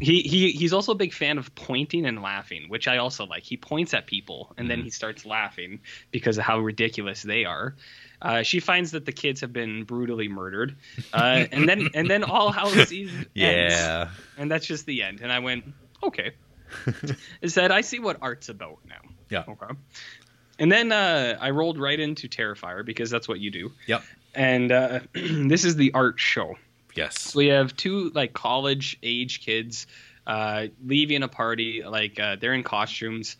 He, 0.00 0.22
he 0.22 0.50
he's 0.52 0.72
also 0.72 0.92
a 0.92 0.96
big 0.96 1.12
fan 1.12 1.38
of 1.38 1.54
pointing 1.54 2.04
and 2.06 2.20
laughing, 2.20 2.68
which 2.68 2.88
I 2.88 2.96
also 2.98 3.26
like. 3.26 3.44
He 3.44 3.56
points 3.56 3.94
at 3.94 4.06
people, 4.06 4.52
and 4.56 4.68
then 4.68 4.82
he 4.82 4.90
starts 4.90 5.24
laughing 5.24 5.80
because 6.10 6.36
of 6.38 6.44
how 6.44 6.58
ridiculous 6.58 7.22
they 7.22 7.44
are. 7.44 7.74
Uh, 8.20 8.42
she 8.42 8.58
finds 8.58 8.90
that 8.90 9.04
the 9.06 9.12
kids 9.12 9.42
have 9.42 9.52
been 9.52 9.84
brutally 9.84 10.26
murdered, 10.26 10.74
uh, 11.12 11.44
and 11.52 11.68
then 11.68 11.88
and 11.94 12.10
then 12.10 12.24
all 12.24 12.52
ends 12.76 12.92
Yeah. 13.34 14.08
and 14.36 14.50
that's 14.50 14.66
just 14.66 14.86
the 14.86 15.04
end. 15.04 15.20
And 15.22 15.30
I 15.32 15.38
went, 15.38 15.64
okay. 16.02 16.32
Is 17.40 17.54
that 17.54 17.70
I 17.72 17.80
see 17.82 17.98
what 17.98 18.18
art's 18.20 18.48
about 18.48 18.78
now. 18.88 19.00
Yeah. 19.30 19.44
Okay. 19.48 19.74
And 20.58 20.72
then 20.72 20.90
uh, 20.90 21.38
I 21.40 21.50
rolled 21.50 21.78
right 21.78 21.98
into 21.98 22.28
Terrifier 22.28 22.84
because 22.84 23.10
that's 23.10 23.28
what 23.28 23.38
you 23.38 23.50
do. 23.50 23.70
Yep. 23.86 24.02
And 24.38 24.70
uh, 24.70 25.00
this 25.14 25.64
is 25.64 25.76
the 25.76 25.92
art 25.92 26.18
show. 26.18 26.56
Yes. 26.94 27.20
So 27.20 27.38
we 27.38 27.48
have 27.48 27.76
two 27.76 28.10
like 28.14 28.32
college 28.32 28.96
age 29.02 29.44
kids 29.44 29.86
uh, 30.26 30.68
leaving 30.86 31.22
a 31.22 31.28
party. 31.28 31.82
Like 31.84 32.18
uh, 32.18 32.36
they're 32.40 32.54
in 32.54 32.62
costumes. 32.62 33.36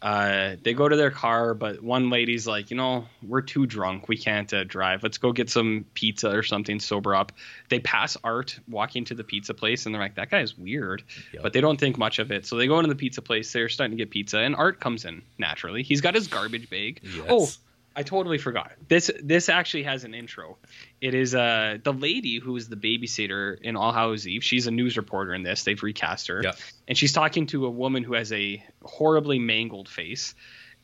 Uh, 0.00 0.54
they 0.62 0.74
go 0.74 0.88
to 0.88 0.96
their 0.96 1.10
car, 1.10 1.54
but 1.54 1.82
one 1.82 2.08
lady's 2.08 2.46
like, 2.46 2.70
you 2.70 2.76
know, 2.76 3.04
we're 3.26 3.40
too 3.40 3.66
drunk. 3.66 4.08
We 4.08 4.16
can't 4.16 4.52
uh, 4.54 4.62
drive. 4.62 5.02
Let's 5.02 5.18
go 5.18 5.32
get 5.32 5.50
some 5.50 5.84
pizza 5.94 6.30
or 6.30 6.44
something, 6.44 6.78
sober 6.78 7.16
up. 7.16 7.32
They 7.68 7.80
pass 7.80 8.16
Art 8.22 8.60
walking 8.68 9.04
to 9.06 9.14
the 9.14 9.24
pizza 9.24 9.54
place, 9.54 9.86
and 9.86 9.94
they're 9.94 10.00
like, 10.00 10.14
that 10.14 10.30
guy's 10.30 10.56
weird. 10.56 11.02
Yep. 11.32 11.42
But 11.42 11.52
they 11.52 11.60
don't 11.60 11.80
think 11.80 11.98
much 11.98 12.20
of 12.20 12.30
it. 12.30 12.46
So 12.46 12.56
they 12.56 12.68
go 12.68 12.78
into 12.78 12.88
the 12.88 12.94
pizza 12.94 13.20
place. 13.22 13.52
They're 13.52 13.68
starting 13.68 13.98
to 13.98 14.00
get 14.00 14.10
pizza, 14.10 14.38
and 14.38 14.54
Art 14.54 14.78
comes 14.78 15.04
in 15.04 15.22
naturally. 15.36 15.82
He's 15.82 16.00
got 16.00 16.14
his 16.14 16.28
garbage 16.28 16.70
bag. 16.70 17.00
Yes. 17.02 17.26
Oh, 17.28 17.48
I 17.96 18.02
totally 18.04 18.38
forgot. 18.38 18.72
This 18.86 19.10
this 19.22 19.48
actually 19.48 19.82
has 19.84 20.04
an 20.04 20.14
intro. 20.14 20.56
It 21.00 21.14
is 21.14 21.34
uh 21.34 21.78
the 21.82 21.92
lady 21.92 22.38
who 22.38 22.54
is 22.56 22.68
the 22.68 22.76
babysitter 22.76 23.60
in 23.60 23.74
All 23.76 23.92
Hallows 23.92 24.26
Eve. 24.26 24.44
She's 24.44 24.66
a 24.66 24.70
news 24.70 24.96
reporter 24.96 25.34
in 25.34 25.42
this. 25.42 25.64
They've 25.64 25.82
recast 25.82 26.28
her, 26.28 26.42
Yep. 26.44 26.56
and 26.86 26.96
she's 26.96 27.12
talking 27.12 27.46
to 27.48 27.66
a 27.66 27.70
woman 27.70 28.04
who 28.04 28.14
has 28.14 28.32
a 28.32 28.62
horribly 28.82 29.38
mangled 29.38 29.88
face. 29.88 30.34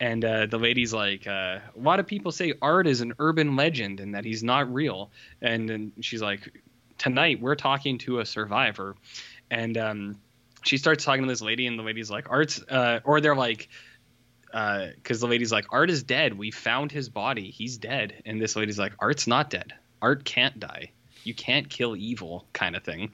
And 0.01 0.25
uh, 0.25 0.47
the 0.47 0.59
lady's 0.59 0.93
like, 0.93 1.25
uh, 1.29 1.31
a 1.31 1.63
lot 1.77 2.01
of 2.01 2.09
people 2.09 2.33
say 2.33 2.55
art 2.61 2.89
is 2.89 3.01
an 3.01 3.13
urban 3.21 3.55
legend 3.55 4.01
and 4.01 4.17
that 4.17 4.25
he's 4.25 4.43
not 4.43 4.75
real. 4.75 5.13
And 5.41 5.69
then 5.69 5.93
she's 6.01 6.21
like, 6.21 6.53
tonight 6.99 7.41
we're 7.41 7.55
talking 7.55 7.99
to 7.99 8.19
a 8.19 8.27
survivor, 8.27 8.97
and 9.53 9.79
um, 9.79 10.19
she 10.65 10.79
starts 10.79 11.05
talking 11.05 11.23
to 11.23 11.29
this 11.29 11.43
lady, 11.43 11.69
and 11.69 11.79
the 11.79 11.85
lady's 11.85 12.11
like, 12.11 12.29
art's, 12.29 12.61
uh, 12.69 13.01
or 13.05 13.21
they're 13.21 13.37
like, 13.37 13.69
because 14.55 15.21
the 15.21 15.27
lady's 15.27 15.51
like, 15.51 15.67
Art 15.71 15.91
is 15.91 16.05
dead. 16.05 16.39
We 16.39 16.53
found 16.53 16.93
his 16.93 17.09
body. 17.09 17.51
He's 17.51 17.77
dead. 17.77 18.23
And 18.25 18.41
this 18.41 18.55
lady's 18.55 18.79
like, 18.79 18.93
Art's 19.01 19.27
not 19.27 19.51
dead. 19.51 19.73
Art 20.01 20.25
can't 20.25 20.61
die. 20.61 20.93
You 21.25 21.35
can't 21.35 21.69
kill 21.69 21.97
evil, 21.97 22.47
kind 22.53 22.77
of 22.77 22.85
thing. 22.85 23.11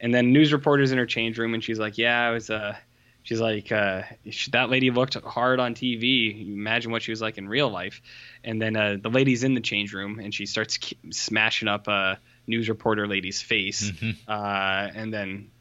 And 0.00 0.12
then 0.12 0.32
news 0.32 0.52
reporters 0.52 0.92
in 0.92 0.98
her 0.98 1.06
change 1.06 1.38
room, 1.38 1.54
and 1.54 1.62
she's 1.62 1.78
like, 1.78 1.96
Yeah, 1.96 2.28
I 2.28 2.30
was. 2.30 2.50
Uh, 2.50 2.76
she's 3.22 3.40
like, 3.40 3.70
uh, 3.70 4.02
that 4.50 4.68
lady 4.68 4.90
looked 4.90 5.14
hard 5.14 5.60
on 5.60 5.74
TV. 5.74 6.44
You 6.44 6.54
imagine 6.54 6.90
what 6.90 7.02
she 7.02 7.12
was 7.12 7.22
like 7.22 7.38
in 7.38 7.48
real 7.48 7.70
life. 7.70 8.02
And 8.42 8.60
then 8.60 8.76
uh, 8.76 8.96
the 9.00 9.10
lady's 9.10 9.44
in 9.44 9.54
the 9.54 9.60
change 9.60 9.94
room, 9.94 10.18
and 10.18 10.34
she 10.34 10.44
starts 10.44 10.78
smashing 11.10 11.68
up 11.68 11.86
a 11.86 12.18
news 12.48 12.68
reporter 12.68 13.06
lady's 13.06 13.40
face. 13.40 13.92
Uh, 14.28 14.90
and 14.94 15.14
then. 15.14 15.51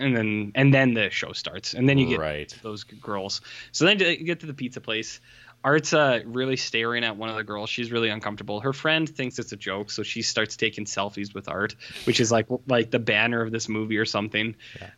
And 0.00 0.16
then 0.16 0.52
and 0.54 0.72
then 0.74 0.94
the 0.94 1.10
show 1.10 1.32
starts, 1.32 1.74
and 1.74 1.88
then 1.88 1.98
you 1.98 2.06
get 2.08 2.18
Right. 2.18 2.54
those 2.62 2.84
girls. 2.84 3.40
So 3.72 3.84
then 3.84 3.98
you 4.00 4.24
get 4.24 4.40
to 4.40 4.46
the 4.46 4.54
pizza 4.54 4.80
place. 4.80 5.20
Art's 5.62 5.92
uh, 5.92 6.20
really 6.24 6.56
staring 6.56 7.04
at 7.04 7.18
one 7.18 7.28
of 7.28 7.36
the 7.36 7.44
girls. 7.44 7.68
She's 7.68 7.92
really 7.92 8.08
uncomfortable. 8.08 8.60
Her 8.60 8.72
friend 8.72 9.06
thinks 9.06 9.38
it's 9.38 9.52
a 9.52 9.56
joke, 9.58 9.90
so 9.90 10.02
she 10.02 10.22
starts 10.22 10.56
taking 10.56 10.86
selfies 10.86 11.34
with 11.34 11.48
Art, 11.50 11.74
which 12.04 12.18
is 12.18 12.32
like 12.32 12.46
like 12.66 12.90
the 12.90 12.98
banner 12.98 13.42
of 13.42 13.52
this 13.52 13.68
movie 13.68 13.98
or 13.98 14.06
something. 14.06 14.54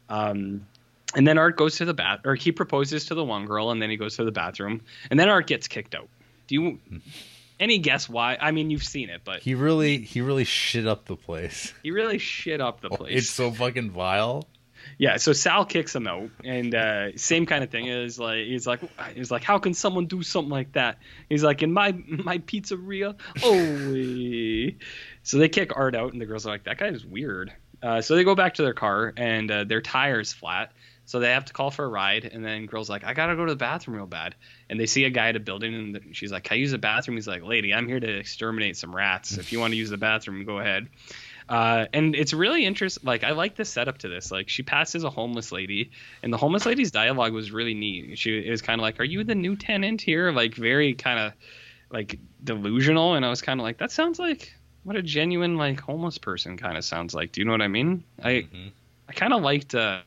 Um, 0.09 0.67
and 1.15 1.27
then 1.27 1.37
Art 1.37 1.57
goes 1.57 1.77
to 1.79 1.85
the 1.85 1.95
bath, 1.95 2.21
or 2.25 2.35
he 2.37 2.53
proposes 2.53 3.07
to 3.07 3.15
the 3.17 3.25
one 3.25 3.45
girl, 3.47 3.71
and 3.73 3.83
then 3.83 3.91
he 3.91 3.97
goes 3.97 4.17
to 4.17 4.25
the 4.25 4.31
bathroom, 4.33 4.83
and 5.11 5.19
then 5.19 5.29
Art 5.29 5.47
gets 5.49 5.67
kicked 5.69 5.95
out. 5.97 6.09
Do 6.47 6.55
you 6.55 6.79
any 7.61 7.79
guess 7.79 8.09
why? 8.09 8.39
I 8.41 8.51
mean, 8.53 8.71
you've 8.71 8.85
seen 8.85 9.11
it, 9.11 9.23
but 9.25 9.43
He 9.43 9.55
really 9.55 9.99
he 9.99 10.21
really 10.21 10.45
shit 10.45 10.87
up 10.87 11.07
the 11.07 11.17
place. 11.17 11.73
he 11.83 11.91
really 11.91 12.19
shit 12.19 12.61
up 12.61 12.81
the 12.81 12.89
place. 12.91 13.19
It's 13.19 13.31
so 13.31 13.51
fucking 13.51 13.91
vile. 13.91 14.47
Yeah, 14.99 15.17
so 15.17 15.33
Sal 15.33 15.65
kicks 15.65 15.95
him 15.95 16.07
out, 16.07 16.31
and 16.45 16.75
uh, 16.75 17.17
same 17.17 17.47
kind 17.47 17.65
of 17.65 17.71
thing 17.71 17.87
is 17.87 18.19
like 18.19 18.47
he's 18.47 18.67
like 18.67 18.81
he's 19.15 19.31
like, 19.31 19.43
how 19.43 19.59
can 19.59 19.75
someone 19.75 20.07
do 20.07 20.23
something 20.23 20.51
like 20.51 20.73
that? 20.73 20.99
He's 21.29 21.43
like, 21.43 21.63
in 21.63 21.73
my 21.73 21.93
my 22.09 22.39
pizzeria, 22.39 23.17
oh. 23.43 24.79
so 25.23 25.39
they 25.39 25.49
kick 25.49 25.77
Art 25.77 25.95
out, 25.95 26.13
and 26.13 26.21
the 26.21 26.27
girls 26.27 26.47
are 26.47 26.51
like, 26.51 26.65
that 26.65 26.79
guy 26.79 26.89
is 26.89 27.05
weird. 27.05 27.53
Uh, 27.83 28.01
so 28.01 28.15
they 28.15 28.25
go 28.25 28.35
back 28.35 28.55
to 28.55 28.63
their 28.63 28.75
car, 28.75 29.13
and 29.17 29.51
uh, 29.51 29.65
their 29.65 29.81
tire's 29.81 30.33
flat. 30.33 30.73
So 31.05 31.19
they 31.19 31.31
have 31.31 31.47
to 31.47 31.53
call 31.53 31.71
for 31.71 31.85
a 31.85 31.89
ride, 31.89 32.25
and 32.25 32.45
then 32.45 32.67
girl's 32.67 32.89
like, 32.89 33.03
"I 33.05 33.13
gotta 33.13 33.35
go 33.35 33.45
to 33.45 33.53
the 33.53 33.57
bathroom 33.57 33.97
real 33.97 34.07
bad." 34.07 34.37
And 34.71 34.79
they 34.79 34.87
see 34.87 35.05
a 35.05 35.11
guy 35.11 35.29
at 35.29 35.37
a 35.37 35.41
building, 35.41 35.75
and 35.75 36.17
she's 36.17 36.31
like, 36.31 36.45
"Can 36.45 36.55
I 36.55 36.59
use 36.59 36.71
the 36.71 36.79
bathroom?" 36.79 37.17
He's 37.17 37.27
like, 37.27 37.43
"Lady, 37.43 37.75
I'm 37.75 37.89
here 37.89 37.99
to 37.99 38.19
exterminate 38.19 38.77
some 38.77 38.95
rats. 38.95 39.37
If 39.37 39.53
you 39.53 39.59
want 39.59 39.73
to 39.73 39.77
use 39.77 39.91
the 39.91 39.97
bathroom, 39.97 40.45
go 40.45 40.59
ahead." 40.61 40.89
Uh, 41.49 41.87
and 41.93 42.15
it's 42.15 42.33
really 42.33 42.65
interesting. 42.65 43.03
Like, 43.07 43.25
I 43.25 43.33
like 43.33 43.57
the 43.57 43.65
setup 43.65 43.99
to 43.99 44.09
this. 44.09 44.31
Like, 44.31 44.49
she 44.49 44.63
passes 44.63 45.05
a 45.05 45.11
homeless 45.11 45.53
lady, 45.53 45.91
and 46.23 46.33
the 46.33 46.37
homeless 46.37 46.67
lady's 46.67 46.91
dialogue 46.91 47.33
was 47.33 47.51
really 47.51 47.75
neat. 47.75 48.19
She 48.19 48.39
it 48.39 48.51
was 48.51 48.63
kind 48.63 48.81
of 48.81 48.83
like, 48.83 49.01
"Are 49.01 49.05
you 49.05 49.25
the 49.25 49.35
new 49.35 49.57
tenant 49.57 50.01
here?" 50.01 50.33
Like, 50.33 50.55
very 50.55 50.95
kind 50.95 51.19
of 51.19 51.33
like 51.91 52.19
delusional. 52.45 53.15
And 53.15 53.25
I 53.25 53.31
was 53.31 53.43
kind 53.43 53.61
of 53.61 53.65
like, 53.65 53.79
"That 53.79 53.91
sounds 53.91 54.19
like 54.19 54.53
what 54.85 54.97
a 54.97 55.03
genuine 55.03 55.57
like 55.57 55.81
homeless 55.81 56.19
person 56.19 56.57
kind 56.57 56.77
of 56.79 56.85
sounds 56.85 57.15
like." 57.15 57.33
Do 57.33 57.41
you 57.41 57.45
know 57.45 57.53
what 57.53 57.63
I 57.63 57.69
mean? 57.69 58.05
I 58.23 58.31
Mhm. 58.31 58.73
I 59.09 59.13
kind 59.13 59.33
of 59.33 59.43
liked 59.43 59.75
uh, 59.75 60.01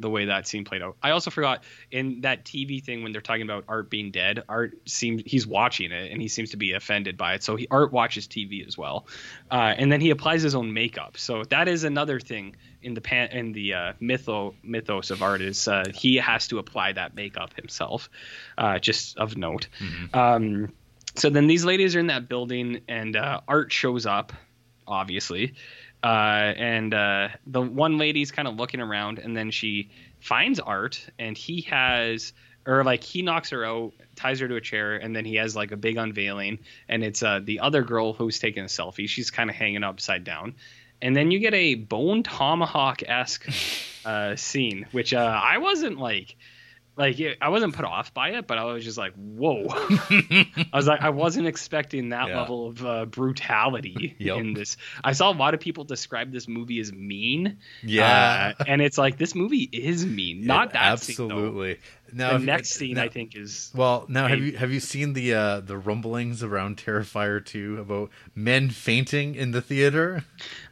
the 0.00 0.10
way 0.10 0.26
that 0.26 0.46
scene 0.46 0.64
played 0.64 0.82
out. 0.82 0.96
I 1.02 1.10
also 1.10 1.30
forgot 1.30 1.62
in 1.90 2.22
that 2.22 2.44
TV 2.44 2.82
thing 2.82 3.02
when 3.02 3.12
they're 3.12 3.20
talking 3.20 3.42
about 3.42 3.64
Art 3.68 3.90
being 3.90 4.10
dead. 4.10 4.42
Art 4.48 4.74
seems 4.86 5.22
he's 5.24 5.46
watching 5.46 5.92
it 5.92 6.10
and 6.10 6.20
he 6.20 6.28
seems 6.28 6.50
to 6.50 6.56
be 6.56 6.72
offended 6.72 7.16
by 7.16 7.34
it. 7.34 7.42
So 7.42 7.56
he, 7.56 7.66
Art 7.70 7.92
watches 7.92 8.26
TV 8.26 8.66
as 8.66 8.76
well, 8.76 9.06
uh, 9.50 9.74
and 9.76 9.92
then 9.92 10.00
he 10.00 10.10
applies 10.10 10.42
his 10.42 10.54
own 10.54 10.72
makeup. 10.72 11.16
So 11.16 11.44
that 11.44 11.68
is 11.68 11.84
another 11.84 12.18
thing 12.20 12.56
in 12.82 12.94
the 12.94 13.00
pan, 13.00 13.30
in 13.32 13.52
the 13.52 13.74
uh, 13.74 13.92
mytho 14.00 14.54
mythos 14.62 15.10
of 15.10 15.22
Art 15.22 15.40
is 15.42 15.68
uh, 15.68 15.84
he 15.94 16.16
has 16.16 16.48
to 16.48 16.58
apply 16.58 16.92
that 16.92 17.14
makeup 17.14 17.54
himself. 17.54 18.08
Uh, 18.56 18.78
just 18.78 19.18
of 19.18 19.36
note. 19.36 19.68
Um, 20.14 20.72
so 21.16 21.28
then 21.28 21.46
these 21.46 21.64
ladies 21.64 21.96
are 21.96 22.00
in 22.00 22.06
that 22.06 22.28
building 22.28 22.80
and 22.88 23.16
uh, 23.16 23.40
Art 23.48 23.72
shows 23.72 24.06
up, 24.06 24.32
obviously 24.86 25.54
uh, 26.02 26.06
and 26.56 26.94
uh, 26.94 27.28
the 27.46 27.60
one 27.60 27.98
lady's 27.98 28.30
kind 28.30 28.48
of 28.48 28.56
looking 28.56 28.80
around, 28.80 29.18
and 29.18 29.36
then 29.36 29.50
she 29.50 29.90
finds 30.20 30.58
Art, 30.58 31.06
and 31.18 31.36
he 31.36 31.62
has, 31.62 32.32
or 32.66 32.84
like 32.84 33.04
he 33.04 33.22
knocks 33.22 33.50
her 33.50 33.64
out, 33.64 33.92
ties 34.16 34.40
her 34.40 34.48
to 34.48 34.56
a 34.56 34.60
chair, 34.60 34.96
and 34.96 35.14
then 35.14 35.24
he 35.24 35.36
has 35.36 35.54
like 35.54 35.72
a 35.72 35.76
big 35.76 35.96
unveiling, 35.96 36.58
and 36.88 37.04
it's 37.04 37.22
uh, 37.22 37.40
the 37.42 37.60
other 37.60 37.82
girl 37.82 38.12
who's 38.12 38.38
taking 38.38 38.62
a 38.62 38.66
selfie. 38.66 39.08
She's 39.08 39.30
kind 39.30 39.50
of 39.50 39.56
hanging 39.56 39.84
upside 39.84 40.24
down, 40.24 40.54
and 41.02 41.14
then 41.14 41.30
you 41.30 41.38
get 41.38 41.54
a 41.54 41.74
bone 41.74 42.22
tomahawk 42.22 43.02
esque 43.06 43.48
uh, 44.04 44.36
scene, 44.36 44.86
which 44.92 45.12
uh, 45.12 45.40
I 45.42 45.58
wasn't 45.58 45.98
like. 45.98 46.36
Like 47.00 47.18
it, 47.18 47.38
I 47.40 47.48
wasn't 47.48 47.74
put 47.74 47.86
off 47.86 48.12
by 48.12 48.32
it, 48.32 48.46
but 48.46 48.58
I 48.58 48.64
was 48.64 48.84
just 48.84 48.98
like, 48.98 49.14
"Whoa!" 49.14 49.64
I 49.70 50.46
was 50.74 50.86
like, 50.86 51.00
I 51.00 51.08
wasn't 51.10 51.46
expecting 51.46 52.10
that 52.10 52.28
Yeah. 52.28 52.40
level 52.40 52.68
of 52.68 52.84
uh, 52.84 53.04
brutality 53.06 54.16
Yep. 54.18 54.36
in 54.36 54.52
this. 54.52 54.76
I 55.02 55.12
saw 55.12 55.30
a 55.30 55.34
lot 55.34 55.54
of 55.54 55.60
people 55.60 55.84
describe 55.84 56.30
this 56.30 56.46
movie 56.46 56.78
as 56.80 56.92
mean. 56.92 57.56
Yeah. 57.82 58.52
Uh, 58.60 58.64
and 58.66 58.82
it's 58.82 58.98
like 58.98 59.16
this 59.16 59.34
movie 59.34 59.62
is 59.72 60.04
mean. 60.04 60.46
Not 60.46 60.68
It- 60.68 60.72
that 60.74 60.98
scene, 61.00 61.14
absolutely. 61.30 61.78
now, 62.12 62.32
The 62.36 62.44
next 62.44 62.70
scene, 62.72 62.96
now- 62.96 63.04
I 63.04 63.08
think, 63.08 63.34
is 63.34 63.70
Well, 63.74 64.04
now 64.08 64.28
have 64.28 64.40
you 64.40 64.56
have 64.58 64.70
you 64.70 64.80
seen 64.80 65.14
the 65.14 65.32
uh, 65.34 65.60
the 65.60 65.78
rumblings 65.78 66.42
around 66.42 66.76
Terrifier 66.76 67.44
2 67.44 67.78
about 67.80 68.10
men 68.34 68.68
fainting 68.68 69.34
in 69.36 69.52
the 69.52 69.62
theater? 69.62 70.24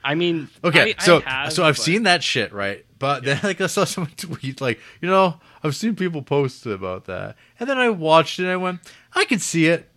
I 0.05 0.15
mean, 0.15 0.49
Okay, 0.63 0.91
I- 0.93 0.95
I 0.99 1.05
so 1.05 1.21
have, 1.21 1.53
so 1.53 1.65
I've 1.65 1.77
but- 1.77 1.83
seen 1.83 2.03
that 2.03 2.23
shit, 2.23 2.53
right? 2.53 2.85
But 2.99 3.25
then 3.25 3.41
like 3.45 3.61
I 3.61 3.67
saw 3.69 3.85
someone 3.85 4.13
tweet 4.17 4.61
like, 4.61 4.79
you 5.01 5.09
know, 5.09 5.41
I've 5.63 5.77
seen 5.77 5.97
people 5.97 6.23
post 6.23 6.67
about 6.67 7.07
that, 7.07 7.37
and 7.59 7.69
then 7.69 7.79
I 7.79 7.89
watched 7.91 8.39
it 8.39 8.43
and 8.45 8.53
I 8.53 8.57
went, 8.57 8.81
I 9.15 9.25
could 9.25 9.43
see 9.43 9.67
it, 9.67 9.89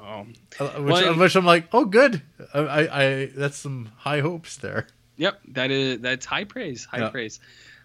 Oh, 0.00 0.26
uh, 0.58 0.68
which, 0.80 0.92
Well, 0.92 1.18
which 1.18 1.36
I'm 1.36 1.44
like, 1.44 1.68
oh, 1.72 1.84
good. 1.84 2.22
I, 2.54 2.58
I, 2.60 3.02
I 3.02 3.26
that's 3.26 3.58
some 3.58 3.90
high 3.98 4.20
hopes 4.20 4.56
there. 4.56 4.86
Yep, 5.16 5.40
that 5.48 5.70
is 5.70 6.00
that's 6.00 6.24
high 6.24 6.44
praise, 6.44 6.84
high 6.84 7.00
Yeah. 7.00 7.08
praise. 7.10 7.40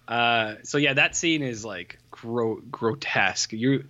Uh, 0.08 0.56
so 0.64 0.78
yeah, 0.78 0.94
that 0.94 1.16
scene 1.16 1.42
is 1.42 1.66
like 1.66 1.98
gro- 2.12 2.62
grotesque. 2.72 3.52
You 3.54 3.86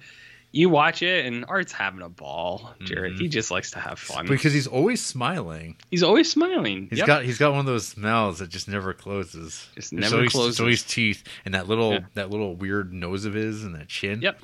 you 0.54 0.70
watch 0.70 1.02
it 1.02 1.26
and 1.26 1.44
Art's 1.50 1.74
having 1.74 2.02
a 2.02 2.08
ball. 2.10 2.74
Jared, 2.86 3.14
Mhm. 3.16 3.20
he 3.22 3.28
just 3.28 3.52
likes 3.52 3.72
to 3.72 3.80
have 3.80 4.00
fun. 4.00 4.26
Because 4.28 4.54
he's 4.54 4.68
always 4.68 5.04
smiling. 5.04 5.76
He's 5.92 6.04
always 6.04 6.32
smiling. 6.32 6.88
He's 6.90 7.00
Yep. 7.00 7.08
got 7.08 7.24
he's 7.26 7.38
got 7.40 7.52
one 7.52 7.60
of 7.62 7.66
those 7.66 7.98
mouths 7.98 8.40
that 8.40 8.50
just 8.50 8.68
never 8.70 8.94
closes. 8.94 9.68
Just 9.76 9.92
There's 9.92 10.02
never 10.04 10.16
always, 10.18 10.32
closes. 10.32 10.58
There's 10.58 10.62
always 10.62 10.84
teeth 10.84 11.24
and 11.44 11.54
that 11.56 11.68
little 11.68 11.94
Yeah. 11.94 12.00
that 12.14 12.30
little 12.30 12.56
weird 12.56 12.94
nose 12.94 13.26
of 13.26 13.34
his 13.34 13.64
and 13.64 13.74
that 13.76 13.90
chin. 13.90 14.22
Yep. 14.22 14.42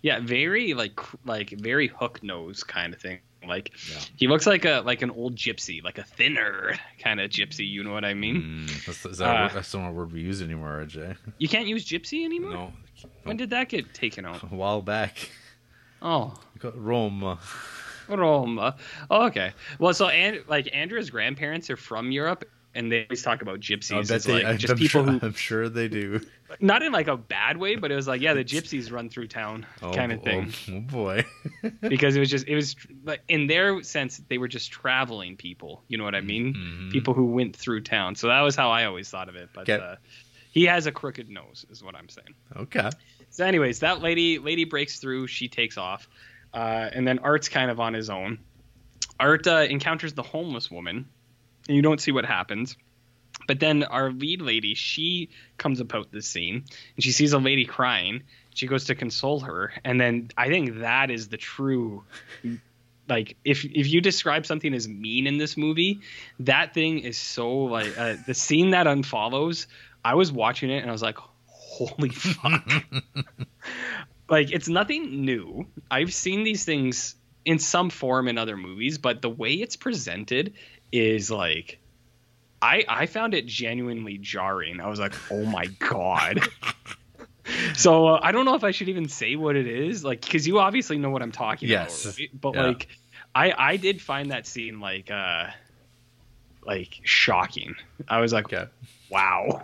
yeah, 0.00 0.18
very 0.20 0.74
like 0.74 0.98
like 1.26 1.50
very 1.50 1.86
hook 1.86 2.22
nose 2.22 2.64
kind 2.64 2.92
of 2.94 3.00
thing. 3.00 3.18
Like 3.46 3.72
Yeah. 3.90 3.98
he 4.16 4.28
looks 4.28 4.46
like 4.46 4.64
a 4.64 4.82
like 4.86 5.02
an 5.02 5.10
old 5.10 5.36
gypsy, 5.36 5.82
like 5.84 5.98
a 5.98 6.04
thinner 6.04 6.78
kind 6.98 7.20
of 7.20 7.28
gypsy. 7.30 7.68
You 7.68 7.84
know 7.84 7.92
what 7.92 8.04
I 8.06 8.14
mean? 8.14 8.66
Mm, 8.66 8.86
that's, 8.86 9.04
is 9.04 9.18
that 9.18 9.28
Uh, 9.28 9.38
a 9.38 9.42
word, 9.42 9.52
that's 9.52 9.74
not 9.74 9.88
a 9.88 9.92
word 9.92 10.12
we 10.12 10.20
use 10.22 10.40
anymore, 10.40 10.80
RJ. 10.86 11.16
You 11.38 11.48
can't 11.48 11.66
use 11.66 11.84
gypsy 11.86 12.24
anymore. 12.24 12.52
No, 12.52 12.72
When 13.24 13.36
did 13.36 13.50
that 13.50 13.68
get 13.68 13.92
taken 13.92 14.24
out? 14.24 14.42
a 14.50 14.54
while 14.54 14.80
back. 14.80 15.28
Oh, 16.02 16.34
got 16.58 16.76
Rome. 16.80 17.38
Roma. 18.08 18.76
Oh, 19.10 19.26
okay. 19.26 19.52
Well, 19.78 19.94
so 19.94 20.08
and 20.08 20.42
like 20.48 20.68
Andrea's 20.74 21.10
grandparents 21.10 21.70
are 21.70 21.76
from 21.76 22.10
Europe, 22.10 22.44
and 22.74 22.90
they 22.90 23.04
always 23.04 23.22
talk 23.22 23.42
about 23.42 23.60
gypsies 23.60 23.92
I 23.96 24.00
bet 24.02 24.10
as 24.10 24.24
they. 24.24 24.42
like 24.44 24.46
I'm, 24.46 24.76
people 24.76 24.86
sure, 24.88 25.04
who, 25.04 25.20
I'm 25.26 25.34
sure 25.34 25.68
they 25.68 25.88
do. 25.88 26.20
not 26.60 26.82
in 26.82 26.92
like 26.92 27.06
a 27.08 27.16
bad 27.16 27.56
way, 27.56 27.76
but 27.76 27.92
it 27.92 27.94
was 27.94 28.08
like, 28.08 28.20
yeah, 28.20 28.34
the 28.34 28.44
gypsies 28.44 28.90
run 28.92 29.08
through 29.08 29.28
town 29.28 29.64
Oh, 29.82 29.92
kind 29.92 30.12
of 30.12 30.18
oh, 30.20 30.24
thing. 30.24 30.52
Oh, 30.70 30.80
boy. 30.80 31.24
because 31.80 32.16
it 32.16 32.20
was 32.20 32.28
just 32.30 32.46
it 32.48 32.54
was 32.56 32.74
like 33.04 33.22
in 33.28 33.46
their 33.46 33.82
sense 33.82 34.20
they 34.28 34.38
were 34.38 34.48
just 34.48 34.72
traveling 34.72 35.36
people. 35.36 35.82
You 35.88 35.96
know 35.98 36.04
what 36.04 36.14
I 36.16 36.20
mean? 36.20 36.54
Mhm. 36.54 36.90
People 36.92 37.14
who 37.14 37.26
went 37.26 37.54
through 37.56 37.82
town. 37.82 38.16
So 38.16 38.26
that 38.26 38.40
was 38.40 38.56
how 38.56 38.70
I 38.70 38.84
always 38.84 39.08
thought 39.08 39.28
of 39.28 39.36
it. 39.36 39.50
But 39.54 39.68
Okay. 39.70 39.82
uh, 39.82 39.96
he 40.52 40.66
has 40.66 40.86
a 40.86 40.92
crooked 40.92 41.28
nose, 41.28 41.66
is 41.70 41.82
what 41.82 41.96
I'm 41.96 42.08
saying. 42.08 42.34
Okay. 42.56 42.90
So, 43.30 43.44
anyways, 43.44 43.80
that 43.80 44.02
lady 44.02 44.38
lady 44.38 44.64
breaks 44.64 45.00
through. 45.00 45.26
She 45.26 45.48
takes 45.48 45.76
off, 45.76 46.08
uh, 46.54 46.90
and 46.92 47.08
then 47.08 47.18
Art's 47.18 47.48
kind 47.48 47.70
of 47.70 47.80
on 47.80 47.94
his 47.94 48.10
own. 48.10 48.38
Art 49.18 49.46
uh, 49.46 49.66
encounters 49.68 50.12
the 50.12 50.22
homeless 50.22 50.70
woman, 50.70 51.08
and 51.66 51.76
you 51.76 51.82
don't 51.82 52.00
see 52.00 52.12
what 52.12 52.26
happens. 52.26 52.76
But 53.48 53.60
then 53.60 53.82
our 53.82 54.12
lead 54.12 54.42
lady, 54.42 54.74
she 54.74 55.30
comes 55.56 55.80
about 55.80 56.12
this 56.12 56.26
scene, 56.26 56.64
and 56.96 57.02
she 57.02 57.12
sees 57.12 57.32
a 57.32 57.38
lady 57.38 57.64
crying. 57.64 58.22
She 58.54 58.66
goes 58.66 58.84
to 58.84 58.94
console 58.94 59.40
her, 59.40 59.72
and 59.84 60.00
then 60.00 60.28
I 60.36 60.48
think 60.48 60.80
that 60.80 61.10
is 61.10 61.28
the 61.28 61.38
true. 61.38 62.04
Like 63.08 63.36
if 63.44 63.64
if 63.64 63.88
you 63.88 64.00
describe 64.00 64.46
something 64.46 64.72
as 64.74 64.86
mean 64.86 65.26
in 65.26 65.38
this 65.38 65.56
movie, 65.56 66.00
that 66.40 66.74
thing 66.74 67.00
is 67.00 67.16
so 67.16 67.64
like 67.64 67.98
uh, 67.98 68.16
the 68.26 68.34
scene 68.34 68.70
that 68.70 68.86
unfollows. 68.86 69.66
I 70.04 70.14
was 70.14 70.32
watching 70.32 70.70
it 70.70 70.78
and 70.78 70.88
I 70.88 70.92
was 70.92 71.02
like, 71.02 71.18
"Holy 71.46 72.10
fuck!" 72.10 72.68
like 74.28 74.52
it's 74.52 74.68
nothing 74.68 75.24
new. 75.24 75.66
I've 75.90 76.12
seen 76.12 76.44
these 76.44 76.64
things 76.64 77.14
in 77.44 77.58
some 77.58 77.90
form 77.90 78.28
in 78.28 78.38
other 78.38 78.56
movies, 78.56 78.98
but 78.98 79.22
the 79.22 79.30
way 79.30 79.54
it's 79.54 79.76
presented 79.76 80.54
is 80.92 81.30
like 81.30 81.80
I 82.60 82.84
I 82.88 83.06
found 83.06 83.34
it 83.34 83.46
genuinely 83.46 84.18
jarring. 84.18 84.80
I 84.80 84.88
was 84.88 85.00
like, 85.00 85.14
"Oh 85.30 85.44
my 85.44 85.66
god." 85.66 86.48
so 87.74 88.06
uh, 88.06 88.20
I 88.22 88.32
don't 88.32 88.44
know 88.44 88.54
if 88.54 88.64
I 88.64 88.70
should 88.70 88.88
even 88.88 89.08
say 89.08 89.36
what 89.36 89.56
it 89.56 89.66
is, 89.66 90.04
like 90.04 90.22
cuz 90.22 90.46
you 90.46 90.58
obviously 90.58 90.98
know 90.98 91.10
what 91.10 91.22
I'm 91.22 91.32
talking 91.32 91.68
Yes. 91.68 92.04
about, 92.04 92.16
right? 92.18 92.40
But 92.40 92.54
Yeah. 92.54 92.62
like 92.62 92.88
I 93.34 93.52
I 93.56 93.76
did 93.76 94.00
find 94.00 94.30
that 94.30 94.46
scene 94.46 94.80
like 94.80 95.10
uh 95.10 95.46
like 96.64 97.00
shocking. 97.04 97.74
I 98.08 98.20
was 98.20 98.32
like, 98.32 98.46
Okay. 98.46 98.66
Wow. 99.12 99.62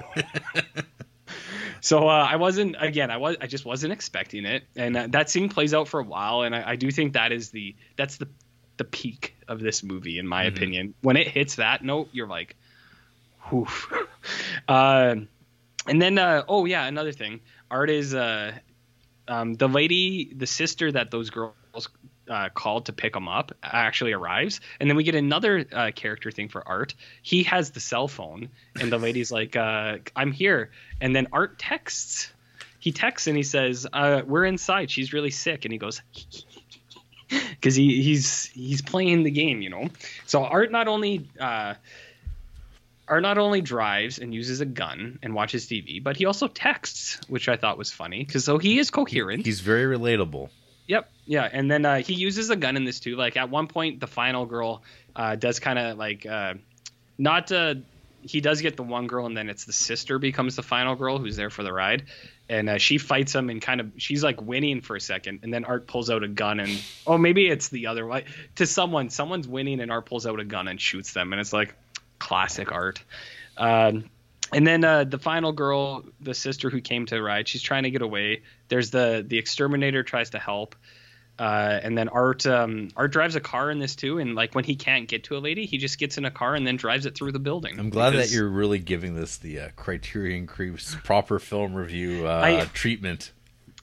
so 1.81 2.09
uh, 2.09 2.27
I 2.31 2.37
wasn't 2.37 2.77
again. 2.79 3.11
I 3.11 3.17
was 3.17 3.37
I 3.41 3.47
just 3.47 3.65
wasn't 3.65 3.93
expecting 3.93 4.45
it, 4.45 4.65
and 4.77 4.97
uh, 4.97 5.07
that 5.11 5.31
scene 5.31 5.49
plays 5.49 5.75
out 5.75 5.89
for 5.89 6.01
a 6.01 6.05
while, 6.05 6.43
and 6.43 6.55
I, 6.55 6.71
I 6.71 6.77
do 6.77 6.91
think 6.91 7.15
that 7.15 7.33
is 7.33 7.51
the 7.51 7.75
that's 7.97 8.17
the 8.19 8.29
the 8.77 8.85
peak 8.85 9.35
of 9.49 9.61
this 9.61 9.83
movie 9.83 10.19
in 10.19 10.27
my 10.29 10.45
Mhm. 10.45 10.49
opinion. 10.49 10.95
When 11.01 11.17
it 11.17 11.27
hits 11.29 11.57
that 11.57 11.83
note, 11.83 12.11
you're 12.13 12.29
like, 12.29 12.55
whew. 13.49 13.67
uh, 14.69 15.17
and 15.87 16.03
then 16.03 16.19
uh, 16.19 16.45
oh 16.49 16.65
yeah, 16.65 16.87
another 16.87 17.13
thing. 17.13 17.41
Art 17.71 17.91
is 17.91 18.15
uh, 18.15 18.53
um, 19.27 19.55
the 19.55 19.69
lady, 19.69 20.33
the 20.35 20.47
sister 20.47 20.93
that 20.93 21.11
those 21.11 21.31
girls 21.31 21.55
uh, 22.29 22.49
called 22.51 22.87
to 22.87 22.93
pick 22.93 23.15
him 23.15 23.29
up 23.29 23.53
actually 23.63 24.13
arrives, 24.13 24.61
and 24.81 24.89
then 24.89 24.97
we 24.97 25.05
get 25.05 25.15
another 25.15 25.65
uh, 25.73 25.91
character 25.95 26.31
thing 26.31 26.49
for 26.49 26.67
Art. 26.67 26.95
He 27.23 27.45
has 27.45 27.71
the 27.71 27.81
cell 27.81 28.09
phone, 28.09 28.49
and 28.81 28.93
the 28.93 28.99
lady's 29.07 29.33
like, 29.33 29.57
uh, 29.57 29.99
"I'm 30.15 30.33
here," 30.33 30.71
and 31.01 31.15
then 31.15 31.29
Art 31.33 31.59
texts. 31.59 32.33
He 32.81 32.93
texts 32.93 33.27
and 33.27 33.37
he 33.37 33.43
says, 33.43 33.87
uh, 33.93 34.23
"We're 34.27 34.45
inside. 34.45 34.91
She's 34.91 35.13
really 35.13 35.31
sick," 35.31 35.65
and 35.65 35.73
he 35.73 35.79
goes. 35.79 36.03
Because 37.31 37.75
he, 37.75 38.03
he's 38.03 38.47
he's 38.47 38.81
playing 38.81 39.23
the 39.23 39.31
game, 39.31 39.61
you 39.61 39.69
know. 39.69 39.91
So 40.25 40.45
Art 40.45 40.73
not 40.73 40.89
only 40.89 41.29
uh, 41.39 41.75
Art 43.09 43.23
not 43.23 43.39
only 43.39 43.61
drives 43.61 44.19
and 44.19 44.35
uses 44.35 44.61
a 44.61 44.67
gun 44.67 45.19
and 45.23 45.35
watches 45.35 45.67
TV, 45.67 46.03
but 46.03 46.17
he 46.17 46.27
also 46.27 46.47
texts, 46.47 47.19
which 47.29 47.49
I 47.49 47.57
thought 47.57 47.79
was 47.79 47.91
funny. 47.91 48.25
Because 48.25 48.45
so 48.45 48.59
he 48.59 48.79
is 48.79 48.91
coherent. 48.91 49.47
He's 49.47 49.61
very 49.61 49.97
relatable. 49.97 50.51
Yep. 50.89 51.11
Yeah. 51.27 51.49
And 51.51 51.71
then 51.71 51.85
uh, 51.85 51.99
he 51.99 52.15
uses 52.15 52.51
a 52.51 52.57
gun 52.57 52.77
in 52.77 52.85
this 52.85 52.99
too. 52.99 53.15
Like 53.15 53.37
at 53.37 53.51
one 53.51 53.69
point, 53.69 54.01
the 54.01 54.07
final 54.07 54.47
girl 54.47 54.83
uh, 55.15 55.37
does 55.37 55.61
kind 55.61 55.79
of 55.79 55.97
like 55.97 56.27
uh, 56.27 56.55
not. 57.17 57.53
Uh, 57.53 57.77
he 58.23 58.41
does 58.41 58.61
get 58.61 58.77
the 58.77 58.83
one 58.83 59.07
girl, 59.07 59.27
and 59.27 59.37
then 59.37 59.49
it's 59.49 59.65
the 59.65 59.73
sister 59.73 60.19
becomes 60.19 60.57
the 60.57 60.63
final 60.63 60.97
girl 60.97 61.19
who's 61.19 61.37
there 61.37 61.51
for 61.51 61.63
the 61.63 61.73
ride, 61.73 62.05
and 62.49 62.69
uh, 62.69 62.79
she 62.79 62.99
fights 62.99 63.35
him 63.35 63.49
and 63.49 63.63
kind 63.63 63.81
of 63.81 63.93
she's 63.97 64.25
like 64.25 64.43
winning 64.43 64.81
for 64.81 64.97
a 64.97 65.01
second, 65.01 65.41
and 65.43 65.55
then 65.55 65.65
Art 65.65 65.87
pulls 65.87 66.11
out 66.11 66.25
a 66.25 66.29
gun 66.29 66.59
and 66.59 66.83
oh 67.07 67.17
maybe 67.17 67.47
it's 67.49 67.69
the 67.69 67.87
other 67.87 68.07
way 68.07 68.25
to 68.57 68.67
someone 68.67 69.09
someone's 69.09 69.47
winning 69.47 69.81
and 69.81 69.93
Art 69.93 70.07
pulls 70.07 70.27
out 70.27 70.41
a 70.41 70.45
gun 70.45 70.67
and 70.69 70.81
shoots 70.81 71.13
them, 71.13 71.33
and 71.33 71.41
it's 71.41 71.53
like 71.53 71.75
classic 72.19 72.73
Art. 72.73 73.03
Um, 73.57 74.11
and 74.53 74.67
then 74.67 74.83
uh, 74.83 75.05
the 75.05 75.19
final 75.19 75.53
girl, 75.53 76.05
the 76.21 76.35
sister 76.35 76.71
who 76.71 76.81
came 76.81 77.07
to 77.07 77.21
ride, 77.23 77.47
she's 77.47 77.63
trying 77.63 77.83
to 77.85 77.91
get 77.91 78.03
away. 78.03 78.43
There's 78.69 78.91
the 78.91 79.25
the 79.27 79.39
exterminator 79.39 80.03
tries 80.03 80.31
to 80.31 80.39
help. 80.39 80.77
Uh, 81.39 81.79
and 81.85 81.97
then 81.97 82.09
Art 82.09 82.45
um, 82.47 82.89
Art 82.97 83.13
drives 83.13 83.37
a 83.37 83.41
car 83.41 83.71
in 83.71 83.79
this 83.79 83.95
too, 83.95 84.19
and 84.19 84.35
like 84.35 84.57
when 84.57 84.65
he 84.65 84.75
can't 84.75 85.07
get 85.09 85.23
to 85.25 85.37
a 85.37 85.39
lady, 85.39 85.67
he 85.67 85.79
just 85.79 85.97
gets 85.99 86.19
in 86.19 86.25
a 86.25 86.33
car 86.33 86.57
and 86.57 86.67
then 86.67 86.77
drives 86.77 87.07
it 87.07 87.15
through 87.15 87.31
the 87.31 87.39
building. 87.39 87.79
I'm 87.79 87.91
glad 87.91 88.11
Because- 88.11 88.31
that 88.31 88.35
you're 88.37 88.49
really 88.49 88.81
giving 88.81 89.15
this 89.15 89.37
the 89.37 89.61
uh, 89.61 89.69
Criterion 89.77 90.49
Creeps 90.49 90.97
proper 91.05 91.39
film 91.39 91.75
review 91.75 92.27
uh, 92.27 92.41
I- 92.45 92.65
treatment. 92.75 93.31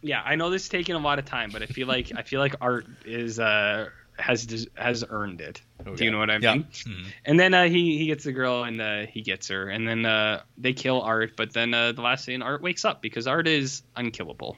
Yeah, 0.02 0.22
I 0.24 0.36
know 0.36 0.50
this 0.50 0.64
is 0.64 0.70
taking 0.70 0.96
a 0.96 1.00
lot 1.00 1.18
of 1.18 1.24
time, 1.26 1.50
but 1.52 1.62
I 1.64 1.66
feel 1.68 1.88
like 1.88 2.12
I 2.16 2.24
feel 2.24 2.42
like 2.42 2.56
Art 2.60 2.88
is 3.06 3.40
uh 3.40 3.88
has 4.20 4.68
has 4.76 5.04
earned 5.10 5.40
it. 5.40 5.62
Do 5.96 6.04
you 6.04 6.12
know 6.12 6.20
what 6.20 6.30
I 6.30 6.38
Yeah. 6.42 6.54
mean? 6.56 6.64
Mhm. 6.66 7.06
And 7.24 7.40
then 7.40 7.54
uh, 7.54 7.70
he 7.70 7.98
he 7.98 8.06
gets 8.08 8.26
the 8.26 8.34
girl 8.34 8.64
and 8.66 8.82
uh, 8.82 9.06
he 9.06 9.22
gets 9.22 9.48
her, 9.48 9.70
and 9.70 9.88
then 9.88 10.06
uh, 10.06 10.42
they 10.58 10.74
kill 10.74 11.02
Art. 11.02 11.38
But 11.38 11.54
then 11.54 11.74
uh, 11.74 11.94
the 11.94 12.02
last 12.02 12.26
scene, 12.26 12.42
Art 12.42 12.62
wakes 12.62 12.84
up 12.84 13.02
because 13.02 13.28
Art 13.28 13.48
is 13.48 13.82
unkillable, 13.96 14.58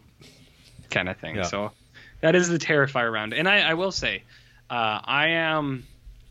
kind 0.90 1.10
of 1.10 1.18
thing. 1.18 1.36
Yeah. 1.38 1.44
So 1.44 1.72
that 2.22 2.36
is 2.36 2.48
the 2.50 2.58
Terrifier 2.60 3.12
round. 3.12 3.34
And 3.34 3.48
I, 3.48 3.60
I 3.70 3.74
will 3.76 3.92
say, 3.92 4.24
uh, 4.70 5.00
I 5.04 5.30
am 5.30 5.86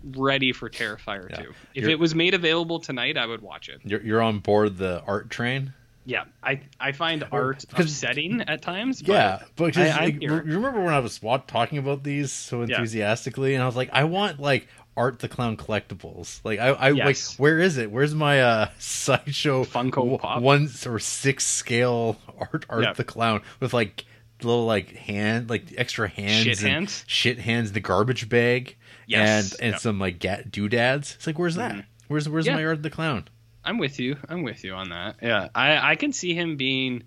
ready 0.05 0.53
for 0.53 0.69
Terrifier 0.70 1.31
Yeah. 1.31 1.37
2. 1.37 1.43
If 1.43 1.57
You're- 1.83 1.93
it 1.93 1.99
was 1.99 2.15
made 2.15 2.35
available 2.35 2.78
tonight, 2.81 3.16
I 3.16 3.27
would 3.27 3.43
watch 3.43 3.69
it. 3.69 3.81
You're, 3.85 4.03
you're 4.03 4.23
on 4.23 4.39
board 4.41 4.77
the 4.78 5.03
art 5.07 5.31
train. 5.31 5.73
Yeah, 6.09 6.23
I 6.41 6.61
I 6.78 6.93
find 6.93 7.24
art 7.33 7.65
upsetting 7.77 8.43
at 8.43 8.62
times. 8.62 9.03
But 9.03 9.12
Yeah, 9.12 9.43
but 9.57 9.74
just, 9.74 9.99
I- 9.99 10.05
like, 10.05 10.23
you 10.23 10.31
remember 10.33 10.81
when 10.81 10.95
I 10.95 11.01
was 11.01 11.20
wa- 11.20 11.39
talking 11.39 11.78
about 11.78 12.05
these 12.05 12.31
so 12.31 12.59
Yeah. 12.62 12.77
enthusiastically, 12.77 13.55
and 13.55 13.62
I 13.62 13.66
was 13.66 13.74
like, 13.74 13.91
I 13.93 14.05
want 14.05 14.39
like 14.39 14.69
Art 14.97 15.19
the 15.19 15.28
Clown 15.28 15.57
collectibles. 15.57 16.39
Like, 16.45 16.61
I, 16.61 16.69
I 16.69 16.91
like, 16.91 17.19
where 17.39 17.59
is 17.59 17.77
it? 17.77 17.91
Where's 17.91 18.15
my 18.15 18.41
uh 18.41 18.69
sideshow 18.78 19.65
Funko 19.65 19.97
w- 19.97 20.19
Pop? 20.19 20.43
one 20.43 20.69
or 20.87 21.01
six 21.01 21.45
scale 21.45 22.16
Art 22.39 22.65
Art 22.70 22.85
Yeah. 22.85 22.93
the 22.93 23.03
Clown 23.05 23.43
with 23.59 23.74
like 23.74 24.05
little 24.43 24.67
like 24.67 24.95
hand 24.97 25.49
like 25.51 25.73
extra 25.77 26.09
hands, 26.09 26.45
Shit 26.45 26.59
hands? 26.61 27.05
shit 27.07 27.39
hands, 27.39 27.73
the 27.73 27.81
garbage 27.81 28.29
bag, 28.29 28.77
Yes. 29.07 29.53
and 29.53 29.61
and 29.63 29.73
Yep. 29.73 29.81
some 29.81 29.99
like 29.99 30.19
ga- 30.19 30.43
doodads. 30.49 31.15
It's 31.15 31.27
like, 31.27 31.39
where's 31.39 31.55
that? 31.57 31.75
Mhm. 31.75 31.85
Where's 32.09 32.29
where's 32.29 32.47
Yeah. 32.47 32.55
my 32.57 32.65
Art 32.65 32.83
the 32.83 32.91
Clown? 32.91 33.29
I'm 33.65 33.79
with 33.79 33.99
you. 33.99 34.17
I'm 34.29 34.43
with 34.43 34.63
you 34.65 34.75
on 34.75 34.91
that. 34.91 35.17
Yeah, 35.23 35.49
I 35.55 35.93
I 35.93 35.97
can 35.97 36.13
see 36.13 36.35
him 36.35 36.57
being 36.57 37.03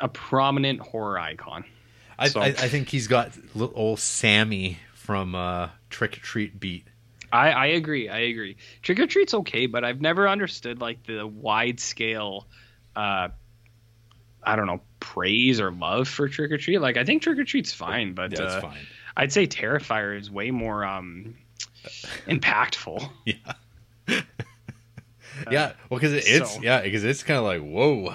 a 0.00 0.08
prominent 0.08 0.80
horror 0.80 1.18
icon. 1.18 1.64
I, 2.18 2.28
So- 2.28 2.40
I 2.40 2.46
I 2.46 2.68
think 2.68 2.88
he's 2.88 3.06
got 3.08 3.32
little 3.54 3.74
old 3.76 3.98
Sammy 4.00 4.78
from 4.94 5.34
uh, 5.34 5.68
Trick 5.90 6.16
or 6.16 6.20
Treat 6.20 6.58
beat. 6.58 6.86
I, 7.32 7.50
I 7.50 7.66
agree. 7.66 8.08
I 8.08 8.18
agree. 8.20 8.56
Trick 8.82 8.98
or 9.00 9.06
treat's 9.06 9.34
okay, 9.34 9.66
but 9.66 9.84
I've 9.84 10.00
never 10.00 10.28
understood 10.28 10.80
like 10.80 11.04
the 11.04 11.26
wide 11.26 11.80
scale, 11.80 12.46
uh, 12.94 13.28
I 14.42 14.56
don't 14.56 14.66
know, 14.66 14.80
praise 15.06 15.60
or 15.60 15.70
love 15.70 16.08
for 16.08 16.28
trick 16.28 16.50
or 16.50 16.58
treat. 16.58 16.78
Like 16.80 16.96
I 16.96 17.04
think 17.04 17.22
trick 17.22 17.38
or 17.38 17.44
treat's 17.44 17.72
fine, 17.72 18.14
but 18.14 18.32
Yeah, 18.32 18.44
uh, 18.46 18.60
fine. 18.60 18.86
I'd 19.16 19.32
say 19.32 19.46
Terrifier 19.46 20.18
is 20.18 20.30
way 20.30 20.50
more 20.50 20.84
um 20.84 21.36
impactful. 22.26 23.08
Yeah. 23.24 23.34
yeah, 25.50 25.72
well, 25.90 26.00
because 26.00 26.12
it's 26.12 26.54
so- 26.54 26.62
yeah, 26.62 26.80
because 26.82 27.04
it's 27.04 27.22
kind 27.22 27.38
of 27.38 27.44
like 27.44 27.62
whoa, 27.62 28.14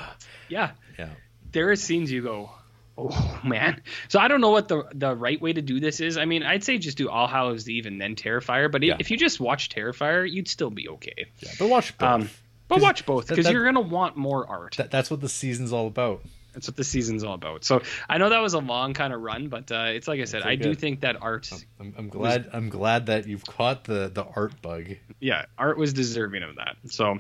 Yeah, 0.50 0.72
yeah, 0.98 1.10
there 1.52 1.70
are 1.72 1.76
scenes 1.76 2.12
you 2.12 2.22
go, 2.24 2.50
oh 2.98 3.40
man. 3.44 3.82
So 4.10 4.20
I 4.20 4.28
don't 4.28 4.42
know 4.42 4.50
what 4.52 4.68
the 4.68 4.84
the 4.94 5.16
right 5.16 5.40
way 5.42 5.54
to 5.54 5.62
do 5.62 5.80
this 5.80 6.00
is. 6.00 6.18
I 6.18 6.26
mean, 6.26 6.44
I'd 6.44 6.64
say 6.64 6.78
just 6.78 6.98
do 6.98 7.10
All 7.10 7.28
Hallows 7.28 7.70
Eve 7.70 7.86
and 7.86 8.00
then 8.02 8.16
Terrifier. 8.16 8.72
But 8.72 8.84
Yeah. 8.84 8.98
if 9.00 9.12
you 9.12 9.18
just 9.18 9.40
watch 9.40 9.70
Terrifier, 9.70 10.30
you'd 10.30 10.48
still 10.48 10.70
be 10.70 10.88
okay. 10.90 11.28
yeah. 11.40 11.52
But 11.60 11.70
watch 11.70 11.98
both. 11.98 12.10
Um, 12.10 12.30
but 12.68 12.82
watch 12.82 13.06
both 13.06 13.28
because 13.28 13.50
you're 13.50 13.66
gonna 13.66 13.82
want 13.82 14.16
more 14.18 14.48
art. 14.48 14.76
that, 14.78 14.92
that's 14.92 15.12
what 15.12 15.20
the 15.22 15.30
season's 15.30 15.74
all 15.74 15.88
about. 15.88 16.24
That's 16.54 16.68
what 16.68 16.76
the 16.76 16.84
season's 16.84 17.24
all 17.24 17.36
about. 17.36 17.64
So 17.64 17.82
I 18.10 18.18
know 18.18 18.30
that 18.30 18.40
was 18.42 18.54
a 18.54 18.60
long 18.60 18.94
kind 18.94 19.14
of 19.14 19.22
run, 19.22 19.48
but 19.48 19.72
uh, 19.72 19.86
it's 19.88 20.08
like 20.08 20.20
I 20.20 20.26
said, 20.26 20.44
I 20.44 20.56
do 20.56 20.76
think 20.76 21.02
that 21.02 21.22
art, 21.22 21.50
I'm, 21.80 21.94
I'm 21.98 22.10
glad. 22.10 22.50
I'm 22.52 22.70
glad 22.70 23.06
that 23.06 23.28
you've 23.28 23.46
caught 23.46 23.86
the 23.86 24.10
the 24.14 24.26
art 24.26 24.62
bug. 24.62 24.90
yeah, 25.20 25.46
art 25.58 25.78
was 25.78 25.94
deserving 25.94 26.44
of 26.44 26.56
that. 26.56 26.76
So, 26.90 27.20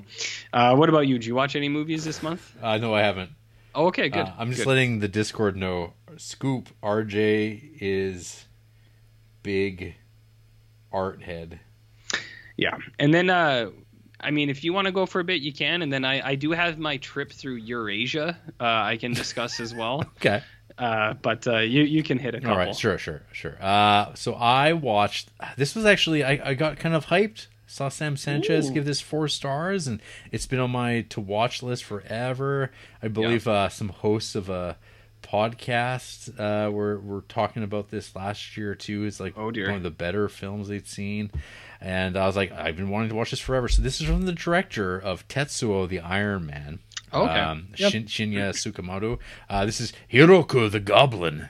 uh, 0.52 0.76
what 0.76 0.90
about 0.90 1.08
you? 1.08 1.16
Did 1.16 1.26
you 1.26 1.36
watch 1.36 1.56
any 1.56 1.70
movies 1.70 2.04
this 2.04 2.22
month? 2.22 2.56
Uh, 2.62 2.78
no, 2.78 2.94
I 2.94 3.02
haven't. 3.02 3.32
Oh, 3.74 3.88
okay, 3.88 4.10
good. 4.10 4.28
Uh, 4.28 4.34
I'm 4.38 4.50
just 4.50 4.64
good. 4.64 4.70
letting 4.70 5.00
the 5.00 5.08
Discord 5.08 5.56
know. 5.56 5.94
Scoop 6.18 6.70
RJ 6.84 7.78
is 7.80 8.46
big 9.44 9.96
art 10.92 11.24
head. 11.24 11.60
Yeah, 12.58 12.78
and 13.00 13.14
then 13.14 13.30
uh, 13.30 13.70
I 14.24 14.32
mean, 14.32 14.50
if 14.50 14.64
you 14.64 14.74
want 14.74 14.86
to 14.88 14.92
go 14.92 15.06
for 15.06 15.20
a 15.20 15.24
bit, 15.24 15.42
you 15.42 15.52
can. 15.54 15.82
And 15.82 15.92
then 15.92 16.06
I, 16.06 16.30
I 16.32 16.36
do 16.36 16.52
have 16.52 16.78
my 16.80 16.98
trip 16.98 17.32
through 17.32 17.56
Eurasia. 17.56 18.38
Uh, 18.60 18.64
I 18.64 18.98
can 18.98 19.14
discuss 19.14 19.60
as 19.60 19.74
well. 19.74 20.04
Okay. 20.18 20.42
Uh, 20.78 21.14
but 21.16 21.46
uh, 21.48 21.58
you 21.60 21.84
you 21.84 22.02
can 22.02 22.18
hit 22.18 22.34
a 22.34 22.40
couple. 22.40 22.54
All 22.54 22.58
right, 22.58 22.76
sure, 22.76 22.98
sure, 22.98 23.22
sure. 23.34 23.58
Uh, 23.62 24.14
so 24.16 24.34
I 24.34 24.74
watched. 24.74 25.30
This 25.58 25.76
was 25.76 25.86
actually 25.86 26.24
I, 26.24 26.40
I 26.52 26.54
got 26.54 26.80
kind 26.80 26.96
of 26.96 27.08
hyped. 27.08 27.48
Saw 27.68 27.90
Sam 27.90 28.18
Sanchez 28.18 28.70
Ooh. 28.70 28.74
give 28.74 28.86
this 28.86 29.02
four 29.02 29.28
stars, 29.28 29.86
and 29.86 30.02
it's 30.32 30.46
been 30.48 30.60
on 30.60 30.72
my 30.72 31.02
to 31.10 31.20
watch 31.22 31.62
list 31.62 31.84
forever. 31.84 32.72
I 33.04 33.10
believe 33.10 33.48
uh, 33.48 33.70
some 33.70 33.90
hosts 33.90 34.34
of 34.34 34.50
a 34.50 34.78
podcast 35.22 36.38
uh, 36.40 36.72
were 36.72 37.00
were 37.00 37.22
talking 37.28 37.64
about 37.64 37.90
this 37.90 38.16
last 38.16 38.58
year 38.58 38.76
too. 38.76 39.04
It's 39.06 39.20
like 39.20 39.38
Oh, 39.38 39.52
dear. 39.52 39.68
one 39.68 39.78
of 39.78 39.84
the 39.84 39.92
better 39.92 40.28
films 40.30 40.68
they'd 40.68 40.88
seen, 40.88 41.32
and 41.82 42.16
I 42.16 42.26
was 42.28 42.36
like, 42.36 42.52
I've 42.52 42.76
been 42.78 42.90
wanting 42.90 43.10
to 43.10 43.16
watch 43.16 43.32
this 43.32 43.40
forever. 43.40 43.68
So 43.68 43.82
this 43.82 44.00
is 44.00 44.08
from 44.08 44.26
the 44.26 44.32
director 44.34 44.98
of 45.00 45.28
Tetsuo 45.28 45.88
the 45.90 46.00
Iron 46.00 46.46
Man. 46.46 46.80
Okay. 47.14 47.40
Um, 47.40 47.68
Yep. 47.76 47.92
Shin- 47.92 48.06
Shinya 48.06 48.50
Tsukamoto. 48.52 49.18
Uh, 49.50 49.66
this 49.66 49.82
is 49.82 49.92
Hiruko 50.14 50.72
the 50.72 50.80
Goblin. 50.80 51.50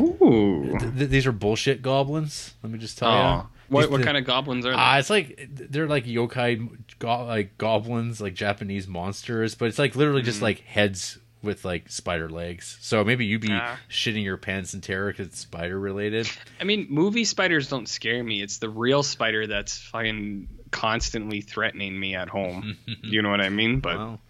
Ooh. 0.00 0.76
Th- 0.78 0.94
th- 0.94 1.10
these 1.10 1.26
are 1.26 1.32
bullshit 1.32 1.80
goblins. 1.82 2.54
Let 2.62 2.70
me 2.72 2.78
just 2.78 2.98
tell 2.98 3.10
Oh. 3.10 3.36
you. 3.36 3.46
What 3.74 3.90
what 3.90 4.02
kind 4.02 4.16
of 4.16 4.24
goblins 4.24 4.66
are 4.66 4.70
they? 4.72 4.76
Ah, 4.76 4.98
it's 4.98 5.10
like 5.10 5.48
they're 5.48 5.86
like 5.86 6.04
yokai, 6.04 6.68
go- 6.98 7.24
like 7.24 7.56
goblins, 7.56 8.20
like 8.20 8.34
Japanese 8.34 8.88
monsters, 8.88 9.54
but 9.54 9.66
it's 9.68 9.78
like 9.78 9.94
literally 9.94 10.20
Mm-hmm. 10.22 10.26
just 10.26 10.42
like 10.42 10.60
heads 10.62 11.18
with 11.42 11.64
like 11.64 11.88
spider 11.90 12.28
legs. 12.28 12.76
So 12.80 13.02
maybe 13.04 13.24
you'd 13.24 13.40
be 13.40 13.48
Ah. 13.50 13.78
shitting 13.88 14.22
your 14.24 14.36
pants 14.36 14.74
in 14.74 14.80
terror 14.80 15.10
because 15.10 15.28
it's 15.28 15.38
spider 15.38 15.78
related. 15.78 16.28
I 16.60 16.64
mean, 16.64 16.86
movie 16.90 17.24
spiders 17.24 17.68
don't 17.68 17.88
scare 17.88 18.22
me. 18.22 18.42
It's 18.42 18.58
the 18.58 18.68
real 18.68 19.02
spider 19.02 19.46
that's 19.46 19.78
fucking 19.78 20.48
constantly 20.70 21.40
threatening 21.40 21.98
me 21.98 22.14
at 22.14 22.28
home. 22.28 22.76
you 23.02 23.22
know 23.22 23.30
what 23.30 23.40
I 23.40 23.48
mean? 23.48 23.80
But 23.80 23.96
well, 23.98 24.20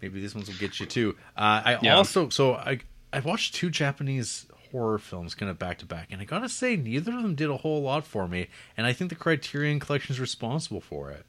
maybe 0.00 0.20
these 0.20 0.34
ones 0.34 0.48
will 0.48 0.56
get 0.56 0.80
you 0.80 0.86
too. 0.86 1.16
Uh, 1.36 1.62
I 1.64 1.78
Yeah. 1.82 1.96
also 1.96 2.28
so 2.30 2.54
I 2.54 2.80
I 3.12 3.20
watched 3.20 3.54
two 3.54 3.70
Japanese 3.70 4.46
horror 4.70 4.98
films 4.98 5.34
kind 5.34 5.50
of 5.50 5.58
back 5.58 5.78
to 5.78 5.86
back, 5.86 6.08
and 6.10 6.20
I 6.20 6.24
gotta 6.24 6.48
say 6.48 6.76
neither 6.76 7.12
of 7.16 7.22
them 7.22 7.34
did 7.34 7.48
a 7.50 7.56
whole 7.58 7.80
lot 7.82 8.06
for 8.06 8.28
me, 8.28 8.48
and 8.76 8.86
I 8.86 8.92
think 8.92 9.08
the 9.10 9.16
Criterion 9.16 9.80
Collection 9.80 10.12
is 10.14 10.20
responsible 10.20 10.80
for 10.82 11.10
it. 11.10 11.24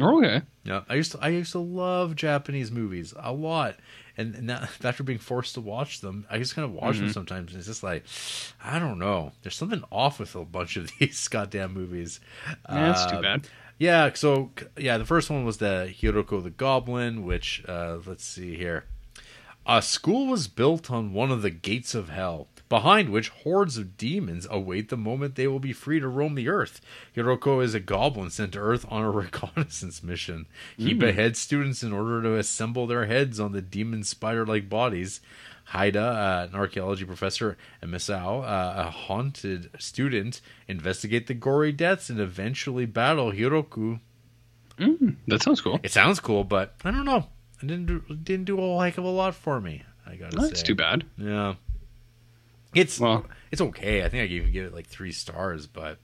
okay. 0.00 0.42
Yeah, 0.64 0.82
I 0.88 0.94
used 0.94 1.12
to 1.12 1.18
I 1.20 1.28
used 1.28 1.52
to 1.52 1.58
love 1.60 2.16
Japanese 2.16 2.70
movies 2.72 3.14
a 3.16 3.32
lot, 3.32 3.76
and, 4.16 4.42
now, 4.42 4.66
after 4.84 5.02
being 5.02 5.18
forced 5.18 5.54
to 5.54 5.60
watch 5.60 6.00
them, 6.00 6.26
I 6.30 6.38
just 6.38 6.54
kind 6.54 6.64
of 6.64 6.72
watch 6.72 6.96
Mm-hmm. 6.96 7.04
them 7.06 7.12
sometimes. 7.12 7.52
And 7.52 7.58
it's 7.58 7.66
just 7.68 7.82
like, 7.82 8.04
I 8.64 8.78
don't 8.78 8.98
know. 8.98 9.32
There's 9.42 9.56
something 9.56 9.82
off 9.92 10.18
with 10.18 10.34
a 10.34 10.44
bunch 10.44 10.76
of 10.76 10.90
these 10.98 11.28
goddamn 11.28 11.74
movies. 11.74 12.20
Yeah, 12.68 12.86
that's 12.92 13.06
too 13.06 13.16
Uh, 13.18 13.22
bad. 13.22 13.48
Yeah, 13.78 14.10
so 14.14 14.50
yeah, 14.78 14.96
the 14.96 15.04
first 15.04 15.28
one 15.28 15.44
was 15.44 15.58
the 15.58 15.92
Hiruko 16.00 16.42
the 16.42 16.48
Goblin, 16.50 17.24
which 17.26 17.62
uh, 17.68 17.98
let's 18.06 18.24
see 18.24 18.56
here. 18.56 18.84
A 19.66 19.82
school 19.82 20.28
was 20.28 20.48
built 20.48 20.90
on 20.90 21.12
one 21.12 21.30
of 21.30 21.42
the 21.42 21.50
gates 21.50 21.94
of 21.94 22.08
hell, 22.08 22.46
behind 22.68 23.10
which 23.10 23.28
hordes 23.28 23.76
of 23.78 23.96
demons 23.96 24.46
await 24.50 24.88
the 24.88 24.96
moment 24.96 25.34
they 25.34 25.46
will 25.46 25.60
be 25.60 25.72
free 25.72 26.00
to 26.00 26.08
roam 26.08 26.34
the 26.34 26.48
earth. 26.48 26.80
Hiruko 27.16 27.62
is 27.62 27.74
a 27.74 27.80
goblin 27.80 28.30
sent 28.30 28.52
to 28.52 28.58
Earth 28.58 28.84
on 28.88 29.02
a 29.02 29.10
reconnaissance 29.22 30.02
mission. 30.02 30.46
He 30.76 30.94
beheads 30.94 31.38
students 31.38 31.82
in 31.82 31.92
order 31.92 32.22
to 32.22 32.36
assemble 32.36 32.86
their 32.86 33.06
heads 33.06 33.38
on 33.38 33.52
the 33.52 33.62
demon 33.62 34.02
spider 34.04 34.44
like 34.44 34.68
bodies. 34.68 35.20
Haida, 35.70 36.00
uh, 36.00 36.46
an 36.48 36.54
archaeology 36.54 37.04
professor, 37.04 37.56
and 37.82 37.92
Misao, 37.92 38.42
uh, 38.44 38.86
a 38.86 38.90
haunted 38.90 39.68
student, 39.80 40.40
investigate 40.68 41.26
the 41.26 41.34
gory 41.34 41.72
deaths 41.72 42.08
and 42.08 42.20
eventually 42.20 42.86
battle 42.86 43.32
Hiruko. 43.32 43.98
That 45.26 45.42
sounds 45.42 45.60
cool. 45.60 45.80
It 45.82 45.90
sounds 45.90 46.20
cool, 46.20 46.44
but 46.44 46.74
I 46.84 46.90
don't 46.92 47.04
know. 47.04 47.26
It 47.62 47.66
didn't 47.66 47.86
do, 47.86 48.00
didn't 48.14 48.44
do 48.44 48.58
a 48.58 48.60
whole 48.60 48.80
heck 48.80 48.98
of 48.98 49.04
a 49.04 49.08
lot 49.08 49.34
for 49.34 49.60
me. 49.60 49.82
I 50.06 50.14
gotta 50.14 50.36
That's 50.36 50.60
say. 50.60 50.66
too 50.66 50.74
bad. 50.76 51.04
Yeah, 51.16 51.54
it's 52.76 53.00
Well- 53.00 53.26
it's 53.50 53.60
okay. 53.60 54.04
I 54.04 54.08
think 54.08 54.22
I 54.22 54.32
even 54.34 54.52
give 54.52 54.66
it 54.66 54.74
like 54.74 54.86
three 54.86 55.12
stars, 55.12 55.66
but 55.66 55.98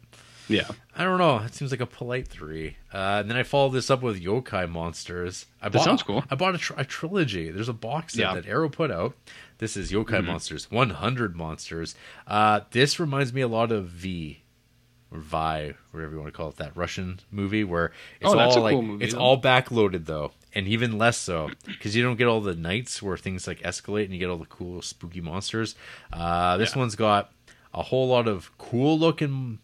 Yeah. 0.48 0.68
I 0.96 1.04
don't 1.04 1.18
know. 1.18 1.38
It 1.38 1.54
seems 1.54 1.70
like 1.70 1.80
a 1.80 1.86
polite 1.86 2.28
three. 2.28 2.76
Uh, 2.92 3.18
and 3.20 3.30
then 3.30 3.36
I 3.36 3.42
followed 3.42 3.70
this 3.70 3.90
up 3.90 4.02
with 4.02 4.20
Yokai 4.22 4.68
Monsters. 4.70 5.46
I 5.60 5.68
That 5.68 5.78
bought, 5.78 5.84
sounds 5.84 6.02
cool. 6.02 6.24
I 6.30 6.34
bought 6.34 6.54
a, 6.54 6.58
tr- 6.58 6.74
a 6.76 6.84
trilogy. 6.84 7.50
There's 7.50 7.68
a 7.68 7.72
box 7.72 8.14
set 8.14 8.20
Yeah. 8.20 8.26
Mm-hmm. 8.28 8.34
that 8.36 8.46
Arrow 8.46 8.68
put 8.68 8.90
out. 8.90 9.14
This 9.58 9.76
is 9.76 9.92
Yokai 9.92 10.24
Monsters, 10.24 10.70
100 10.70 11.36
Monsters. 11.36 11.94
Uh, 12.26 12.60
this 12.72 12.98
reminds 13.00 13.32
me 13.32 13.40
a 13.40 13.48
lot 13.48 13.70
of 13.72 13.86
V 13.86 14.42
or 15.12 15.18
Viy, 15.20 15.74
whatever 15.92 16.12
you 16.14 16.20
want 16.20 16.32
to 16.32 16.36
call 16.36 16.48
it, 16.48 16.56
that 16.56 16.76
Russian 16.76 17.20
movie 17.30 17.64
where 17.64 17.92
it's 18.20 18.30
Oh, 18.32 18.38
all 18.38 18.60
like 18.62 18.72
cool 18.72 18.82
movie, 18.82 19.04
it's 19.04 19.14
though. 19.14 19.20
all 19.20 19.40
backloaded 19.40 20.06
though, 20.06 20.32
and 20.54 20.68
even 20.68 20.98
less 20.98 21.16
so 21.18 21.50
because 21.66 21.94
you 21.96 22.02
don't 22.02 22.16
get 22.16 22.26
all 22.26 22.40
the 22.40 22.54
nights 22.54 23.02
where 23.02 23.16
things 23.16 23.46
like 23.46 23.60
escalate 23.60 24.04
and 24.04 24.12
you 24.12 24.18
get 24.18 24.28
all 24.30 24.36
the 24.38 24.46
cool 24.46 24.82
spooky 24.82 25.20
monsters. 25.20 25.74
Uh, 26.12 26.56
this 26.56 26.72
Yeah. 26.74 26.78
one's 26.80 26.94
got 26.96 27.32
a 27.74 27.82
whole 27.82 28.08
lot 28.08 28.28
of 28.28 28.50
cool 28.58 28.98
looking 28.98 29.58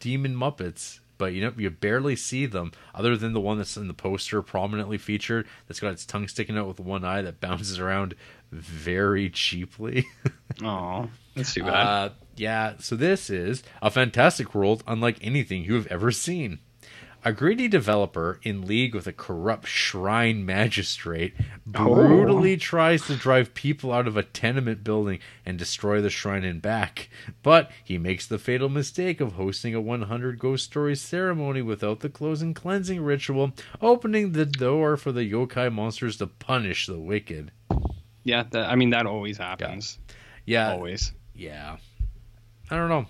demon 0.00 0.34
muppets 0.34 0.98
but 1.16 1.32
you 1.32 1.40
know 1.40 1.52
you 1.56 1.70
barely 1.70 2.16
see 2.16 2.44
them 2.44 2.72
other 2.94 3.16
than 3.16 3.32
the 3.32 3.40
one 3.40 3.56
that's 3.56 3.76
in 3.76 3.86
the 3.86 3.94
poster 3.94 4.42
prominently 4.42 4.98
featured 4.98 5.46
that's 5.68 5.78
got 5.78 5.92
its 5.92 6.04
tongue 6.04 6.26
sticking 6.26 6.58
out 6.58 6.66
with 6.66 6.80
one 6.80 7.04
eye 7.04 7.22
that 7.22 7.38
bounces 7.40 7.78
around 7.78 8.14
very 8.50 9.30
cheaply 9.30 10.04
Oh, 10.62 11.08
that's 11.36 11.54
too 11.54 11.62
bad. 11.62 11.86
uh, 11.86 12.08
yeah 12.36 12.74
so 12.80 12.96
this 12.96 13.30
is 13.30 13.62
a 13.80 13.90
fantastic 13.90 14.54
world 14.54 14.82
unlike 14.88 15.18
anything 15.22 15.62
you 15.64 15.74
have 15.74 15.86
ever 15.86 16.10
seen 16.10 16.58
a 17.24 17.32
greedy 17.32 17.68
developer 17.68 18.40
in 18.42 18.66
league 18.66 18.94
with 18.94 19.06
a 19.06 19.12
corrupt 19.12 19.66
shrine 19.66 20.44
magistrate 20.44 21.34
oh. 21.74 21.94
brutally 21.94 22.56
tries 22.56 23.06
to 23.06 23.16
drive 23.16 23.54
people 23.54 23.92
out 23.92 24.08
of 24.08 24.16
a 24.16 24.22
tenement 24.22 24.82
building 24.82 25.18
and 25.46 25.58
destroy 25.58 26.00
the 26.00 26.10
shrine 26.10 26.44
and 26.44 26.60
back. 26.60 27.08
But 27.42 27.70
he 27.84 27.98
makes 27.98 28.26
the 28.26 28.38
fatal 28.38 28.68
mistake 28.68 29.20
of 29.20 29.34
hosting 29.34 29.74
a 29.74 29.80
100 29.80 30.38
ghost 30.38 30.64
story 30.64 30.96
ceremony 30.96 31.62
without 31.62 32.00
the 32.00 32.08
closing 32.08 32.54
cleansing 32.54 33.00
ritual, 33.02 33.52
opening 33.80 34.32
the 34.32 34.46
door 34.46 34.96
for 34.96 35.12
the 35.12 35.30
yokai 35.30 35.72
monsters 35.72 36.16
to 36.18 36.26
punish 36.26 36.86
the 36.86 36.98
wicked. 36.98 37.52
yeah, 38.24 38.44
that, 38.50 38.68
I 38.68 38.74
mean 38.76 38.90
that 38.90 39.06
always 39.06 39.38
happens. 39.38 39.98
Yeah, 40.44 40.72
Always. 40.72 41.12
yeah. 41.34 41.76
I 42.70 42.76
don't 42.76 42.88
know. 42.88 43.06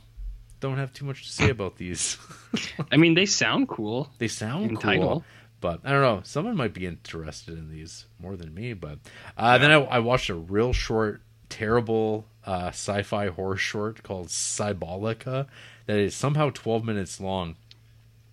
Don't 0.62 0.78
have 0.78 0.93
too 0.93 1.05
much 1.05 1.26
to 1.26 1.32
say 1.32 1.51
about 1.51 1.76
these. 1.76 2.18
I 2.93 2.97
mean 2.97 3.14
they 3.14 3.26
sound 3.26 3.66
cool. 3.68 4.09
They 4.18 4.28
sound 4.28 4.70
cool, 4.70 4.80
title. 4.80 5.24
but 5.60 5.80
I 5.84 5.90
don't 5.90 6.02
know. 6.02 6.20
Someone 6.22 6.56
might 6.56 6.72
be 6.72 6.86
interested 6.86 7.59
in 7.59 7.68
these 7.68 8.06
more 8.20 8.36
than 8.36 8.55
me. 8.55 8.72
But 8.72 9.01
uh, 9.36 9.59
then 9.59 9.72
I, 9.72 9.82
I 9.82 9.98
watched 9.98 10.30
a 10.30 10.34
real 10.36 10.72
short, 10.72 11.20
terrible 11.48 12.26
uh, 12.47 12.68
sci-fi 12.68 13.26
horror 13.26 13.56
short 13.56 14.05
called 14.05 14.28
Cybolica 14.28 15.48
that 15.86 15.98
is 15.98 16.14
somehow 16.14 16.51
12 16.51 16.84
minutes 16.84 17.20
long. 17.20 17.56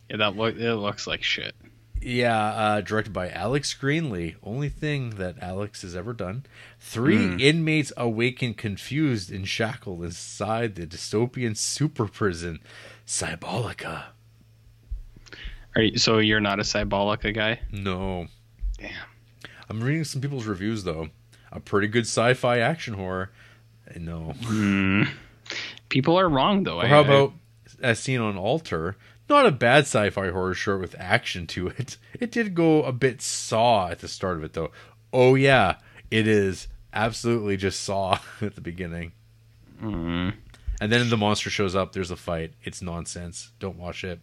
Yeah, 0.08 0.18
that 0.18 0.36
look 0.36 0.56
it 0.56 0.76
looks 0.76 1.08
like 1.08 1.24
shit. 1.24 1.56
Yeah, 2.02 2.38
uh, 2.46 2.82
directed 2.82 3.12
by 3.12 3.30
Alex 3.30 3.76
Greenlee. 3.80 4.36
Only 4.42 4.70
thing 4.70 5.12
that 5.12 5.36
Alex 5.42 5.82
has 5.82 5.96
ever 5.96 6.14
done. 6.14 6.46
Three 6.80 7.36
inmates 7.36 7.92
awaken 7.98 8.54
confused 8.54 9.32
and 9.32 9.46
shackled 9.48 10.04
inside 10.04 10.76
the 10.76 10.88
dystopian 10.88 11.58
super 11.58 12.08
prison, 12.08 12.60
Cybolica. 13.06 14.06
Are 15.76 15.82
you, 15.82 15.98
so 15.98 16.20
you're 16.20 16.40
not 16.40 16.60
a 16.60 16.64
Cybolica 16.64 17.34
guy? 17.34 17.60
No. 17.72 18.28
Damn. 18.78 18.92
I'm 19.70 19.84
reading 19.84 20.04
some 20.06 20.22
people's 20.22 20.46
reviews 20.46 20.84
though. 20.84 21.10
A 21.52 21.60
pretty 21.60 21.88
good 21.88 22.06
sci-fi 22.06 22.60
action 22.60 22.94
horror. 22.94 23.32
No. 23.98 24.34
Hmm. 24.46 25.04
People 25.90 26.18
are 26.18 26.30
wrong 26.30 26.64
though. 26.64 26.80
Or 26.82 26.88
how 26.88 27.00
I- 27.02 27.06
about 27.06 27.34
as 27.82 28.00
seen 28.00 28.20
on 28.22 28.38
Alter? 28.38 28.96
Not 29.30 29.46
a 29.46 29.52
bad 29.52 29.82
sci-fi 29.82 30.30
horror 30.32 30.54
short 30.56 30.82
with 30.82 30.96
action 30.98 31.46
to 31.48 31.68
it. 31.68 31.98
It 32.20 32.32
did 32.32 32.54
go 32.56 32.84
a 32.84 32.92
bit 32.92 33.22
saw 33.22 33.88
at 33.90 34.00
the 34.00 34.08
start 34.10 34.38
of 34.38 34.44
it 34.44 34.54
though. 34.54 34.72
Oh 35.14 35.36
yeah, 35.36 35.76
it 36.12 36.28
is 36.28 36.68
absolutely 36.94 37.56
just 37.56 37.82
saw 37.82 38.20
at 38.42 38.56
the 38.56 38.62
beginning. 38.62 39.14
Mm. 39.82 40.34
And 40.82 40.92
then 40.92 41.10
the 41.10 41.18
monster 41.18 41.50
shows 41.50 41.76
up. 41.76 41.94
There's 41.94 42.12
a 42.12 42.16
fight. 42.18 42.54
It's 42.64 42.82
nonsense. 42.82 43.52
Don't 43.60 43.78
watch 43.78 44.04
it. 44.04 44.20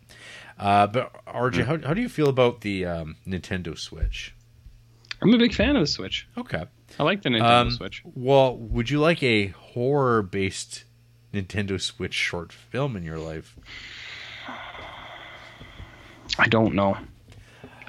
Uh, 0.59 0.87
but 0.87 1.25
RJ, 1.27 1.65
how, 1.65 1.79
how 1.87 1.95
do 1.95 2.01
you 2.01 2.09
feel 2.09 2.29
about 2.29 2.63
the 2.63 2.85
um, 2.87 3.17
Nintendo 3.27 3.79
Switch? 3.79 4.35
I'm 5.23 5.33
a 5.33 5.39
big 5.39 5.55
fan 5.55 5.77
of 5.77 5.83
the 5.83 5.87
Switch. 5.87 6.27
Okay. 6.37 6.65
I 6.99 7.03
like 7.03 7.23
the 7.23 7.31
Nintendo 7.31 7.61
Um, 7.63 7.71
Switch. 7.71 8.03
Well, 8.05 8.57
would 8.57 8.91
you 8.91 9.01
like 9.01 9.23
a 9.23 9.49
horror 9.49 10.23
based 10.23 10.85
Nintendo 11.33 11.81
Switch 11.81 12.15
short 12.15 12.53
film 12.53 12.97
in 12.97 13.03
your 13.05 13.19
life? 13.19 13.57
I 16.39 16.47
don't 16.49 16.75
know. 16.75 16.97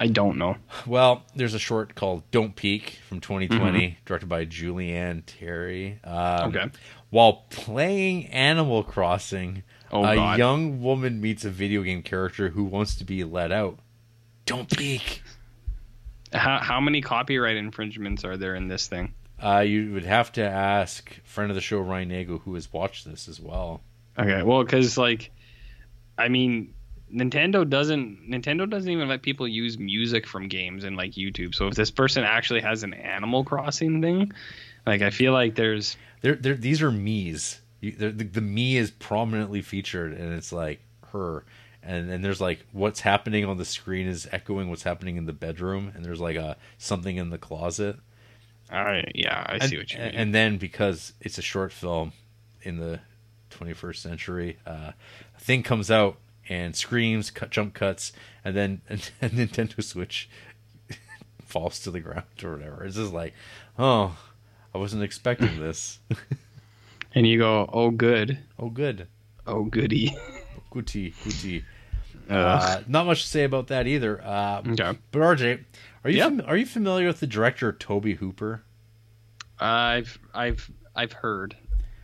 I 0.00 0.06
don't 0.06 0.38
know. 0.38 0.56
Well, 0.86 1.24
there's 1.34 1.54
a 1.54 1.58
short 1.58 1.94
called 1.96 2.22
Don't 2.30 2.54
Peek 2.54 2.98
from 3.08 3.20
2020, 3.20 3.98
directed 4.04 4.28
by 4.28 4.46
Julianne 4.46 5.22
Terry. 5.26 5.98
Um, 6.04 6.12
Mm-hmm. 6.52 6.56
Okay. 6.56 6.70
While 7.10 7.46
playing 7.50 8.26
Animal 8.26 8.84
Crossing, 8.84 9.62
Oh, 9.90 10.04
a 10.04 10.14
God. 10.14 10.38
young 10.38 10.82
woman 10.82 11.20
meets 11.20 11.44
a 11.46 11.50
video 11.50 11.82
game 11.82 12.02
character 12.02 12.50
who 12.50 12.64
wants 12.64 12.94
to 12.96 13.04
be 13.04 13.24
let 13.24 13.50
out. 13.50 13.78
Don't 14.44 14.68
peek. 14.74 15.22
How 16.32 16.58
how 16.58 16.78
many 16.80 17.00
copyright 17.00 17.56
infringements 17.56 18.22
are 18.24 18.36
there 18.36 18.54
in 18.54 18.68
this 18.68 18.86
thing? 18.86 19.14
Uh, 19.42 19.60
you 19.60 19.92
would 19.94 20.04
have 20.04 20.30
to 20.32 20.42
ask 20.42 21.10
friend 21.24 21.50
of 21.50 21.54
the 21.54 21.60
show 21.62 21.78
Ryan 21.80 22.10
Nago, 22.10 22.40
who 22.42 22.54
has 22.54 22.70
watched 22.72 23.04
this 23.06 23.28
as 23.28 23.40
well. 23.40 23.80
Okay, 24.18 24.42
well, 24.42 24.62
because 24.62 24.98
like, 24.98 25.30
I 26.18 26.28
mean, 26.28 26.74
Nintendo 27.12 27.68
doesn't 27.68 28.30
Nintendo 28.30 28.68
doesn't 28.68 28.90
even 28.90 29.08
let 29.08 29.22
people 29.22 29.48
use 29.48 29.78
music 29.78 30.26
from 30.26 30.48
games 30.48 30.84
in 30.84 30.96
like 30.96 31.12
YouTube. 31.12 31.54
So 31.54 31.66
if 31.68 31.74
this 31.74 31.90
person 31.90 32.24
actually 32.24 32.60
has 32.60 32.82
an 32.82 32.94
Animal 32.94 33.44
Crossing 33.44 34.02
thing, 34.02 34.32
like 34.86 35.02
I 35.02 35.10
feel 35.10 35.32
like 35.32 35.54
there's 35.54 35.96
They're, 36.20 36.34
they're, 36.34 36.54
these 36.54 36.82
are 36.82 36.90
me's. 36.90 37.60
The, 37.80 38.10
the 38.10 38.40
me 38.40 38.76
is 38.76 38.90
prominently 38.90 39.62
featured, 39.62 40.12
and 40.12 40.32
it's 40.34 40.52
like 40.52 40.80
her. 41.12 41.44
And 41.82 42.10
then 42.10 42.22
there's 42.22 42.40
like 42.40 42.66
what's 42.72 43.00
happening 43.00 43.44
on 43.44 43.56
the 43.56 43.64
screen 43.64 44.08
is 44.08 44.28
echoing 44.32 44.68
what's 44.68 44.82
happening 44.82 45.16
in 45.16 45.26
the 45.26 45.32
bedroom, 45.32 45.92
and 45.94 46.04
there's 46.04 46.20
like 46.20 46.36
a 46.36 46.56
something 46.76 47.16
in 47.16 47.30
the 47.30 47.38
closet. 47.38 47.96
all 48.72 48.84
right, 48.84 49.10
yeah, 49.14 49.44
I 49.46 49.54
and, 49.54 49.62
see 49.62 49.78
what 49.78 49.92
you 49.92 50.00
mean. 50.00 50.08
And 50.14 50.34
then 50.34 50.58
because 50.58 51.12
it's 51.20 51.38
a 51.38 51.42
short 51.42 51.72
film 51.72 52.12
in 52.62 52.78
the 52.78 53.00
21st 53.50 53.96
century, 53.96 54.58
uh, 54.66 54.92
a 55.36 55.40
thing 55.40 55.62
comes 55.62 55.90
out 55.90 56.18
and 56.48 56.74
screams, 56.74 57.30
cut, 57.30 57.50
jump 57.50 57.74
cuts, 57.74 58.12
and 58.44 58.56
then 58.56 58.80
and, 58.88 59.00
Nintendo 59.22 59.82
Switch 59.82 60.28
falls 61.44 61.80
to 61.80 61.90
the 61.90 62.00
ground 62.00 62.24
or 62.42 62.52
whatever. 62.56 62.84
It's 62.84 62.96
just 62.96 63.12
like, 63.12 63.34
oh, 63.78 64.16
I 64.74 64.78
wasn't 64.78 65.02
expecting 65.02 65.60
this. 65.60 65.98
and 67.14 67.26
you 67.26 67.38
go, 67.38 67.68
oh 67.72 67.90
good, 67.90 68.38
oh, 68.58 68.70
good. 68.70 69.06
oh 69.46 69.64
goody. 69.64 70.16
Goody, 70.70 71.14
goody. 71.24 71.64
Uh, 72.28 72.82
not 72.86 73.06
much 73.06 73.22
to 73.22 73.28
say 73.28 73.44
about 73.44 73.68
that 73.68 73.86
either. 73.86 74.20
Uh, 74.22 74.60
okay, 74.68 74.98
but 75.12 75.18
RJ, 75.20 75.64
are 76.04 76.10
you 76.10 76.18
Yep. 76.18 76.28
fam- 76.28 76.42
are 76.46 76.56
you 76.58 76.66
familiar 76.66 77.06
with 77.06 77.20
the 77.20 77.26
director 77.26 77.72
Tobe 77.72 78.04
Hooper? 78.18 78.62
I've 79.58 80.18
I've 80.34 80.70
I've 80.94 81.12
heard, 81.12 81.56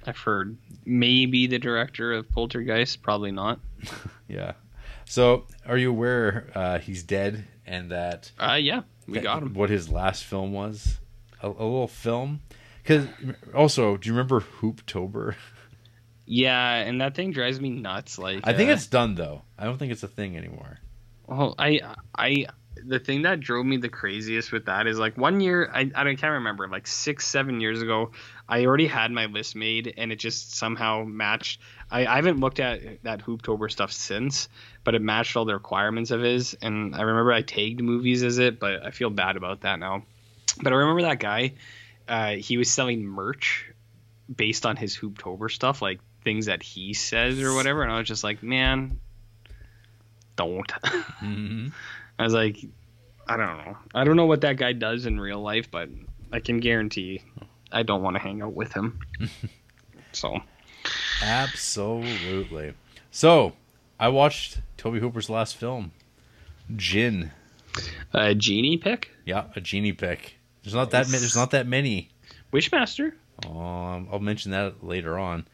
I've 0.06 0.16
heard 0.16 0.56
maybe 0.86 1.46
the 1.46 1.58
director 1.58 2.14
of 2.14 2.30
Poltergeist, 2.30 3.02
probably 3.02 3.32
not. 3.32 3.60
Yeah. 4.28 4.52
So, 5.06 5.46
are 5.66 5.76
you 5.76 5.90
aware 5.90 6.50
uh, 6.54 6.78
he's 6.78 7.02
dead 7.02 7.44
and 7.66 7.90
that 7.90 8.32
Uh, 8.38 8.58
yeah, 8.60 8.82
we 9.06 9.20
got 9.20 9.42
him. 9.42 9.54
What 9.54 9.70
his 9.70 9.90
last 9.90 10.24
film 10.24 10.52
was? 10.52 10.98
A, 11.42 11.48
a 11.48 11.50
little 11.50 11.88
film. 11.88 12.40
Because 12.82 13.06
also, 13.54 13.96
do 13.96 14.08
you 14.08 14.14
remember 14.14 14.40
Hooptober? 14.40 15.34
Yeah, 16.26 16.76
and 16.76 17.00
that 17.00 17.14
thing 17.14 17.32
drives 17.32 17.60
me 17.60 17.68
nuts. 17.68 18.18
Like 18.18 18.40
I 18.44 18.54
think 18.54 18.70
uh, 18.70 18.72
it's 18.72 18.86
done 18.86 19.14
though. 19.14 19.42
I 19.58 19.64
don't 19.64 19.76
think 19.76 19.92
it's 19.92 20.02
a 20.02 20.08
thing 20.08 20.38
anymore. 20.38 20.78
Well, 21.26 21.54
I, 21.58 21.80
I, 22.16 22.46
the 22.82 22.98
thing 22.98 23.22
that 23.22 23.40
drove 23.40 23.64
me 23.66 23.76
the 23.76 23.88
craziest 23.88 24.52
with 24.52 24.66
that 24.66 24.86
is 24.86 24.98
like 24.98 25.16
one 25.16 25.40
year, 25.40 25.70
I, 25.72 25.90
I 25.94 26.04
can't 26.14 26.22
remember, 26.22 26.68
like 26.68 26.86
six, 26.86 27.26
seven 27.26 27.60
years 27.60 27.82
ago, 27.82 28.12
I 28.48 28.66
already 28.66 28.86
had 28.86 29.10
my 29.10 29.26
list 29.26 29.56
made 29.56 29.94
and 29.96 30.12
it 30.12 30.16
just 30.16 30.54
somehow 30.54 31.04
matched. 31.04 31.60
I, 31.90 32.06
I 32.06 32.16
haven't 32.16 32.40
looked 32.40 32.60
at 32.60 33.02
that 33.02 33.20
Hooptober 33.20 33.70
stuff 33.70 33.90
since, 33.90 34.48
but 34.84 34.94
it 34.94 35.00
matched 35.00 35.36
all 35.36 35.46
the 35.46 35.54
requirements 35.54 36.10
of 36.10 36.20
his. 36.20 36.54
And 36.60 36.94
I 36.94 37.02
remember 37.02 37.32
I 37.32 37.42
tagged 37.42 37.80
movies 37.80 38.22
as 38.22 38.38
it, 38.38 38.60
but 38.60 38.84
I 38.84 38.90
feel 38.90 39.10
bad 39.10 39.36
about 39.36 39.62
that 39.62 39.78
now. 39.78 40.02
But 40.62 40.72
I 40.72 40.76
remember 40.76 41.02
that 41.02 41.20
guy, 41.20 41.54
uh, 42.06 42.32
he 42.32 42.58
was 42.58 42.70
selling 42.70 43.04
merch 43.04 43.66
based 44.34 44.66
on 44.66 44.76
his 44.76 44.96
Hooptober 44.96 45.50
stuff, 45.50 45.80
like 45.80 46.00
things 46.22 46.46
that 46.46 46.62
he 46.62 46.92
says 46.92 47.40
or 47.40 47.54
whatever. 47.54 47.82
And 47.82 47.90
I 47.90 47.98
was 47.98 48.08
just 48.08 48.24
like, 48.24 48.42
man, 48.42 49.00
don't. 50.36 50.70
Mm-hmm. 51.24 51.68
I 52.18 52.22
was 52.22 52.34
like, 52.34 52.58
I 53.26 53.38
don't 53.38 53.56
know. 53.56 53.78
I 53.94 54.04
don't 54.04 54.16
know 54.16 54.26
what 54.26 54.42
that 54.42 54.58
guy 54.58 54.74
does 54.74 55.06
in 55.06 55.18
real 55.18 55.40
life, 55.40 55.70
but 55.70 55.88
I 56.30 56.40
can 56.40 56.60
guarantee 56.60 57.22
I 57.74 57.82
don't 57.82 58.02
want 58.02 58.16
to 58.16 58.20
hang 58.20 58.40
out 58.42 58.54
with 58.54 58.72
him. 58.72 58.98
so, 60.12 60.40
Absolutely. 61.22 62.74
So, 63.10 63.52
I 63.98 64.08
watched 64.08 64.60
Tobe 64.76 64.96
Hooper's 64.96 65.28
last 65.30 65.56
film, 65.56 65.92
Djinn. 66.74 67.30
A 68.12 68.34
genie 68.34 68.76
pick? 68.78 69.10
Yeah, 69.24 69.44
a 69.56 69.60
genie 69.60 69.92
pick. 69.92 70.36
There's 70.62 70.74
not 70.74 70.90
that. 70.92 71.06
ma- 71.08 71.18
There's 71.18 71.36
not 71.36 71.50
that 71.50 71.66
many. 71.66 72.10
Wishmaster? 72.52 73.12
Um, 73.46 74.08
I'll 74.12 74.20
mention 74.20 74.52
that 74.52 74.84
later 74.84 75.18
on. 75.18 75.46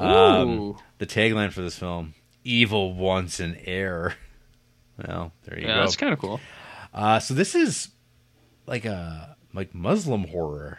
Ooh. 0.00 0.04
Um, 0.04 0.76
the 0.98 1.06
tagline 1.06 1.52
for 1.52 1.60
this 1.62 1.78
film: 1.78 2.14
"Evil 2.44 2.94
wants 2.94 3.40
an 3.40 3.56
heir." 3.64 4.14
Well, 5.06 5.32
there 5.44 5.58
you 5.60 5.66
Yeah, 5.66 5.74
go. 5.76 5.80
that's 5.82 5.96
kind 5.96 6.12
of 6.14 6.18
cool. 6.18 6.40
Uh, 6.94 7.18
so 7.18 7.34
this 7.34 7.54
is 7.54 7.88
like 8.66 8.86
a 8.86 9.36
like 9.52 9.74
Muslim 9.74 10.24
horror, 10.28 10.78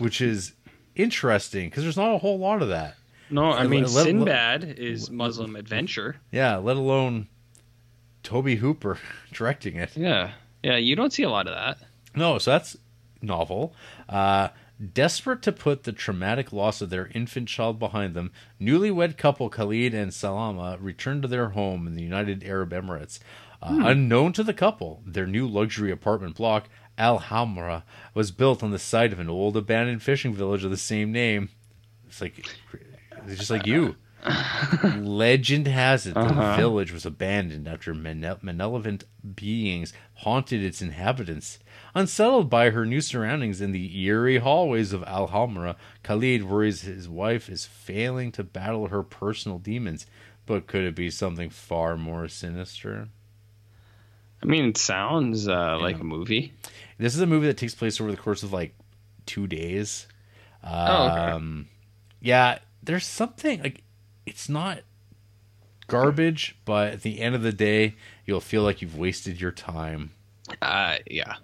which 0.00 0.20
is 0.20 0.52
interesting 0.94 1.68
because 1.68 1.82
there's 1.82 1.96
not 1.96 2.14
a 2.14 2.18
whole 2.18 2.38
lot 2.38 2.62
of 2.62 2.68
that. 2.68 2.96
No, 3.30 3.50
I 3.50 3.66
mean 3.66 3.84
let- 3.84 3.92
let- 3.92 4.04
Sinbad 4.04 4.64
is 4.78 5.10
Muslim 5.10 5.56
adventure. 5.56 6.16
Yeah, 6.30 6.56
let 6.56 6.76
alone 6.76 7.28
Tobe 8.22 8.50
Hooper 8.58 8.98
directing 9.32 9.76
it. 9.76 9.96
Yeah, 9.96 10.32
yeah, 10.62 10.76
you 10.76 10.96
don't 10.96 11.12
see 11.12 11.22
a 11.22 11.30
lot 11.30 11.46
of 11.46 11.54
that. 11.54 11.78
No, 12.14 12.38
so 12.38 12.50
that's 12.52 12.76
novel. 13.20 13.74
Uh, 14.08 14.48
desperate 14.92 15.42
to 15.42 15.52
put 15.52 15.84
the 15.84 15.92
traumatic 15.92 16.52
loss 16.52 16.80
of 16.80 16.90
their 16.90 17.10
infant 17.14 17.48
child 17.48 17.78
behind 17.78 18.14
them, 18.14 18.30
newlywed 18.60 19.16
couple 19.16 19.48
Khalid 19.48 19.94
and 19.94 20.12
Salama 20.14 20.76
return 20.80 21.20
to 21.22 21.28
their 21.28 21.50
home 21.50 21.86
in 21.86 21.94
the 21.94 22.02
United 22.02 22.44
Arab 22.44 22.70
Emirates. 22.72 23.18
Uh, 23.62 23.80
Unknown 23.86 24.32
to 24.34 24.42
the 24.44 24.52
couple, 24.52 25.02
their 25.06 25.26
new 25.26 25.46
luxury 25.48 25.90
apartment 25.90 26.36
block, 26.36 26.68
Al 26.98 27.20
Hamra, 27.20 27.82
was 28.14 28.30
built 28.30 28.62
on 28.62 28.70
the 28.70 28.78
site 28.78 29.12
of 29.12 29.18
an 29.20 29.28
old 29.28 29.56
abandoned 29.56 30.02
fishing 30.02 30.34
village 30.34 30.64
of 30.64 30.70
the 30.70 30.76
same 30.76 31.12
name. 31.12 31.50
It's 32.08 32.20
like, 32.20 32.38
it's 33.26 33.38
just 33.38 33.50
like 33.50 33.66
you. 33.66 33.96
Legend 34.82 35.66
has 35.68 36.06
it 36.06 36.14
that 36.14 36.20
the 36.28 36.34
Uh-huh. 36.34 36.56
village 36.56 36.92
was 36.92 37.06
abandoned 37.06 37.68
after 37.68 37.94
malevolent 37.94 39.04
beings 39.36 39.92
haunted 40.14 40.62
its 40.62 40.82
inhabitants. 40.82 41.58
Unsettled 41.94 42.50
by 42.50 42.70
her 42.70 42.84
new 42.84 43.00
surroundings 43.00 43.60
in 43.60 43.72
the 43.72 43.98
eerie 44.00 44.38
hallways 44.38 44.92
of 44.92 45.02
Al 45.04 45.28
Hamra, 45.28 45.76
Khalid 46.02 46.44
worries 46.44 46.82
his 46.82 47.08
wife 47.08 47.48
is 47.48 47.66
failing 47.66 48.32
to 48.32 48.42
battle 48.44 48.88
her 48.88 49.02
personal 49.02 49.58
demons. 49.58 50.06
But 50.44 50.66
could 50.66 50.82
it 50.84 50.94
be 50.94 51.10
something 51.10 51.50
far 51.50 51.96
more 51.96 52.28
sinister? 52.28 53.08
I 54.42 54.46
mean, 54.46 54.66
it 54.66 54.76
sounds 54.76 55.48
uh, 55.48 55.78
like 55.80 55.98
a 55.98 56.04
movie. 56.04 56.52
This 56.98 57.14
is 57.14 57.20
a 57.20 57.26
movie 57.26 57.46
that 57.46 57.56
takes 57.56 57.74
place 57.74 58.00
over 58.00 58.10
the 58.10 58.16
course 58.16 58.42
of 58.42 58.52
like 58.52 58.74
two 59.26 59.46
days. 59.46 60.06
Oh, 60.64 61.06
okay. 61.06 61.18
Um, 61.30 61.68
yeah, 62.20 62.58
there's 62.82 63.06
something 63.06 63.62
like 63.62 63.82
it's 64.24 64.48
not 64.48 64.80
garbage, 65.86 66.56
but 66.64 66.92
at 66.94 67.02
the 67.02 67.20
end 67.20 67.34
of 67.34 67.42
the 67.42 67.52
day, 67.52 67.94
you'll 68.24 68.40
feel 68.40 68.62
like 68.62 68.82
you've 68.82 68.96
wasted 68.96 69.40
your 69.40 69.52
time. 69.52 70.10
Uh, 70.62 70.96
yeah, 71.10 71.36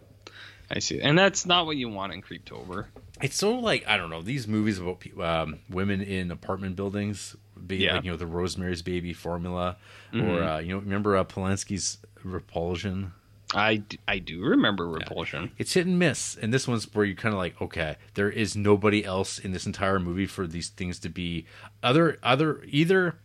I 0.70 0.79
see, 0.79 1.01
and 1.01 1.19
that's 1.19 1.45
not 1.47 1.66
what 1.66 1.77
you 1.77 1.89
want 1.89 2.12
in 2.12 2.23
Creeptober. 2.23 2.87
It's 3.20 3.37
so 3.37 3.53
like 3.55 3.87
I 3.87 3.97
don't 3.97 4.11
know 4.11 4.23
these 4.23 4.49
movies 4.49 4.79
about 4.79 5.03
um, 5.20 5.59
women 5.70 6.01
in 6.01 6.31
apartment 6.31 6.77
buildings, 6.77 7.37
be 7.66 7.77
Yeah. 7.79 7.97
like 7.97 8.05
you 8.05 8.11
know 8.11 8.16
the 8.16 8.27
Rosemary's 8.27 8.83
Baby 8.83 9.12
formula, 9.12 9.77
Mhm. 10.12 10.23
or 10.23 10.43
uh, 10.43 10.59
you 10.59 10.69
know 10.73 10.79
remember 10.79 11.16
uh, 11.16 11.24
Polanski's 11.24 11.99
Repulsion. 12.24 13.12
I, 13.55 13.83
I 14.09 14.19
do 14.19 14.43
remember 14.43 14.89
Repulsion. 14.89 15.53
It's 15.59 15.74
hit 15.74 15.87
and 15.87 15.99
miss, 15.99 16.37
and 16.41 16.53
this 16.55 16.66
one's 16.66 16.93
where 16.95 17.05
you're 17.05 17.15
kind 17.16 17.35
of 17.35 17.39
like, 17.39 17.61
okay, 17.61 17.97
there 18.15 18.31
is 18.31 18.57
nobody 18.57 19.05
else 19.05 19.39
in 19.39 19.53
this 19.53 19.66
entire 19.66 19.99
movie 19.99 20.27
for 20.27 20.47
these 20.47 20.69
things 20.70 20.99
to 21.01 21.09
be 21.09 21.47
other 21.83 22.19
other 22.23 22.62
either. 22.66 23.16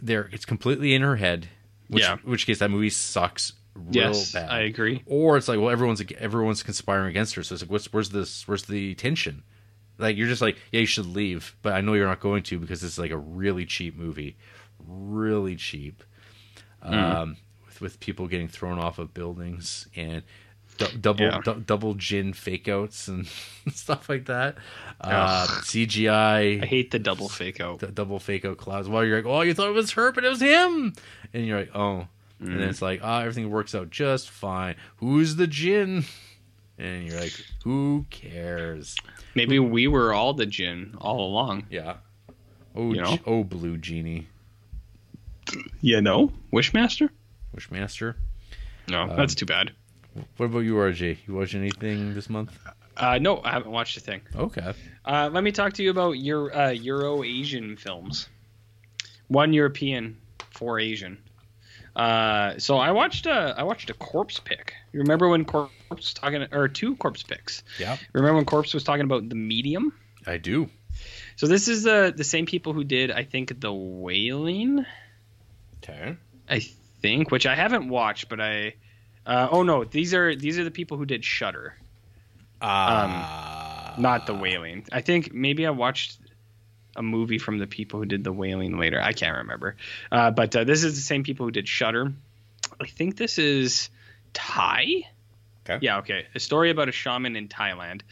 There, 0.00 0.28
it's 0.32 0.44
completely 0.44 0.94
in 0.94 1.02
her 1.02 1.16
head. 1.16 1.48
Which, 1.88 2.02
Yeah. 2.02 2.16
which 2.24 2.46
case 2.46 2.58
that 2.58 2.70
movie 2.70 2.90
sucks 2.90 3.52
real 3.74 3.94
Yes, 3.94 4.32
bad. 4.32 4.50
I 4.50 4.60
agree. 4.62 5.02
Or 5.06 5.36
it's 5.36 5.46
like, 5.46 5.60
well, 5.60 5.70
everyone's 5.70 6.02
everyone's 6.18 6.62
conspiring 6.62 7.08
against 7.10 7.34
her. 7.36 7.42
So 7.42 7.54
it's 7.54 7.62
like, 7.62 7.70
what's 7.70 7.92
where's 7.92 8.10
this? 8.10 8.48
Where's 8.48 8.64
the 8.64 8.94
tension? 8.94 9.42
Like 9.98 10.16
you're 10.16 10.26
just 10.28 10.42
like, 10.42 10.56
yeah, 10.72 10.80
you 10.80 10.86
should 10.86 11.06
leave, 11.06 11.54
but 11.62 11.74
I 11.74 11.80
know 11.80 11.92
you're 11.94 12.06
not 12.08 12.18
going 12.20 12.42
to 12.44 12.58
because 12.58 12.82
it's 12.82 12.98
like 12.98 13.10
a 13.12 13.16
really 13.18 13.64
cheap 13.66 13.96
movie, 13.96 14.36
really 14.80 15.54
cheap, 15.54 16.02
Hmm. 16.82 16.94
um, 16.94 17.36
with 17.82 18.00
people 18.00 18.26
getting 18.28 18.48
thrown 18.48 18.78
off 18.78 18.98
of 18.98 19.12
buildings 19.12 19.86
and 19.94 20.22
du- 20.78 20.96
double 20.98 21.26
Yeah. 21.26 21.40
du- 21.44 21.60
double 21.66 21.92
djinn 21.94 22.32
fake 22.32 22.68
outs 22.68 23.08
and 23.08 23.26
stuff 23.74 24.08
like 24.08 24.24
that. 24.26 24.56
Uh, 25.00 25.46
CGI 25.62 26.62
I 26.62 26.66
hate 26.66 26.90
the 26.92 26.98
double 26.98 27.28
fake 27.28 27.60
out. 27.60 27.80
d- 27.80 27.88
double 27.92 28.18
fake 28.18 28.44
out 28.46 28.56
clouds. 28.56 28.88
While 28.88 29.04
you're 29.04 29.16
like, 29.18 29.26
oh, 29.26 29.42
you 29.42 29.52
thought 29.52 29.68
it 29.68 29.72
was 29.74 29.90
her, 29.92 30.12
but 30.12 30.24
it 30.24 30.28
was 30.30 30.40
him, 30.40 30.94
and 31.34 31.46
you're 31.46 31.58
like, 31.58 31.74
oh, 31.76 32.06
and 32.40 32.48
Mm. 32.48 32.58
then 32.58 32.68
it's 32.70 32.80
like, 32.82 33.00
ah, 33.04 33.20
everything 33.20 33.50
works 33.50 33.74
out 33.74 33.90
just 33.90 34.30
fine. 34.30 34.76
Who's 34.96 35.36
the 35.36 35.46
djinn? 35.46 36.04
And 36.78 37.06
you're 37.06 37.20
like, 37.20 37.34
who 37.64 38.06
cares? 38.10 38.96
Maybe 39.34 39.58
we 39.60 39.86
were 39.86 40.12
all 40.12 40.32
the 40.34 40.46
djinn 40.46 40.94
all 41.00 41.20
along. 41.26 41.66
Yeah. 41.70 41.96
Oh, 42.74 42.92
You 42.94 43.02
know? 43.02 43.18
Oh, 43.26 43.44
blue 43.44 43.76
genie, 43.76 44.26
You 45.80 46.00
know, 46.00 46.32
Wishmaster. 46.52 47.10
Wishmaster. 47.56 48.14
No, 48.88 49.02
Um, 49.02 49.16
that's 49.16 49.34
too 49.34 49.46
bad. 49.46 49.72
What 50.36 50.46
about 50.46 50.60
you, 50.60 50.74
RJ? 50.74 51.18
You 51.26 51.34
watch 51.34 51.54
anything 51.54 52.14
this 52.14 52.28
month? 52.28 52.56
Uh, 52.96 53.18
no, 53.18 53.40
I 53.42 53.50
haven't 53.52 53.70
watched 53.70 53.96
a 53.96 54.00
thing. 54.00 54.20
Okay. 54.36 54.74
Uh, 55.04 55.30
let 55.32 55.42
me 55.42 55.52
talk 55.52 55.72
to 55.74 55.82
you 55.82 55.90
about 55.90 56.12
your 56.12 56.54
uh, 56.54 56.70
Euro 56.70 57.22
Asian 57.24 57.76
films. 57.76 58.28
One 59.28 59.52
European, 59.54 60.18
four 60.50 60.78
Asian. 60.78 61.16
Uh, 61.96 62.58
so 62.58 62.76
I 62.78 62.90
watched 62.90 63.26
a 63.26 63.54
I 63.56 63.62
watched 63.62 63.88
a 63.90 63.94
corpse 63.94 64.38
pick. 64.40 64.74
You 64.92 65.00
remember 65.00 65.28
when 65.28 65.44
corpse 65.44 65.72
was 65.90 66.14
talking 66.14 66.46
or 66.52 66.68
two 66.68 66.96
corpse 66.96 67.22
picks? 67.22 67.62
Yeah, 67.78 67.96
Remember 68.12 68.36
when 68.36 68.44
corpse 68.44 68.74
was 68.74 68.84
talking 68.84 69.04
about 69.04 69.28
the 69.28 69.34
medium? 69.34 69.92
I 70.26 70.36
do. 70.38 70.68
So 71.36 71.46
this 71.46 71.68
is 71.68 71.82
the 71.82 72.12
the 72.14 72.24
same 72.24 72.44
people 72.46 72.72
who 72.72 72.84
did 72.84 73.10
I 73.10 73.24
think 73.24 73.58
the 73.60 73.72
Wailing. 73.72 74.84
Okay. 75.82 76.16
I 76.48 76.60
think, 77.02 77.30
which 77.30 77.46
I 77.46 77.54
haven't 77.54 77.88
watched, 77.88 78.28
but 78.28 78.40
I. 78.40 78.74
Uh, 79.26 79.48
oh 79.50 79.62
no, 79.62 79.84
these 79.84 80.14
are 80.14 80.34
these 80.34 80.58
are 80.58 80.64
the 80.64 80.70
people 80.70 80.96
who 80.96 81.04
did 81.04 81.24
Shutter, 81.24 81.74
Uh, 82.60 83.94
not 83.98 84.26
the 84.26 84.34
Wailing. 84.34 84.84
I 84.90 85.00
think 85.00 85.32
maybe 85.32 85.66
I 85.66 85.70
watched 85.70 86.18
a 86.96 87.02
movie 87.02 87.38
from 87.38 87.58
the 87.58 87.66
people 87.66 88.00
who 88.00 88.06
did 88.06 88.24
the 88.24 88.32
Wailing 88.32 88.78
later. 88.78 89.00
I 89.00 89.12
can't 89.12 89.38
remember, 89.38 89.76
uh, 90.10 90.30
but 90.30 90.54
uh, 90.56 90.64
this 90.64 90.82
is 90.84 90.94
the 90.94 91.00
same 91.00 91.22
people 91.22 91.46
who 91.46 91.52
did 91.52 91.68
Shutter. 91.68 92.12
I 92.80 92.86
think 92.86 93.16
this 93.16 93.38
is 93.38 93.90
Thai. 94.32 95.04
Okay. 95.64 95.78
Yeah. 95.82 95.98
Okay. 95.98 96.26
A 96.34 96.40
story 96.40 96.70
about 96.70 96.88
a 96.88 96.92
shaman 96.92 97.36
in 97.36 97.48
Thailand. 97.48 98.02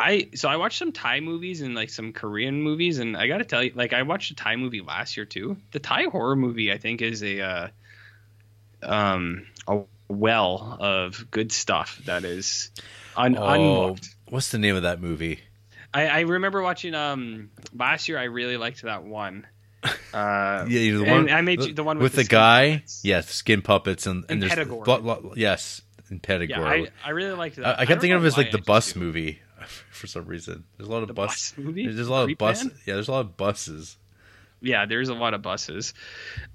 I 0.00 0.28
so 0.34 0.48
I 0.48 0.56
watched 0.56 0.78
some 0.78 0.92
Thai 0.92 1.20
movies 1.20 1.60
and 1.60 1.74
like 1.74 1.90
some 1.90 2.12
Korean 2.12 2.62
movies, 2.62 2.98
and 2.98 3.16
I 3.16 3.26
got 3.26 3.38
to 3.38 3.44
tell 3.44 3.62
you, 3.62 3.72
like 3.74 3.92
I 3.92 4.02
watched 4.02 4.30
a 4.30 4.34
Thai 4.36 4.56
movie 4.56 4.80
last 4.80 5.16
year 5.16 5.26
too. 5.26 5.56
The 5.72 5.80
Thai 5.80 6.04
horror 6.04 6.36
movie, 6.36 6.70
I 6.72 6.78
think, 6.78 7.02
is 7.02 7.22
a 7.22 7.40
uh, 7.40 7.68
um 8.82 9.46
a 9.66 9.80
well 10.08 10.76
of 10.80 11.30
good 11.30 11.52
stuff 11.52 12.00
that 12.06 12.24
is 12.24 12.70
un- 13.16 13.36
Oh, 13.36 13.44
unlooked. 13.44 14.08
what's 14.28 14.50
the 14.50 14.58
name 14.58 14.76
of 14.76 14.82
that 14.82 15.00
movie? 15.00 15.40
I, 15.92 16.06
I 16.06 16.20
remember 16.20 16.62
watching 16.62 16.94
um 16.94 17.50
last 17.74 18.08
year. 18.08 18.18
I 18.18 18.24
really 18.24 18.56
liked 18.56 18.82
that 18.82 19.04
one. 19.04 19.46
Uh, 20.12 20.64
Yeah, 20.68 20.92
the 20.92 21.02
and 21.02 21.10
one 21.10 21.30
I 21.30 21.40
made 21.42 21.62
you 21.62 21.72
the 21.74 21.84
one 21.84 21.98
with, 21.98 22.04
with 22.04 22.12
the, 22.14 22.24
skin 22.24 22.36
guy. 22.38 22.70
puppets. 22.76 23.00
Yes, 23.04 23.28
skin 23.30 23.60
puppets 23.62 24.06
and 24.06 24.24
and, 24.30 24.42
And 24.42 24.50
there's 24.50 24.68
lo- 24.68 24.98
lo- 25.00 25.32
yes, 25.36 25.82
and 26.08 26.22
Pedagore. 26.22 26.48
Yeah, 26.48 26.62
I, 26.64 26.88
I 27.04 27.10
really 27.10 27.34
liked 27.34 27.56
that. 27.56 27.66
I, 27.66 27.72
I 27.72 27.76
kept 27.76 27.88
don't 27.88 28.00
thinking 28.00 28.16
of 28.16 28.24
it 28.24 28.28
as 28.28 28.36
like 28.38 28.50
the 28.50 28.58
I 28.58 28.62
bus 28.62 28.96
movie 28.96 29.40
for 29.98 30.06
some 30.06 30.24
reason. 30.24 30.64
There's 30.76 30.88
a 30.88 30.92
lot 30.92 31.02
of 31.02 31.08
The 31.08 31.14
bus. 31.14 31.52
bus. 31.52 31.64
There's 31.74 32.08
a 32.08 32.10
lot 32.10 32.20
of 32.22 32.26
Creep 32.28 32.38
bus. 32.38 32.62
Van? 32.62 32.72
Yeah, 32.86 32.94
there's 32.94 33.08
a 33.08 33.12
lot 33.12 33.20
of 33.20 33.36
buses. 33.36 33.96
yeah, 34.60 34.86
there's 34.86 35.08
a 35.08 35.14
lot 35.14 35.34
of 35.34 35.42
buses. 35.42 35.94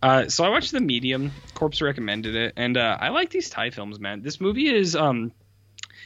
Uh, 0.02 0.28
so 0.28 0.44
I 0.44 0.50
watched 0.50 0.72
the 0.72 0.82
Medium. 0.82 1.32
Corpse 1.54 1.82
recommended 1.82 2.36
it, 2.36 2.54
and 2.58 2.76
uh, 2.78 2.98
I 3.00 3.10
like 3.10 3.30
these 3.30 3.50
Thai 3.50 3.70
films, 3.70 4.00
man. 4.00 4.22
This 4.22 4.42
movie 4.42 4.68
is 4.74 4.96
um, 4.96 5.32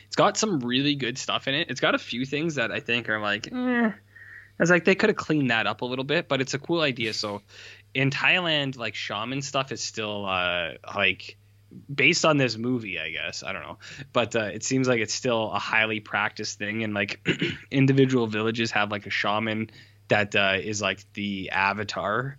it's 0.08 0.16
got 0.16 0.38
some 0.38 0.60
really 0.60 0.96
good 0.96 1.18
stuff 1.18 1.48
in 1.48 1.54
it. 1.56 1.70
It's 1.70 1.80
got 1.82 1.96
a 1.96 2.00
few 2.00 2.26
things 2.26 2.56
that 2.56 2.72
I 2.72 2.80
think 2.82 3.10
are 3.10 3.20
like, 3.20 3.52
eh. 3.52 3.92
I 4.60 4.64
was 4.64 4.72
like, 4.72 4.86
they 4.86 4.96
could 4.96 5.10
have 5.10 5.18
cleaned 5.18 5.52
that 5.52 5.68
up 5.68 5.82
a 5.82 5.86
little 5.86 6.04
bit, 6.06 6.28
but 6.28 6.42
it's 6.42 6.56
a 6.56 6.60
cool 6.60 6.82
idea. 6.82 7.14
So 7.14 7.44
in 7.94 8.10
Thailand, 8.10 8.76
like 8.76 8.96
shaman 8.96 9.42
stuff 9.44 9.72
is 9.72 9.82
still 9.84 10.26
uh, 10.26 10.72
like 10.96 11.38
based 11.94 12.26
on 12.26 12.38
this 12.38 12.58
movie, 12.58 13.00
I 13.00 13.10
guess. 13.10 13.44
I 13.44 13.54
don't 13.54 13.62
know, 13.62 13.78
but 14.14 14.36
uh, 14.36 14.50
it 14.54 14.64
seems 14.64 14.88
like 14.88 15.00
it's 15.00 15.14
still 15.14 15.52
a 15.52 15.60
highly 15.60 16.00
practiced 16.00 16.58
thing, 16.58 16.84
and 16.84 16.94
like 16.94 17.28
individual 17.72 18.28
villages 18.28 18.72
have 18.72 18.92
like 18.92 19.06
a 19.06 19.12
shaman 19.12 19.70
that 20.08 20.36
uh, 20.36 20.58
is 20.62 20.82
like 20.82 21.06
the 21.14 21.50
avatar, 21.52 22.38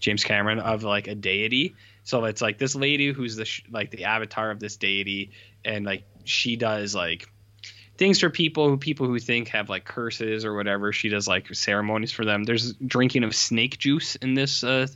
James 0.00 0.24
Cameron 0.24 0.58
of 0.58 0.82
like 0.84 1.08
a 1.08 1.14
deity. 1.14 1.74
So 2.04 2.24
it's 2.24 2.42
like 2.42 2.58
this 2.58 2.74
lady 2.74 3.12
who's 3.12 3.36
the 3.36 3.44
sh- 3.44 3.64
like 3.70 3.90
the 3.90 4.04
avatar 4.04 4.50
of 4.50 4.60
this 4.60 4.76
deity, 4.76 5.32
and 5.64 5.84
like 5.84 6.04
she 6.24 6.56
does 6.56 6.94
like 6.94 7.28
things 7.96 8.20
for 8.20 8.30
people 8.30 8.68
who 8.68 8.76
people 8.76 9.06
who 9.06 9.18
think 9.18 9.48
have 9.48 9.68
like 9.68 9.84
curses 9.84 10.44
or 10.44 10.54
whatever. 10.54 10.92
She 10.92 11.08
does 11.08 11.28
like 11.28 11.54
ceremonies 11.54 12.12
for 12.12 12.24
them. 12.24 12.44
There's 12.44 12.74
drinking 12.74 13.24
of 13.24 13.34
snake 13.34 13.78
juice 13.78 14.16
in 14.16 14.34
this 14.34 14.64
uh, 14.64 14.86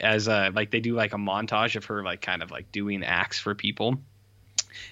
as 0.00 0.28
uh 0.28 0.50
like 0.54 0.70
they 0.70 0.80
do 0.80 0.94
like 0.94 1.12
a 1.12 1.18
montage 1.18 1.76
of 1.76 1.84
her 1.86 2.02
like 2.02 2.20
kind 2.20 2.42
of 2.42 2.50
like 2.50 2.72
doing 2.72 3.04
acts 3.04 3.38
for 3.38 3.54
people. 3.54 3.96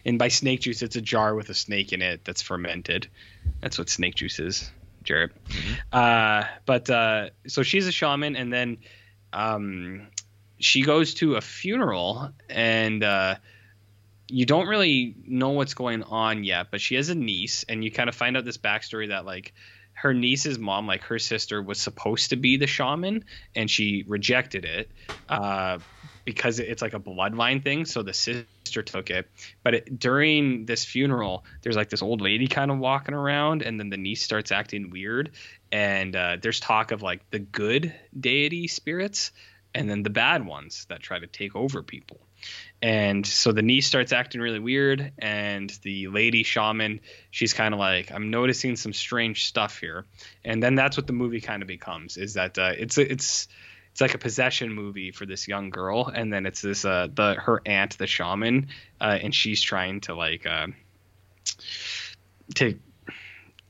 And 0.04 0.18
by 0.18 0.28
snake 0.28 0.60
juice, 0.60 0.82
it's 0.82 0.96
a 0.96 1.00
jar 1.00 1.34
with 1.34 1.48
a 1.50 1.54
snake 1.54 1.92
in 1.92 2.02
it 2.02 2.24
that's 2.24 2.42
fermented. 2.42 3.08
That's 3.60 3.78
what 3.78 3.88
snake 3.88 4.14
juice 4.14 4.38
is, 4.38 4.70
Jared. 5.02 5.32
Uh, 5.92 6.44
but 6.66 6.88
uh, 6.88 7.30
so 7.46 7.62
she's 7.62 7.86
a 7.86 7.92
shaman, 7.92 8.36
and 8.36 8.52
then 8.52 8.78
um, 9.32 10.06
she 10.58 10.82
goes 10.82 11.14
to 11.14 11.34
a 11.34 11.40
funeral, 11.40 12.30
and 12.48 13.02
uh, 13.02 13.36
you 14.28 14.46
don't 14.46 14.68
really 14.68 15.16
know 15.26 15.50
what's 15.50 15.74
going 15.74 16.02
on 16.04 16.44
yet. 16.44 16.68
But 16.70 16.80
she 16.80 16.94
has 16.94 17.08
a 17.08 17.14
niece, 17.14 17.64
and 17.68 17.82
you 17.82 17.90
kind 17.90 18.08
of 18.08 18.14
find 18.14 18.36
out 18.36 18.44
this 18.44 18.58
backstory 18.58 19.08
that 19.08 19.24
like 19.24 19.52
her 20.02 20.12
niece's 20.12 20.58
mom, 20.58 20.88
like 20.88 21.04
her 21.04 21.20
sister, 21.20 21.62
was 21.62 21.78
supposed 21.78 22.30
to 22.30 22.36
be 22.36 22.56
the 22.56 22.66
shaman, 22.66 23.24
and 23.54 23.70
she 23.70 24.04
rejected 24.08 24.64
it 24.64 24.90
uh, 25.28 25.78
because 26.24 26.58
it's 26.58 26.82
like 26.82 26.92
a 26.92 26.98
bloodline 26.98 27.62
thing. 27.62 27.84
So 27.84 28.02
the 28.02 28.12
sister 28.12 28.82
took 28.82 29.10
it. 29.10 29.30
But 29.62 29.74
it, 29.74 30.00
during 30.00 30.66
this 30.66 30.84
funeral, 30.84 31.44
there's 31.62 31.76
like 31.76 31.88
this 31.88 32.02
old 32.02 32.20
lady 32.20 32.48
kind 32.48 32.72
of 32.72 32.78
walking 32.78 33.14
around, 33.14 33.62
and 33.62 33.78
then 33.78 33.90
the 33.90 33.96
niece 33.96 34.24
starts 34.24 34.50
acting 34.50 34.90
weird. 34.90 35.30
And 35.70 36.16
uh, 36.16 36.38
there's 36.42 36.58
talk 36.58 36.90
of 36.90 37.02
like 37.02 37.30
the 37.30 37.38
good 37.38 37.94
deity 38.18 38.66
spirits, 38.66 39.30
and 39.72 39.88
then 39.88 40.02
the 40.02 40.10
bad 40.10 40.44
ones 40.44 40.84
that 40.88 40.98
try 41.00 41.20
to 41.20 41.28
take 41.28 41.54
over 41.54 41.80
people. 41.80 42.18
And 42.82 43.24
so 43.24 43.52
the 43.52 43.62
niece 43.62 43.86
starts 43.86 44.12
acting 44.12 44.40
really 44.40 44.58
weird, 44.58 45.12
and 45.18 45.70
the 45.82 46.08
lady 46.08 46.42
shaman, 46.42 47.00
she's 47.30 47.54
kind 47.54 47.72
of 47.72 47.78
like, 47.78 48.10
I'm 48.10 48.30
noticing 48.30 48.74
some 48.74 48.92
strange 48.92 49.46
stuff 49.46 49.78
here. 49.78 50.04
And 50.44 50.60
then 50.60 50.74
that's 50.74 50.96
what 50.96 51.06
the 51.06 51.12
movie 51.12 51.40
kind 51.40 51.62
of 51.62 51.68
becomes 51.68 52.16
is 52.16 52.34
that 52.34 52.58
uh, 52.58 52.72
it's 52.76 52.98
it's 52.98 53.46
it's 53.92 54.00
like 54.00 54.14
a 54.14 54.18
possession 54.18 54.72
movie 54.72 55.12
for 55.12 55.26
this 55.26 55.46
young 55.46 55.70
girl, 55.70 56.08
and 56.12 56.32
then 56.32 56.44
it's 56.44 56.60
this 56.60 56.84
uh 56.84 57.06
the 57.14 57.34
her 57.34 57.62
aunt 57.64 57.96
the 57.98 58.08
shaman, 58.08 58.68
uh, 59.00 59.18
and 59.22 59.32
she's 59.32 59.62
trying 59.62 60.00
to 60.00 60.14
like 60.16 60.44
uh, 60.44 60.66
to 62.56 62.78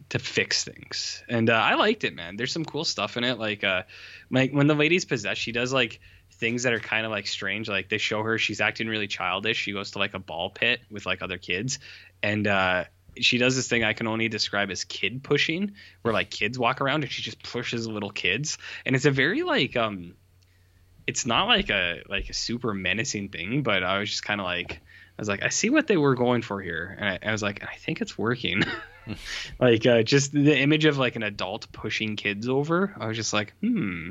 to 0.09 0.18
fix 0.18 0.64
things. 0.64 1.22
And 1.28 1.51
uh, 1.51 1.55
I 1.55 1.74
liked 1.74 2.05
it, 2.05 2.14
man. 2.14 2.36
There's 2.36 2.52
some 2.52 2.64
cool 2.64 2.84
stuff 2.84 3.16
in 3.18 3.24
it. 3.24 3.39
Like 3.39 3.62
uh, 3.62 3.82
like 4.30 4.52
when 4.52 4.68
the 4.68 4.74
lady's 4.74 5.05
possessed, 5.05 5.40
she 5.40 5.52
does 5.52 5.70
like 5.70 6.01
things 6.43 6.64
that 6.64 6.73
are 6.73 6.81
kind 6.81 7.06
of 7.06 7.12
like 7.12 7.28
strange. 7.28 7.69
Like 7.69 7.89
they 7.89 7.98
show 7.98 8.20
her 8.24 8.36
she's 8.36 8.60
acting 8.60 8.89
really 8.89 9.06
childish. 9.06 9.56
She 9.56 9.73
goes 9.73 9.93
to 9.93 10.01
like 10.01 10.14
a 10.14 10.19
ball 10.19 10.51
pit 10.51 10.81
with 10.90 11.06
like 11.06 11.23
other 11.23 11.39
kids, 11.39 11.78
and 12.20 12.48
uh, 12.48 12.85
she 13.16 13.39
does 13.39 13.55
this 13.55 13.69
thing 13.69 13.85
I 13.85 13.93
can 13.93 14.09
only 14.09 14.28
describe 14.28 14.69
as 14.73 14.82
kid 14.82 15.23
pushing, 15.23 15.74
where 16.02 16.12
like 16.12 16.31
kids 16.31 16.59
walk 16.59 16.81
around 16.81 17.05
and 17.05 17.12
she 17.12 17.23
just 17.23 17.40
pushes 17.44 17.86
little 17.86 18.10
kids, 18.10 18.59
and 18.85 18.97
it's 18.97 19.05
a 19.05 19.12
very 19.12 19.44
like 19.44 19.77
um, 19.77 20.14
it's 21.06 21.24
not 21.24 21.47
like 21.47 21.70
a 21.70 22.02
like 22.09 22.28
a 22.28 22.35
super 22.35 22.74
menacing 22.74 23.28
thing, 23.28 23.62
but 23.62 23.85
I 23.85 24.01
was 24.01 24.10
just 24.10 24.24
kind 24.24 24.40
of 24.40 24.44
like. 24.44 24.81
I 25.12 25.20
was 25.23 25.28
like, 25.28 25.43
I 25.44 25.51
see 25.51 25.69
what 25.69 25.86
they 25.86 25.98
were 25.98 26.14
going 26.14 26.40
for 26.40 26.60
here, 26.60 26.97
and 26.98 27.06
I, 27.06 27.28
I 27.28 27.32
was 27.32 27.43
like, 27.43 27.62
I 27.62 27.77
think 27.77 28.01
it's 28.01 28.16
working. 28.16 28.62
like 29.60 29.86
uh, 29.86 30.02
just 30.02 30.32
the 30.32 30.56
image 30.58 30.84
of 30.84 30.98
like 30.98 31.16
an 31.16 31.22
adult 31.22 31.70
pushing 31.72 32.16
kids 32.16 32.48
over. 32.48 32.94
I 32.98 33.06
was 33.06 33.16
just 33.16 33.32
like, 33.32 33.54
hmm. 33.60 34.10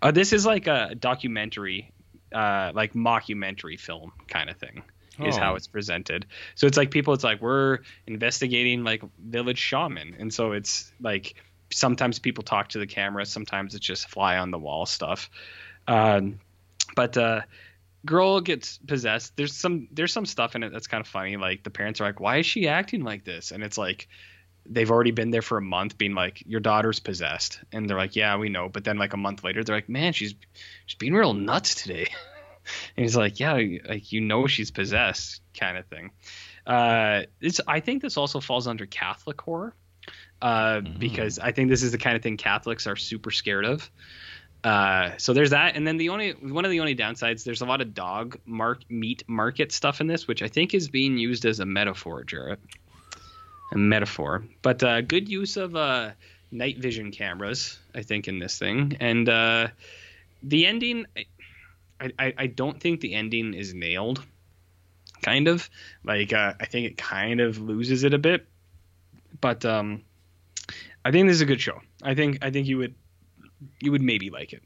Uh, 0.00 0.10
this 0.10 0.32
is 0.32 0.46
like 0.46 0.66
a 0.66 0.94
documentary, 0.94 1.92
uh, 2.34 2.72
like 2.74 2.94
mockumentary 2.94 3.78
film 3.78 4.12
kind 4.28 4.50
of 4.50 4.56
thing. 4.56 4.82
Is 5.18 5.36
Oh. 5.36 5.40
how 5.40 5.54
it's 5.54 5.66
presented. 5.66 6.24
So 6.54 6.66
it's 6.66 6.78
like 6.78 6.90
people. 6.90 7.12
It's 7.12 7.24
like 7.24 7.42
we're 7.42 7.80
investigating 8.06 8.84
like 8.84 9.02
village 9.18 9.58
shaman, 9.58 10.16
and 10.18 10.32
so 10.32 10.52
it's 10.52 10.90
like 10.98 11.34
sometimes 11.70 12.18
people 12.18 12.42
talk 12.42 12.68
to 12.70 12.78
the 12.78 12.86
camera, 12.86 13.26
sometimes 13.26 13.74
it's 13.74 13.84
just 13.84 14.08
fly 14.08 14.38
on 14.38 14.50
the 14.50 14.58
wall 14.58 14.86
stuff. 14.86 15.28
Um, 15.86 16.40
but 16.96 17.16
uh, 17.18 17.42
girl 18.04 18.40
gets 18.40 18.78
possessed. 18.78 19.36
There's 19.36 19.54
some 19.54 19.88
there's 19.92 20.12
some 20.12 20.26
stuff 20.26 20.56
in 20.56 20.62
it 20.62 20.72
that's 20.72 20.86
kind 20.86 21.00
of 21.00 21.08
funny. 21.08 21.36
Like 21.36 21.62
the 21.62 21.70
parents 21.70 22.00
are 22.00 22.04
like, 22.04 22.20
why 22.20 22.38
is 22.38 22.46
she 22.46 22.68
acting 22.68 23.02
like 23.02 23.24
this? 23.24 23.50
And 23.50 23.62
it's 23.62 23.78
like 23.78 24.08
they've 24.66 24.90
already 24.90 25.10
been 25.10 25.30
there 25.30 25.42
for 25.42 25.58
a 25.58 25.62
month 25.62 25.98
being 25.98 26.14
like 26.14 26.42
your 26.46 26.60
daughter's 26.60 27.00
possessed 27.00 27.60
and 27.72 27.88
they're 27.88 27.96
like 27.96 28.16
yeah 28.16 28.36
we 28.36 28.48
know 28.48 28.68
but 28.68 28.84
then 28.84 28.98
like 28.98 29.12
a 29.12 29.16
month 29.16 29.42
later 29.42 29.64
they're 29.64 29.76
like 29.76 29.88
man 29.88 30.12
she's 30.12 30.34
she's 30.86 30.98
being 30.98 31.14
real 31.14 31.34
nuts 31.34 31.74
today 31.74 32.06
and 32.96 33.04
he's 33.04 33.16
like 33.16 33.40
yeah 33.40 33.54
like 33.88 34.12
you 34.12 34.20
know 34.20 34.46
she's 34.46 34.70
possessed 34.70 35.40
kind 35.58 35.76
of 35.76 35.86
thing 35.86 36.10
uh 36.66 37.22
it's 37.40 37.60
i 37.66 37.80
think 37.80 38.02
this 38.02 38.16
also 38.16 38.40
falls 38.40 38.66
under 38.66 38.86
catholic 38.86 39.40
horror 39.40 39.74
uh 40.42 40.80
because 40.80 41.38
i 41.38 41.52
think 41.52 41.68
this 41.68 41.82
is 41.82 41.92
the 41.92 41.98
kind 41.98 42.16
of 42.16 42.22
thing 42.22 42.36
catholics 42.36 42.86
are 42.86 42.96
super 42.96 43.30
scared 43.30 43.64
of 43.64 43.90
uh, 44.62 45.16
so 45.16 45.32
there's 45.32 45.50
that, 45.50 45.76
and 45.76 45.86
then 45.86 45.96
the 45.96 46.10
only 46.10 46.32
one 46.32 46.64
of 46.64 46.70
the 46.70 46.80
only 46.80 46.94
downsides 46.94 47.44
there's 47.44 47.62
a 47.62 47.66
lot 47.66 47.80
of 47.80 47.94
dog 47.94 48.38
mark 48.44 48.82
meat 48.90 49.22
market 49.26 49.72
stuff 49.72 50.00
in 50.00 50.06
this, 50.06 50.28
which 50.28 50.42
I 50.42 50.48
think 50.48 50.74
is 50.74 50.88
being 50.88 51.16
used 51.16 51.46
as 51.46 51.60
a 51.60 51.66
metaphor, 51.66 52.24
Jarrett. 52.24 52.60
A 53.72 53.78
metaphor, 53.78 54.44
but 54.62 54.82
uh, 54.82 55.00
good 55.00 55.28
use 55.28 55.56
of 55.56 55.76
uh, 55.76 56.10
night 56.50 56.78
vision 56.78 57.12
cameras, 57.12 57.78
I 57.94 58.02
think, 58.02 58.26
in 58.26 58.40
this 58.40 58.58
thing, 58.58 58.96
and 58.98 59.28
uh, 59.28 59.68
the 60.42 60.66
ending. 60.66 61.06
I, 62.00 62.10
I 62.18 62.34
I 62.36 62.46
don't 62.48 62.80
think 62.80 63.00
the 63.00 63.14
ending 63.14 63.54
is 63.54 63.72
nailed. 63.72 64.24
Kind 65.22 65.46
of 65.46 65.70
like 66.02 66.32
uh, 66.32 66.54
I 66.58 66.66
think 66.66 66.86
it 66.86 66.96
kind 66.96 67.40
of 67.40 67.58
loses 67.58 68.02
it 68.02 68.12
a 68.12 68.18
bit, 68.18 68.48
but 69.40 69.64
um, 69.64 70.02
I 71.04 71.12
think 71.12 71.28
this 71.28 71.36
is 71.36 71.42
a 71.42 71.46
good 71.46 71.60
show. 71.60 71.80
I 72.02 72.14
think 72.14 72.38
I 72.42 72.50
think 72.50 72.66
you 72.66 72.78
would 72.78 72.94
you 73.80 73.92
would 73.92 74.02
maybe 74.02 74.30
like 74.30 74.52
it. 74.52 74.62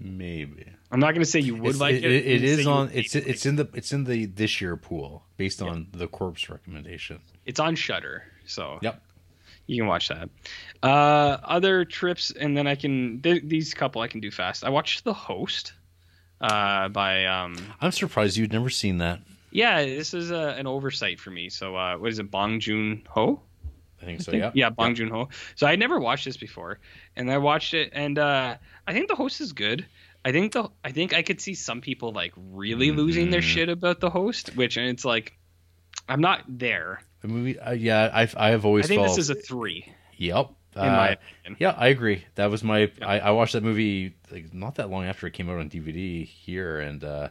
Maybe 0.00 0.64
I'm 0.92 1.00
not 1.00 1.10
going 1.12 1.24
to 1.24 1.30
say 1.30 1.40
you 1.40 1.56
would 1.56 1.70
It's- 1.74 1.80
like 1.80 1.96
it. 1.96 2.04
it, 2.04 2.26
it 2.26 2.44
is 2.44 2.66
on. 2.66 2.90
It's 2.94 3.16
it's 3.16 3.44
in 3.46 3.56
the 3.56 3.68
it's 3.74 3.92
in 3.92 4.04
the 4.04 4.26
this 4.26 4.60
year 4.60 4.76
pool 4.76 5.24
based 5.36 5.60
on 5.60 5.88
the 5.92 6.06
corpse 6.06 6.48
recommendation. 6.48 7.20
it's 7.46 7.58
on 7.58 7.74
Shudder, 7.74 8.22
so 8.46 8.78
Yep. 8.82 9.02
you 9.66 9.76
can 9.80 9.88
watch 9.88 10.08
that. 10.08 10.28
Uh, 10.82 11.38
other 11.42 11.84
trips, 11.84 12.30
and 12.30 12.56
then 12.56 12.68
I 12.68 12.76
can 12.76 13.20
th- 13.22 13.42
these 13.44 13.74
couple 13.74 14.00
I 14.00 14.06
can 14.08 14.20
do 14.20 14.30
fast. 14.30 14.62
I 14.62 14.68
watched 14.70 15.02
The 15.02 15.12
Host, 15.14 15.72
uh, 16.40 16.88
by 16.90 17.24
um, 17.26 17.56
I'm 17.80 17.90
surprised 17.90 18.36
you'd 18.36 18.52
never 18.52 18.70
seen 18.70 18.98
that. 18.98 19.20
yeah, 19.50 19.82
this 19.84 20.14
is 20.14 20.30
a, 20.30 20.54
an 20.56 20.68
oversight 20.68 21.18
for 21.18 21.30
me. 21.32 21.48
So 21.48 21.74
uh, 21.74 21.96
what 21.96 22.10
is 22.10 22.20
it, 22.20 22.30
Bong 22.30 22.60
Joon 22.60 23.02
Ho? 23.08 23.42
I 24.00 24.04
think 24.04 24.20
so. 24.20 24.32
Yeah. 24.36 24.50
yeah, 24.54 24.70
Bong 24.70 24.94
Joon 24.94 25.08
Ho. 25.10 25.28
So 25.56 25.66
I 25.66 25.76
never 25.76 25.98
watched 25.98 26.24
this 26.24 26.36
before, 26.36 26.78
and 27.16 27.30
I 27.30 27.38
watched 27.38 27.74
it, 27.74 27.90
and 27.92 28.18
uh, 28.18 28.56
I 28.86 28.92
think 28.92 29.08
the 29.08 29.16
host 29.16 29.40
is 29.40 29.52
good. 29.52 29.86
I 30.24 30.32
think 30.32 30.52
the 30.52 30.70
I 30.84 30.92
think 30.92 31.14
I 31.14 31.22
could 31.22 31.40
see 31.40 31.54
some 31.54 31.80
people 31.80 32.12
like 32.12 32.32
really 32.36 32.90
losing 32.90 33.30
their 33.30 33.40
Mhm. 33.40 33.44
shit 33.54 33.68
about 33.68 34.00
the 34.00 34.10
host, 34.10 34.54
which 34.56 34.76
and 34.76 34.86
it's 34.88 35.04
like 35.04 35.36
I'm 36.08 36.20
not 36.20 36.42
there. 36.48 37.02
The 37.22 37.28
movie. 37.28 37.58
Uh, 37.58 37.72
yeah, 37.72 38.10
I've 38.12 38.34
I 38.36 38.50
have 38.50 38.64
always 38.64 38.84
I 38.84 38.88
think 38.88 39.00
felt. 39.02 39.16
this 39.16 39.18
is 39.18 39.30
a 39.30 39.34
three 39.34 39.86
Yep. 40.16 40.50
in 40.76 40.82
my 40.82 41.10
Uh, 41.10 41.12
opinion. 41.14 41.56
yeah, 41.60 41.74
I 41.76 41.88
agree. 41.88 42.24
That 42.36 42.50
was 42.50 42.62
my. 42.62 42.90
Yeah. 42.98 43.06
I, 43.08 43.18
I 43.18 43.30
watched 43.30 43.52
that 43.54 43.62
movie 43.64 44.14
like 44.30 44.52
not 44.54 44.76
that 44.76 44.90
long 44.90 45.04
after 45.06 45.26
it 45.26 45.32
came 45.32 45.48
out 45.50 45.58
on 45.58 45.68
DVD 45.68 46.24
here, 46.24 46.78
and 46.80 47.02
uh, 47.02 47.28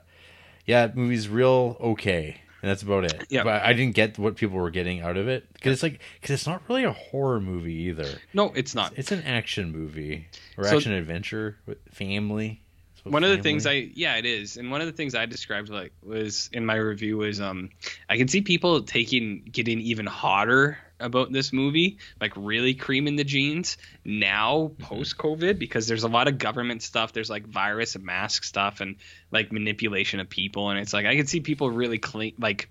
yeah, 0.65 0.87
the 0.87 0.95
movie's 0.95 1.29
real 1.29 1.77
okay, 1.79 2.41
and 2.61 2.69
that's 2.71 2.81
about 2.81 3.05
it. 3.05 3.25
Yeah. 3.29 3.43
but 3.43 3.61
I 3.63 3.73
didn't 3.73 3.95
get 3.95 4.17
what 4.17 4.35
people 4.35 4.57
were 4.57 4.69
getting 4.71 5.01
out 5.01 5.17
of 5.17 5.27
it 5.27 5.51
because 5.53 5.73
it's 5.73 5.83
like 5.83 5.99
because 6.21 6.33
it's 6.33 6.47
not 6.47 6.61
really 6.69 6.83
a 6.83 6.91
horror 6.93 7.39
movie 7.39 7.73
either. 7.73 8.07
No, 8.33 8.51
it's 8.55 8.73
not. 8.75 8.93
It's 8.97 9.11
an 9.11 9.23
action 9.23 9.71
movie 9.71 10.27
or 10.57 10.63
So- 10.65 10.77
action 10.77 10.91
adventure 10.93 11.57
with 11.65 11.77
family. 11.91 12.61
It's 12.95 13.05
one 13.05 13.23
of 13.23 13.29
the 13.29 13.41
things. 13.43 13.65
I 13.67 13.89
yeah 13.93 14.15
it 14.17 14.25
is, 14.25 14.57
and 14.57 14.71
one 14.71 14.81
of 14.81 14.87
the 14.87 14.93
things 14.93 15.13
I 15.15 15.25
described 15.25 15.69
like 15.69 15.93
was 16.03 16.49
in 16.51 16.65
my 16.65 16.75
review 16.75 17.17
was 17.17 17.39
um 17.39 17.69
I 18.09 18.17
can 18.17 18.27
see 18.27 18.41
people 18.41 18.81
taking 18.83 19.43
getting 19.51 19.79
even 19.79 20.05
hotter 20.05 20.77
about 20.99 21.31
this 21.31 21.53
movie, 21.53 21.97
like 22.19 22.33
really 22.35 22.73
creaming 22.73 23.15
the 23.15 23.23
jeans 23.23 23.77
now 24.03 24.71
post 24.79 25.17
COVID 25.17 25.59
because 25.59 25.87
there's 25.87 26.03
a 26.03 26.07
lot 26.07 26.27
of 26.27 26.37
government 26.37 26.81
stuff. 26.81 27.13
There's 27.13 27.29
like 27.29 27.45
virus 27.47 27.95
and 27.95 28.03
mask 28.03 28.43
stuff 28.43 28.81
and 28.81 28.95
like 29.31 29.51
manipulation 29.51 30.19
of 30.19 30.29
people, 30.29 30.69
and 30.69 30.79
it's 30.79 30.93
like 30.93 31.05
I 31.05 31.15
can 31.15 31.27
see 31.27 31.39
people 31.39 31.69
really 31.69 31.97
clean 31.97 32.33
like 32.39 32.69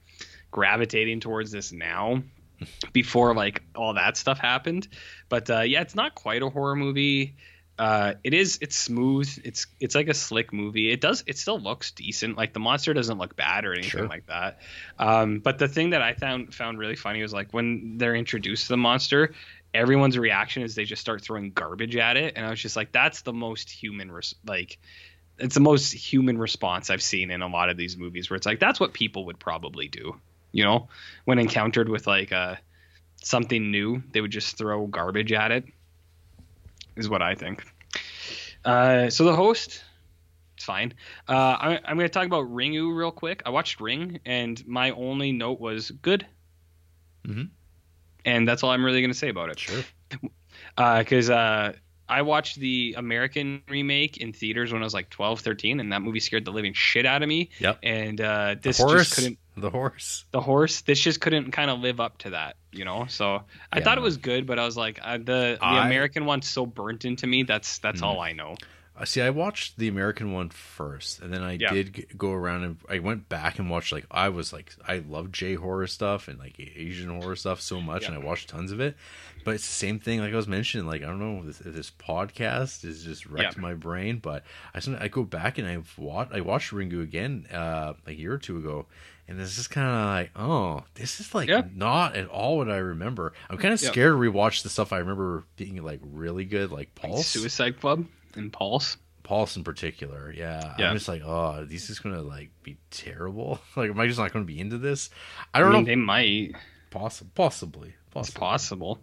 gravitating 0.51 1.21
towards 1.21 1.51
this 1.51 1.73
now 1.73 2.23
before 2.93 3.35
like 3.35 3.63
all 3.75 3.95
that 3.95 4.17
stuff 4.17 4.39
happened. 4.39 4.89
But 5.29 5.51
uh, 5.51 5.61
yeah, 5.61 5.83
it's 5.83 5.95
not 5.95 6.15
quite 6.15 6.43
a 6.43 6.49
horror 6.49 6.77
movie. 6.77 7.37
Uh, 7.79 8.15
it 8.25 8.33
is. 8.33 8.59
It's 8.63 8.75
smooth. 8.77 9.29
It's 9.45 9.67
it's 9.81 9.95
like 9.95 10.09
a 10.09 10.15
slick 10.15 10.53
movie. 10.53 10.91
It 10.91 11.01
does. 11.01 11.23
It 11.27 11.37
still 11.37 11.61
looks 11.61 11.91
decent. 11.91 12.37
Like 12.39 12.55
the 12.55 12.61
monster 12.61 12.95
doesn't 12.95 13.19
look 13.19 13.37
bad 13.37 13.67
or 13.67 13.73
anything 13.73 13.91
Sure. 13.91 14.09
like 14.09 14.27
that. 14.29 14.61
Um, 14.99 15.41
but 15.41 15.59
the 15.59 15.69
thing 15.69 15.91
that 15.91 16.01
I 16.01 16.15
found 16.15 16.55
found 16.55 16.79
really 16.79 16.97
funny 16.97 17.21
was 17.21 17.33
like 17.35 17.53
when 17.53 17.99
they're 17.99 18.15
introduced 18.15 18.65
to 18.65 18.69
the 18.71 18.77
monster, 18.79 19.35
everyone's 19.75 20.17
reaction 20.17 20.63
is 20.63 20.75
they 20.75 20.85
just 20.85 21.03
start 21.03 21.21
throwing 21.21 21.51
garbage 21.51 21.97
at 21.97 22.17
it, 22.17 22.33
and 22.37 22.47
I 22.47 22.51
was 22.51 22.61
just 22.61 22.77
like, 22.77 22.93
that's 22.93 23.21
the 23.23 23.35
most 23.35 23.69
human. 23.69 24.11
Res- 24.11 24.35
like, 24.47 24.79
it's 25.39 25.55
the 25.55 25.61
most 25.61 25.93
human 25.93 26.39
response 26.39 26.89
I've 26.89 27.03
seen 27.03 27.31
in 27.31 27.43
a 27.43 27.49
lot 27.49 27.69
of 27.69 27.77
these 27.77 27.99
movies, 27.99 28.31
where 28.31 28.39
it's 28.39 28.47
like 28.47 28.59
that's 28.59 28.81
what 28.81 28.95
people 28.95 29.27
would 29.27 29.39
probably 29.39 29.89
do. 29.89 30.17
You 30.51 30.65
know, 30.65 30.89
when 31.27 31.39
encountered 31.39 31.91
with 31.91 32.07
like 32.07 32.33
a 32.33 32.59
something 33.23 33.71
new, 33.71 34.03
they 34.13 34.23
would 34.23 34.31
just 34.31 34.57
throw 34.57 34.87
garbage 34.87 35.33
at 35.33 35.51
it. 35.51 35.65
Is 36.97 37.09
what 37.09 37.23
I 37.23 37.35
think. 37.35 37.65
Uh, 38.65 39.11
so 39.11 39.25
the 39.25 39.37
host, 39.37 39.85
it's 40.57 40.65
fine. 40.65 40.95
Uh, 41.29 41.33
I, 41.33 41.81
I'm 41.85 41.97
going 41.97 42.09
to 42.09 42.13
talk 42.13 42.27
about 42.27 42.47
Ringu 42.47 42.97
real 42.97 43.11
quick. 43.11 43.43
I 43.47 43.51
watched 43.51 43.81
Ring, 43.81 44.21
and 44.25 44.67
my 44.67 44.91
only 44.93 45.33
note 45.33 45.61
was 45.61 45.91
good. 45.91 46.27
Mhm. 47.27 47.51
And 48.25 48.49
that's 48.49 48.63
all 48.63 48.71
I'm 48.71 48.85
really 48.85 49.01
going 49.01 49.13
to 49.13 49.19
say 49.19 49.29
about 49.29 49.51
it. 49.51 49.59
Sure. 49.59 49.85
Because 50.77 51.31
uh, 51.31 51.75
I 52.09 52.23
watched 52.23 52.59
the 52.59 52.95
American 52.97 53.63
remake 53.69 54.17
in 54.17 54.33
theaters 54.33 54.73
when 54.73 54.83
I 54.83 54.85
was 54.85 54.95
like 54.95 55.11
12, 55.11 55.41
13, 55.41 55.81
and 55.81 55.93
that 55.93 56.03
movie 56.03 56.21
scared 56.21 56.45
the 56.45 56.51
living 56.51 56.73
shit 56.73 57.07
out 57.07 57.23
of 57.23 57.29
me. 57.29 57.51
Yep. 57.61 57.79
And 57.83 58.21
uh, 58.21 58.57
this 58.61 58.79
just 58.79 59.15
couldn't. 59.15 59.39
The 59.57 59.71
horse. 59.71 60.25
The 60.33 60.41
horse. 60.41 60.83
This 60.83 61.01
just 61.01 61.21
couldn't 61.21 61.51
kind 61.53 61.71
of 61.71 61.81
live 61.81 61.99
up 61.99 62.19
to 62.19 62.31
that, 62.31 62.57
you 62.73 62.85
know. 62.85 63.07
So 63.09 63.43
I 63.73 63.79
Yeah. 63.79 63.85
thought 63.85 63.97
it 63.99 64.03
was 64.03 64.19
good, 64.19 64.47
but 64.47 64.59
I 64.59 64.65
was 64.67 64.77
like, 64.77 64.99
uh, 65.03 65.17
the 65.19 65.57
the 65.59 65.59
I- 65.65 65.87
American 65.87 66.27
one's 66.27 66.47
so 66.49 66.67
burnt 66.67 67.05
into 67.07 67.27
me. 67.27 67.43
That's 67.45 67.79
that's 67.79 68.03
all 68.03 68.21
I 68.21 68.33
know. 68.33 68.57
Uh, 68.99 69.05
See, 69.05 69.21
I 69.21 69.29
watched 69.29 69.77
the 69.79 69.89
American 69.89 70.33
one 70.33 70.49
first, 70.49 71.21
and 71.21 71.31
then 71.31 71.43
I 71.43 71.53
Yeah. 71.61 71.71
did 71.71 71.93
g- 71.95 72.07
go 72.17 72.33
around 72.33 72.65
and 72.65 72.79
I 72.89 72.99
went 72.99 73.29
back 73.29 73.59
and 73.59 73.69
watched 73.69 73.93
like 73.93 74.07
I 74.11 74.31
was 74.31 74.53
like 74.55 74.75
I 74.89 74.99
love 74.99 75.33
J 75.33 75.55
horror 75.55 75.87
stuff 75.87 76.29
and 76.29 76.39
like 76.39 76.59
Asian 76.59 77.09
horror 77.21 77.37
stuff 77.37 77.61
so 77.61 77.81
much, 77.81 78.03
Yeah. 78.03 78.13
and 78.13 78.17
I 78.23 78.27
watched 78.27 78.49
tons 78.49 78.73
of 78.73 78.81
it. 78.81 78.97
But 79.45 79.55
it's 79.55 79.67
the 79.67 79.75
same 79.75 80.01
thing, 80.01 80.21
like 80.21 80.33
I 80.33 80.37
was 80.37 80.49
mentioning. 80.49 80.87
Like 80.87 81.03
I 81.03 81.07
don't 81.07 81.19
know, 81.19 81.45
this, 81.45 81.59
this 81.59 81.91
podcast 81.91 82.85
is 82.85 83.05
just 83.05 83.27
wrecked 83.27 83.57
Yeah. 83.57 83.61
my 83.63 83.75
brain. 83.75 84.19
But 84.19 84.45
I 84.75 84.81
I 84.99 85.09
go 85.09 85.25
back 85.25 85.59
and 85.59 85.67
I've 85.69 85.93
watched 85.99 86.33
I 86.33 86.41
watched 86.41 86.73
Ringu 86.73 87.03
again 87.03 87.47
uh, 87.53 87.95
a 88.07 88.13
year 88.13 88.33
or 88.33 88.39
two 88.39 88.57
ago, 88.57 88.87
and 89.29 89.41
it's 89.41 89.57
just 89.57 89.71
kind 89.71 89.87
of 89.89 90.07
like, 90.07 90.31
oh, 90.37 90.85
this 90.95 91.21
is 91.21 91.35
like 91.35 91.49
Yeah. 91.49 91.63
not 91.75 92.17
at 92.17 92.29
all 92.29 92.59
what 92.59 92.71
I 92.71 92.77
remember. 92.79 93.33
I'm 93.51 93.59
kind 93.59 93.75
of 93.75 93.83
Yeah. 93.83 93.89
scared 93.91 94.13
to 94.13 94.19
rewatch 94.19 94.63
the 94.63 94.69
stuff 94.69 94.93
I 94.93 94.99
remember 94.99 95.45
being 95.57 95.83
like 95.83 96.01
really 96.03 96.45
good, 96.45 96.71
like 96.73 96.95
Pulse. 96.95 97.27
Suicide 97.27 97.81
Club 97.81 98.07
and 98.35 98.53
Pulse. 98.53 98.97
Pulse 99.23 99.57
in 99.57 99.65
particular, 99.65 100.33
yeah. 100.33 100.75
Yeah. 100.79 100.89
I'm 100.91 100.95
just 100.97 101.09
like, 101.09 101.23
oh, 101.25 101.65
these 101.65 101.91
is 101.91 101.99
gonna 101.99 102.23
like 102.23 102.51
be 102.63 102.77
terrible. 102.91 103.61
Like, 103.77 103.91
am 103.91 103.99
I 103.99 104.07
just 104.07 104.19
not 104.19 104.33
gonna 104.33 104.45
be 104.45 104.61
into 104.61 104.79
this? 104.79 105.11
I 105.53 105.59
I 105.59 105.63
don't 105.63 105.73
mean, 105.73 105.83
know. 105.83 105.87
they 105.87 105.97
might. 105.97 106.53
Poss- 106.91 107.25
possibly, 107.35 107.89
It's 107.89 108.13
possibly. 108.13 108.39
possible. 108.41 109.01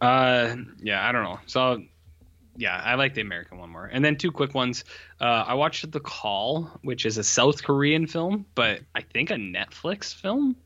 Uh, 0.00 0.56
yeah, 0.82 1.08
I 1.08 1.12
don't 1.12 1.22
know. 1.22 1.38
So, 1.46 1.82
yeah, 2.56 2.80
I 2.82 2.94
like 2.94 3.14
the 3.14 3.20
American 3.20 3.58
one 3.58 3.70
more. 3.70 3.84
And 3.84 4.04
then 4.04 4.16
two 4.16 4.32
quick 4.32 4.54
ones. 4.54 4.84
Uh, 5.20 5.44
I 5.46 5.54
watched 5.54 5.90
The 5.90 6.00
Call, 6.00 6.70
which 6.82 7.06
is 7.06 7.18
a 7.18 7.24
South 7.24 7.62
Korean 7.62 8.06
film, 8.06 8.46
but 8.54 8.80
I 8.94 9.02
think 9.02 9.30
a 9.30 9.34
Netflix 9.34 10.14
film 10.14 10.56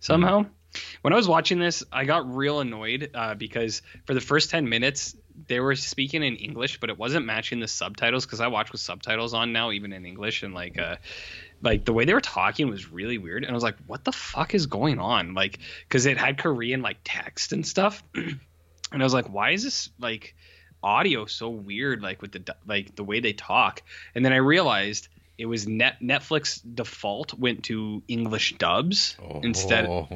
somehow. 0.00 0.46
When 1.02 1.12
I 1.12 1.16
was 1.16 1.28
watching 1.28 1.58
this, 1.58 1.84
I 1.92 2.04
got 2.04 2.34
real 2.34 2.60
annoyed 2.60 3.10
uh, 3.14 3.34
because 3.34 3.82
for 4.06 4.14
the 4.14 4.20
first 4.20 4.50
10 4.50 4.68
minutes, 4.68 5.16
they 5.46 5.60
were 5.60 5.76
speaking 5.76 6.22
in 6.22 6.36
English, 6.36 6.80
but 6.80 6.90
it 6.90 6.98
wasn't 6.98 7.26
matching 7.26 7.60
the 7.60 7.68
subtitles 7.68 8.24
because 8.26 8.40
I 8.40 8.48
watch 8.48 8.72
with 8.72 8.80
subtitles 8.80 9.34
on 9.34 9.52
now, 9.52 9.70
even 9.70 9.92
in 9.92 10.04
English, 10.04 10.42
and 10.42 10.54
like, 10.54 10.78
uh, 10.78 10.96
like 11.62 11.84
the 11.84 11.92
way 11.92 12.04
they 12.04 12.14
were 12.14 12.20
talking 12.20 12.68
was 12.68 12.90
really 12.90 13.18
weird, 13.18 13.44
and 13.44 13.50
I 13.50 13.54
was 13.54 13.62
like, 13.62 13.76
"What 13.86 14.04
the 14.04 14.12
fuck 14.12 14.54
is 14.54 14.66
going 14.66 14.98
on?" 14.98 15.34
Like, 15.34 15.58
because 15.88 16.06
it 16.06 16.18
had 16.18 16.38
Korean 16.38 16.82
like 16.82 16.98
text 17.04 17.52
and 17.52 17.66
stuff, 17.66 18.02
and 18.14 18.38
I 18.92 19.02
was 19.02 19.14
like, 19.14 19.32
"Why 19.32 19.50
is 19.50 19.64
this 19.64 19.90
like 19.98 20.34
audio 20.84 21.26
so 21.26 21.48
weird? 21.48 22.02
Like 22.02 22.22
with 22.22 22.32
the 22.32 22.54
like 22.66 22.94
the 22.94 23.02
way 23.04 23.20
they 23.20 23.32
talk?" 23.32 23.82
And 24.14 24.24
then 24.24 24.32
I 24.32 24.36
realized 24.36 25.08
it 25.36 25.46
was 25.46 25.66
net 25.66 25.96
Netflix 26.00 26.60
default 26.62 27.34
went 27.34 27.64
to 27.64 28.02
English 28.06 28.54
dubs 28.58 29.16
instead 29.42 29.86
Oh, 29.86 30.06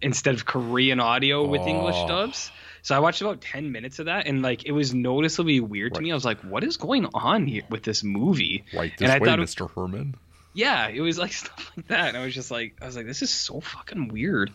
instead 0.00 0.34
of 0.34 0.46
Korean 0.46 0.98
audio 0.98 1.46
with 1.46 1.60
English 1.66 1.96
Oh. 1.98 2.08
dubs. 2.08 2.50
So 2.80 2.96
I 2.96 3.00
watched 3.00 3.20
about 3.20 3.42
10 3.42 3.70
minutes 3.70 3.98
of 3.98 4.06
that 4.06 4.26
and 4.26 4.40
like 4.40 4.64
it 4.64 4.72
was 4.72 4.94
noticeably 4.94 5.60
weird 5.60 5.94
to 5.94 6.00
me. 6.00 6.10
I 6.10 6.14
was 6.14 6.24
like, 6.24 6.40
what 6.40 6.64
is 6.64 6.78
going 6.78 7.06
on 7.12 7.46
here 7.46 7.62
with 7.68 7.82
this 7.82 8.02
movie? 8.02 8.64
right 8.72 8.90
And 8.92 8.98
this 8.98 9.10
I 9.10 9.18
way, 9.18 9.26
thought 9.28 9.40
it- 9.40 9.42
Mr. 9.48 9.70
Herman. 9.70 10.14
Yeah, 10.54 10.88
it 10.88 11.00
was 11.02 11.18
like 11.18 11.32
stuff 11.44 11.70
like 11.76 11.88
that. 11.88 12.08
And 12.08 12.16
I 12.16 12.24
was 12.24 12.34
just 12.34 12.50
like 12.50 12.76
I 12.80 12.86
was 12.86 12.96
like 12.96 13.06
this 13.06 13.20
is 13.20 13.28
so 13.30 13.60
fucking 13.60 14.08
weird. 14.08 14.52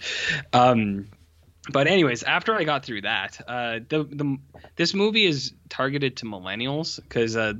Um 0.51 1.07
but 1.71 1.87
anyways, 1.87 2.23
after 2.23 2.53
I 2.55 2.63
got 2.63 2.85
through 2.85 3.01
that, 3.01 3.39
uh 3.47 3.79
the 3.87 4.03
the 4.03 4.37
this 4.75 4.93
movie 4.93 5.25
is 5.25 5.53
targeted 5.69 6.17
to 6.17 6.25
millennials 6.25 6.99
cuz 7.09 7.35
uh 7.35 7.53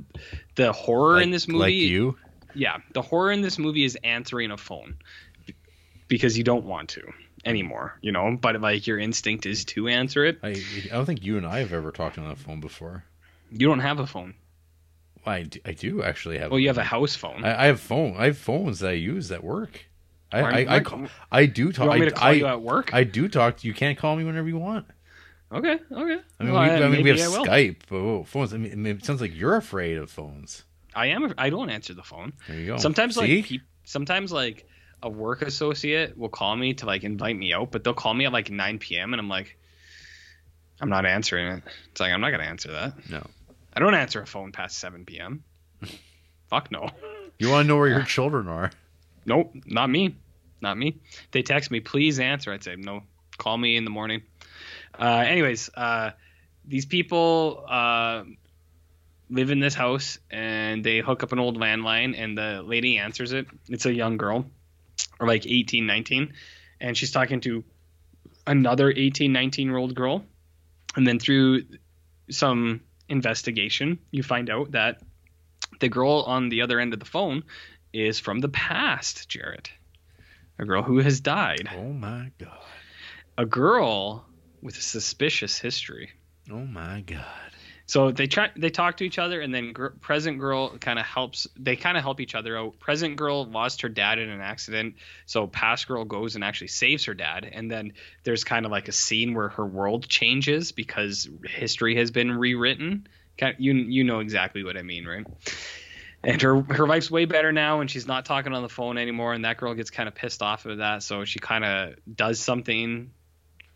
the 0.56 0.72
horror 0.72 1.14
Like, 1.16 1.24
in 1.24 1.30
this 1.30 1.48
movie, 1.48 1.58
like 1.60 1.74
you. 1.74 2.16
yeah, 2.54 2.78
the 2.94 3.02
horror 3.02 3.32
in 3.32 3.40
this 3.42 3.58
movie 3.58 3.84
is 3.84 3.96
answering 4.04 4.50
a 4.50 4.56
phone 4.56 4.96
because 6.08 6.36
you 6.38 6.44
don't 6.44 6.64
want 6.64 6.90
to 6.90 7.02
anymore, 7.44 7.98
you 8.00 8.12
know. 8.12 8.36
But 8.40 8.60
like 8.60 8.86
your 8.86 8.98
instinct 8.98 9.46
is 9.46 9.64
to 9.66 9.88
answer 9.88 10.24
it. 10.24 10.38
I, 10.42 10.48
I 10.50 10.88
don't 10.90 11.06
think 11.06 11.24
you 11.24 11.36
and 11.36 11.46
I 11.46 11.58
have 11.60 11.72
ever 11.72 11.90
talked 11.92 12.18
on 12.18 12.30
a 12.30 12.36
phone 12.36 12.60
before. 12.60 13.04
You 13.50 13.66
don't 13.68 13.80
have 13.80 13.98
a 14.00 14.06
phone. 14.06 14.34
I 15.26 15.42
do, 15.42 15.60
I 15.64 15.72
do 15.72 16.02
actually 16.02 16.38
have. 16.38 16.50
Well, 16.50 16.60
you 16.60 16.68
have 16.68 16.78
a 16.78 16.84
house 16.84 17.14
phone. 17.14 17.44
I, 17.44 17.64
I 17.64 17.66
have 17.66 17.80
phone. 17.80 18.14
I 18.16 18.26
have 18.26 18.38
phones 18.38 18.78
that 18.80 18.90
I 18.90 18.94
use 18.94 19.28
that 19.28 19.44
work. 19.44 19.86
I 20.32 20.40
I, 20.40 20.76
I, 20.78 21.08
I 21.32 21.46
do 21.46 21.66
you 21.66 21.72
talk. 21.72 21.88
want 21.88 22.00
me 22.00 22.06
I, 22.06 22.08
to 22.10 22.14
call 22.14 22.28
I, 22.28 22.32
you 22.32 22.46
at 22.46 22.60
work? 22.60 22.92
I 22.92 23.04
do 23.04 23.28
talk. 23.28 23.64
You 23.64 23.72
can't 23.74 23.96
call 23.98 24.16
me 24.16 24.24
whenever 24.24 24.48
you 24.48 24.58
want. 24.58 24.86
okay, 25.52 25.78
okay. 25.90 26.20
I 26.38 26.44
mean, 26.44 26.52
Well, 26.52 26.62
we, 26.62 26.84
I 26.84 26.88
mean, 26.88 27.02
we 27.02 27.10
have. 27.10 27.18
Skype, 27.18 27.76
but 27.88 27.96
oh, 27.96 28.24
phones. 28.24 28.52
I 28.52 28.58
mean, 28.58 28.84
it 28.86 29.04
sounds 29.04 29.20
like 29.20 29.34
you're 29.34 29.56
afraid 29.56 29.96
of 29.96 30.10
phones. 30.10 30.64
I 30.94 31.06
am. 31.06 31.32
I 31.38 31.50
don't 31.50 31.70
answer 31.70 31.94
the 31.94 32.02
phone. 32.02 32.32
There 32.46 32.58
you 32.58 32.66
go. 32.66 32.76
Sometimes 32.78 33.14
See? 33.14 33.42
like 33.42 33.60
sometimes 33.84 34.32
like 34.32 34.66
a 35.02 35.08
work 35.08 35.42
associate 35.42 36.18
will 36.18 36.28
call 36.28 36.56
me 36.56 36.74
to 36.74 36.86
like 36.86 37.04
invite 37.04 37.36
me 37.36 37.52
out, 37.54 37.70
but 37.70 37.84
they'll 37.84 37.94
call 37.94 38.12
me 38.12 38.26
at 38.26 38.32
like 38.32 38.50
9 38.50 38.78
p.m. 38.78 39.14
and 39.14 39.20
I'm 39.20 39.28
like, 39.28 39.56
I'm 40.80 40.88
not 40.88 41.06
answering 41.06 41.46
it. 41.58 41.62
It's 41.90 42.00
like 42.00 42.12
I'm 42.12 42.20
not 42.20 42.30
gonna 42.30 42.44
answer 42.44 42.72
that. 42.72 43.10
no. 43.10 43.26
I 43.74 43.80
don't 43.80 43.94
answer 43.94 44.20
a 44.20 44.26
phone 44.26 44.50
past 44.50 44.78
7 44.78 45.04
p.m. 45.04 45.44
Fuck 46.48 46.72
no. 46.72 46.88
You 47.38 47.50
want 47.50 47.64
to 47.64 47.68
know 47.68 47.76
where 47.76 47.88
your 47.88 48.02
children 48.16 48.48
are? 48.48 48.72
Nope, 49.28 49.54
not 49.66 49.90
me. 49.90 50.16
Not 50.60 50.78
me. 50.78 50.96
They 51.30 51.42
text 51.42 51.70
me, 51.70 51.80
please 51.80 52.18
answer. 52.18 52.50
I'd 52.50 52.64
say, 52.64 52.76
no, 52.76 53.02
call 53.36 53.56
me 53.58 53.76
in 53.76 53.84
the 53.84 53.90
morning. 53.90 54.22
Uh, 54.98 55.24
anyways, 55.26 55.70
uh, 55.76 56.12
these 56.64 56.86
people 56.86 57.64
uh, 57.68 58.24
live 59.28 59.50
in 59.50 59.60
this 59.60 59.74
house 59.74 60.18
and 60.30 60.82
they 60.82 61.00
hook 61.00 61.22
up 61.22 61.32
an 61.32 61.38
old 61.38 61.58
landline 61.58 62.18
and 62.18 62.36
the 62.36 62.62
lady 62.64 62.96
answers 62.96 63.32
it. 63.32 63.46
It's 63.68 63.84
a 63.84 63.92
young 63.92 64.16
girl, 64.16 64.46
or 65.20 65.26
like 65.26 65.46
18, 65.46 65.86
19. 65.86 66.32
And 66.80 66.96
she's 66.96 67.12
talking 67.12 67.40
to 67.42 67.64
another 68.46 68.90
18, 68.90 69.30
19 69.30 69.68
year 69.68 69.76
old 69.76 69.94
girl. 69.94 70.24
And 70.96 71.06
then 71.06 71.18
through 71.18 71.64
some 72.30 72.80
investigation, 73.10 73.98
you 74.10 74.22
find 74.22 74.48
out 74.48 74.72
that 74.72 75.02
the 75.80 75.88
girl 75.88 76.24
on 76.26 76.48
the 76.48 76.62
other 76.62 76.80
end 76.80 76.94
of 76.94 76.98
the 76.98 77.06
phone 77.06 77.44
is 77.92 78.18
from 78.18 78.40
the 78.40 78.48
past, 78.48 79.28
Jarrett. 79.28 79.70
A 80.58 80.64
girl 80.64 80.82
who 80.82 80.98
has 80.98 81.20
died. 81.20 81.68
Oh 81.74 81.92
my 81.92 82.32
god. 82.38 82.58
A 83.36 83.46
girl 83.46 84.26
with 84.60 84.76
a 84.76 84.82
suspicious 84.82 85.58
history. 85.58 86.10
Oh 86.50 86.66
my 86.66 87.02
god. 87.02 87.24
So 87.86 88.10
they 88.10 88.26
try 88.26 88.50
they 88.54 88.68
talk 88.68 88.98
to 88.98 89.04
each 89.04 89.18
other 89.18 89.40
and 89.40 89.54
then 89.54 89.72
gr- 89.72 89.88
present 90.00 90.38
girl 90.38 90.76
kind 90.76 90.98
of 90.98 91.06
helps 91.06 91.46
they 91.58 91.74
kind 91.76 91.96
of 91.96 92.02
help 92.02 92.20
each 92.20 92.34
other 92.34 92.58
out. 92.58 92.78
Present 92.80 93.16
girl 93.16 93.46
lost 93.46 93.82
her 93.82 93.88
dad 93.88 94.18
in 94.18 94.28
an 94.28 94.42
accident, 94.42 94.96
so 95.24 95.46
past 95.46 95.88
girl 95.88 96.04
goes 96.04 96.34
and 96.34 96.44
actually 96.44 96.68
saves 96.68 97.04
her 97.06 97.14
dad 97.14 97.48
and 97.50 97.70
then 97.70 97.94
there's 98.24 98.44
kind 98.44 98.66
of 98.66 98.72
like 98.72 98.88
a 98.88 98.92
scene 98.92 99.34
where 99.34 99.48
her 99.50 99.66
world 99.66 100.06
changes 100.08 100.72
because 100.72 101.28
history 101.44 101.96
has 101.96 102.10
been 102.10 102.30
rewritten. 102.30 103.06
Kind 103.38 103.56
you 103.58 103.72
you 103.72 104.04
know 104.04 104.18
exactly 104.18 104.64
what 104.64 104.76
I 104.76 104.82
mean, 104.82 105.06
right? 105.06 105.26
And 106.24 106.42
her 106.42 106.60
her 106.62 106.86
life's 106.86 107.10
way 107.10 107.26
better 107.26 107.52
now 107.52 107.80
and 107.80 107.90
she's 107.90 108.06
not 108.06 108.24
talking 108.24 108.52
on 108.52 108.62
the 108.62 108.68
phone 108.68 108.98
anymore 108.98 109.34
and 109.34 109.44
that 109.44 109.56
girl 109.56 109.74
gets 109.74 109.90
kind 109.90 110.08
of 110.08 110.14
pissed 110.14 110.42
off 110.42 110.66
of 110.66 110.78
that, 110.78 111.02
so 111.02 111.24
she 111.24 111.38
kind 111.38 111.64
of 111.64 111.94
does 112.12 112.40
something 112.40 113.12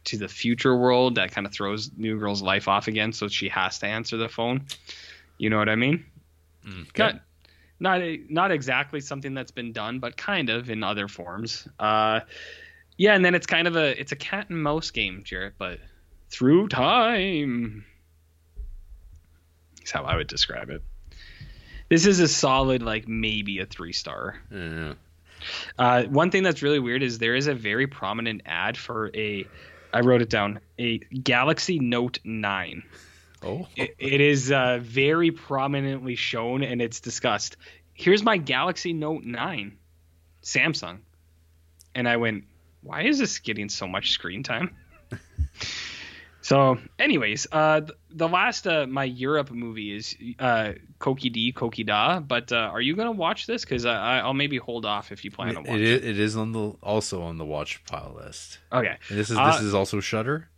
to 0.04 0.18
the 0.18 0.28
future 0.28 0.76
world 0.76 1.14
that 1.14 1.30
kind 1.30 1.46
of 1.46 1.52
throws 1.52 1.90
New 1.96 2.18
Girl's 2.18 2.42
life 2.42 2.68
off 2.68 2.88
again, 2.88 3.12
so 3.12 3.28
she 3.28 3.48
has 3.48 3.78
to 3.80 3.86
answer 3.86 4.16
the 4.16 4.28
phone. 4.28 4.66
You 5.38 5.50
know 5.50 5.58
what 5.58 5.68
I 5.68 5.76
mean? 5.76 6.04
Okay. 6.66 6.84
Not 6.98 7.20
not 7.80 8.02
not 8.28 8.50
exactly 8.50 9.00
something 9.00 9.34
that's 9.34 9.50
been 9.50 9.72
done, 9.72 9.98
but 9.98 10.16
kind 10.16 10.50
of 10.50 10.70
in 10.70 10.82
other 10.82 11.08
forms. 11.08 11.66
Uh, 11.78 12.20
yeah, 12.96 13.14
and 13.14 13.24
then 13.24 13.34
it's 13.34 13.46
kind 13.46 13.66
of 13.66 13.76
a 13.76 13.98
it's 14.00 14.12
a 14.12 14.16
cat 14.16 14.50
and 14.50 14.62
mouse 14.62 14.90
game, 14.90 15.22
Jarrett, 15.24 15.54
but 15.58 15.78
through 16.30 16.68
time. 16.68 17.84
Is 19.82 19.90
how 19.90 20.04
I 20.04 20.16
would 20.16 20.28
describe 20.28 20.70
it. 20.70 20.82
This 21.92 22.06
is 22.06 22.20
a 22.20 22.28
solid, 22.28 22.82
like 22.82 23.06
maybe 23.06 23.58
a 23.58 23.66
three 23.66 23.92
star. 23.92 24.40
Yeah. 24.50 24.94
Uh, 25.78 26.04
one 26.04 26.30
thing 26.30 26.42
that's 26.42 26.62
really 26.62 26.78
weird 26.78 27.02
is 27.02 27.18
there 27.18 27.34
is 27.34 27.48
a 27.48 27.54
very 27.54 27.86
prominent 27.86 28.40
ad 28.46 28.78
for 28.78 29.10
a, 29.14 29.46
I 29.92 30.00
wrote 30.00 30.22
it 30.22 30.30
down, 30.30 30.60
a 30.78 30.96
Galaxy 30.96 31.78
Note 31.80 32.18
9. 32.24 32.82
Oh. 33.42 33.68
It, 33.76 33.94
it 33.98 34.22
is 34.22 34.50
uh, 34.50 34.78
very 34.80 35.32
prominently 35.32 36.14
shown 36.14 36.62
and 36.62 36.80
it's 36.80 37.00
discussed. 37.00 37.58
Here's 37.92 38.22
my 38.22 38.38
Galaxy 38.38 38.94
Note 38.94 39.24
9, 39.24 39.76
Samsung. 40.42 41.00
And 41.94 42.08
I 42.08 42.16
went, 42.16 42.44
why 42.80 43.02
is 43.02 43.18
this 43.18 43.38
getting 43.38 43.68
so 43.68 43.86
much 43.86 44.12
screen 44.12 44.42
time? 44.42 44.74
So, 46.42 46.78
anyways, 46.98 47.46
uh, 47.52 47.82
the 48.10 48.28
last 48.28 48.66
uh, 48.66 48.86
my 48.88 49.04
Europe 49.04 49.52
movie 49.52 49.94
is 49.94 50.16
uh, 50.40 50.72
Koko-di 50.98 51.52
Koko-da. 51.52 52.18
But 52.18 52.50
uh, 52.50 52.56
are 52.56 52.80
you 52.80 52.96
gonna 52.96 53.12
watch 53.12 53.46
this? 53.46 53.64
Because 53.64 53.86
I 53.86 54.18
I'll 54.18 54.34
maybe 54.34 54.58
hold 54.58 54.84
off 54.84 55.12
if 55.12 55.24
you 55.24 55.30
plan 55.30 55.54
to 55.54 55.60
watch 55.60 55.68
It 55.70 55.80
it. 55.80 55.82
is, 55.82 56.04
it 56.10 56.18
is 56.18 56.36
on 56.36 56.50
the 56.50 56.74
also 56.82 57.22
on 57.22 57.38
the 57.38 57.44
watch 57.44 57.84
pile 57.84 58.14
list. 58.16 58.58
Okay. 58.72 58.96
And 59.08 59.18
this 59.18 59.30
is 59.30 59.38
Uh, 59.38 59.52
this 59.52 59.62
is 59.62 59.72
also 59.72 60.00
Shudder. 60.00 60.48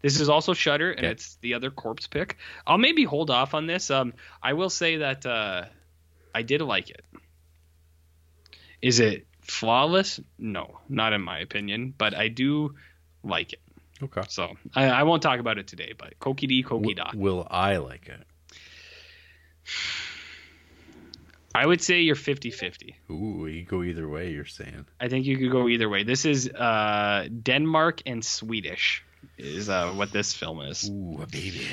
This 0.00 0.20
is 0.20 0.28
also 0.28 0.54
Shudder, 0.54 0.90
and 0.90 1.00
Okay. 1.04 1.12
it's 1.12 1.36
the 1.42 1.54
other 1.54 1.70
corpse 1.70 2.06
pick. 2.06 2.38
I'll 2.66 2.78
maybe 2.78 3.04
hold 3.04 3.28
off 3.30 3.52
on 3.54 3.66
this. 3.66 3.90
Um, 3.90 4.14
I 4.42 4.54
will 4.54 4.70
say 4.70 4.98
that 4.98 5.26
uh, 5.26 5.64
I 6.34 6.42
did 6.42 6.62
like 6.62 6.88
it. 6.90 7.04
Is 8.80 9.00
it 9.00 9.26
flawless? 9.42 10.20
No, 10.38 10.80
not 10.88 11.12
in 11.12 11.20
my 11.20 11.40
opinion, 11.40 11.92
but 11.96 12.14
I 12.14 12.28
do 12.28 12.74
like 13.22 13.52
it. 13.52 13.60
Okay. 14.02 14.22
So 14.28 14.56
I, 14.74 14.86
I 14.86 15.02
won't 15.04 15.22
talk 15.22 15.40
about 15.40 15.58
it 15.58 15.66
today. 15.66 15.94
But 15.96 16.18
Koko-di 16.18 16.62
Koko-da. 16.62 17.12
will 17.14 17.46
I 17.50 17.76
like 17.78 18.08
it? 18.08 18.24
I 21.54 21.64
would 21.64 21.80
say 21.80 22.02
you're 22.02 22.16
50-50. 22.16 22.94
Ooh, 23.10 23.46
you 23.46 23.64
go 23.64 23.82
either 23.82 24.06
way. 24.06 24.30
You're 24.30 24.44
saying. 24.44 24.84
I 25.00 25.08
think 25.08 25.24
you 25.24 25.38
could 25.38 25.50
go 25.50 25.68
either 25.68 25.88
way. 25.88 26.02
This 26.02 26.26
is 26.26 26.50
uh, 26.50 27.28
Denmark 27.42 28.02
and 28.04 28.22
Swedish 28.22 29.02
is 29.38 29.70
uh, 29.70 29.90
what 29.92 30.12
this 30.12 30.34
film 30.34 30.60
is. 30.60 30.90
Ooh, 30.90 31.24
baby. 31.30 31.66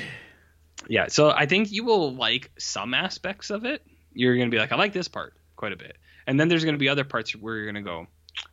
Yeah, 0.88 1.08
so 1.08 1.30
I 1.30 1.44
think 1.44 1.70
you 1.70 1.84
will 1.84 2.14
like 2.14 2.50
some 2.58 2.94
aspects 2.94 3.50
of 3.50 3.66
it. 3.66 3.82
You're 4.14 4.36
going 4.36 4.50
to 4.50 4.54
be 4.54 4.58
like, 4.58 4.72
I 4.72 4.76
like 4.76 4.94
this 4.94 5.08
part 5.08 5.34
quite 5.56 5.72
a 5.72 5.76
bit. 5.76 5.98
And 6.26 6.40
then 6.40 6.48
there's 6.48 6.64
going 6.64 6.74
to 6.74 6.78
be 6.78 6.88
other 6.88 7.04
parts 7.04 7.32
where 7.36 7.56
you're 7.56 7.70
going 7.70 7.82
to 7.82 7.82
go, 7.82 8.06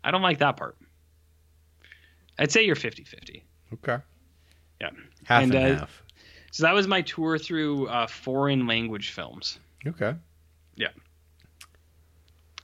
I 0.03 0.11
don't 0.11 0.21
like 0.21 0.39
that 0.39 0.57
part. 0.57 0.77
I'd 2.37 2.51
say 2.51 2.65
you're 2.65 2.75
50 2.75 3.03
50. 3.03 3.45
Okay. 3.73 3.97
Yeah. 4.79 4.89
Half 5.25 5.43
And, 5.43 5.55
and, 5.55 5.75
uh, 5.75 5.79
half. 5.79 6.03
So 6.51 6.63
that 6.63 6.73
was 6.73 6.87
my 6.87 7.01
tour 7.01 7.37
through 7.37 7.87
uh, 7.87 8.07
foreign 8.07 8.67
language 8.67 9.11
films. 9.11 9.59
Okay. 9.87 10.13
Yeah. 10.75 10.89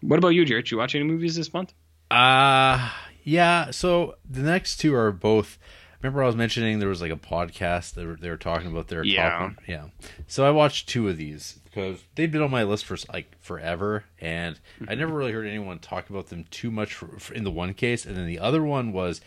What 0.02 0.19
about 0.19 0.30
you, 0.30 0.45
Jared? 0.45 0.66
Did 0.66 0.72
you 0.72 0.77
watch 0.77 0.95
any 0.95 1.03
movies 1.06 1.36
this 1.36 1.53
month? 1.53 1.74
Uh 2.11 2.92
yeah. 3.24 3.72
So 3.72 4.16
the 4.30 4.42
next 4.42 4.77
two 4.77 4.94
are 4.95 5.11
both. 5.11 5.58
Remember, 6.02 6.22
I 6.24 6.27
was 6.27 6.36
mentioning 6.36 6.80
there 6.80 6.88
was 6.88 7.02
like 7.02 7.11
a 7.11 7.16
podcast 7.18 7.95
that 7.95 8.06
were, 8.06 8.16
they 8.16 8.30
were 8.30 8.38
talking 8.38 8.68
about 8.68 8.88
their 8.88 9.03
Yeah. 9.03 9.30
top 9.30 9.53
yeah. 9.68 9.86
So 10.27 10.45
I 10.45 10.52
watched 10.52 10.88
two 10.88 11.10
of 11.10 11.18
these 11.18 11.60
because 11.66 12.03
they've 12.16 12.32
been 12.32 12.42
on 12.44 12.52
my 12.52 12.64
list 12.64 12.86
for 12.86 12.95
like 13.11 13.36
forever, 13.42 14.06
and 14.22 14.60
I 14.88 14.95
never 14.95 15.14
really 15.14 15.32
heard 15.34 15.48
anyone 15.48 15.80
talk 15.80 16.10
about 16.10 16.27
them 16.27 16.45
too 16.52 16.69
much 16.72 16.94
for, 16.94 17.08
for, 17.19 17.34
in 17.34 17.44
the 17.44 17.52
one 17.52 17.74
case, 17.74 18.06
and 18.06 18.16
then 18.16 18.27
the 18.27 18.40
other 18.40 18.64
one 18.64 18.94
was 18.94 19.19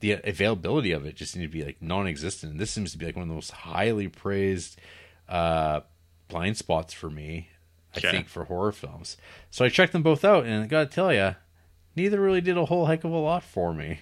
the 0.00 0.12
availability 0.12 0.92
of 0.92 1.04
it 1.04 1.16
just 1.16 1.32
seemed 1.32 1.44
to 1.44 1.48
be 1.48 1.64
like 1.64 1.80
non-existent. 1.82 2.52
And 2.52 2.60
this 2.60 2.70
seems 2.70 2.92
to 2.92 2.98
be 2.98 3.06
like 3.06 3.16
one 3.16 3.24
of 3.24 3.28
the 3.28 3.34
most 3.34 3.50
highly 3.50 4.08
praised 4.08 4.78
uh, 5.28 5.80
blind 6.28 6.56
spots 6.56 6.92
for 6.92 7.10
me. 7.10 7.48
I 7.94 7.98
Okay. 7.98 8.10
think 8.10 8.28
for 8.28 8.44
horror 8.44 8.72
films. 8.72 9.16
So 9.50 9.64
I 9.64 9.70
checked 9.70 9.92
them 9.92 10.02
both 10.02 10.24
out, 10.24 10.44
and 10.44 10.62
I 10.62 10.66
gotta 10.66 10.86
tell 10.86 11.12
you, 11.12 11.34
neither 11.96 12.20
really 12.20 12.40
did 12.42 12.56
a 12.58 12.66
whole 12.66 12.86
heck 12.86 13.02
of 13.02 13.10
a 13.12 13.16
lot 13.16 13.42
for 13.42 13.72
me. 13.74 14.00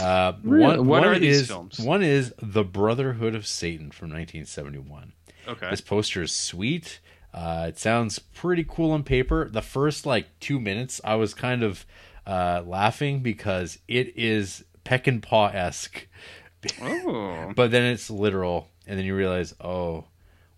Uh, 0.00 0.32
Really? 0.42 0.62
one, 0.78 0.86
What 0.86 1.00
one 1.02 1.04
are 1.04 1.18
these 1.18 1.42
is, 1.42 1.46
films? 1.48 1.78
One 1.78 2.02
is 2.02 2.32
The 2.40 2.64
Brotherhood 2.64 3.34
of 3.34 3.46
Satan 3.46 3.90
from 3.90 4.08
1971. 4.08 5.12
Okay. 5.46 5.70
This 5.70 5.80
poster 5.82 6.22
is 6.22 6.32
sweet. 6.32 7.00
Uh, 7.34 7.66
it 7.68 7.78
sounds 7.78 8.18
pretty 8.18 8.64
cool 8.68 8.90
on 8.92 9.02
paper. 9.04 9.48
The 9.50 9.62
first 9.62 10.06
like 10.06 10.26
two 10.40 10.58
minutes, 10.58 11.00
I 11.04 11.14
was 11.16 11.34
kind 11.34 11.62
of 11.62 11.84
uh, 12.26 12.62
laughing 12.66 13.20
because 13.20 13.78
it 13.88 14.16
is 14.16 14.64
Peckinpah 14.84 15.54
esque, 15.54 16.06
Oh. 16.80 17.52
but 17.56 17.70
then 17.70 17.84
it's 17.84 18.10
literal, 18.10 18.68
and 18.86 18.98
then 18.98 19.04
you 19.06 19.16
realize, 19.16 19.54
oh, 19.60 20.04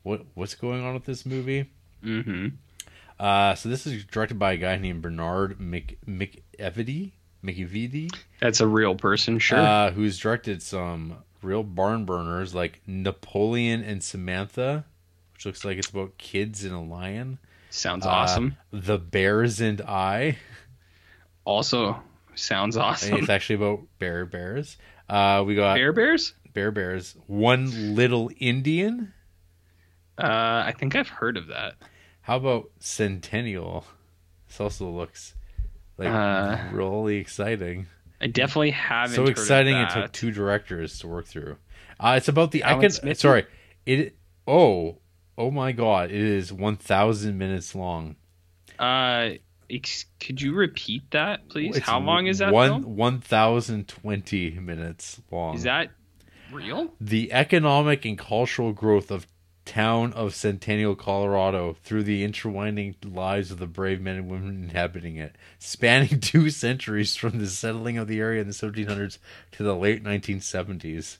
what 0.02 0.24
what's 0.34 0.54
going 0.54 0.84
on 0.84 0.94
with 0.94 1.04
this 1.04 1.24
movie? 1.24 1.70
Mm-hmm. 2.04 2.48
Uh, 3.18 3.54
so 3.54 3.68
this 3.68 3.86
is 3.86 4.04
directed 4.04 4.38
by 4.38 4.52
a 4.52 4.56
guy 4.56 4.76
named 4.76 5.00
Bernard 5.02 5.58
Mc, 5.60 5.98
McEveety, 6.06 7.12
McEveety, 7.44 8.14
That's 8.40 8.60
a 8.60 8.66
real 8.66 8.96
person, 8.96 9.38
sure. 9.38 9.58
uh, 9.58 9.90
who's 9.92 10.18
directed 10.18 10.62
some 10.62 11.16
real 11.40 11.62
barn 11.62 12.04
burners 12.04 12.54
like 12.54 12.80
Napoleon 12.86 13.82
and 13.82 14.02
Samantha, 14.02 14.84
which 15.34 15.46
looks 15.46 15.64
like 15.64 15.78
it's 15.78 15.88
about 15.90 16.18
kids 16.18 16.64
and 16.64 16.74
a 16.74 16.80
lion. 16.80 17.38
sounds 17.70 18.04
Uh, 18.04 18.10
awesome. 18.10 18.56
The 18.72 18.98
Bears 18.98 19.60
and 19.60 19.80
I. 19.82 20.36
Also 21.44 22.00
sounds 22.36 22.76
awesome. 22.76 23.14
It's 23.18 23.28
actually 23.30 23.56
about 23.56 23.80
bear 23.98 24.24
bears. 24.26 24.76
Uh, 25.08 25.44
we 25.46 25.54
got 25.54 25.74
Bear 25.74 25.92
Bears? 25.92 26.34
bear 26.52 26.70
bears. 26.70 27.14
One 27.26 27.94
little 27.94 28.30
Indian. 28.38 29.12
Uh, 30.16 30.62
I 30.66 30.74
think 30.78 30.94
I've 30.94 31.08
heard 31.08 31.36
of 31.36 31.48
that. 31.48 31.74
How 32.22 32.36
about 32.36 32.70
Centennial? 32.78 33.84
This 34.48 34.60
also 34.60 34.88
looks 34.90 35.34
like 35.98 36.08
Uh, 36.08 36.56
really 36.72 37.16
exciting. 37.16 37.86
I 38.20 38.28
definitely 38.28 38.70
haven't. 38.70 39.14
so 39.16 39.24
exciting 39.26 39.76
it 39.76 39.90
took 39.90 40.12
two 40.12 40.30
directors 40.30 40.98
to 41.00 41.08
work 41.08 41.26
through 41.26 41.56
uh 42.00 42.14
it's 42.16 42.28
about 42.28 42.52
the 42.52 42.62
Alan 42.62 42.86
econ- 42.86 42.92
Smith? 42.92 43.18
sorry 43.18 43.44
it 43.84 44.16
oh 44.46 44.98
oh 45.36 45.50
my 45.50 45.72
god 45.72 46.10
it 46.10 46.16
is 46.16 46.50
1000 46.52 47.36
minutes 47.36 47.74
long 47.74 48.16
Uh, 48.78 49.30
ex- 49.74 50.06
could 50.20 50.40
you 50.40 50.54
repeat 50.54 51.10
that, 51.10 51.48
please? 51.48 51.76
It's 51.76 51.86
How 51.86 52.00
long 52.00 52.26
is 52.26 52.38
that 52.38 52.52
one 52.52 52.96
1020 52.96 54.58
minutes 54.60 55.20
long 55.30 55.54
Is 55.56 55.64
that 55.64 55.90
real? 56.52 56.92
the 57.00 57.32
economic 57.32 58.04
and 58.04 58.18
cultural 58.18 58.72
growth 58.72 59.10
of 59.10 59.26
town 59.64 60.12
of 60.12 60.34
centennial 60.34 60.94
colorado 60.94 61.74
through 61.82 62.02
the 62.02 62.22
intertwining 62.22 62.94
lives 63.02 63.50
of 63.50 63.58
the 63.58 63.66
brave 63.66 63.98
men 63.98 64.16
and 64.16 64.28
women 64.28 64.62
inhabiting 64.62 65.16
it 65.16 65.34
spanning 65.58 66.20
two 66.20 66.50
centuries 66.50 67.16
from 67.16 67.38
the 67.38 67.46
settling 67.46 67.96
of 67.96 68.06
the 68.06 68.20
area 68.20 68.42
in 68.42 68.46
the 68.46 68.52
1700s 68.52 69.16
to 69.52 69.62
the 69.62 69.74
late 69.74 70.04
1970s 70.04 71.16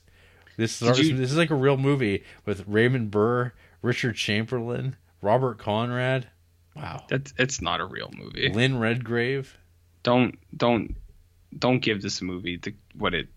this 0.57 0.79
is, 0.79 0.99
you- 1.09 1.17
this 1.17 1.31
is 1.31 1.37
like 1.37 1.49
a 1.49 1.55
real 1.55 1.75
movie 1.77 2.23
with 2.45 2.63
raymond 2.67 3.09
burr 3.09 3.51
richard 3.81 4.15
chamberlain 4.15 4.95
robert 5.23 5.57
conrad 5.57 6.27
wow 6.75 7.03
That's 7.09 7.33
it's 7.37 7.61
not 7.61 7.79
a 7.81 7.85
real 7.85 8.09
movie. 8.15 8.49
lynn 8.53 8.79
redgrave 8.79 9.57
Don't 10.03 10.37
don't 10.55 10.95
don't 11.57 11.79
give 11.79 12.01
this 12.01 12.21
movie 12.21 12.57
the 12.57 12.73
what 12.97 13.13
it 13.13 13.27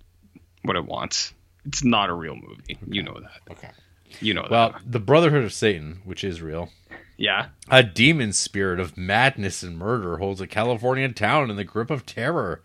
what 0.62 0.76
it 0.76 0.84
wants. 0.84 1.33
It's 1.65 1.84
not 1.84 2.10
a 2.10 2.15
real 2.15 2.34
movie. 2.36 2.78
You 2.86 3.02
know 3.02 3.15
that. 3.20 3.52
okay 3.52 3.70
You 4.20 4.34
know 4.34 4.42
that. 4.42 4.50
well 4.50 4.70
that. 4.73 4.83
the 4.91 5.00
brotherhood 5.00 5.44
of 5.44 5.52
satan 5.52 6.00
which 6.05 6.25
is 6.25 6.41
real 6.42 6.70
Yeah. 7.17 7.49
A 7.70 7.83
demon 7.83 8.33
spirit 8.33 8.81
of 8.81 8.97
madness 8.97 9.62
and 9.62 9.76
murder 9.78 10.18
holds 10.18 10.41
a 10.41 10.47
California 10.47 11.08
town 11.12 11.50
in 11.50 11.57
the 11.57 11.65
grip 11.65 11.91
of 11.91 12.07
terror. 12.07 12.62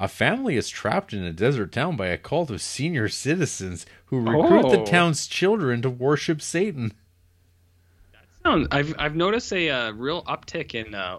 A 0.00 0.06
family 0.06 0.56
is 0.56 0.68
trapped 0.68 1.12
in 1.12 1.24
a 1.24 1.32
desert 1.32 1.72
town 1.72 1.96
by 1.96 2.06
a 2.06 2.16
cult 2.16 2.50
of 2.50 2.62
senior 2.62 3.08
citizens 3.08 3.84
who 4.06 4.20
recruit 4.20 4.70
the 4.70 4.80
Oh. 4.80 4.84
town's 4.86 5.26
children 5.26 5.82
to 5.82 5.90
worship 5.90 6.40
Satan. 6.40 6.92
I've 8.70 8.94
I've 8.98 9.16
noticed 9.16 9.52
a 9.52 9.70
uh, 9.70 9.92
real 9.92 10.22
uptick 10.24 10.74
in 10.74 10.94
uh, 10.94 11.18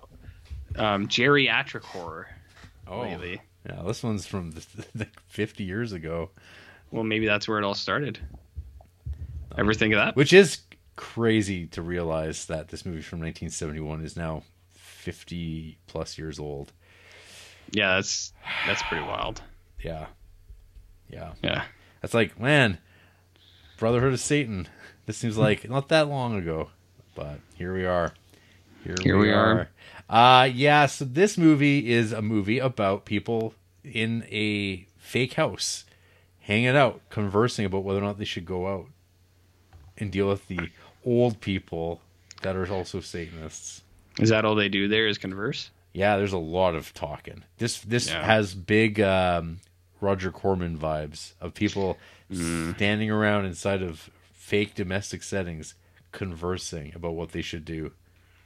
um, 0.75 1.07
geriatric 1.07 1.83
horror 1.83 2.27
lately. 2.89 3.41
yeah, 3.67 3.81
this 3.85 4.01
one's 4.03 4.25
from 4.25 4.51
like 4.95 5.09
50 5.27 5.63
years 5.63 5.93
ago, 5.93 6.31
Well, 6.91 7.03
maybe 7.03 7.27
that's 7.27 7.47
where 7.47 7.59
it 7.59 7.63
all 7.63 7.75
started. 7.75 8.19
Ever 9.57 9.73
think 9.73 9.93
of 9.93 9.99
that? 9.99 10.15
which 10.15 10.33
is 10.33 10.59
crazy 10.95 11.65
to 11.67 11.81
realize 11.81 12.45
that 12.47 12.67
this 12.69 12.85
movie 12.85 13.01
from 13.01 13.19
1971 13.19 14.03
is 14.03 14.15
now 14.17 14.43
50 14.73 15.77
plus 15.87 16.17
years 16.17 16.39
old. 16.39 16.71
Yeah, 17.71 17.95
that's 17.95 18.33
that's 18.67 18.81
pretty 18.83 19.05
wild. 19.05 19.41
Yeah. 19.81 20.07
Yeah. 21.09 21.33
Yeah. 21.41 21.63
That's 22.01 22.13
like, 22.13 22.37
man, 22.37 22.79
Brotherhood 23.77 24.11
of 24.11 24.19
Satan. 24.19 24.67
This 25.05 25.15
seems 25.17 25.37
like 25.37 25.69
not 25.69 25.87
that 25.87 26.09
long 26.09 26.35
ago, 26.37 26.69
but 27.19 27.39
here 27.55 27.73
we 27.73 27.85
are. 27.85 28.13
Here, 28.83 28.95
Here 29.03 29.17
we 29.17 29.31
are. 29.31 29.69
Uh 30.09 30.49
yeah, 30.51 30.85
so 30.85 31.03
this 31.05 31.37
movie 31.37 31.91
is 31.91 32.11
a 32.13 32.21
movie 32.21 32.59
about 32.59 33.03
people 33.05 33.53
in 33.83 34.23
a 34.31 34.87
fake 34.97 35.33
house 35.33 35.83
hanging 36.39 36.69
out, 36.69 37.01
conversing 37.09 37.65
about 37.65 37.83
whether 37.83 37.99
or 37.99 38.03
not 38.03 38.17
they 38.17 38.25
should 38.25 38.45
go 38.45 38.67
out 38.67 38.85
and 39.97 40.11
deal 40.11 40.27
with 40.29 40.47
the 40.47 40.69
old 41.05 41.41
people 41.41 42.01
that 42.41 42.55
are 42.55 42.71
also 42.71 43.01
Satanists. 43.01 43.83
Is 44.19 44.29
that 44.29 44.45
all 44.45 44.55
they 44.55 44.69
do 44.69 44.87
there? 44.87 45.07
Is 45.07 45.17
converse? 45.17 45.69
Yeah, 45.93 46.15
there's 46.17 46.33
a 46.33 46.37
lot 46.37 46.73
of 46.75 46.93
talking. 46.93 47.43
This 47.57 47.81
this 47.81 48.07
Yeah. 48.09 48.25
has 48.25 48.55
big 48.55 48.99
um, 49.01 49.59
Roger 50.01 50.31
Corman 50.31 50.77
vibes 50.77 51.33
of 51.41 51.53
people 51.53 51.97
Mm. 52.31 52.75
standing 52.75 53.09
around 53.09 53.45
inside 53.45 53.81
of 53.81 54.09
fake 54.33 54.75
domestic 54.75 55.23
settings 55.23 55.73
conversing 56.11 56.93
about 56.95 57.13
what 57.15 57.31
they 57.31 57.41
should 57.41 57.65
do. 57.65 57.91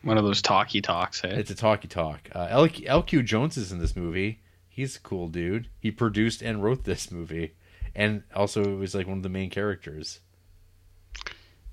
One 0.01 0.17
of 0.17 0.23
those 0.25 0.41
talky 0.41 0.81
talks. 0.81 1.21
Hey? 1.21 1.29
It's 1.31 1.51
a 1.51 1.55
talky 1.55 1.87
talk. 1.87 2.29
Uh, 2.35 2.47
L- 2.49 2.67
LQ 2.67 3.23
Jones 3.25 3.55
is 3.57 3.71
in 3.71 3.79
this 3.79 3.95
movie. 3.95 4.39
He's 4.67 4.95
a 4.97 4.99
cool 4.99 5.27
dude. 5.29 5.69
He 5.79 5.91
produced 5.91 6.41
and 6.41 6.63
wrote 6.63 6.83
this 6.83 7.09
movie. 7.11 7.53
and 7.95 8.23
also 8.35 8.61
it 8.63 8.75
was 8.77 8.95
like 8.95 9.07
one 9.07 9.17
of 9.17 9.23
the 9.23 9.29
main 9.29 9.49
characters. 9.49 10.19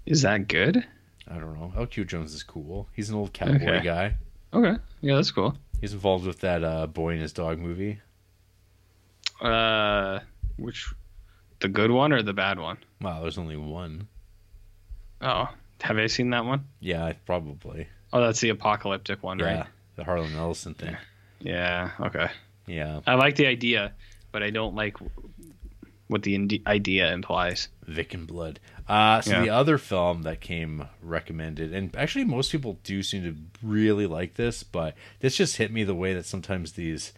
Is 0.07 0.23
that 0.23 0.49
good? 0.49 0.85
I 1.29 1.35
don't 1.39 1.55
know. 1.59 1.73
LQ 1.77 2.07
Jones 2.09 2.35
is 2.35 2.43
cool. 2.43 2.89
He's 2.93 3.09
an 3.11 3.17
old 3.17 3.33
cowboy 3.33 3.55
Okay. 3.55 3.81
guy. 3.85 4.17
Okay. 4.53 4.79
Yeah, 5.01 5.17
that's 5.17 5.31
cool. 5.31 5.57
He's 5.81 5.93
involved 5.93 6.27
with 6.27 6.41
that 6.41 6.63
uh, 6.63 6.87
Boy 6.87 7.13
and 7.13 7.23
His 7.23 7.33
Dog 7.33 7.59
movie. 7.59 8.01
Uh, 9.41 10.21
which, 10.59 10.93
the 11.61 11.69
good 11.69 11.91
one 11.91 12.13
or 12.13 12.23
the 12.23 12.33
bad 12.35 12.59
one? 12.59 12.79
Wow, 13.01 13.23
there's 13.23 13.39
only 13.39 13.57
one. 13.57 14.09
Oh, 15.23 15.49
have 15.81 15.99
I 15.99 16.07
seen 16.09 16.31
that 16.31 16.45
one? 16.45 16.65
Yeah, 16.81 17.13
probably. 17.27 17.89
Oh, 18.13 18.21
that's 18.21 18.41
the 18.41 18.49
apocalyptic 18.51 19.23
one, 19.23 19.39
Yeah, 19.39 19.45
right? 19.45 19.67
the 19.97 20.05
Harlan 20.05 20.35
Ellison 20.35 20.75
thing. 20.75 20.97
Yeah. 21.41 21.91
Okay. 22.01 22.29
Yeah, 22.67 23.01
I 23.07 23.15
like 23.15 23.37
the 23.37 23.47
idea, 23.47 23.93
but 24.33 24.43
I 24.43 24.51
don't 24.51 24.75
like 24.75 24.97
what 26.09 26.23
the 26.23 26.61
idea 26.67 27.13
implies. 27.13 27.69
Vic 27.87 28.15
and 28.15 28.27
Blood. 28.27 28.59
Uh, 28.89 29.21
so 29.21 29.31
Yeah. 29.31 29.41
the 29.43 29.51
other 29.51 29.79
film 29.79 30.23
that 30.23 30.41
came 30.41 30.89
recommended, 31.03 31.73
and 31.73 31.95
actually 31.97 32.25
most 32.25 32.51
people 32.51 32.79
do 32.83 33.03
seem 33.03 33.23
to 33.23 33.37
really 33.67 34.07
like 34.07 34.35
this, 34.35 34.63
but 34.65 34.95
this 35.21 35.37
just 35.37 35.57
hit 35.57 35.73
me 35.73 35.85
the 35.85 35.95
way 35.95 36.13
that 36.15 36.27
sometimes 36.27 36.73
these, 36.73 37.13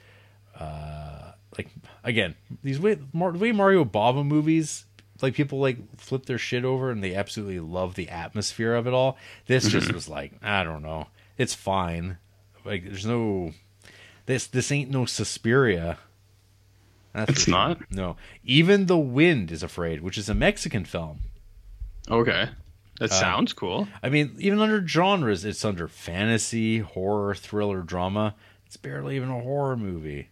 uh, 0.58 1.32
like 1.56 1.68
again, 2.04 2.34
these 2.62 2.78
way 2.78 2.98
way 3.14 3.52
Mario 3.52 3.84
Bava 3.84 4.24
movies, 4.24 4.84
like 5.22 5.34
people 5.34 5.58
like 5.60 5.78
flip 5.98 6.26
their 6.26 6.38
shit 6.38 6.64
over 6.64 6.90
and 6.90 7.02
they 7.02 7.14
absolutely 7.14 7.60
love 7.60 7.94
the 7.94 8.08
atmosphere 8.08 8.74
of 8.74 8.86
it 8.86 8.92
all. 8.92 9.16
This 9.46 9.68
just 9.68 9.92
was 9.92 10.08
like 10.08 10.32
I 10.42 10.64
don't 10.64 10.82
know, 10.82 11.08
it's 11.38 11.54
fine. 11.54 12.18
Like 12.64 12.84
there's 12.84 13.06
no 13.06 13.52
this 14.26 14.46
this 14.46 14.70
ain't 14.72 14.90
no 14.90 15.04
Suspiria. 15.06 15.98
That's 17.12 17.30
It's 17.32 17.42
sure. 17.44 17.52
not? 17.52 17.90
No, 17.90 18.16
even 18.44 18.86
the 18.86 18.98
wind 18.98 19.50
is 19.52 19.62
afraid, 19.62 20.00
which 20.00 20.16
is 20.16 20.28
a 20.28 20.34
Mexican 20.34 20.84
film. 20.84 21.20
Okay. 22.10 22.48
That 23.00 23.10
Uh, 23.10 23.14
sounds 23.14 23.52
cool. 23.52 23.88
I 24.02 24.08
mean, 24.08 24.34
even 24.38 24.60
under 24.60 24.86
genres, 24.86 25.44
it's 25.44 25.64
under 25.64 25.88
fantasy, 25.88 26.78
horror, 26.78 27.34
thriller, 27.34 27.82
drama. 27.82 28.34
It's 28.66 28.76
barely 28.76 29.16
even 29.16 29.28
a 29.28 29.40
horror 29.40 29.76
movie. 29.76 30.28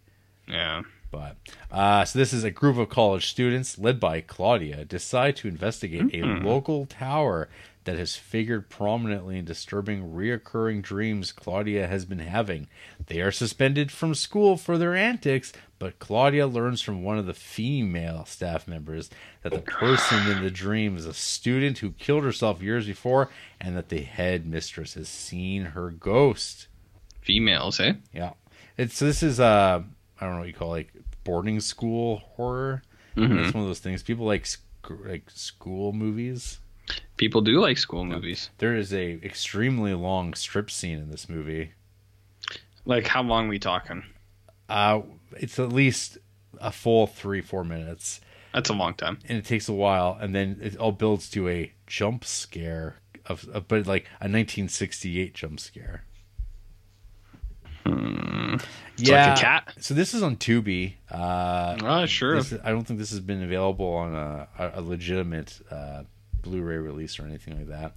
Yeah. 0.48 0.82
But 1.10 1.36
uh, 1.70 2.04
so 2.04 2.18
this 2.18 2.32
is 2.32 2.44
a 2.44 2.50
group 2.50 2.76
of 2.76 2.88
college 2.88 3.28
students 3.28 3.78
led 3.78 3.98
by 3.98 4.20
Claudia 4.20 4.84
decide 4.84 5.36
to 5.36 5.48
investigate 5.48 6.14
a 6.14 6.24
local 6.24 6.86
tower 6.86 7.48
that 7.84 7.98
has 7.98 8.14
figured 8.14 8.68
prominently 8.68 9.38
in 9.38 9.44
disturbing 9.44 10.12
reoccurring 10.12 10.82
dreams 10.82 11.32
Claudia 11.32 11.86
has 11.86 12.04
been 12.04 12.18
having. 12.18 12.68
They 13.06 13.20
are 13.20 13.32
suspended 13.32 13.90
from 13.90 14.14
school 14.14 14.56
for 14.56 14.76
their 14.76 14.94
antics, 14.94 15.52
but 15.78 15.98
Claudia 15.98 16.46
learns 16.46 16.82
from 16.82 17.02
one 17.02 17.18
of 17.18 17.26
the 17.26 17.34
female 17.34 18.26
staff 18.26 18.68
members 18.68 19.08
that 19.42 19.52
the 19.52 19.60
person 19.60 20.30
in 20.30 20.42
the 20.42 20.50
dream 20.50 20.96
is 20.96 21.06
a 21.06 21.14
student 21.14 21.78
who 21.78 21.92
killed 21.92 22.22
herself 22.22 22.62
years 22.62 22.86
before 22.86 23.30
and 23.60 23.76
that 23.76 23.88
the 23.88 24.02
headmistress 24.02 24.94
has 24.94 25.08
seen 25.08 25.64
her 25.64 25.90
ghost. 25.90 26.68
Females, 27.22 27.80
eh? 27.80 27.94
Yeah. 28.12 28.32
It's 28.76 28.96
so 28.96 29.06
this 29.06 29.22
is 29.22 29.40
uh 29.40 29.82
I 30.20 30.24
don't 30.26 30.34
know 30.34 30.40
what 30.40 30.48
you 30.48 30.54
call 30.54 30.74
it, 30.74 30.78
like 30.78 30.92
boarding 31.24 31.60
school 31.60 32.18
horror. 32.36 32.82
Mhm. 33.16 33.44
It's 33.44 33.54
one 33.54 33.62
of 33.62 33.68
those 33.68 33.80
things. 33.80 34.02
People 34.02 34.26
like 34.26 34.46
sc- 34.46 34.62
like 35.04 35.30
school 35.30 35.92
movies. 35.92 36.58
People 37.16 37.40
do 37.40 37.60
like 37.60 37.78
school 37.78 38.04
movies. 38.04 38.50
There 38.58 38.74
is 38.76 38.92
a 38.92 39.12
extremely 39.24 39.94
long 39.94 40.34
strip 40.34 40.70
scene 40.70 40.98
in 40.98 41.10
this 41.10 41.28
movie. 41.28 41.72
Like, 42.84 43.06
how 43.06 43.22
long 43.22 43.48
we 43.48 43.58
talking? 43.58 44.04
Uh 44.68 45.02
it's 45.36 45.58
at 45.58 45.70
least 45.72 46.18
a 46.60 46.72
full 46.72 47.06
3 47.06 47.40
4 47.40 47.64
minutes 47.64 48.20
That's 48.52 48.70
a 48.70 48.74
long 48.74 48.94
time. 48.94 49.18
and 49.28 49.38
it 49.38 49.44
takes 49.44 49.68
a 49.68 49.72
while 49.72 50.18
and 50.20 50.34
then 50.34 50.58
it 50.60 50.76
all 50.76 50.92
builds 50.92 51.30
to 51.30 51.48
a 51.48 51.72
jump 51.86 52.24
scare 52.24 52.96
of, 53.26 53.48
of 53.48 53.68
but 53.68 53.86
like 53.86 54.04
a 54.20 54.26
1968 54.26 55.34
jump 55.34 55.60
scare. 55.60 56.04
It's 57.86 59.10
like 59.10 59.38
a 59.38 59.40
cat. 59.40 59.74
So 59.80 59.94
this 59.94 60.14
is 60.14 60.22
on 60.22 60.36
Tubi. 60.36 60.94
Uh 61.10 61.76
Oh, 61.82 62.06
sure. 62.06 62.36
This, 62.36 62.54
I 62.64 62.70
don't 62.70 62.84
think 62.84 62.98
this 62.98 63.10
has 63.10 63.20
been 63.20 63.42
available 63.42 63.86
on 63.86 64.14
a, 64.14 64.48
a, 64.74 64.80
legitimate 64.80 65.58
uh, 65.70 66.02
Blu-ray 66.42 66.76
release 66.76 67.18
or 67.18 67.24
anything 67.24 67.56
like 67.56 67.68
that 67.68 67.94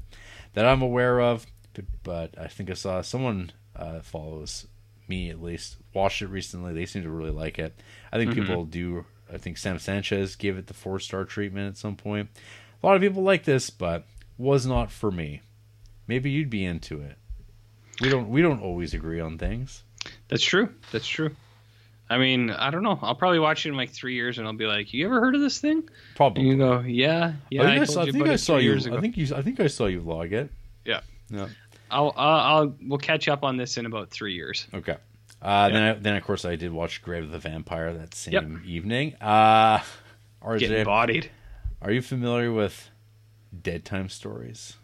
that 0.53 0.66
I'm 0.66 0.82
aware 0.82 1.20
of. 1.20 1.45
But, 1.74 1.86
but 2.03 2.40
I 2.40 2.48
think 2.48 2.70
I 2.70 2.74
saw 2.74 3.02
someone 3.02 3.52
uh, 3.76 4.02
follows 4.02 4.68
me 5.08 5.30
at 5.30 5.42
least 5.42 5.78
watched 5.94 6.22
it 6.22 6.28
recently. 6.28 6.74
They 6.74 6.86
seem 6.86 7.03
to 7.03 7.10
really 7.10 7.32
like 7.32 7.60
it. 7.60 7.82
I 8.12 8.18
think 8.18 8.34
people 8.34 8.66
do. 8.66 9.06
I 9.32 9.38
think 9.38 9.58
Sam 9.58 9.80
Sanchez 9.80 10.36
gave 10.36 10.58
it 10.58 10.68
the 10.68 10.74
four 10.74 11.00
star 11.00 11.26
treatment 11.26 11.68
at 11.70 11.78
some 11.78 11.95
point. 11.95 12.30
A 12.82 12.86
lot 12.86 12.95
of 12.95 13.02
people 13.02 13.24
like 13.24 13.44
this, 13.44 13.70
but 13.70 14.06
was 14.38 14.66
not 14.66 14.92
for 14.92 15.12
me. 15.12 15.42
Maybe 16.08 16.30
you'd 16.30 16.50
be 16.50 16.66
into 16.66 17.02
it. 17.02 17.18
We 18.01 18.09
don't. 18.09 18.30
We 18.30 18.41
don't 18.41 18.61
always 18.61 18.93
agree 18.93 19.19
on 19.19 19.38
things. 19.38 19.83
That's 20.27 20.43
true. 20.43 20.69
That's 20.91 21.07
true. 21.07 21.31
I 22.09 22.17
mean, 22.17 22.49
I 22.49 22.69
don't 22.69 22.83
know. 22.83 22.99
I'll 23.01 23.15
probably 23.15 23.39
watch 23.39 23.65
it 23.65 23.69
in 23.69 23.75
like 23.77 23.89
three 23.91 24.13
years, 24.15 24.38
and 24.38 24.45
I'll 24.47 24.53
be 24.53 24.65
like, 24.65 24.93
"You 24.93 25.05
ever 25.05 25.19
heard 25.19 25.35
of 25.35 25.41
this 25.41 25.59
thing?" 25.59 25.88
Probably. 26.15 26.41
And 26.43 26.51
you 26.51 26.57
go, 26.57 26.80
"Yeah, 26.81 27.33
yeah." 27.49 27.61
I 27.61 27.65
I, 27.65 27.67
think 27.69 27.81
I, 27.81 27.85
told 27.85 27.89
saw, 27.89 28.01
I 28.01 28.11
think 28.11 28.27
I 28.27 28.35
saw 28.35 28.57
you. 28.57 28.75
I 28.75 29.01
think 29.01 29.17
you. 29.17 29.35
I 29.35 29.41
think 29.41 29.59
I 29.59 29.67
saw 29.67 29.85
you 29.85 30.01
vlog 30.01 30.31
it. 30.31 30.49
Yeah. 30.85 31.01
Yeah. 31.30 31.47
I'll, 31.89 32.13
I'll, 32.17 32.57
I'll, 32.57 32.75
we'll 32.81 32.97
catch 32.97 33.27
up 33.27 33.43
on 33.43 33.55
this 33.55 33.77
in 33.77 33.85
about 33.85 34.09
three 34.09 34.33
years. 34.33 34.67
Okay. 34.73 34.97
Uh, 35.41 35.69
Then, 35.69 35.83
I, 35.83 35.93
then 35.93 36.15
of 36.15 36.23
course, 36.23 36.43
I 36.43 36.55
did 36.55 36.72
watch 36.72 37.03
Grave 37.03 37.23
of 37.25 37.31
the 37.31 37.38
Vampire 37.39 37.93
that 37.93 38.15
same 38.15 38.33
Yep. 38.33 38.65
evening. 38.65 39.15
Uh, 39.22 39.80
Getting 40.57 40.77
RJ, 40.77 40.85
bodied. 40.85 41.31
are 41.81 41.91
you 41.91 42.01
familiar 42.01 42.51
with 42.51 42.89
Dead 43.61 43.85
Time 43.85 44.09
Stories? 44.09 44.77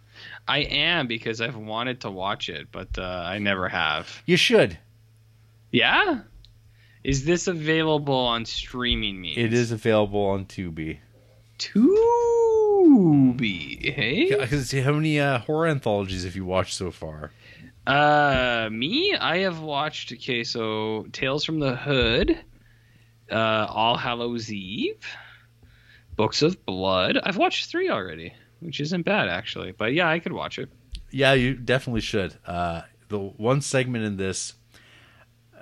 I 0.48 0.60
am 0.60 1.08
because 1.08 1.42
I've 1.42 1.56
wanted 1.56 2.02
to 2.02 2.12
watch 2.12 2.50
it, 2.50 2.68
but 2.72 2.98
uh, 2.98 3.24
I 3.26 3.40
never 3.40 3.68
have. 3.70 4.22
You 4.26 4.38
should. 4.38 4.78
Yeah. 5.72 6.22
Is 7.04 7.26
this 7.26 7.48
available 7.48 8.14
on 8.14 8.46
streaming 8.46 9.22
means? 9.22 9.38
It 9.38 9.54
is 9.54 9.72
available 9.72 10.26
on 10.26 10.46
Tubi. 10.46 11.00
Tubi. 11.58 11.94
Hey. 13.94 14.30
Because 14.30 14.72
how 14.72 14.94
many 14.94 15.20
uh, 15.20 15.40
horror 15.40 15.68
anthologies 15.68 16.24
have 16.24 16.36
you 16.36 16.46
watched 16.46 16.74
so 16.74 16.92
far? 16.92 17.32
Uh, 17.88 18.70
me, 18.72 19.16
I 19.16 19.40
have 19.40 19.60
watched. 19.62 20.12
Okay, 20.12 20.44
so 20.44 21.08
Tales 21.12 21.44
from 21.44 21.60
the 21.60 21.76
Hood, 21.76 22.38
uh, 23.32 23.68
All 23.70 23.98
Hallows 23.98 24.52
Eve, 24.52 25.04
Books 26.16 26.42
of 26.42 26.66
Blood. 26.66 27.18
I've 27.24 27.38
watched 27.38 27.72
three 27.72 27.90
already, 27.90 28.34
which 28.60 28.80
isn't 28.80 29.04
bad 29.04 29.28
actually. 29.30 29.72
But 29.72 29.94
yeah, 29.94 30.10
I 30.10 30.20
could 30.20 30.34
watch 30.34 30.60
it. 30.60 30.70
Yeah, 31.12 31.34
you 31.34 31.56
definitely 31.56 32.02
should. 32.02 32.38
Uh, 32.46 32.82
the 33.08 33.18
one 33.20 33.62
segment 33.62 34.06
in 34.06 34.18
this, 34.18 34.54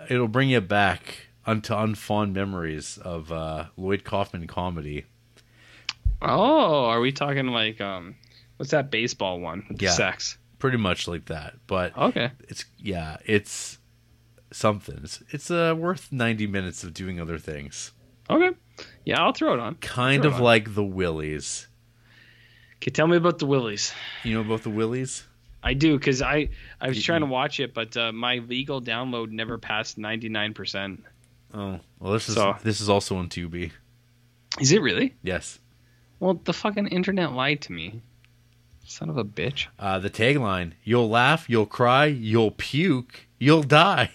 it'll 0.10 0.28
bring 0.28 0.50
you 0.50 0.60
back 0.62 1.28
unto 1.46 1.74
unfond 1.74 2.34
memories 2.34 2.98
of 2.98 3.32
uh, 3.32 3.66
Lloyd 3.78 4.04
Kaufman 4.04 4.48
comedy. 4.48 5.06
Oh, 6.22 6.86
are 6.86 7.00
we 7.00 7.12
talking 7.12 7.48
like 7.48 7.80
um, 7.80 8.16
what's 8.58 8.72
that 8.72 8.90
baseball 8.92 9.40
one 9.40 9.66
Yeah. 9.80 9.92
sex? 9.92 10.38
Pretty 10.60 10.78
much 10.78 11.08
like 11.08 11.26
that. 11.26 11.56
But 11.68 11.96
Okay. 11.98 12.32
it's 12.50 12.66
yeah, 12.80 13.18
it's 13.26 13.78
something. 14.52 15.00
It's, 15.04 15.22
it's 15.30 15.52
uh, 15.52 15.76
worth 15.78 16.12
ninety 16.12 16.48
minutes 16.48 16.84
of 16.84 16.94
doing 16.94 17.20
other 17.22 17.38
things. 17.38 17.92
Okay. 18.30 18.52
Yeah, 19.06 19.22
I'll 19.24 19.32
throw 19.34 19.54
it 19.54 19.60
on. 19.60 19.76
Kind 19.76 20.24
Throw 20.24 20.32
of 20.32 20.38
on. 20.38 20.44
like 20.44 20.74
the 20.76 20.84
Willies. 20.84 21.68
Okay, 22.82 22.92
tell 22.92 23.08
me 23.08 23.18
about 23.18 23.40
the 23.40 23.46
Willies. 23.46 23.94
You 24.24 24.36
know 24.36 24.42
about 24.42 24.64
the 24.64 24.70
Willies? 24.70 25.24
I 25.64 25.74
do 25.74 25.98
because 25.98 26.22
I 26.22 26.50
I 26.80 26.88
was 26.90 27.02
trying 27.04 27.22
to 27.22 27.26
watch 27.28 27.60
it, 27.60 27.74
but 27.74 27.98
uh, 27.98 28.12
my 28.12 28.38
legal 28.38 28.82
download 28.82 29.32
never 29.32 29.58
passed 29.58 29.98
ninety 29.98 30.30
nine 30.30 30.54
percent. 30.54 31.04
Oh, 31.54 31.80
well, 32.00 32.14
this 32.14 32.30
is 32.30 32.36
So- 32.36 32.56
this 32.64 32.80
is 32.82 32.90
also 32.90 33.18
on 33.18 33.30
Tubi. 33.30 33.72
Is 34.60 34.72
it 34.72 34.82
really? 34.82 35.14
Yes. 35.24 35.60
Well, 36.20 36.36
the 36.44 36.54
fucking 36.54 36.88
internet 36.88 37.34
lied 37.34 37.62
to 37.62 37.74
me. 37.74 38.02
Son 38.86 39.10
of 39.10 39.18
a 39.18 39.26
bitch. 39.26 39.68
Uh, 39.78 40.00
the 40.00 40.10
tagline: 40.10 40.74
"You'll 40.84 41.10
laugh, 41.10 41.50
you'll 41.50 41.66
cry, 41.66 42.06
you'll 42.06 42.52
puke, 42.52 43.28
you'll 43.40 43.64
die." 43.64 44.12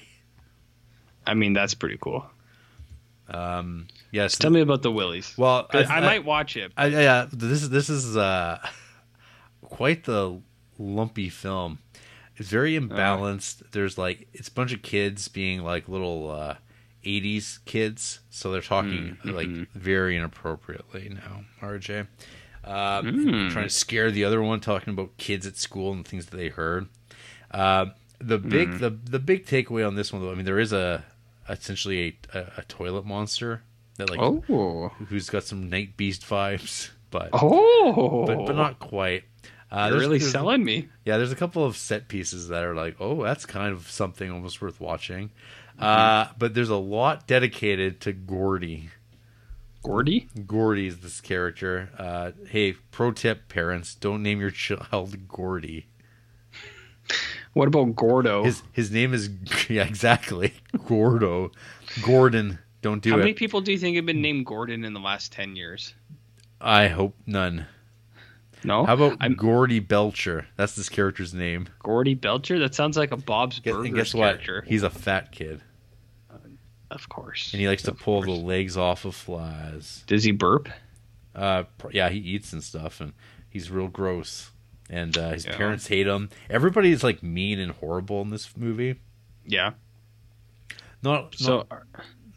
I 1.27 1.35
mean, 1.35 1.53
that's 1.53 1.75
pretty 1.75 1.99
cool. 2.01 2.25
Um, 3.33 3.89
yes. 4.11 4.37
Tell 4.37 4.51
me 4.51 4.61
about 4.61 4.83
the 4.83 4.93
Willies. 4.93 5.35
well, 5.37 5.67
I, 5.73 5.85
I 5.85 6.01
might 6.01 6.25
watch 6.25 6.57
it. 6.57 6.73
I, 6.77 6.87
yeah, 6.87 7.27
this 7.33 7.63
is 7.63 7.71
this 7.71 7.89
is 7.89 8.17
uh, 8.17 8.59
quite 9.63 10.05
the 10.05 10.41
lumpy 10.79 11.29
film. 11.29 11.79
It's 12.37 12.49
very 12.49 12.79
imbalanced. 12.79 13.63
There's 13.73 13.99
like 13.99 14.29
it's 14.33 14.49
a 14.49 14.53
bunch 14.53 14.73
of 14.73 14.83
kids 14.83 15.29
being 15.29 15.63
like 15.63 15.89
little 15.89 16.31
uh, 16.31 16.55
'80s 17.05 17.65
kids, 17.65 18.21
so 18.31 18.51
they're 18.51 18.61
talking 18.63 19.19
like 19.25 19.49
very 19.75 20.17
inappropriately 20.17 21.11
now. 21.11 21.45
RJ, 21.61 22.07
uh, 22.65 23.03
trying 23.03 23.53
to 23.53 23.69
scare 23.69 24.11
the 24.11 24.25
other 24.25 24.43
one, 24.43 24.61
talking 24.61 24.93
about 24.93 25.17
kids 25.19 25.47
at 25.47 25.57
school 25.57 25.93
and 25.93 26.07
things 26.07 26.27
that 26.27 26.37
they 26.37 26.49
heard. 26.49 26.89
Uh, 27.51 27.87
the 28.19 28.39
big 28.39 28.79
the 28.79 28.91
the 28.91 29.19
big 29.19 29.47
takeaway 29.47 29.87
on 29.87 29.95
this 29.95 30.13
one, 30.13 30.23
though, 30.23 30.33
I 30.33 30.35
mean, 30.35 30.45
there 30.47 30.59
is 30.59 30.73
a 30.73 31.05
essentially 31.49 32.19
a, 32.35 32.39
a, 32.39 32.53
a 32.59 32.63
toilet 32.65 33.05
monster 33.05 33.63
that 33.97 34.11
like 34.11 34.21
Oh. 34.21 34.91
who's 35.09 35.29
got 35.31 35.45
some 35.45 35.69
Night 35.69 35.97
Beast 35.97 36.23
vibes, 36.23 36.91
but 37.11 37.31
Oh. 37.33 38.25
but, 38.27 38.47
but 38.47 38.57
not 38.57 38.79
quite. 38.79 39.25
Uh, 39.71 39.89
You're 39.91 40.01
really 40.01 40.19
selling 40.21 40.63
me. 40.63 40.89
Yeah, 41.07 41.17
there's 41.17 41.33
a 41.33 41.37
couple 41.37 41.65
of 41.65 41.79
set 41.79 42.07
pieces 42.07 42.49
that 42.49 42.63
are 42.63 42.75
like, 42.75 42.97
oh, 43.01 43.23
that's 43.23 43.47
kind 43.47 43.73
of 43.73 43.91
something 43.91 44.31
almost 44.31 44.61
worth 44.61 44.81
watching. 44.81 45.31
Mm-hmm. 45.79 45.83
Uh, 45.85 46.27
but 46.39 46.53
there's 46.53 46.69
a 46.69 46.77
lot 46.77 47.27
dedicated 47.27 48.01
to 48.03 48.13
Gordy. 48.13 48.91
Gordy? 49.83 50.29
Gordy 50.47 50.87
is 50.89 50.99
this 50.99 51.23
character. 51.23 51.89
Uh, 51.99 52.33
hey, 52.49 52.73
pro 52.91 53.13
tip, 53.13 53.49
parents, 53.49 53.95
don't 53.95 54.23
name 54.23 54.41
your 54.41 54.51
child 54.51 55.27
Gordy. 55.27 55.87
What 57.55 57.69
about 57.69 57.95
Gordo? 57.97 58.45
His 58.45 58.63
his 58.73 58.91
name 58.91 59.13
is 59.15 59.29
yeah, 59.69 59.85
exactly 59.85 60.55
Gordo, 60.87 61.51
Gordon. 62.03 62.59
Don't 62.81 63.03
do 63.03 63.11
How 63.11 63.17
it. 63.17 63.19
How 63.21 63.25
many 63.25 63.35
people 63.35 63.61
do 63.61 63.71
you 63.73 63.79
think 63.79 63.97
have 63.97 64.07
been 64.07 64.23
named 64.23 64.47
Gordon 64.47 64.85
in 64.85 64.93
the 64.93 65.01
last 65.01 65.31
10 65.33 65.55
years? 65.55 65.95
I 66.61 66.89
hope 66.89 67.15
none. 67.27 67.67
No? 68.65 68.85
How 68.87 68.95
about 68.95 69.17
I'm 69.21 69.35
Gordy 69.35 69.81
Belcher? 69.81 70.47
That's 70.57 70.75
this 70.77 70.89
character's 70.89 71.35
name. 71.35 71.69
Gordy 71.81 72.15
Belcher? 72.15 72.59
That 72.61 72.75
sounds 72.75 72.97
like 72.97 73.11
a 73.11 73.17
Bob's 73.17 73.59
Guess, 73.59 73.73
Burgers 73.73 73.87
and 73.87 73.95
guess 73.97 74.15
what? 74.15 74.27
character. 74.43 74.65
He's 74.67 74.83
a 74.85 74.91
fat 74.91 75.33
kid, 75.33 75.61
Of 76.91 77.09
course. 77.09 77.53
and 77.53 77.61
he 77.61 77.67
likes 77.69 77.83
to 77.85 77.93
pull 77.93 78.23
course. 78.23 78.27
the 78.39 78.45
legs 78.45 78.77
off 78.77 79.05
of 79.05 79.15
flies. 79.17 80.05
Does 80.07 80.23
he 80.25 80.31
burp? 80.31 80.69
Uh, 81.35 81.65
yeah, 81.91 82.09
he 82.09 82.19
eats 82.19 82.53
and 82.53 82.63
stuff, 82.63 83.01
and 83.01 83.13
he's 83.51 83.69
real 83.71 83.89
gross. 83.89 84.52
And 84.93 85.17
uh, 85.17 85.31
his 85.31 85.47
Yeah. 85.47 85.57
parents 85.57 85.87
hate 85.89 86.07
him. 86.07 86.29
Everybody's 86.51 87.03
like 87.03 87.23
mean 87.23 87.59
and 87.59 87.73
horrible 87.73 88.21
in 88.21 88.29
this 88.31 88.55
movie. 88.57 89.01
Yeah. 89.47 89.73
Not, 91.03 91.35
So 91.35 91.67
not 91.71 91.83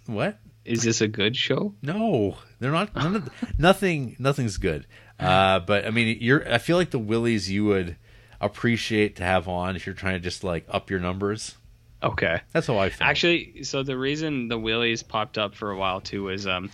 what? 0.07 0.39
is 0.63 0.81
this 0.83 1.01
a 1.01 1.07
good 1.07 1.35
show? 1.35 1.75
No, 1.81 2.37
they're 2.59 2.71
not. 2.71 2.95
None 2.95 3.15
of, 3.17 3.29
nothing. 3.59 4.15
Nothing's 4.17 4.57
good. 4.57 4.87
Uh, 5.19 5.59
but 5.59 5.85
I 5.85 5.91
mean, 5.91 6.17
you're. 6.21 6.51
I 6.51 6.57
feel 6.57 6.77
like 6.77 6.89
the 6.91 6.97
Willies 6.99 7.51
you 7.51 7.65
would 7.65 7.97
appreciate 8.41 9.17
to 9.17 9.23
have 9.23 9.47
on 9.47 9.75
if 9.75 9.85
you're 9.85 9.95
trying 9.95 10.13
to 10.15 10.19
just 10.19 10.43
like 10.43 10.65
up 10.69 10.89
your 10.89 10.99
numbers. 10.99 11.55
Okay. 12.03 12.41
That's 12.53 12.67
how 12.67 12.77
I 12.77 12.89
feel. 12.89 13.07
Actually, 13.07 13.63
so 13.63 13.81
the 13.83 13.97
reason 13.97 14.47
the 14.47 14.57
Willies 14.57 15.03
popped 15.03 15.37
up 15.37 15.55
for 15.55 15.71
a 15.71 15.77
while 15.77 16.01
too 16.01 16.23
was 16.23 16.45
um, 16.47 16.69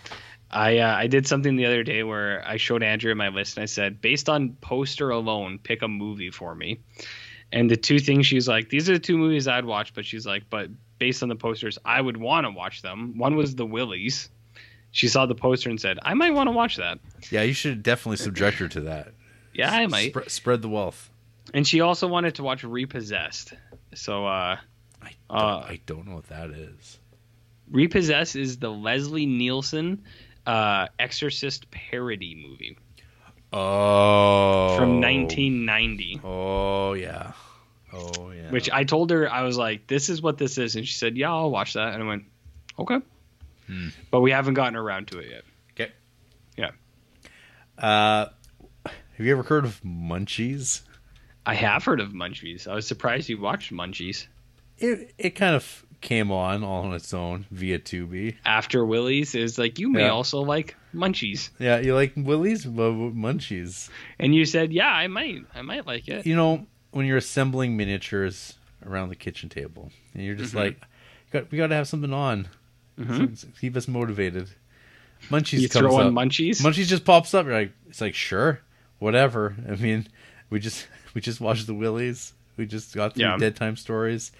I 0.51 0.79
uh, 0.79 0.95
I 0.95 1.07
did 1.07 1.25
something 1.27 1.55
the 1.55 1.65
other 1.65 1.83
day 1.83 2.03
where 2.03 2.43
I 2.47 2.57
showed 2.57 2.83
Andrea 2.83 3.15
my 3.15 3.29
list 3.29 3.57
and 3.57 3.63
I 3.63 3.65
said, 3.67 4.01
based 4.01 4.29
on 4.29 4.53
poster 4.61 5.09
alone, 5.09 5.59
pick 5.59 5.81
a 5.81 5.87
movie 5.87 6.29
for 6.31 6.53
me. 6.55 6.79
And 7.53 7.69
the 7.69 7.77
two 7.77 7.99
things 7.99 8.25
she's 8.27 8.47
like, 8.47 8.69
these 8.69 8.89
are 8.89 8.93
the 8.93 8.99
two 8.99 9.17
movies 9.17 9.47
I'd 9.47 9.65
watch, 9.65 9.93
but 9.93 10.05
she's 10.05 10.25
like, 10.25 10.43
but 10.49 10.69
based 10.99 11.21
on 11.23 11.29
the 11.29 11.35
posters, 11.35 11.77
I 11.83 11.99
would 11.99 12.15
want 12.17 12.45
to 12.45 12.51
watch 12.51 12.81
them. 12.81 13.17
One 13.17 13.35
was 13.35 13.55
the 13.55 13.65
Willies. 13.65 14.29
She 14.91 15.07
saw 15.07 15.25
the 15.25 15.35
poster 15.35 15.69
and 15.69 15.79
said, 15.79 15.99
I 16.03 16.13
might 16.13 16.31
want 16.33 16.47
to 16.47 16.51
watch 16.51 16.77
that. 16.77 16.99
yeah, 17.29 17.41
you 17.43 17.53
should 17.53 17.81
definitely 17.83 18.17
subject 18.17 18.57
her 18.59 18.67
to 18.69 18.81
that. 18.81 19.13
Yeah, 19.53 19.71
I 19.71 19.87
might. 19.87 20.11
Spre- 20.11 20.29
spread 20.29 20.61
the 20.61 20.69
wealth. 20.69 21.09
And 21.53 21.67
she 21.67 21.81
also 21.81 22.07
wanted 22.07 22.35
to 22.35 22.43
watch 22.43 22.63
Repossessed. 22.63 23.53
So 23.95 24.25
uh, 24.25 24.57
I 25.01 25.11
don't, 25.29 25.39
Uh, 25.39 25.57
I 25.67 25.79
don't 25.85 26.07
know 26.07 26.15
what 26.15 26.27
that 26.27 26.51
is. 26.51 26.99
Repossessed 27.69 28.35
is 28.35 28.57
the 28.57 28.69
Leslie 28.69 29.25
Nielsen 29.25 30.03
uh, 30.47 30.87
Exorcist 30.99 31.69
parody 31.71 32.35
movie 32.35 32.77
Oh, 33.53 34.75
from 34.77 35.01
1990. 35.01 36.21
Oh 36.23 36.93
yeah. 36.93 37.33
Oh 37.91 38.31
yeah. 38.31 38.49
Which 38.49 38.69
I 38.71 38.83
told 38.85 39.09
her 39.11 39.29
I 39.31 39.43
was 39.43 39.57
like, 39.57 39.87
"This 39.87 40.09
is 40.09 40.21
what 40.21 40.37
this 40.37 40.57
is," 40.57 40.75
and 40.77 40.87
she 40.87 40.93
said, 40.95 41.17
"Yeah, 41.17 41.31
I'll 41.31 41.51
watch 41.51 41.73
that." 41.73 41.93
And 41.93 42.01
I 42.01 42.05
went, 42.05 42.23
"Okay," 42.79 42.99
Hmm. 43.67 43.89
but 44.09 44.21
we 44.21 44.31
haven't 44.31 44.53
gotten 44.53 44.75
around 44.77 45.07
to 45.09 45.19
it 45.19 45.29
yet. 45.29 45.43
okay. 45.73 45.91
Yeah. 46.57 46.71
Uh, 47.77 48.29
have 48.85 49.25
you 49.25 49.31
ever 49.33 49.43
heard 49.43 49.65
of 49.65 49.81
Munchies? 49.83 50.81
I 51.45 51.53
have 51.55 51.83
heard 51.83 51.99
of 51.99 52.11
Munchies. 52.13 52.67
I 52.67 52.75
was 52.75 52.87
surprised 52.87 53.27
you 53.27 53.39
watched 53.39 53.73
Munchies 53.73 54.27
It 54.77 55.13
it 55.17 55.31
kind 55.31 55.55
of 55.55 55.85
came 56.01 56.31
on 56.31 56.63
all 56.63 56.83
on 56.83 56.93
its 56.93 57.13
own 57.13 57.45
via 57.51 57.79
Tubi. 57.79 58.35
after 58.45 58.83
Willie's. 58.85 59.35
Is 59.35 59.57
like 59.57 59.79
you 59.79 59.89
may 59.89 60.01
Yeah. 60.01 60.09
also 60.09 60.41
like 60.41 60.75
Munchies, 60.93 61.49
Yeah, 61.59 61.79
you 61.79 61.93
like 61.95 62.13
Willie's 62.17 62.67
Well, 62.67 62.91
Munchies? 62.91 63.89
and 64.19 64.35
you 64.35 64.45
said, 64.45 64.73
"Yeah, 64.73 64.89
I 64.91 65.07
might, 65.07 65.45
I 65.55 65.61
might 65.61 65.85
like 65.87 66.07
it." 66.09 66.25
You 66.25 66.35
know, 66.35 66.67
when 66.91 67.05
you're 67.05 67.17
assembling 67.17 67.77
miniatures 67.77 68.55
around 68.85 69.09
the 69.09 69.15
kitchen 69.15 69.47
table, 69.47 69.91
and 70.13 70.23
you're 70.25 70.35
just 70.35 70.53
Mhm. 70.53 70.57
like, 70.57 70.81
got, 71.31 71.49
we 71.51 71.57
got 71.57 71.67
to 71.67 71.75
have 71.75 71.87
something 71.87 72.11
on, 72.11 72.47
Mhm. 72.99 73.37
So- 73.37 73.47
so 73.47 73.53
keep 73.61 73.77
us 73.77 73.87
motivated. 73.87 74.49
Munchies 75.29 75.59
You 75.61 75.69
comes 75.69 75.85
throw 75.85 75.99
in 76.01 76.07
up. 76.07 76.13
Munchies. 76.13 76.61
Munchies 76.61 76.87
just 76.87 77.05
pops 77.05 77.33
up. 77.33 77.45
You're 77.45 77.53
like, 77.53 77.71
it's 77.87 78.01
like 78.01 78.15
sure, 78.15 78.59
whatever. 78.99 79.55
I 79.69 79.75
mean, 79.75 80.07
we 80.49 80.59
just 80.59 80.87
we 81.13 81.21
just 81.21 81.39
watched 81.39 81.67
the 81.67 81.73
Willies. 81.75 82.33
We 82.57 82.65
just 82.65 82.93
got 82.93 83.13
through 83.13 83.23
Yeah. 83.23 83.37
Dead 83.37 83.55
Time 83.55 83.75
Stories. 83.77 84.31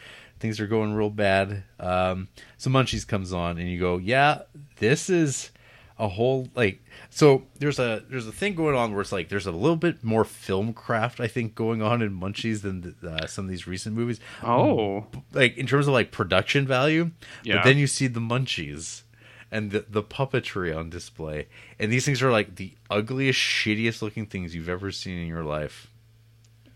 Things 0.42 0.60
are 0.60 0.68
going 0.68 0.94
real 0.94 1.10
bad. 1.10 1.64
Um, 1.80 2.28
so 2.58 2.70
Munchies 2.70 3.08
comes 3.08 3.32
on, 3.32 3.58
and 3.58 3.70
you 3.70 3.80
go, 3.80 3.98
yeah, 3.98 4.42
this 4.78 5.10
is 5.10 5.52
a 6.00 6.08
whole 6.08 6.48
like. 6.56 6.82
So 7.12 7.44
there's 7.60 7.78
a 7.80 8.04
there's 8.10 8.28
a 8.28 8.32
thing 8.32 8.56
going 8.56 8.76
on 8.76 8.92
where 8.92 9.02
it's 9.02 9.12
like 9.12 9.30
there's 9.30 9.46
a 9.46 9.52
little 9.52 9.76
bit 9.76 10.04
more 10.04 10.24
film 10.26 10.74
craft 10.74 11.20
I 11.20 11.28
think 11.28 11.54
going 11.56 11.82
on 11.82 12.02
in 12.02 12.20
Munchies 12.20 12.62
than 12.64 12.96
uh, 13.08 13.28
some 13.28 13.46
of 13.46 13.52
these 13.52 13.68
recent 13.68 13.96
movies. 13.96 14.20
oh, 14.44 15.06
Like 15.32 15.56
in 15.58 15.68
terms 15.68 15.88
of 15.88 15.94
like 15.94 16.12
production 16.12 16.66
value, 16.66 17.12
Yeah. 17.44 17.58
but 17.58 17.64
then 17.66 17.78
you 17.78 17.86
see 17.88 18.08
the 18.08 18.20
Munchies 18.20 19.04
and 19.52 19.70
the, 19.72 19.86
the 19.90 20.02
puppetry 20.02 20.76
on 20.76 20.90
display. 20.90 21.48
And 21.78 21.92
these 21.92 22.06
things 22.06 22.24
are 22.24 22.32
like 22.32 22.56
the 22.56 22.74
ugliest, 22.90 23.38
shittiest 23.40 24.02
looking 24.02 24.26
things 24.26 24.56
you've 24.56 24.70
ever 24.70 24.92
seen 24.92 25.18
in 25.20 25.28
your 25.28 25.44
life. 25.44 25.88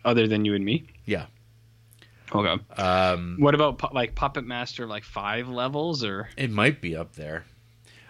other 0.03 0.27
than 0.27 0.45
you 0.45 0.53
and 0.53 0.63
me. 0.65 0.85
Yeah. 1.05 1.25
Okay. 2.33 2.63
Um, 2.81 3.37
What 3.39 3.53
about 3.55 3.93
like 3.93 4.15
Puppet 4.15 4.45
Master, 4.45 4.85
like 4.87 5.03
five 5.03 5.47
levels 5.47 6.03
or? 6.03 6.29
it 6.37 6.49
might 6.51 6.81
be 6.81 6.95
up 6.95 7.13
there. 7.15 7.45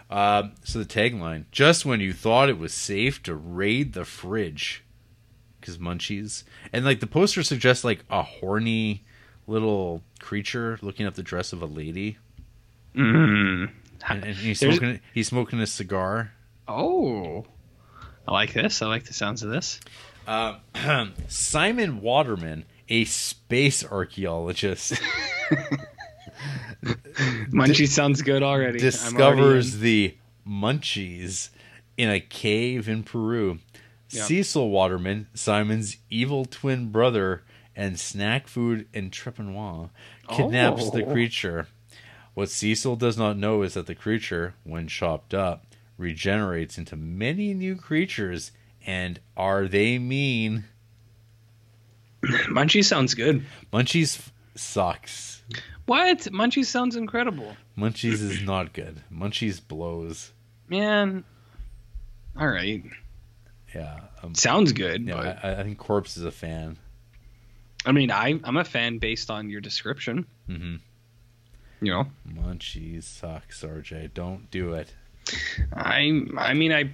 Um, 0.10 0.53
so 0.64 0.80
the 0.80 0.85
tagline 0.85 1.45
just 1.52 1.85
when 1.85 2.00
you 2.00 2.14
thought 2.14 2.48
it 2.50 2.58
was 2.60 2.74
safe 2.74 3.22
to 3.24 3.35
raid 3.35 3.94
the 3.94 4.06
fridge. 4.06 4.84
Because 5.60 5.77
Munchies. 5.80 6.44
And 6.72 6.85
like 6.85 7.00
the 7.00 7.08
poster 7.08 7.42
suggests 7.44 7.84
like 7.84 8.06
a 8.10 8.22
horny 8.22 9.03
little 9.48 10.02
creature 10.19 10.77
looking 10.82 11.06
up 11.08 11.16
the 11.16 11.24
dress 11.24 11.52
of 11.53 11.61
a 11.61 11.66
lady. 11.66 12.18
Mm. 12.95 13.72
And, 14.08 14.24
and 14.24 14.35
he's, 14.35 14.60
There's- 14.60 14.77
smoking, 14.77 15.00
he's 15.14 15.27
smoking 15.27 15.60
a 15.60 15.68
cigar. 15.68 16.32
Oh, 16.68 17.45
I 18.27 18.32
like 18.32 18.53
this. 18.53 18.82
I 18.82 18.88
like 18.88 19.06
the 19.06 19.14
sounds 19.14 19.44
of 19.44 19.50
this. 19.50 19.80
Uh, 20.27 20.58
Simon 21.27 22.02
Waterman, 22.02 22.66
a 22.90 23.06
space 23.06 23.84
archaeologist, 23.84 24.94
Munchie 26.84 27.88
sounds 27.88 28.22
good 28.22 28.44
already. 28.44 28.80
Discovers 28.80 29.74
already 29.74 29.82
the 29.82 30.18
munchies 30.48 31.50
in 31.98 32.10
a 32.10 32.20
cave 32.20 32.88
in 32.90 33.04
Peru. 33.04 33.60
Yeah. 34.10 34.24
Cecil 34.24 34.70
Waterman, 34.70 35.28
Simon's 35.34 35.98
evil 36.10 36.46
twin 36.46 36.92
brother 36.92 37.44
and 37.76 38.00
snack 38.00 38.48
food 38.48 38.88
entrepreneur, 38.96 39.90
kidnaps 40.30 40.90
the 40.92 41.04
Oh. 41.06 41.12
creature. 41.12 41.68
What 42.34 42.50
Cecil 42.50 42.98
does 42.98 43.18
not 43.18 43.38
know 43.38 43.62
is 43.64 43.74
that 43.74 43.88
the 43.88 43.96
creature, 43.96 44.54
when 44.64 44.88
chopped 44.88 45.34
up, 45.34 45.66
regenerates 45.98 46.78
into 46.78 46.96
many 46.96 47.54
new 47.54 47.76
creatures. 47.76 48.52
And 48.86 49.20
are 49.36 49.68
they 49.68 49.98
mean? 49.98 50.66
In. 52.30 52.54
Munchie 52.54 52.84
sounds 52.84 53.14
good. 53.14 53.45
Munchies 53.72 54.22
sucks. 54.56 55.44
What? 55.86 56.20
Munchie 56.32 56.66
sounds 56.66 56.95
incredible. 56.95 57.56
Munchies 57.78 58.22
is 58.22 58.42
not 58.42 58.74
good. 58.74 59.02
Munchies 59.14 59.62
blows. 59.66 60.32
Man. 60.68 61.24
All 62.40 62.48
right. 62.48 62.84
Yeah. 63.74 64.00
Um, 64.24 64.34
Sounds 64.34 64.72
good. 64.72 65.04
yeah, 65.06 65.16
but, 65.16 65.45
I, 65.45 65.60
I 65.60 65.64
think 65.64 65.78
Corpse 65.78 66.18
is 66.18 66.24
a 66.26 66.32
fan. 66.32 66.78
I 67.86 67.92
mean, 67.92 68.10
I, 68.10 68.40
I'm 68.44 68.58
a 68.58 68.64
fan 68.64 68.98
based 68.98 69.30
on 69.30 69.50
your 69.50 69.62
description. 69.62 70.26
hmm 70.48 70.78
You 71.82 71.92
know, 71.92 72.06
Munchies 72.28 73.04
sucks, 73.04 73.62
RJ. 73.64 74.14
Don't 74.14 74.50
do 74.50 74.74
it. 74.74 74.94
I 75.74 76.22
I 76.38 76.54
mean, 76.54 76.72
I 76.72 76.92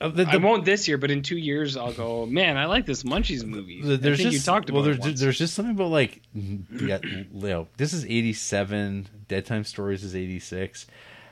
Uh, 0.00 0.08
the- 0.08 0.28
I 0.28 0.36
won't 0.36 0.64
this 0.64 0.86
year, 0.86 0.96
but 0.96 1.10
in 1.10 1.22
two 1.22 1.36
years 1.36 1.76
I'll 1.76 1.92
go. 1.92 2.24
Man, 2.24 2.56
I 2.56 2.66
like 2.66 2.86
this 2.86 3.02
Munchies 3.02 3.44
movie. 3.44 3.82
the- 3.82 3.94
I 3.94 3.96
there's 3.96 4.18
think 4.18 4.30
just 4.32 4.46
you 4.46 4.52
talked 4.52 4.70
about 4.70 4.82
well, 4.84 4.90
it 4.92 5.02
there's, 5.02 5.20
there's 5.20 5.38
just 5.38 5.54
something 5.54 5.74
about 5.74 5.90
like 5.90 6.22
yeah, 6.34 6.98
know, 7.32 7.66
this 7.78 7.92
is 7.92 8.04
87. 8.04 9.08
Dead 9.26 9.44
Time 9.44 9.64
Stories 9.64 10.04
is 10.04 10.14
86. 10.14 10.86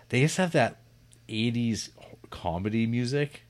They 0.09 0.21
just 0.21 0.37
have 0.39 0.53
that 0.53 0.79
80s 1.29 1.91
comedy 2.31 2.87
music 2.87 3.43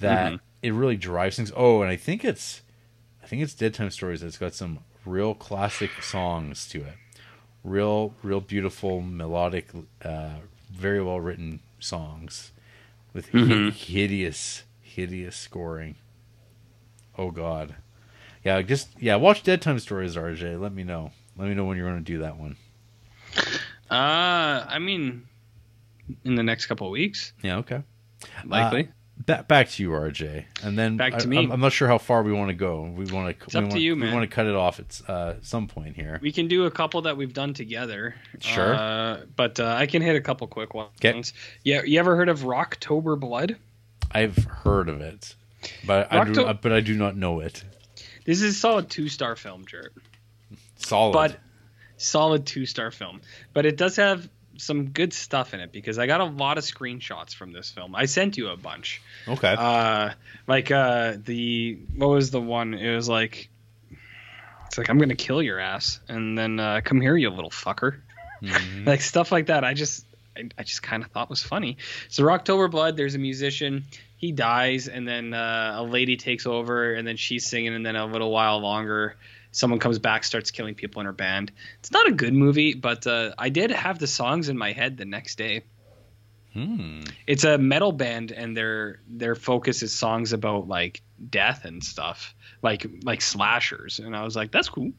that 0.00 0.32
Mhm. 0.32 0.40
it 0.62 0.72
really 0.72 0.96
drives 0.96 1.36
things. 1.36 1.52
Oh, 1.54 1.82
and 1.82 1.90
I 1.90 1.96
think 1.96 2.24
it's 2.24 2.62
I 3.22 3.26
think 3.26 3.42
it's 3.42 3.54
Dead 3.54 3.74
Time 3.74 3.90
Stories 3.90 4.22
that's 4.22 4.38
got 4.38 4.54
some 4.54 4.78
real 5.04 5.34
classic 5.34 5.90
songs 6.02 6.66
to 6.68 6.78
it. 6.80 6.94
Real 7.64 8.14
real 8.22 8.40
beautiful 8.40 9.00
melodic 9.02 9.68
uh 10.02 10.36
very 10.70 11.02
well 11.02 11.20
written 11.20 11.60
songs 11.78 12.50
with 13.12 13.30
hi- 13.32 13.70
hideous, 13.70 14.64
hideous 14.80 15.36
scoring. 15.36 15.96
Oh 17.18 17.30
God, 17.30 17.74
yeah, 18.44 18.60
just 18.62 18.88
yeah. 19.00 19.16
Watch 19.16 19.42
Dead 19.42 19.60
Time 19.62 19.78
Stories, 19.78 20.16
RJ. 20.16 20.60
Let 20.60 20.72
me 20.72 20.82
know. 20.84 21.10
Let 21.36 21.48
me 21.48 21.54
know 21.54 21.64
when 21.64 21.76
you're 21.76 21.88
going 21.88 22.02
to 22.02 22.12
do 22.12 22.18
that 22.20 22.36
one. 22.38 22.56
Uh, 23.90 24.64
I 24.68 24.78
mean, 24.78 25.26
in 26.24 26.34
the 26.34 26.42
next 26.42 26.66
couple 26.66 26.86
of 26.86 26.92
weeks, 26.92 27.32
Yeah, 27.42 27.56
okay. 27.58 27.82
likely. 28.44 28.88
Back 29.26 29.46
back 29.46 29.68
to 29.70 29.82
you, 29.82 29.90
RJ, 29.90 30.44
and 30.62 30.78
then 30.78 30.96
Back 30.96 31.18
to 31.18 31.24
I, 31.24 31.26
me. 31.26 31.38
I'm, 31.38 31.52
I'm 31.52 31.60
not 31.60 31.72
sure 31.72 31.86
how 31.86 31.98
far 31.98 32.22
we 32.22 32.32
want 32.32 32.48
to 32.48 32.54
go. 32.54 32.82
We 32.82 33.04
want 33.06 33.38
to. 33.38 33.44
It's 33.44 33.54
we 33.54 33.58
up 33.58 33.64
to 33.64 33.68
want, 33.70 33.80
you, 33.80 33.94
We 33.94 34.12
want 34.12 34.22
to 34.28 34.34
cut 34.34 34.46
it 34.46 34.54
off 34.54 34.80
at 34.80 35.00
uh, 35.08 35.34
some 35.42 35.68
point 35.68 35.96
here. 35.96 36.18
we 36.22 36.32
can 36.32 36.48
do 36.48 36.64
a 36.64 36.70
couple 36.70 37.02
that 37.02 37.16
we've 37.16 37.32
done 37.32 37.54
together. 37.54 38.14
Sure. 38.40 38.74
Uh, 38.74 39.20
but 39.36 39.60
uh, 39.60 39.74
I 39.78 39.86
can 39.86 40.02
hit 40.02 40.16
a 40.16 40.20
couple 40.20 40.46
quick 40.46 40.74
ones. 40.74 40.90
'Kay. 41.00 41.22
Yeah, 41.62 41.82
you 41.84 41.98
ever 42.00 42.16
heard 42.16 42.28
of 42.28 42.40
Rocktober 42.40 43.18
Blood? 43.20 43.56
I've 44.10 44.36
heard 44.44 44.88
of 44.88 45.00
it, 45.00 45.34
but 45.86 46.12
I 46.12 46.24
do, 46.24 46.52
but 46.54 46.72
I 46.72 46.80
do 46.80 46.96
not 46.96 47.16
know 47.16 47.40
it. 47.40 47.62
This 48.24 48.42
is 48.42 48.56
a 48.56 48.58
solid 48.58 48.90
two 48.90 49.08
star 49.08 49.36
film, 49.36 49.66
Jared. 49.66 49.92
Solid. 50.76 51.12
But 51.12 51.38
solid 51.96 52.46
two 52.46 52.66
star 52.66 52.90
film. 52.90 53.20
But 53.52 53.66
it 53.66 53.76
does 53.76 53.96
have 53.96 54.28
some 54.56 54.90
good 54.90 55.12
stuff 55.12 55.54
in 55.54 55.60
it 55.60 55.72
because 55.72 55.98
I 55.98 56.06
got 56.06 56.20
a 56.20 56.24
lot 56.24 56.58
of 56.58 56.64
screenshots 56.64 57.34
from 57.34 57.52
this 57.52 57.70
film. 57.70 57.94
I 57.94 58.06
sent 58.06 58.36
you 58.36 58.48
a 58.48 58.56
bunch. 58.56 59.00
okay. 59.28 59.54
Uh, 59.58 60.10
like 60.46 60.70
uh, 60.70 61.14
the 61.24 61.78
what 61.96 62.08
was 62.08 62.30
the 62.30 62.40
one? 62.40 62.74
It 62.74 62.94
was 62.94 63.08
like 63.08 63.48
it's 64.66 64.78
like 64.78 64.88
I'm 64.88 64.98
gonna 64.98 65.14
kill 65.14 65.42
your 65.42 65.58
ass 65.58 66.00
and 66.08 66.36
then 66.36 66.58
uh, 66.60 66.80
come 66.84 67.00
here, 67.00 67.16
you 67.16 67.30
little 67.30 67.50
fucker. 67.50 68.00
Mhm. 68.42 68.86
like 68.86 69.00
stuff 69.00 69.32
like 69.32 69.46
that. 69.46 69.64
I 69.64 69.74
just 69.74 70.06
I, 70.36 70.48
I 70.58 70.62
just 70.62 70.82
kind 70.82 71.02
of 71.04 71.10
thought 71.10 71.30
was 71.30 71.42
funny. 71.42 71.76
So 72.08 72.28
October 72.30 72.68
Blood, 72.68 72.96
there's 72.96 73.14
a 73.14 73.18
musician. 73.18 73.84
He 74.16 74.30
dies, 74.32 74.86
and 74.86 75.06
then 75.06 75.34
uh, 75.34 75.74
a 75.78 75.82
lady 75.82 76.16
takes 76.16 76.46
over, 76.46 76.94
and 76.94 77.06
then 77.06 77.16
she's 77.16 77.44
singing, 77.44 77.74
and 77.74 77.84
then 77.84 77.96
a 77.96 78.06
little 78.06 78.30
while 78.30 78.60
longer, 78.60 79.16
someone 79.52 79.78
comes 79.78 79.98
back, 79.98 80.24
starts 80.24 80.50
killing 80.50 80.74
people 80.74 81.00
in 81.00 81.06
her 81.06 81.12
band. 81.12 81.52
It's 81.78 81.92
not 81.92 82.08
a 82.08 82.12
good 82.12 82.34
movie, 82.34 82.74
but 82.74 83.06
uh, 83.06 83.32
I 83.38 83.48
did 83.50 83.70
have 83.70 83.98
the 83.98 84.06
songs 84.08 84.48
in 84.48 84.58
my 84.58 84.72
head 84.72 84.96
the 84.96 85.04
next 85.04 85.36
day. 85.36 85.62
Hmm. 86.52 87.02
It's 87.26 87.44
a 87.44 87.56
metal 87.56 87.92
band, 87.92 88.30
and 88.32 88.54
their 88.56 89.00
their 89.08 89.34
focus 89.34 89.82
is 89.82 89.94
songs 89.94 90.32
about 90.34 90.68
like 90.68 91.00
death 91.30 91.64
and 91.64 91.82
stuff, 91.82 92.34
like 92.62 92.84
like 93.04 93.22
slashers. 93.22 94.00
And 94.00 94.14
I 94.14 94.24
was 94.24 94.36
like, 94.36 94.50
that's 94.50 94.68
cool. 94.68 94.92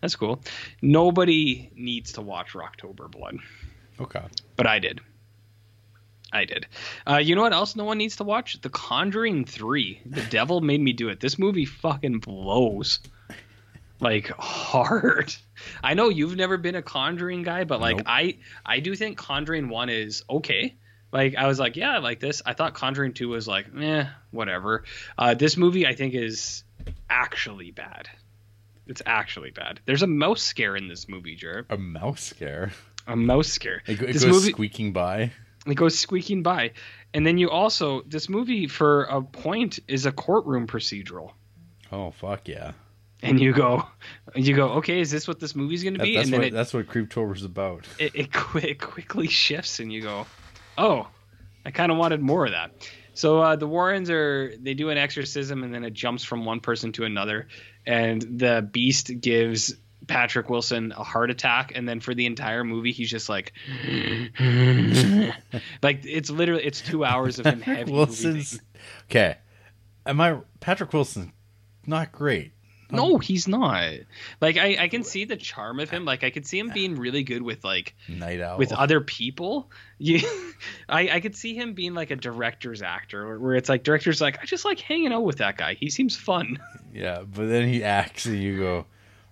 That's 0.00 0.16
cool. 0.16 0.40
Nobody 0.80 1.70
needs 1.76 2.14
to 2.14 2.22
watch 2.22 2.54
Rocktober 2.54 3.08
Blood 3.08 3.36
Okay. 4.00 4.22
but 4.56 4.66
I 4.66 4.80
did. 4.80 5.00
I 6.32 6.44
did. 6.46 6.66
Uh, 7.08 7.18
you 7.18 7.36
know 7.36 7.42
what 7.42 7.52
else 7.52 7.76
no 7.76 7.84
one 7.84 7.98
needs 7.98 8.16
to 8.16 8.24
watch? 8.24 8.60
The 8.62 8.70
Conjuring 8.70 9.44
3. 9.44 10.00
The 10.06 10.22
Devil 10.22 10.60
Made 10.62 10.80
Me 10.80 10.92
Do 10.94 11.08
It. 11.10 11.20
This 11.20 11.38
movie 11.38 11.66
fucking 11.66 12.18
blows. 12.20 12.98
Like 14.02 14.28
hard. 14.38 15.34
I 15.82 15.94
know 15.94 16.10
you've 16.10 16.36
never 16.36 16.58
been 16.58 16.74
a 16.74 16.82
Conjuring 16.82 17.42
guy, 17.44 17.64
but 17.64 17.80
like 17.80 17.96
Nope. 17.98 18.06
I 18.08 18.36
I 18.66 18.80
do 18.80 18.94
think 18.94 19.16
Conjuring 19.16 19.68
1 19.70 19.88
is 19.88 20.22
okay. 20.28 20.74
Like 21.12 21.36
I 21.36 21.46
was 21.46 21.58
like, 21.58 21.76
yeah, 21.76 21.92
I 21.92 21.98
like 21.98 22.20
this. 22.20 22.42
I 22.44 22.52
thought 22.52 22.74
Conjuring 22.74 23.14
2 23.14 23.28
was 23.28 23.46
like, 23.48 23.66
eh, 23.78 24.04
whatever. 24.30 24.84
Uh, 25.16 25.34
this 25.34 25.56
movie 25.56 25.86
I 25.86 25.94
think 25.94 26.14
is 26.14 26.64
actually 27.08 27.70
bad. 27.70 28.08
It's 28.86 29.02
actually 29.06 29.50
bad. 29.52 29.80
There's 29.86 30.02
a 30.02 30.06
mouse 30.08 30.42
scare 30.42 30.74
in 30.76 30.88
this 30.88 31.08
movie, 31.08 31.36
Jared. 31.36 31.66
A 31.70 31.76
mouse 31.78 32.20
scare. 32.22 32.72
A 33.06 33.14
mouse 33.14 33.48
scare. 33.48 33.82
It, 33.86 34.02
it 34.02 34.12
This 34.14 34.24
goes 34.24 34.32
movie- 34.34 34.50
squeaking 34.52 34.92
by. 34.92 35.30
it 35.66 35.74
goes 35.76 35.96
squeaking 35.98 36.42
by 36.42 36.72
and 37.14 37.24
then 37.26 37.38
you 37.38 37.48
also 37.50 38.02
this 38.02 38.28
movie 38.28 38.66
for 38.66 39.04
a 39.04 39.22
point 39.22 39.78
is 39.86 40.06
a 40.06 40.12
courtroom 40.12 40.66
procedural 40.66 41.32
Oh 41.92 42.10
fuck 42.10 42.48
yeah. 42.48 42.72
And 43.22 43.40
you 43.40 43.52
go 43.52 43.86
you 44.34 44.54
go 44.54 44.70
okay 44.70 45.00
is 45.00 45.10
this 45.10 45.26
what 45.28 45.40
this 45.40 45.54
movie's 45.54 45.82
going 45.82 45.94
to 45.94 46.00
be 46.00 46.16
that's 46.16 46.26
and 46.26 46.32
then 46.32 46.40
what 46.40 46.46
it, 46.48 46.52
that's 46.52 46.74
what 46.74 46.86
Creeptober's 46.86 47.44
about. 47.44 47.86
it, 47.98 48.14
it, 48.14 48.28
it 48.64 48.80
quickly 48.80 49.28
shifts 49.28 49.80
and 49.80 49.92
you 49.92 50.02
go 50.02 50.26
oh 50.76 51.08
i 51.64 51.70
kind 51.70 51.92
of 51.92 51.98
wanted 51.98 52.20
more 52.20 52.44
of 52.44 52.52
that 52.52 52.72
so 53.14 53.40
uh, 53.40 53.56
the 53.56 53.66
warrens 53.66 54.10
are 54.10 54.52
they 54.58 54.74
do 54.74 54.88
an 54.90 54.98
exorcism 54.98 55.62
and 55.62 55.74
then 55.74 55.84
it 55.84 55.92
jumps 55.92 56.24
from 56.24 56.44
one 56.44 56.60
person 56.60 56.92
to 56.92 57.04
another 57.04 57.48
and 57.86 58.22
the 58.22 58.66
beast 58.72 59.10
gives 59.20 59.74
patrick 60.08 60.50
wilson 60.50 60.92
a 60.92 61.04
heart 61.04 61.30
attack 61.30 61.72
and 61.74 61.88
then 61.88 62.00
for 62.00 62.12
the 62.14 62.26
entire 62.26 62.64
movie 62.64 62.90
he's 62.90 63.10
just 63.10 63.28
like 63.28 63.52
like 65.82 66.04
it's 66.04 66.30
literally 66.30 66.64
it's 66.64 66.80
two 66.80 67.04
hours 67.04 67.38
of 67.38 67.46
him 67.46 67.60
heavy 67.60 67.92
Wilson's 67.92 68.58
breathing. 68.58 68.66
okay. 69.04 69.36
Am 70.04 70.20
I 70.20 70.38
Patrick 70.58 70.92
Wilson? 70.92 71.32
Not 71.86 72.10
great. 72.10 72.52
No, 72.92 73.18
he's 73.18 73.48
not. 73.48 73.94
Like 74.40 74.56
I, 74.56 74.76
I 74.80 74.88
can 74.88 75.02
see 75.02 75.24
the 75.24 75.36
charm 75.36 75.80
of 75.80 75.90
him. 75.90 76.04
Like 76.04 76.24
I 76.24 76.30
could 76.30 76.46
see 76.46 76.58
him 76.58 76.70
being 76.70 76.96
really 76.96 77.22
good 77.22 77.42
with 77.42 77.64
like 77.64 77.94
Nite 78.08 78.40
Owl. 78.40 78.58
with 78.58 78.72
other 78.72 79.00
people. 79.00 79.70
You, 80.02 80.18
I, 80.88 81.10
I 81.10 81.20
could 81.20 81.36
see 81.36 81.54
him 81.54 81.74
being 81.74 81.94
like 81.94 82.10
a 82.10 82.16
director's 82.16 82.82
actor, 82.82 83.24
where, 83.24 83.38
where 83.38 83.54
it's 83.54 83.68
like 83.68 83.84
director's 83.84 84.20
like 84.20 84.42
I 84.42 84.46
just 84.46 84.64
like 84.64 84.80
hanging 84.80 85.12
out 85.12 85.22
with 85.22 85.38
that 85.38 85.56
guy. 85.56 85.74
He 85.74 85.90
seems 85.90 86.16
fun. 86.16 86.58
yeah, 86.92 87.22
but 87.22 87.48
then 87.48 87.68
he 87.68 87.84
acts 87.84 88.26
and 88.26 88.42
you 88.42 88.58
go, 88.58 88.86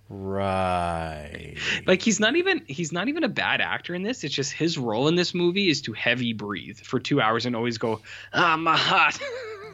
right. 0.07 1.55
Like 1.85 2.01
he's 2.01 2.21
not 2.21 2.37
even 2.37 2.63
he's 2.67 2.93
not 2.93 3.09
even 3.09 3.25
a 3.25 3.27
bad 3.27 3.59
actor 3.59 3.93
in 3.93 4.03
this. 4.03 4.23
It's 4.23 4.33
just 4.33 4.53
his 4.53 4.77
role 4.77 5.09
in 5.09 5.15
this 5.15 5.33
movie 5.33 5.69
is 5.69 5.81
to 5.81 5.93
heavy 5.93 6.31
breathe 6.31 6.77
for 6.77 7.01
two 7.01 7.19
hours 7.19 7.45
and 7.45 7.53
always 7.53 7.77
go 7.77 7.99
ah 8.33 8.55
my 8.55 8.77
heart, 8.77 9.19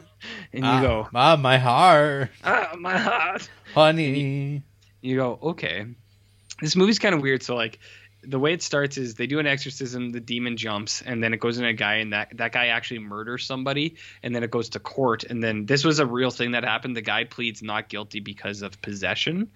and 0.52 0.64
you 0.64 0.70
ah, 0.70 0.80
go 0.80 1.08
ah, 1.14 1.36
my 1.36 1.58
heart, 1.58 2.30
ah 2.42 2.74
my 2.76 2.98
heart. 2.98 3.48
Honey. 3.78 4.60
you 5.02 5.16
go 5.16 5.38
okay 5.40 5.86
this 6.60 6.74
movie's 6.74 6.98
kind 6.98 7.14
of 7.14 7.20
weird 7.22 7.44
so 7.44 7.54
like 7.54 7.78
the 8.28 8.38
way 8.38 8.52
it 8.52 8.62
starts 8.62 8.98
is 8.98 9.14
they 9.14 9.26
do 9.26 9.38
an 9.38 9.46
exorcism 9.46 10.10
the 10.10 10.20
demon 10.20 10.56
jumps 10.56 11.00
and 11.02 11.22
then 11.22 11.32
it 11.32 11.40
goes 11.40 11.58
in 11.58 11.64
a 11.64 11.72
guy 11.72 11.94
and 11.96 12.12
that 12.12 12.36
that 12.36 12.52
guy 12.52 12.66
actually 12.66 13.00
murders 13.00 13.46
somebody 13.46 13.96
and 14.22 14.34
then 14.34 14.42
it 14.44 14.50
goes 14.50 14.68
to 14.70 14.78
court 14.78 15.24
and 15.24 15.42
then 15.42 15.64
this 15.66 15.82
was 15.84 15.98
a 15.98 16.06
real 16.06 16.30
thing 16.30 16.52
that 16.52 16.62
happened 16.64 16.94
the 16.96 17.00
guy 17.02 17.24
pleads 17.24 17.62
not 17.62 17.88
guilty 17.88 18.20
because 18.20 18.62
of 18.62 18.80
possession 18.82 19.50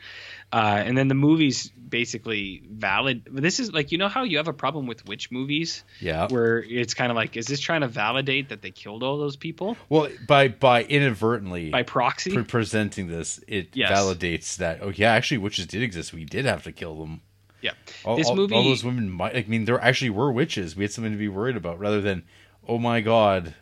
uh, 0.53 0.83
and 0.85 0.97
then 0.97 1.09
the 1.09 1.15
movie's 1.15 1.69
basically 1.69 2.63
valid 2.71 3.29
this 3.31 3.61
is 3.61 3.73
like 3.73 3.93
you 3.93 3.99
know 3.99 4.09
how 4.09 4.23
you 4.23 4.39
have 4.39 4.49
a 4.49 4.53
problem 4.53 4.87
with 4.87 5.05
witch 5.07 5.31
movies 5.31 5.85
Yeah. 6.01 6.29
where 6.29 6.59
it's 6.63 6.95
kind 6.95 7.11
of 7.13 7.17
like 7.17 7.37
is 7.37 7.47
this 7.47 7.61
trying 7.61 7.83
to 7.83 7.89
validate 7.89 8.49
that 8.49 8.63
they 8.63 8.71
killed 8.71 9.03
all 9.03 9.19
those 9.19 9.37
people 9.37 9.77
Well, 9.89 10.09
by 10.27 10.49
by 10.49 10.85
inadvertently 10.85 11.71
by 11.71 11.83
proxy 11.83 12.33
pre- 12.33 12.45
presenting 12.45 13.09
this, 13.09 13.39
it 13.47 13.69
Yes. 13.75 13.91
validates 13.93 14.57
that. 14.57 14.79
Oh 14.83 14.91
yeah, 14.95 15.13
actually, 15.13 15.39
witches 15.39 15.67
did 15.67 15.83
exist. 15.83 16.13
We 16.13 16.25
did 16.25 16.45
have 16.45 16.63
to 16.65 16.73
kill 16.73 16.99
them. 17.01 17.21
Yeah 17.63 17.73
All, 18.05 18.17
This 18.17 18.27
all- 18.29 18.37
movie- 18.37 18.55
all 18.55 18.65
those 18.65 18.85
women 18.85 19.09
might. 19.11 19.35
I 19.37 19.45
mean, 19.49 19.65
there 19.65 19.81
actually 19.81 20.11
were 20.11 20.31
witches. 20.31 20.77
We 20.77 20.85
had 20.85 20.93
something 20.93 21.13
to 21.13 21.19
be 21.19 21.29
worried 21.29 21.57
about, 21.57 21.79
rather 21.79 22.01
than, 22.01 22.25
oh 22.69 22.79
my 22.79 23.01
god, 23.01 23.55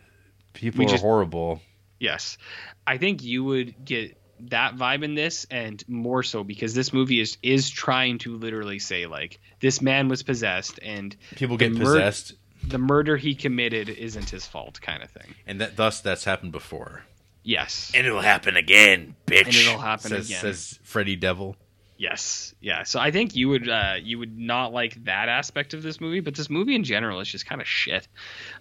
people 0.55 0.81
We 0.81 0.87
are 0.87 0.89
just- 0.91 1.03
horrible. 1.03 1.62
Yes. 1.99 2.39
I 2.87 2.97
think 2.99 3.23
you 3.23 3.45
would 3.45 3.85
get 3.85 4.17
that 4.49 4.75
vibe 4.77 5.03
in 5.05 5.15
this 5.15 5.47
and 5.51 5.85
more 5.87 6.23
so 6.23 6.43
because 6.43 6.73
this 6.73 6.95
movie 6.95 7.20
is 7.20 7.37
is 7.43 7.69
trying 7.69 8.17
to 8.17 8.39
literally 8.39 8.79
say 8.79 9.05
like 9.07 9.39
this 9.61 9.83
man 9.83 10.09
was 10.09 10.23
possessed 10.23 10.81
and 10.83 11.15
People 11.37 11.59
get 11.59 11.73
mur- 11.73 11.81
possessed, 11.85 12.33
the 12.67 12.79
murder 12.79 13.19
he 13.19 13.35
committed 13.35 13.91
isn't 13.91 14.31
his 14.31 14.47
fault 14.47 14.81
kind 14.81 15.03
of 15.03 15.11
thing. 15.11 15.35
and 15.47 15.61
that 15.61 15.77
thus 15.77 16.01
that's 16.01 16.25
happened 16.25 16.53
before. 16.53 17.05
Yes. 17.43 17.93
And 17.95 18.07
it'll 18.07 18.20
happen 18.23 18.57
again, 18.57 19.15
bitch. 19.27 19.45
And 19.47 19.55
it'll 19.55 19.79
happen 19.79 20.09
says, 20.11 20.29
again. 20.31 20.41
Says 20.41 20.79
Freddy 20.85 21.17
Devil. 21.17 21.57
Yes. 22.01 22.55
Yeah. 22.62 22.85
So 22.85 22.99
I 22.99 23.11
think 23.11 23.37
you 23.37 23.51
would 23.51 23.69
uh 23.69 23.97
you 24.03 24.19
would 24.19 24.39
not 24.39 24.73
like 24.73 25.05
that 25.05 25.29
aspect 25.29 25.75
of 25.75 25.83
this 25.83 26.01
movie, 26.01 26.20
but 26.20 26.35
this 26.35 26.49
movie 26.49 26.75
in 26.75 26.83
general 26.83 27.20
is 27.20 27.29
just 27.29 27.45
kind 27.45 27.61
of 27.61 27.67
shit. 27.69 28.09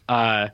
Uh 0.09 0.49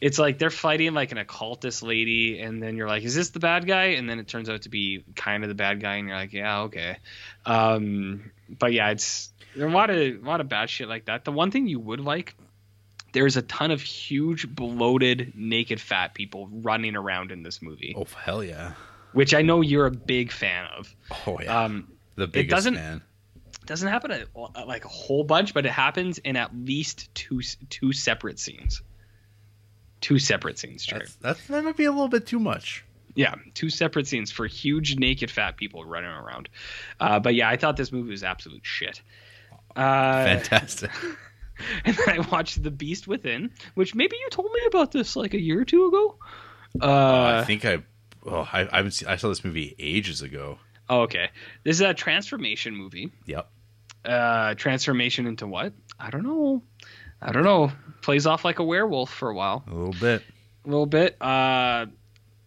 it's 0.00 0.16
like 0.16 0.38
they're 0.38 0.48
fighting 0.48 0.94
like 0.94 1.10
an 1.10 1.18
occultist 1.18 1.82
lady, 1.82 2.40
and 2.40 2.62
then 2.62 2.76
you're 2.76 2.88
like, 2.88 3.02
"Is 3.02 3.14
this 3.16 3.30
the 3.30 3.40
bad 3.40 3.66
guy?" 3.66 3.96
And 3.96 4.08
then 4.08 4.18
it 4.20 4.28
turns 4.28 4.48
out 4.48 4.62
to 4.62 4.68
be 4.68 5.04
kind 5.16 5.42
of 5.42 5.48
the 5.48 5.54
bad 5.54 5.80
guy, 5.82 5.96
and 5.96 6.06
you're 6.08 6.16
like, 6.16 6.32
"Yeah, 6.32 6.60
okay." 6.62 6.98
Um, 7.44 8.30
but 8.48 8.72
yeah, 8.72 8.90
it's 8.90 9.32
there 9.56 9.66
a 9.66 9.70
lot 9.70 9.90
of 9.90 9.96
a 9.98 10.12
lot 10.22 10.40
of 10.40 10.48
bad 10.48 10.70
shit 10.70 10.88
like 10.88 11.06
that. 11.06 11.24
The 11.24 11.32
one 11.32 11.50
thing 11.50 11.66
you 11.66 11.80
would 11.80 12.00
like, 12.00 12.34
there's 13.12 13.36
a 13.36 13.42
ton 13.42 13.72
of 13.72 13.82
huge, 13.82 14.48
bloated, 14.48 15.32
naked, 15.34 15.80
fat 15.80 16.14
people 16.14 16.48
running 16.50 16.96
around 16.96 17.30
in 17.30 17.42
this 17.42 17.60
movie, 17.60 17.94
Oh 17.98 18.06
hell 18.24 18.42
yeah! 18.42 18.72
which 19.12 19.34
I 19.34 19.42
know 19.42 19.60
you're 19.60 19.86
a 19.86 19.90
big 19.90 20.32
fan 20.32 20.66
of. 20.78 20.94
Oh 21.26 21.38
yeah, 21.42 21.64
Um, 21.64 21.88
the 22.20 22.28
biggest 22.28 22.50
doesn't- 22.54 22.74
fan. 22.76 23.02
doesn't 23.66 23.88
happen 23.88 24.10
a, 24.12 24.64
like 24.64 24.84
a 24.84 24.88
whole 24.88 25.24
bunch, 25.24 25.54
but 25.54 25.66
it 25.66 25.72
happens 25.72 26.18
in 26.18 26.36
at 26.36 26.54
least 26.54 27.14
two 27.14 27.40
two 27.68 27.92
separate 27.92 28.38
scenes. 28.38 28.82
Two 30.00 30.18
separate 30.18 30.58
scenes, 30.58 30.84
Jared. 30.86 31.06
That's, 31.06 31.16
that's 31.16 31.46
that 31.48 31.64
might 31.64 31.76
be 31.76 31.84
a 31.84 31.90
little 31.90 32.08
bit 32.08 32.26
too 32.26 32.38
much. 32.38 32.84
Yeah, 33.14 33.34
two 33.54 33.68
separate 33.70 34.06
scenes 34.06 34.30
for 34.30 34.46
huge 34.46 34.96
naked 34.96 35.30
fat 35.30 35.56
people 35.56 35.84
running 35.84 36.10
around. 36.10 36.48
Uh, 36.98 37.18
but 37.20 37.34
yeah, 37.34 37.48
I 37.48 37.56
thought 37.56 37.76
this 37.76 37.92
movie 37.92 38.10
was 38.10 38.22
absolute 38.22 38.64
shit. 38.64 39.02
Uh, 39.76 40.24
Fantastic. 40.24 40.90
and 41.84 41.96
then 41.96 42.08
I 42.08 42.26
watched 42.30 42.62
The 42.62 42.70
Beast 42.70 43.06
Within, 43.08 43.50
which 43.74 43.94
maybe 43.94 44.16
you 44.16 44.28
told 44.30 44.50
me 44.52 44.60
about 44.68 44.92
this 44.92 45.16
like 45.16 45.34
a 45.34 45.40
year 45.40 45.60
or 45.60 45.64
two 45.64 45.86
ago. 45.88 46.18
Uh, 46.80 47.40
I 47.42 47.44
think 47.44 47.64
I, 47.64 47.82
well, 48.24 48.48
I, 48.52 48.68
I 48.72 48.88
seen, 48.88 49.08
I 49.08 49.16
saw 49.16 49.28
this 49.28 49.44
movie 49.44 49.74
ages 49.78 50.22
ago. 50.22 50.58
Oh, 50.90 51.02
okay. 51.02 51.30
This 51.64 51.76
is 51.76 51.80
a 51.80 51.94
transformation 51.94 52.76
movie. 52.76 53.10
Yep. 53.24 53.48
Uh, 54.04 54.54
transformation 54.54 55.26
into 55.26 55.46
what? 55.46 55.72
I 55.98 56.10
don't 56.10 56.22
know. 56.24 56.62
I 57.22 57.32
don't 57.32 57.44
know. 57.44 57.72
Plays 58.02 58.26
off 58.26 58.44
like 58.44 58.58
a 58.58 58.64
werewolf 58.64 59.10
for 59.10 59.30
a 59.30 59.34
while. 59.34 59.62
A 59.66 59.74
little 59.74 59.94
bit. 59.98 60.22
a 60.64 60.68
little 60.68 60.86
bit. 60.86 61.16
Uh, 61.20 61.86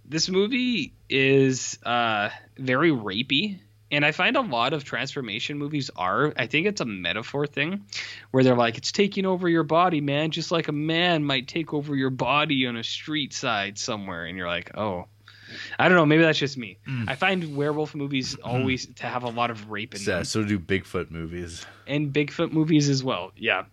this 0.05 0.29
movie 0.29 0.93
is 1.09 1.77
uh, 1.83 2.29
very 2.57 2.91
rapey, 2.91 3.59
and 3.91 4.03
I 4.03 4.11
find 4.11 4.35
a 4.35 4.41
lot 4.41 4.73
of 4.73 4.83
transformation 4.83 5.59
movies 5.59 5.91
are. 5.95 6.33
I 6.35 6.47
think 6.47 6.65
it's 6.65 6.81
a 6.81 6.85
metaphor 6.85 7.45
thing, 7.45 7.85
where 8.31 8.43
they're 8.43 8.55
like, 8.55 8.77
"It's 8.79 8.91
taking 8.91 9.27
over 9.27 9.47
your 9.47 9.63
body, 9.63 10.01
man, 10.01 10.31
just 10.31 10.51
like 10.51 10.67
a 10.67 10.73
man 10.73 11.23
might 11.23 11.47
take 11.47 11.73
over 11.73 11.95
your 11.95 12.09
body 12.09 12.65
on 12.65 12.75
a 12.75 12.83
street 12.83 13.31
side 13.33 13.77
somewhere," 13.77 14.25
and 14.25 14.37
you're 14.37 14.47
like, 14.47 14.75
"Oh." 14.75 15.05
I 15.79 15.87
don't 15.87 15.97
know. 15.97 16.05
Maybe 16.05 16.23
that's 16.23 16.39
just 16.39 16.57
me. 16.57 16.77
I 17.07 17.15
find 17.15 17.55
werewolf 17.55 17.95
movies 17.95 18.35
always 18.43 18.85
to 18.95 19.05
have 19.07 19.23
a 19.23 19.29
lot 19.29 19.51
of 19.51 19.69
rape 19.69 19.93
in 19.95 19.99
So, 20.01 20.11
them 20.15 20.23
so 20.25 20.43
do 20.43 20.59
Bigfoot 20.59 21.11
movies. 21.11 21.65
and 21.87 22.11
Bigfoot 22.13 22.51
movies 22.51 22.89
as 22.89 23.03
well. 23.03 23.31
Yeah. 23.37 23.65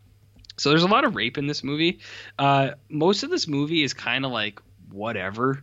So 0.57 0.69
there's 0.71 0.83
a 0.83 0.89
lot 0.89 1.05
of 1.05 1.15
rape 1.17 1.39
in 1.39 1.47
this 1.47 1.65
movie. 1.65 2.01
Uh, 2.39 2.73
most 2.89 3.23
of 3.23 3.31
this 3.31 3.49
movie 3.49 3.83
is 3.83 3.95
kind 3.95 4.25
of 4.27 4.31
like 4.33 4.61
whatever, 4.91 5.63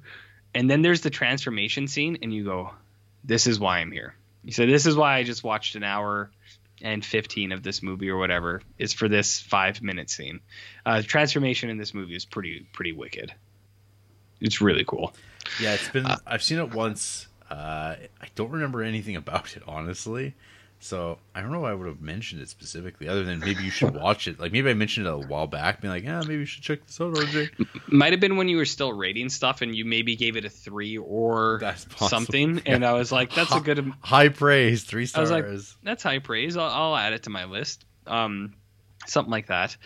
and 0.55 0.69
then 0.69 0.81
there's 0.81 1.01
the 1.01 1.09
transformation 1.11 1.87
scene, 1.87 2.17
and 2.23 2.33
you 2.33 2.43
go, 2.43 2.71
"This 3.23 3.45
is 3.45 3.59
why 3.59 3.79
I'm 3.79 3.91
here." 3.91 4.15
You 4.43 4.53
say, 4.53 4.65
"This 4.65 4.85
is 4.87 4.95
why 4.95 5.15
I 5.17 5.23
just 5.23 5.43
watched 5.43 5.75
an 5.75 5.83
hour 5.83 6.31
and 6.81 7.03
15 7.05 7.51
of 7.51 7.61
this 7.63 7.83
movie 7.83 8.09
or 8.09 8.17
whatever 8.17 8.61
is 8.77 8.93
for 8.93 9.07
this 9.07 9.39
five 9.39 9.81
minute 9.83 10.09
scene." 10.09 10.39
Uh, 10.85 10.97
the 11.01 11.03
transformation 11.07 11.69
in 11.69 11.77
this 11.77 11.93
movie 11.93 12.15
is 12.15 12.25
pretty 12.25 12.65
pretty 12.73 12.91
wicked. 12.93 13.33
It's 14.41 14.61
really 14.61 14.83
cool. 14.85 15.13
Yeah, 15.61 15.73
it's 15.73 15.89
been. 15.89 16.07
I've 16.25 16.43
seen 16.43 16.59
it 16.59 16.73
once. 16.73 17.27
Uh, 17.49 17.95
I 18.21 18.27
don't 18.35 18.51
remember 18.51 18.83
anything 18.83 19.15
about 19.15 19.55
it, 19.55 19.63
honestly. 19.67 20.35
So 20.79 21.17
I 21.33 21.41
don't 21.41 21.51
know. 21.51 21.65
If 21.65 21.71
I 21.71 21.73
would 21.73 21.87
have 21.87 22.01
mentioned 22.01 22.41
it 22.41 22.49
specifically, 22.49 23.07
other 23.07 23.23
than 23.23 23.39
maybe 23.39 23.63
you 23.63 23.71
should 23.71 23.95
watch 23.95 24.27
it. 24.27 24.39
Like 24.39 24.51
maybe 24.51 24.69
I 24.69 24.75
mentioned 24.75 25.07
it 25.07 25.09
a 25.09 25.17
while 25.17 25.47
back, 25.47 25.81
being 25.81 25.91
like, 25.91 26.03
"Yeah, 26.03 26.19
maybe 26.19 26.35
you 26.35 26.45
should 26.45 26.61
check 26.61 26.85
this 26.85 27.01
out, 27.01 27.15
RJ." 27.15 27.49
Might 27.87 28.13
have 28.13 28.19
been 28.19 28.37
when 28.37 28.47
you 28.47 28.57
were 28.57 28.65
still 28.65 28.93
rating 28.93 29.29
stuff, 29.29 29.61
and 29.63 29.75
you 29.75 29.85
maybe 29.85 30.15
gave 30.15 30.37
it 30.37 30.45
a 30.45 30.49
three 30.49 30.97
or 30.99 31.57
That's 31.59 31.85
possible. 31.85 32.09
something, 32.09 32.61
and 32.67 32.85
I 32.85 32.93
was 32.93 33.11
like, 33.11 33.33
"That's 33.33 33.55
a 33.55 33.59
good." 33.59 33.91
High 34.01 34.29
praise, 34.29 34.83
three 34.83 35.07
stars. 35.07 35.31
I 35.31 35.39
stars. 35.39 35.51
was 35.51 35.75
like, 35.77 35.83
that's 35.85 36.03
high 36.03 36.19
praise. 36.19 36.57
I'll, 36.57 36.69
I'll 36.69 36.95
add 36.95 37.13
it 37.13 37.23
to 37.23 37.31
my 37.31 37.45
list. 37.45 37.83
Um, 38.05 38.53
something 39.07 39.31
like 39.31 39.47
that. 39.47 39.77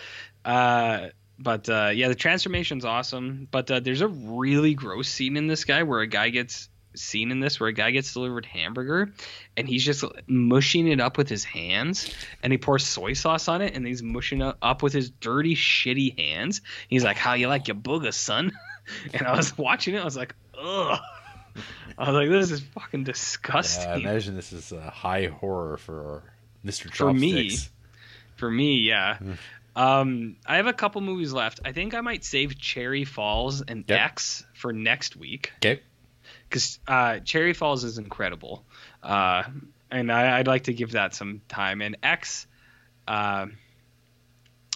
Uh, 0.43 1.07
but 1.41 1.69
uh, 1.69 1.91
yeah, 1.93 2.07
the 2.07 2.15
transformation's 2.15 2.85
awesome. 2.85 3.47
But 3.49 3.69
uh, 3.69 3.79
there's 3.79 4.01
a 4.01 4.07
really 4.07 4.73
gross 4.73 5.09
scene 5.09 5.37
in 5.37 5.47
this 5.47 5.65
guy 5.65 5.83
where 5.83 6.01
a 6.01 6.07
guy 6.07 6.29
gets 6.29 6.69
seen 6.93 7.31
in 7.31 7.39
this 7.39 7.57
where 7.57 7.69
a 7.69 7.73
guy 7.73 7.89
gets 7.91 8.11
delivered 8.11 8.45
hamburger 8.45 9.13
and 9.55 9.65
he's 9.65 9.81
just 9.81 10.03
mushing 10.27 10.89
it 10.89 10.99
up 10.99 11.17
with 11.17 11.29
his 11.29 11.45
hands 11.45 12.13
and 12.43 12.51
he 12.51 12.57
pours 12.57 12.85
soy 12.85 13.13
sauce 13.13 13.47
on 13.47 13.61
it 13.61 13.73
and 13.77 13.87
he's 13.87 14.03
mushing 14.03 14.41
it 14.41 14.55
up 14.61 14.83
with 14.83 14.91
his 14.91 15.09
dirty 15.09 15.55
shitty 15.55 16.19
hands 16.19 16.59
he's 16.89 17.01
like 17.01 17.15
how 17.15 17.33
you 17.33 17.47
like 17.47 17.69
your 17.69 17.75
booger 17.77 18.13
son 18.13 18.51
and 19.13 19.25
i 19.25 19.33
was 19.33 19.57
watching 19.57 19.95
it 19.95 19.99
i 19.99 20.03
was 20.03 20.17
like 20.17 20.35
ugh 20.61 20.99
i 21.97 22.11
was 22.11 22.13
like 22.13 22.27
this 22.27 22.51
is 22.51 22.59
fucking 22.59 23.05
disgusting 23.05 23.87
yeah, 23.87 23.95
I 23.95 24.11
imagine 24.11 24.35
this 24.35 24.51
is 24.51 24.73
a 24.73 24.89
high 24.89 25.27
horror 25.27 25.77
for 25.77 26.23
Mr. 26.65 26.91
Chopsticks. 26.91 26.99
For 26.99 27.13
me, 27.13 27.57
for 28.35 28.51
me, 28.51 28.75
yeah. 28.81 29.17
Um, 29.75 30.35
I 30.45 30.57
have 30.57 30.67
a 30.67 30.73
couple 30.73 31.01
movies 31.01 31.31
left. 31.33 31.61
I 31.63 31.71
think 31.71 31.93
I 31.93 32.01
might 32.01 32.23
save 32.25 32.57
Cherry 32.59 33.05
Falls 33.05 33.61
and 33.61 33.85
Yep. 33.87 33.99
X 33.99 34.43
for 34.53 34.73
next 34.73 35.15
week 35.15 35.53
Okay. 35.57 35.81
because 36.49 36.79
uh, 36.87 37.19
Cherry 37.19 37.53
Falls 37.53 37.83
is 37.83 37.97
incredible, 37.97 38.65
uh, 39.01 39.43
and 39.89 40.11
I, 40.11 40.39
I'd 40.39 40.47
like 40.47 40.63
to 40.65 40.73
give 40.73 40.91
that 40.91 41.15
some 41.15 41.41
time. 41.47 41.81
And 41.81 41.97
X, 42.03 42.47
uh, 43.07 43.45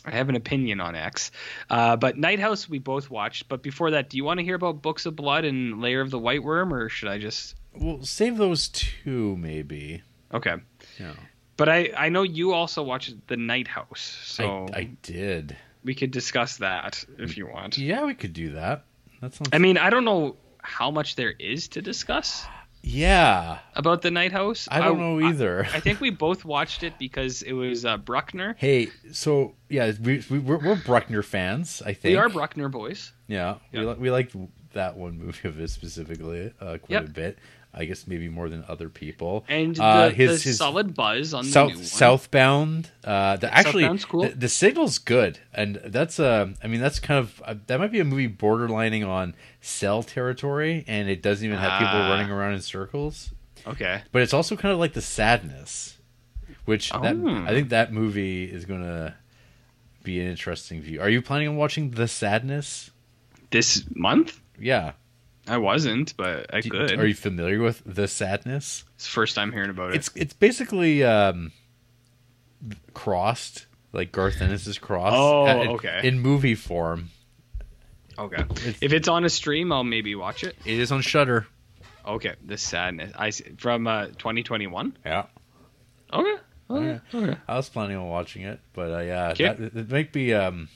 I 0.06 0.12
have 0.12 0.30
an 0.30 0.36
opinion 0.36 0.80
on 0.80 0.96
X, 0.96 1.32
uh, 1.70 1.96
but 1.98 2.18
Night 2.18 2.40
House 2.40 2.70
we 2.70 2.80
both 2.80 3.10
watched. 3.10 3.50
But 3.50 3.64
before 3.64 3.92
that, 3.92 4.10
do 4.10 4.18
you 4.18 4.24
want 4.24 4.40
to 4.40 4.44
hear 4.46 4.56
about 4.56 4.82
Books 4.82 5.06
of 5.06 5.16
Blood 5.16 5.44
and 5.46 5.82
Lair 5.82 6.00
of 6.02 6.10
the 6.12 6.20
White 6.20 6.44
Worm, 6.44 6.74
or 6.74 6.88
should 6.90 7.10
I 7.10 7.18
just? 7.18 7.56
Well, 7.74 8.02
save 8.04 8.38
those 8.38 8.70
two, 8.70 9.36
maybe. 9.36 10.04
Okay. 10.34 10.56
Yeah. 11.00 11.14
But 11.58 11.70
I, 11.70 11.92
I 11.98 12.10
know 12.10 12.24
you 12.24 12.54
also 12.54 12.84
watched 12.84 13.14
The 13.28 13.38
Night 13.38 13.68
House, 13.68 14.18
so 14.26 14.68
I, 14.74 14.78
I 14.78 14.84
did. 15.02 15.56
we 15.84 15.96
could 15.96 16.12
discuss 16.12 16.58
that 16.58 17.04
if 17.18 17.38
you 17.38 17.48
want. 17.48 17.78
Yeah, 17.78 18.06
we 18.06 18.14
could 18.14 18.34
do 18.34 18.52
that. 18.52 18.84
That 19.22 19.34
sounds. 19.34 19.50
I 19.54 19.58
mean, 19.60 19.78
I 19.78 19.90
don't 19.90 20.04
know 20.06 20.36
how 20.62 20.92
much 20.92 21.16
there 21.16 21.32
is 21.40 21.68
to 21.70 21.82
discuss 21.82 22.46
yeah, 22.88 23.60
about 23.74 24.04
the 24.04 24.12
Night 24.12 24.32
House. 24.32 24.68
I 24.70 24.80
don't 24.80 25.00
know 25.00 25.20
either. 25.28 25.66
I, 25.74 25.80
think 25.80 26.00
we 26.00 26.10
both 26.28 26.46
watched 26.46 26.84
it 26.84 26.94
because 27.00 27.42
it 27.42 27.54
was 27.54 27.84
uh, 27.84 27.98
Bruckner. 27.98 28.56
Hey, 28.60 28.90
so 29.12 29.56
yeah, 29.70 29.92
we, 30.00 30.24
we 30.30 30.38
we're, 30.38 30.60
we're 30.60 30.76
Bruckner 30.76 31.24
fans. 31.24 31.82
I 31.84 31.94
think 31.94 32.12
We 32.12 32.16
are 32.18 32.30
Bruckner 32.30 32.70
boys. 32.70 33.12
Yeah, 33.28 33.56
Yeah. 33.72 33.86
we 33.86 33.94
we 33.96 34.12
liked 34.12 34.36
that 34.74 34.96
one 34.98 35.18
movie 35.18 35.48
of 35.48 35.56
his 35.56 35.72
specifically 35.72 36.54
uh, 36.62 36.78
quite 36.78 36.90
Yep. 36.92 37.06
a 37.06 37.10
bit. 37.10 37.40
I 37.78 37.84
guess 37.86 38.08
maybe 38.08 38.30
more 38.30 38.48
than 38.48 38.64
other 38.70 38.88
people. 38.88 39.44
And 39.50 39.76
the, 39.76 39.84
Uh, 39.84 40.10
his- 40.10 40.42
the 40.44 40.50
his- 40.50 40.58
solid 40.60 40.96
buzz 40.96 41.34
on 41.34 41.44
the 41.46 41.52
South 41.52 41.70
new 41.72 41.76
one. 41.76 41.84
Southbound. 41.86 42.90
Uh, 43.04 43.36
the, 43.36 43.54
actually, 43.54 43.86
cool. 44.08 44.22
the, 44.24 44.30
the 44.30 44.48
signal's 44.50 44.98
good, 44.98 45.40
and 45.54 45.82
that's 45.86 46.20
uh, 46.20 46.48
I 46.64 46.68
mean, 46.68 46.80
that's 46.80 47.00
kind 47.00 47.20
of 47.20 47.42
uh, 47.46 47.56
that 47.68 47.80
might 47.80 47.92
be 47.92 48.00
a 48.00 48.06
movie 48.06 48.30
borderlining 48.30 49.06
on 49.08 49.36
cell 49.62 50.04
territory, 50.04 50.86
and 50.88 51.10
it 51.10 51.22
doesn't 51.22 51.46
even 51.46 51.58
have 51.60 51.80
people 51.80 52.00
Ah. 52.00 52.10
running 52.10 52.32
around 52.32 52.54
in 52.54 52.62
circles. 52.62 53.32
Okay. 53.68 54.02
But 54.12 54.22
it's 54.22 54.34
also 54.34 54.56
kind 54.56 54.72
of 54.74 54.80
like 54.80 54.94
the 54.94 55.02
sadness, 55.02 55.98
which 56.66 56.92
that 56.92 57.16
Oh. 57.16 57.46
I 57.46 57.50
think 57.50 57.70
that 57.70 57.92
movie 57.92 58.46
is 58.46 58.64
gonna 58.66 59.16
be 60.04 60.20
an 60.22 60.28
interesting 60.28 60.82
view. 60.82 61.02
Are 61.02 61.10
you 61.10 61.22
planning 61.22 61.48
on 61.50 61.56
watching 61.58 61.92
the 61.92 62.08
sadness? 62.08 62.92
This 63.52 63.84
month? 63.96 64.40
Yeah. 64.60 64.94
I 65.48 65.58
wasn't, 65.58 66.16
but 66.18 66.54
I 66.54 66.62
Do- 66.62 66.70
could. 66.72 67.00
Are 67.00 67.06
you 67.08 67.14
familiar 67.14 67.62
with 67.62 67.82
the 67.86 68.08
sadness? 68.08 68.84
It's 68.96 69.06
the 69.06 69.12
first 69.12 69.36
time 69.36 69.52
hearing 69.52 69.70
about 69.70 69.92
it. 69.92 69.96
It's 69.98 70.10
it's 70.16 70.34
basically 70.34 71.04
um, 71.04 71.52
crossed, 72.94 73.66
like 73.94 74.12
Garth 74.12 74.42
Ennis's 74.42 74.78
cross. 74.78 75.14
Oh, 75.16 75.46
uh, 75.48 75.62
in- 75.64 75.68
okay. 75.72 76.02
In 76.04 76.20
movie 76.20 76.56
form, 76.56 77.10
okay. 78.18 78.44
If 78.82 78.94
it's 78.94 79.08
on 79.08 79.26
a 79.26 79.30
stream, 79.30 79.72
I'll 79.72 79.84
maybe 79.84 80.16
watch 80.16 80.44
it. 80.44 80.56
it 80.66 80.80
is 80.80 80.92
on 80.92 81.02
Shudder. 81.02 81.48
Okay. 82.06 82.36
The 82.46 82.58
sadness. 82.58 83.12
I 83.18 83.32
see. 83.32 83.46
from 83.58 83.88
uh, 83.88 84.08
2021. 84.08 84.96
Yeah. 85.06 85.26
Okay. 86.14 86.36
Okay. 86.70 87.00
Okay. 87.14 87.38
I 87.48 87.56
was 87.58 87.70
planning 87.70 87.98
on 87.98 88.08
watching 88.08 88.44
it, 88.44 88.60
but 88.74 88.92
uh, 88.94 89.00
yeah, 89.00 89.30
Okay. 89.30 89.54
that, 89.54 89.76
it 89.76 89.92
might 89.92 90.12
be. 90.12 90.34
Um, 90.34 90.70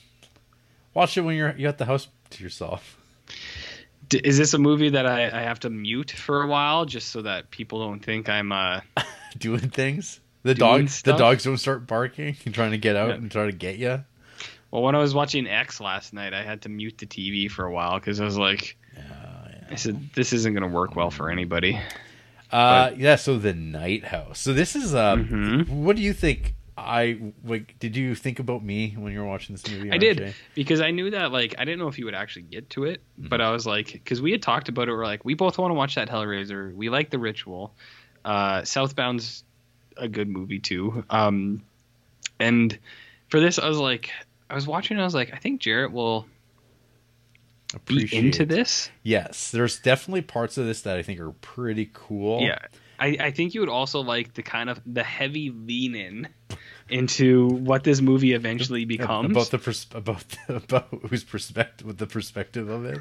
watch 0.94 1.16
it 1.16 1.22
when 1.22 1.36
you're 1.36 1.54
you 1.56 1.66
at 1.68 1.78
the 1.78 1.84
house 1.86 2.08
to 2.30 2.42
yourself. 2.44 2.99
D- 4.10 4.20
is 4.22 4.36
this 4.38 4.52
a 4.54 4.58
movie 4.58 4.90
that 4.90 5.06
I, 5.06 5.26
I 5.26 5.42
have 5.42 5.60
to 5.60 5.70
mute 5.70 6.10
for 6.10 6.42
a 6.42 6.46
while 6.46 6.84
just 6.84 7.08
so 7.08 7.22
that 7.22 7.50
people 7.50 7.80
don't 7.80 8.00
think 8.04 8.28
I'm 8.28 8.52
uh 8.52 8.80
doing 9.38 9.70
things. 9.70 10.20
The 10.42 10.54
Doing 10.54 10.70
dogs, 10.82 11.02
the 11.02 11.12
dogs 11.16 11.44
don't 11.44 11.58
start 11.58 11.86
barking 11.86 12.36
and 12.44 12.54
trying 12.54 12.70
to 12.72 12.78
get 12.78 12.96
out 12.96 13.08
Yeah. 13.10 13.14
and 13.16 13.30
try 13.30 13.46
to 13.46 13.52
get 13.52 13.76
you. 13.78 14.04
well 14.70 14.82
when 14.82 14.94
I 14.94 14.98
was 14.98 15.14
watching 15.14 15.46
X 15.46 15.80
last 15.80 16.12
night 16.12 16.32
I 16.34 16.42
had 16.42 16.62
to 16.62 16.68
mute 16.68 16.98
the 16.98 17.06
TV 17.06 17.50
for 17.50 17.64
a 17.64 17.72
while 17.72 17.98
because 17.98 18.20
I 18.20 18.24
was 18.24 18.36
like 18.38 18.76
I 19.70 19.76
said 19.76 20.10
this 20.14 20.32
isn't 20.32 20.52
gonna 20.54 20.68
work 20.68 20.96
well 20.96 21.10
for 21.10 21.30
anybody. 21.30 21.80
Uh, 22.50 22.90
yeah. 22.96 23.14
So 23.16 23.38
the 23.38 23.54
Night 23.54 24.04
House. 24.06 24.40
So 24.40 24.52
this 24.52 24.74
is. 24.74 24.92
Um, 24.94 25.26
Mhm. 25.28 25.68
What 25.68 25.94
do 25.94 26.02
you 26.02 26.12
think? 26.12 26.54
I 26.80 27.32
like. 27.44 27.78
Did 27.78 27.96
you 27.96 28.14
think 28.14 28.38
about 28.38 28.64
me 28.64 28.94
when 28.98 29.12
you 29.12 29.20
were 29.20 29.26
watching 29.26 29.54
this 29.54 29.68
movie? 29.70 29.90
I 29.92 29.98
did 29.98 30.34
because 30.54 30.80
I 30.80 30.90
knew 30.90 31.10
that 31.10 31.30
like 31.32 31.54
I 31.58 31.64
didn't 31.64 31.78
know 31.78 31.88
if 31.88 31.98
you 31.98 32.04
would 32.06 32.14
actually 32.14 32.42
get 32.42 32.70
to 32.70 32.84
it, 32.84 33.00
Mm-hmm. 33.18 33.28
but 33.28 33.40
I 33.40 33.50
was 33.50 33.66
like 33.66 33.92
because 33.92 34.20
we 34.22 34.32
had 34.32 34.42
talked 34.42 34.68
about 34.68 34.88
it. 34.88 34.92
We're 34.92 35.04
like 35.04 35.24
we 35.24 35.34
both 35.34 35.58
want 35.58 35.70
to 35.70 35.74
watch 35.74 35.94
that 35.96 36.08
Hellraiser. 36.08 36.74
We 36.74 36.88
like 36.88 37.10
the 37.10 37.18
Ritual. 37.18 37.74
Uh, 38.24 38.62
Southbound's 38.62 39.44
a 39.96 40.08
good 40.08 40.28
movie 40.28 40.58
too. 40.58 41.04
Um, 41.10 41.62
and 42.38 42.78
for 43.28 43.40
this 43.40 43.58
I 43.58 43.68
was 43.68 43.78
like 43.78 44.10
I 44.48 44.54
was 44.54 44.66
watching. 44.66 44.96
and 44.96 45.02
I 45.02 45.04
was 45.04 45.14
like 45.14 45.32
I 45.34 45.36
think 45.36 45.60
Jarrett 45.60 45.92
will 45.92 46.26
be 47.72 47.76
Appreciate 47.76 48.24
into 48.24 48.44
this. 48.46 48.90
Yes, 49.04 49.50
there's 49.52 49.78
definitely 49.78 50.22
parts 50.22 50.58
of 50.58 50.66
this 50.66 50.82
that 50.82 50.96
I 50.96 51.02
think 51.02 51.20
are 51.20 51.30
pretty 51.40 51.88
cool. 51.92 52.40
Yeah. 52.40 52.58
I, 53.00 53.16
I 53.18 53.30
think 53.30 53.54
you 53.54 53.60
would 53.60 53.68
also 53.70 54.00
like 54.00 54.34
the 54.34 54.42
kind 54.42 54.68
of 54.70 54.80
the 54.86 55.02
heavy 55.02 55.50
lean 55.50 55.94
in 55.94 56.28
into 56.88 57.48
what 57.48 57.84
this 57.84 58.00
movie 58.00 58.32
eventually 58.34 58.84
becomes. 58.84 59.30
about 59.30 59.50
the 59.50 59.58
pers- 59.58 59.86
about 59.94 60.24
about 60.48 60.88
whose 61.08 61.24
perspective 61.24 61.86
with 61.86 61.98
the 61.98 62.06
perspective 62.06 62.68
of 62.68 62.84
it. 62.84 62.98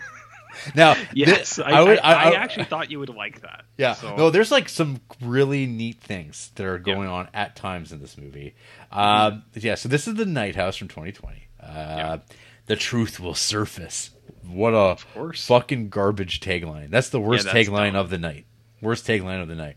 Now, 0.75 0.95
Yes, 1.13 1.59
I, 1.59 1.71
I 1.71 1.81
would. 1.83 1.99
I, 1.99 2.31
I 2.31 2.33
actually 2.35 2.65
thought 2.65 2.89
you 2.91 2.99
would 2.99 3.09
like 3.09 3.41
that. 3.41 3.65
Yeah. 3.77 3.93
So, 3.93 4.15
No, 4.15 4.29
there's 4.29 4.51
like 4.51 4.67
some 4.69 4.99
really 5.21 5.65
neat 5.65 5.99
things 6.01 6.51
that 6.55 6.65
are 6.65 6.79
going 6.79 7.07
on 7.07 7.29
at 7.33 7.55
times 7.55 7.91
in 7.91 7.99
this 7.99 8.17
movie. 8.17 8.55
Um, 8.91 9.43
yeah. 9.53 9.75
So 9.75 9.89
this 9.89 10.07
is 10.07 10.15
the 10.15 10.25
Night 10.25 10.55
House 10.55 10.75
from 10.77 10.87
2020. 10.87 11.47
Uh, 11.61 12.17
The 12.65 12.75
truth 12.75 13.19
will 13.19 13.35
surface. 13.35 14.11
What 14.47 14.71
a 14.73 14.97
fucking 15.35 15.89
garbage 15.89 16.39
tagline. 16.39 16.89
That's 16.89 17.09
the 17.09 17.19
worst 17.19 17.45
Yeah, 17.45 17.53
that's 17.53 17.69
tagline 17.69 17.93
dumb. 17.93 18.01
of 18.01 18.09
the 18.09 18.17
night. 18.17 18.45
Worst 18.81 19.05
tagline 19.05 19.41
of 19.41 19.47
the 19.47 19.55
night. 19.55 19.75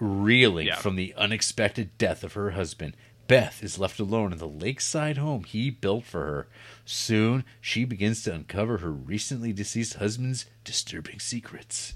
Reeling 0.00 0.66
Yeah. 0.68 0.76
from 0.76 0.96
the 0.96 1.14
unexpected 1.16 1.96
death 1.98 2.22
of 2.24 2.34
her 2.34 2.50
husband, 2.52 2.96
Beth 3.26 3.62
is 3.62 3.78
left 3.78 4.00
alone 4.00 4.32
in 4.32 4.38
the 4.38 4.48
lakeside 4.48 5.18
home 5.18 5.44
he 5.44 5.68
built 5.70 6.04
for 6.04 6.24
her. 6.24 6.48
Soon, 6.86 7.44
she 7.60 7.84
begins 7.84 8.22
to 8.22 8.32
uncover 8.34 8.78
her 8.78 8.90
recently 8.90 9.52
deceased 9.52 9.94
husband's 9.94 10.46
disturbing 10.64 11.18
secrets. 11.20 11.94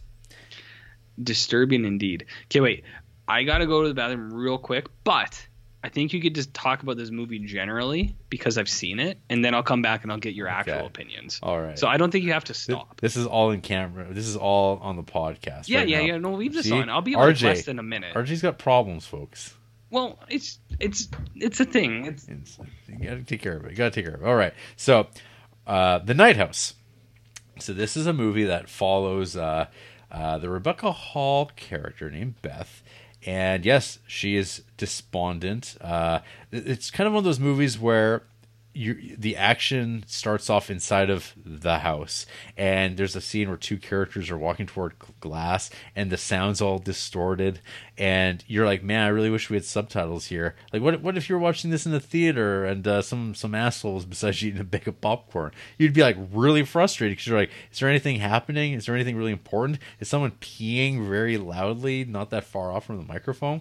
disturbing 1.23 1.85
indeed. 1.85 2.25
Okay, 2.47 2.61
wait. 2.61 2.85
I 3.29 3.45
gotta 3.45 3.67
go 3.67 3.83
to 3.83 3.89
the 3.89 3.95
bathroom 3.95 4.33
real 4.33 4.59
quick, 4.59 4.87
but 5.05 5.47
I 5.85 5.89
think 5.89 6.13
you 6.13 6.21
could 6.21 6.35
just 6.35 6.55
talk 6.55 6.83
about 6.85 6.97
this 6.97 7.11
movie 7.11 7.41
generally 7.41 8.15
because 8.31 8.57
I've 8.57 8.69
seen 8.69 9.01
it, 9.01 9.19
and 9.29 9.45
then 9.45 9.53
I'll 9.55 9.65
come 9.65 9.83
back 9.83 10.05
and 10.05 10.13
I'll 10.13 10.19
get 10.19 10.35
your 10.35 10.47
actual 10.47 10.75
Okay. 10.75 10.87
opinions. 10.87 11.41
All 11.43 11.61
right. 11.61 11.77
So 11.79 11.89
I 11.89 11.97
don't 11.97 12.11
think 12.11 12.25
you 12.25 12.33
have 12.33 12.45
to 12.45 12.55
stop. 12.55 13.01
This 13.01 13.17
is 13.17 13.27
all 13.27 13.51
in 13.51 13.61
camera. 13.63 14.07
This 14.13 14.27
is 14.29 14.37
all 14.37 14.79
on 14.79 14.95
the 14.97 15.03
podcast. 15.03 15.69
yeah, 15.69 15.81
right 15.81 15.89
yeah, 15.89 15.99
now. 15.99 16.05
yeah. 16.05 16.19
No, 16.19 16.35
leave 16.35 16.55
this 16.55 16.67
See? 16.67 16.73
on. 16.73 16.89
I'll 16.89 17.03
be 17.03 17.17
like 17.17 17.35
RJ. 17.37 17.43
less 17.43 17.65
than 17.65 17.79
a 17.81 17.83
minute. 17.83 18.15
RJ's 18.15 18.43
got 18.43 18.59
problems, 18.59 19.07
folks. 19.07 19.55
Well, 19.91 20.19
it's 20.29 20.59
it's 20.81 21.09
it's 21.35 21.61
a 21.61 21.65
thing. 21.65 22.07
It's 22.07 22.27
It's, 22.29 22.59
you 22.89 22.97
gotta 23.05 23.25
take 23.25 23.43
care 23.43 23.57
of 23.57 23.65
it. 23.65 23.73
You 23.73 23.77
gotta 23.77 23.91
take 23.91 24.05
care 24.07 24.15
of 24.15 24.23
it. 24.23 24.27
All 24.27 24.37
right. 24.37 24.55
So, 24.77 25.09
uh, 25.67 25.99
the 25.99 26.15
Night 26.15 26.37
House. 26.37 26.75
So 27.59 27.73
this 27.75 27.97
is 27.97 28.07
a 28.07 28.13
movie 28.15 28.45
that 28.45 28.69
follows 28.71 29.37
uh, 29.37 29.67
uh, 30.11 30.39
the 30.39 30.49
Rebecca 30.49 30.93
Hall 30.93 31.51
character 31.57 32.11
named 32.11 32.41
Beth, 32.41 32.83
and 33.27 33.67
yes, 33.67 33.99
she 34.07 34.37
is 34.37 34.63
despondent. 34.83 35.77
Uh, 35.81 36.19
it's 36.51 36.91
kind 36.91 37.07
of 37.07 37.13
one 37.13 37.21
of 37.21 37.25
those 37.25 37.39
movies 37.39 37.79
where 37.79 38.25
you 38.75 39.17
the 39.19 39.37
action 39.37 40.03
starts 40.07 40.49
off 40.49 40.71
inside 40.71 41.11
of 41.11 41.35
the 41.45 41.81
house 41.81 42.25
and 42.57 42.97
there's 42.97 43.15
a 43.15 43.21
scene 43.21 43.49
where 43.49 43.59
two 43.59 43.77
characters 43.77 44.31
are 44.31 44.39
walking 44.39 44.67
toward 44.67 44.95
glass 45.21 45.69
and 45.95 46.11
the 46.11 46.17
sound's 46.17 46.63
all 46.63 46.79
distorted 46.79 47.61
and 47.99 48.43
you're 48.47 48.65
like 48.65 48.83
man 48.83 49.05
i 49.05 49.09
really 49.09 49.29
wish 49.29 49.51
we 49.51 49.57
had 49.57 49.65
subtitles 49.65 50.27
here. 50.27 50.57
Like 50.73 50.81
what 50.81 51.03
what 51.03 51.19
if 51.19 51.29
you 51.29 51.35
were 51.35 51.41
watching 51.41 51.71
this 51.71 51.85
in 51.85 51.93
the 51.93 52.01
theater 52.01 52.65
and 52.65 52.87
uh, 52.89 53.03
some 53.03 53.35
some 53.35 53.55
assholes 53.55 54.05
besides 54.05 54.41
you 54.41 54.49
eating 54.49 54.61
a 54.63 54.65
bag 54.65 54.89
of 54.89 55.01
popcorn? 55.01 55.53
You'd 55.77 55.93
be 55.93 56.03
like 56.03 56.17
really 56.33 56.65
frustrated 56.65 57.19
because 57.19 57.27
you're 57.27 57.39
like 57.39 57.51
is 57.71 57.79
there 57.79 57.91
anything 57.91 58.21
happening? 58.21 58.73
Is 58.73 58.87
there 58.87 58.95
anything 58.95 59.17
really 59.17 59.33
important? 59.33 59.79
Is 60.01 60.09
someone 60.09 60.33
peeing 60.41 61.07
very 61.07 61.37
loudly 61.37 62.05
not 62.05 62.31
that 62.31 62.45
far 62.45 62.73
off 62.73 62.87
from 62.87 62.97
the 62.97 63.05
microphone 63.05 63.61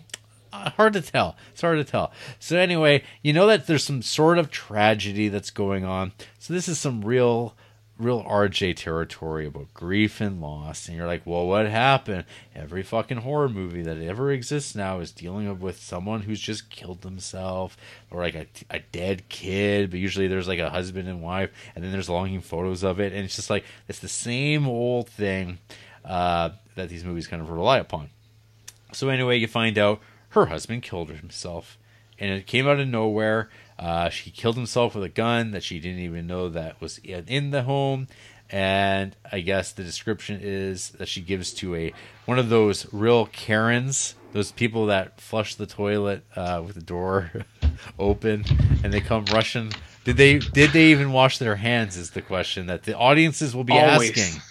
hard 0.51 0.93
to 0.93 1.01
tell. 1.01 1.35
It's 1.51 1.61
hard 1.61 1.77
to 1.77 1.83
tell. 1.83 2.11
So 2.39 2.57
anyway, 2.57 3.03
you 3.21 3.33
know 3.33 3.47
that 3.47 3.67
there's 3.67 3.83
some 3.83 4.01
sort 4.01 4.37
of 4.37 4.51
tragedy 4.51 5.27
that's 5.27 5.49
going 5.49 5.85
on. 5.85 6.11
So 6.39 6.53
this 6.53 6.67
is 6.67 6.79
some 6.79 7.01
real 7.01 7.55
real 8.01 8.23
RJ 8.23 8.75
territory 8.77 9.45
about 9.45 9.73
grief 9.75 10.21
and 10.21 10.41
loss 10.41 10.87
and 10.87 10.97
you're 10.97 11.05
like, 11.05 11.21
"Well, 11.25 11.45
what 11.45 11.67
happened?" 11.67 12.25
Every 12.55 12.83
fucking 12.83 13.17
horror 13.17 13.49
movie 13.49 13.83
that 13.83 13.97
ever 13.97 14.31
exists 14.31 14.75
now 14.75 14.99
is 14.99 15.11
dealing 15.11 15.59
with 15.59 15.79
someone 15.79 16.21
who's 16.21 16.39
just 16.39 16.69
killed 16.69 17.01
themselves 17.01 17.77
or 18.09 18.21
like 18.21 18.35
a, 18.35 18.47
a 18.69 18.79
dead 18.91 19.29
kid, 19.29 19.91
but 19.91 19.99
usually 19.99 20.27
there's 20.27 20.47
like 20.47 20.59
a 20.59 20.69
husband 20.69 21.07
and 21.07 21.21
wife 21.21 21.51
and 21.75 21.83
then 21.83 21.91
there's 21.91 22.09
longing 22.09 22.41
photos 22.41 22.83
of 22.83 22.99
it 22.99 23.13
and 23.13 23.23
it's 23.23 23.35
just 23.35 23.49
like 23.49 23.65
it's 23.87 23.99
the 23.99 24.07
same 24.07 24.67
old 24.67 25.07
thing 25.07 25.59
uh, 26.03 26.49
that 26.75 26.89
these 26.89 27.03
movies 27.05 27.27
kind 27.27 27.41
of 27.41 27.49
rely 27.49 27.77
upon. 27.77 28.09
So 28.93 29.09
anyway, 29.09 29.37
you 29.37 29.47
find 29.47 29.77
out 29.77 30.01
her 30.31 30.47
husband 30.47 30.83
killed 30.83 31.09
himself, 31.09 31.77
and 32.19 32.31
it 32.31 32.47
came 32.47 32.67
out 32.67 32.79
of 32.79 32.87
nowhere. 32.87 33.49
Uh, 33.77 34.09
she 34.09 34.31
killed 34.31 34.55
himself 34.55 34.95
with 34.95 35.03
a 35.03 35.09
gun 35.09 35.51
that 35.51 35.63
she 35.63 35.79
didn't 35.79 35.99
even 35.99 36.27
know 36.27 36.49
that 36.49 36.79
was 36.81 36.97
in 36.99 37.25
in 37.27 37.51
the 37.51 37.63
home, 37.63 38.07
and 38.49 39.15
I 39.31 39.39
guess 39.41 39.71
the 39.71 39.83
description 39.83 40.39
is 40.41 40.89
that 40.91 41.07
she 41.07 41.21
gives 41.21 41.53
to 41.55 41.75
a 41.75 41.93
one 42.25 42.39
of 42.39 42.49
those 42.49 42.91
real 42.93 43.25
Karens, 43.27 44.15
those 44.33 44.51
people 44.51 44.87
that 44.87 45.19
flush 45.19 45.55
the 45.55 45.65
toilet 45.65 46.23
uh, 46.35 46.61
with 46.65 46.75
the 46.75 46.81
door 46.81 47.31
open, 47.99 48.45
and 48.83 48.93
they 48.93 49.01
come 49.01 49.25
rushing. 49.25 49.73
Did 50.03 50.17
they 50.17 50.39
did 50.39 50.71
they 50.71 50.87
even 50.87 51.11
wash 51.11 51.37
their 51.37 51.55
hands? 51.55 51.97
Is 51.97 52.11
the 52.11 52.21
question 52.21 52.67
that 52.67 52.83
the 52.83 52.97
audiences 52.97 53.55
will 53.55 53.63
be 53.63 53.73
always, 53.73 54.11
asking. 54.11 54.41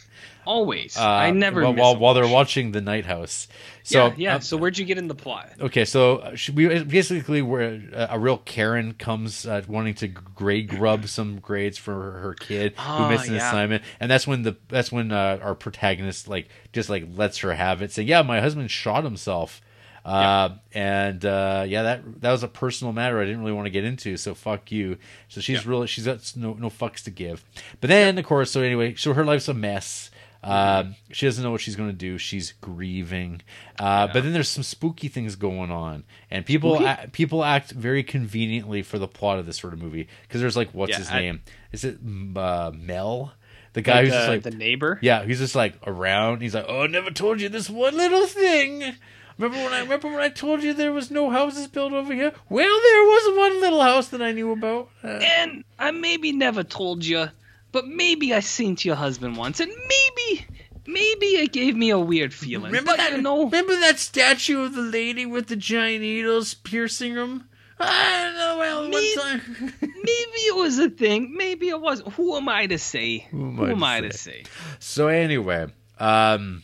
Always. 0.46 0.96
Uh, 0.96 1.02
I 1.06 1.30
never 1.30 1.62
while 1.62 1.74
while, 1.74 1.96
while 1.96 2.14
they're 2.14 2.26
watching 2.28 2.72
the 2.72 2.80
Night 2.80 3.06
House. 3.06 3.48
So 3.82 4.06
yeah, 4.08 4.14
yeah. 4.16 4.36
uh, 4.36 4.40
so 4.40 4.56
where'd 4.56 4.78
you 4.78 4.84
get 4.84 4.98
in 4.98 5.08
the 5.08 5.14
plot? 5.14 5.50
Okay, 5.60 5.84
so 5.84 6.18
uh, 6.18 6.36
we 6.54 6.82
basically 6.84 7.42
where 7.42 7.80
uh, 7.94 8.08
a 8.10 8.18
real 8.18 8.38
Karen 8.38 8.94
comes 8.94 9.46
uh, 9.46 9.62
wanting 9.68 9.94
to 9.94 10.08
grade 10.08 10.68
grub 10.68 11.08
some 11.08 11.38
grades 11.40 11.78
for 11.78 11.92
her, 11.92 12.34
kid 12.34 12.72
who 12.72 12.82
Ah, 12.82 13.08
missed 13.08 13.28
an 13.28 13.34
yeah. 13.34 13.48
assignment, 13.48 13.82
and 13.98 14.10
that's 14.10 14.26
when 14.26 14.42
the 14.42 14.56
that's 14.68 14.92
when 14.92 15.12
uh, 15.12 15.38
our 15.42 15.54
protagonist 15.54 16.28
like 16.28 16.48
just 16.72 16.88
like 16.90 17.04
lets 17.14 17.38
her 17.38 17.54
have 17.54 17.82
it, 17.82 17.92
saying, 17.92 18.08
"Yeah, 18.08 18.22
my 18.22 18.40
husband 18.40 18.70
shot 18.70 19.04
himself." 19.04 19.60
Uh, 20.02 20.56
and 20.72 21.24
uh, 21.26 21.64
yeah, 21.68 21.82
that 21.82 22.22
that 22.22 22.32
was 22.32 22.42
a 22.42 22.48
personal 22.48 22.92
matter 22.92 23.20
I 23.20 23.24
didn't 23.26 23.40
really 23.40 23.52
want 23.52 23.66
to 23.66 23.70
get 23.70 23.84
into. 23.84 24.16
So 24.16 24.34
fuck 24.34 24.72
you. 24.72 24.96
So 25.28 25.40
she's 25.42 25.66
really 25.66 25.86
she's 25.86 26.06
got 26.06 26.32
no 26.36 26.54
no 26.54 26.70
fucks 26.70 27.04
to 27.04 27.10
give. 27.10 27.44
But 27.80 27.88
then 27.88 28.16
of 28.16 28.24
course, 28.24 28.50
so 28.50 28.62
anyway, 28.62 28.94
so 28.94 29.12
her 29.12 29.24
life's 29.26 29.48
a 29.48 29.54
mess. 29.54 30.09
Um, 30.42 30.94
she 31.12 31.26
doesn't 31.26 31.44
know 31.44 31.50
what 31.50 31.60
she's 31.60 31.76
going 31.76 31.90
to 31.90 31.96
do. 31.96 32.16
She's 32.16 32.52
grieving, 32.62 33.42
uh, 33.78 34.06
but 34.06 34.22
then 34.22 34.32
there's 34.32 34.48
some 34.48 34.62
spooky 34.62 35.08
things 35.08 35.36
going 35.36 35.70
on, 35.70 36.04
and 36.30 36.46
people 36.46 36.82
a- 36.84 37.08
people 37.12 37.44
act 37.44 37.72
very 37.72 38.02
conveniently 38.02 38.82
for 38.82 38.98
the 38.98 39.06
plot 39.08 39.38
of 39.38 39.44
this 39.46 39.58
sort 39.58 39.74
of 39.74 39.82
movie 39.82 40.08
because 40.22 40.40
there's 40.40 40.56
like 40.56 40.70
what's 40.70 40.90
Yeah, 40.92 40.98
his 40.98 41.10
I- 41.10 41.20
name? 41.20 41.42
Is 41.72 41.84
it 41.84 41.98
uh, 42.36 42.72
Mel? 42.74 43.34
The 43.74 43.82
guy 43.82 43.96
Like 43.96 44.04
who's 44.06 44.14
just 44.14 44.28
like 44.28 44.42
the 44.42 44.50
neighbor. 44.50 44.98
yeah, 45.02 45.24
he's 45.24 45.38
just 45.38 45.54
like 45.54 45.74
around. 45.86 46.40
He's 46.40 46.54
like, 46.54 46.64
"Oh, 46.66 46.82
I 46.82 46.86
never 46.86 47.10
told 47.10 47.40
you 47.40 47.48
this 47.48 47.68
one 47.70 47.96
little 47.96 48.26
thing. 48.26 48.94
Remember 49.38 49.62
when 49.64 49.72
I 49.72 49.80
remember 49.80 50.08
when 50.08 50.20
I 50.20 50.28
told 50.28 50.62
you 50.62 50.74
there 50.74 50.92
was 50.92 51.10
no 51.10 51.30
houses 51.30 51.68
built 51.68 51.92
over 51.92 52.12
here? 52.12 52.32
Well, 52.48 52.80
there 52.82 53.02
was 53.02 53.38
one 53.38 53.60
little 53.60 53.80
house 53.80 54.08
that 54.08 54.20
I 54.20 54.32
knew 54.32 54.52
about. 54.52 54.88
Uh, 55.04 55.08
And 55.22 55.64
I 55.78 55.92
maybe 55.92 56.32
never 56.32 56.62
told 56.64 57.04
you, 57.04 57.28
but 57.72 57.86
maybe 57.86 58.34
I 58.34 58.40
seen 58.40 58.76
to 58.76 58.88
your 58.88 58.96
husband 58.96 59.36
once, 59.36 59.60
and 59.60 59.70
maybe, 59.70 60.46
maybe 60.86 61.26
it 61.26 61.52
gave 61.52 61.76
me 61.76 61.90
a 61.90 61.98
weird 61.98 62.32
feeling. 62.34 62.66
remember 62.72 62.92
but 62.92 62.96
that? 62.98 63.12
you 63.12 63.22
know, 63.22 63.44
Remember 63.44 63.74
that 63.80 63.98
statue 63.98 64.62
of 64.64 64.74
the 64.74 64.82
lady 64.82 65.26
with 65.26 65.46
the 65.48 65.56
giant 65.56 66.02
needles 66.02 66.54
piercing 66.54 67.14
them? 67.14 67.48
I 67.82 68.22
don't 68.24 68.34
know. 68.34 68.58
Well, 68.58 68.88
Me- 68.88 69.14
one 69.16 69.40
time. 69.40 69.72
maybe 69.80 70.40
it 70.50 70.56
was 70.56 70.78
a 70.78 70.90
thing. 70.90 71.34
Maybe 71.34 71.68
it 71.70 71.80
was. 71.80 72.02
Who 72.12 72.36
am 72.36 72.46
I 72.48 72.66
to 72.66 72.78
say? 72.78 73.26
Who 73.30 73.64
am 73.66 73.82
I 73.82 74.02
to 74.02 74.10
to 74.10 74.16
say? 74.18 74.42
say? 74.42 74.50
So 74.80 75.08
anyway, 75.08 75.66
um, 75.98 76.62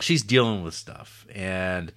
she's 0.00 0.22
dealing 0.22 0.62
with 0.64 0.72
stuff, 0.72 1.26
and 1.34 1.92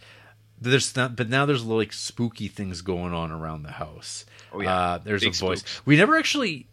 there's 0.59 0.93
not, 0.95 1.15
but 1.15 1.29
now 1.29 1.45
there's 1.45 1.63
like 1.63 1.93
spooky 1.93 2.49
things 2.49 2.81
going 2.81 3.13
on 3.13 3.31
around 3.31 3.63
the 3.63 3.71
house. 3.71 4.25
Oh, 4.51 4.59
yeah. 4.59 4.75
uh, 4.77 4.97
there's 4.97 5.21
Big 5.23 5.33
a 5.33 5.37
voice. 5.37 5.59
spooks. 5.59 5.81
We 5.85 5.95
never 5.95 6.17
actually 6.17 6.67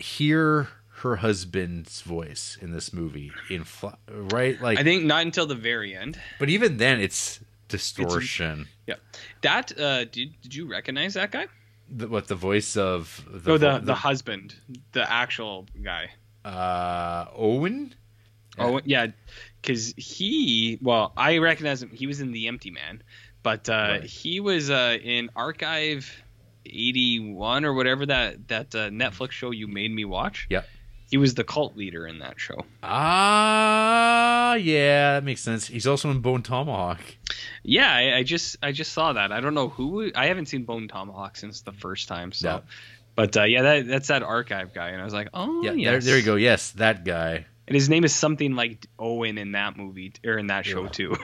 hear 0.00 0.68
her 1.02 1.16
husband's 1.16 2.02
voice 2.02 2.58
in 2.60 2.72
this 2.72 2.92
movie, 2.92 3.32
in 3.48 3.64
fl- 3.64 3.88
right? 4.08 4.60
Like, 4.60 4.78
I 4.78 4.82
think 4.82 5.04
not 5.04 5.22
until 5.22 5.46
the 5.46 5.54
very 5.54 5.94
end. 5.94 6.18
but 6.38 6.48
even 6.50 6.76
then, 6.76 7.00
it's 7.00 7.40
distortion. 7.68 8.66
Yeah, 8.86 8.96
that. 9.42 9.78
Uh, 9.78 10.04
did 10.04 10.34
did 10.42 10.54
you 10.54 10.66
recognize 10.70 11.14
that 11.14 11.30
guy? 11.30 11.46
the, 11.92 12.06
what 12.08 12.28
the 12.28 12.34
voice 12.36 12.76
of 12.76 13.24
the, 13.28 13.52
oh, 13.52 13.58
the, 13.58 13.70
vo- 13.78 13.84
the 13.84 13.94
husband, 13.94 14.54
the 14.92 15.10
actual 15.10 15.66
guy. 15.82 16.10
uh, 16.44 17.26
Owen. 17.34 17.94
Oh 18.58 18.80
yeah, 18.84 19.06
because 19.62 19.94
he. 19.96 20.78
Well, 20.82 21.12
I 21.16 21.38
recognize 21.38 21.82
him. 21.82 21.90
He 21.90 22.06
was 22.06 22.20
in 22.20 22.32
The 22.32 22.48
Empty 22.48 22.70
Man, 22.70 23.02
but 23.42 23.68
uh, 23.68 23.72
Right. 24.00 24.04
he 24.04 24.40
was 24.40 24.68
uh, 24.70 24.98
in 25.02 25.30
Archive 25.34 26.10
eighty 26.66 27.18
one 27.32 27.64
or 27.64 27.74
whatever 27.74 28.06
that 28.06 28.48
that 28.48 28.74
uh, 28.74 28.88
Netflix 28.90 29.32
show 29.32 29.50
you 29.50 29.66
made 29.66 29.90
me 29.92 30.04
watch. 30.04 30.46
Yeah. 30.50 30.62
He 31.10 31.16
was 31.16 31.34
the 31.34 31.42
cult 31.42 31.76
leader 31.76 32.06
in 32.06 32.20
that 32.20 32.38
show. 32.38 32.64
Ah, 32.82 34.54
yeah, 34.54 35.14
that 35.14 35.24
makes 35.24 35.40
sense. 35.40 35.66
He's 35.66 35.86
also 35.86 36.10
in 36.10 36.20
Bone 36.20 36.42
Tomahawk. 36.42 37.00
Yeah, 37.64 37.92
I, 37.92 38.18
I 38.18 38.22
just 38.22 38.56
I 38.62 38.72
just 38.72 38.92
saw 38.92 39.12
that. 39.14 39.32
I 39.32 39.40
don't 39.40 39.54
know 39.54 39.68
who. 39.68 40.10
I 40.14 40.26
haven't 40.26 40.46
seen 40.46 40.64
Bone 40.64 40.86
Tomahawk 40.88 41.36
since 41.36 41.62
the 41.62 41.72
first 41.72 42.06
time. 42.08 42.30
So, 42.32 42.62
but 43.16 43.36
uh, 43.36 43.42
yeah, 43.44 43.62
that 43.62 43.86
that's 43.88 44.08
that 44.08 44.22
archive 44.22 44.72
guy, 44.72 44.90
and 44.90 45.00
I 45.00 45.04
was 45.04 45.12
like, 45.14 45.28
oh 45.34 45.62
Yeah, 45.62 45.72
yes. 45.72 45.90
there, 46.04 46.12
there 46.12 46.18
you 46.18 46.24
go. 46.24 46.36
Yes, 46.36 46.70
that 46.72 47.04
guy. 47.04 47.46
And 47.66 47.74
his 47.74 47.88
name 47.88 48.04
is 48.04 48.14
something 48.14 48.54
like 48.56 48.86
Owen 48.98 49.38
in 49.38 49.52
that 49.52 49.76
movie 49.76 50.12
or 50.24 50.38
in 50.38 50.48
that 50.48 50.64
show 50.66 50.84
Yeah. 50.84 50.88
too. 50.90 51.16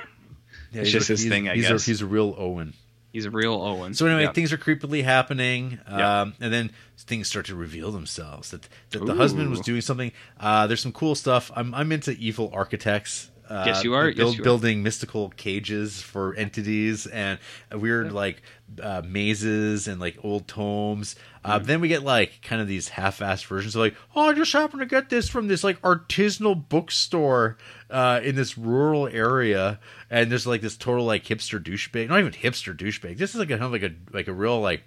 Yeah, 0.73 0.81
It's 0.83 0.91
just 0.91 1.11
a- 1.11 1.15
his 1.15 1.27
thing, 1.27 1.49
I 1.49 1.57
guess. 1.57 1.83
A, 1.87 1.91
he's 1.91 2.03
a 2.03 2.07
real 2.07 2.35
Owen. 2.39 2.73
He's 3.17 3.25
a 3.25 3.31
real 3.31 3.55
Owen. 3.55 3.95
So 3.95 4.05
anyway, 4.07 4.25
Yeah. 4.25 4.33
things 4.33 4.53
are 4.53 4.59
creepily 4.59 5.03
happening, 5.03 5.79
Yeah. 5.91 6.21
um, 6.21 6.35
and 6.39 6.53
then 6.53 6.71
things 6.99 7.29
start 7.29 7.47
to 7.47 7.55
reveal 7.57 7.91
themselves. 7.91 8.51
That 8.51 8.69
that 8.91 9.07
the 9.07 9.15
husband 9.15 9.49
was 9.51 9.61
doing 9.61 9.81
something. 9.81 10.13
Uh, 10.39 10.67
there's 10.67 10.83
some 10.83 10.93
cool 10.93 11.15
stuff. 11.15 11.51
I'm 11.57 11.75
I'm 11.75 11.93
into 11.93 12.13
evil 12.13 12.51
architects. 12.53 13.31
Uh, 13.49 13.63
Yes, 13.65 13.85
you 13.85 13.95
are. 13.95 14.09
Yes, 14.09 14.17
build- 14.17 14.35
you 14.37 14.43
are. 14.43 14.45
building 14.45 14.83
mystical 14.83 15.31
cages 15.37 16.03
for 16.03 16.35
entities 16.35 17.07
and 17.07 17.39
weird 17.73 18.13
like 18.13 18.43
uh, 18.83 19.03
mazes 19.07 19.89
and 19.89 20.01
like 20.01 20.19
old 20.23 20.47
tomes. 20.49 21.17
Uh, 21.45 21.59
Mm-hmm. 21.59 21.67
Then 21.67 21.81
we 21.81 21.89
get 21.89 22.03
like 22.03 22.41
kind 22.43 22.61
of 22.61 22.67
these 22.69 22.89
half-assed 22.89 23.47
versions 23.47 23.77
of 23.77 23.81
like, 23.81 23.95
oh, 24.17 24.31
I 24.31 24.33
just 24.35 24.53
happened 24.53 24.81
to 24.81 24.87
get 24.87 25.09
this 25.11 25.29
from 25.29 25.47
this 25.49 25.63
like 25.63 25.81
artisanal 25.83 26.69
bookstore 26.69 27.57
uh, 27.91 28.21
in 28.23 28.35
this 28.35 28.59
rural 28.59 29.07
area, 29.07 29.79
and 30.11 30.31
there's 30.31 30.47
like 30.47 30.61
this 30.61 30.77
total 30.77 31.05
like 31.05 31.25
hipster 31.25 31.63
douchebag. 31.63 32.09
Not 32.09 32.19
even 32.21 32.33
hipster 32.33 32.77
douchebag. 32.77 33.17
This 33.19 33.31
is 33.35 33.37
like 33.37 33.51
a 33.51 33.59
kind 33.59 33.63
of 33.65 33.73
like 33.73 33.83
a 33.85 33.95
like 34.13 34.29
a 34.29 34.33
real 34.33 34.61
like 34.61 34.83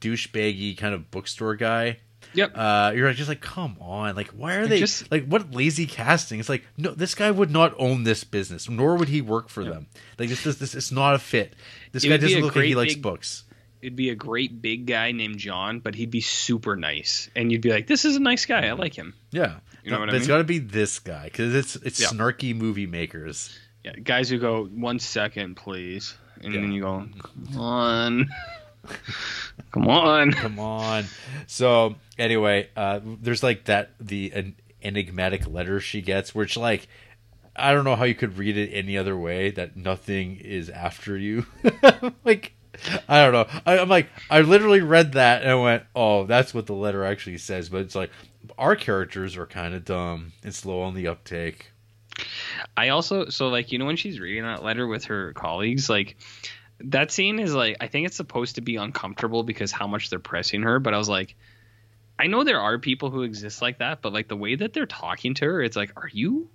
douchebaggy 0.00 0.76
kind 0.78 0.94
of 0.94 1.10
bookstore 1.10 1.56
guy. 1.56 1.98
Yep. 2.34 2.52
Uh, 2.54 2.92
you're 2.94 3.12
just 3.12 3.28
like, 3.28 3.42
come 3.42 3.76
on, 3.78 4.14
like, 4.16 4.28
why 4.28 4.54
are 4.54 4.66
they 4.66 4.78
just- 4.78 5.10
like, 5.10 5.26
what 5.26 5.52
lazy 5.52 5.84
casting? 5.86 6.40
It's 6.40 6.48
like, 6.48 6.64
no, 6.78 6.92
this 6.92 7.14
guy 7.14 7.30
would 7.30 7.50
not 7.50 7.74
own 7.78 8.04
this 8.04 8.24
business, 8.24 8.70
nor 8.70 8.96
would 8.96 9.08
he 9.08 9.20
work 9.20 9.50
for 9.50 9.62
them. 9.64 9.86
Like, 10.18 10.30
this, 10.30 10.42
this, 10.42 10.56
this, 10.56 10.74
it's 10.74 10.90
not 10.90 11.14
a 11.14 11.18
fit. 11.18 11.54
This 11.92 12.04
It 12.04 12.08
guy 12.08 12.16
doesn't 12.16 12.40
look 12.42 12.56
like 12.56 12.64
he 12.64 12.74
likes 12.74 12.94
big- 12.94 13.02
books. 13.02 13.44
It'd 13.80 13.96
be 13.96 14.10
a 14.10 14.14
great 14.14 14.62
big 14.62 14.86
guy 14.86 15.10
named 15.12 15.38
John, 15.38 15.80
but 15.80 15.94
he'd 15.96 16.10
be 16.12 16.20
super 16.20 16.76
nice, 16.76 17.28
and 17.34 17.50
you'd 17.50 17.62
be 17.62 17.70
like, 17.70 17.88
"This 17.88 18.04
is 18.04 18.14
a 18.14 18.20
nice 18.20 18.46
guy. 18.46 18.66
I 18.68 18.72
like 18.72 18.94
him." 18.94 19.14
Yeah, 19.32 19.56
You 19.82 19.90
know 19.90 19.96
No, 19.96 20.00
what 20.02 20.08
I 20.10 20.12
but 20.12 20.14
it's 20.18 20.28
mean? 20.28 20.34
got 20.34 20.38
to 20.38 20.44
be 20.44 20.58
this 20.60 21.00
guy 21.00 21.24
because 21.24 21.52
it's 21.54 21.74
it's 21.76 22.00
Yeah. 22.00 22.06
snarky 22.08 22.54
movie 22.54 22.86
makers. 22.86 23.58
Yeah, 23.84 23.94
guys 23.96 24.28
who 24.30 24.38
go 24.38 24.66
one 24.66 25.00
second, 25.00 25.56
please, 25.56 26.14
and 26.40 26.54
Yeah. 26.54 26.60
then 26.60 26.70
you 26.72 26.82
go, 26.82 27.08
"Come 27.52 27.58
on, 27.60 28.28
come 29.72 29.88
on." 29.88 30.32
Come 30.32 30.58
on. 30.60 31.04
So 31.48 31.96
anyway, 32.18 32.68
uh, 32.76 33.00
there's 33.20 33.42
like 33.42 33.64
that 33.64 33.90
the 34.00 34.32
en- 34.32 34.54
enigmatic 34.82 35.48
letter 35.48 35.80
she 35.80 36.00
gets, 36.02 36.32
which 36.34 36.56
like 36.56 36.86
I 37.54 37.72
don't 37.72 37.84
know 37.84 37.96
how 37.96 38.04
you 38.04 38.14
could 38.14 38.38
read 38.38 38.56
it 38.56 38.70
any 38.70 38.96
other 38.96 39.16
way 39.16 39.50
that 39.50 39.76
nothing 39.76 40.36
is 40.36 40.70
after 40.70 41.16
you. 41.16 41.46
like 42.24 42.52
I 43.08 43.22
don't 43.24 43.32
know. 43.32 43.60
I, 43.66 43.78
I'm 43.78 43.88
like 43.88 44.08
I 44.30 44.40
literally 44.40 44.80
read 44.80 45.12
that 45.12 45.42
and 45.42 45.50
I 45.50 45.54
went, 45.54 45.84
oh, 45.94 46.24
that's 46.24 46.54
what 46.54 46.66
the 46.66 46.74
letter 46.74 47.04
actually 47.04 47.38
says. 47.38 47.68
But 47.68 47.82
it's 47.82 47.94
like 47.94 48.10
our 48.58 48.76
characters 48.76 49.36
are 49.36 49.46
kind 49.46 49.74
of 49.74 49.84
dumb 49.84 50.32
and 50.42 50.54
slow 50.54 50.82
on 50.82 50.94
the 50.94 51.08
uptake. 51.08 51.70
I 52.76 52.88
also 52.88 53.28
so 53.28 53.48
like 53.48 53.72
you 53.72 53.78
know 53.78 53.86
when 53.86 53.96
she's 53.96 54.20
reading 54.20 54.44
that 54.44 54.62
letter 54.62 54.86
with 54.86 55.04
her 55.04 55.32
colleagues, 55.34 55.90
like 55.90 56.16
that 56.80 57.10
scene 57.10 57.38
is 57.38 57.54
like 57.54 57.76
I 57.80 57.86
think 57.88 58.06
it's 58.06 58.16
supposed 58.16 58.54
to 58.54 58.60
be 58.60 58.76
uncomfortable 58.76 59.42
because 59.42 59.72
how 59.72 59.86
much 59.86 60.10
they're 60.10 60.18
pressing 60.18 60.62
her, 60.62 60.78
but 60.78 60.94
I 60.94 60.98
was 60.98 61.08
like 61.08 61.36
I 62.18 62.28
know 62.28 62.44
there 62.44 62.60
are 62.60 62.78
people 62.78 63.10
who 63.10 63.22
exist 63.22 63.60
like 63.60 63.78
that, 63.78 64.00
but 64.00 64.12
like 64.12 64.28
the 64.28 64.36
way 64.36 64.54
that 64.54 64.72
they're 64.72 64.86
talking 64.86 65.34
to 65.34 65.44
her, 65.46 65.62
it's 65.62 65.76
like, 65.76 65.92
are 65.96 66.08
you 66.12 66.48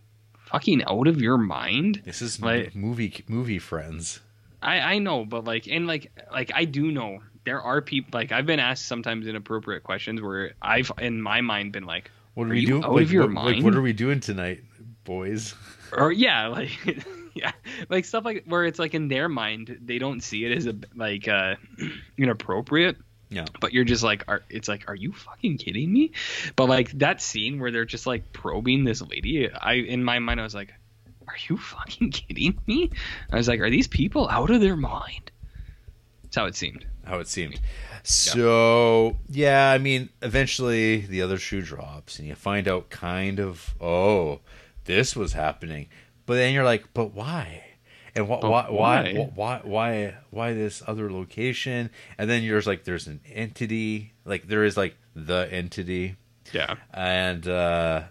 fucking 0.51 0.83
out 0.85 1.07
of 1.07 1.21
your 1.21 1.37
mind? 1.37 2.01
This 2.05 2.21
is 2.21 2.41
Like- 2.41 2.75
movie 2.75 3.23
movie 3.27 3.59
friends. 3.59 4.19
I 4.61 4.79
I 4.79 4.99
know, 4.99 5.23
but 5.25 5.43
like 5.45 5.67
and 5.67 5.85
like 5.87 6.11
like 6.31 6.51
I 6.55 6.65
do 6.65 6.91
know 6.91 7.19
there 7.45 7.61
are 7.61 7.81
people 7.81 8.09
like 8.19 8.31
I've 8.31 8.45
been 8.45 8.59
asked 8.59 8.85
sometimes 8.87 9.27
inappropriate 9.27 9.83
questions 9.83 10.21
where 10.21 10.53
I've 10.61 10.91
in 10.99 11.21
my 11.21 11.41
mind 11.41 11.71
been 11.73 11.85
like, 11.85 12.09
What 12.33 12.45
are, 12.45 12.47
Are 12.47 12.53
we 12.53 12.65
doing? 12.65 12.83
out 12.83 12.93
like, 12.93 13.03
of 13.03 13.11
your 13.13 13.27
what, 13.31 13.45
like, 13.45 13.63
what 13.63 13.75
are 13.75 13.81
we 13.81 13.93
doing 13.93 14.19
tonight, 14.19 14.63
boys? 15.03 15.53
or 15.93 16.11
yeah, 16.11 16.47
like 16.57 16.71
yeah, 17.35 17.51
like 17.89 18.03
stuff 18.05 18.25
like 18.25 18.43
where 18.47 18.65
it's 18.65 18.79
like 18.79 18.93
in 18.95 19.07
their 19.09 19.29
mind 19.29 19.77
they 19.85 19.99
don't 19.99 20.21
see 20.21 20.43
it 20.43 20.57
as 20.57 20.65
a 20.65 20.75
like 20.95 21.27
uh 21.27 21.55
inappropriate. 22.17 22.97
Yeah. 23.29 23.45
But 23.59 23.73
you're 23.73 23.83
just 23.83 24.03
like, 24.03 24.23
are, 24.27 24.43
it's 24.49 24.67
like, 24.67 24.85
are 24.87 24.95
you 24.95 25.11
fucking 25.11 25.57
kidding 25.57 25.91
me? 25.91 26.11
But 26.55 26.69
like 26.69 26.91
that 26.99 27.21
scene 27.21 27.59
where 27.59 27.71
they're 27.71 27.85
just 27.85 28.07
like 28.07 28.31
probing 28.31 28.83
this 28.85 29.01
lady, 29.01 29.49
I 29.51 29.73
in 29.73 30.03
my 30.03 30.19
mind 30.19 30.39
I 30.39 30.43
was 30.43 30.55
like, 30.55 30.73
are 31.27 31.35
you 31.49 31.57
fucking 31.57 32.11
kidding 32.11 32.57
me? 32.67 32.91
I 33.31 33.35
was 33.35 33.47
like, 33.47 33.59
are 33.59 33.69
these 33.69 33.87
people 33.87 34.29
out 34.29 34.49
of 34.49 34.61
their 34.61 34.77
mind? 34.77 35.31
That's 36.23 36.35
how 36.35 36.45
it 36.45 36.55
seemed. 36.55 36.85
how 37.05 37.19
it 37.19 37.27
seemed. 37.27 37.59
So 38.03 39.17
yeah, 39.29 39.71
I 39.71 39.77
mean, 39.77 40.09
eventually 40.21 41.01
the 41.01 41.21
other 41.21 41.37
shoe 41.37 41.61
drops, 41.61 42.19
and 42.19 42.27
you 42.27 42.35
find 42.35 42.67
out 42.67 42.89
kind 42.89 43.39
of, 43.39 43.75
oh, 43.81 44.39
this 44.85 45.15
was 45.15 45.33
happening. 45.33 45.89
But 46.25 46.35
then 46.35 46.53
you're 46.53 46.63
like, 46.63 46.85
but 46.93 47.13
why? 47.13 47.63
And 48.17 48.25
wh- 48.25 48.41
But 48.41 48.49
why, 48.49 48.67
why, 48.69 49.13
why? 49.13 49.31
why, 49.35 49.61
why, 49.63 50.13
why 50.31 50.53
this 50.53 50.81
other 50.85 51.11
location? 51.11 51.89
And 52.17 52.29
then 52.29 52.43
there's 52.43 52.65
like, 52.67 52.83
there's 52.83 53.07
an 53.07 53.21
entity, 53.33 54.13
like 54.25 54.47
there 54.47 54.63
is 54.63 54.75
like 54.75 54.95
the 55.15 55.47
entity, 55.51 56.15
Yeah. 56.51 56.75
and 56.93 57.47
uh, 57.47 58.03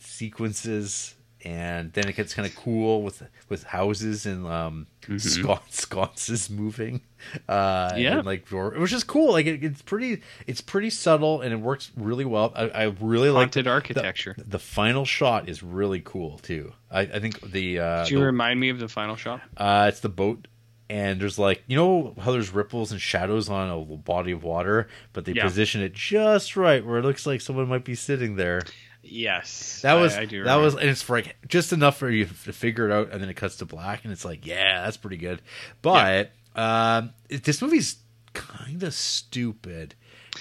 sequences, 0.00 1.14
and 1.46 1.92
then 1.92 2.08
it 2.08 2.16
gets 2.16 2.34
kind 2.34 2.46
of 2.48 2.54
cool 2.56 3.02
with 3.02 3.22
with 3.48 3.62
houses 3.62 4.26
and 4.26 4.44
um, 4.46 4.86
scon- 5.18 5.60
sconces 5.70 6.50
moving. 6.50 7.00
Uh, 7.48 7.92
Yeah. 7.96 8.18
and, 8.18 8.26
like 8.26 8.48
door- 8.48 8.72
which 8.76 8.92
is 8.92 9.04
cool. 9.04 9.32
Like 9.32 9.46
it, 9.46 9.62
it's 9.62 9.80
pretty, 9.82 10.22
it's 10.48 10.60
pretty 10.60 10.90
subtle, 10.90 11.40
and 11.42 11.52
it 11.52 11.60
works 11.60 11.90
really 11.96 12.24
well. 12.24 12.52
I, 12.56 12.68
I 12.68 12.82
really 13.00 13.30
like 13.30 13.44
Haunted 13.46 13.66
the, 13.66 13.70
architecture. 13.70 14.34
The, 14.36 14.44
the 14.44 14.58
final 14.58 15.04
shot 15.04 15.48
is 15.48 15.62
really 15.62 16.00
cool 16.04 16.38
too. 16.38 16.72
I, 16.90 17.02
I 17.02 17.18
think 17.20 17.40
the 17.52 17.78
uh, 17.78 18.02
Did 18.04 18.10
you 18.12 18.18
the- 18.18 18.26
remind 18.26 18.58
me 18.58 18.68
of 18.70 18.80
the 18.80 18.88
final 18.88 19.14
shot? 19.16 19.40
uh, 19.56 19.86
it's 19.88 20.00
the 20.00 20.08
boat, 20.08 20.48
and 20.90 21.20
there's 21.20 21.38
like 21.38 21.62
you 21.68 21.76
know 21.76 22.14
how 22.20 22.32
there's 22.32 22.52
ripples 22.52 22.90
and 22.90 23.00
shadows 23.00 23.48
on 23.48 23.70
a 23.70 23.78
body 23.96 24.32
of 24.32 24.42
water, 24.42 24.88
but 25.12 25.24
they 25.24 25.32
Yeah. 25.32 25.44
position 25.44 25.80
it 25.80 25.92
just 25.94 26.56
right 26.56 26.84
where 26.84 26.98
it 26.98 27.04
looks 27.04 27.24
like 27.24 27.40
someone 27.40 27.68
might 27.68 27.84
be 27.84 27.94
sitting 27.94 28.34
there. 28.36 28.62
Yes. 29.08 29.80
That 29.82 29.94
was 29.94 30.16
I, 30.16 30.24
do 30.24 30.44
that 30.44 30.56
was, 30.56 30.74
and 30.74 30.88
it's 30.88 31.02
for 31.02 31.16
like 31.16 31.36
just 31.48 31.72
enough 31.72 31.98
for 31.98 32.10
you 32.10 32.24
to 32.26 32.52
figure 32.52 32.88
it 32.88 32.92
out, 32.92 33.10
and 33.12 33.22
then 33.22 33.28
it 33.28 33.34
cuts 33.34 33.56
to 33.56 33.64
black, 33.66 34.04
and 34.04 34.12
it's 34.12 34.24
like, 34.24 34.46
yeah, 34.46 34.82
that's 34.84 34.96
pretty 34.96 35.16
good. 35.16 35.40
But 35.82 36.32
um, 36.54 37.10
it- 37.28 37.44
this 37.44 37.60
movie's 37.62 37.96
kind 38.32 38.82
of 38.82 38.92
stupid 38.94 39.94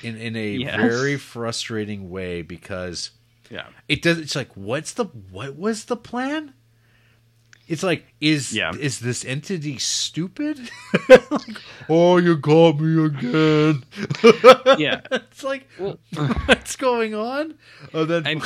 in 0.04 0.18
in 0.18 0.36
a 0.36 0.52
Yes. 0.56 0.76
very 0.76 1.18
frustrating 1.18 2.10
way 2.10 2.42
because 2.42 3.12
yeah. 3.50 3.68
it 3.88 4.02
does. 4.02 4.18
It's 4.18 4.36
like, 4.36 4.50
what's 4.56 4.94
the 4.94 5.06
what 5.06 5.56
was 5.56 5.86
the 5.86 5.96
plan? 5.98 6.54
It's 7.68 7.82
like, 7.84 8.06
is 8.22 8.54
Yeah. 8.54 8.72
is 8.80 9.00
this 9.00 9.26
entity 9.26 9.78
stupid? 9.80 10.60
like, 11.10 11.58
oh, 11.90 12.18
you 12.18 12.36
got 12.38 12.80
me 12.80 13.06
again. 13.06 13.84
Yeah. 14.78 15.02
it's 15.12 15.44
like, 15.44 15.68
Well- 15.80 16.00
what's 16.46 16.76
going 16.76 17.16
on? 17.16 17.56
Oh, 17.94 18.06
then 18.06 18.28
I'm- 18.28 18.42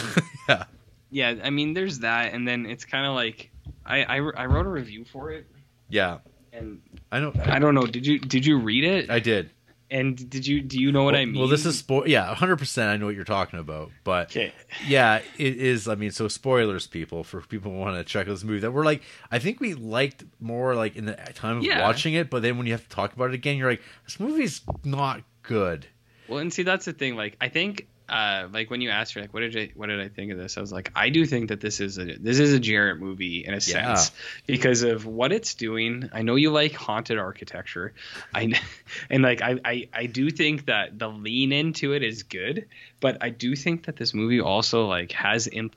yeah. 0.48 0.64
Yeah, 1.11 1.35
I 1.43 1.49
mean, 1.49 1.73
there's 1.73 1.99
that, 1.99 2.33
and 2.33 2.48
then 2.48 2.65
it's 2.65 2.85
kind 2.85 3.06
of 3.07 3.14
like 3.15 3.49
I, 3.85 4.03
I 4.03 4.15
I 4.17 4.45
wrote 4.45 4.67
a 4.67 4.69
review 4.69 5.06
for 5.06 5.31
it, 5.31 5.48
Yeah, 5.89 6.19
and 6.53 6.81
I 7.11 7.19
know. 7.19 7.33
I 7.45 7.57
don't 7.57 7.73
know. 7.73 7.88
Did 7.88 8.06
you 8.06 8.19
did 8.19 8.45
you 8.45 8.59
read 8.59 8.83
it? 8.83 9.09
I 9.09 9.17
did. 9.19 9.49
And 9.92 10.30
did 10.30 10.45
you 10.45 10.61
do 10.61 10.80
you 10.80 10.92
know 10.92 11.03
what 11.03 11.14
well, 11.14 11.22
I 11.22 11.26
mean? 11.26 11.40
Well, 11.40 11.48
this 11.48 11.66
is 11.66 11.82
spo- 11.82 12.08
yeah, 12.08 12.34
hundred 12.35 12.58
percent. 12.58 12.90
I 12.90 12.98
know 12.98 13.06
what 13.08 13.16
you're 13.16 13.24
talking 13.24 13.59
about, 13.59 13.92
but 14.03 14.32
okay. 14.32 14.53
yeah, 14.88 15.22
it 15.38 15.58
is. 15.58 15.88
I 15.88 15.95
mean, 15.95 16.11
so 16.11 16.27
spoilers, 16.27 16.88
people, 16.88 17.24
for 17.24 17.42
people 17.42 17.72
who 17.72 17.77
want 17.77 17.95
to 17.98 18.03
check 18.03 18.27
out 18.27 18.32
this 18.32 18.43
movie 18.43 18.59
that 18.59 18.72
we're 18.72 18.85
like, 18.85 19.01
I 19.32 19.40
think 19.40 19.59
we 19.59 19.74
liked 19.74 20.24
more 20.40 20.76
like 20.76 20.95
in 20.95 21.06
the 21.06 21.14
time 21.34 21.58
of 21.58 21.64
Yeah. 21.64 21.82
watching 21.82 22.14
it, 22.14 22.30
but 22.30 22.42
then 22.42 22.58
when 22.58 22.68
you 22.68 22.74
have 22.74 22.84
to 22.84 22.90
talk 22.90 23.14
about 23.14 23.30
it 23.30 23.34
again, 23.34 23.58
you're 23.58 23.69
like, 23.69 23.82
this 24.06 24.19
movie's 24.19 24.61
not 24.84 25.24
good. 25.43 25.88
Well, 26.27 26.40
and 26.40 26.53
see, 26.53 26.64
that's 26.64 26.85
the 26.85 26.93
thing. 26.93 27.16
Like, 27.16 27.35
I 27.42 27.50
think, 27.50 27.88
uh, 28.10 28.48
like 28.52 28.70
when 28.70 28.82
you 28.82 28.90
asked 28.90 29.16
me, 29.16 29.22
like, 29.22 29.34
what 29.34 29.42
did 29.42 29.56
I, 29.58 29.72
what 29.76 29.88
did 29.88 30.00
I 30.00 30.08
think 30.08 30.32
of 30.32 30.38
this? 30.38 30.58
I 30.58 30.62
was 30.62 30.72
like, 30.72 30.92
I 30.96 31.10
do 31.10 31.26
think 31.26 31.50
that 31.50 31.62
this 31.62 31.80
is 31.80 31.98
a, 31.98 32.06
this 32.18 32.40
is 32.40 32.54
a 32.54 32.60
Jarrett 32.60 33.00
movie 33.00 33.46
in 33.46 33.52
a 33.54 33.58
Yeah. 33.58 33.96
sense 33.96 34.12
because 34.48 34.84
of 34.84 35.06
what 35.06 35.32
it's 35.32 35.54
doing. 35.54 36.10
I 36.14 36.22
know 36.22 36.36
you 36.36 36.52
like 36.52 36.74
haunted 36.74 37.18
architecture, 37.18 37.94
I, 38.34 38.60
and 39.10 39.24
like, 39.24 39.42
I, 39.42 39.60
I, 39.64 39.90
I 39.94 40.06
do 40.08 40.30
think 40.30 40.66
that 40.66 40.98
the 40.98 41.08
lean 41.10 41.52
into 41.52 41.94
it 41.94 42.04
is 42.04 42.24
good, 42.24 42.68
but 43.00 43.18
I 43.22 43.30
do 43.30 43.56
think 43.56 43.86
that 43.86 43.96
this 43.96 44.14
movie 44.14 44.42
also 44.42 44.88
like 44.88 45.12
has 45.14 45.48
imp- 45.48 45.76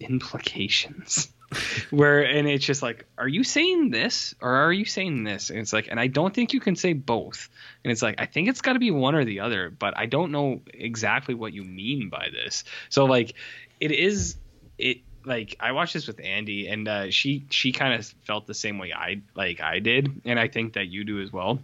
implications. 0.00 1.28
where 1.90 2.22
and 2.22 2.46
it's 2.46 2.64
just 2.64 2.82
like 2.82 3.06
are 3.16 3.28
you 3.28 3.42
saying 3.42 3.90
this 3.90 4.34
or 4.40 4.50
are 4.50 4.72
you 4.72 4.84
saying 4.84 5.24
this? 5.24 5.50
And 5.50 5.58
it's 5.58 5.72
like 5.72 5.88
and 5.90 5.98
i 5.98 6.06
don't 6.06 6.34
think 6.34 6.52
you 6.52 6.60
can 6.60 6.76
say 6.76 6.92
both. 6.92 7.48
And 7.84 7.90
it's 7.90 8.02
like 8.02 8.16
i 8.18 8.26
think 8.26 8.48
it's 8.48 8.60
got 8.60 8.74
to 8.74 8.78
be 8.78 8.90
one 8.90 9.14
or 9.14 9.24
the 9.24 9.40
other 9.40 9.70
but 9.70 9.96
i 9.96 10.06
don't 10.06 10.30
know 10.30 10.60
exactly 10.72 11.34
what 11.34 11.52
you 11.52 11.64
mean 11.64 12.10
by 12.10 12.28
this. 12.32 12.64
So 12.90 13.06
like 13.06 13.34
it 13.80 13.92
is 13.92 14.36
it 14.76 14.98
like 15.24 15.56
i 15.58 15.72
watched 15.72 15.94
this 15.94 16.06
with 16.06 16.20
andy 16.22 16.68
and 16.68 16.86
uh, 16.86 17.10
she 17.10 17.46
she 17.50 17.72
kind 17.72 17.94
of 17.94 18.06
felt 18.26 18.46
the 18.46 18.54
same 18.54 18.78
way 18.78 18.92
i 18.92 19.20
like 19.34 19.60
i 19.60 19.78
did 19.78 20.22
and 20.24 20.38
i 20.38 20.48
think 20.48 20.74
that 20.74 20.88
you 20.88 21.04
do 21.04 21.20
as 21.22 21.32
well. 21.32 21.60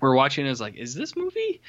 We're 0.00 0.14
watching 0.14 0.46
is 0.46 0.60
like 0.60 0.76
is 0.76 0.94
this 0.94 1.16
movie 1.16 1.62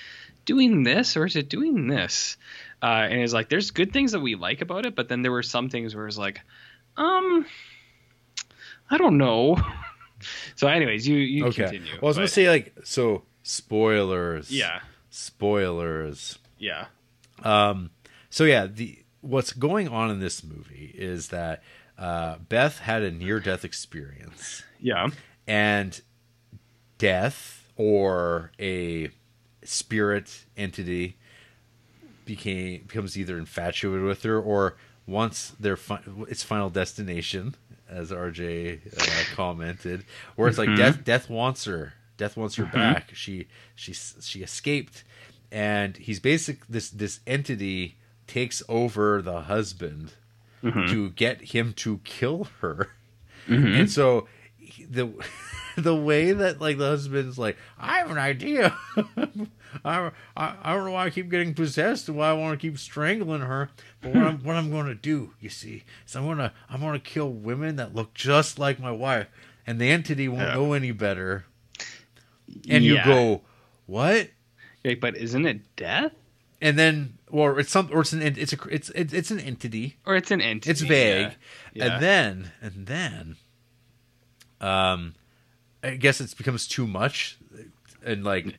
doing 0.45 0.83
this 0.83 1.15
or 1.15 1.25
is 1.25 1.35
it 1.35 1.49
doing 1.49 1.87
this 1.87 2.35
uh, 2.83 3.07
and 3.09 3.21
it's 3.21 3.33
like 3.33 3.49
there's 3.49 3.71
good 3.71 3.91
things 3.93 4.11
that 4.11 4.19
we 4.19 4.35
like 4.35 4.61
about 4.61 4.85
it 4.85 4.95
but 4.95 5.07
then 5.09 5.21
there 5.23 5.31
were 5.31 5.41
some 5.41 5.69
things 5.69 5.95
where 5.95 6.05
it's 6.07 6.17
like 6.17 6.41
um 6.97 7.45
i 8.91 8.97
don't 8.97 9.17
know 9.17 9.57
So, 10.55 10.67
anyways, 10.69 11.05
you 11.05 11.17
you 11.17 11.45
Okay. 11.47 11.63
continue. 11.63 11.91
Well, 11.95 12.03
I 12.03 12.07
was 12.07 12.15
gonna 12.15 12.27
say 12.29 12.47
like 12.49 12.73
so 12.85 13.23
spoilers. 13.41 14.49
yeah, 14.49 14.79
Spoilers. 15.09 16.39
yeah, 16.57 16.85
Um, 17.43 17.89
so 18.29 18.45
yeah, 18.45 18.67
the 18.67 18.99
what's 19.19 19.51
going 19.51 19.89
on 19.89 20.09
in 20.11 20.21
this 20.21 20.41
movie 20.41 20.93
is 20.97 21.27
that 21.29 21.61
uh, 21.97 22.37
Beth 22.47 22.79
had 22.79 23.03
a 23.03 23.11
near-death 23.11 23.65
experience, 23.65 24.63
yeah, 24.79 25.09
and 25.45 25.99
death 26.97 27.69
or 27.75 28.51
a 28.59 29.09
spirit 29.65 30.45
entity 30.55 31.17
became 32.25 32.83
becomes 32.87 33.17
either 33.17 33.37
infatuated 33.37 34.05
with 34.05 34.23
her 34.23 34.39
or 34.39 34.75
wants 35.05 35.51
their 35.59 35.75
fi- 35.75 36.01
its 36.27 36.43
final 36.43 36.69
destination, 36.69 37.55
as 37.89 38.11
RJ 38.11 38.97
uh, 38.97 39.23
commented, 39.35 40.05
where 40.35 40.47
it's 40.47 40.57
like 40.57 40.69
mm-hmm. 40.69 40.77
death 40.77 41.03
death 41.03 41.29
wants 41.29 41.65
her, 41.65 41.93
death 42.17 42.37
wants 42.37 42.55
her 42.55 42.65
mm-hmm. 42.65 42.77
back. 42.77 43.11
She 43.13 43.47
she 43.75 43.93
she 43.93 44.41
escaped, 44.41 45.03
and 45.51 45.97
he's 45.97 46.19
basic 46.19 46.65
this 46.67 46.89
this 46.89 47.19
entity 47.27 47.97
takes 48.27 48.63
over 48.69 49.21
the 49.21 49.41
husband 49.41 50.13
mm-hmm. 50.63 50.87
to 50.87 51.09
get 51.11 51.41
him 51.53 51.73
to 51.73 51.99
kill 52.03 52.47
her. 52.61 52.89
And 53.47 53.91
so 53.91 54.27
he- 54.57 54.85
the 54.85 55.11
the 55.77 55.95
way 55.95 56.31
that 56.31 56.61
like 56.61 56.77
the 56.77 56.87
husband's 56.87 57.37
like, 57.37 57.57
I 57.77 57.97
have 57.97 58.11
an 58.11 58.17
idea. 58.17 58.75
I, 59.85 60.11
I 60.37 60.55
I 60.61 60.73
don't 60.73 60.85
know 60.85 60.91
why 60.91 61.05
I 61.05 61.09
keep 61.09 61.29
getting 61.29 61.53
possessed 61.53 62.07
and 62.07 62.17
why 62.17 62.29
I 62.29 62.33
want 62.33 62.59
to 62.59 62.67
keep 62.67 62.77
strangling 62.77 63.41
her. 63.41 63.69
But 64.01 64.13
what 64.13 64.23
I'm 64.23 64.43
what 64.43 64.55
I'm 64.55 64.69
going 64.71 64.87
to 64.87 64.95
do, 64.95 65.33
you 65.39 65.49
see, 65.49 65.83
is 66.07 66.15
I'm 66.15 66.25
gonna 66.25 66.53
I'm 66.69 66.81
gonna 66.81 66.99
kill 66.99 67.31
women 67.31 67.75
that 67.77 67.93
look 67.95 68.13
just 68.13 68.59
like 68.59 68.79
my 68.79 68.91
wife, 68.91 69.27
and 69.67 69.79
the 69.79 69.89
entity 69.89 70.27
won't 70.27 70.41
Yeah. 70.43 70.53
know 70.55 70.73
any 70.73 70.91
better. 70.91 71.45
And 72.69 72.83
you 72.83 73.03
go, 73.03 73.41
what? 73.85 74.29
Wait, 74.83 74.99
but 75.01 75.15
isn't 75.17 75.45
it 75.45 75.75
death 75.75 76.11
And 76.61 76.77
then, 76.77 77.17
or 77.31 77.59
it's 77.59 77.71
some, 77.71 77.89
or 77.91 78.01
it's 78.01 78.13
an 78.13 78.21
it's 78.21 78.53
a 78.53 78.57
it's 78.69 78.89
it's, 78.91 79.13
it's 79.13 79.31
an 79.31 79.39
entity. 79.39 79.97
or 80.05 80.15
it's 80.15 80.29
an 80.29 80.41
entity? 80.41 80.69
It's 80.71 80.81
vague. 80.81 81.35
Yeah. 81.73 81.85
And 81.95 82.03
then, 82.03 82.51
and 82.61 82.85
then, 82.85 83.35
um, 84.61 85.15
I 85.83 85.91
guess 85.95 86.21
it 86.21 86.35
becomes 86.37 86.67
too 86.67 86.85
much, 86.87 87.37
and 88.05 88.23
like, 88.23 88.57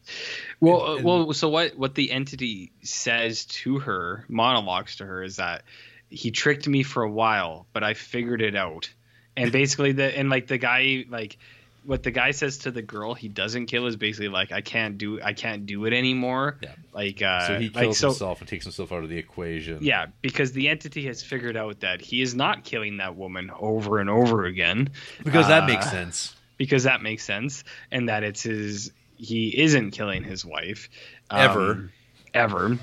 Well, 0.61 0.97
and- 0.97 1.05
well, 1.05 1.33
so 1.33 1.49
what? 1.49 1.77
What 1.79 1.95
the 1.95 2.11
entity 2.11 2.73
says 2.83 3.45
to 3.47 3.79
her, 3.81 4.25
monologues 4.29 4.97
to 4.97 5.07
her, 5.07 5.23
is 5.23 5.37
that 5.37 5.63
he 6.11 6.31
tricked 6.31 6.69
me 6.69 6.83
for 6.83 7.03
a 7.03 7.11
while, 7.11 7.67
but 7.73 7.83
I 7.83 7.95
figured 7.95 8.41
it 8.43 8.55
out. 8.57 8.91
And 9.37 9.51
basically, 9.51 9.93
the 9.93 10.17
and 10.17 10.31
like 10.31 10.47
the 10.47 10.59
guy, 10.59 11.05
like 11.09 11.39
what 11.87 12.03
the 12.03 12.11
guy 12.11 12.31
says 12.31 12.59
to 12.59 12.71
the 12.71 12.81
girl, 12.81 13.13
he 13.13 13.29
doesn't 13.29 13.67
kill 13.67 13.87
is 13.87 13.97
basically 13.97 14.29
like 14.29 14.53
I 14.53 14.61
can't 14.63 14.97
do, 14.97 15.21
I 15.21 15.33
can't 15.35 15.67
do 15.67 15.85
it 15.85 15.93
anymore. 15.93 16.57
Yeah. 16.63 16.71
Like, 16.95 17.21
uh, 17.21 17.47
so 17.49 17.59
he 17.59 17.67
like, 17.69 17.75
kills 17.85 17.99
so- 17.99 18.09
himself 18.09 18.41
and 18.41 18.49
takes 18.49 18.65
himself 18.65 18.91
out 18.93 19.03
of 19.03 19.11
the 19.11 19.19
equation. 19.19 19.79
Yeah, 19.83 20.07
because 20.23 20.53
the 20.53 20.69
entity 20.69 21.05
has 21.09 21.23
figured 21.23 21.57
out 21.59 21.81
that 21.81 22.01
he 22.01 22.23
is 22.23 22.35
not 22.35 22.65
killing 22.65 22.99
that 22.99 23.17
woman 23.17 23.51
over 23.59 23.99
and 23.99 24.09
over 24.09 24.45
again. 24.45 24.91
because 25.25 25.49
that 25.49 25.65
Uh, 25.65 25.67
makes 25.67 25.91
sense. 25.91 26.35
because 26.57 26.85
that 26.85 27.03
makes 27.03 27.25
sense, 27.25 27.65
and 27.91 28.09
that 28.09 28.23
it's 28.23 28.45
his. 28.45 28.93
He 29.25 29.49
isn't 29.61 29.91
killing 29.93 30.23
his 30.23 30.45
wife 30.45 30.89
Ever. 31.31 31.71
um, 31.73 31.91
ever. 32.35 32.79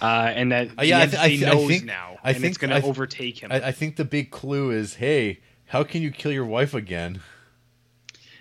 Uh, 0.00 0.30
and 0.34 0.52
that 0.52 0.68
Uh, 0.78 0.82
yeah, 0.82 0.98
I 1.00 1.06
th- 1.06 1.18
I 1.22 1.28
th- 1.28 1.42
I 1.44 1.50
knows 1.54 1.68
think- 1.68 1.84
now, 1.84 2.18
I 2.22 2.30
and 2.30 2.38
think- 2.40 2.50
it's 2.50 2.58
going 2.58 2.70
to 2.80 2.86
overtake 2.86 3.38
him. 3.42 3.50
I, 3.50 3.68
I 3.68 3.72
think 3.72 3.96
the 3.96 4.04
big 4.04 4.30
clue 4.30 4.70
is, 4.70 4.94
hey, 4.96 5.38
how 5.66 5.82
can 5.84 6.02
you 6.02 6.10
kill 6.10 6.30
your 6.32 6.44
wife 6.44 6.74
again? 6.74 7.20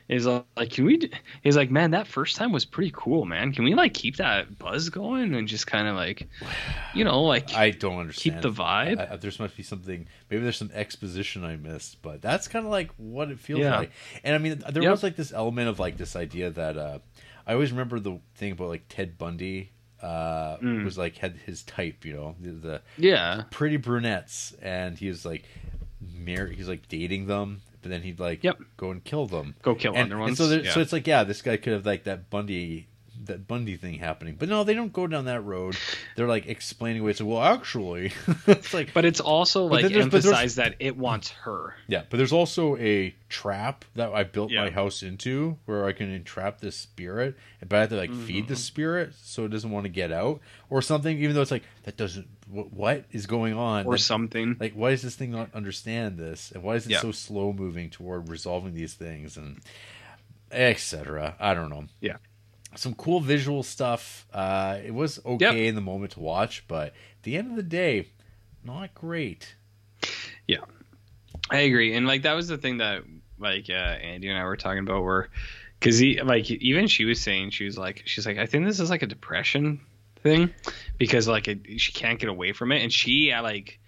He's 0.07 0.25
like, 0.27 0.45
can 0.69 0.85
we? 0.85 1.09
He's 1.41 1.55
like, 1.57 1.71
man, 1.71 1.91
that 1.91 2.05
first 2.05 2.35
time 2.35 2.51
was 2.51 2.63
pretty 2.63 2.91
cool, 2.93 3.25
man. 3.25 3.51
Can 3.53 3.63
we 3.63 3.73
like 3.73 3.93
keep 3.95 4.17
that 4.17 4.59
buzz 4.59 4.89
going 4.89 5.33
and 5.33 5.47
just 5.47 5.65
kind 5.65 5.87
of 5.87 5.95
like, 5.95 6.27
you 6.93 7.03
know, 7.03 7.23
like 7.23 7.53
I 7.55 7.71
don't 7.71 7.97
understand. 7.99 8.35
keep 8.35 8.41
the 8.43 8.51
vibe? 8.51 8.99
I, 8.99 9.13
I, 9.13 9.15
there 9.15 9.31
must 9.39 9.57
be 9.57 9.63
something. 9.63 10.07
Maybe 10.29 10.43
there's 10.43 10.57
some 10.57 10.69
exposition 10.75 11.43
I 11.43 11.55
missed, 11.55 12.01
but 12.03 12.21
that's 12.21 12.47
kind 12.47 12.65
of 12.65 12.71
like 12.71 12.91
what 12.97 13.31
it 13.31 13.39
feels 13.39 13.61
Yeah. 13.61 13.79
like. 13.79 13.91
And 14.23 14.35
I 14.35 14.37
mean, 14.37 14.63
there 14.71 14.83
Yep. 14.83 14.91
was 14.91 15.01
like 15.03 15.15
this 15.15 15.33
element 15.33 15.69
of 15.69 15.79
like 15.79 15.97
this 15.97 16.15
idea 16.15 16.51
that 16.51 16.77
uh, 16.77 16.99
I 17.47 17.53
always 17.53 17.71
remember 17.71 17.99
the 17.99 18.19
thing 18.35 18.51
about 18.51 18.67
like 18.69 18.83
Ted 18.89 19.17
Bundy 19.17 19.71
uh, 20.03 20.57
Mm. 20.57 20.83
was 20.85 20.99
like 20.99 21.17
had 21.17 21.35
his 21.47 21.63
type, 21.63 22.05
you 22.05 22.13
know, 22.13 22.35
the, 22.39 22.51
the 22.51 22.81
yeah, 22.97 23.43
pretty 23.49 23.77
brunettes, 23.77 24.53
and 24.61 24.97
he 24.99 25.07
was 25.07 25.25
like 25.25 25.45
married. 26.13 26.57
He's 26.57 26.67
like 26.69 26.87
dating 26.87 27.25
them, 27.25 27.61
but 27.85 27.91
then 27.91 28.01
he'd 28.01 28.19
like 28.19 28.43
Yep. 28.43 28.57
go 28.77 28.89
and 28.89 29.03
kill 29.03 29.27
them. 29.27 29.53
go 29.61 29.75
kill 29.75 29.93
And, 29.93 30.05
other 30.07 30.15
and 30.15 30.21
ones. 30.21 30.37
so, 30.39 30.47
there, 30.47 30.61
yeah. 30.65 30.73
so 30.73 30.79
it's 30.79 30.91
like, 30.91 31.05
yeah, 31.05 31.23
this 31.23 31.43
guy 31.43 31.55
could 31.55 31.73
have 31.73 31.85
like 31.85 32.05
that 32.05 32.31
Bundy, 32.31 32.87
that 33.25 33.47
Bundy 33.47 33.77
thing 33.77 33.95
happening, 33.95 34.35
but 34.37 34.49
no, 34.49 34.63
they 34.63 34.73
don't 34.73 34.93
go 34.93 35.07
down 35.07 35.25
that 35.25 35.41
road. 35.41 35.75
They're 36.15 36.27
like 36.27 36.45
explaining 36.47 37.01
away. 37.01 37.13
So, 37.13 37.25
well, 37.25 37.41
actually, 37.41 38.11
it's 38.47 38.73
like, 38.73 38.93
but 38.93 39.05
it's 39.05 39.19
also 39.19 39.65
like 39.65 39.83
but 39.83 39.91
there's- 39.91 40.03
emphasized 40.03 40.57
that 40.57 40.75
it 40.79 40.97
wants 40.97 41.29
her. 41.31 41.75
yeah, 41.87 42.03
but 42.09 42.17
there's 42.17 42.33
also 42.33 42.75
a 42.77 43.15
trap 43.29 43.85
that 43.95 44.13
I 44.13 44.23
built 44.23 44.51
my 44.51 44.69
house 44.69 45.01
into 45.03 45.57
where 45.65 45.85
I 45.85 45.91
can 45.93 46.11
entrap 46.11 46.61
this 46.61 46.75
spirit, 46.75 47.35
but 47.67 47.73
I 47.77 47.79
have 47.81 47.89
to 47.89 47.95
like 47.97 48.13
feed 48.13 48.43
Mm-hmm. 48.45 48.47
the 48.53 48.55
spirit 48.55 49.13
so 49.21 49.45
it 49.45 49.49
doesn't 49.49 49.71
want 49.71 49.85
to 49.85 49.89
get 49.89 50.11
out 50.11 50.41
or 50.69 50.81
something. 50.81 51.17
Even 51.17 51.35
though 51.35 51.41
it's 51.41 51.51
like 51.51 51.63
that 51.83 51.97
doesn't. 51.97 52.27
What, 52.47 53.05
is 53.11 53.25
going 53.25 53.53
on? 53.55 53.87
Or 53.87 53.93
That- 53.93 53.99
something. 54.03 54.55
like 54.59 54.73
why 54.73 54.91
does 54.91 55.01
this 55.01 55.15
thing 55.15 55.31
not 55.31 55.49
understand 55.55 56.19
this 56.19 56.51
and 56.51 56.61
why 56.61 56.75
is 56.75 56.85
it 56.85 56.91
Yeah. 56.91 56.99
so 56.99 57.11
slow 57.11 57.51
moving 57.53 57.89
toward 57.89 58.29
resolving 58.29 58.75
these 58.75 58.93
things 58.93 59.35
and 59.35 59.59
etc 60.51 61.35
i 61.39 61.53
don't 61.53 61.69
know 61.69 61.85
Yeah. 62.01 62.17
Some 62.75 62.93
cool 62.95 63.19
visual 63.19 63.63
stuff. 63.63 64.25
Uh 64.33 64.79
it 64.85 64.93
was 64.93 65.19
okay 65.25 65.67
in 65.67 65.75
the 65.75 65.81
moment 65.81 66.13
to 66.13 66.19
watch 66.19 66.63
but 66.67 66.87
at 66.87 67.23
the 67.23 67.37
end 67.37 67.51
of 67.51 67.55
the 67.55 67.63
day 67.63 68.07
not 68.65 68.93
great. 68.95 69.55
Yeah, 70.47 70.65
I 71.49 71.59
agree, 71.59 71.93
and 71.95 72.07
like 72.07 72.23
that 72.23 72.33
was 72.33 72.47
the 72.47 72.57
thing 72.57 72.77
that 72.77 73.03
like 73.37 73.69
uh, 73.69 73.73
Andy 73.73 74.27
and 74.29 74.37
I 74.37 74.43
were 74.43 74.57
talking 74.57 74.79
about, 74.79 75.03
where 75.03 75.29
because 75.79 75.97
he 75.97 76.21
like 76.21 76.49
even 76.49 76.87
she 76.87 77.05
was 77.05 77.21
saying 77.21 77.51
she 77.51 77.65
was 77.65 77.77
like 77.77 78.03
she's 78.05 78.25
like 78.25 78.37
I 78.37 78.45
think 78.45 78.65
this 78.65 78.79
is 78.79 78.89
like 78.89 79.03
a 79.03 79.07
depression 79.07 79.81
thing 80.23 80.51
because 80.97 81.27
like 81.27 81.47
it, 81.47 81.79
she 81.79 81.91
can't 81.91 82.19
get 82.19 82.29
away 82.29 82.53
from 82.53 82.71
it, 82.71 82.81
and 82.81 82.91
she 82.91 83.31
uh, 83.31 83.43
like 83.43 83.79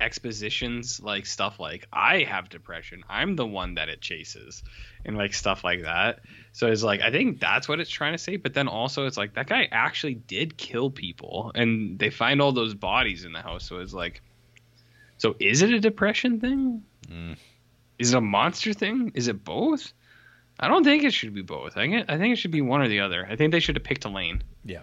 expositions 0.00 1.00
like 1.00 1.26
stuff 1.26 1.60
like 1.60 1.86
I 1.92 2.24
have 2.24 2.48
depression, 2.48 3.04
I'm 3.08 3.36
the 3.36 3.46
one 3.46 3.74
that 3.74 3.88
it 3.88 4.00
chases, 4.00 4.62
and 5.04 5.16
like 5.16 5.34
stuff 5.34 5.64
like 5.64 5.82
that. 5.82 6.20
So 6.52 6.66
it's 6.68 6.82
like 6.82 7.00
I 7.00 7.10
think 7.10 7.40
that's 7.40 7.68
what 7.68 7.80
it's 7.80 7.90
trying 7.90 8.12
to 8.12 8.18
say, 8.18 8.36
but 8.36 8.54
then 8.54 8.68
also 8.68 9.06
it's 9.06 9.16
like 9.16 9.34
that 9.34 9.46
guy 9.46 9.68
actually 9.70 10.14
did 10.14 10.56
kill 10.56 10.90
people, 10.90 11.52
and 11.54 11.98
they 11.98 12.10
find 12.10 12.40
all 12.40 12.52
those 12.52 12.74
bodies 12.74 13.24
in 13.24 13.32
the 13.32 13.42
house, 13.42 13.64
so 13.64 13.78
it's 13.78 13.94
like. 13.94 14.20
So 15.16 15.36
is 15.38 15.62
it 15.62 15.70
a 15.70 15.78
depression 15.78 16.40
thing? 16.40 16.82
Mm. 17.08 17.36
Is 17.98 18.12
it 18.12 18.16
a 18.16 18.20
monster 18.20 18.72
thing? 18.72 19.12
Is 19.14 19.28
it 19.28 19.44
both? 19.44 19.92
I 20.58 20.68
don't 20.68 20.84
think 20.84 21.04
it 21.04 21.12
should 21.12 21.34
be 21.34 21.42
both. 21.42 21.76
I 21.76 21.82
think 21.82 21.94
it, 21.94 22.06
I 22.08 22.18
think 22.18 22.32
it 22.32 22.36
should 22.36 22.50
be 22.50 22.60
one 22.60 22.80
or 22.80 22.88
the 22.88 23.00
other. 23.00 23.26
I 23.28 23.36
think 23.36 23.52
they 23.52 23.60
should 23.60 23.76
have 23.76 23.84
picked 23.84 24.04
a 24.04 24.08
lane. 24.08 24.42
Yeah. 24.64 24.82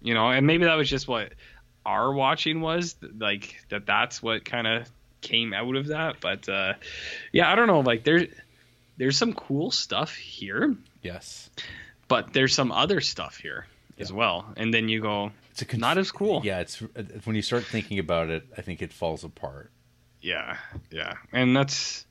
You 0.00 0.14
know, 0.14 0.30
and 0.30 0.46
maybe 0.46 0.64
that 0.64 0.74
was 0.74 0.90
just 0.90 1.06
what 1.06 1.32
our 1.84 2.12
watching 2.12 2.60
was 2.60 2.94
like 3.18 3.56
that 3.70 3.86
that's 3.86 4.22
what 4.22 4.44
kind 4.44 4.66
of 4.66 4.88
came 5.20 5.52
out 5.54 5.76
of 5.76 5.88
that, 5.88 6.16
but 6.20 6.48
uh 6.48 6.74
yeah, 7.32 7.50
I 7.50 7.54
don't 7.54 7.66
know, 7.68 7.80
like 7.80 8.04
there's 8.04 8.28
there's 8.98 9.16
some 9.16 9.32
cool 9.32 9.70
stuff 9.70 10.14
here, 10.14 10.74
yes 11.02 11.50
but 12.08 12.32
there's 12.34 12.54
some 12.54 12.70
other 12.72 13.00
stuff 13.00 13.38
here 13.38 13.66
as 13.98 14.12
well. 14.12 14.44
And 14.56 14.74
then 14.74 14.88
you 14.90 15.00
go, 15.00 15.30
it's 15.52 15.62
a 15.62 15.64
conf- 15.64 15.80
Not 15.80 15.96
as 15.98 16.10
cool. 16.12 16.42
yeah 16.44 16.60
it's 16.60 16.76
when 17.24 17.36
you 17.36 17.42
start 17.42 17.64
thinking 17.64 17.98
about 17.98 18.28
it 18.30 18.44
i 18.56 18.60
think 18.62 18.82
it 18.82 18.92
falls 18.92 19.24
apart 19.24 19.70
Yeah, 20.20 20.56
yeah, 20.90 21.14
and 21.32 21.56
that's 21.56 22.04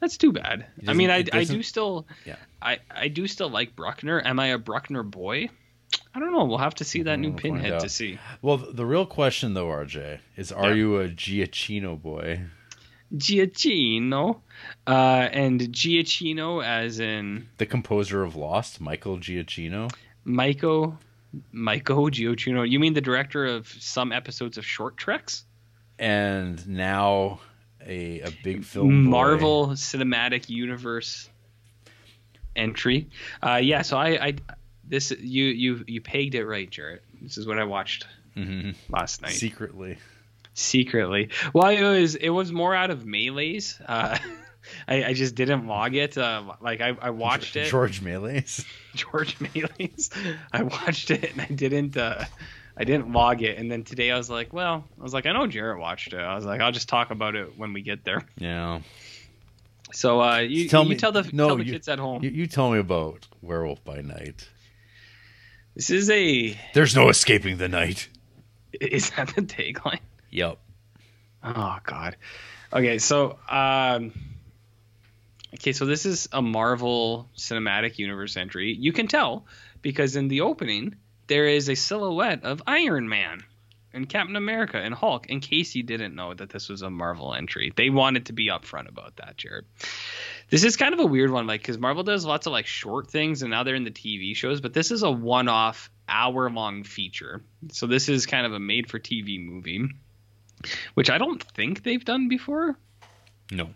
that's 0.00 0.16
too 0.16 0.32
bad. 0.32 0.66
I 0.88 0.94
mean, 0.94 1.10
I, 1.10 1.24
I 1.32 1.44
do 1.44 1.62
still, 1.62 2.06
Yeah. 2.24 2.34
I 2.60 2.78
I 2.90 3.06
do 3.06 3.28
still 3.28 3.48
like 3.50 3.76
Bruckner. 3.76 4.20
Am 4.24 4.40
I 4.40 4.48
a 4.48 4.58
Bruckner 4.58 5.04
boy? 5.04 5.48
I 6.14 6.20
don't 6.20 6.32
know. 6.32 6.44
We'll 6.44 6.58
have 6.58 6.74
to 6.76 6.84
see 6.84 7.02
that 7.04 7.18
new 7.18 7.30
We'll 7.30 7.38
pinhead 7.38 7.80
to 7.80 7.88
see. 7.88 8.18
well 8.42 8.56
the 8.58 8.84
real 8.86 9.06
question 9.06 9.54
though 9.54 9.66
rj 9.66 10.18
is 10.36 10.52
are 10.52 10.68
Yeah. 10.70 10.74
you 10.74 11.00
a 11.00 11.08
giacchino 11.08 12.00
boy 12.00 12.42
Giacchino, 13.14 14.40
uh, 14.86 14.90
and 14.90 15.60
Giacchino 15.60 16.64
as 16.64 16.98
in 16.98 17.48
the 17.58 17.66
composer 17.66 18.22
of 18.22 18.36
lost 18.36 18.80
michael 18.80 19.18
giacchino 19.18 19.90
Michael, 20.24 20.98
Michael 21.50 22.08
Giacchino. 22.08 22.68
You 22.68 22.78
mean 22.78 22.94
the 22.94 23.00
director 23.00 23.44
of 23.44 23.66
some 23.68 24.12
episodes 24.12 24.56
of 24.56 24.64
Short 24.64 24.96
Treks? 24.96 25.44
and 25.98 26.66
now 26.68 27.40
a 27.84 28.20
a 28.20 28.30
big 28.44 28.64
film 28.64 29.04
boy. 29.04 29.10
Marvel 29.10 29.68
Cinematic 29.70 30.48
Universe 30.48 31.28
entry. 32.56 33.08
Uh, 33.42 33.56
yeah, 33.62 33.82
so 33.82 33.96
I, 33.98 34.28
I 34.28 34.34
this 34.88 35.10
you 35.10 35.44
you 35.44 35.84
you 35.86 36.00
pegged 36.00 36.34
it 36.34 36.44
right, 36.46 36.68
Jarrett. 36.70 37.02
This 37.20 37.38
is 37.38 37.46
what 37.46 37.58
I 37.58 37.64
watched 37.64 38.06
Mhm. 38.36 38.74
last 38.90 39.22
night 39.22 39.32
secretly 39.32 39.98
secretly. 40.54 41.30
Well, 41.54 41.68
it 41.68 41.82
was 42.00 42.14
it 42.14 42.28
was 42.30 42.52
more 42.52 42.74
out 42.74 42.90
of 42.90 43.04
melee's. 43.06 43.80
Uh, 43.86 44.18
I, 44.88 45.04
I 45.06 45.12
just 45.12 45.34
didn't 45.34 45.66
log 45.66 45.94
it. 45.96 46.16
Uh, 46.16 46.54
like 46.60 46.80
I, 46.80 46.96
I 47.00 47.10
watched 47.10 47.56
it. 47.56 47.68
George 47.68 48.00
Méliès. 48.00 48.64
George 48.94 49.36
Méliès. 49.38 50.10
I 50.52 50.62
watched 50.62 51.10
it 51.10 51.32
and 51.32 51.40
I 51.40 51.46
didn't. 51.46 51.96
Uh, 51.96 52.24
I 52.76 52.84
didn't 52.84 53.12
log 53.12 53.42
it. 53.42 53.58
And 53.58 53.70
then 53.70 53.82
today 53.84 54.10
I 54.12 54.16
was 54.16 54.30
like, 54.30 54.52
well, 54.52 54.84
I 54.98 55.02
was 55.02 55.12
like, 55.12 55.26
I 55.26 55.32
know 55.32 55.46
Jarrett 55.46 55.78
watched 55.80 56.12
it. 56.14 56.20
I 56.20 56.34
was 56.36 56.44
like, 56.44 56.60
I'll 56.60 56.72
just 56.72 56.88
talk 56.88 57.10
about 57.10 57.34
it 57.34 57.58
when 57.58 57.72
we 57.72 57.82
get 57.82 58.04
there. 58.04 58.22
Yeah. 58.38 58.80
So 59.92 60.22
uh, 60.22 60.38
you 60.38 60.68
Tell 60.68 60.84
you 60.84 60.90
me- 60.90 60.96
tell 60.96 61.12
the 61.12 61.28
no, 61.32 61.48
tell 61.48 61.56
the 61.56 61.66
you- 61.66 61.72
kids 61.72 61.88
at 61.88 61.98
home. 61.98 62.22
You, 62.22 62.30
you 62.30 62.46
tell 62.46 62.70
me 62.70 62.78
about 62.78 63.26
Werewolf 63.42 63.82
by 63.84 64.00
Night. 64.00 64.48
This 65.74 65.90
is 65.90 66.10
a. 66.10 66.58
There's 66.74 66.94
no 66.94 67.08
escaping 67.08 67.58
the 67.58 67.68
night. 67.68 68.08
Is 68.80 69.10
that 69.10 69.28
the 69.34 69.42
tagline? 69.42 70.00
Yep. 70.30 70.58
Oh 71.44 71.78
God. 71.84 72.16
Okay, 72.72 72.98
so 72.98 73.38
um 73.48 74.12
Okay, 75.54 75.72
so 75.72 75.84
this 75.84 76.06
is 76.06 76.28
a 76.32 76.40
Marvel 76.40 77.28
Cinematic 77.36 77.98
Universe 77.98 78.36
entry. 78.36 78.74
You 78.74 78.92
can 78.92 79.06
tell 79.06 79.44
because 79.82 80.16
in 80.16 80.28
the 80.28 80.40
opening 80.40 80.96
there 81.26 81.46
is 81.46 81.68
a 81.68 81.74
silhouette 81.74 82.44
of 82.44 82.62
Iron 82.66 83.08
Man 83.08 83.44
and 83.92 84.08
Captain 84.08 84.36
America 84.36 84.78
and 84.78 84.94
Hulk. 84.94 85.26
In 85.26 85.40
case 85.40 85.74
you 85.74 85.82
didn't 85.82 86.14
know 86.14 86.32
that 86.32 86.50
this 86.50 86.68
was 86.68 86.82
a 86.82 86.90
Marvel 86.90 87.34
entry, 87.34 87.72
they 87.76 87.90
wanted 87.90 88.26
to 88.26 88.32
be 88.32 88.48
upfront 88.48 88.88
about 88.88 89.16
that, 89.16 89.36
Jared. 89.36 89.66
This 90.52 90.62
is 90.62 90.76
kind 90.76 90.94
of 90.94 91.00
a 91.00 91.06
weird 91.06 91.30
one, 91.30 91.48
like 91.48 91.62
because 91.62 91.78
Marvel 91.78 92.04
does 92.04 92.24
lots 92.24 92.46
of 92.46 92.52
like 92.52 92.66
short 92.66 93.10
things, 93.10 93.42
and 93.42 93.50
now 93.50 93.64
they're 93.64 93.74
in 93.74 93.84
the 93.84 93.90
TV 93.90 94.36
shows. 94.36 94.60
But 94.60 94.72
this 94.72 94.92
is 94.92 95.02
a 95.02 95.10
one-off, 95.10 95.90
hour-long 96.08 96.84
feature. 96.84 97.42
So 97.72 97.88
this 97.88 98.08
is 98.08 98.26
kind 98.26 98.46
of 98.46 98.52
a 98.52 98.60
made-for-TV 98.60 99.44
movie 99.44 99.88
which 100.94 101.10
I 101.10 101.18
don't 101.18 101.42
think 101.42 101.82
they've 101.82 102.04
done 102.04 102.28
before. 102.28 102.76
No. 103.50 103.70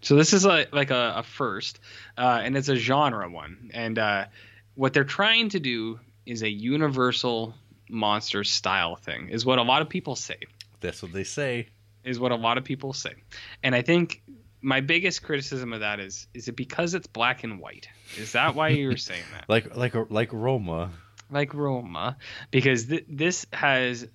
So 0.00 0.16
this 0.16 0.32
is 0.32 0.44
a, 0.44 0.66
like 0.72 0.90
a, 0.90 1.14
a 1.18 1.22
first, 1.22 1.78
uh, 2.18 2.40
and 2.42 2.56
it's 2.56 2.68
a 2.68 2.76
genre 2.76 3.28
one. 3.30 3.70
And 3.72 3.98
uh, 3.98 4.26
what 4.74 4.92
they're 4.92 5.04
trying 5.04 5.50
to 5.50 5.60
do 5.60 6.00
is 6.26 6.42
a 6.42 6.48
universal 6.48 7.54
monster 7.88 8.42
style 8.42 8.96
thing, 8.96 9.28
is 9.28 9.46
what 9.46 9.58
a 9.58 9.62
lot 9.62 9.82
of 9.82 9.88
people 9.88 10.16
say. 10.16 10.38
That's 10.80 11.02
what 11.02 11.12
they 11.12 11.24
say. 11.24 11.68
Is 12.04 12.18
what 12.18 12.32
a 12.32 12.36
lot 12.36 12.58
of 12.58 12.64
people 12.64 12.92
say. 12.92 13.14
And 13.62 13.76
I 13.76 13.82
think 13.82 14.22
my 14.62 14.80
biggest 14.80 15.22
criticism 15.22 15.72
of 15.72 15.80
that 15.80 16.00
is 16.00 16.26
is 16.34 16.48
it 16.48 16.56
because 16.56 16.94
it's 16.94 17.06
black 17.06 17.44
and 17.44 17.58
white? 17.60 17.88
Is 18.16 18.32
that 18.32 18.54
why 18.54 18.68
you're 18.68 18.96
saying 18.96 19.24
that? 19.32 19.44
Like 19.48 19.76
like 19.76 19.94
like 20.10 20.32
Roma. 20.32 20.90
like 21.30 21.52
Roma, 21.54 22.16
because 22.50 22.86
th- 22.86 23.04
this 23.08 23.46
has. 23.52 24.06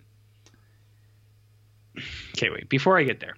Okay, 2.38 2.50
wait. 2.52 2.70
Before 2.70 2.98
I 3.00 3.04
get 3.04 3.20
there, 3.20 3.36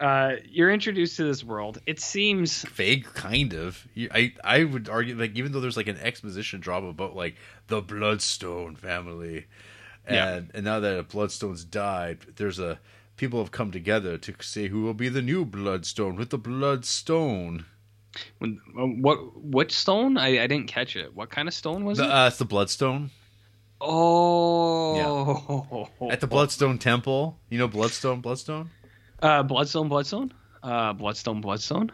uh, 0.00 0.36
you're 0.48 0.70
introduced 0.70 1.16
to 1.18 1.24
this 1.24 1.44
world. 1.44 1.78
It 1.86 2.00
seems 2.00 2.62
Vague, 2.62 3.04
kind 3.14 3.52
of. 3.52 3.86
I 3.96 4.32
I 4.42 4.64
would 4.64 4.88
argue 4.88 5.14
like 5.16 5.36
even 5.36 5.52
though 5.52 5.60
there's 5.60 5.76
like 5.76 5.88
an 5.88 5.98
exposition 5.98 6.60
drama 6.60 6.88
about 6.88 7.14
like 7.14 7.36
the 7.66 7.82
Bloodstone 7.82 8.76
family, 8.76 9.46
and 10.06 10.16
Yeah. 10.16 10.40
and 10.56 10.64
now 10.64 10.80
that 10.80 10.98
a 10.98 11.02
Bloodstone's 11.02 11.64
died, 11.64 12.20
there's 12.36 12.58
a 12.58 12.80
people 13.18 13.40
have 13.40 13.50
come 13.50 13.70
together 13.72 14.16
to 14.18 14.34
say 14.42 14.68
who 14.68 14.82
will 14.82 14.94
be 14.94 15.08
the 15.10 15.20
new 15.22 15.44
Bloodstone 15.44 16.16
with 16.16 16.30
the 16.30 16.38
Bloodstone. 16.38 17.66
when, 18.38 18.60
uh, 18.78 18.86
what 18.86 19.36
what 19.42 19.70
stone? 19.72 20.16
I, 20.16 20.42
I 20.42 20.46
didn't 20.46 20.68
catch 20.68 20.96
it. 20.96 21.14
What 21.14 21.28
kind 21.30 21.48
of 21.48 21.52
stone 21.54 21.84
was 21.84 21.98
The, 21.98 22.00
it? 22.00 22.10
uh, 22.10 22.26
it's 22.28 22.38
the 22.38 22.44
Bloodstone 22.46 23.10
oh, 23.80 25.88
at 26.08 26.20
the 26.20 26.26
Bloodstone 26.26 26.78
Temple. 26.78 27.38
You 27.50 27.58
know 27.58 27.68
Bloodstone, 27.68 28.20
Bloodstone. 28.20 28.70
uh, 29.22 29.42
bloodstone, 29.42 29.88
bloodstone, 29.88 30.32
uh, 30.62 30.92
bloodstone, 30.92 31.40
bloodstone, 31.40 31.90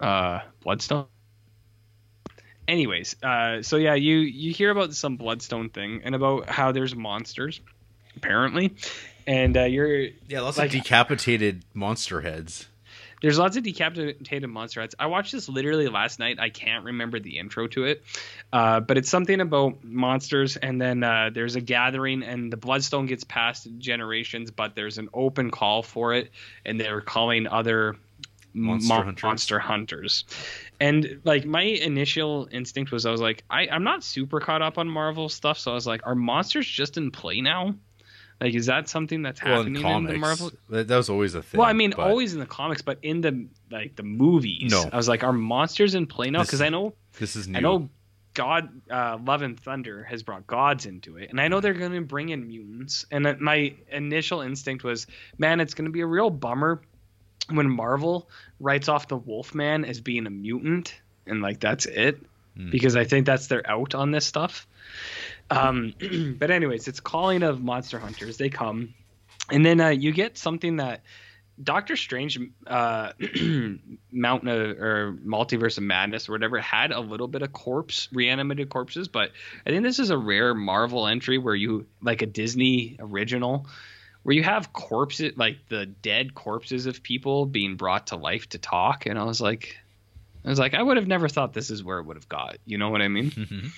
uh, 0.00 0.40
bloodstone. 0.62 1.06
Anyways, 2.68 3.16
uh, 3.22 3.62
so 3.62 3.76
yeah, 3.76 3.94
you 3.94 4.18
you 4.18 4.52
hear 4.52 4.70
about 4.70 4.94
some 4.94 5.16
bloodstone 5.16 5.70
thing 5.70 6.02
and 6.04 6.14
about 6.14 6.48
how 6.48 6.72
there's 6.72 6.94
monsters, 6.94 7.60
apparently, 8.16 8.74
and 9.30 9.56
uh, 9.56 9.62
you're 9.64 10.08
Yeah, 10.28 10.40
lots 10.40 10.58
Like- 10.58 10.66
of 10.74 10.82
decapitated 10.82 11.64
monster 11.74 12.20
heads. 12.20 12.66
There's 13.22 13.38
lots 13.38 13.58
of 13.58 13.62
decapitated 13.64 14.48
monster 14.48 14.80
heads. 14.80 14.94
I 14.98 15.04
watched 15.06 15.32
this 15.32 15.46
literally 15.46 15.88
last 15.88 16.18
night. 16.18 16.40
I 16.40 16.48
can't 16.48 16.86
remember 16.86 17.20
the 17.20 17.36
intro 17.38 17.66
to 17.68 17.84
it, 17.84 18.02
uh, 18.50 18.80
but 18.80 18.96
it's 18.96 19.10
something 19.10 19.42
about 19.42 19.84
monsters. 19.84 20.56
And 20.56 20.80
then 20.80 21.02
uh, 21.04 21.28
there's 21.30 21.54
a 21.54 21.60
gathering, 21.60 22.22
and 22.22 22.50
the 22.50 22.56
bloodstone 22.56 23.04
gets 23.04 23.24
passed 23.24 23.68
generations, 23.76 24.50
but 24.50 24.74
there's 24.74 24.96
an 24.96 25.10
open 25.12 25.50
call 25.50 25.82
for 25.82 26.14
it, 26.14 26.30
and 26.64 26.80
they're 26.80 27.02
calling 27.02 27.46
other 27.46 27.96
Monster 28.54 28.88
mon- 28.94 29.04
hunters. 29.04 29.22
monster 29.22 29.58
hunters. 29.58 30.24
And 30.80 31.20
like 31.24 31.44
my 31.44 31.62
initial 31.62 32.48
instinct 32.50 32.90
was, 32.90 33.04
I 33.04 33.10
was 33.10 33.20
like, 33.20 33.44
I, 33.50 33.68
I'm 33.68 33.84
not 33.84 34.02
super 34.02 34.40
caught 34.40 34.62
up 34.62 34.78
on 34.78 34.88
Marvel 34.88 35.28
stuff, 35.28 35.58
so 35.58 35.72
I 35.72 35.74
was 35.74 35.86
like, 35.86 36.06
are 36.06 36.14
monsters 36.14 36.66
just 36.66 36.96
in 36.96 37.10
play 37.10 37.42
now? 37.42 37.74
Like, 38.40 38.54
is 38.54 38.66
that 38.66 38.88
something 38.88 39.22
that's 39.22 39.42
Well, 39.42 39.58
happening 39.58 39.76
in, 39.76 39.82
comics, 39.82 40.12
the 40.12 40.18
Marvel? 40.18 40.50
that, 40.70 40.88
that 40.88 40.96
was 40.96 41.10
always 41.10 41.34
a 41.34 41.42
thing. 41.42 41.58
Well, 41.58 41.68
I 41.68 41.72
mean, 41.74 41.90
but 41.94 42.06
always 42.08 42.32
in 42.32 42.40
the 42.40 42.46
comics, 42.46 42.80
but 42.82 42.98
in 43.02 43.20
the 43.20 43.46
like 43.70 43.96
the 43.96 44.02
movies, 44.02 44.70
No. 44.72 44.88
I 44.92 44.96
was 44.96 45.08
like, 45.08 45.22
are 45.24 45.32
monsters 45.32 45.94
in 45.94 46.06
play 46.06 46.30
now? 46.30 46.42
Because 46.42 46.62
I 46.62 46.70
know, 46.70 46.94
This 47.18 47.36
is 47.36 47.46
new. 47.48 47.58
I 47.58 47.60
know, 47.60 47.90
God, 48.32 48.68
uh, 48.90 49.18
Love 49.22 49.42
and 49.42 49.58
Thunder 49.60 50.04
has 50.04 50.22
brought 50.22 50.46
gods 50.46 50.86
into 50.86 51.16
it, 51.18 51.30
and 51.30 51.40
I 51.40 51.48
know 51.48 51.60
they're 51.60 51.74
going 51.74 51.92
to 51.92 52.00
bring 52.00 52.30
in 52.30 52.46
mutants. 52.48 53.04
And 53.10 53.38
my 53.40 53.74
initial 53.90 54.40
instinct 54.40 54.84
was, 54.84 55.06
man, 55.36 55.60
it's 55.60 55.74
going 55.74 55.86
to 55.86 55.90
be 55.90 56.00
a 56.00 56.06
real 56.06 56.30
bummer 56.30 56.80
when 57.50 57.68
Marvel 57.68 58.28
writes 58.60 58.88
off 58.88 59.08
the 59.08 59.16
Wolfman 59.16 59.84
as 59.84 60.00
being 60.00 60.26
a 60.26 60.30
mutant, 60.30 60.94
and 61.26 61.42
like 61.42 61.60
that's 61.60 61.84
it, 61.86 62.20
Hmm. 62.56 62.70
because 62.70 62.96
I 62.96 63.04
think 63.04 63.26
that's 63.26 63.48
their 63.48 63.68
out 63.70 63.94
on 63.94 64.10
this 64.12 64.24
stuff. 64.26 64.66
Um, 65.50 65.94
but 66.38 66.50
anyways, 66.50 66.88
it's 66.88 67.00
calling 67.00 67.42
of 67.42 67.62
monster 67.62 67.98
hunters. 67.98 68.36
They 68.36 68.48
come, 68.48 68.94
and 69.50 69.64
then 69.64 69.80
uh, 69.80 69.88
you 69.88 70.12
get 70.12 70.38
something 70.38 70.76
that 70.76 71.02
Doctor 71.62 71.96
Strange, 71.96 72.38
uh, 72.66 73.12
Mountain 74.12 74.48
of, 74.48 74.78
or 74.78 75.18
Multiverse 75.24 75.76
of 75.76 75.84
Madness 75.84 76.28
or 76.28 76.32
whatever, 76.32 76.58
had 76.58 76.92
a 76.92 77.00
little 77.00 77.28
bit 77.28 77.42
of 77.42 77.52
corpse, 77.52 78.08
reanimated 78.12 78.70
corpses. 78.70 79.08
But 79.08 79.32
I 79.66 79.70
think 79.70 79.82
this 79.82 79.98
is 79.98 80.10
a 80.10 80.16
rare 80.16 80.54
Marvel 80.54 81.06
entry 81.06 81.38
where 81.38 81.54
you 81.54 81.86
like 82.00 82.22
a 82.22 82.26
Disney 82.26 82.96
original. 82.98 83.66
Where 84.22 84.34
you 84.34 84.42
have 84.42 84.72
corpses, 84.74 85.32
like 85.36 85.68
the 85.68 85.86
dead 85.86 86.34
corpses 86.34 86.84
of 86.84 87.02
people 87.02 87.46
being 87.46 87.76
brought 87.76 88.08
to 88.08 88.16
life 88.16 88.50
to 88.50 88.58
talk, 88.58 89.06
and 89.06 89.18
I 89.18 89.24
was 89.24 89.40
like, 89.40 89.78
I 90.44 90.48
was 90.48 90.58
like, 90.58 90.74
I 90.74 90.82
would 90.82 90.96
have 90.96 91.06
never 91.06 91.28
thought 91.28 91.52
this 91.52 91.70
is 91.70 91.84
where 91.84 91.98
it 91.98 92.04
would 92.04 92.16
have 92.16 92.28
got. 92.28 92.56
You 92.64 92.78
know 92.78 92.88
what 92.88 93.02
I 93.02 93.08
mean? 93.08 93.30
Mhm. 93.30 93.70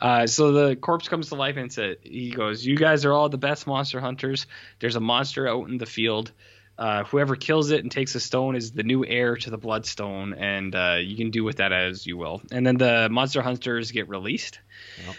Uh, 0.00 0.26
so 0.26 0.52
the 0.52 0.76
corpse 0.76 1.08
comes 1.08 1.28
to 1.28 1.36
life 1.36 1.56
and 1.56 1.72
said, 1.72 1.98
he 2.02 2.30
goes, 2.30 2.64
"You 2.64 2.76
guys 2.76 3.04
are 3.04 3.12
all 3.12 3.28
the 3.28 3.38
best 3.38 3.66
monster 3.66 4.00
hunters. 4.00 4.46
There's 4.80 4.96
a 4.96 5.00
monster 5.00 5.48
out 5.48 5.68
in 5.68 5.78
the 5.78 5.86
field. 5.86 6.32
Uh, 6.78 7.04
whoever 7.04 7.36
kills 7.36 7.70
it 7.70 7.82
and 7.82 7.92
takes 7.92 8.14
a 8.14 8.20
stone 8.20 8.56
is 8.56 8.72
the 8.72 8.82
new 8.82 9.04
heir 9.04 9.36
to 9.36 9.50
the 9.50 9.58
bloodstone, 9.58 10.32
and 10.34 10.74
uh, 10.74 10.96
you 11.00 11.14
can 11.16 11.30
do 11.30 11.44
with 11.44 11.56
that 11.56 11.72
as 11.72 12.06
you 12.06 12.16
will." 12.16 12.40
And 12.50 12.66
then 12.66 12.76
the 12.76 13.08
monster 13.10 13.42
hunters 13.42 13.90
get 13.90 14.08
released. 14.08 14.58
Yep. 15.06 15.16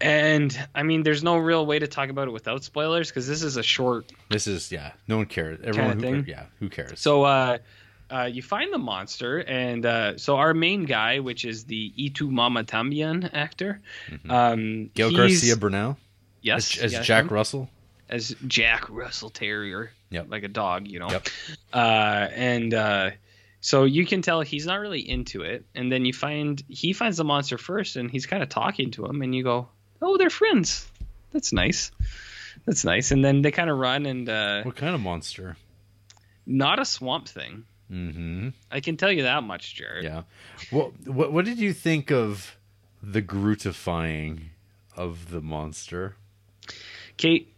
And 0.00 0.68
I 0.74 0.82
mean, 0.82 1.02
there's 1.04 1.22
no 1.22 1.38
real 1.38 1.64
way 1.64 1.78
to 1.78 1.86
talk 1.86 2.10
about 2.10 2.28
it 2.28 2.32
without 2.32 2.64
spoilers 2.64 3.08
because 3.08 3.26
this 3.26 3.42
is 3.42 3.56
a 3.56 3.62
short 3.62 4.12
This 4.28 4.46
is 4.46 4.70
yeah. 4.70 4.92
No 5.08 5.16
one 5.18 5.26
cares. 5.26 5.60
Everyone 5.64 6.02
who 6.02 6.24
yeah. 6.26 6.46
Who 6.60 6.68
cares? 6.68 7.00
So 7.00 7.22
uh, 7.22 7.58
uh, 8.10 8.28
you 8.32 8.42
find 8.42 8.72
the 8.72 8.78
monster, 8.78 9.38
and 9.40 9.84
uh, 9.84 10.16
so 10.18 10.36
our 10.36 10.54
main 10.54 10.84
guy, 10.84 11.18
which 11.20 11.44
is 11.44 11.64
the 11.64 11.92
Y 11.98 12.10
Tu 12.14 12.28
Mamá 12.30 12.64
También 12.64 13.28
actor, 13.32 13.80
Mhm. 14.10 14.30
um, 14.30 14.90
Gael 14.94 15.10
García 15.10 15.58
Bernal 15.58 15.96
yes, 16.42 16.78
as, 16.78 16.94
as 16.94 17.06
Jack 17.06 17.24
him, 17.24 17.28
Russell. 17.30 17.68
as 18.08 18.34
Jack 18.46 18.88
Russell 18.88 19.30
Terrier, 19.30 19.90
Yep. 20.10 20.26
like 20.30 20.44
a 20.44 20.48
dog, 20.48 20.86
you 20.86 20.98
know. 21.00 21.10
Yep. 21.10 21.28
Uh, 21.72 22.28
and 22.32 22.72
uh, 22.74 23.10
so 23.60 23.84
you 23.84 24.06
can 24.06 24.22
tell 24.22 24.40
he's 24.42 24.66
not 24.66 24.78
really 24.80 25.00
into 25.08 25.42
it, 25.42 25.64
and 25.74 25.90
then 25.90 26.04
you 26.04 26.12
find 26.12 26.62
he 26.68 26.92
finds 26.92 27.16
the 27.16 27.24
monster 27.24 27.58
first, 27.58 27.96
and 27.96 28.10
he's 28.10 28.26
kind 28.26 28.42
of 28.42 28.48
talking 28.48 28.90
to 28.92 29.04
him, 29.06 29.22
and 29.22 29.34
you 29.34 29.42
go, 29.42 29.68
"Oh, 30.00 30.16
they're 30.16 30.30
friends. 30.30 30.86
That's 31.32 31.52
nice." 31.52 31.90
That's 32.64 32.84
nice, 32.84 33.10
and 33.10 33.24
then 33.24 33.42
they 33.42 33.50
kind 33.50 33.68
of 33.70 33.78
run, 33.78 34.06
and 34.06 34.28
uh, 34.28 34.62
What 34.62 34.76
kind 34.76 34.94
of 34.94 35.00
monster? 35.00 35.56
not 36.46 36.78
a 36.80 36.84
swamp 36.84 37.28
thing. 37.28 37.64
Mm-hmm. 37.92 38.48
I 38.70 38.80
can 38.80 38.96
tell 38.96 39.12
you 39.12 39.22
that 39.22 39.42
much, 39.42 39.74
Jared. 39.74 40.04
Yeah. 40.04 40.22
What 40.70 40.92
what 41.06 41.32
what 41.32 41.44
did 41.44 41.58
you 41.58 41.72
think 41.72 42.10
of 42.10 42.56
the 43.02 43.22
Grootifying 43.22 44.40
of 44.96 45.30
the 45.30 45.40
monster? 45.40 46.16
Kate, 47.16 47.54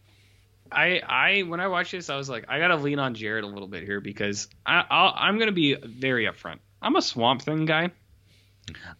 I 0.71 1.01
I 1.01 1.43
when 1.43 1.61
I 1.61 1.69
watched 1.69 1.93
this, 1.93 2.11
I 2.11 2.17
was 2.17 2.29
like, 2.29 2.45
I 2.49 2.59
gotta 2.59 2.77
lean 2.77 2.99
on 2.99 3.15
Jared 3.15 3.45
a 3.45 3.47
little 3.47 3.69
bit 3.69 3.85
here 3.85 4.01
because 4.01 4.49
I 4.67 4.85
I'll, 4.91 5.15
I'm 5.17 5.39
gonna 5.39 5.53
be 5.53 5.75
very 5.75 6.25
upfront. 6.27 6.59
I'm 6.83 6.97
a 6.97 7.03
Swamp 7.03 7.43
Thing 7.43 7.65
guy. 7.65 7.91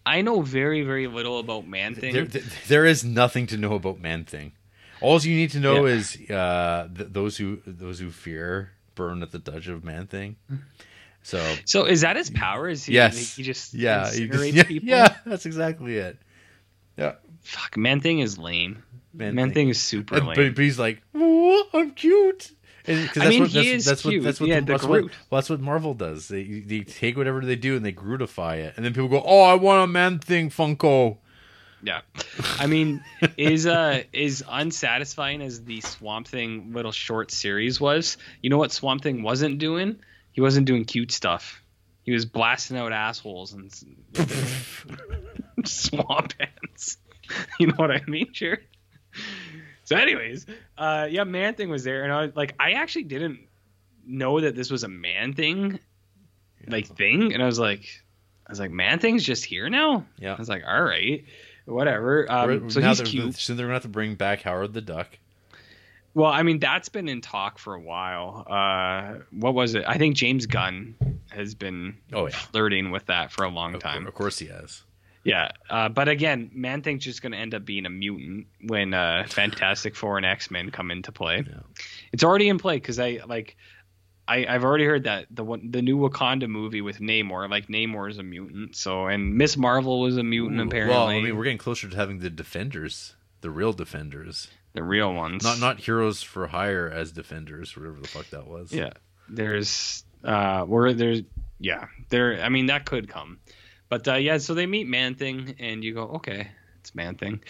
I 0.05 0.21
know 0.23 0.41
very 0.41 0.81
very 0.81 1.05
little 1.07 1.37
about 1.39 1.67
Man 1.67 1.93
Thing. 1.95 2.13
There, 2.13 2.25
there- 2.25 2.41
there 2.67 2.85
is 2.85 3.03
nothing 3.03 3.45
to 3.47 3.57
know 3.57 3.75
about 3.75 3.99
Man 3.99 4.25
Thing. 4.25 4.53
All 5.01 5.19
you 5.21 5.35
need 5.35 5.51
to 5.51 5.59
know 5.59 5.85
Yeah. 5.85 5.93
is 5.93 6.29
uh, 6.29 6.89
th- 6.93 7.09
those 7.13 7.37
who 7.37 7.61
those 7.67 7.99
who 7.99 8.09
fear 8.09 8.71
burn 8.95 9.21
at 9.21 9.31
the 9.31 9.39
touch 9.39 9.67
of 9.67 9.83
Man 9.85 10.07
Thing. 10.07 10.35
So 11.29 11.55
So 11.65 11.85
is 11.85 12.01
that 12.01 12.15
his 12.15 12.29
power? 12.29 12.67
Is 12.67 12.85
he, 12.85 12.93
yes, 12.93 13.35
he 13.35 13.43
just 13.43 13.73
yeah, 13.73 14.11
he 14.11 14.27
just- 14.27 14.53
yeah, 14.53 14.63
people? 14.63 14.89
yeah, 14.89 15.15
that's 15.25 15.45
exactly 15.45 15.97
it. 15.97 16.17
Yeah, 16.97 17.13
Fuck, 17.41 17.77
man 17.77 18.01
thing 18.01 18.19
is 18.19 18.37
lame. 18.37 18.83
Man 19.13 19.35
Man, 19.35 19.47
Thing. 19.47 19.53
thing. 19.53 19.69
is 19.69 19.79
super 19.81 20.17
And- 20.17 20.27
lame. 20.27 20.35
but, 20.35 20.55
but 20.55 20.63
he's 20.63 20.77
like, 20.79 21.01
"Whoa, 21.13 21.63
I'm 21.73 21.91
cute. 21.91 22.51
And, 22.85 22.99
I 23.01 23.03
that's 23.13 23.29
mean, 23.29 23.41
what, 23.41 23.49
he 23.51 23.55
that's, 23.57 23.67
is 23.67 23.85
that's 23.85 24.01
cute. 24.01 24.21
What, 24.21 24.25
that's 24.25 24.39
what, 24.39 24.49
Yeah, 24.49 24.59
the, 24.61 24.65
that's, 24.65 24.83
what, 24.83 25.01
well, 25.03 25.09
that's 25.39 25.49
what 25.49 25.59
Marvel 25.59 25.93
does. 25.93 26.27
They 26.27 26.43
they 26.43 26.81
take 26.81 27.17
whatever 27.17 27.41
they 27.41 27.55
do 27.55 27.75
and 27.75 27.85
they 27.85 27.91
Grootify 27.93 28.57
it, 28.57 28.73
and 28.75 28.85
then 28.85 28.93
people 28.93 29.09
go, 29.09 29.21
"Oh, 29.25 29.43
I 29.43 29.53
want 29.55 29.83
a 29.83 29.87
man 29.87 30.19
thing 30.19 30.49
Funko." 30.49 31.17
Yeah, 31.81 32.01
I 32.59 32.67
mean, 32.67 33.03
is 33.37 33.65
uh 33.65 34.03
is 34.11 34.43
unsatisfying 34.47 35.41
as 35.41 35.63
the 35.63 35.81
Swamp 35.81 36.27
Thing 36.27 36.73
little 36.73 36.91
short 36.91 37.31
series 37.31 37.79
was. 37.79 38.17
You 38.41 38.49
know 38.49 38.57
what 38.57 38.71
Swamp 38.71 39.01
Thing 39.03 39.23
wasn't 39.23 39.59
doing? 39.59 39.97
He 40.31 40.41
wasn't 40.41 40.67
doing 40.67 40.85
cute 40.85 41.11
stuff. 41.11 41.61
He 42.03 42.11
was 42.11 42.25
blasting 42.25 42.77
out 42.77 42.91
assholes 42.91 43.53
and 43.53 43.71
swamp 45.65 46.33
ants. 46.39 46.97
You 47.59 47.67
know 47.67 47.75
what 47.75 47.91
I 47.91 48.01
mean, 48.07 48.33
sure. 48.33 48.57
So, 49.83 49.95
anyways, 49.95 50.47
uh, 50.79 51.07
yeah, 51.11 51.25
Man 51.25 51.53
Thing 51.53 51.69
was 51.69 51.83
there, 51.83 52.03
and 52.03 52.11
I 52.11 52.25
was 52.25 52.35
like, 52.35 52.55
I 52.59 52.71
actually 52.71 53.03
didn't 53.03 53.41
know 54.03 54.39
that 54.41 54.55
this 54.55 54.71
was 54.71 54.83
a 54.83 54.87
Man 54.87 55.33
Thing, 55.33 55.79
like 56.67 56.87
thing, 56.87 57.33
and 57.33 57.43
I 57.43 57.45
was 57.45 57.59
like, 57.59 58.01
I 58.47 58.51
was 58.51 58.59
like, 58.59 58.71
Man 58.71 58.97
Thing's 58.97 59.23
just 59.23 59.45
here 59.45 59.69
now. 59.69 60.05
Yeah. 60.17 60.33
I 60.33 60.37
was 60.37 60.49
like, 60.49 60.63
all 60.67 60.81
right, 60.81 61.23
whatever. 61.65 62.25
Um, 62.31 62.71
so 62.71 62.79
now 62.79 62.89
he's 62.89 62.97
they're, 62.97 63.05
cute. 63.05 63.35
Soon 63.35 63.57
they're 63.57 63.67
gonna 63.67 63.75
have 63.75 63.83
to 63.83 63.89
bring 63.89 64.15
back 64.15 64.41
Howard 64.41 64.73
the 64.73 64.81
Duck. 64.81 65.07
Well, 66.13 66.31
I 66.31 66.43
mean, 66.43 66.59
that's 66.59 66.89
been 66.89 67.07
in 67.07 67.21
talk 67.21 67.59
for 67.59 67.75
a 67.75 67.79
while. 67.79 68.45
Uh, 68.49 69.19
what 69.31 69.53
was 69.53 69.75
it? 69.75 69.83
I 69.87 69.97
think 69.97 70.15
James 70.15 70.45
Gunn 70.47 70.95
has 71.31 71.53
been 71.55 71.97
Oh 72.11 72.25
yeah, 72.27 72.35
flirting 72.35 72.91
with 72.91 73.05
that 73.05 73.31
for 73.31 73.43
a 73.43 73.49
long 73.49 73.75
of, 73.75 73.81
time. 73.81 74.07
of 74.07 74.13
course 74.13 74.39
he 74.39 74.47
has. 74.47 74.83
Yeah, 75.23 75.51
uh, 75.69 75.89
but 75.89 76.07
again, 76.07 76.49
Man 76.53 76.81
Thing's 76.81 77.03
just 77.03 77.21
going 77.21 77.33
to 77.33 77.37
end 77.37 77.53
up 77.53 77.65
being 77.65 77.85
a 77.85 77.89
mutant 77.89 78.47
when 78.61 78.93
uh, 78.93 79.25
Fantastic 79.29 79.95
Four 79.95 80.17
and 80.17 80.25
X 80.25 80.49
Men 80.49 80.71
come 80.71 80.91
into 80.91 81.11
play. 81.11 81.43
Yeah. 81.47 81.59
It's 82.11 82.23
already 82.23 82.49
in 82.49 82.57
play 82.57 82.77
because 82.77 82.99
I 82.99 83.19
like. 83.27 83.55
I, 84.27 84.45
I've 84.47 84.63
already 84.63 84.85
heard 84.85 85.05
that 85.05 85.25
the 85.31 85.43
one, 85.43 85.71
the 85.71 85.81
new 85.81 85.97
Wakanda 85.97 86.47
movie 86.47 86.81
with 86.81 86.99
Namor, 86.99 87.49
like 87.49 87.65
Namor 87.67 88.11
is 88.11 88.19
a 88.19 88.23
mutant. 88.23 88.75
So 88.75 89.07
and 89.07 89.35
Miss 89.35 89.57
Marvel 89.57 90.01
was 90.01 90.17
a 90.17 90.23
mutant 90.23 90.59
Ooh, 90.59 90.65
apparently. 90.65 90.95
Well, 90.95 91.07
I 91.07 91.19
mean, 91.19 91.35
we're 91.35 91.43
getting 91.45 91.57
closer 91.57 91.89
to 91.89 91.95
having 91.95 92.19
the 92.19 92.29
Defenders, 92.29 93.15
the 93.41 93.49
real 93.49 93.73
Defenders, 93.73 94.47
the 94.73 94.83
real 94.83 95.13
ones. 95.13 95.43
not 95.43 95.59
not 95.59 95.79
heroes 95.79 96.21
for 96.21 96.47
hire 96.47 96.89
as 96.89 97.11
Defenders, 97.11 97.75
whatever 97.75 97.99
the 97.99 98.07
fuck 98.07 98.29
that 98.29 98.47
was. 98.47 98.71
Yeah, 98.71 98.91
there's 99.27 100.03
uh, 100.23 100.63
where 100.63 100.93
there's 100.93 101.21
yeah, 101.59 101.85
there. 102.09 102.41
I 102.41 102.49
mean, 102.49 102.67
that 102.67 102.85
could 102.85 103.09
come, 103.09 103.39
but 103.89 104.07
uh, 104.07 104.15
yeah. 104.15 104.37
So 104.37 104.53
they 104.53 104.65
meet 104.65 104.87
Man 104.87 105.15
Thing, 105.15 105.55
and 105.59 105.83
you 105.83 105.93
go, 105.93 106.03
okay, 106.15 106.47
it's 106.79 106.93
Man 106.95 107.15
Thing, 107.15 107.41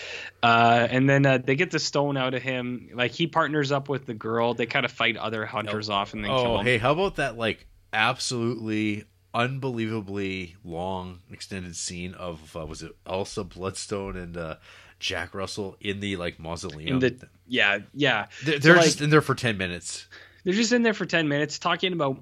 uh, 0.41 0.87
and 0.89 1.09
then 1.09 1.25
uh, 1.25 1.37
they 1.37 1.55
get 1.55 1.71
the 1.71 1.79
stone 1.79 2.17
out 2.17 2.33
of 2.33 2.41
him. 2.41 2.89
Like 2.93 3.11
he 3.11 3.27
partners 3.27 3.71
up 3.71 3.89
with 3.89 4.05
the 4.05 4.13
girl. 4.13 4.53
They 4.53 4.65
kind 4.65 4.85
of 4.85 4.91
fight 4.91 5.17
other 5.17 5.45
hunters 5.45 5.89
off, 5.89 6.13
and 6.13 6.23
then 6.23 6.31
kill 6.31 6.39
Oh, 6.53 6.57
him. 6.59 6.65
hey, 6.65 6.77
how 6.77 6.93
about 6.93 7.17
that? 7.17 7.37
Like, 7.37 7.67
absolutely, 7.93 9.05
unbelievably 9.33 10.55
long 10.63 11.19
extended 11.31 11.75
scene 11.75 12.13
of 12.15 12.55
uh, 12.55 12.65
was 12.65 12.81
it 12.81 12.95
Elsa 13.05 13.43
Bloodstone 13.43 14.17
and 14.17 14.37
uh, 14.37 14.55
Jack 14.99 15.33
Russell 15.33 15.77
in 15.79 15.99
the 15.99 16.15
like 16.17 16.39
mausoleum? 16.39 16.99
the 16.99 17.27
yeah, 17.47 17.79
yeah. 17.93 18.27
they're, 18.43 18.59
they're 18.59 18.75
like, 18.75 18.85
just 18.85 19.01
in 19.01 19.09
there 19.09 19.21
for 19.21 19.35
ten 19.35 19.57
minutes, 19.57 20.07
they're 20.43 20.53
just 20.53 20.71
in 20.71 20.83
there 20.83 20.93
for 20.93 21.05
ten 21.05 21.27
minutes 21.27 21.57
talking 21.59 21.93
about 21.93 22.19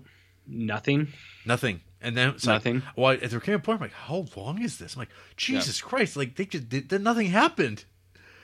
nothing. 0.47 1.07
nothing, 1.45 1.81
and 2.01 2.15
then 2.15 2.29
it's 2.29 2.45
like, 2.45 2.55
Nothing. 2.55 2.83
well, 2.95 3.17
there 3.17 3.39
came 3.39 3.55
a 3.55 3.59
point 3.59 3.77
I'm 3.77 3.81
like, 3.81 3.93
how 3.93 4.25
long 4.35 4.61
is 4.61 4.77
this? 4.77 4.95
I'm 4.95 4.99
like, 4.99 5.09
Jesus 5.35 5.81
Christ! 5.81 6.15
Like 6.15 6.35
they 6.35 6.45
just 6.45 6.69
did, 6.69 6.91
nothing 7.01 7.27
happened. 7.27 7.83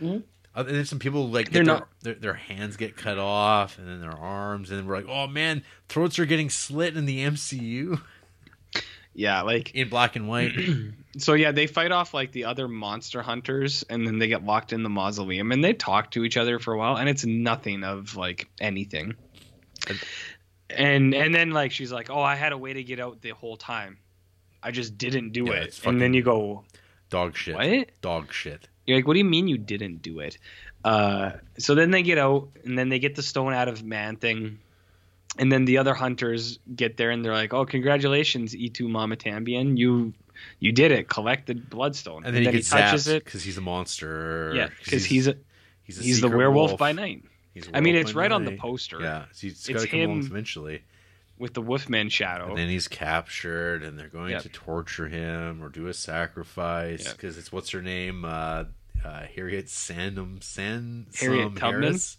Mhm. 0.01 0.23
Uh, 0.55 0.59
and 0.67 0.75
then 0.75 0.85
some 0.85 0.99
people 0.99 1.29
like 1.31 1.49
They're 1.51 1.63
their, 1.63 1.73
not- 1.73 1.87
their 2.01 2.13
their 2.15 2.33
hands 2.35 2.77
get 2.77 2.95
cut 2.95 3.17
off, 3.17 3.77
and 3.79 3.87
then 3.87 4.01
their 4.01 4.11
arms, 4.17 4.69
and 4.69 4.77
then 4.79 4.85
we're 4.85 4.97
like, 4.97 5.07
oh 5.09 5.25
man, 5.27 5.63
throats 5.89 6.19
are 6.19 6.25
getting 6.25 6.49
slit 6.49 6.95
in 6.97 7.05
the 7.05 7.19
MCU 7.25 7.99
Yeah, 9.15 9.41
like 9.41 9.73
in 9.75 9.89
black 9.89 10.15
and 10.15 10.27
white. 10.27 10.53
so 11.17 11.33
yeah, 11.33 11.51
they 11.51 11.67
fight 11.67 11.91
off 11.91 12.13
like 12.13 12.31
the 12.31 12.45
other 12.45 12.67
monster 12.67 13.21
hunters, 13.21 13.83
and 13.89 14.05
then 14.07 14.19
they 14.19 14.27
get 14.27 14.43
locked 14.43 14.73
in 14.73 14.83
the 14.83 14.89
mausoleum, 14.89 15.51
and 15.51 15.63
they 15.63 15.73
talk 15.73 16.11
to 16.11 16.23
each 16.23 16.37
other 16.37 16.59
for 16.59 16.73
a 16.73 16.77
while, 16.77 16.97
and 16.97 17.07
it's 17.07 17.25
nothing 17.25 17.83
of 17.83 18.15
like 18.15 18.49
anything. 18.59 19.15
And 20.69 21.13
and 21.13 21.33
then 21.35 21.51
like 21.51 21.71
she's 21.71 21.91
like, 21.91 22.09
"Oh, 22.09 22.21
I 22.21 22.35
had 22.35 22.51
a 22.51 22.57
way 22.57 22.73
to 22.73 22.83
get 22.83 22.99
out 22.99 23.21
the 23.21 23.29
whole 23.29 23.57
time. 23.57 23.97
I 24.61 24.71
just 24.71 24.97
didn't 24.97 25.31
do 25.31 25.45
Yeah, 25.45 25.63
it." 25.63 25.81
And 25.85 26.01
then 26.01 26.13
you 26.13 26.23
go, 26.23 26.63
Dog 27.09 27.37
shit. 27.37 27.55
"What?" 27.55 27.91
Dog 28.01 28.33
shit. 28.33 28.67
You're 28.85 28.97
like, 28.97 29.07
"What 29.07 29.13
do 29.13 29.19
you 29.19 29.25
mean 29.25 29.47
you 29.47 29.57
didn't 29.57 30.01
do 30.01 30.19
it?" 30.19 30.37
Uh, 30.83 31.33
so 31.59 31.75
then 31.75 31.91
they 31.91 32.01
get 32.01 32.17
out, 32.17 32.49
and 32.65 32.77
then 32.77 32.89
they 32.89 32.99
get 32.99 33.15
the 33.15 33.23
stone 33.23 33.53
out 33.53 33.67
of 33.67 33.83
Man 33.83 34.15
Thing. 34.15 34.59
And 35.37 35.51
then 35.51 35.65
the 35.65 35.79
other 35.79 35.93
hunters 35.95 36.59
get 36.75 36.97
there, 36.97 37.09
and 37.09 37.23
they're 37.23 37.33
like, 37.33 37.53
"Oh, 37.53 37.65
congratulations, 37.65 38.55
Y 38.55 38.69
Tu 38.73 38.87
Mamá 38.87 39.15
También, 39.15 39.77
you 39.77 40.13
you 40.59 40.71
did 40.71 40.91
it. 40.91 41.07
Collect 41.09 41.47
the 41.47 41.55
bloodstone." 41.55 42.23
And 42.25 42.35
then, 42.35 42.43
he 42.43 42.51
gets 42.51 42.69
touches 42.69 43.07
it. 43.07 43.23
because 43.23 43.43
he's 43.43 43.57
a 43.57 43.61
monster. 43.61 44.53
Yeah, 44.55 44.69
because 44.83 45.05
he's 45.05 45.27
a, 45.27 45.35
he's, 45.83 45.99
a 45.99 46.03
he's 46.03 46.21
the 46.21 46.29
werewolf 46.29 46.71
wolf. 46.71 46.79
by 46.79 46.91
night. 46.91 47.23
He's 47.53 47.69
I 47.73 47.81
mean, 47.81 47.95
it's 47.95 48.13
right 48.13 48.31
on 48.31 48.45
the 48.45 48.57
poster 48.57 48.99
Yeah, 48.99 49.25
so 49.31 49.47
he's 49.47 49.67
got 49.67 49.81
to 49.81 49.87
come 49.87 49.99
him 49.99 50.19
eventually. 50.21 50.81
with 51.37 51.53
the 51.53 51.61
Wolfman 51.61 52.09
shadow. 52.09 52.49
And 52.49 52.57
then 52.57 52.67
he's 52.69 52.87
captured, 52.87 53.83
and 53.83 53.97
they're 53.99 54.07
going 54.07 54.31
Yep. 54.31 54.41
to 54.43 54.49
torture 54.49 55.07
him 55.07 55.61
or 55.63 55.69
do 55.69 55.85
a 55.87 55.93
sacrifice 55.93 57.05
Yep. 57.05 57.15
because 57.15 57.37
it's 57.37 57.51
what's 57.51 57.69
her 57.69 57.81
name, 57.83 58.25
uh, 58.25 58.63
uh, 59.05 59.23
Harriet 59.35 59.69
Sansom 59.69 60.39
San 60.41 61.05
Harriet 61.19 61.55
Tubman? 61.55 61.81
Harris. 61.83 62.17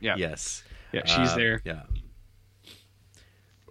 yeah, 0.00 0.16
Yes, 0.16 0.62
yeah, 0.92 1.06
she's 1.06 1.30
Uh, 1.30 1.36
there. 1.36 1.62
Yeah. 1.64 1.82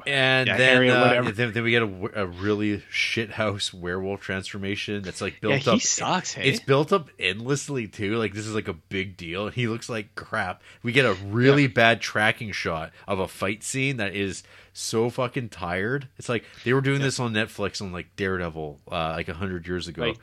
And 0.06 0.48
Yeah, 0.48 0.58
then, 0.58 0.90
uh, 0.90 1.32
then, 1.32 1.54
then 1.54 1.64
we 1.64 1.72
get 1.72 1.84
a, 1.84 2.24
a 2.24 2.26
really 2.26 2.84
shithouse 2.92 3.74
werewolf 3.74 4.22
transformation 4.22 5.02
that's 5.04 5.22
like 5.22 5.36
Yeah, 5.36 5.50
built 5.50 5.62
he 5.62 5.70
up. 5.72 5.82
sucks. 5.82 6.34
Hey, 6.34 6.50
It's 6.50 6.60
built 6.60 6.92
up 6.92 7.10
endlessly 7.20 7.88
too. 7.88 8.18
Like 8.18 8.34
this 8.34 8.46
is 8.46 8.56
like 8.56 8.68
a 8.68 8.74
big 8.74 9.16
deal. 9.18 9.50
He 9.50 9.68
looks 9.68 9.90
like 9.90 10.16
crap. 10.16 10.62
We 10.82 10.92
get 10.92 11.06
a 11.06 11.14
really 11.14 11.68
bad 11.68 12.02
tracking 12.02 12.52
shot 12.52 12.92
of 13.08 13.20
a 13.20 13.28
fight 13.28 13.64
scene 13.64 13.98
that 13.98 14.16
is 14.16 14.44
so 14.74 15.10
fucking 15.10 15.50
tired. 15.50 16.08
It's 16.18 16.28
like 16.30 16.44
they 16.66 16.74
were 16.74 16.82
doing 16.82 17.02
this 17.02 17.20
on 17.20 17.32
Netflix 17.34 17.82
on 17.82 17.92
like 17.92 18.16
Daredevil, 18.16 18.80
uh, 18.92 19.14
like 19.16 19.30
a 19.30 19.34
hundred 19.36 19.68
years 19.68 19.88
ago. 19.88 20.08
Like, 20.08 20.18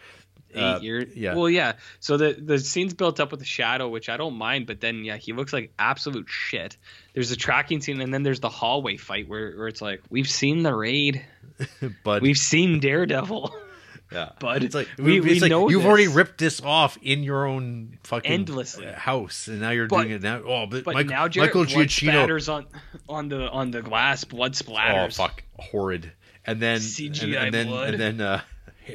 eight 0.54 0.60
uh, 0.62 0.80
years. 0.80 1.14
yeah. 1.16 1.34
Well, 1.34 1.48
yeah. 1.48 1.74
So 2.00 2.16
the 2.16 2.32
the 2.32 2.58
scene's 2.58 2.94
built 2.94 3.20
up 3.20 3.30
with 3.30 3.40
the 3.40 3.46
shadow, 3.46 3.88
which 3.88 4.08
I 4.08 4.16
don't 4.16 4.34
mind, 4.36 4.66
but 4.66 4.80
then 4.80 5.04
yeah, 5.04 5.16
he 5.16 5.32
looks 5.32 5.52
like 5.52 5.72
absolute 5.78 6.26
shit. 6.28 6.76
There's 7.14 7.30
a 7.30 7.36
tracking 7.36 7.80
scene, 7.80 8.00
and 8.00 8.12
then 8.12 8.22
there's 8.22 8.40
the 8.40 8.48
hallway 8.48 8.96
fight 8.96 9.28
where, 9.28 9.52
where 9.56 9.68
it's 9.68 9.82
like 9.82 10.02
we've 10.10 10.28
seen 10.30 10.62
the 10.62 10.74
raid, 10.74 11.24
but 12.04 12.22
we've 12.22 12.38
seen 12.38 12.80
Daredevil. 12.80 13.54
yeah, 14.12 14.30
but 14.40 14.62
it's 14.64 14.74
like 14.74 14.88
we- 14.98 15.18
it's 15.18 15.26
we 15.26 15.40
like 15.40 15.50
know 15.50 15.68
you've 15.68 15.82
this. 15.82 15.88
already 15.88 16.08
ripped 16.08 16.38
this 16.38 16.60
off 16.62 16.98
in 17.02 17.22
your 17.22 17.46
own 17.46 17.98
fucking 18.04 18.30
Endlessly. 18.30 18.86
house, 18.86 19.46
and 19.48 19.60
now 19.60 19.70
you're 19.70 19.86
But- 19.86 20.02
doing 20.02 20.10
it 20.14 20.22
now. 20.22 20.40
Oh, 20.44 20.66
but, 20.66 20.84
But 20.84 20.94
Michael, 20.94 21.10
now 21.10 21.28
Jared, 21.28 21.48
Michael 21.48 21.64
Giacchino. 21.64 22.12
splatters 22.26 22.52
on 22.52 22.66
on 23.08 23.28
the 23.28 23.48
on 23.50 23.70
the 23.70 23.82
glass, 23.82 24.24
blood 24.24 24.54
splatters. 24.54 25.06
Oh 25.06 25.10
fuck, 25.24 25.42
horrid. 25.58 26.12
And 26.46 26.60
then 26.60 26.78
CGI 26.78 27.24
and, 27.24 27.34
and 27.34 27.54
then 27.54 27.66
blood. 27.68 27.88
and 27.94 28.00
then 28.00 28.20
uh, 28.20 28.40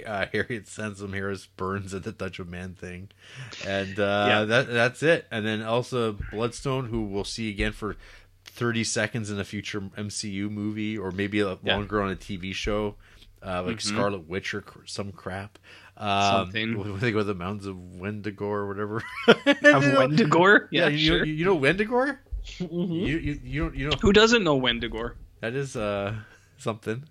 uh, 0.08 0.26
Harriet 0.32 0.68
Sansom 0.68 1.14
Harris 1.14 1.46
burns 1.46 1.94
at 1.94 2.04
the 2.04 2.12
touch 2.12 2.40
of 2.40 2.48
man 2.50 2.74
thing, 2.74 3.10
and 3.66 4.00
uh, 4.00 4.26
Yeah. 4.30 4.44
that 4.46 4.68
that's 4.72 5.04
it. 5.04 5.26
And 5.32 5.46
then 5.46 5.62
Elsa 5.62 6.16
Bloodstone, 6.32 6.86
who 6.88 7.04
we'll 7.04 7.24
see 7.24 7.50
again 7.50 7.72
for 7.72 7.96
thirty 8.46 8.84
seconds 8.84 9.30
in 9.32 9.40
a 9.40 9.44
future 9.46 9.82
MCU 9.82 10.50
movie, 10.50 10.98
or 10.98 11.12
maybe 11.12 11.40
a- 11.42 11.58
Yeah. 11.64 11.76
longer 11.78 12.02
on 12.02 12.12
a 12.12 12.16
TV 12.16 12.54
show, 12.54 12.96
uh, 13.46 13.64
like 13.64 13.78
Mhm. 13.78 13.82
Scarlet 13.82 14.28
Witch 14.28 14.54
or 14.54 14.64
some 14.86 15.12
crap. 15.12 15.60
Um, 15.98 16.48
Something. 16.48 16.74
Do 16.84 16.98
they 16.98 17.12
go 17.14 17.24
the 17.24 17.34
mountains 17.34 17.66
of 17.66 17.78
Wendigo 17.78 18.46
or 18.46 18.68
whatever? 18.68 19.02
Of 19.28 19.94
Wendigo? 19.98 20.46
Yeah, 20.72 20.84
Yeah, 20.84 20.88
you, 20.90 20.98
sure. 20.98 21.18
know, 21.20 21.24
you 21.26 21.46
know 21.46 21.56
Wendigo? 21.56 22.18
Mhm. 22.60 23.08
You, 23.08 23.18
you 23.18 23.40
you 23.44 23.62
don't 23.64 23.76
you 23.76 23.90
know 23.90 23.98
Who 24.02 24.12
doesn't 24.14 24.44
know 24.44 24.56
Wendigo? 24.56 25.12
that 25.42 25.54
is 25.54 25.76
uh 25.76 26.14
something. 26.58 27.04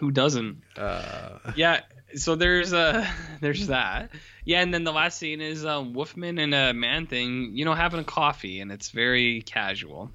Who 0.00 0.10
doesn't? 0.10 0.62
Uh, 0.76 1.38
yeah 1.56 1.80
so 2.14 2.34
there's 2.36 2.72
uh 2.72 3.06
there's 3.40 3.66
that. 3.68 4.10
Yeah 4.44 4.60
and 4.62 4.72
then 4.72 4.84
the 4.84 4.92
last 4.92 5.18
scene 5.18 5.40
is 5.40 5.64
um 5.66 5.92
wolfman 5.92 6.38
and 6.38 6.54
a 6.54 6.72
man 6.72 7.06
thing 7.06 7.56
you 7.56 7.64
know 7.64 7.74
having 7.74 8.00
a 8.00 8.04
coffee 8.04 8.60
and 8.60 8.70
it's 8.72 8.90
very 8.90 9.42
casual. 9.42 10.10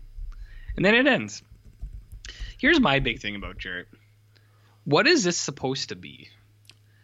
And 0.76 0.86
then 0.86 0.96
it 0.96 1.06
ends. 1.08 1.42
Here's 2.58 2.80
my 2.80 3.00
big 3.00 3.20
thing 3.20 3.36
about 3.36 3.58
Jarrett. 3.58 3.88
what 4.86 5.06
is 5.08 5.24
this 5.24 5.38
supposed 5.38 5.90
to 5.90 5.96
be? 5.96 6.30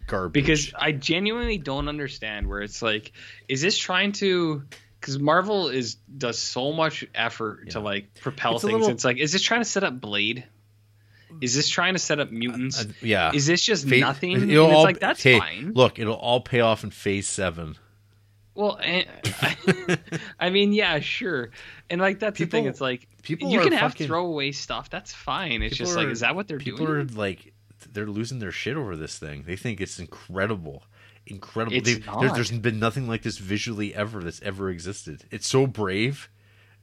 Garbage. 0.08 0.32
because 0.34 0.74
i 0.80 0.94
genuinely 0.94 1.58
don't 1.58 1.90
understand 1.90 2.48
where 2.48 2.62
it's 2.62 2.82
like 2.82 3.12
is 3.50 3.62
this 3.62 3.78
trying 3.78 4.14
to 4.14 4.64
because 5.02 5.20
marvel 5.20 5.68
is 5.68 5.96
does 5.96 6.40
so 6.40 6.72
much 6.72 7.06
effort 7.14 7.72
to 7.72 7.82
like 7.82 8.14
propel 8.22 8.54
It's 8.56 8.64
things. 8.64 8.72
little- 8.74 8.90
it's 8.90 9.04
like 9.04 9.18
is 9.18 9.34
this 9.34 9.42
trying 9.42 9.60
to 9.60 9.66
set 9.66 9.84
up 9.84 10.00
blade 10.00 10.46
Is 11.42 11.56
this 11.56 11.68
trying 11.70 11.94
to 11.94 12.00
set 12.00 12.20
up 12.20 12.32
mutants? 12.32 12.82
Uh, 12.82 12.86
yeah. 13.02 13.32
is 13.34 13.46
this 13.46 13.62
just 13.62 13.86
nothing? 13.86 14.50
It'll 14.50 14.68
it's 14.68 14.76
all- 14.76 14.84
like 14.84 15.00
that's 15.00 15.22
hey, 15.22 15.40
fine. 15.40 15.74
Look, 15.74 16.00
it'll 16.00 16.16
all 16.16 16.42
pay 16.42 16.62
off 16.62 16.84
in 16.84 16.92
phase 16.92 17.28
seven. 17.28 17.78
Well, 18.56 18.80
eh, 18.82 19.04
I 20.40 20.50
mean, 20.50 20.74
yeah, 20.74 21.00
sure. 21.00 21.52
And 21.92 22.02
like 22.02 22.20
that's 22.20 22.40
the 22.40 22.46
thing. 22.46 22.66
It's 22.66 22.82
like 22.82 23.08
people 23.22 23.52
you 23.52 23.62
can 23.62 23.72
have 23.74 23.92
fucking- 23.92 24.08
throwaway 24.08 24.52
stuff. 24.52 24.90
That's 24.90 25.14
fine. 25.14 25.62
It's 25.62 25.76
People 25.76 25.86
just 25.86 25.98
like, 25.98 26.08
is 26.08 26.22
that 26.22 26.36
what 26.36 26.48
they're 26.48 26.58
People 26.58 26.88
doing? 26.88 26.98
are 27.00 27.04
like, 27.04 27.54
they're 27.94 28.08
losing 28.08 28.40
their 28.40 28.52
shit 28.52 28.76
over 28.76 28.96
this 28.96 29.20
thing. 29.20 29.44
They 29.46 29.56
think 29.58 29.80
it's 29.80 30.00
incredible, 30.00 30.84
incredible. 31.28 31.78
It's 31.78 32.04
not. 32.06 32.22
There, 32.22 32.32
there's 32.32 32.52
been 32.52 32.80
nothing 32.80 33.08
like 33.08 33.22
this 33.22 33.38
visually 33.38 33.94
ever 33.94 34.24
that's 34.24 34.42
ever 34.42 34.72
existed. 34.72 35.26
It's 35.30 35.48
so 35.48 35.68
brave 35.68 36.28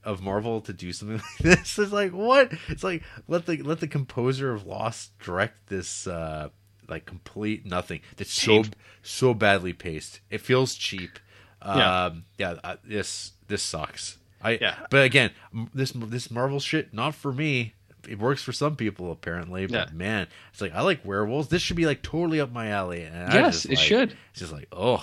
of 0.05 0.21
Marvel 0.21 0.61
to 0.61 0.73
do 0.73 0.93
something 0.93 1.17
like 1.41 1.57
this. 1.59 1.77
It's 1.79 1.91
like 1.91 2.11
what? 2.11 2.53
It's 2.69 2.83
like 2.83 3.03
let 3.27 3.45
the 3.45 3.61
let 3.63 3.79
the 3.79 3.87
composer 3.87 4.51
of 4.53 4.65
Lost 4.65 5.17
direct 5.19 5.67
this. 5.67 6.07
uh 6.07 6.49
like 6.87 7.05
complete 7.07 7.65
nothing. 7.65 8.01
That's 8.15 8.31
so 8.31 8.63
so 9.01 9.33
badly 9.33 9.73
paced. 9.73 10.19
It 10.29 10.39
feels 10.41 10.75
cheap. 10.75 11.17
Yeah. 11.65 12.05
Um, 12.05 12.25
yeah. 12.37 12.57
uh, 12.63 12.75
this 12.83 13.31
this 13.47 13.63
sucks. 13.63 14.19
I 14.39 14.59
Yeah. 14.61 14.75
But 14.91 15.03
again, 15.03 15.31
this 15.73 15.91
this 15.95 16.29
Marvel 16.29 16.59
shit 16.59 16.93
not 16.93 17.15
for 17.15 17.33
me. 17.33 17.73
It 18.07 18.19
works 18.19 18.43
for 18.43 18.53
some 18.53 18.75
people 18.75 19.11
apparently, 19.11 19.65
but 19.65 19.89
Yeah. 19.89 19.95
man, 19.95 20.27
it's 20.53 20.61
like 20.61 20.75
I 20.75 20.81
like 20.81 21.03
werewolves. 21.03 21.47
This 21.47 21.63
should 21.63 21.75
be 21.75 21.87
like 21.87 22.03
totally 22.03 22.39
up 22.39 22.51
my 22.51 22.67
alley. 22.69 23.01
And 23.01 23.33
Yes, 23.33 23.53
just, 23.55 23.65
it 23.65 23.69
like- 23.69 23.77
should. 23.79 24.09
It's 24.29 24.41
just 24.41 24.53
like 24.53 24.67
ugh. 24.71 25.01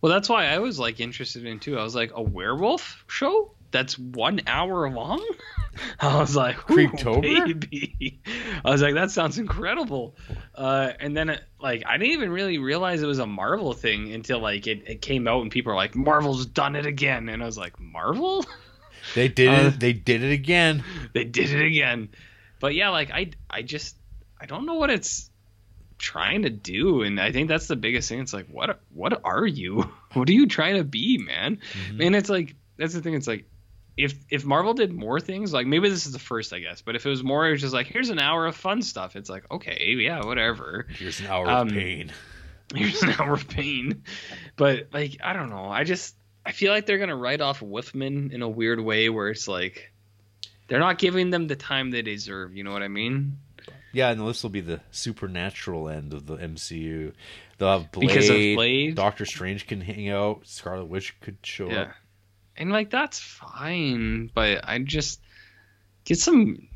Well, 0.00 0.10
that's 0.12 0.28
why 0.28 0.46
I 0.46 0.58
was 0.58 0.80
like 0.80 0.98
interested 0.98 1.46
in 1.46 1.60
too. 1.60 1.78
I 1.78 1.84
was 1.84 1.94
like, 1.94 2.10
a 2.12 2.20
werewolf 2.22 3.04
show 3.06 3.52
that's 3.70 3.98
one 3.98 4.40
hour 4.46 4.90
long. 4.90 5.24
I 6.00 6.18
was 6.18 6.34
like, 6.34 6.56
Creeptober? 6.56 7.22
baby. 7.22 8.20
I 8.64 8.70
was 8.70 8.82
like, 8.82 8.94
that 8.94 9.10
sounds 9.12 9.38
incredible. 9.38 10.16
Uh, 10.54 10.92
and 10.98 11.16
then 11.16 11.28
it, 11.30 11.40
like 11.60 11.84
I 11.86 11.98
didn't 11.98 12.14
even 12.14 12.30
really 12.30 12.58
realize 12.58 13.00
it 13.02 13.06
was 13.06 13.20
a 13.20 13.26
Marvel 13.26 13.72
thing 13.74 14.12
until 14.12 14.40
like 14.40 14.66
it, 14.66 14.82
it 14.88 15.02
came 15.02 15.28
out 15.28 15.42
and 15.42 15.50
people 15.52 15.70
were 15.70 15.76
like, 15.76 15.94
Marvel's 15.94 16.46
done 16.46 16.74
it 16.74 16.86
again, 16.86 17.28
and 17.28 17.42
I 17.42 17.46
was 17.46 17.58
like, 17.58 17.78
Marvel. 17.80 18.44
They 19.14 19.28
did 19.28 19.48
Uh, 19.48 19.68
it. 19.68 19.80
They 19.80 19.92
did 19.94 20.22
it 20.22 20.32
again. 20.32 20.84
they 21.14 21.24
did 21.24 21.50
it 21.50 21.64
again. 21.64 22.10
But 22.60 22.74
yeah, 22.74 22.90
like 22.90 23.10
I 23.10 23.30
I 23.48 23.62
just 23.62 23.96
I 24.38 24.44
don't 24.44 24.66
know 24.66 24.74
what 24.74 24.90
it's 24.90 25.30
trying 25.96 26.42
to 26.42 26.50
do 26.50 27.02
and 27.02 27.18
I 27.18 27.32
think 27.32 27.48
that's 27.48 27.68
the 27.68 27.76
biggest 27.76 28.08
thing. 28.08 28.20
It's 28.20 28.32
like 28.34 28.48
what 28.48 28.80
what 28.92 29.20
are 29.24 29.46
you? 29.46 29.90
What 30.14 30.28
are 30.28 30.32
you 30.32 30.46
trying 30.46 30.76
to 30.76 30.84
be, 30.84 31.16
man? 31.18 31.60
And 32.00 32.14
it's 32.16 32.28
like 32.28 32.56
that's 32.76 32.92
the 32.92 33.00
thing 33.00 33.14
it's 33.14 33.26
like 33.28 33.44
if 33.98 34.14
if 34.30 34.44
Marvel 34.44 34.72
did 34.74 34.92
more 34.92 35.20
things, 35.20 35.52
like 35.52 35.66
maybe 35.66 35.88
this 35.90 36.06
is 36.06 36.12
the 36.12 36.18
first, 36.18 36.52
I 36.52 36.60
guess, 36.60 36.80
but 36.82 36.94
if 36.96 37.04
it 37.04 37.08
was 37.10 37.22
more, 37.24 37.46
it 37.48 37.52
was 37.52 37.60
just 37.60 37.74
like 37.74 37.86
here's 37.88 38.10
an 38.10 38.18
hour 38.20 38.46
of 38.46 38.56
fun 38.56 38.80
stuff. 38.80 39.16
It's 39.16 39.28
like 39.28 39.50
okay, 39.50 39.94
yeah, 39.98 40.24
whatever. 40.24 40.86
Here's 40.96 41.20
an 41.20 41.26
hour 41.26 41.48
Um, 41.50 41.68
of 41.68 41.74
pain. 41.74 42.12
Here's 42.74 43.02
an 43.02 43.14
hour 43.18 43.32
of 43.32 43.48
pain. 43.48 44.02
But 44.56 44.88
like 44.92 45.16
I 45.24 45.32
don't 45.32 45.50
know, 45.50 45.64
I 45.70 45.84
just 45.84 46.14
I 46.46 46.52
feel 46.52 46.72
like 46.72 46.86
they're 46.86 46.98
gonna 46.98 47.16
write 47.16 47.40
off 47.40 47.60
Wolfman 47.62 48.30
in 48.32 48.42
a 48.42 48.48
weird 48.48 48.78
way 48.80 49.08
where 49.08 49.28
it's 49.30 49.48
like 49.48 49.92
they're 50.68 50.78
not 50.78 50.98
giving 50.98 51.30
them 51.30 51.46
the 51.46 51.56
time 51.56 51.90
they 51.90 52.02
deserve. 52.02 52.54
You 52.54 52.64
know 52.64 52.72
what 52.72 52.82
I 52.82 52.88
mean? 52.88 53.38
Yeah, 53.92 54.10
and 54.10 54.20
this 54.28 54.42
will 54.42 54.50
be 54.50 54.60
the 54.60 54.80
supernatural 54.90 55.88
end 55.88 56.12
of 56.12 56.26
the 56.26 56.36
MCU. 56.36 57.14
They'll 57.56 57.70
have 57.80 57.90
Blade. 57.90 58.06
Because 58.06 58.28
of 58.28 58.36
Blade? 58.36 58.94
Doctor 58.94 59.24
Strange 59.24 59.66
can 59.66 59.80
hang 59.80 60.10
out. 60.10 60.46
Scarlet 60.46 60.84
Witch 60.84 61.18
could 61.22 61.38
show 61.42 61.70
Yeah. 61.70 61.80
up. 61.80 61.90
And 62.58 62.70
like 62.70 62.90
that's 62.90 63.20
fine, 63.20 64.30
but 64.34 64.68
I 64.68 64.80
just 64.80 65.20
get 66.04 66.18
some 66.18 66.68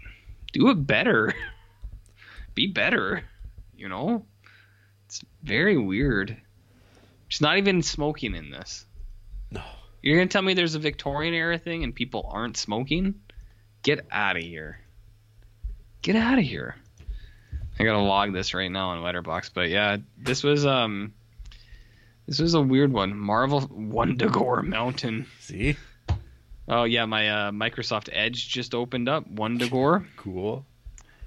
do 0.52 0.70
it 0.70 0.86
better. 0.86 1.34
Be 2.54 2.68
better, 2.68 3.24
you 3.74 3.88
know? 3.88 4.24
It's 5.06 5.24
very 5.42 5.76
weird. 5.76 6.36
She's 7.28 7.40
not 7.40 7.58
even 7.58 7.82
smoking 7.82 8.34
in 8.34 8.50
this. 8.50 8.86
No. 9.50 9.62
You're 10.02 10.16
going 10.16 10.28
to 10.28 10.32
tell 10.32 10.42
me 10.42 10.54
there's 10.54 10.74
a 10.74 10.78
Victorian 10.80 11.34
era 11.34 11.58
thing 11.58 11.82
and 11.82 11.94
people 11.94 12.28
aren't 12.30 12.56
smoking? 12.56 13.14
Get 13.82 14.06
out 14.10 14.36
of 14.36 14.42
here. 14.42 14.78
Get 16.02 16.14
out 16.14 16.38
of 16.38 16.44
here. 16.44 16.76
I 17.78 17.84
got 17.84 17.92
to 17.92 18.00
log 18.00 18.32
this 18.32 18.54
right 18.54 18.70
now 18.70 18.90
on 18.90 19.02
Letterboxd, 19.02 19.50
but 19.54 19.68
yeah, 19.68 19.96
this 20.18 20.42
was 20.42 20.64
um 20.64 21.14
this 22.38 22.40
is 22.40 22.54
a 22.54 22.62
weird 22.62 22.90
one. 22.92 23.14
Marvel 23.14 23.60
Wundagore 23.60 24.64
Mountain. 24.64 25.26
See? 25.40 25.76
Oh 26.66 26.84
yeah, 26.84 27.04
my 27.04 27.28
uh, 27.28 27.50
Microsoft 27.50 28.08
Edge 28.10 28.48
just 28.48 28.74
opened 28.74 29.08
up. 29.08 29.28
Wundagore. 29.30 30.06
Cool. 30.16 30.64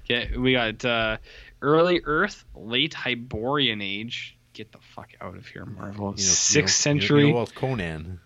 Okay, 0.04 0.36
we 0.36 0.52
got 0.52 0.84
uh, 0.84 1.18
early 1.62 2.00
Earth, 2.04 2.44
late 2.56 2.92
Hyborian 2.92 3.82
Age. 3.82 4.36
Get 4.52 4.72
the 4.72 4.78
fuck 4.94 5.10
out 5.20 5.36
of 5.36 5.46
here, 5.46 5.64
Marvel. 5.64 6.06
You 6.06 6.10
know, 6.10 6.16
Sixth 6.16 6.84
you 6.86 6.94
know, 6.94 7.00
century. 7.00 7.26
You 7.28 7.34
know, 7.34 7.46
Conan. 7.46 8.20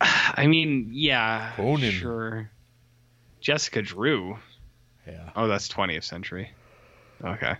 I 0.00 0.46
mean, 0.46 0.90
yeah, 0.92 1.52
Conan. 1.56 1.90
sure. 1.90 2.50
Jessica 3.40 3.82
Drew. 3.82 4.38
Yeah. 5.06 5.30
Oh, 5.34 5.48
that's 5.48 5.68
20th 5.68 6.04
century. 6.04 6.50
Okay. 7.24 7.56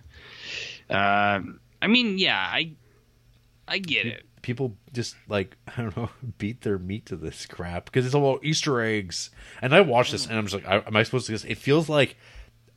Um, 0.91 1.61
I 1.81 1.87
mean, 1.87 2.19
yeah, 2.19 2.39
I, 2.39 2.73
I 3.69 3.79
get 3.79 4.07
it. 4.07 4.25
People 4.43 4.77
just 4.93 5.17
like 5.29 5.57
I 5.77 5.83
don't 5.83 5.97
know 5.97 6.11
beat 6.39 6.63
their 6.63 6.79
meat 6.79 7.07
to 7.07 7.17
this 7.17 7.47
crap 7.47 7.87
because 7.87 8.07
it's 8.07 8.15
all 8.15 8.31
about 8.31 8.45
Easter 8.45 8.81
eggs. 8.81 9.31
And 9.61 9.75
I 9.75 9.81
watched 9.81 10.13
this 10.13 10.27
mm. 10.27 10.31
and 10.31 10.39
I'm 10.39 10.47
just 10.47 10.55
like, 10.55 10.67
I, 10.67 10.87
am 10.87 10.97
I 10.97 11.03
supposed 11.03 11.27
to? 11.27 11.33
Guess 11.33 11.45
it 11.45 11.59
feels 11.59 11.89
like 11.89 12.17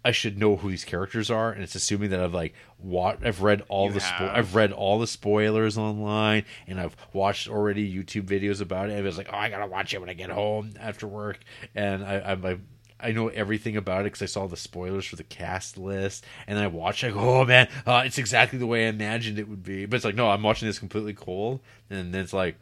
I 0.03 0.11
should 0.11 0.37
know 0.37 0.55
who 0.55 0.69
these 0.69 0.83
characters 0.83 1.29
are, 1.29 1.51
and 1.51 1.61
it's 1.61 1.75
assuming 1.75 2.09
that 2.09 2.19
I've 2.19 2.33
like 2.33 2.55
what 2.77 3.25
I've 3.25 3.43
read 3.43 3.63
all 3.69 3.87
You 3.87 3.93
the 3.93 3.99
spo- 3.99 4.33
I've 4.33 4.55
read 4.55 4.71
all 4.71 4.97
the 4.99 5.05
spoilers 5.05 5.77
online, 5.77 6.45
and 6.67 6.79
I've 6.79 6.95
watched 7.13 7.47
already 7.47 7.91
YouTube 7.91 8.23
videos 8.23 8.61
about 8.61 8.89
it. 8.89 8.93
And 8.93 9.01
it 9.01 9.03
was 9.03 9.17
like, 9.17 9.29
oh, 9.31 9.37
I 9.37 9.49
gotta 9.49 9.67
watch 9.67 9.93
it 9.93 9.99
when 9.99 10.09
I 10.09 10.13
get 10.13 10.31
home 10.31 10.73
after 10.79 11.07
work, 11.07 11.39
and 11.75 12.03
I, 12.03 12.19
I'm 12.19 12.41
like. 12.41 12.59
I 13.03 13.11
know 13.11 13.27
everything 13.29 13.77
about 13.77 14.01
it 14.01 14.05
because 14.05 14.21
I 14.21 14.25
saw 14.27 14.47
the 14.47 14.57
spoilers 14.57 15.05
for 15.05 15.15
the 15.15 15.23
cast 15.23 15.77
list, 15.77 16.25
and 16.47 16.57
I 16.59 16.67
watched. 16.67 17.03
I 17.03 17.11
go, 17.11 17.19
"Oh 17.19 17.45
man, 17.45 17.67
uh, 17.85 18.03
it's 18.05 18.17
exactly 18.17 18.59
the 18.59 18.67
way 18.67 18.85
I 18.85 18.89
imagined 18.89 19.39
it 19.39 19.47
would 19.47 19.63
be." 19.63 19.85
But 19.85 19.97
it's 19.97 20.05
like, 20.05 20.15
no, 20.15 20.29
I'm 20.29 20.43
watching 20.43 20.67
this 20.67 20.79
completely 20.79 21.13
cold, 21.13 21.59
and 21.89 22.13
then 22.13 22.21
it's 22.21 22.33
like, 22.33 22.57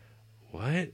what? 0.51 0.89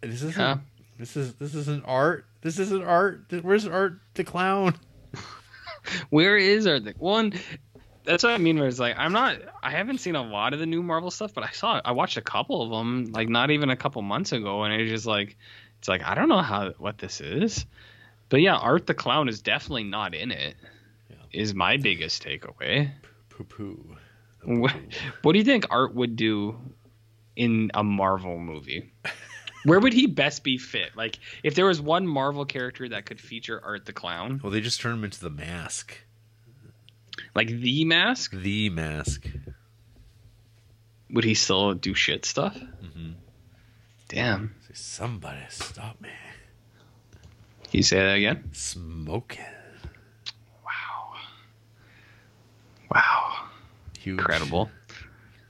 This 0.00 0.22
isn't. 0.22 0.36
Yeah. 0.36 0.58
This 0.98 1.16
is 1.16 1.34
this 1.34 1.54
isn't 1.54 1.84
art. 1.86 2.26
This 2.42 2.58
isn't 2.58 2.84
art. 2.84 3.24
Where's 3.42 3.66
art 3.66 3.98
the 4.14 4.24
clown? 4.24 4.74
Where 6.10 6.36
is 6.36 6.66
Art 6.66 6.84
the 6.84 6.94
One, 6.98 7.32
that's 8.04 8.22
what 8.22 8.32
I 8.32 8.38
mean. 8.38 8.58
Where 8.58 8.68
it's 8.68 8.78
like 8.78 8.96
I'm 8.98 9.12
not. 9.12 9.38
I 9.62 9.70
haven't 9.70 9.98
seen 9.98 10.14
a 10.14 10.22
lot 10.22 10.52
of 10.52 10.60
the 10.60 10.66
new 10.66 10.82
Marvel 10.82 11.10
stuff, 11.10 11.34
but 11.34 11.44
I 11.44 11.50
saw. 11.50 11.80
I 11.84 11.92
watched 11.92 12.16
a 12.16 12.22
couple 12.22 12.62
of 12.62 12.70
them, 12.70 13.06
like 13.12 13.28
not 13.28 13.50
even 13.50 13.70
a 13.70 13.76
couple 13.76 14.02
months 14.02 14.32
ago, 14.32 14.62
and 14.64 14.74
it's 14.74 14.90
just 14.90 15.06
like, 15.06 15.36
it's 15.78 15.88
like 15.88 16.02
I 16.04 16.14
don't 16.14 16.28
know 16.28 16.42
how 16.42 16.72
what 16.78 16.98
this 16.98 17.20
is, 17.20 17.66
but 18.28 18.40
yeah, 18.40 18.56
Art 18.56 18.86
the 18.86 18.94
Clown 18.94 19.28
is 19.28 19.40
definitely 19.42 19.84
not 19.84 20.14
in 20.14 20.30
it. 20.30 20.56
Is 21.32 21.50
Yeah. 21.52 21.56
my 21.56 21.76
biggest 21.76 22.22
takeaway. 22.22 22.90
Poo 23.28 23.44
poo. 23.44 23.96
What, 24.44 24.74
what 25.22 25.32
do 25.32 25.38
you 25.38 25.44
think 25.44 25.66
Art 25.70 25.94
would 25.94 26.16
do 26.16 26.56
in 27.36 27.70
a 27.74 27.82
Marvel 27.82 28.38
movie? 28.38 28.92
Where 29.64 29.80
would 29.80 29.94
he 29.94 30.06
best 30.06 30.44
be 30.44 30.58
fit? 30.58 30.90
Like, 30.94 31.18
if 31.42 31.54
there 31.54 31.64
was 31.64 31.80
one 31.80 32.06
Marvel 32.06 32.44
character 32.44 32.86
that 32.90 33.06
could 33.06 33.18
feature 33.18 33.60
Art 33.64 33.86
the 33.86 33.94
Clown, 33.94 34.40
Well, 34.42 34.52
they 34.52 34.60
just 34.60 34.80
turn 34.80 34.92
him 34.98 35.04
into 35.04 35.20
the 35.20 35.30
mask. 35.30 35.98
like 37.34 37.48
the 37.48 37.84
mask, 37.86 38.32
The 38.32 38.68
mask. 38.68 39.26
would 41.10 41.24
he 41.24 41.34
still 41.34 41.72
do 41.74 41.94
shit 41.94 42.24
stuff? 42.26 42.54
Mm-hmm. 42.56 43.12
Damn. 44.08 44.54
Somebody 44.74 45.40
stop 45.48 46.00
me. 46.00 46.10
Can 47.74 47.78
you 47.78 47.82
say 47.82 47.96
that 47.96 48.14
again? 48.14 48.50
Smoking. 48.52 49.44
Wow. 50.64 51.14
Wow. 52.88 53.46
Huge. 53.98 54.20
Incredible. 54.20 54.70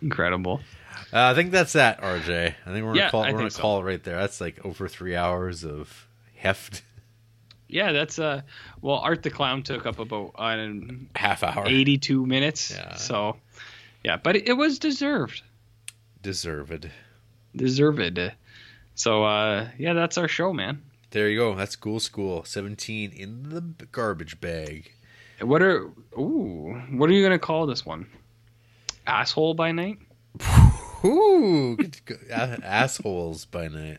Incredible. 0.01 0.63
Uh, 1.13 1.21
I 1.21 1.35
think 1.35 1.51
that's 1.51 1.75
that, 1.75 2.01
RJ. 2.01 2.55
I 2.65 2.73
think 2.73 2.87
we're 2.87 2.95
gonna 2.95 3.11
call. 3.11 3.25
We're 3.25 3.33
gonna 3.33 3.51
so. 3.51 3.61
call 3.61 3.81
it 3.81 3.83
right 3.83 4.03
there. 4.03 4.17
That's 4.17 4.41
like 4.41 4.65
over 4.65 4.89
three 4.89 5.15
hours 5.15 5.67
of 5.67 6.09
heft. 6.35 6.81
Yeah, 7.69 7.93
that's 7.93 8.19
uh. 8.19 8.41
Well, 8.81 8.97
Art 8.97 9.23
the 9.23 9.29
Clown 9.29 9.63
took 9.63 9.85
up 9.85 9.99
about 9.99 10.33
uh, 10.37 10.67
Half 11.15 11.43
hour. 11.43 11.65
82 11.67 12.25
minutes. 12.25 12.71
Yeah. 12.71 12.95
So, 12.95 13.37
yeah, 14.03 14.17
but 14.17 14.37
it, 14.37 14.49
it 14.49 14.55
was 14.55 14.79
deserved. 14.79 15.43
Deserved. 16.23 16.89
Deserved. 17.55 18.33
So, 18.95 19.25
uh, 19.25 19.69
yeah, 19.77 19.93
that's 19.93 20.17
our 20.17 20.29
show, 20.29 20.55
man. 20.55 20.81
There 21.15 21.29
you 21.29 21.39
go. 21.39 21.55
That's 21.55 21.77
Ghoul 21.77 22.01
School. 22.01 22.45
Seventeen 22.45 23.13
in 23.13 23.51
the 23.51 23.87
garbage 23.87 24.41
bag. 24.41 24.91
What 25.41 25.63
are 25.63 25.85
ooh? 26.19 26.75
What 26.91 27.09
are 27.09 27.13
you 27.13 27.23
gonna 27.23 27.39
call 27.39 27.67
this 27.67 27.87
one? 27.87 28.09
Asshole 29.07 29.55
by 29.55 29.71
night. 29.71 29.99
Ooh, 31.05 31.79
assholes 32.65 33.45
by 33.45 33.69
night. 33.69 33.99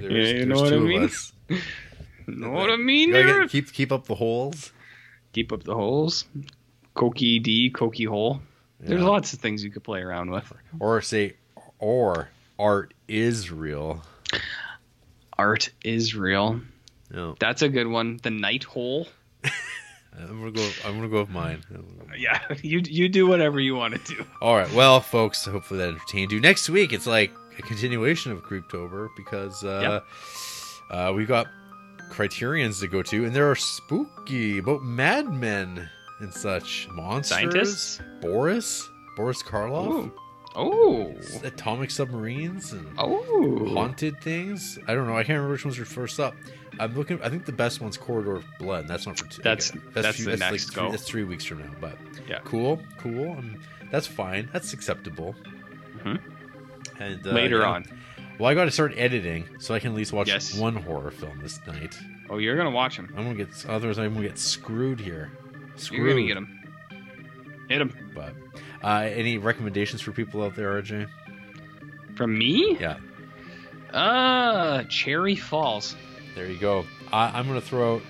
There's, 0.00 0.02
Yeah, 0.32 0.38
you 0.40 0.46
know 0.46 0.56
what 0.60 0.72
I 0.72 0.78
mean? 0.78 1.08
Know 2.26 2.50
what 2.50 2.70
I 2.70 2.76
mean? 2.76 3.12
Get- 3.12 3.48
keep 3.50 3.72
keep 3.72 3.92
up 3.92 4.06
the 4.06 4.16
holes. 4.16 4.72
Keep 5.32 5.52
up 5.52 5.62
the 5.62 5.74
holes. 5.74 6.24
Cokie 6.96 7.40
D, 7.40 7.70
Cokie 7.70 8.08
hole. 8.08 8.40
There's 8.80 9.00
Yeah. 9.00 9.06
lots 9.06 9.32
of 9.34 9.38
things 9.38 9.62
you 9.62 9.70
could 9.70 9.84
play 9.84 10.00
around 10.00 10.30
with. 10.32 10.52
Or 10.80 11.00
say, 11.00 11.34
or 11.78 12.30
art 12.58 12.92
is 13.06 13.52
real. 13.52 14.02
Art 15.38 15.70
is 15.84 16.14
real. 16.14 16.60
No, 17.10 17.36
That's 17.38 17.62
a 17.62 17.68
good 17.68 17.86
one. 17.86 18.18
The 18.22 18.30
night 18.30 18.64
hole. 18.64 19.08
I'm 20.18 20.38
gonna 20.40 20.50
go. 20.50 20.68
I'm 20.84 20.96
gonna 20.96 21.08
go 21.08 21.20
with 21.20 21.30
mine. 21.30 21.62
Yeah, 22.16 22.40
you 22.62 22.80
you 22.84 23.08
do 23.08 23.26
whatever 23.26 23.60
you 23.60 23.76
want 23.76 23.94
to 24.04 24.14
do. 24.16 24.26
All 24.42 24.56
right, 24.56 24.70
well, 24.74 25.00
folks, 25.00 25.44
hopefully 25.44 25.78
that 25.78 25.88
entertained 25.90 26.32
you. 26.32 26.40
Next 26.40 26.68
week, 26.68 26.92
it's 26.92 27.06
like 27.06 27.30
a 27.58 27.62
continuation 27.62 28.32
of 28.32 28.42
Creeptober 28.42 29.08
because 29.16 29.62
uh, 29.64 30.00
uh, 30.90 31.12
we 31.14 31.24
got 31.24 31.46
Criterions 32.10 32.80
to 32.80 32.88
go 32.88 33.00
to, 33.02 33.24
and 33.24 33.34
there 33.34 33.48
are 33.48 33.54
spooky 33.56 34.58
about 34.58 34.82
madmen 34.82 35.88
and 36.20 36.34
such 36.34 36.88
monsters. 36.90 37.28
Scientists? 37.38 38.00
Boris, 38.20 38.88
Boris 39.16 39.40
Karloff, 39.42 39.86
Oh. 40.10 40.12
Oh. 40.56 41.14
atomic 41.44 41.90
submarines, 41.90 42.72
and 42.72 42.86
Oh. 42.98 43.66
haunted 43.74 44.20
things. 44.20 44.78
I 44.88 44.94
don't 44.94 45.06
know. 45.06 45.14
I 45.16 45.22
can't 45.22 45.36
remember 45.36 45.52
which 45.52 45.64
ones 45.64 45.78
are 45.78 45.84
first 45.84 46.18
up. 46.18 46.34
I'm 46.80 46.94
looking. 46.96 47.20
I 47.22 47.28
think 47.28 47.44
the 47.44 47.52
best 47.52 47.80
one's 47.80 47.96
Corridor 47.96 48.36
of 48.36 48.44
Blood. 48.58 48.88
That's 48.88 49.06
not 49.06 49.18
for 49.18 49.26
two. 49.26 49.42
That's- 49.42 49.72
that's 49.94 50.16
few- 50.16 50.24
the 50.26 50.32
like 50.32 50.40
next 50.40 50.72
three, 50.72 50.82
go. 50.82 50.90
That's 50.90 51.02
three 51.04 51.24
weeks 51.24 51.44
from 51.44 51.58
now. 51.60 51.70
But 51.80 51.98
Yeah. 52.28 52.40
cool, 52.44 52.82
cool. 52.98 53.32
Um, 53.32 53.56
that's 53.90 54.06
fine. 54.06 54.48
That's 54.52 54.72
acceptable. 54.72 55.34
Mhm. 56.04 56.20
And 57.00 57.26
uh, 57.26 57.30
Later 57.30 57.58
yeah. 57.60 57.70
on. 57.70 57.84
Well, 58.38 58.48
I 58.50 58.54
got 58.54 58.66
to 58.66 58.70
start 58.70 58.94
editing 58.96 59.44
so 59.58 59.74
I 59.74 59.80
can 59.80 59.90
at 59.90 59.96
least 59.96 60.12
watch 60.12 60.28
Yes. 60.28 60.54
one 60.56 60.76
horror 60.76 61.10
film 61.10 61.40
this 61.42 61.60
night. 61.66 61.98
Oh, 62.30 62.38
you're 62.38 62.56
gonna 62.56 62.70
watch 62.70 62.96
them. 62.96 63.12
I'm 63.16 63.24
gonna 63.24 63.34
get. 63.34 63.48
Otherwise, 63.68 63.98
I'm 63.98 64.14
gonna 64.14 64.26
get 64.28 64.38
screwed 64.38 65.00
here. 65.00 65.32
Screwed. 65.76 65.98
You're 66.00 66.08
gonna 66.10 66.26
get 66.26 66.36
him. 66.36 66.58
Hit 67.68 67.80
him. 67.80 67.92
But 68.14 68.34
uh, 68.82 69.08
any 69.12 69.38
recommendations 69.38 70.00
for 70.00 70.12
people 70.12 70.42
out 70.42 70.54
there, 70.54 70.80
RJ? 70.82 71.08
From 72.16 72.36
me? 72.38 72.76
Yeah. 72.80 72.96
Uh, 73.92 74.82
Cherry 74.84 75.36
Falls. 75.36 75.96
There 76.34 76.46
you 76.46 76.58
go. 76.58 76.84
I, 77.12 77.38
I'm 77.38 77.46
gonna 77.46 77.60
throw 77.60 77.96
out 77.96 78.02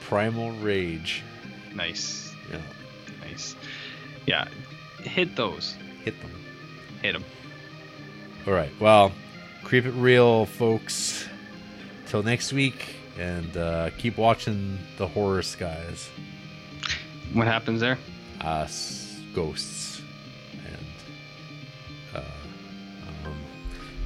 Primal 0.00 0.52
Rage. 0.52 1.22
Nice. 1.74 2.34
Yeah. 2.50 2.60
Nice. 3.22 3.56
Yeah. 4.26 4.46
Hit 5.02 5.36
those. 5.36 5.74
Hit 6.04 6.20
them. 6.20 6.30
Hit 7.02 7.12
them. 7.12 7.24
All 8.46 8.52
right. 8.52 8.70
Well, 8.80 9.12
creep 9.64 9.86
it 9.86 9.92
real, 9.92 10.46
folks. 10.46 11.26
Till 12.06 12.22
next 12.22 12.52
week, 12.52 12.94
and 13.18 13.56
uh, 13.56 13.90
keep 13.96 14.18
watching 14.18 14.78
the 14.98 15.06
horror 15.06 15.40
skies. 15.42 16.10
What 17.32 17.46
happens 17.46 17.80
there? 17.80 17.96
Uh, 18.44 18.64
s- 18.64 19.18
ghosts. 19.34 19.81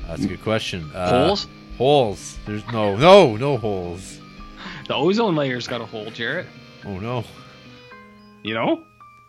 That's 0.09 0.25
a 0.25 0.29
good 0.29 0.43
question. 0.43 0.91
Uh, 0.95 1.11
Holes? 1.27 1.47
Holes. 1.79 2.39
There's 2.47 2.67
no, 2.73 2.97
no, 2.97 3.37
no 3.37 3.57
holes. 3.59 4.19
The 4.89 4.95
ozone 4.95 5.35
layer's 5.37 5.67
got 5.67 5.81
a 5.81 5.87
hole, 5.87 6.11
Jarrett. 6.11 6.47
Oh 6.85 6.99
no, 6.99 7.25
You 8.43 8.55
know? 8.55 8.85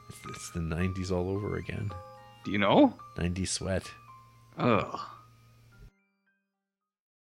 it's, 0.09 0.19
it's 0.29 0.51
the 0.51 0.59
'90s 0.59 1.11
all 1.11 1.29
over 1.29 1.57
again. 1.57 1.91
Do 2.45 2.51
you 2.51 2.57
know? 2.59 2.93
'90s 3.17 3.47
sweat. 3.49 3.83
Ugh. 4.57 4.99